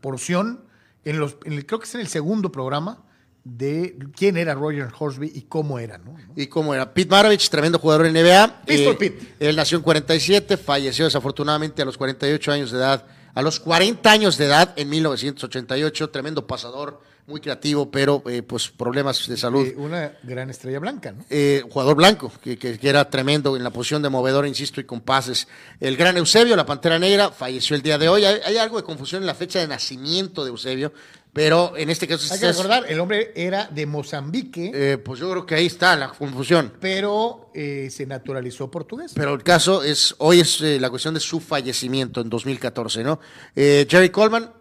porción, 0.00 0.60
en 1.04 1.18
los, 1.18 1.36
en 1.44 1.54
el- 1.54 1.66
creo 1.66 1.78
que 1.80 1.86
es 1.86 1.94
en 1.94 2.00
el 2.00 2.08
segundo 2.08 2.50
programa, 2.52 3.02
de 3.44 3.96
quién 4.16 4.36
era 4.36 4.54
Roger 4.54 4.88
Horsby 4.98 5.32
y 5.34 5.42
cómo 5.42 5.78
era. 5.78 5.98
¿no? 5.98 6.16
Y 6.36 6.46
cómo 6.46 6.74
era. 6.74 6.94
Pete 6.94 7.10
Maravich, 7.10 7.48
tremendo 7.48 7.78
jugador 7.78 8.06
en 8.06 8.12
NBA. 8.14 8.62
Pistol 8.64 8.94
Eh, 8.94 8.96
Pete. 8.98 9.34
Él 9.40 9.56
nació 9.56 9.78
en 9.78 9.82
47, 9.84 10.56
falleció 10.56 11.04
desafortunadamente 11.06 11.82
a 11.82 11.84
los 11.84 11.96
48 11.98 12.52
años 12.52 12.70
de 12.70 12.78
edad. 12.78 13.04
A 13.34 13.40
los 13.42 13.58
40 13.60 14.10
años 14.10 14.36
de 14.36 14.44
edad, 14.44 14.74
en 14.76 14.90
1988, 14.90 16.10
tremendo 16.10 16.46
pasador, 16.46 17.00
muy 17.26 17.40
creativo, 17.40 17.90
pero 17.90 18.22
eh, 18.26 18.42
pues 18.42 18.68
problemas 18.68 19.26
de 19.26 19.36
salud. 19.38 19.66
Eh, 19.66 19.74
una 19.78 20.12
gran 20.22 20.50
estrella 20.50 20.78
blanca. 20.80 21.12
¿no? 21.12 21.24
Eh, 21.30 21.62
jugador 21.70 21.96
blanco, 21.96 22.30
que, 22.42 22.58
que- 22.58 22.78
que 22.78 22.88
era 22.88 23.08
tremendo 23.08 23.56
en 23.56 23.64
la 23.64 23.70
posición 23.70 24.02
de 24.02 24.10
movedor, 24.10 24.46
insisto, 24.46 24.80
y 24.80 24.84
con 24.84 25.00
pases. 25.00 25.48
El 25.80 25.96
gran 25.96 26.16
Eusebio, 26.18 26.56
la 26.56 26.66
Pantera 26.66 26.98
Negra, 26.98 27.30
falleció 27.30 27.74
el 27.74 27.80
día 27.82 27.96
de 27.96 28.08
hoy. 28.08 28.24
Hay, 28.24 28.40
hay 28.44 28.56
algo 28.58 28.76
de 28.76 28.82
confusión 28.82 29.22
en 29.22 29.26
la 29.26 29.34
fecha 29.34 29.60
de 29.60 29.68
nacimiento 29.68 30.44
de 30.44 30.50
Eusebio, 30.50 30.92
pero 31.32 31.76
en 31.76 31.88
este 31.90 32.06
caso... 32.06 32.32
Hay 32.32 32.38
que 32.40 32.46
recordar, 32.48 32.84
el 32.88 33.00
hombre 33.00 33.32
era 33.34 33.66
de 33.66 33.86
Mozambique, 33.86 34.70
eh, 34.74 34.98
pues 34.98 35.18
yo 35.20 35.30
creo 35.30 35.46
que 35.46 35.54
ahí 35.54 35.66
está 35.66 35.96
la 35.96 36.08
confusión. 36.08 36.72
pero 36.80 37.50
eh, 37.54 37.88
se 37.90 38.04
naturalizó 38.06 38.70
portugués. 38.70 39.12
Pero 39.14 39.32
el 39.34 39.42
caso 39.42 39.82
es, 39.82 40.14
hoy 40.18 40.40
es 40.40 40.60
eh, 40.60 40.78
la 40.78 40.90
cuestión 40.90 41.14
de 41.14 41.20
su 41.20 41.40
fallecimiento 41.40 42.20
en 42.20 42.28
2014, 42.28 43.02
¿no? 43.02 43.18
Eh, 43.56 43.86
Jerry 43.88 44.10
Coleman, 44.10 44.52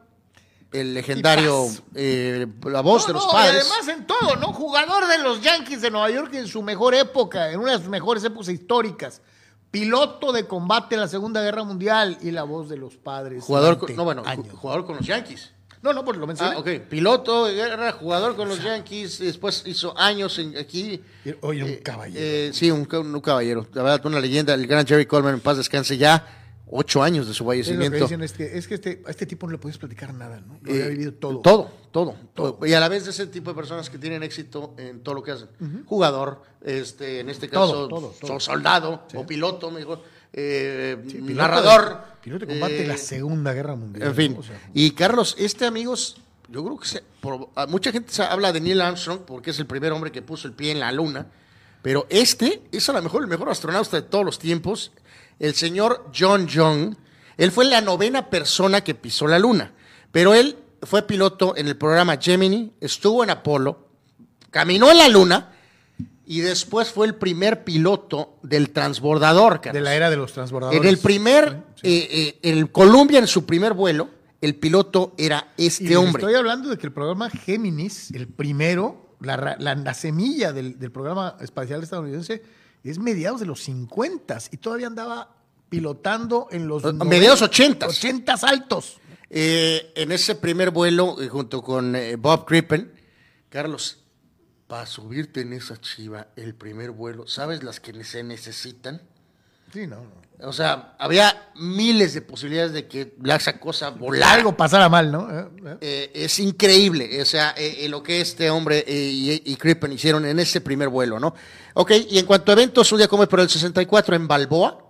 el 0.72 0.94
legendario, 0.94 1.68
eh, 1.96 2.48
la 2.64 2.80
voz 2.80 3.02
No, 3.02 3.08
de 3.08 3.14
los 3.14 3.26
no, 3.26 3.32
padres. 3.34 3.68
Y 3.68 3.70
además 3.82 3.88
en 4.00 4.08
todo, 4.08 4.36
¿no? 4.38 4.54
Jugador 4.54 5.06
de 5.08 5.18
los 5.18 5.42
Yankees 5.42 5.82
de 5.82 5.92
Nueva 5.92 6.10
York 6.10 6.34
en 6.36 6.48
su 6.48 6.62
mejor 6.62 6.96
época, 6.96 7.52
en 7.52 7.60
una 7.60 7.74
de 7.74 7.80
sus 7.80 7.90
mejores 7.90 8.24
épocas 8.24 8.48
históricas. 8.48 9.22
Piloto 9.70 10.32
de 10.34 10.48
combate 10.48 10.96
en 10.96 11.02
la 11.02 11.08
Segunda 11.08 11.42
Guerra 11.42 11.64
Mundial 11.64 12.18
y 12.22 12.32
la 12.32 12.44
voz 12.44 12.68
de 12.70 12.78
los 12.78 12.96
padres. 12.98 13.44
jugador, 13.44 13.76
durante 13.76 13.88
con, 13.88 13.96
no, 13.98 14.04
bueno, 14.06 14.24
ju- 14.24 14.28
años. 14.28 14.48
jugador 14.54 14.86
con 14.86 14.96
los 14.98 15.06
Yankees. 15.06 15.52
No, 15.84 15.94
no, 15.94 16.06
pues 16.06 16.18
lo 16.18 16.28
mencioné. 16.28 16.56
Ah, 16.56 16.60
ok. 16.60 16.70
Piloto 16.90 17.46
de 17.48 17.54
guerra, 17.56 17.92
jugador 17.94 18.36
con 18.36 18.48
los 18.48 18.62
Yankees, 18.64 19.18
después 19.20 19.64
hizo 19.66 19.98
años 19.98 20.38
en, 20.38 20.56
aquí. 20.58 21.02
Oye, 21.42 21.64
un 21.64 21.70
Eh, 21.70 21.80
caballero. 21.84 22.20
eh, 22.24 22.52
sí, 22.54 22.70
un, 22.70 22.86
ca- 22.86 23.00
un 23.00 23.20
caballero. 23.22 23.66
La 23.74 23.82
verdad, 23.84 24.06
una 24.06 24.20
leyenda, 24.20 24.54
el 24.54 24.68
gran 24.68 24.86
Jerry 24.86 25.06
Coleman, 25.08 25.34
en 25.36 25.40
paz 25.40 25.58
descanse 25.58 25.98
ya. 25.98 26.38
Ocho 26.74 27.04
años 27.04 27.28
de 27.28 27.34
su 27.34 27.44
Es 27.52 27.68
lo 27.68 27.74
que 27.74 27.74
fallecimiento. 27.90 28.06
dicen 28.06 28.22
es 28.24 28.32
que, 28.32 28.58
es 28.58 28.66
que 28.66 28.76
este, 28.76 29.02
a 29.06 29.10
este 29.10 29.26
tipo 29.26 29.46
no 29.46 29.52
le 29.52 29.58
puedes 29.58 29.78
platicar 29.78 30.14
nada, 30.14 30.40
¿no? 30.40 30.58
Lo 30.62 30.72
Eh, 30.72 30.76
había 30.76 30.88
vivido 30.88 31.14
todo. 31.16 31.40
Todo, 31.40 31.70
todo, 31.92 32.16
todo. 32.34 32.66
Y 32.66 32.74
a 32.74 32.80
la 32.80 32.88
vez 32.88 33.04
de 33.04 33.10
ese 33.12 33.28
tipo 33.28 33.50
de 33.50 33.56
personas 33.58 33.90
que 33.90 33.98
tienen 33.98 34.24
éxito 34.24 34.74
en 34.78 35.02
todo 35.04 35.16
lo 35.16 35.22
que 35.24 35.32
hacen. 35.32 35.50
Jugador, 35.86 36.44
este, 36.64 37.20
en 37.20 37.30
este 37.30 37.50
caso, 37.50 37.74
Todo, 37.74 37.88
todo, 37.90 38.16
todo. 38.22 38.40
so- 38.40 38.40
soldado 38.40 39.04
o 39.16 39.26
piloto, 39.28 39.70
mejor, 39.70 40.02
eh, 40.34 40.98
Piloto 41.06 41.34
narrador. 41.34 41.90
de- 41.90 42.12
piloto 42.22 42.46
de 42.46 42.52
combate 42.54 42.86
la 42.88 42.94
eh, 42.94 42.98
Segunda 42.98 43.54
Guerra 43.54 43.76
Mundial. 43.76 44.08
En 44.10 44.16
fin. 44.16 44.34
¿no? 44.34 44.40
O 44.40 44.44
sea, 44.44 44.60
Y 44.74 44.92
Carlos, 44.92 45.36
este 45.40 45.66
amigos, 45.66 46.18
yo 46.50 46.64
creo 46.64 46.78
que 46.80 46.88
se- 46.88 47.04
por- 47.20 47.50
a 47.56 47.66
mucha 47.66 47.92
gente 47.92 48.12
se 48.14 48.24
habla 48.24 48.52
de 48.54 48.62
Neil 48.62 48.82
Armstrong 48.82 49.22
porque 49.26 49.50
es 49.52 49.60
el 49.60 49.66
primer 49.66 49.92
hombre 49.92 50.12
que 50.12 50.22
puso 50.22 50.48
el 50.48 50.54
pie 50.54 50.72
en 50.72 50.80
la 50.80 50.92
luna. 50.92 51.28
Pero 51.82 52.06
este 52.10 52.62
es 52.72 52.88
a 52.90 52.94
lo 52.94 53.02
mejor 53.02 53.24
el 53.24 53.28
mejor 53.28 53.50
astronauta 53.50 53.98
de 53.98 54.04
todos 54.04 54.24
los 54.24 54.38
tiempos, 54.38 54.92
el 55.40 55.56
señor 55.56 56.12
John 56.18 56.46
Young. 56.48 56.96
Él 57.38 57.52
fue 57.52 57.66
la 57.66 57.82
novena 57.82 58.30
persona 58.30 58.82
que 58.82 58.94
pisó 58.94 59.28
la 59.28 59.40
luna. 59.40 59.74
Pero 60.12 60.36
él 60.36 60.58
fue 60.84 61.02
piloto 61.08 61.56
en 61.58 61.68
el 61.68 61.76
programa 61.78 62.18
Gemini, 62.18 62.72
estuvo 62.82 63.24
en 63.24 63.32
Apolo, 63.32 63.88
caminó 64.52 64.92
en 64.92 64.98
la 65.00 65.08
luna 65.08 65.54
y 66.32 66.40
después 66.42 66.92
fue 66.92 67.08
el 67.08 67.16
primer 67.16 67.64
piloto 67.64 68.38
del 68.42 68.70
transbordador. 68.70 69.62
Carlos. 69.62 69.74
de 69.74 69.82
la 69.82 69.96
era 69.96 70.10
de 70.10 70.16
los 70.18 70.32
transbordadores. 70.34 70.82
En 70.82 70.88
el 70.88 70.98
primer, 70.98 71.64
eh, 71.84 72.08
eh, 72.12 72.40
el 72.44 72.72
Columbia, 72.72 73.20
en 73.20 73.28
su 73.28 73.46
primer 73.46 73.74
vuelo, 73.74 74.10
el 74.40 74.56
piloto 74.56 75.14
era 75.18 75.54
este 75.58 75.98
hombre. 75.98 76.22
Estoy 76.24 76.36
hablando 76.36 76.70
de 76.70 76.78
que 76.78 76.88
el 76.88 76.94
programa 76.94 77.30
Géminis, 77.30 78.12
el 78.12 78.28
primero, 78.28 79.16
la, 79.20 79.56
la- 79.60 79.76
la 79.76 79.94
semilla 79.94 80.52
del, 80.54 80.80
del 80.80 80.92
programa 80.92 81.36
espacial 81.42 81.84
estadounidense, 81.84 82.42
es 82.84 82.98
mediados 82.98 83.40
de 83.40 83.46
los 83.46 83.62
50 83.62 84.38
y 84.52 84.58
todavía 84.58 84.88
andaba 84.88 85.36
pilotando 85.70 86.48
en 86.52 86.68
los 86.68 86.84
A 86.86 86.92
mediados 86.94 87.42
80s. 87.42 87.88
80 87.88 88.34
altos. 88.44 88.98
Eh, 89.30 89.92
en 89.96 90.12
ese 90.12 90.36
primer 90.36 90.72
vuelo, 90.72 91.16
junto 91.30 91.62
con 91.62 91.96
Bob 92.20 92.46
Crippen, 92.46 92.92
Carlos, 93.50 94.01
para 94.72 94.86
subirte 94.86 95.42
en 95.42 95.52
esa 95.52 95.76
chiva, 95.82 96.28
el 96.38 96.56
primer 96.56 96.92
vuelo, 96.92 97.28
¿sabes 97.28 97.62
las 97.62 97.82
que 97.82 98.06
se 98.06 98.24
necesitan? 98.24 99.02
Sí, 99.74 99.86
no, 99.86 99.98
no. 99.98 100.48
O 100.48 100.54
sea, 100.54 100.96
había 100.98 101.52
miles 101.56 102.14
de 102.14 102.22
posibilidades 102.22 102.72
de 102.72 102.88
que 102.88 103.14
la- 103.22 103.36
esa 103.36 103.60
cosa 103.60 103.90
volara. 103.90 104.32
Algo 104.32 104.56
pasara 104.56 104.88
mal, 104.88 105.12
¿no? 105.12 105.30
Eh, 105.30 105.50
eh. 105.66 105.78
Eh, 105.82 106.12
es 106.14 106.40
increíble, 106.40 107.22
o 107.22 107.26
sea, 107.26 107.54
lo 107.90 108.02
que 108.02 108.22
este 108.22 108.50
hombre 108.50 108.86
y, 108.88 109.42
y 109.52 109.56
Crippen 109.58 109.92
hicieron 109.92 110.26
en 110.26 110.40
ese 110.40 110.62
primer 110.62 110.88
vuelo, 110.88 111.20
¿no? 111.20 111.36
Ok, 111.74 111.92
y 112.10 112.18
en 112.18 112.26
cuanto 112.26 112.54
a 112.54 112.54
eventos, 112.54 112.90
un 112.94 113.00
día 113.00 113.10
como 113.10 113.28
por 113.28 113.42
el 113.42 113.50
64 113.50 114.16
en 114.16 114.26
Balboa, 114.26 114.86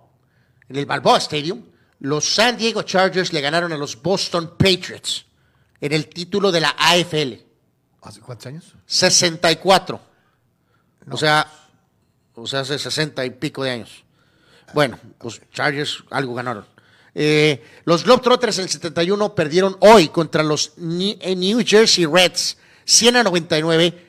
en 0.68 0.76
el 0.76 0.86
Balboa 0.86 1.18
Stadium, 1.18 1.60
los 1.98 2.36
San 2.36 2.56
Diego 2.56 2.82
Chargers 2.82 3.32
le 3.32 3.40
ganaron 3.40 3.72
a 3.72 3.76
los 3.76 4.00
Boston 4.00 4.54
Patriots 4.56 5.26
en 5.80 5.92
el 5.92 6.06
título 6.06 6.52
de 6.52 6.60
la 6.60 6.72
AFL. 6.78 7.50
¿Hace 8.02 8.20
cuántos 8.20 8.46
años? 8.46 8.74
64. 8.86 10.00
O 11.10 11.16
sea, 11.16 11.50
o 12.34 12.46
sea, 12.46 12.60
hace 12.60 12.78
60 12.78 13.24
y 13.24 13.30
pico 13.30 13.64
de 13.64 13.70
años. 13.70 14.04
Bueno, 14.74 14.98
los 15.22 15.40
Chargers 15.50 16.04
algo 16.10 16.34
ganaron. 16.34 16.66
Eh, 17.14 17.62
los 17.84 18.04
Globetrotters 18.04 18.58
en 18.58 18.64
el 18.64 18.70
71 18.70 19.34
perdieron 19.34 19.76
hoy 19.80 20.08
contra 20.08 20.42
los 20.42 20.72
eh, 20.78 21.36
New 21.36 21.62
Jersey 21.64 22.06
Reds 22.06 22.56
100 22.84 23.16
a 23.16 23.22
99, 23.22 24.06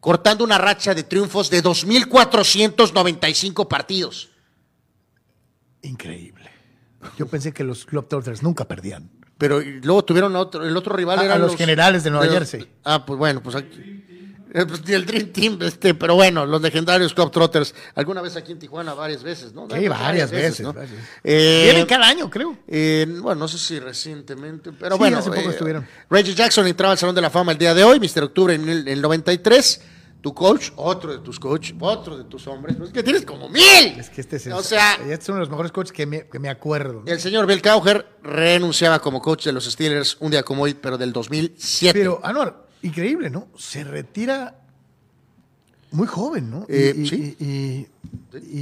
cortando 0.00 0.44
una 0.44 0.58
racha 0.58 0.94
de 0.94 1.02
triunfos 1.02 1.50
de 1.50 1.62
2.495 1.62 3.68
partidos. 3.68 4.30
Increíble. 5.82 6.50
Yo 7.18 7.26
pensé 7.26 7.52
que 7.52 7.64
los 7.64 7.84
Globetrotters 7.84 8.42
nunca 8.42 8.66
perdían. 8.66 9.10
Pero 9.44 9.60
luego 9.82 10.02
tuvieron 10.04 10.34
otro, 10.36 10.64
el 10.64 10.74
otro 10.74 10.96
rival 10.96 11.18
Ah, 11.18 11.24
eran 11.26 11.40
los 11.42 11.54
generales 11.54 12.02
de 12.02 12.10
Nueva 12.10 12.32
Jersey. 12.32 12.66
Ah, 12.82 13.04
pues 13.04 13.18
bueno, 13.18 13.42
pues 13.42 13.54
aquí. 13.56 14.02
eh, 14.54 14.64
pues, 14.66 14.80
el 14.88 15.04
Dream 15.04 15.26
Team, 15.32 15.58
este, 15.60 15.92
pero 15.92 16.14
bueno, 16.14 16.46
los 16.46 16.62
legendarios 16.62 17.14
Globetrotters, 17.14 17.74
alguna 17.94 18.22
vez 18.22 18.36
aquí 18.36 18.52
en 18.52 18.58
Tijuana, 18.58 18.94
varias 18.94 19.22
veces, 19.22 19.52
¿no? 19.52 19.68
Sí, 19.70 19.86
varias 19.88 20.30
veces. 20.30 20.60
¿no? 20.60 20.72
varias. 20.72 20.94
Eh, 21.22 21.62
Vienen 21.64 21.84
cada 21.86 22.06
año, 22.08 22.30
creo. 22.30 22.56
eh, 22.68 23.04
bueno, 23.20 23.40
no 23.40 23.48
sé 23.48 23.58
si 23.58 23.78
recientemente, 23.80 24.72
pero 24.72 24.94
Sí, 24.94 24.98
bueno. 24.98 25.18
hace 25.18 25.28
poco 25.28 25.40
eh, 25.42 25.50
estuvieron. 25.50 25.86
Reggie 26.08 26.34
Jackson 26.34 26.66
entraba 26.66 26.92
al 26.92 26.98
Salón 26.98 27.14
de 27.14 27.20
la 27.20 27.28
Fama 27.30 27.52
el 27.52 27.58
día 27.58 27.74
de 27.74 27.84
hoy, 27.84 28.00
Mr. 28.00 28.22
Octubre 28.24 28.54
en 28.54 28.66
el, 28.66 28.88
el 28.88 29.02
93. 29.02 29.80
Tu 30.24 30.32
coach, 30.32 30.70
otro 30.76 31.12
de 31.12 31.18
tus 31.18 31.38
coaches, 31.38 31.76
otro 31.78 32.16
de 32.16 32.24
tus 32.24 32.46
hombres. 32.46 32.76
Es 32.82 32.92
que 32.92 33.02
tienes 33.02 33.26
como 33.26 33.46
mil. 33.50 33.62
Es 33.98 34.08
que 34.08 34.22
este 34.22 34.36
es, 34.36 34.46
O 34.46 34.62
sea- 34.62 34.94
este 34.94 35.12
es 35.12 35.28
uno 35.28 35.36
de 35.36 35.40
los 35.40 35.50
mejores 35.50 35.70
coaches 35.70 35.92
que 35.92 36.06
me, 36.06 36.26
que 36.28 36.38
me 36.38 36.48
acuerdo. 36.48 37.02
El 37.04 37.20
señor 37.20 37.46
Bill 37.46 37.60
Cowher 37.60 38.06
renunciaba 38.22 39.00
como 39.00 39.20
coach 39.20 39.44
de 39.44 39.52
los 39.52 39.66
Steelers 39.70 40.16
un 40.20 40.30
día 40.30 40.42
como 40.42 40.62
hoy, 40.62 40.72
pero 40.72 40.96
del 40.96 41.12
2007. 41.12 41.98
Pero, 41.98 42.20
Anuar, 42.24 42.64
increíble, 42.80 43.28
¿no? 43.28 43.48
Se 43.58 43.84
retira 43.84 44.63
muy 45.94 46.06
joven, 46.06 46.50
¿no? 46.50 46.66
Eh, 46.68 46.94
y, 46.96 47.06
sí. 47.08 47.36
y, 47.38 47.44
y- 47.44 47.88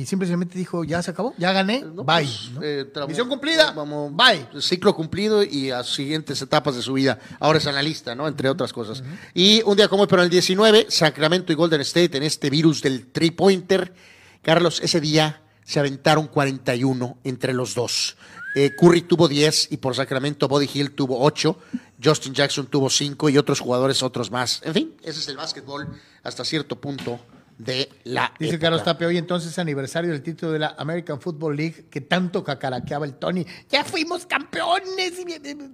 y 0.02 0.06
simplemente 0.06 0.58
dijo, 0.58 0.84
ya 0.84 1.02
se 1.02 1.10
acabó, 1.12 1.34
ya 1.38 1.52
gané, 1.52 1.80
No, 1.82 2.04
bye. 2.04 2.24
pues, 2.24 2.50
¿no? 2.54 2.60
eh, 2.62 2.86
Misión 3.08 3.28
cumplida, 3.28 3.72
vamos, 3.72 4.12
bye. 4.14 4.46
Ciclo 4.60 4.94
cumplido 4.94 5.42
y 5.42 5.70
a 5.70 5.82
siguientes 5.82 6.40
etapas 6.42 6.74
de 6.76 6.82
su 6.82 6.92
vida. 6.92 7.18
Ahora 7.40 7.58
es 7.58 7.66
analista, 7.66 8.14
¿no? 8.14 8.28
Entre 8.28 8.48
otras 8.50 8.72
cosas. 8.72 9.02
Y 9.34 9.62
un 9.64 9.76
día 9.76 9.88
como 9.88 10.02
hoy, 10.02 10.08
pero 10.08 10.22
en 10.22 10.26
el 10.26 10.30
19, 10.30 10.86
Sacramento 10.90 11.52
y 11.52 11.56
Golden 11.56 11.80
State 11.82 12.16
en 12.16 12.22
este 12.22 12.50
virus 12.50 12.82
del 12.82 13.06
three-pointer. 13.12 13.94
Carlos, 14.42 14.80
ese 14.82 15.00
día 15.00 15.40
se 15.64 15.80
aventaron 15.80 16.26
41 16.28 17.18
entre 17.24 17.52
los 17.54 17.74
dos. 17.74 18.16
Eh, 18.54 18.72
Curry 18.78 19.02
tuvo 19.02 19.28
10 19.28 19.68
y 19.72 19.78
por 19.78 19.94
Sacramento 19.94 20.48
Body 20.48 20.68
Hill 20.72 20.90
tuvo 20.90 21.22
8. 21.24 21.58
Justin 22.02 22.34
Jackson 22.34 22.66
tuvo 22.66 22.90
5 22.90 23.28
y 23.30 23.38
otros 23.38 23.60
jugadores 23.60 24.02
otros 24.02 24.30
más. 24.30 24.60
En 24.64 24.74
fin, 24.74 24.94
ese 25.02 25.20
es 25.20 25.28
el 25.28 25.36
básquetbol 25.36 25.88
hasta 26.22 26.44
cierto 26.44 26.80
punto 26.80 27.20
de 27.58 27.88
la 28.04 28.32
Dice 28.38 28.54
época. 28.54 28.66
Carlos 28.66 28.84
Tapia, 28.84 29.06
hoy 29.06 29.18
entonces 29.18 29.56
aniversario 29.58 30.10
del 30.10 30.22
título 30.22 30.52
de 30.52 30.58
la 30.58 30.74
American 30.78 31.20
Football 31.20 31.56
League 31.56 31.86
que 31.90 32.00
tanto 32.00 32.42
cacaraqueaba 32.42 33.06
el 33.06 33.14
Tony. 33.14 33.46
Ya 33.70 33.84
fuimos 33.84 34.26
campeones. 34.26 35.12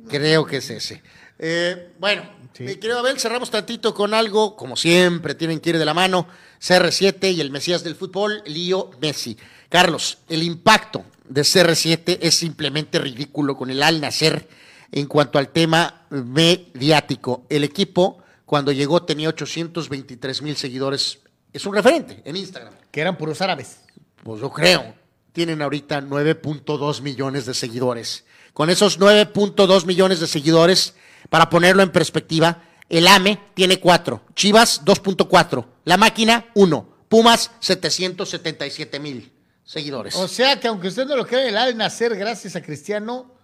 Creo 0.09 0.45
que 0.45 0.59
es 0.59 0.71
ese. 0.71 1.03
Eh, 1.39 1.93
bueno, 1.99 2.37
Sí. 2.53 2.65
mi 2.65 2.75
querido 2.77 2.99
Abel, 2.99 3.21
cerramos 3.21 3.51
tantito 3.51 3.95
con 3.95 4.15
algo, 4.15 4.57
como 4.57 4.77
siempre, 4.77 5.35
tienen 5.35 5.61
que 5.61 5.71
ir 5.71 5.79
de 5.79 5.85
la 5.85 5.95
mano, 5.95 6.27
CR7 6.61 7.33
y 7.33 7.41
el 7.41 7.51
Mesías 7.53 7.85
del 7.85 7.95
fútbol, 7.95 8.43
Lío 8.47 8.91
Messi. 9.01 9.37
Carlos, 9.69 10.19
el 10.29 10.43
impacto 10.43 11.05
de 11.29 11.43
CR7 11.43 12.19
es 12.21 12.35
simplemente 12.35 12.99
ridículo 12.99 13.57
con 13.57 13.71
el 13.71 13.83
Al 13.83 14.01
Nacer 14.01 14.49
en 14.93 15.07
cuanto 15.07 15.39
al 15.39 15.51
tema 15.51 16.07
mediático. 16.11 17.45
El 17.49 17.65
equipo, 17.65 18.19
cuando 18.47 18.73
llegó, 18.73 19.03
tenía 19.03 19.29
823 19.29 20.43
mil 20.43 20.57
seguidores. 20.57 21.19
Es 21.53 21.67
un 21.67 21.75
referente 21.75 22.23
en 22.25 22.37
Instagram. 22.37 22.75
Que 22.91 23.01
eran 23.01 23.17
puros 23.17 23.41
árabes. 23.41 23.81
Pues 24.23 24.41
yo 24.41 24.51
creo. 24.51 24.95
Tienen 25.33 25.63
ahorita 25.63 26.01
9.2 26.01 27.03
millones 27.03 27.47
de 27.47 27.55
seguidores. 27.55 28.25
Con 28.53 28.71
esos 28.71 28.99
9.2 28.99 29.87
millones 29.87 30.21
de 30.21 30.27
seguidores, 30.27 30.95
para 31.31 31.49
ponerlo 31.49 31.83
en 31.83 31.93
perspectiva, 31.93 32.63
el 32.89 33.07
AME 33.07 33.39
tiene 33.55 33.79
4, 33.79 34.23
Chivas 34.35 34.85
2.4, 34.85 35.65
La 35.85 35.97
Máquina 35.97 36.47
1, 36.55 36.89
Pumas 37.09 37.51
777 37.61 38.99
mil 38.99 39.33
seguidores. 39.63 40.15
O 40.17 40.27
sea 40.27 40.59
que 40.59 40.69
aunque 40.69 40.89
usted 40.89 41.07
no 41.07 41.15
lo 41.15 41.27
crea, 41.27 41.47
el 41.47 41.57
Al 41.57 41.77
Nacer, 41.77 42.17
gracias 42.17 42.57
a 42.57 42.63
Cristiano, 42.63 43.35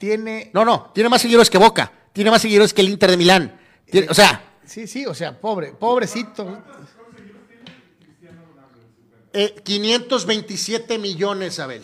tiene... 0.00 0.50
no, 0.54 0.64
no, 0.64 0.90
tiene 0.94 1.10
más 1.10 1.20
seguidores 1.20 1.50
que 1.50 1.58
Boca, 1.58 1.92
tiene 2.14 2.30
más 2.30 2.40
seguidores 2.40 2.72
que 2.72 2.80
el 2.80 2.88
Inter 2.88 3.10
de 3.10 3.16
Milán. 3.18 3.60
Tiene- 3.84 4.08
o 4.08 4.14
sea, 4.14 4.42
Sí, 4.64 4.86
sí, 4.86 5.04
o 5.04 5.12
sea, 5.14 5.38
pobre, 5.38 5.72
pobrecito. 5.72 6.62
eh, 9.32 9.54
527 9.62 10.98
millones, 10.98 11.58
Abel. 11.58 11.82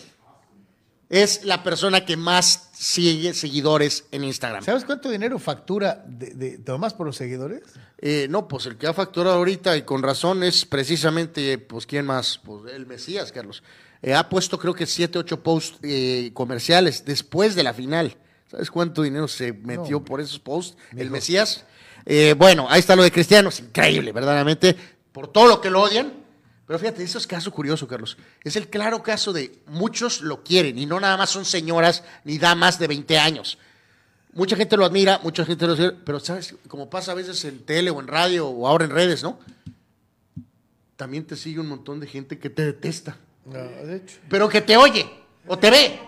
Es 1.09 1.45
la 1.45 1.63
persona 1.63 2.05
que 2.05 2.17
más 2.17 2.71
sigue 2.73 3.33
seguidores 3.35 4.07
en 4.11 4.25
Instagram. 4.25 4.65
¿Sabes 4.65 4.85
cuánto 4.85 5.09
dinero 5.09 5.39
factura 5.39 6.03
de, 6.07 6.35
de, 6.35 6.59
nomás 6.67 6.95
por 6.95 7.07
los 7.07 7.17
seguidores? 7.17 7.63
Eh, 7.99 8.27
no, 8.29 8.49
pues 8.49 8.67
el 8.67 8.77
que 8.77 8.87
ha 8.89 8.95
facturado 8.95 9.37
ahorita 9.37 9.77
y 9.77 9.83
con 9.83 10.03
razón 10.03 10.43
es 10.43 10.65
precisamente, 10.65 11.59
pues, 11.59 11.87
¿quién 11.87 12.07
más? 12.07 12.39
Pues 12.39 12.73
el 12.73 12.87
Mesías, 12.87 13.31
Carlos. 13.31 13.63
Eh, 14.07 14.15
ha 14.15 14.29
puesto 14.29 14.57
creo 14.57 14.73
que 14.73 14.87
siete, 14.87 15.19
ocho 15.19 15.43
posts 15.43 15.81
eh, 15.83 16.31
comerciales 16.33 17.05
después 17.05 17.57
de 17.57 17.65
la 17.65 17.75
final. 17.75 18.17
¿Sabes 18.49 18.71
cuánto 18.71 19.03
dinero 19.03 19.27
se 19.27 19.53
metió 19.53 19.99
No. 19.99 20.05
por 20.05 20.21
esos 20.21 20.39
posts? 20.39 20.77
El. 20.97 21.11
Mesías. 21.11 21.65
Eh, 22.05 22.37
bueno, 22.39 22.69
ahí 22.71 22.79
está 22.79 22.95
lo 22.95 23.03
de 23.03 23.11
Cristiano, 23.11 23.49
es 23.49 23.59
increíble, 23.59 24.13
verdaderamente, 24.13 24.77
por 25.11 25.27
todo 25.33 25.49
lo 25.49 25.61
que 25.61 25.71
lo 25.71 25.83
odian. 25.83 26.13
Pero 26.69 26.79
fíjate, 26.79 27.03
eso 27.03 27.19
es 27.19 27.27
caso 27.27 27.51
curioso, 27.51 27.89
Carlos. 27.89 28.17
Es 28.45 28.55
el 28.55 28.69
claro 28.69 29.03
caso 29.03 29.33
de 29.33 29.59
muchos 29.67 30.21
lo 30.21 30.45
quieren 30.45 30.79
y 30.79 30.87
no 30.87 31.01
nada 31.01 31.17
más 31.17 31.31
son 31.31 31.45
señoras 31.45 32.05
ni 32.23 32.39
damas 32.39 32.79
de 32.79 32.87
20 32.87 33.19
años. 33.19 33.59
Mucha 34.35 34.55
gente 34.55 34.77
lo 34.77 34.85
admira, 34.85 35.19
mucha 35.25 35.45
gente 35.45 35.67
lo 35.67 35.73
admira, 35.73 35.97
pero 36.05 36.21
sabes, 36.21 36.55
como 36.69 36.89
pasa 36.89 37.11
a 37.11 37.17
veces 37.17 37.45
en 37.45 37.59
tele 37.65 37.91
o 37.91 37.99
en 37.99 38.07
radio 38.07 38.47
o 38.47 38.69
ahora 38.69 38.85
en 38.85 38.93
redes, 38.93 39.25
¿no? 39.25 39.41
También 40.95 41.25
te 41.27 41.35
sigue 41.35 41.59
un 41.59 41.67
montón 41.67 41.99
de 41.99 42.07
gente 42.07 42.39
que 42.39 42.51
te 42.51 42.65
detesta, 42.65 43.17
No, 43.47 43.87
de 43.87 43.97
hecho. 43.97 44.17
pero 44.29 44.49
que 44.49 44.61
te 44.61 44.77
oye 44.77 45.09
o 45.47 45.57
te 45.59 45.71
ve. 45.71 46.01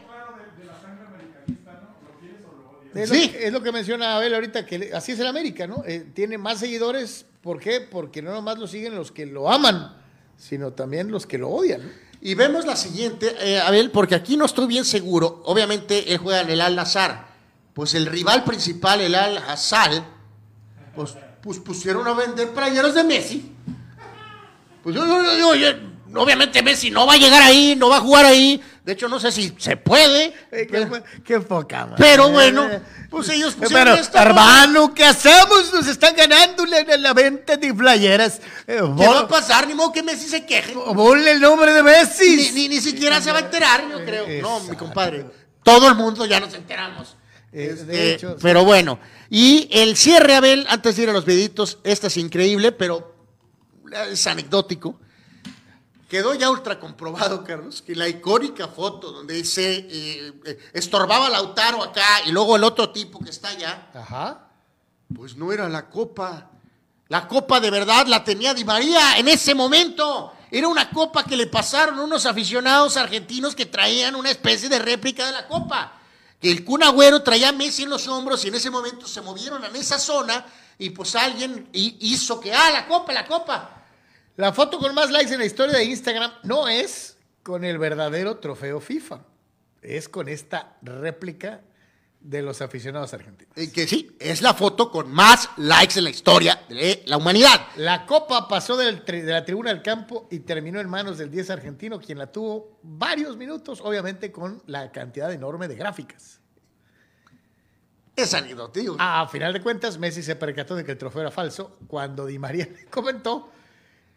Es, 2.95 3.11
Sí. 3.11 3.27
lo, 3.27 3.33
que- 3.33 3.47
es 3.47 3.53
lo 3.53 3.63
que 3.63 3.73
menciona 3.73 4.17
Abel 4.17 4.35
ahorita, 4.35 4.67
que 4.67 4.91
así 4.95 5.13
es 5.13 5.21
el 5.21 5.27
América, 5.27 5.67
¿no? 5.67 5.85
Eh, 5.87 6.07
tiene 6.15 6.37
más 6.39 6.59
seguidores, 6.59 7.27
¿por 7.43 7.61
qué? 7.61 7.81
Porque 7.81 8.23
no 8.23 8.33
nomás 8.33 8.59
lo 8.59 8.67
siguen 8.67 8.97
los 8.97 9.13
que 9.13 9.27
lo 9.27 9.51
aman, 9.51 9.97
sino 10.37 10.73
también 10.73 11.11
los 11.11 11.27
que 11.27 11.39
lo 11.39 11.49
odian. 11.49 11.83
¿no? 11.83 11.89
Y 12.21 12.35
vemos 12.35 12.65
la 12.67 12.75
siguiente, 12.75 13.37
eh, 13.41 13.61
Abel, 13.61 13.91
porque 13.93 14.15
aquí 14.17 14.37
no 14.37 14.47
estoy 14.47 14.67
bien 14.67 14.85
seguro. 14.85 15.43
Obviamente 15.45 16.13
él 16.13 16.19
juega 16.19 16.41
en 16.41 16.51
el 16.51 16.61
Al 16.61 16.75
Nazar. 16.75 17.29
Pues 17.75 17.95
el 17.95 18.07
rival 18.07 18.43
principal, 18.43 19.01
el 19.01 19.15
Al 19.15 19.39
Hassal, 19.39 20.05
pues, 20.97 21.15
pues 21.41 21.59
pusieron 21.61 22.09
a 22.09 22.15
vender 22.15 22.49
playeros 22.49 22.95
de 22.95 23.05
Messi. 23.05 23.53
Pues 24.83 24.97
yo, 24.97 25.07
yo- 25.07 25.37
yo- 25.39 25.55
yo- 25.55 25.79
obviamente 26.17 26.63
Messi 26.63 26.91
no 26.91 27.07
va 27.07 27.15
a 27.15 27.17
llegar 27.17 27.43
ahí, 27.43 27.75
no 27.77 27.89
va 27.89 27.97
a 27.99 28.01
jugar 28.01 28.25
ahí. 28.25 28.61
De 28.85 28.93
hecho, 28.95 29.09
no 29.09 29.21
sé 29.21 29.31
si 29.31 29.55
se 29.59 29.77
puede. 29.77 30.33
Eh, 30.51 30.67
qué, 30.71 30.89
qué 31.25 31.41
poca 31.41 31.85
madre. 31.85 31.97
Pero 31.99 32.31
bueno, 32.31 32.69
pues 33.11 33.29
ellos 33.29 33.53
pusieron 33.55 33.85
Pero, 33.85 33.97
esto. 34.01 34.17
hermano, 34.19 34.95
¿qué 34.95 35.05
hacemos? 35.05 35.71
Nos 35.75 35.87
están 35.87 36.17
ganando 36.17 36.65
la, 36.65 36.83
la- 36.97 37.13
venta 37.13 37.57
de 37.59 37.75
playeras. 37.75 38.41
Eh, 38.67 38.81
¿Qué 38.99 39.07
va 39.07 39.21
a 39.21 39.29
pasar? 39.29 39.67
Ni 39.69 39.75
modo 39.75 39.93
que 39.93 40.03
Messi 40.03 40.27
se 40.29 40.47
queje. 40.47 40.73
Ponle 40.73 41.33
el 41.33 41.41
nombre 41.41 41.73
de 41.75 41.83
Messi. 41.83 42.37
Ni, 42.37 42.51
ni, 42.53 42.69
ni 42.69 42.81
siquiera 42.81 43.21
se 43.21 43.31
va 43.31 43.39
a 43.39 43.43
enterar, 43.43 43.85
yo 43.91 44.03
creo. 44.05 44.23
No, 44.41 44.59
mi 44.61 44.65
Exacto. 44.67 44.85
compadre. 44.85 45.27
Todo 45.63 45.89
el 45.89 45.95
mundo 45.95 46.25
ya 46.25 46.41
nos 46.41 46.55
enteramos. 46.55 47.15
Eh, 47.53 47.71
Este, 47.73 47.85
de 47.85 48.15
hecho, 48.15 48.37
pero 48.41 48.65
bueno. 48.65 48.99
Y 49.29 49.69
el 49.71 49.99
cierre, 49.99 50.35
Abel, 50.35 50.67
antes 50.71 50.97
de 50.97 51.03
ir 51.03 51.11
a 51.11 51.13
los 51.13 51.27
videitos, 51.27 51.79
este 51.85 52.07
es 52.07 52.17
increíble, 52.17 52.73
pero 52.73 53.15
es 54.11 54.27
anecdótico. 54.27 54.99
Quedó 56.09 56.35
ya 56.35 56.51
ultra 56.51 56.81
comprobado, 56.81 57.45
Carlos, 57.45 57.83
que 57.83 57.95
la 57.95 58.09
icónica 58.09 58.67
foto 58.69 59.13
donde 59.13 59.35
dice 59.35 59.87
eh, 59.91 60.33
eh, 60.47 60.59
estorbaba 60.73 61.29
Lautaro 61.29 61.83
acá 61.83 62.23
y 62.25 62.33
luego 62.33 62.57
el 62.57 62.65
otro 62.65 62.91
tipo 62.91 63.19
que 63.23 63.29
está 63.31 63.49
allá, 63.51 63.91
Ajá. 63.95 64.49
pues 65.15 65.37
no 65.37 65.53
era 65.53 65.69
la 65.69 65.91
copa. 65.91 66.51
La 67.09 67.29
copa 67.29 67.61
de 67.61 67.71
verdad 67.71 68.07
la 68.07 68.25
tenía 68.25 68.55
Di 68.55 68.65
María 68.65 69.19
en 69.19 69.29
ese 69.29 69.55
momento. 69.55 70.33
Era 70.51 70.69
una 70.69 70.89
copa 70.91 71.25
que 71.25 71.37
le 71.37 71.47
pasaron 71.47 71.99
unos 71.99 72.25
aficionados 72.25 72.97
argentinos 72.97 73.55
que 73.55 73.67
traían 73.67 74.15
una 74.17 74.31
especie 74.31 74.69
de 74.71 74.79
réplica 74.79 75.27
de 75.27 75.33
la 75.33 75.47
copa. 75.47 75.93
Que 76.41 76.51
el 76.51 76.65
Kun 76.65 76.83
Agüero 76.83 77.23
traía 77.23 77.51
a 77.51 77.53
Messi 77.53 77.83
en 77.83 77.91
los 77.91 78.07
hombros 78.09 78.45
y 78.45 78.49
en 78.49 78.55
ese 78.55 78.71
momento 78.71 79.07
se 79.07 79.21
movieron 79.21 79.63
en 79.65 79.77
esa 79.77 79.99
zona 79.99 80.47
y 80.79 80.89
pues 80.91 81.15
alguien 81.17 81.69
hi- 81.73 81.97
hizo 82.01 82.39
que, 82.41 82.53
ah, 82.55 82.71
la 82.71 82.87
copa, 82.87 83.13
la 83.13 83.27
copa. 83.27 83.78
La 84.39 84.53
foto 84.53 84.79
con 84.79 84.95
más 84.95 85.11
likes 85.11 85.33
en 85.35 85.41
la 85.41 85.47
historia 85.47 85.77
de 85.77 85.85
Instagram 85.85 86.31
no 86.45 86.69
es 86.69 87.17
con 87.43 87.65
el 87.65 87.77
verdadero 87.77 88.37
trofeo 88.39 88.79
FIFA. 88.81 89.21
Es 89.83 90.09
con 90.09 90.29
esta 90.29 90.77
réplica 90.81 91.61
de 92.21 92.43
los 92.43 92.63
aficionados 92.63 93.13
argentinos. 93.15 93.53
Eh, 93.57 93.73
que 93.73 93.89
sí, 93.89 94.17
es 94.21 94.41
la 94.41 94.55
foto 94.55 94.93
con 94.93 95.11
más 95.11 95.51
likes 95.57 95.99
en 95.99 96.05
la 96.05 96.11
historia 96.11 96.61
de 96.69 97.03
la 97.07 97.17
humanidad. 97.17 97.67
La 97.79 98.07
copa 98.07 98.47
pasó 98.47 98.77
del 98.77 99.05
tri- 99.05 99.23
de 99.25 99.33
la 99.33 99.45
tribuna 99.45 99.71
al 99.73 99.83
campo 99.83 100.29
y 100.31 100.39
terminó 100.39 100.79
en 100.79 100.89
manos 100.89 101.19
del 101.19 101.33
10 101.33 101.51
argentino, 101.51 101.99
quien 102.01 102.19
la 102.19 102.31
tuvo 102.31 102.79
varios 102.85 103.37
minutos, 103.37 103.81
obviamente 103.83 104.31
con 104.31 104.63
la 104.67 104.93
cantidad 104.93 105.33
enorme 105.33 105.67
de 105.67 105.75
gráficas. 105.75 106.39
Es 108.15 108.35
anecdótico. 108.35 108.95
A 109.01 109.27
final 109.27 109.53
de 109.53 109.61
cuentas, 109.63 109.99
Messi 109.99 110.23
se 110.23 110.37
percató 110.37 110.77
de 110.77 110.85
que 110.85 110.93
el 110.93 110.99
trofeo 110.99 111.23
era 111.23 111.31
falso 111.33 111.77
cuando 111.89 112.25
Di 112.27 112.39
María 112.39 112.67
le 112.73 112.85
comentó 112.87 113.51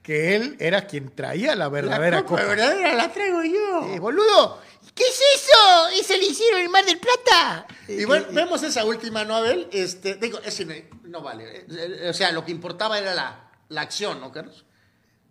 que 0.01 0.35
él 0.35 0.55
era 0.59 0.87
quien 0.87 1.13
traía 1.15 1.55
la 1.55 1.69
verdadera 1.69 2.17
la 2.17 2.23
copa, 2.25 2.41
copa. 2.41 2.49
verdadera 2.55 2.93
la 2.95 3.11
traigo 3.11 3.43
yo. 3.43 3.93
Eh, 3.93 3.99
boludo, 3.99 4.59
¿qué 4.95 5.03
es 5.03 5.19
eso? 5.35 5.87
Eso 5.99 6.17
lo 6.17 6.23
hicieron 6.31 6.61
en 6.61 6.71
Mar 6.71 6.85
del 6.85 6.97
Plata. 6.99 7.67
Y 7.87 8.05
bueno, 8.05 8.25
vemos 8.31 8.63
esa 8.63 8.83
última, 8.85 9.23
¿no, 9.25 9.35
Abel? 9.35 9.67
Este, 9.71 10.15
digo, 10.15 10.39
ese 10.43 10.65
no, 10.65 10.73
no 11.03 11.21
vale. 11.21 11.45
Eh, 11.59 11.65
eh, 11.69 12.09
O 12.09 12.13
sea, 12.13 12.31
lo 12.31 12.43
que 12.43 12.51
importaba 12.51 12.97
era 12.97 13.13
la, 13.13 13.51
la 13.69 13.81
acción, 13.81 14.19
¿no, 14.19 14.31
Carlos? 14.31 14.65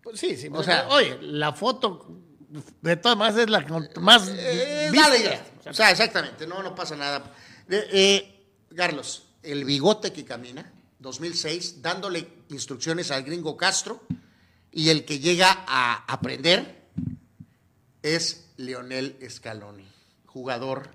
Pues 0.02 0.20
sí, 0.20 0.36
sí. 0.36 0.49
O 0.52 0.58
O 0.58 0.62
sea- 0.62 0.86
oye, 0.89 1.18
la 1.20 1.52
foto 1.52 2.07
de 2.81 2.97
todas 2.97 3.16
maneras 3.18 3.40
es 3.44 3.50
la 3.50 3.60
más 4.00 4.28
Eh, 4.36 4.89
vista. 4.92 5.16
ya. 5.18 5.70
O 5.70 5.74
sea, 5.74 5.90
exactamente, 5.90 6.47
no, 6.47 6.62
no 6.62 6.74
pasa 6.74 6.97
nada. 6.97 7.32
Eh, 7.68 7.89
eh, 7.92 8.47
Carlos, 8.76 9.24
el 9.42 9.65
bigote 9.65 10.12
que 10.12 10.24
camina, 10.24 10.73
2006, 11.00 11.82
dándole 11.82 12.26
instrucciones 12.50 13.10
al 13.10 13.23
gringo 13.24 13.57
Castro, 13.57 14.02
y 14.73 14.90
el 14.90 15.05
que 15.05 15.18
llega 15.18 15.65
a 15.66 16.05
aprender 16.07 16.84
es 18.02 18.47
Lionel 18.57 19.16
Scaloni, 19.28 19.86
jugador 20.26 20.90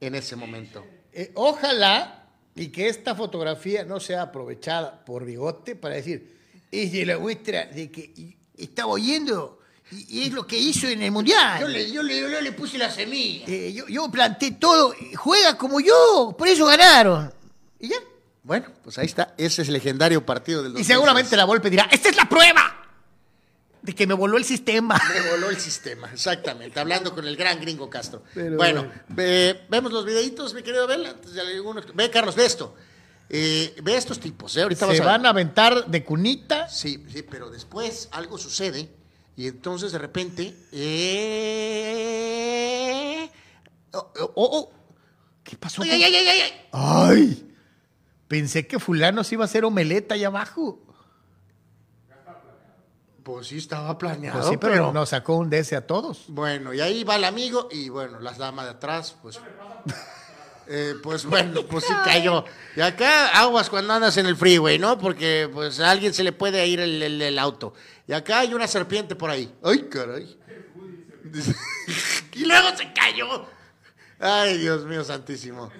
en 0.00 0.14
ese 0.14 0.36
momento. 0.36 0.84
Eh, 1.12 1.32
ojalá 1.34 2.26
y 2.54 2.68
que 2.68 2.88
esta 2.88 3.14
fotografía 3.14 3.84
no 3.84 4.00
sea 4.00 4.22
aprovechada 4.22 5.04
por 5.04 5.24
Bigote 5.24 5.76
para 5.76 5.94
decir, 5.94 6.36
es 6.70 6.92
de 6.92 7.06
la 7.06 7.18
muestra 7.18 7.66
de 7.66 7.90
que 7.90 8.36
estaba 8.56 8.92
oyendo 8.92 9.58
y, 9.90 10.26
es 10.26 10.32
lo 10.32 10.46
que 10.46 10.58
hizo 10.58 10.86
en 10.86 11.02
el 11.02 11.10
Mundial. 11.10 11.60
Yo 11.60 11.68
le, 11.68 11.90
yo 11.90 12.02
le, 12.02 12.20
yo 12.20 12.40
le 12.40 12.52
puse 12.52 12.76
la 12.76 12.90
semilla. 12.90 13.46
Eh, 13.46 13.72
yo, 13.72 13.86
yo 13.88 14.10
planté 14.10 14.52
todo, 14.52 14.94
juega 15.16 15.56
como 15.56 15.80
yo, 15.80 16.34
por 16.36 16.46
eso 16.46 16.66
ganaron. 16.66 17.32
Y 17.78 17.88
ya. 17.88 17.96
Bueno, 18.42 18.66
pues 18.82 18.98
ahí 18.98 19.06
está, 19.06 19.34
ese 19.36 19.62
es 19.62 19.68
el 19.68 19.74
legendario 19.74 20.24
partido 20.24 20.62
del 20.62 20.78
Y 20.78 20.84
seguramente 20.84 21.36
la 21.36 21.44
Volpe 21.44 21.70
dirá, 21.70 21.88
¡esta 21.90 22.08
es 22.08 22.16
la 22.16 22.28
prueba! 22.28 22.77
De 23.88 23.94
que 23.94 24.06
me 24.06 24.12
voló 24.12 24.36
el 24.36 24.44
sistema. 24.44 25.00
Me 25.14 25.30
voló 25.30 25.48
el 25.48 25.56
sistema, 25.56 26.10
exactamente. 26.12 26.78
Hablando 26.78 27.14
con 27.14 27.26
el 27.26 27.38
gran 27.38 27.58
gringo 27.58 27.88
Castro. 27.88 28.22
bueno, 28.54 28.86
vemos 29.08 29.90
los 29.90 30.04
videitos, 30.04 30.52
mi 30.52 30.62
querido 30.62 30.84
Abel. 30.84 31.08
Ve, 31.94 32.10
Carlos, 32.10 32.36
ve 32.36 32.44
esto. 32.44 32.74
Eh, 33.30 33.74
ve 33.82 33.96
estos 33.96 34.20
tipos, 34.20 34.54
¿eh? 34.58 34.62
Ahorita 34.64 34.94
Se 34.94 35.00
van 35.00 35.24
a 35.24 35.30
aventar 35.30 35.86
de 35.86 36.04
cunita. 36.04 36.68
Sí, 36.68 37.02
sí, 37.10 37.22
pero 37.22 37.48
después 37.48 38.10
algo 38.12 38.36
sucede 38.36 38.90
y 39.36 39.46
entonces 39.46 39.90
de 39.92 39.98
repente. 39.98 40.54
Eh... 40.70 42.10
Oh, 43.92 44.12
oh, 44.18 44.32
oh. 44.34 44.70
¿Qué 45.42 45.56
pasó? 45.56 45.80
¡Ay, 45.82 45.90
ay, 45.92 46.04
ay, 46.04 46.14
ay! 46.14 46.40
¡Ay! 46.42 46.60
ay 46.72 47.48
pensé 48.28 48.66
que 48.66 48.78
fulano 48.78 49.24
se 49.24 49.36
iba 49.36 49.44
a 49.44 49.46
hacer 49.46 49.64
omeleta 49.64 50.14
allá 50.14 50.26
abajo. 50.26 50.87
Pues 53.28 53.48
sí, 53.48 53.58
estaba 53.58 53.98
planeado. 53.98 54.38
Pues 54.38 54.48
sí, 54.48 54.56
pero, 54.56 54.90
nos 54.90 55.10
sacó 55.10 55.36
un 55.36 55.50
DS 55.50 55.74
a 55.74 55.86
todos. 55.86 56.24
Bueno, 56.28 56.72
y 56.72 56.80
ahí 56.80 57.04
va 57.04 57.16
el 57.16 57.24
amigo 57.24 57.68
y 57.70 57.90
bueno, 57.90 58.20
las 58.20 58.38
damas 58.38 58.64
de 58.64 58.70
atrás, 58.70 59.16
pues. 59.20 59.38
Eh, 60.70 60.94
pues 61.02 61.26
bueno, 61.26 61.62
pues 61.68 61.84
sí 61.84 61.92
cayó. 62.04 62.44
Y 62.74 62.80
acá 62.80 63.28
aguas 63.38 63.68
cuando 63.68 63.92
andas 63.92 64.16
en 64.16 64.24
el 64.24 64.36
freeway, 64.36 64.78
¿no? 64.78 64.98
Porque 64.98 65.50
pues 65.52 65.78
a 65.80 65.90
alguien 65.90 66.14
se 66.14 66.22
le 66.22 66.32
puede 66.32 66.66
ir 66.66 66.80
el 66.80 67.38
auto. 67.38 67.74
Y 68.06 68.14
acá 68.14 68.40
hay 68.40 68.54
una 68.54 68.66
serpiente 68.66 69.14
por 69.14 69.28
ahí. 69.28 69.54
¡Ay, 69.62 69.88
caray! 69.90 70.38
y 72.32 72.44
luego 72.46 72.76
se 72.76 72.92
cayó. 72.94 73.46
¡Ay, 74.18 74.56
Dios 74.56 74.86
mío 74.86 75.04
santísimo! 75.04 75.70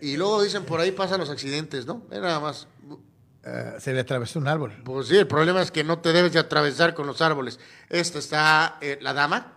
Y 0.00 0.16
luego 0.16 0.42
dicen 0.42 0.64
por 0.64 0.78
ahí 0.78 0.92
pasan 0.92 1.18
los 1.18 1.30
accidentes, 1.30 1.84
¿no? 1.84 2.02
Nada 2.10 2.38
más. 2.38 2.68
Eh, 3.46 3.74
se 3.78 3.92
le 3.92 4.00
atravesó 4.00 4.38
un 4.38 4.48
árbol. 4.48 4.72
Pues 4.84 5.08
sí, 5.08 5.16
el 5.16 5.26
problema 5.26 5.60
es 5.60 5.70
que 5.70 5.84
no 5.84 5.98
te 5.98 6.12
debes 6.12 6.32
de 6.32 6.38
atravesar 6.38 6.94
con 6.94 7.06
los 7.06 7.20
árboles. 7.20 7.60
Esta 7.90 8.18
está 8.18 8.78
eh, 8.80 8.98
la 9.02 9.12
dama, 9.12 9.52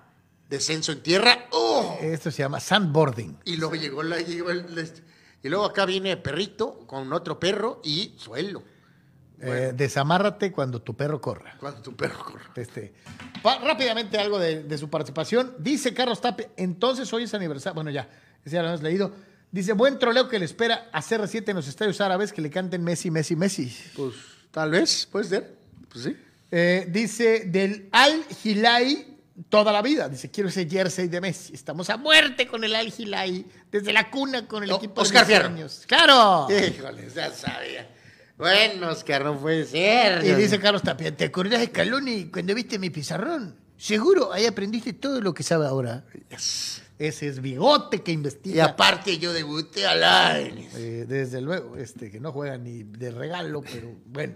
descenso 0.49 0.91
en 0.91 1.01
tierra. 1.01 1.45
¡Oh! 1.51 1.97
Esto 2.01 2.29
se 2.29 2.43
llama 2.43 2.59
sandboarding. 2.59 3.39
Y 3.45 3.55
luego 3.55 3.75
llegó, 3.75 4.03
la, 4.03 4.19
llegó 4.19 4.51
el, 4.51 4.65
y 5.41 5.49
luego 5.49 5.65
acá 5.65 5.85
viene 5.85 6.17
perrito 6.17 6.79
con 6.85 7.13
otro 7.13 7.39
perro 7.39 7.81
y 7.83 8.13
suelo. 8.17 8.63
Eh, 9.39 9.71
desamárrate 9.75 10.51
cuando 10.51 10.81
tu 10.81 10.95
perro 10.95 11.21
corra. 11.21 11.55
Cuando 11.59 11.81
tu 11.81 11.95
perro 11.95 12.23
corra. 12.25 12.51
Este, 12.55 12.93
rápidamente 13.43 14.17
algo 14.17 14.39
de, 14.39 14.77
su 14.77 14.89
participación. 14.89 15.55
Dice 15.59 15.93
Carlos 15.93 16.19
Tape, 16.19 16.49
entonces 16.57 17.11
hoy 17.13 17.23
es 17.23 17.33
aniversario. 17.33 17.75
Bueno, 17.75 17.91
ya, 17.91 18.09
ya 18.43 18.61
lo 18.61 18.69
hemos 18.69 18.81
leído. 18.81 19.13
Dice, 19.57 19.73
buen 19.73 19.97
troleo 19.97 20.29
que 20.29 20.37
le 20.37 20.45
espera 20.45 20.87
a 20.91 21.01
CR7 21.01 21.49
en 21.49 21.55
los 21.55 21.67
estadios 21.67 21.99
árabes 21.99 22.31
que 22.31 22.43
le 22.43 22.51
canten 22.51 22.83
Messi, 22.83 23.09
Messi, 23.09 23.35
Messi. 23.35 23.75
Pues 23.95 24.13
tal 24.51 24.69
vez, 24.69 25.07
puede 25.11 25.25
ser. 25.25 25.55
Pues 25.91 26.03
sí. 26.03 26.15
Eh, 26.51 26.85
dice, 26.91 27.45
del 27.47 27.89
Al 27.91 28.23
Hilai 28.43 29.17
toda 29.49 29.71
la 29.71 29.81
vida. 29.81 30.09
Dice, 30.09 30.29
quiero 30.29 30.49
ese 30.49 30.69
jersey 30.69 31.07
de 31.07 31.19
Messi. 31.21 31.55
Estamos 31.55 31.89
a 31.89 31.97
muerte 31.97 32.45
con 32.45 32.63
el 32.63 32.75
Al 32.75 32.93
Hilai. 32.95 33.47
Desde 33.71 33.93
la 33.93 34.11
cuna 34.11 34.47
con 34.47 34.61
el 34.61 34.69
equipo 34.69 35.01
Oscar 35.01 35.25
de 35.25 35.37
años. 35.37 35.85
¡Claro! 35.87 36.45
Híjole, 36.51 37.09
ya 37.09 37.31
sabía. 37.31 37.89
Bueno, 38.37 38.91
Oscar, 38.91 39.25
no 39.25 39.39
puede 39.39 39.65
ser. 39.65 40.23
Y 40.23 40.35
dice 40.35 40.59
Carlos 40.59 40.83
Tapia, 40.83 41.17
¿te 41.17 41.25
acordás 41.25 41.61
de 41.61 41.71
Caloni 41.71 42.25
cuando 42.25 42.53
viste 42.53 42.77
mi 42.77 42.91
pizarrón? 42.91 43.55
Seguro, 43.75 44.31
ahí 44.31 44.45
aprendiste 44.45 44.93
todo 44.93 45.19
lo 45.19 45.33
que 45.33 45.41
sabe 45.41 45.65
ahora. 45.65 46.05
Ese 46.99 47.27
es 47.27 47.41
bigote 47.41 48.01
que 48.01 48.11
investiga. 48.11 48.55
Y 48.55 48.59
aparte 48.59 49.17
yo 49.19 49.31
debuté 49.31 49.85
al 49.85 50.03
aire. 50.03 50.67
Eh, 50.75 51.05
desde 51.07 51.41
luego, 51.41 51.77
este, 51.77 52.09
que 52.09 52.19
no 52.19 52.31
juega 52.31 52.57
ni 52.57 52.83
de 52.83 53.11
regalo, 53.11 53.61
pero 53.61 53.93
bueno. 54.05 54.33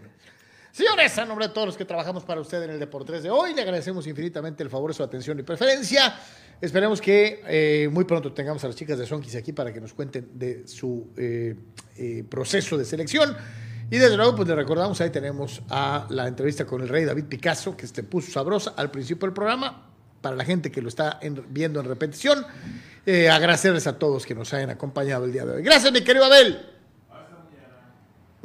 Señores, 0.72 1.17
a 1.17 1.25
nombre 1.25 1.48
de 1.48 1.53
todos 1.53 1.67
los 1.67 1.75
que 1.75 1.85
trabajamos 1.85 2.23
para 2.23 2.40
usted 2.40 2.64
en 2.64 2.69
el 2.69 2.80
Deportes 2.80 3.23
de 3.23 3.30
hoy, 3.30 3.53
le 3.53 3.61
agradecemos 3.61 4.07
infinitamente 4.07 4.64
el 4.64 4.69
favor, 4.69 4.93
su 4.93 5.03
atención 5.03 5.38
y 5.40 5.43
preferencia. 5.43 6.15
Esperemos 6.61 7.01
que 7.01 7.41
eh, 7.48 7.90
muy 7.91 8.06
pronto 8.06 8.31
tengamos 8.31 8.64
a 8.64 8.67
las 8.67 8.75
chicas 8.75 8.98
de 8.98 9.06
Sonkis 9.06 9.35
aquí 9.35 9.51
para 9.51 9.73
que 9.73 9.81
nos 9.81 9.93
cuenten 9.93 10.30
de 10.35 10.67
su 10.67 11.11
eh, 11.17 11.56
proceso 12.30 12.77
de 12.77 12.85
selección. 12.85 13.35
Y 13.90 13.98
desde 13.98 14.15
luego, 14.15 14.38
pues 14.38 14.48
le 14.48 14.56
recordamos, 14.56 15.01
ahí 15.01 15.09
tenemos 15.09 15.61
a 15.69 16.07
la 16.09 16.25
entrevista 16.25 16.65
con 16.65 16.81
el 16.81 16.88
rey 16.88 17.03
David 17.03 17.25
Picasso, 17.25 17.75
que 17.75 17.88
se 17.88 18.03
puso 18.03 18.31
sabrosa 18.31 18.73
al 18.77 18.90
principio 18.90 19.27
del 19.27 19.33
programa, 19.33 19.91
para 20.22 20.35
la 20.35 20.45
gente 20.45 20.72
que 20.72 20.82
lo 20.82 20.88
está 20.88 21.19
viendo 21.50 21.80
en 21.80 21.85
repetición. 21.88 22.45
Eh, 23.06 23.30
agradecerles 23.30 23.88
a 23.88 23.98
todos 23.98 24.25
que 24.25 24.35
nos 24.35 24.53
hayan 24.53 24.69
acompañado 24.69 25.25
el 25.25 25.33
día 25.33 25.45
de 25.45 25.56
hoy. 25.56 25.64
Gracias, 25.64 25.91
mi 25.91 26.01
querido 26.01 26.25
Abel. 26.25 26.67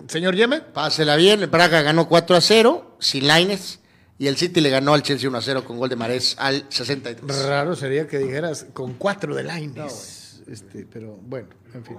Señor 0.09 0.35
Yeme. 0.35 0.61
Pásela 0.61 1.17
bien, 1.17 1.43
el 1.43 1.49
Braga 1.49 1.83
ganó 1.83 2.09
4 2.09 2.37
a 2.37 2.41
0, 2.41 2.97
sin 2.99 3.27
Laines, 3.27 3.81
y 4.19 4.29
el 4.29 4.37
City 4.37 4.61
le 4.61 4.71
ganó 4.71 4.95
al 4.95 5.03
Chelsea 5.03 5.29
1 5.29 5.39
a 5.39 5.43
0 5.43 5.65
con 5.65 5.79
gol 5.79 5.89
de 5.89 5.97
Marés 5.97 6.37
al 6.39 6.65
63. 6.69 7.47
Raro 7.47 7.75
sería 7.75 8.07
que 8.07 8.19
dijeras 8.19 8.67
con 8.73 8.95
4 8.95 9.35
de 9.35 9.43
Laines. 9.43 10.43
este, 10.49 10.87
pero 10.91 11.19
bueno, 11.23 11.49
en 11.75 11.85
fin. 11.85 11.97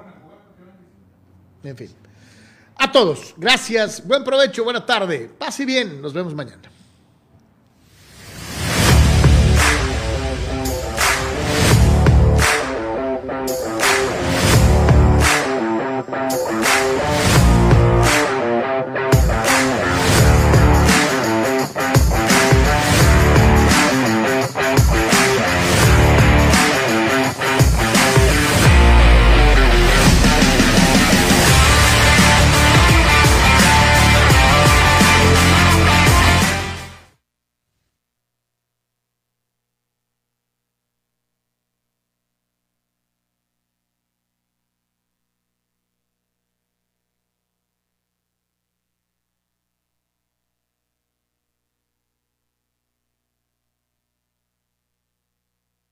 En 1.64 1.78
fin. 1.78 1.90
A 2.78 2.92
todos, 2.92 3.34
gracias, 3.38 4.06
buen 4.06 4.24
provecho, 4.24 4.64
buena 4.64 4.86
tarde, 4.86 5.30
pase 5.38 5.66
bien, 5.66 6.02
nos 6.02 6.14
vemos 6.14 6.34
mañana. 6.36 6.62